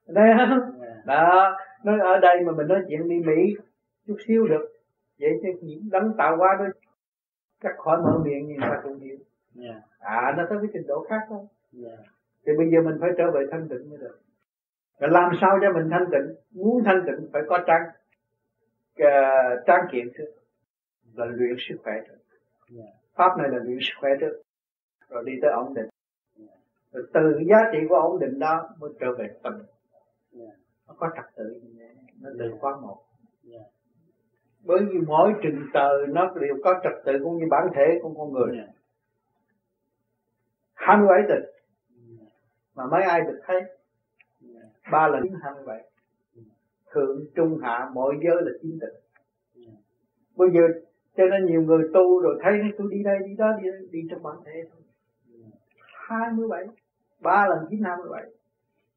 không 0.08 0.82
yeah. 0.82 1.06
đó. 1.06 1.58
Nói 1.84 2.00
ở 2.00 2.20
đây 2.20 2.42
mà 2.46 2.52
mình 2.52 2.68
nói 2.68 2.80
chuyện 2.88 3.10
đi 3.10 3.20
mỹ 3.20 3.56
chút 4.08 4.16
xíu 4.28 4.48
được. 4.48 4.66
Vậy 5.20 5.30
chứ 5.42 5.50
những 5.62 5.90
đấng 5.92 6.14
tạo 6.18 6.38
hóa 6.38 6.56
đó 6.60 6.66
cắt 7.62 7.74
khỏi 7.78 7.98
mở 7.98 8.20
miệng 8.26 8.48
nhưng 8.48 8.58
ta 8.62 8.80
cũng 8.84 9.00
hiểu. 9.00 9.18
Yeah. 9.62 9.76
à 10.00 10.34
nó 10.38 10.44
tới 10.50 10.58
cái 10.62 10.70
trình 10.74 10.88
độ 10.88 11.06
khác 11.10 11.20
thôi. 11.30 11.40
Yeah. 11.84 12.00
thì 12.46 12.54
bây 12.58 12.68
giờ 12.72 12.82
mình 12.82 12.98
phải 13.02 13.10
trở 13.18 13.32
về 13.32 13.42
thanh 13.52 13.68
tịnh 13.70 13.90
mới 13.90 13.98
được. 13.98 14.20
Và 15.00 15.08
làm 15.08 15.32
sao 15.42 15.60
cho 15.62 15.74
mình 15.74 15.90
thanh 15.92 16.06
tịnh? 16.12 16.36
Muốn 16.52 16.84
thanh 16.86 17.02
tịnh 17.06 17.30
phải 17.34 17.42
có 17.48 17.60
trang 17.68 17.82
uh, 19.02 19.66
trang 19.66 19.86
kiện 19.92 20.08
trước 20.18 20.32
là 21.14 21.26
luyện 21.26 21.56
sức 21.70 21.76
khỏe 21.84 21.94
trước. 22.08 22.18
Yeah. 22.78 22.90
pháp 23.16 23.38
này 23.38 23.50
là 23.50 23.58
luyện 23.64 23.78
sức 23.82 23.94
khỏe 24.00 24.10
trước. 24.20 24.42
Rồi 25.10 25.24
đi 25.26 25.34
tới 25.42 25.52
ổn 25.52 25.74
định. 25.74 25.90
Rồi 26.94 27.04
từ 27.14 27.40
giá 27.50 27.58
trị 27.72 27.80
của 27.90 27.96
ổn 27.96 28.20
định 28.20 28.40
đó 28.40 28.70
mới 28.80 28.90
trở 29.00 29.08
về 29.18 29.30
tâm 29.44 29.54
nó 30.88 30.94
có 30.98 31.10
trật 31.16 31.26
tự 31.36 31.62
nó 32.22 32.30
từ 32.40 32.52
khóa 32.60 32.78
một. 32.82 32.98
Bởi 34.64 34.80
vì 34.86 35.00
mỗi 35.08 35.34
trình 35.44 35.66
tờ 35.74 35.90
nó 36.10 36.34
đều 36.42 36.56
có 36.64 36.80
trật 36.84 36.94
tự 37.06 37.14
cũng 37.24 37.38
như 37.38 37.46
bản 37.50 37.68
thể 37.76 38.00
của 38.02 38.14
con 38.18 38.32
người. 38.32 38.58
Hai 40.74 40.98
mươi 40.98 41.08
bảy 41.10 41.22
tịch 41.30 41.50
mà 42.76 42.86
mấy 42.92 43.04
ai 43.04 43.22
được 43.22 43.40
thấy? 43.46 43.62
Ba 44.92 45.08
lần 45.08 45.24
hai 45.42 45.54
mươi 45.54 45.64
bảy 45.66 45.84
thượng 46.94 47.26
trung 47.36 47.60
hạ 47.62 47.90
mọi 47.94 48.16
giới 48.24 48.36
là 48.42 48.52
chín 48.62 48.80
tịch. 48.82 49.04
Bây 50.36 50.50
giờ 50.54 50.62
cho 51.18 51.24
nên 51.26 51.46
nhiều 51.46 51.62
người 51.62 51.90
tu 51.94 52.22
rồi 52.22 52.40
thấy 52.44 52.54
tôi 52.78 52.88
đi 52.92 53.04
đây 53.04 53.20
đi 53.28 53.36
đó 53.36 53.52
đi, 53.62 53.70
đi 53.92 54.00
trong 54.10 54.24
bản 54.24 54.36
thể 54.46 54.64
thôi. 54.72 54.82
27 56.10 56.66
ba 57.20 57.48
lần 57.48 57.66
9 57.70 57.84
27 57.84 58.24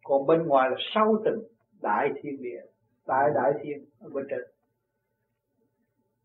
còn 0.09 0.27
bên 0.27 0.47
ngoài 0.47 0.71
là 0.71 0.77
sâu 0.95 1.23
tình 1.25 1.39
đại 1.83 2.11
thiên 2.23 2.43
địa 2.43 2.61
đại 3.07 3.31
đại 3.35 3.53
thiên 3.63 3.85
ở 4.01 4.11
bên 4.11 4.27
trên. 4.31 4.41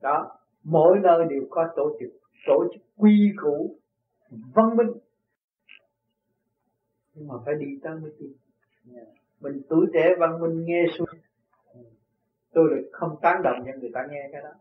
Đó, 0.01 0.38
mỗi 0.64 1.00
nơi 1.03 1.26
đều 1.30 1.43
có 1.50 1.68
tổ 1.76 1.98
chức 2.00 2.10
tổ 2.48 2.66
chức 2.74 2.82
quy 2.98 3.32
củ, 3.42 3.76
văn 4.30 4.77
minh. 4.77 4.88
Nhưng 7.14 7.27
mà 7.27 7.35
phải 7.45 7.56
đi 7.60 7.80
tới 7.84 8.00
mới 8.00 8.11
tin. 8.19 8.34
Mình 9.40 9.61
tuổi 9.69 9.85
trẻ 9.93 10.16
văn 10.19 10.42
minh 10.42 10.66
nghe 10.66 10.85
xuống, 10.98 11.08
tôi 12.53 12.69
được 12.69 12.90
không 12.92 13.16
tán 13.22 13.42
đồng 13.43 13.60
cho 13.66 13.72
người 13.80 13.92
ta 13.93 14.08
nghe 14.10 14.30
cái 14.32 14.42
đó. 14.42 14.51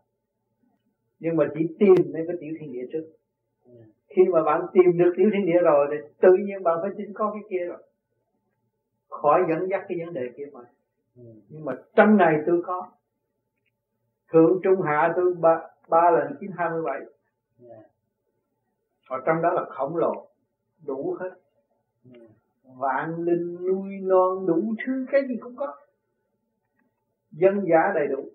Nhưng 1.19 1.35
mà 1.35 1.45
chỉ 1.53 1.75
tìm 1.79 2.13
nên 2.13 2.27
cái 2.27 2.35
tiểu 2.41 2.53
thiên 2.59 2.73
địa 2.73 2.87
trước. 2.91 3.05
Khi 4.09 4.21
mà 4.31 4.43
bạn 4.43 4.61
tìm 4.73 4.97
được 4.97 5.13
tiểu 5.17 5.29
thiên 5.33 5.45
địa 5.45 5.59
rồi 5.63 5.87
thì 5.91 5.97
tự 6.21 6.29
nhiên 6.45 6.63
bạn 6.63 6.77
phải 6.81 6.91
tin 6.97 7.13
có 7.13 7.31
cái 7.33 7.41
kia 7.49 7.65
rồi 7.65 7.83
khỏi 9.11 9.41
dẫn 9.49 9.69
dắt 9.69 9.85
cái 9.87 9.97
vấn 10.05 10.13
đề 10.13 10.29
kia 10.37 10.45
mà. 10.53 10.59
Nhưng 11.49 11.65
mà 11.65 11.73
trong 11.95 12.17
này 12.17 12.35
tôi 12.45 12.61
có. 12.65 12.91
Thượng 14.31 14.59
trung 14.63 14.81
hạ 14.81 15.13
tôi 15.15 15.33
ba, 15.33 15.61
ba 15.87 16.11
lần 16.11 16.35
chín 16.39 16.51
hai 16.57 16.69
mươi 16.69 16.81
bảy. 16.81 17.01
Ở 19.07 19.19
trong 19.25 19.41
đó 19.41 19.51
là 19.53 19.65
khổng 19.69 19.95
lồ. 19.95 20.27
Đủ 20.85 21.17
hết. 21.19 21.29
Vạn 22.63 23.15
linh 23.15 23.57
nuôi 23.67 23.97
non 24.01 24.45
đủ 24.45 24.73
thứ 24.85 25.05
cái 25.11 25.21
gì 25.27 25.35
cũng 25.41 25.55
có. 25.55 25.75
Dân 27.31 27.65
giả 27.69 27.91
đầy 27.95 28.07
đủ. 28.07 28.29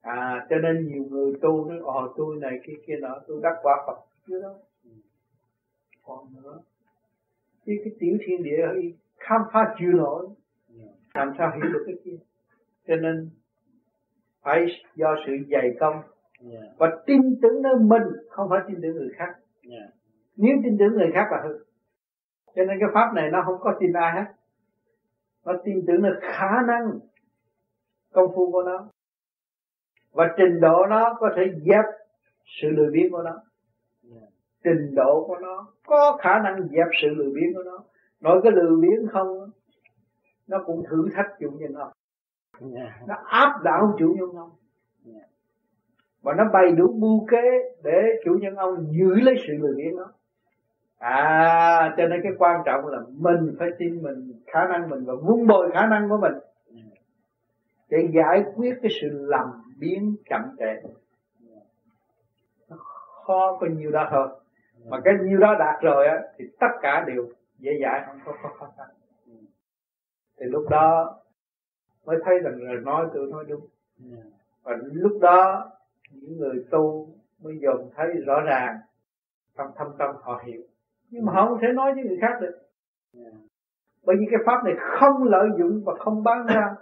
À 0.00 0.46
cho 0.50 0.56
nên 0.56 0.88
nhiều 0.88 1.04
người 1.10 1.32
tu 1.42 1.64
nói 1.64 1.78
ồ 1.78 2.14
tôi 2.16 2.36
này 2.36 2.60
kia 2.66 2.72
kia 2.86 2.96
nọ 3.00 3.20
tôi 3.26 3.40
đắc 3.42 3.56
quả 3.62 3.84
phật. 3.86 3.96
Chưa 4.26 4.42
đâu. 4.42 4.60
Còn 6.02 6.26
nữa. 6.42 6.60
Chứ 7.66 7.72
cái 7.84 7.92
tiểu 8.00 8.18
thiên 8.26 8.42
địa 8.42 8.66
khám 9.28 9.40
phá 9.52 9.74
chưa 9.78 9.92
nổi 9.92 10.26
làm 11.14 11.32
sao 11.38 11.52
hiểu 11.54 11.72
được 11.72 11.82
cái 11.86 11.94
kia? 12.04 12.16
Cho 12.86 12.96
nên 12.96 13.30
phải 14.42 14.66
do 14.94 15.16
sự 15.26 15.32
dày 15.50 15.76
công 15.80 16.02
và 16.78 17.02
tin 17.06 17.20
tưởng 17.42 17.62
nơi 17.62 17.74
mình 17.80 18.02
không 18.30 18.48
phải 18.50 18.60
tin 18.68 18.76
tưởng 18.82 18.96
người 18.96 19.10
khác. 19.16 19.34
Nếu 20.36 20.56
tin 20.64 20.76
tưởng 20.78 20.92
người 20.92 21.10
khác 21.14 21.28
là 21.30 21.42
hư. 21.44 21.58
Cho 22.54 22.64
nên 22.64 22.78
cái 22.80 22.88
pháp 22.94 23.12
này 23.14 23.30
nó 23.30 23.42
không 23.46 23.60
có 23.60 23.76
tin 23.80 23.92
ai 23.92 24.12
hết. 24.12 24.32
Nó 25.44 25.52
tin 25.64 25.84
tưởng 25.86 26.02
là 26.02 26.10
khả 26.22 26.62
năng 26.66 26.98
công 28.12 28.32
phu 28.34 28.52
của 28.52 28.62
nó. 28.62 28.88
Và 30.12 30.34
trình 30.38 30.60
độ 30.60 30.86
nó 30.90 31.16
có 31.18 31.30
thể 31.36 31.42
dẹp 31.66 31.84
sự 32.44 32.68
lười 32.68 32.90
biếng 32.90 33.12
của 33.12 33.22
nó. 33.22 33.42
Trình 34.64 34.94
độ 34.94 35.24
của 35.26 35.36
nó 35.36 35.72
có 35.86 36.18
khả 36.20 36.38
năng 36.38 36.68
dẹp 36.68 36.86
sự 37.02 37.08
lười 37.08 37.30
biếng 37.34 37.54
của 37.54 37.62
nó 37.62 37.84
nói 38.20 38.40
cái 38.42 38.52
lười 38.52 38.76
biếng 38.80 39.06
không 39.12 39.50
nó 40.46 40.62
cũng 40.66 40.82
thử 40.90 41.08
thách 41.14 41.26
chủ 41.40 41.50
nhân 41.50 41.74
ông. 41.74 41.92
Nó 43.06 43.14
áp 43.24 43.62
đảo 43.64 43.96
chủ 43.98 44.14
nhân 44.18 44.30
ông. 44.36 44.50
Và 46.22 46.34
nó 46.34 46.44
bày 46.52 46.72
đủ 46.72 46.92
mưu 46.98 47.26
kế 47.30 47.42
để 47.82 48.02
chủ 48.24 48.38
nhân 48.40 48.54
ông 48.54 48.86
giữ 48.90 49.14
lấy 49.14 49.34
sự 49.46 49.52
lười 49.58 49.74
biếng 49.76 49.96
đó. 49.96 50.12
À 50.98 51.94
cho 51.96 52.06
nên 52.06 52.20
cái 52.22 52.32
quan 52.38 52.62
trọng 52.66 52.86
là 52.86 52.98
mình 53.08 53.56
phải 53.58 53.68
tin 53.78 54.02
mình 54.02 54.32
khả 54.46 54.68
năng 54.68 54.88
mình 54.88 55.04
và 55.04 55.14
vun 55.14 55.46
bồi 55.46 55.70
khả 55.72 55.86
năng 55.86 56.08
của 56.08 56.16
mình. 56.16 56.32
Để 57.88 58.08
giải 58.14 58.44
quyết 58.54 58.74
cái 58.82 58.92
sự 59.00 59.08
lầm 59.12 59.46
biến 59.78 60.16
chậm 60.30 60.42
trễ. 60.58 60.88
Nó 62.68 62.76
khó 63.26 63.58
có 63.60 63.66
nhiều 63.66 63.90
đó 63.90 64.08
thôi. 64.10 64.28
Mà 64.88 65.00
cái 65.04 65.14
nhiêu 65.22 65.38
đó 65.38 65.54
đạt 65.58 65.82
rồi 65.82 66.06
á 66.06 66.22
thì 66.38 66.44
tất 66.60 66.70
cả 66.82 67.04
đều 67.06 67.28
dễ 67.58 67.70
dãi. 67.82 68.02
Không 68.06 68.18
có 68.24 68.32
khó 68.42 68.70
khăn 68.76 68.88
thì 70.40 70.46
lúc 70.46 70.68
đó 70.70 71.16
mới 72.04 72.16
thấy 72.24 72.38
rằng 72.38 72.54
lời 72.58 72.76
nói 72.84 73.06
tôi 73.14 73.26
nói 73.30 73.44
đúng. 73.48 73.66
Và 74.62 74.72
lúc 74.92 75.18
đó 75.20 75.70
những 76.10 76.36
người 76.38 76.64
tu 76.70 77.08
mới 77.42 77.58
dồn 77.62 77.90
thấy 77.96 78.06
rõ 78.26 78.40
ràng 78.40 78.78
trong 79.56 79.70
thâm 79.76 79.86
tâm 79.98 80.16
họ 80.22 80.42
hiểu. 80.46 80.62
Nhưng 81.10 81.24
mà 81.24 81.32
họ 81.32 81.46
không 81.46 81.58
thể 81.62 81.68
nói 81.74 81.94
với 81.94 82.04
người 82.04 82.18
khác 82.20 82.38
được. 82.40 82.58
Bởi 84.04 84.16
vì 84.20 84.26
cái 84.30 84.40
pháp 84.46 84.64
này 84.64 84.74
không 84.78 85.24
lợi 85.24 85.48
dụng 85.58 85.82
và 85.86 85.94
không 85.98 86.22
bán 86.22 86.46
ra. 86.46 86.74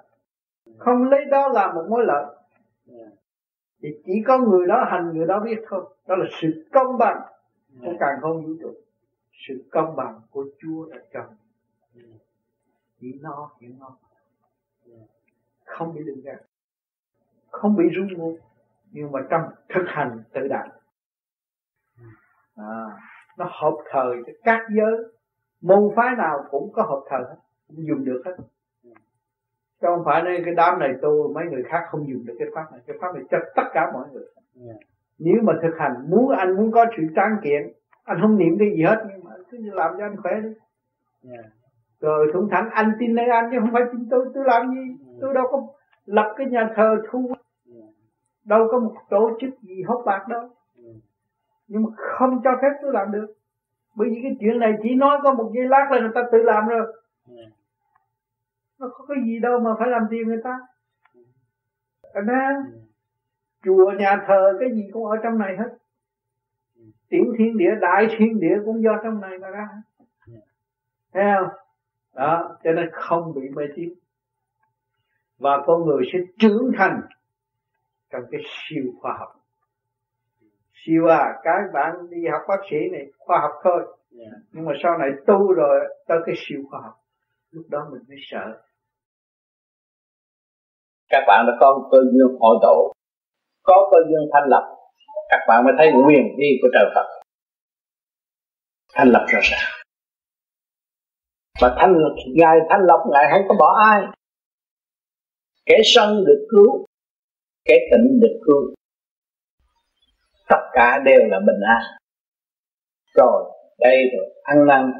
Không 0.78 1.04
lấy 1.04 1.24
đó 1.24 1.48
làm 1.48 1.74
một 1.74 1.86
mối 1.88 2.04
lợi. 2.06 2.36
Thì 3.82 3.88
chỉ 4.04 4.12
có 4.26 4.38
người 4.38 4.66
đó 4.66 4.84
hành 4.88 5.10
người 5.14 5.26
đó 5.26 5.40
biết 5.40 5.60
thôi. 5.68 5.84
Đó 6.06 6.16
là 6.16 6.24
sự 6.40 6.66
công 6.72 6.98
bằng. 6.98 7.20
Của 7.80 7.92
càng 8.00 8.18
không 8.20 8.46
vũ 8.46 8.52
trụ 8.60 8.74
sự 9.48 9.64
công 9.70 9.96
bằng 9.96 10.20
của 10.30 10.44
Chúa 10.58 10.88
đã 10.90 10.98
trồng 11.12 11.36
chỉ 13.00 13.18
no 13.22 13.50
hiểu 13.60 13.70
no 13.78 13.96
không 15.64 15.94
bị 15.94 16.00
đường 16.04 16.20
ra 16.24 16.34
không 17.50 17.76
bị 17.76 17.84
rung 17.96 18.18
ngôn 18.18 18.36
nhưng 18.90 19.12
mà 19.12 19.20
trong 19.30 19.42
thực 19.68 19.84
hành 19.86 20.22
tự 20.32 20.48
đạt 20.48 20.66
à, 22.56 22.64
nó 23.38 23.44
hợp 23.50 23.76
thời 23.90 24.16
cho 24.26 24.32
các 24.44 24.60
giới. 24.76 24.92
Môn 25.60 25.90
phái 25.96 26.16
nào 26.16 26.44
cũng 26.50 26.72
có 26.72 26.82
hợp 26.82 27.02
thời 27.08 27.20
hết 27.20 27.36
cũng 27.68 27.86
dùng 27.88 28.04
được 28.04 28.22
hết. 28.24 28.36
Chứ 29.80 29.86
không 29.86 30.02
phải 30.04 30.22
nên 30.22 30.44
cái 30.44 30.54
đám 30.54 30.78
này 30.78 30.90
tu 31.02 31.32
mấy 31.34 31.44
người 31.44 31.62
khác 31.62 31.84
không 31.90 32.08
dùng 32.08 32.26
được 32.26 32.34
cái 32.38 32.48
pháp 32.54 32.72
này. 32.72 32.80
Cái 32.86 32.96
pháp 33.00 33.14
này 33.14 33.24
cho 33.30 33.38
tất 33.56 33.62
cả 33.72 33.90
mọi 33.92 34.08
người. 34.12 34.24
Yeah. 34.66 34.76
nếu 35.18 35.42
mà 35.42 35.52
thực 35.62 35.74
hành 35.78 36.10
muốn 36.10 36.30
anh 36.30 36.56
muốn 36.56 36.72
có 36.72 36.86
sự 36.96 37.02
tráng 37.16 37.36
kiện 37.44 37.72
anh 38.04 38.18
không 38.20 38.38
niệm 38.38 38.56
cái 38.58 38.70
gì 38.76 38.82
hết 38.82 39.04
nhưng 39.08 39.24
mà 39.24 39.30
cứ 39.50 39.58
làm 39.62 39.94
cho 39.98 40.04
anh 40.04 40.16
khỏe 40.16 40.32
đi. 40.42 40.48
Yeah. 41.30 41.44
rồi 42.00 42.30
thủng 42.32 42.48
thẳng 42.50 42.68
anh 42.72 42.92
tin 42.98 43.14
nơi 43.14 43.26
anh 43.28 43.48
chứ 43.50 43.56
không 43.60 43.72
phải 43.72 43.82
tin 43.92 44.08
tôi. 44.10 44.26
Tôi 44.34 44.44
làm 44.46 44.70
gì? 44.70 44.80
Yeah. 44.80 45.18
tôi 45.20 45.34
đâu 45.34 45.44
có 45.50 45.66
lập 46.04 46.34
cái 46.36 46.46
nhà 46.46 46.70
thờ 46.76 46.96
thu. 47.10 47.32
Yeah. 47.74 47.88
đâu 48.44 48.68
có 48.70 48.78
một 48.78 48.94
tổ 49.10 49.30
chức 49.40 49.50
gì 49.62 49.82
hốt 49.82 50.02
bạc 50.06 50.28
đâu. 50.28 50.40
Yeah. 50.40 50.96
nhưng 51.66 51.82
mà 51.82 51.88
không 51.96 52.40
cho 52.44 52.50
phép 52.62 52.70
tôi 52.82 52.92
làm 52.92 53.12
được. 53.12 53.26
Bởi 53.96 54.08
vì 54.10 54.20
cái 54.22 54.36
chuyện 54.40 54.58
này 54.58 54.72
chỉ 54.82 54.94
nói 54.94 55.18
có 55.22 55.34
một 55.34 55.50
giây 55.54 55.68
lát 55.68 55.88
là 55.90 56.00
người 56.00 56.12
ta 56.14 56.22
tự 56.32 56.42
làm 56.42 56.68
rồi. 56.68 56.92
Yeah 57.36 57.48
nó 58.78 58.90
có 58.94 59.04
cái 59.08 59.16
gì 59.24 59.38
đâu 59.40 59.60
mà 59.60 59.70
phải 59.78 59.88
làm 59.88 60.02
tiền 60.10 60.28
người 60.28 60.40
ta. 60.44 60.58
Anh 62.12 62.26
thấy 62.26 62.82
chùa 63.64 63.92
nhà 63.98 64.24
thờ 64.26 64.56
cái 64.60 64.68
gì 64.74 64.88
cũng 64.92 65.06
ở 65.06 65.16
trong 65.22 65.38
này 65.38 65.56
hết 65.56 65.68
tiểu 67.14 67.34
thiên 67.38 67.56
địa 67.56 67.70
đại 67.80 68.06
thiên 68.18 68.40
địa 68.40 68.56
cũng 68.64 68.82
do 68.82 68.90
trong 69.04 69.20
này 69.20 69.38
mà 69.38 69.48
ra. 69.48 69.68
Thấy 71.12 71.24
không? 71.38 71.48
Đó 72.14 72.56
cho 72.64 72.72
nên 72.72 72.90
không 72.92 73.34
bị 73.34 73.48
mê 73.54 73.62
tín. 73.76 73.88
Và 75.38 75.62
con 75.66 75.86
người 75.86 76.02
sẽ 76.12 76.18
trưởng 76.38 76.72
thành 76.78 77.00
trong 78.10 78.22
cái 78.30 78.40
siêu 78.44 78.84
khoa 79.00 79.16
học. 79.18 79.28
Siêu 80.72 81.06
à 81.06 81.40
các 81.42 81.60
bạn 81.72 82.10
đi 82.10 82.26
học 82.32 82.42
bác 82.48 82.60
sĩ 82.70 82.76
này 82.92 83.06
khoa 83.18 83.38
học 83.40 83.52
thôi. 83.64 83.96
Nhưng 84.52 84.64
mà 84.64 84.72
sau 84.82 84.98
này 84.98 85.10
tu 85.26 85.52
rồi 85.52 85.80
tới 86.06 86.18
cái 86.26 86.34
siêu 86.38 86.62
khoa 86.70 86.80
học 86.80 86.94
lúc 87.50 87.64
đó 87.70 87.88
mình 87.92 88.02
mới 88.08 88.18
sợ. 88.30 88.62
Các 91.08 91.24
bạn 91.26 91.44
đã 91.48 91.52
có 91.60 91.88
cơ 91.92 91.98
duyên 92.12 92.38
hội 92.40 92.56
tụ. 92.62 92.92
Có 93.62 93.88
cơ 93.92 93.98
duyên 94.08 94.28
thanh 94.32 94.48
lập 94.48 94.74
các 95.28 95.40
bạn 95.48 95.64
mới 95.64 95.74
thấy 95.78 95.92
quyền 96.06 96.22
uy 96.36 96.58
của 96.62 96.68
trời 96.74 96.84
Phật. 96.94 97.06
Thanh 98.94 99.08
lập 99.08 99.24
rõ 99.28 99.40
ràng 99.42 99.84
và 101.60 101.76
thanh 101.78 101.94
ngài 102.34 102.56
thanh 102.70 102.80
lập 102.80 103.04
ngài 103.12 103.24
không 103.30 103.48
có 103.48 103.54
bỏ 103.58 103.76
ai. 103.90 104.02
Kẻ 105.66 105.76
sân 105.84 106.24
được 106.26 106.46
cứu, 106.50 106.86
kẻ 107.64 107.74
tịnh 107.90 108.20
được 108.20 108.40
cứu. 108.46 108.74
Tất 110.48 110.62
cả 110.72 110.98
đều 111.04 111.20
là 111.30 111.38
bình 111.38 111.60
an. 111.68 111.82
Rồi, 113.14 113.52
đây 113.78 113.96
rồi, 114.16 114.42
ăn 114.42 114.66
năn. 114.66 114.92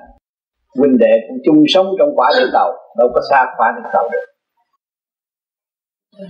Huynh 0.79 0.99
đệ 0.99 1.13
cũng 1.29 1.39
chung 1.45 1.65
sống 1.69 1.87
trong 1.99 2.09
quả 2.17 2.31
địa 2.39 2.51
cầu, 2.53 2.73
đâu 2.99 3.09
có 3.15 3.21
xa 3.31 3.45
quả 3.57 3.73
địa 3.77 3.89
cầu 3.93 4.09
được. 4.13 4.27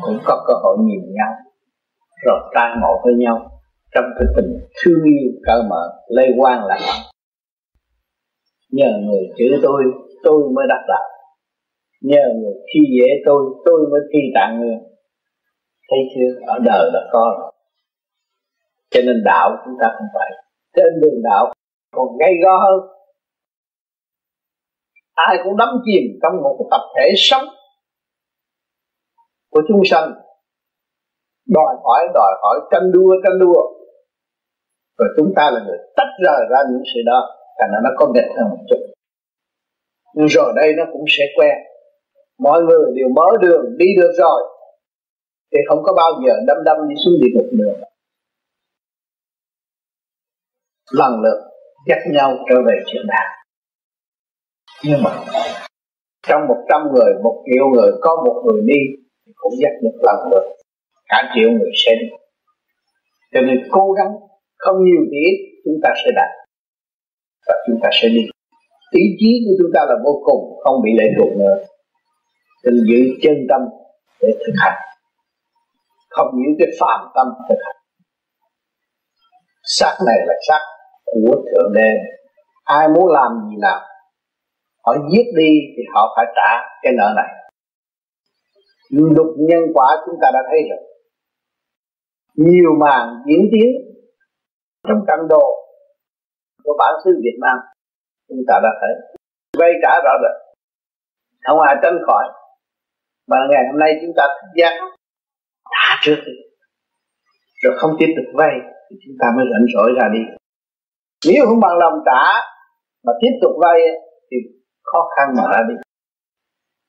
Cũng 0.01 0.19
có 0.25 0.45
cơ 0.47 0.55
hội 0.63 0.77
nhìn 0.81 1.15
nhau, 1.15 1.33
rồi 2.27 2.51
tai 2.55 2.77
ngộ 2.81 3.01
với 3.05 3.15
nhau 3.19 3.54
trong 3.95 4.05
cái 4.19 4.27
tình 4.37 4.51
thương 4.85 5.03
yêu 5.05 5.31
cởi 5.47 5.63
mở, 5.71 5.83
lây 6.09 6.29
quan 6.39 6.65
là 6.65 6.79
nhờ 8.71 8.91
người 9.07 9.25
chữ 9.39 9.45
tôi 9.63 9.83
tôi 10.23 10.43
mới 10.55 10.67
đắc 10.69 10.85
đạo. 10.89 11.09
Nhờ 12.01 12.25
người 12.37 12.55
khi 12.55 12.81
dễ 12.99 13.07
tôi 13.27 13.45
tôi 13.65 13.81
mới 13.91 14.01
khi 14.13 14.19
tạng 14.35 14.61
người 14.61 14.77
thấy 15.91 15.99
chưa? 16.15 16.47
Ở 16.47 16.59
đời 16.65 16.91
là 16.93 17.01
có 17.13 17.51
cho 18.91 19.01
nên 19.07 19.23
đạo 19.25 19.51
chúng 19.65 19.75
ta 19.81 19.87
không 19.99 20.07
phải. 20.15 20.31
Trên 20.77 21.01
đường 21.03 21.23
đạo 21.23 21.53
còn 21.93 22.07
gây 22.21 22.33
go 22.45 22.59
hơn. 22.65 22.81
Ai 25.15 25.37
cũng 25.45 25.57
đắm 25.57 25.69
chìm 25.85 26.03
trong 26.23 26.43
một 26.43 26.57
cái 26.59 26.67
tập 26.71 26.85
thể 26.97 27.13
sống 27.17 27.45
của 29.51 29.63
chúng 29.69 29.81
sanh. 29.85 30.13
Đòi 31.47 31.75
hỏi 31.85 32.07
đòi 32.15 32.33
hỏi 32.43 32.61
tranh 32.71 32.93
đua 32.93 33.15
tranh 33.25 33.39
đua 33.41 33.63
rồi 34.99 35.09
chúng 35.17 35.33
ta 35.37 35.51
là 35.51 35.61
người 35.67 35.79
tách 35.97 36.13
rời 36.25 36.41
ra 36.51 36.59
những 36.71 36.83
sự 36.95 37.01
đó, 37.07 37.21
thành 37.59 37.71
ra 37.73 37.79
nó 37.85 37.91
có 37.99 38.13
nghịch 38.15 38.31
hơn 38.37 38.47
một 38.51 38.63
chút. 38.69 38.81
Nhưng 40.15 40.29
rồi 40.29 40.53
đây 40.57 40.73
nó 40.77 40.85
cũng 40.93 41.05
sẽ 41.09 41.25
quen. 41.37 41.57
Mọi 42.39 42.63
người 42.63 42.93
đều 42.97 43.09
mở 43.09 43.29
đường, 43.43 43.65
đi 43.79 43.87
được 43.97 44.13
rồi. 44.19 44.41
Thì 45.53 45.59
không 45.69 45.83
có 45.83 45.93
bao 45.93 46.11
giờ 46.27 46.33
đâm 46.47 46.57
đâm 46.65 46.77
đi 46.89 46.95
xuống 47.05 47.15
địa 47.21 47.31
ngục 47.35 47.47
nữa. 47.53 47.75
Lần 50.93 51.13
lượt 51.23 51.41
dắt 51.89 51.99
nhau 52.13 52.37
trở 52.49 52.57
về 52.67 52.75
chuyện 52.87 53.07
đạo 53.07 53.35
nhưng 54.87 55.03
mà, 55.03 55.11
trong 56.29 56.47
một 56.49 56.65
trăm 56.69 56.81
người, 56.95 57.13
một 57.23 57.45
triệu 57.47 57.67
người, 57.75 57.91
có 58.01 58.23
một 58.27 58.43
người 58.45 58.63
đi 58.65 58.81
cũng 59.35 59.53
dắt 59.63 59.73
được 59.83 59.99
lần 60.03 60.17
lượt. 60.31 60.57
Cả 61.09 61.33
triệu 61.35 61.51
người 61.51 61.71
sẽ 61.85 61.93
đi. 62.01 62.09
Cho 63.33 63.41
nên 63.41 63.69
cố 63.71 63.93
gắng 63.93 64.13
không 64.65 64.79
nhiều 64.87 65.03
thì 65.11 65.19
ít, 65.31 65.37
chúng 65.65 65.79
ta 65.83 65.91
sẽ 66.01 66.11
đạt. 66.19 66.31
Và 67.47 67.55
chúng 67.67 67.79
ta 67.83 67.89
sẽ 67.99 68.09
đi. 68.09 68.25
Ý 69.03 69.05
chí 69.19 69.31
của 69.45 69.55
chúng 69.59 69.71
ta 69.75 69.81
là 69.91 69.97
vô 70.05 70.15
cùng, 70.25 70.43
không 70.65 70.77
bị 70.85 70.91
lệ 70.99 71.07
thuộc 71.17 71.33
nữa. 71.41 71.57
Nên 72.65 72.75
giữ 72.89 73.01
chân 73.23 73.37
tâm 73.51 73.61
để 74.21 74.29
thực 74.47 74.55
hành. 74.57 74.79
Không 76.11 76.29
những 76.35 76.55
cái 76.59 76.69
phạm 76.81 77.01
tâm 77.15 77.27
thực 77.49 77.61
hành. 77.65 77.77
Xác 79.79 79.95
này 80.07 80.19
là 80.27 80.35
xác 80.49 80.63
của 81.13 81.35
thượng 81.47 81.73
đế. 81.75 81.91
Ai 82.65 82.89
muốn 82.89 83.07
làm 83.13 83.31
gì 83.51 83.57
làm. 83.59 83.81
Họ 84.85 84.93
giết 85.13 85.27
đi 85.37 85.53
thì 85.77 85.83
họ 85.95 86.15
phải 86.17 86.27
trả 86.37 86.51
cái 86.83 86.93
nợ 86.99 87.13
này. 87.17 87.31
Luật 88.91 89.29
nhân 89.49 89.63
quả 89.75 89.89
chúng 90.07 90.15
ta 90.23 90.29
đã 90.35 90.41
thấy 90.51 90.61
rồi. 90.71 90.83
Nhiều 92.37 92.71
màn 92.81 93.09
diễn 93.27 93.43
tiến 93.53 93.94
trong 94.89 95.01
cận 95.09 95.21
đồ 95.29 95.45
của 96.65 96.75
bản 96.79 96.93
xứ 97.05 97.11
Việt 97.25 97.39
Nam, 97.41 97.59
chúng 98.29 98.43
ta 98.49 98.55
đã 98.63 98.71
thấy 98.81 98.93
vay 99.59 99.71
trả 99.83 99.93
rõ 100.05 100.13
rồi 100.23 100.35
không 101.45 101.61
ai 101.61 101.77
tránh 101.83 101.99
khỏi. 102.07 102.25
Mà 103.29 103.37
ngày 103.51 103.63
hôm 103.71 103.79
nay 103.81 103.91
chúng 104.01 104.15
ta 104.17 104.25
thức 104.37 104.49
giác 104.59 104.75
đã 105.71 105.99
trước 106.03 106.17
đi. 106.27 106.33
Rồi 107.63 107.75
không 107.79 107.97
tiếp 107.99 108.11
tục 108.17 108.29
vay 108.35 108.55
thì 108.91 108.97
chúng 109.05 109.17
ta 109.21 109.27
mới 109.37 109.45
rảnh 109.53 109.67
rỗi 109.75 109.91
ra 110.01 110.09
đi. 110.17 110.23
Nếu 111.29 111.47
không 111.47 111.61
bằng 111.61 111.77
lòng 111.79 111.99
trả 112.07 112.23
mà 113.05 113.13
tiếp 113.21 113.35
tục 113.43 113.53
vay 113.63 113.79
thì 114.31 114.37
khó 114.83 115.01
khăn 115.17 115.27
mà 115.37 115.43
ra 115.53 115.61
đi. 115.69 115.75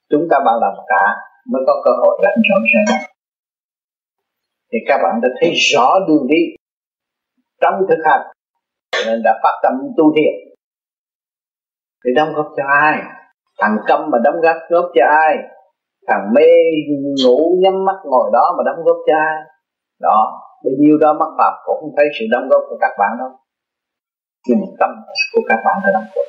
Chúng 0.10 0.28
ta 0.32 0.38
bằng 0.46 0.58
lòng 0.62 0.86
trả 0.90 1.04
mới 1.52 1.62
có 1.68 1.82
cơ 1.86 1.92
hội 2.02 2.20
rảnh 2.24 2.40
rỗi 2.50 2.62
ra 2.74 2.82
đi. 2.88 2.98
Thì 4.72 4.78
các 4.88 4.98
bạn 5.04 5.22
đã 5.22 5.30
thấy 5.40 5.52
rõ 5.74 6.00
đường 6.08 6.28
đi 6.28 6.44
trong 7.62 7.74
thực 7.90 8.02
hành. 8.06 8.22
Nên 9.06 9.22
đã 9.24 9.40
phát 9.44 9.56
tâm 9.64 9.74
tu 9.98 10.14
thiện. 10.16 10.34
Thì 12.06 12.10
đóng 12.16 12.34
góp 12.36 12.48
cho 12.58 12.64
ai? 12.68 13.02
Thằng 13.60 13.78
câm 13.88 14.00
mà 14.12 14.18
đóng 14.24 14.42
góp 14.42 14.56
góp 14.70 14.86
cho 14.96 15.02
ai? 15.26 15.36
Thằng 16.08 16.34
mê 16.36 16.50
ngủ 17.24 17.58
nhắm 17.64 17.86
mắt 17.86 18.00
ngồi 18.04 18.30
đó 18.34 18.56
mà 18.58 18.64
đóng 18.66 18.86
góp 18.86 18.98
cho 19.08 19.14
ai? 19.18 19.38
Đó, 20.00 20.42
bấy 20.64 20.74
nhiêu 20.80 20.98
đó 21.02 21.14
mắc 21.20 21.30
phạm 21.38 21.54
cũng 21.66 21.78
không 21.80 21.94
thấy 21.98 22.08
sự 22.20 22.26
đóng 22.32 22.50
góp 22.50 22.62
của 22.70 22.78
các 22.82 22.92
bạn 23.00 23.12
đâu. 23.20 23.30
Nhưng 24.48 24.58
mà 24.62 24.68
tâm 24.80 24.90
của 25.34 25.42
các 25.50 25.60
bạn 25.66 25.76
đã 25.84 25.90
đóng 25.94 26.10
góp. 26.16 26.28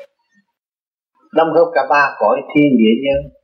Đóng 1.33 1.49
góp 1.55 1.69
cả 1.75 1.83
ba 1.91 2.17
cõi 2.19 2.41
thiên 2.55 2.71
địa 2.79 2.97
nhân 3.05 3.37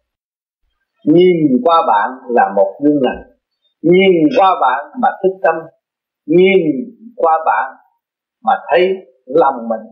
nhìn 1.05 1.63
qua 1.65 1.83
bạn 1.87 2.11
là 2.29 2.53
một 2.57 2.81
gương 2.85 3.03
lành. 3.03 3.23
Nhìn 3.83 4.15
qua 4.39 4.51
bạn 4.61 5.01
mà 5.03 5.09
thức 5.23 5.35
tâm 5.43 5.55
nhìn 6.27 6.61
qua 7.17 7.33
bạn 7.47 7.77
mà 8.45 8.53
thấy 8.71 8.95
lòng 9.27 9.69
mình 9.69 9.87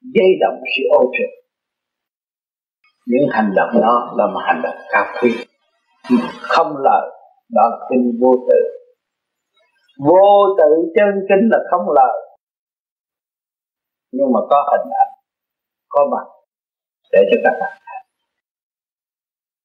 dây 0.00 0.28
động 0.40 0.60
sự 0.76 0.82
ô 0.90 1.12
trượt. 1.12 1.30
Những 3.06 3.28
hành 3.30 3.52
động 3.56 3.70
đó 3.80 4.14
là 4.16 4.26
một 4.26 4.40
hành 4.44 4.60
động 4.62 4.76
cao 4.90 5.04
quý. 5.22 5.30
Không 6.40 6.76
lời, 6.76 7.10
đó 7.50 7.62
là 7.70 7.86
kinh 7.90 8.18
vô 8.20 8.32
tự. 8.48 8.60
Vô 9.98 10.56
tự 10.58 10.92
chân 10.94 11.08
kinh 11.28 11.48
là 11.50 11.58
không 11.70 11.86
lời. 11.94 12.36
Nhưng 14.12 14.32
mà 14.32 14.40
có 14.50 14.70
hình 14.72 14.90
ảnh, 15.02 15.12
có 15.88 16.08
mặt 16.12 16.26
để 17.12 17.20
cho 17.30 17.40
các 17.44 17.56
bạn 17.60 17.72
thấy. 17.86 18.00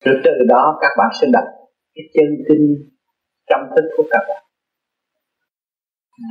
Rồi 0.05 0.21
từ 0.23 0.31
đó, 0.47 0.77
các 0.81 0.91
bạn 0.97 1.09
sẽ 1.21 1.27
đặt 1.33 1.45
cái 1.95 2.03
chân 2.13 2.25
kinh 2.49 2.75
trong 3.49 3.61
thức 3.75 3.85
của 3.97 4.03
các 4.11 4.21
bạn 4.27 4.43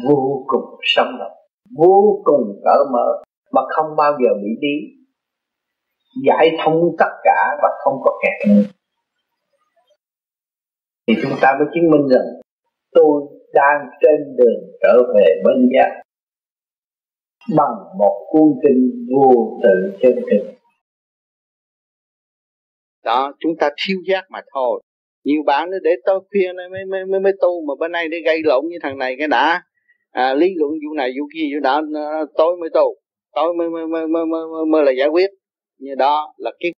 vô 0.09 0.45
cùng 0.47 0.81
sống 0.83 1.19
động 1.19 1.37
vô 1.79 2.23
cùng 2.25 2.61
cởi 2.65 2.85
mở, 2.93 3.23
mà 3.53 3.61
không 3.77 3.97
bao 3.97 4.13
giờ 4.13 4.31
bị 4.43 4.51
đi 4.61 4.77
giải 6.27 6.51
thông 6.65 6.81
tất 6.99 7.11
cả 7.25 7.57
và 7.63 7.69
không 7.85 7.95
có 8.05 8.19
kẹt. 8.23 8.49
Nữa 8.49 8.63
thì 11.07 11.15
chúng 11.23 11.33
ta 11.43 11.57
mới 11.59 11.69
chứng 11.75 11.91
minh 11.91 12.09
rằng 12.11 12.27
tôi 12.93 13.23
đang 13.55 13.81
trên 14.01 14.37
đường 14.37 14.63
trở 14.83 15.03
về 15.15 15.27
bên 15.45 15.69
giác 15.75 16.03
bằng 17.57 17.99
một 17.99 18.27
cuốn 18.31 18.43
kinh 18.63 19.07
vô 19.15 19.61
tự 19.63 19.99
chân 20.01 20.15
thực. 20.31 20.53
Đó, 23.05 23.33
chúng 23.39 23.53
ta 23.61 23.71
thiếu 23.87 23.99
giác 24.09 24.25
mà 24.31 24.41
thôi. 24.55 24.83
Nhiều 25.25 25.43
bạn 25.47 25.71
nó 25.71 25.77
để 25.83 25.91
tôi 26.05 26.21
khuyên 26.31 26.57
mới 26.57 26.85
mới 26.85 27.05
mới 27.05 27.21
mới 27.21 27.33
tu 27.41 27.67
mà 27.69 27.75
bên 27.81 27.93
này 27.93 28.09
để 28.09 28.19
gây 28.25 28.41
lộn 28.45 28.65
như 28.69 28.77
thằng 28.83 28.99
này 28.99 29.17
cái 29.19 29.29
đã 29.29 29.63
à, 30.25 30.35
lý 30.35 30.47
luận 30.57 30.71
vụ 30.71 30.95
này 30.97 31.11
vụ 31.19 31.25
kia 31.35 31.45
vụ 31.53 31.61
đó 31.63 31.83
tối 32.37 32.57
mới 32.61 32.71
tu 32.75 32.95
tối 33.35 33.55
mới 33.55 33.71
mới 33.71 33.87
mới 33.87 34.07
mới, 34.07 34.27
mới, 34.27 34.67
mới 34.73 34.83
là 34.85 34.93
giải 34.99 35.09
quyết. 35.09 35.31
Như 35.79 35.95
đó 35.99 36.35
là 36.37 36.51
cái 36.61 36.73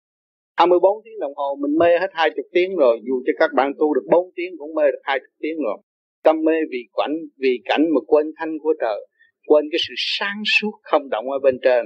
24 0.57 1.03
tiếng 1.05 1.19
đồng 1.19 1.31
hồ 1.35 1.57
mình 1.61 1.77
mê 1.79 1.89
hết 2.01 2.11
20 2.13 2.43
tiếng 2.53 2.75
rồi 2.75 2.99
dù 3.07 3.15
cho 3.25 3.33
các 3.39 3.49
bạn 3.55 3.71
tu 3.79 3.93
được 3.93 4.05
4 4.11 4.31
tiếng 4.35 4.51
cũng 4.57 4.75
mê 4.75 4.83
được 4.91 5.01
20 5.03 5.27
tiếng 5.39 5.57
rồi. 5.65 5.77
Tâm 6.23 6.35
mê 6.45 6.53
vì 6.71 6.79
cảnh 6.97 7.15
vì 7.39 7.59
cảnh 7.65 7.81
mà 7.93 8.01
quên 8.07 8.25
thanh 8.37 8.57
của 8.63 8.73
trời 8.81 8.99
quên 9.47 9.65
cái 9.71 9.79
sự 9.87 9.93
sáng 9.97 10.41
suốt 10.59 10.71
không 10.81 11.09
động 11.09 11.25
ở 11.31 11.39
bên 11.43 11.57
trên. 11.63 11.85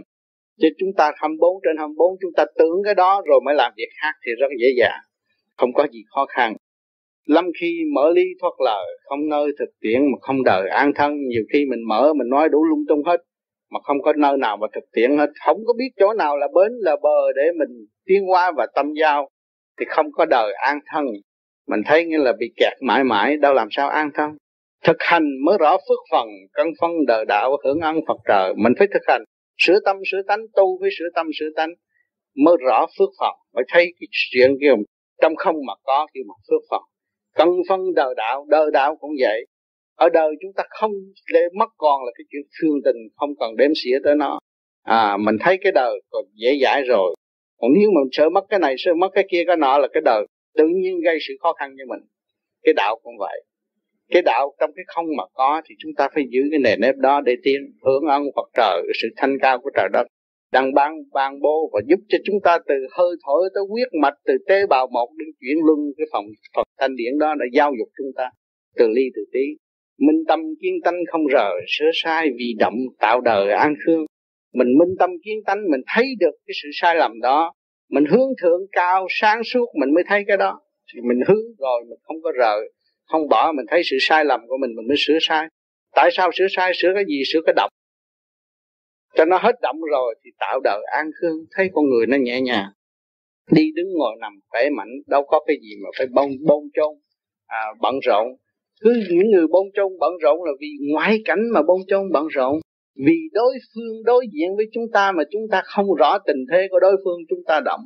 Chứ 0.62 0.68
chúng 0.78 0.90
ta 0.98 1.12
24 1.16 1.58
trên 1.64 1.78
24 1.78 2.18
chúng 2.22 2.32
ta 2.38 2.46
tưởng 2.60 2.78
cái 2.86 2.96
đó 2.96 3.22
rồi 3.26 3.40
mới 3.46 3.56
làm 3.56 3.72
việc 3.78 3.90
khác 4.02 4.14
thì 4.26 4.32
rất 4.40 4.48
dễ 4.60 4.68
dàng 4.80 5.00
không 5.58 5.74
có 5.74 5.88
gì 5.92 6.04
khó 6.16 6.26
khăn 6.26 6.56
lâm 7.26 7.46
khi 7.62 7.80
mở 7.96 8.12
ly 8.16 8.24
thoát 8.42 8.62
lời, 8.66 8.86
không 9.04 9.30
nơi 9.30 9.52
thực 9.60 9.70
tiễn 9.82 10.02
mà 10.02 10.18
không 10.22 10.44
đời 10.44 10.70
an 10.70 10.92
thân. 10.96 11.14
Nhiều 11.28 11.44
khi 11.54 11.66
mình 11.66 11.80
mở, 11.88 12.14
mình 12.14 12.30
nói 12.30 12.50
đủ 12.50 12.64
lung 12.64 12.84
tung 12.88 13.04
hết, 13.06 13.18
mà 13.72 13.80
không 13.84 14.02
có 14.02 14.14
nơi 14.14 14.38
nào 14.38 14.58
mà 14.58 14.68
thực 14.76 14.84
tiễn 14.96 15.18
hết. 15.18 15.30
Không 15.46 15.58
có 15.68 15.74
biết 15.78 15.90
chỗ 16.00 16.14
nào 16.14 16.38
là 16.38 16.48
bến, 16.56 16.72
là 16.80 16.96
bờ 17.04 17.32
để 17.36 17.44
mình 17.60 17.86
tiến 18.06 18.30
qua 18.30 18.52
và 18.58 18.68
tâm 18.76 18.86
giao, 19.02 19.30
thì 19.80 19.86
không 19.90 20.12
có 20.12 20.26
đời 20.26 20.54
an 20.54 20.80
thân. 20.94 21.06
Mình 21.68 21.82
thấy 21.86 22.06
như 22.06 22.18
là 22.18 22.34
bị 22.40 22.52
kẹt 22.58 22.74
mãi 22.82 23.04
mãi, 23.04 23.38
đâu 23.38 23.54
làm 23.54 23.68
sao 23.72 23.90
an 23.90 24.10
thân. 24.14 24.30
Thực 24.86 24.98
hành 25.00 25.24
mới 25.46 25.58
rõ 25.58 25.78
phước 25.78 26.00
phần, 26.12 26.28
cân 26.54 26.68
phân 26.82 26.92
đời 27.08 27.26
đạo, 27.26 27.58
hưởng 27.64 27.80
ăn 27.80 28.00
phật 28.08 28.18
trời. 28.28 28.54
Mình 28.58 28.74
phải 28.80 28.88
thực 28.94 29.02
hành. 29.08 29.24
Sửa 29.58 29.80
tâm, 29.86 29.98
sửa 30.12 30.22
tánh, 30.28 30.40
tu 30.56 30.80
với 30.80 30.90
sửa 31.00 31.10
tâm, 31.16 31.28
sửa 31.40 31.50
tánh 31.56 31.70
mới 32.46 32.56
rõ 32.68 32.86
phước 33.00 33.10
phần. 33.20 33.36
Mới 33.54 33.64
thấy 33.68 33.94
cái 34.00 34.08
chuyện 34.12 34.58
kia, 34.62 34.74
trong 35.22 35.36
không 35.36 35.56
mà 35.68 35.74
có 35.84 36.08
kiểu 36.14 36.24
một 36.28 36.36
phước 36.50 36.62
phần 36.72 36.82
cân 37.36 37.48
phân 37.70 37.94
đời 37.96 38.14
đạo 38.18 38.46
đời 38.50 38.66
đạo 38.74 38.96
cũng 38.96 39.12
vậy. 39.20 39.46
Ở 39.96 40.10
đời 40.10 40.32
chúng 40.42 40.54
ta 40.54 40.64
không 40.70 40.92
để 41.34 41.40
mất 41.54 41.70
còn 41.78 42.04
là 42.06 42.12
cái 42.18 42.26
chuyện 42.32 42.42
thương 42.62 42.82
tình, 42.86 42.96
không 43.16 43.30
cần 43.40 43.56
đếm 43.58 43.70
xỉa 43.76 43.98
tới 44.04 44.16
nó. 44.16 44.40
À 44.84 45.18
mình 45.18 45.36
thấy 45.40 45.58
cái 45.64 45.72
đời 45.72 46.02
còn 46.10 46.26
dễ 46.34 46.60
dãi 46.62 46.82
rồi. 46.84 47.16
Còn 47.62 47.72
nếu 47.80 47.90
mà 47.96 48.02
sợ 48.12 48.30
mất 48.30 48.46
cái 48.50 48.60
này, 48.60 48.76
sợ 48.78 48.94
mất 48.94 49.10
cái 49.14 49.26
kia, 49.32 49.44
cái 49.48 49.58
nọ 49.58 49.78
là 49.78 49.88
cái 49.94 50.02
đời 50.06 50.26
tự 50.58 50.68
nhiên 50.68 51.02
gây 51.06 51.18
sự 51.28 51.34
khó 51.42 51.54
khăn 51.54 51.76
cho 51.78 51.86
mình. 51.88 52.00
Cái 52.64 52.74
đạo 52.74 53.00
cũng 53.04 53.18
vậy. 53.20 53.44
Cái 54.10 54.22
đạo 54.22 54.54
trong 54.60 54.72
cái 54.76 54.84
không 54.88 55.06
mà 55.18 55.24
có 55.34 55.62
thì 55.66 55.76
chúng 55.80 55.92
ta 55.98 56.10
phải 56.16 56.24
giữ 56.30 56.42
cái 56.52 56.60
nền 56.60 56.82
nếp 56.82 56.96
đó 56.96 57.22
để 57.22 57.36
tiến, 57.44 57.62
hướng 57.86 58.08
ân 58.08 58.24
Phật 58.36 58.50
trời, 58.54 58.82
sự 59.02 59.08
thanh 59.18 59.38
cao 59.42 59.60
của 59.60 59.70
trời 59.76 59.90
đất 59.94 60.08
đang 60.52 60.74
ban 60.74 60.92
ban 61.14 61.40
bố 61.42 61.70
và 61.74 61.82
giúp 61.88 62.00
cho 62.10 62.18
chúng 62.26 62.36
ta 62.44 62.58
từ 62.68 62.76
hơi 62.98 63.16
thở 63.26 63.50
tới 63.54 63.64
huyết 63.70 63.88
mạch, 64.02 64.14
từ 64.26 64.34
tế 64.48 64.66
bào 64.70 64.88
một 64.88 65.10
đến 65.18 65.28
chuyển 65.40 65.58
luân 65.66 65.80
cái 65.98 66.08
phòng 66.12 66.26
Phật 66.56 66.64
thanh 66.80 66.96
điển 66.96 67.20
đó 67.20 67.34
đã 67.40 67.46
giáo 67.54 67.72
dục 67.80 67.88
chúng 67.98 68.12
ta 68.16 68.30
từ 68.76 68.88
ly 68.96 69.04
từ 69.16 69.22
tí. 69.34 69.46
Minh 70.00 70.24
tâm 70.28 70.40
kiến 70.62 70.74
tánh 70.84 71.00
không 71.12 71.22
rờ, 71.34 71.50
sửa 71.68 71.90
sai 71.94 72.30
vì 72.38 72.54
động 72.60 72.76
tạo 73.00 73.22
đời 73.22 73.52
an 73.52 73.74
khương. 73.86 74.06
Mình 74.54 74.68
minh 74.80 74.96
tâm 75.00 75.10
kiến 75.26 75.38
tánh, 75.46 75.58
mình 75.72 75.82
thấy 75.96 76.06
được 76.20 76.36
cái 76.48 76.54
sự 76.64 76.70
sai 76.74 76.96
lầm 76.96 77.20
đó. 77.22 77.54
Mình 77.90 78.06
hướng 78.06 78.30
thượng 78.42 78.62
cao, 78.72 79.08
sáng 79.10 79.44
suốt, 79.44 79.66
mình 79.80 79.94
mới 79.94 80.04
thấy 80.08 80.24
cái 80.28 80.38
đó. 80.38 80.62
Thì 80.94 81.02
mình 81.02 81.20
hướng 81.28 81.46
rồi, 81.58 81.82
mình 81.90 82.00
không 82.02 82.18
có 82.24 82.32
rờ, 82.40 82.56
không 83.06 83.28
bỏ, 83.30 83.52
mình 83.52 83.66
thấy 83.70 83.82
sự 83.86 83.98
sai 84.00 84.26
lầm 84.26 84.40
của 84.48 84.58
mình 84.62 84.76
mình 84.76 84.88
mới 84.88 84.98
sửa 85.00 85.18
sai. 85.22 85.48
Tại 85.96 86.10
sao 86.14 86.32
sửa 86.34 86.48
sai? 86.50 86.72
Sửa 86.76 86.92
cái 86.96 87.04
gì? 87.08 87.22
Sửa 87.34 87.40
cái 87.46 87.54
động 87.56 87.72
cho 89.16 89.26
nó 89.26 89.38
hết 89.38 89.56
động 89.62 89.82
rồi 89.92 90.16
thì 90.24 90.32
tạo 90.40 90.60
đời 90.64 90.82
an 90.94 91.12
khương. 91.22 91.46
Thấy 91.56 91.70
con 91.74 91.90
người 91.90 92.06
nó 92.08 92.18
nhẹ 92.18 92.42
nhàng. 92.42 92.70
Đi 93.52 93.72
đứng 93.76 93.94
ngồi 93.94 94.16
nằm 94.20 94.34
khỏe 94.50 94.70
mạnh 94.70 94.90
đâu 95.08 95.24
có 95.28 95.40
cái 95.48 95.56
gì 95.62 95.70
mà 95.84 95.90
phải 95.98 96.08
bông 96.08 96.32
bông 96.48 96.64
chôn 96.74 96.94
à, 97.48 97.66
bận 97.82 97.96
rộn. 98.08 98.28
Cứ 98.82 99.04
những 99.10 99.32
người 99.32 99.48
bông 99.48 99.68
chôn 99.74 99.92
bận 100.00 100.12
rộn 100.22 100.44
là 100.44 100.52
vì 100.60 100.68
ngoại 100.92 101.18
cảnh 101.26 101.50
mà 101.54 101.62
bông 101.68 101.80
chôn 101.88 102.12
bận 102.14 102.28
rộn. 102.28 102.60
Vì 103.06 103.18
đối 103.34 103.54
phương 103.76 104.04
đối 104.06 104.26
diện 104.34 104.56
với 104.56 104.66
chúng 104.74 104.86
ta 104.94 105.12
mà 105.12 105.24
chúng 105.32 105.42
ta 105.52 105.62
không 105.66 105.94
rõ 105.94 106.18
tình 106.26 106.46
thế 106.52 106.68
của 106.72 106.80
đối 106.80 106.96
phương 107.04 107.20
chúng 107.30 107.44
ta 107.48 107.60
động 107.66 107.82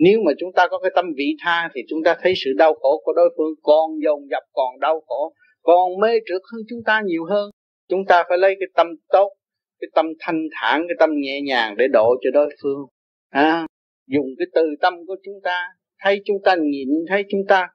nếu 0.00 0.18
mà 0.26 0.32
chúng 0.38 0.52
ta 0.52 0.66
có 0.70 0.78
cái 0.78 0.90
tâm 0.94 1.04
vị 1.16 1.36
tha 1.44 1.68
thì 1.74 1.80
chúng 1.88 2.02
ta 2.04 2.16
thấy 2.22 2.32
sự 2.44 2.50
đau 2.56 2.74
khổ 2.74 3.02
của 3.04 3.12
đối 3.12 3.34
phương 3.36 3.54
còn 3.62 3.90
dồn 4.04 4.20
dập 4.30 4.42
còn 4.52 4.80
đau 4.80 5.02
khổ 5.06 5.32
còn 5.62 6.00
mê 6.00 6.18
trượt 6.26 6.42
hơn 6.52 6.60
chúng 6.68 6.82
ta 6.86 7.02
nhiều 7.04 7.24
hơn. 7.24 7.50
Chúng 7.88 8.04
ta 8.08 8.24
phải 8.28 8.38
lấy 8.38 8.54
cái 8.60 8.68
tâm 8.74 8.86
tốt 9.08 9.32
cái 9.80 9.88
tâm 9.94 10.06
thanh 10.20 10.48
thản 10.60 10.84
cái 10.88 10.96
tâm 10.98 11.10
nhẹ 11.14 11.40
nhàng 11.40 11.74
để 11.78 11.86
độ 11.92 12.14
cho 12.22 12.30
đối 12.30 12.48
phương. 12.62 12.86
À, 13.30 13.66
dùng 14.06 14.26
cái 14.38 14.46
từ 14.54 14.62
tâm 14.80 14.94
của 15.06 15.16
chúng 15.24 15.40
ta 15.44 15.66
thấy 16.02 16.22
chúng 16.24 16.36
ta 16.44 16.54
nhịn 16.54 16.88
thấy 17.08 17.24
chúng 17.30 17.40
ta 17.48 17.68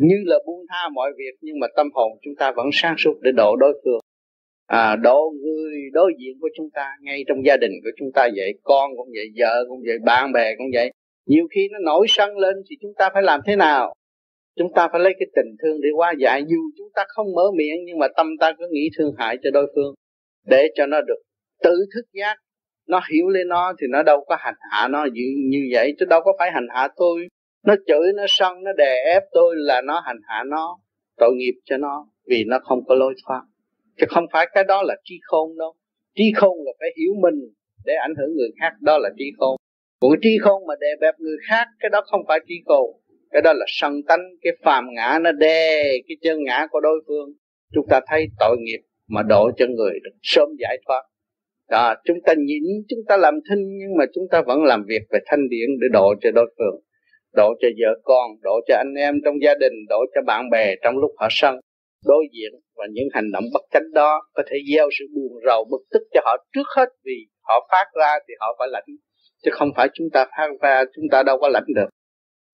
như 0.00 0.16
là 0.24 0.36
buông 0.46 0.66
tha 0.68 0.88
mọi 0.94 1.10
việc 1.18 1.38
nhưng 1.40 1.58
mà 1.60 1.66
tâm 1.76 1.86
hồn 1.94 2.12
chúng 2.24 2.34
ta 2.38 2.52
vẫn 2.56 2.66
sáng 2.72 2.94
suốt 2.98 3.14
để 3.22 3.30
độ 3.36 3.56
đối 3.56 3.80
phương. 3.84 4.00
À, 4.66 4.96
độ 4.96 5.32
người 5.42 5.74
đối 5.92 6.12
diện 6.18 6.36
của 6.40 6.48
chúng 6.56 6.70
ta 6.74 6.90
ngay 7.00 7.24
trong 7.28 7.44
gia 7.46 7.56
đình 7.56 7.72
của 7.84 7.90
chúng 7.98 8.12
ta 8.14 8.28
vậy 8.36 8.52
con 8.62 8.90
cũng 8.96 9.08
vậy 9.14 9.26
vợ 9.38 9.64
cũng 9.68 9.80
vậy 9.86 9.98
bạn 10.04 10.32
bè 10.32 10.56
cũng 10.58 10.66
vậy. 10.74 10.92
Nhiều 11.26 11.46
khi 11.54 11.68
nó 11.72 11.78
nổi 11.78 12.06
sân 12.08 12.38
lên 12.38 12.56
thì 12.70 12.76
chúng 12.82 12.92
ta 12.98 13.10
phải 13.14 13.22
làm 13.22 13.40
thế 13.46 13.56
nào? 13.56 13.94
Chúng 14.56 14.72
ta 14.74 14.88
phải 14.92 15.00
lấy 15.00 15.14
cái 15.18 15.26
tình 15.36 15.56
thương 15.62 15.80
để 15.80 15.88
hóa 15.96 16.12
giải. 16.18 16.42
Dù 16.42 16.56
chúng 16.78 16.88
ta 16.94 17.04
không 17.08 17.26
mở 17.34 17.42
miệng 17.56 17.84
nhưng 17.84 17.98
mà 17.98 18.06
tâm 18.16 18.26
ta 18.40 18.52
cứ 18.58 18.68
nghĩ 18.70 18.90
thương 18.98 19.14
hại 19.18 19.38
cho 19.42 19.50
đối 19.50 19.66
phương 19.74 19.94
để 20.46 20.68
cho 20.74 20.86
nó 20.86 21.00
được 21.00 21.22
tự 21.62 21.74
thức 21.94 22.04
giác. 22.12 22.36
Nó 22.88 23.00
hiểu 23.12 23.28
lên 23.28 23.48
nó 23.48 23.72
thì 23.80 23.86
nó 23.90 24.02
đâu 24.02 24.24
có 24.26 24.36
hành 24.40 24.54
hạ 24.70 24.88
nó 24.88 25.06
như, 25.12 25.22
như 25.50 25.68
vậy. 25.72 25.94
Chứ 25.98 26.06
đâu 26.10 26.20
có 26.24 26.32
phải 26.38 26.50
hành 26.52 26.66
hạ 26.74 26.88
tôi. 26.96 27.28
Nó 27.66 27.74
chửi 27.86 28.12
nó 28.16 28.24
sân 28.28 28.62
nó 28.62 28.72
đè 28.72 29.04
ép 29.04 29.22
tôi 29.32 29.54
là 29.58 29.80
nó 29.80 30.00
hành 30.06 30.20
hạ 30.28 30.44
nó 30.46 30.78
tội 31.16 31.34
nghiệp 31.36 31.54
cho 31.64 31.76
nó 31.76 32.06
vì 32.26 32.44
nó 32.44 32.58
không 32.64 32.84
có 32.86 32.94
lối 32.94 33.14
thoát. 33.26 33.42
Chứ 34.00 34.06
không 34.08 34.24
phải 34.32 34.46
cái 34.54 34.64
đó 34.64 34.82
là 34.82 34.96
trí 35.04 35.14
khôn 35.22 35.58
đâu. 35.58 35.74
Trí 36.16 36.24
khôn 36.36 36.56
là 36.64 36.72
phải 36.78 36.88
hiểu 36.98 37.12
mình 37.22 37.34
để 37.84 37.94
ảnh 37.94 38.14
hưởng 38.18 38.36
người 38.36 38.50
khác 38.60 38.72
đó 38.80 38.98
là 38.98 39.10
trí 39.18 39.24
khôn. 39.38 39.56
Còn 40.00 40.10
trí 40.22 40.30
khôn 40.42 40.66
mà 40.66 40.74
đè 40.80 40.88
bẹp 41.00 41.14
người 41.18 41.36
khác 41.48 41.66
cái 41.80 41.90
đó 41.90 42.00
không 42.10 42.20
phải 42.28 42.40
trí 42.48 42.54
khôn 42.66 43.00
cái 43.34 43.42
đó 43.42 43.52
là 43.52 43.64
sân 43.68 43.92
tánh 44.08 44.20
cái 44.42 44.52
phàm 44.64 44.84
ngã 44.94 45.18
nó 45.22 45.32
đè 45.32 45.82
cái 46.08 46.16
chân 46.22 46.38
ngã 46.44 46.66
của 46.70 46.80
đối 46.80 47.00
phương. 47.06 47.28
Chúng 47.74 47.86
ta 47.90 48.00
thấy 48.06 48.26
tội 48.38 48.56
nghiệp 48.60 48.80
mà 49.08 49.22
độ 49.22 49.50
cho 49.56 49.66
người 49.66 49.92
được 50.04 50.10
sớm 50.22 50.48
giải 50.58 50.78
thoát. 50.86 51.02
Đó, 51.70 51.94
chúng 52.04 52.16
ta 52.26 52.34
nhịn 52.38 52.62
chúng 52.88 52.98
ta 53.08 53.16
làm 53.16 53.34
thinh 53.50 53.64
nhưng 53.78 53.96
mà 53.98 54.04
chúng 54.14 54.24
ta 54.30 54.42
vẫn 54.46 54.64
làm 54.64 54.84
việc 54.88 55.02
về 55.10 55.18
thanh 55.26 55.48
điển 55.48 55.68
để 55.80 55.88
độ 55.92 56.14
cho 56.20 56.30
đối 56.30 56.54
phương. 56.58 56.80
Độ 57.36 57.54
cho 57.60 57.68
vợ 57.78 58.00
con 58.04 58.30
độ 58.42 58.60
cho 58.68 58.76
anh 58.76 58.94
em 58.98 59.14
trong 59.24 59.34
gia 59.42 59.54
đình 59.54 59.72
độ 59.88 60.04
cho 60.14 60.20
bạn 60.26 60.50
bè 60.50 60.74
trong 60.82 60.98
lúc 60.98 61.10
họ 61.16 61.28
sân. 61.30 61.56
Đối 62.06 62.24
diện 62.32 62.60
và 62.76 62.84
những 62.92 63.08
hành 63.12 63.32
động 63.32 63.44
bất 63.54 63.62
chánh 63.72 63.92
đó 63.94 64.22
có 64.34 64.42
thể 64.50 64.56
gieo 64.74 64.88
sự 64.98 65.04
buồn 65.14 65.32
rầu 65.46 65.64
bực 65.70 65.82
tức 65.92 66.02
cho 66.12 66.20
họ 66.24 66.36
trước 66.54 66.66
hết 66.76 66.88
vì 67.04 67.26
họ 67.42 67.68
phát 67.70 67.86
ra 68.00 68.12
thì 68.28 68.34
họ 68.40 68.56
phải 68.58 68.68
lãnh 68.70 68.96
chứ 69.44 69.50
không 69.54 69.68
phải 69.76 69.88
chúng 69.94 70.06
ta 70.12 70.26
phát 70.38 70.48
ra 70.62 70.84
chúng 70.96 71.04
ta 71.10 71.22
đâu 71.22 71.38
có 71.40 71.48
lãnh 71.48 71.66
được 71.74 71.88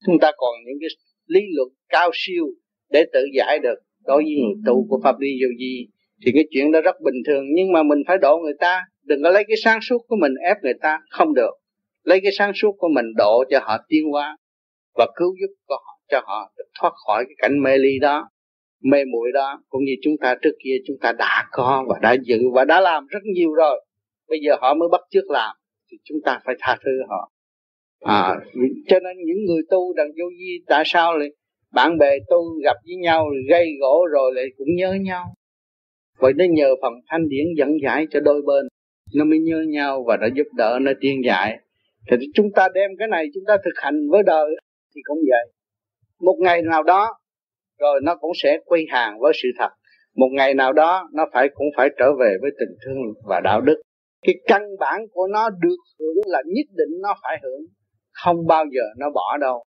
chúng 0.07 0.19
ta 0.21 0.33
còn 0.37 0.55
những 0.67 0.79
cái 0.81 0.89
lý 1.27 1.41
luận 1.57 1.69
cao 1.89 2.11
siêu 2.13 2.45
để 2.91 3.05
tự 3.13 3.21
giải 3.37 3.59
được. 3.59 3.79
Đối 4.05 4.23
với 4.23 4.35
người 4.35 4.63
tu 4.67 4.87
của 4.89 5.01
pháp 5.05 5.21
lý 5.21 5.29
vô 5.43 5.49
vi 5.59 5.89
thì 6.25 6.33
cái 6.35 6.45
chuyện 6.51 6.73
đó 6.73 6.81
rất 6.81 6.97
bình 7.01 7.23
thường. 7.27 7.45
Nhưng 7.55 7.73
mà 7.73 7.83
mình 7.83 7.99
phải 8.07 8.19
độ 8.19 8.39
người 8.39 8.55
ta. 8.61 8.83
Đừng 9.05 9.23
có 9.23 9.31
lấy 9.31 9.45
cái 9.49 9.57
sáng 9.65 9.79
suốt 9.89 9.99
của 10.09 10.17
mình 10.21 10.33
ép 10.45 10.57
người 10.63 10.75
ta. 10.83 10.99
Không 11.11 11.35
được. 11.35 11.51
Lấy 12.03 12.21
cái 12.23 12.33
sáng 12.39 12.53
suốt 12.55 12.73
của 12.79 12.89
mình 12.95 13.05
độ 13.17 13.45
cho 13.51 13.61
họ 13.63 13.79
tiến 13.89 14.05
hóa 14.11 14.37
và 14.95 15.07
cứu 15.17 15.35
giúp 15.41 15.55
cho 15.69 15.75
họ 15.75 16.01
cho 16.09 16.21
họ 16.25 16.53
được 16.59 16.65
thoát 16.81 16.93
khỏi 17.07 17.25
cái 17.25 17.35
cảnh 17.39 17.63
mê 17.63 17.79
ly 17.79 17.99
đó, 18.01 18.29
mê 18.83 19.05
muội 19.05 19.31
đó. 19.35 19.63
Cũng 19.69 19.85
như 19.85 19.93
chúng 20.03 20.15
ta 20.21 20.35
trước 20.43 20.55
kia, 20.65 20.77
chúng 20.87 20.97
ta 21.01 21.13
đã 21.13 21.45
có 21.53 21.85
và 21.89 21.99
đã 22.03 22.17
dự 22.23 22.39
và 22.55 22.65
đã 22.65 22.81
làm 22.81 23.07
rất 23.07 23.21
nhiều 23.35 23.53
rồi. 23.53 23.85
Bây 24.29 24.39
giờ 24.47 24.57
họ 24.61 24.75
mới 24.75 24.89
bắt 24.93 25.01
chước 25.11 25.31
làm 25.31 25.57
thì 25.91 25.99
chúng 26.05 26.19
ta 26.25 26.41
phải 26.45 26.55
tha 26.61 26.77
thứ 26.85 26.91
họ 27.09 27.33
à, 28.01 28.35
cho 28.89 28.99
nên 29.01 29.17
những 29.25 29.45
người 29.47 29.63
tu 29.71 29.95
đằng 29.95 30.09
vô 30.09 30.25
vi 30.39 30.65
tại 30.67 30.83
sao 30.87 31.19
lại 31.19 31.29
bạn 31.75 31.99
bè 31.99 32.11
tu 32.31 32.61
gặp 32.65 32.77
với 32.87 32.97
nhau 32.97 33.31
gây 33.51 33.67
gỗ 33.81 34.07
rồi 34.13 34.33
lại 34.35 34.45
cũng 34.57 34.75
nhớ 34.77 34.93
nhau? 35.03 35.25
Vậy 36.19 36.33
nó 36.37 36.45
nhờ 36.51 36.75
phần 36.83 36.93
thanh 37.07 37.29
điển 37.29 37.47
dẫn 37.57 37.71
giải 37.83 38.07
cho 38.11 38.21
đôi 38.21 38.43
bên 38.47 38.67
nó 39.15 39.25
mới 39.25 39.39
nhớ 39.39 39.65
nhau 39.69 40.05
và 40.07 40.17
nó 40.17 40.27
giúp 40.35 40.47
đỡ 40.57 40.79
nó 40.83 40.93
tiên 41.01 41.21
dạy 41.25 41.59
thì 42.11 42.17
chúng 42.35 42.53
ta 42.57 42.69
đem 42.75 42.91
cái 42.99 43.09
này 43.09 43.27
chúng 43.35 43.45
ta 43.47 43.57
thực 43.65 43.83
hành 43.83 44.09
với 44.11 44.23
đời 44.23 44.51
thì 44.95 45.01
cũng 45.05 45.19
vậy. 45.19 45.53
Một 46.21 46.37
ngày 46.39 46.63
nào 46.63 46.83
đó 46.83 47.15
rồi 47.79 48.01
nó 48.03 48.17
cũng 48.17 48.31
sẽ 48.43 48.59
quy 48.67 48.87
hàng 48.91 49.19
với 49.21 49.33
sự 49.43 49.49
thật. 49.59 49.69
Một 50.17 50.29
ngày 50.33 50.55
nào 50.55 50.73
đó 50.73 51.09
nó 51.13 51.27
phải 51.33 51.49
cũng 51.55 51.67
phải 51.77 51.89
trở 51.99 52.07
về 52.21 52.37
với 52.41 52.51
tình 52.61 52.77
thương 52.85 53.25
và 53.25 53.41
đạo 53.45 53.61
đức. 53.61 53.83
Cái 54.23 54.35
căn 54.47 54.63
bản 54.81 55.01
của 55.13 55.27
nó 55.27 55.51
được 55.51 55.77
hưởng 55.99 56.17
là 56.27 56.43
nhất 56.47 56.67
định 56.77 57.01
nó 57.03 57.15
phải 57.23 57.39
hưởng 57.43 57.61
không 58.13 58.47
bao 58.47 58.65
giờ 58.73 58.83
nó 58.99 59.11
bỏ 59.11 59.37
đâu. 59.41 59.65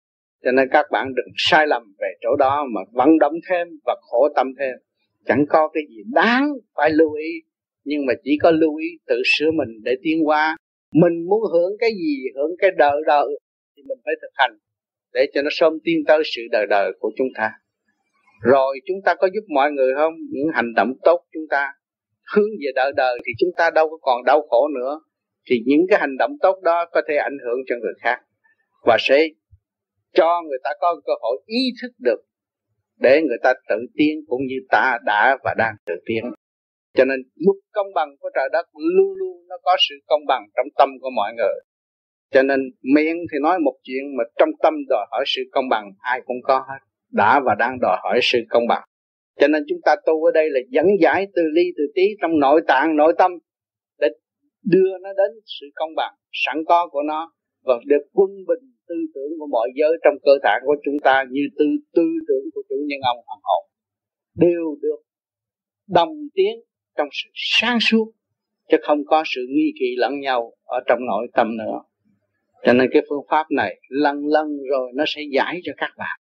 Cho 0.44 0.52
nên 0.52 0.70
các 0.72 0.86
bạn 0.92 1.08
đừng 1.16 1.34
sai 1.38 1.68
lầm 1.68 1.84
về 2.00 2.08
chỗ 2.22 2.36
đó 2.36 2.66
mà 2.76 2.82
vận 2.92 3.20
động 3.20 3.34
thêm 3.50 3.68
và 3.86 3.96
khổ 4.02 4.28
tâm 4.36 4.48
thêm. 4.60 4.76
Chẳng 5.26 5.46
có 5.50 5.68
cái 5.74 5.84
gì 5.90 6.04
đáng 6.14 6.54
phải 6.76 6.90
lưu 6.90 7.14
ý, 7.14 7.32
nhưng 7.84 8.06
mà 8.06 8.14
chỉ 8.24 8.38
có 8.42 8.52
lưu 8.52 8.76
ý 8.76 8.88
tự 9.08 9.22
sửa 9.26 9.52
mình 9.52 9.70
để 9.84 9.96
tiến 10.04 10.28
qua 10.28 10.56
mình 10.94 11.26
muốn 11.30 11.42
hưởng 11.54 11.72
cái 11.80 11.90
gì, 11.90 12.16
hưởng 12.36 12.52
cái 12.60 12.72
đời 12.78 13.02
đời 13.08 13.28
thì 13.76 13.84
mình 13.88 13.98
phải 14.06 14.14
thực 14.22 14.32
hành 14.36 14.58
để 15.14 15.28
cho 15.34 15.42
nó 15.42 15.50
sớm 15.52 15.74
tiến 15.84 15.98
tới 16.08 16.22
sự 16.36 16.42
đời 16.52 16.66
đời 16.70 16.92
của 17.00 17.12
chúng 17.18 17.28
ta. 17.38 17.52
Rồi 18.42 18.80
chúng 18.86 18.98
ta 19.06 19.16
có 19.16 19.28
giúp 19.34 19.46
mọi 19.56 19.72
người 19.72 19.94
không? 19.96 20.14
Những 20.32 20.48
hành 20.54 20.74
động 20.76 20.94
tốt 21.04 21.26
chúng 21.34 21.48
ta, 21.50 21.74
hướng 22.36 22.50
về 22.50 22.72
đời 22.76 22.92
đời 22.96 23.20
thì 23.26 23.32
chúng 23.40 23.50
ta 23.58 23.70
đâu 23.76 23.90
có 23.90 23.98
còn 24.02 24.24
đau 24.26 24.42
khổ 24.50 24.68
nữa. 24.76 25.00
Thì 25.50 25.56
những 25.66 25.82
cái 25.90 26.00
hành 26.00 26.18
động 26.18 26.32
tốt 26.42 26.60
đó 26.64 26.86
có 26.92 27.02
thể 27.08 27.16
ảnh 27.16 27.38
hưởng 27.46 27.60
cho 27.68 27.76
người 27.82 27.94
khác 28.02 28.20
và 28.90 28.98
sẽ 29.00 29.28
cho 30.14 30.42
người 30.48 30.60
ta 30.64 30.70
có 30.82 31.02
cơ 31.06 31.14
hội 31.22 31.38
ý 31.46 31.64
thức 31.82 31.92
được 32.00 32.22
để 33.00 33.22
người 33.22 33.38
ta 33.44 33.54
tự 33.70 33.76
tiến 33.98 34.20
cũng 34.28 34.42
như 34.48 34.56
ta 34.70 34.98
đã 35.06 35.38
và 35.44 35.54
đang 35.58 35.76
tự 35.86 35.94
tiến 36.06 36.24
cho 36.94 37.06
nên 37.06 37.20
lúc 37.36 37.56
công 37.72 37.88
bằng 37.96 38.10
của 38.20 38.30
trời 38.36 38.50
đất 38.52 38.66
luôn 38.96 39.14
luôn 39.18 39.48
nó 39.50 39.56
có 39.64 39.78
sự 39.90 39.96
công 40.08 40.22
bằng 40.28 40.44
trong 40.56 40.68
tâm 40.78 40.90
của 41.02 41.10
mọi 41.16 41.34
người. 41.34 41.56
Cho 42.32 42.44
nên 42.44 42.60
miệng 42.96 43.18
thì 43.32 43.38
nói 43.42 43.60
một 43.60 43.76
chuyện 43.84 44.18
mà 44.18 44.24
trong 44.38 44.50
tâm 44.64 44.74
đòi 44.90 45.06
hỏi 45.12 45.24
sự 45.28 45.42
công 45.52 45.70
bằng, 45.70 45.92
ai 46.00 46.22
cũng 46.26 46.38
có 46.44 46.58
hết, 46.58 46.80
đã 47.12 47.40
và 47.46 47.56
đang 47.60 47.78
đòi 47.82 47.98
hỏi 48.04 48.20
sự 48.22 48.40
công 48.50 48.68
bằng. 48.68 48.84
Cho 49.40 49.48
nên 49.48 49.64
chúng 49.70 49.80
ta 49.86 49.96
tu 50.06 50.24
ở 50.26 50.32
đây 50.34 50.50
là 50.50 50.60
dẫn 50.70 50.86
giải 51.02 51.28
từ 51.36 51.42
ly, 51.54 51.64
từ 51.78 51.84
tí 51.96 52.02
trong 52.22 52.40
nội 52.40 52.62
tạng, 52.68 52.96
nội 52.96 53.14
tâm 53.18 53.32
để 54.00 54.08
đưa 54.64 54.98
nó 55.02 55.10
đến 55.10 55.32
sự 55.46 55.66
công 55.76 55.96
bằng, 55.96 56.14
sẵn 56.32 56.64
có 56.68 56.88
của 56.92 57.02
nó 57.02 57.34
và 57.66 57.74
được 57.86 58.04
quân 58.14 58.30
bình 58.48 58.72
tư 58.90 58.96
tưởng 59.14 59.32
của 59.40 59.48
mọi 59.52 59.70
giới 59.76 59.92
trong 60.04 60.14
cơ 60.26 60.32
thể 60.44 60.56
của 60.66 60.76
chúng 60.86 61.00
ta 61.04 61.24
như 61.32 61.42
tư 61.58 61.66
tư 61.96 62.06
tưởng 62.28 62.46
của 62.54 62.62
chủ 62.70 62.76
nhân 62.88 63.00
ông 63.12 63.18
hoàng 63.26 63.40
hậu 63.44 63.64
đều 64.36 64.76
được 64.82 65.02
đồng 65.88 66.14
tiến 66.34 66.56
trong 66.98 67.08
sự 67.12 67.30
sáng 67.34 67.80
suốt, 67.80 68.12
chứ 68.70 68.78
không 68.82 69.06
có 69.06 69.24
sự 69.26 69.42
nghi 69.50 69.74
kỵ 69.80 69.96
lẫn 69.98 70.20
nhau 70.20 70.54
ở 70.64 70.80
trong 70.88 71.00
nội 71.08 71.28
tâm 71.34 71.58
nữa. 71.58 71.82
Cho 72.64 72.74
nên 72.74 72.90
cái 72.94 73.02
phương 73.10 73.26
pháp 73.30 73.46
này 73.52 73.80
lần 73.90 74.16
lần 74.28 74.48
rồi 74.72 74.92
nó 74.96 75.04
sẽ 75.08 75.22
giải 75.32 75.60
cho 75.64 75.74
các 75.78 75.92
bạn. 75.98 76.20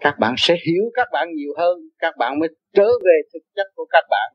Các 0.00 0.14
bạn 0.20 0.34
sẽ 0.38 0.54
hiểu 0.66 0.84
các 0.94 1.08
bạn 1.12 1.28
nhiều 1.34 1.52
hơn, 1.56 1.78
các 1.98 2.14
bạn 2.18 2.38
mới 2.38 2.48
trở 2.72 2.86
về 2.86 3.20
thực 3.34 3.42
chất 3.56 3.66
của 3.74 3.86
các 3.90 4.04
bạn. 4.10 4.32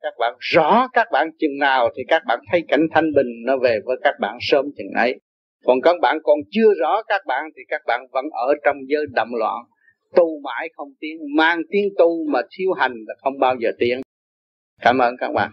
Các 0.00 0.14
bạn 0.18 0.34
rõ 0.38 0.88
các 0.92 1.06
bạn 1.12 1.28
chừng 1.38 1.58
nào 1.58 1.90
thì 1.96 2.02
các 2.08 2.22
bạn 2.26 2.40
thấy 2.50 2.62
cảnh 2.68 2.86
thanh 2.94 3.12
bình 3.14 3.26
nó 3.46 3.56
về 3.62 3.78
với 3.84 3.96
các 4.02 4.14
bạn 4.20 4.38
sớm 4.40 4.66
chừng 4.76 4.92
ấy 4.96 5.20
còn 5.66 5.80
các 5.82 5.96
bạn 6.02 6.18
còn 6.22 6.38
chưa 6.50 6.74
rõ 6.80 7.02
các 7.08 7.22
bạn 7.26 7.44
thì 7.56 7.62
các 7.68 7.82
bạn 7.86 8.00
vẫn 8.12 8.24
ở 8.30 8.54
trong 8.64 8.76
giới 8.88 9.06
đậm 9.12 9.28
loạn. 9.38 9.64
Tu 10.16 10.40
mãi 10.44 10.68
không 10.76 10.88
tiến, 11.00 11.16
mang 11.36 11.62
tiếng 11.70 11.88
tu 11.98 12.26
mà 12.32 12.40
thiếu 12.50 12.72
hành 12.72 12.92
là 13.06 13.14
không 13.18 13.38
bao 13.38 13.54
giờ 13.60 13.70
tiến. 13.78 14.00
Cảm 14.80 14.98
ơn 14.98 15.14
các 15.20 15.32
bạn. 15.32 15.50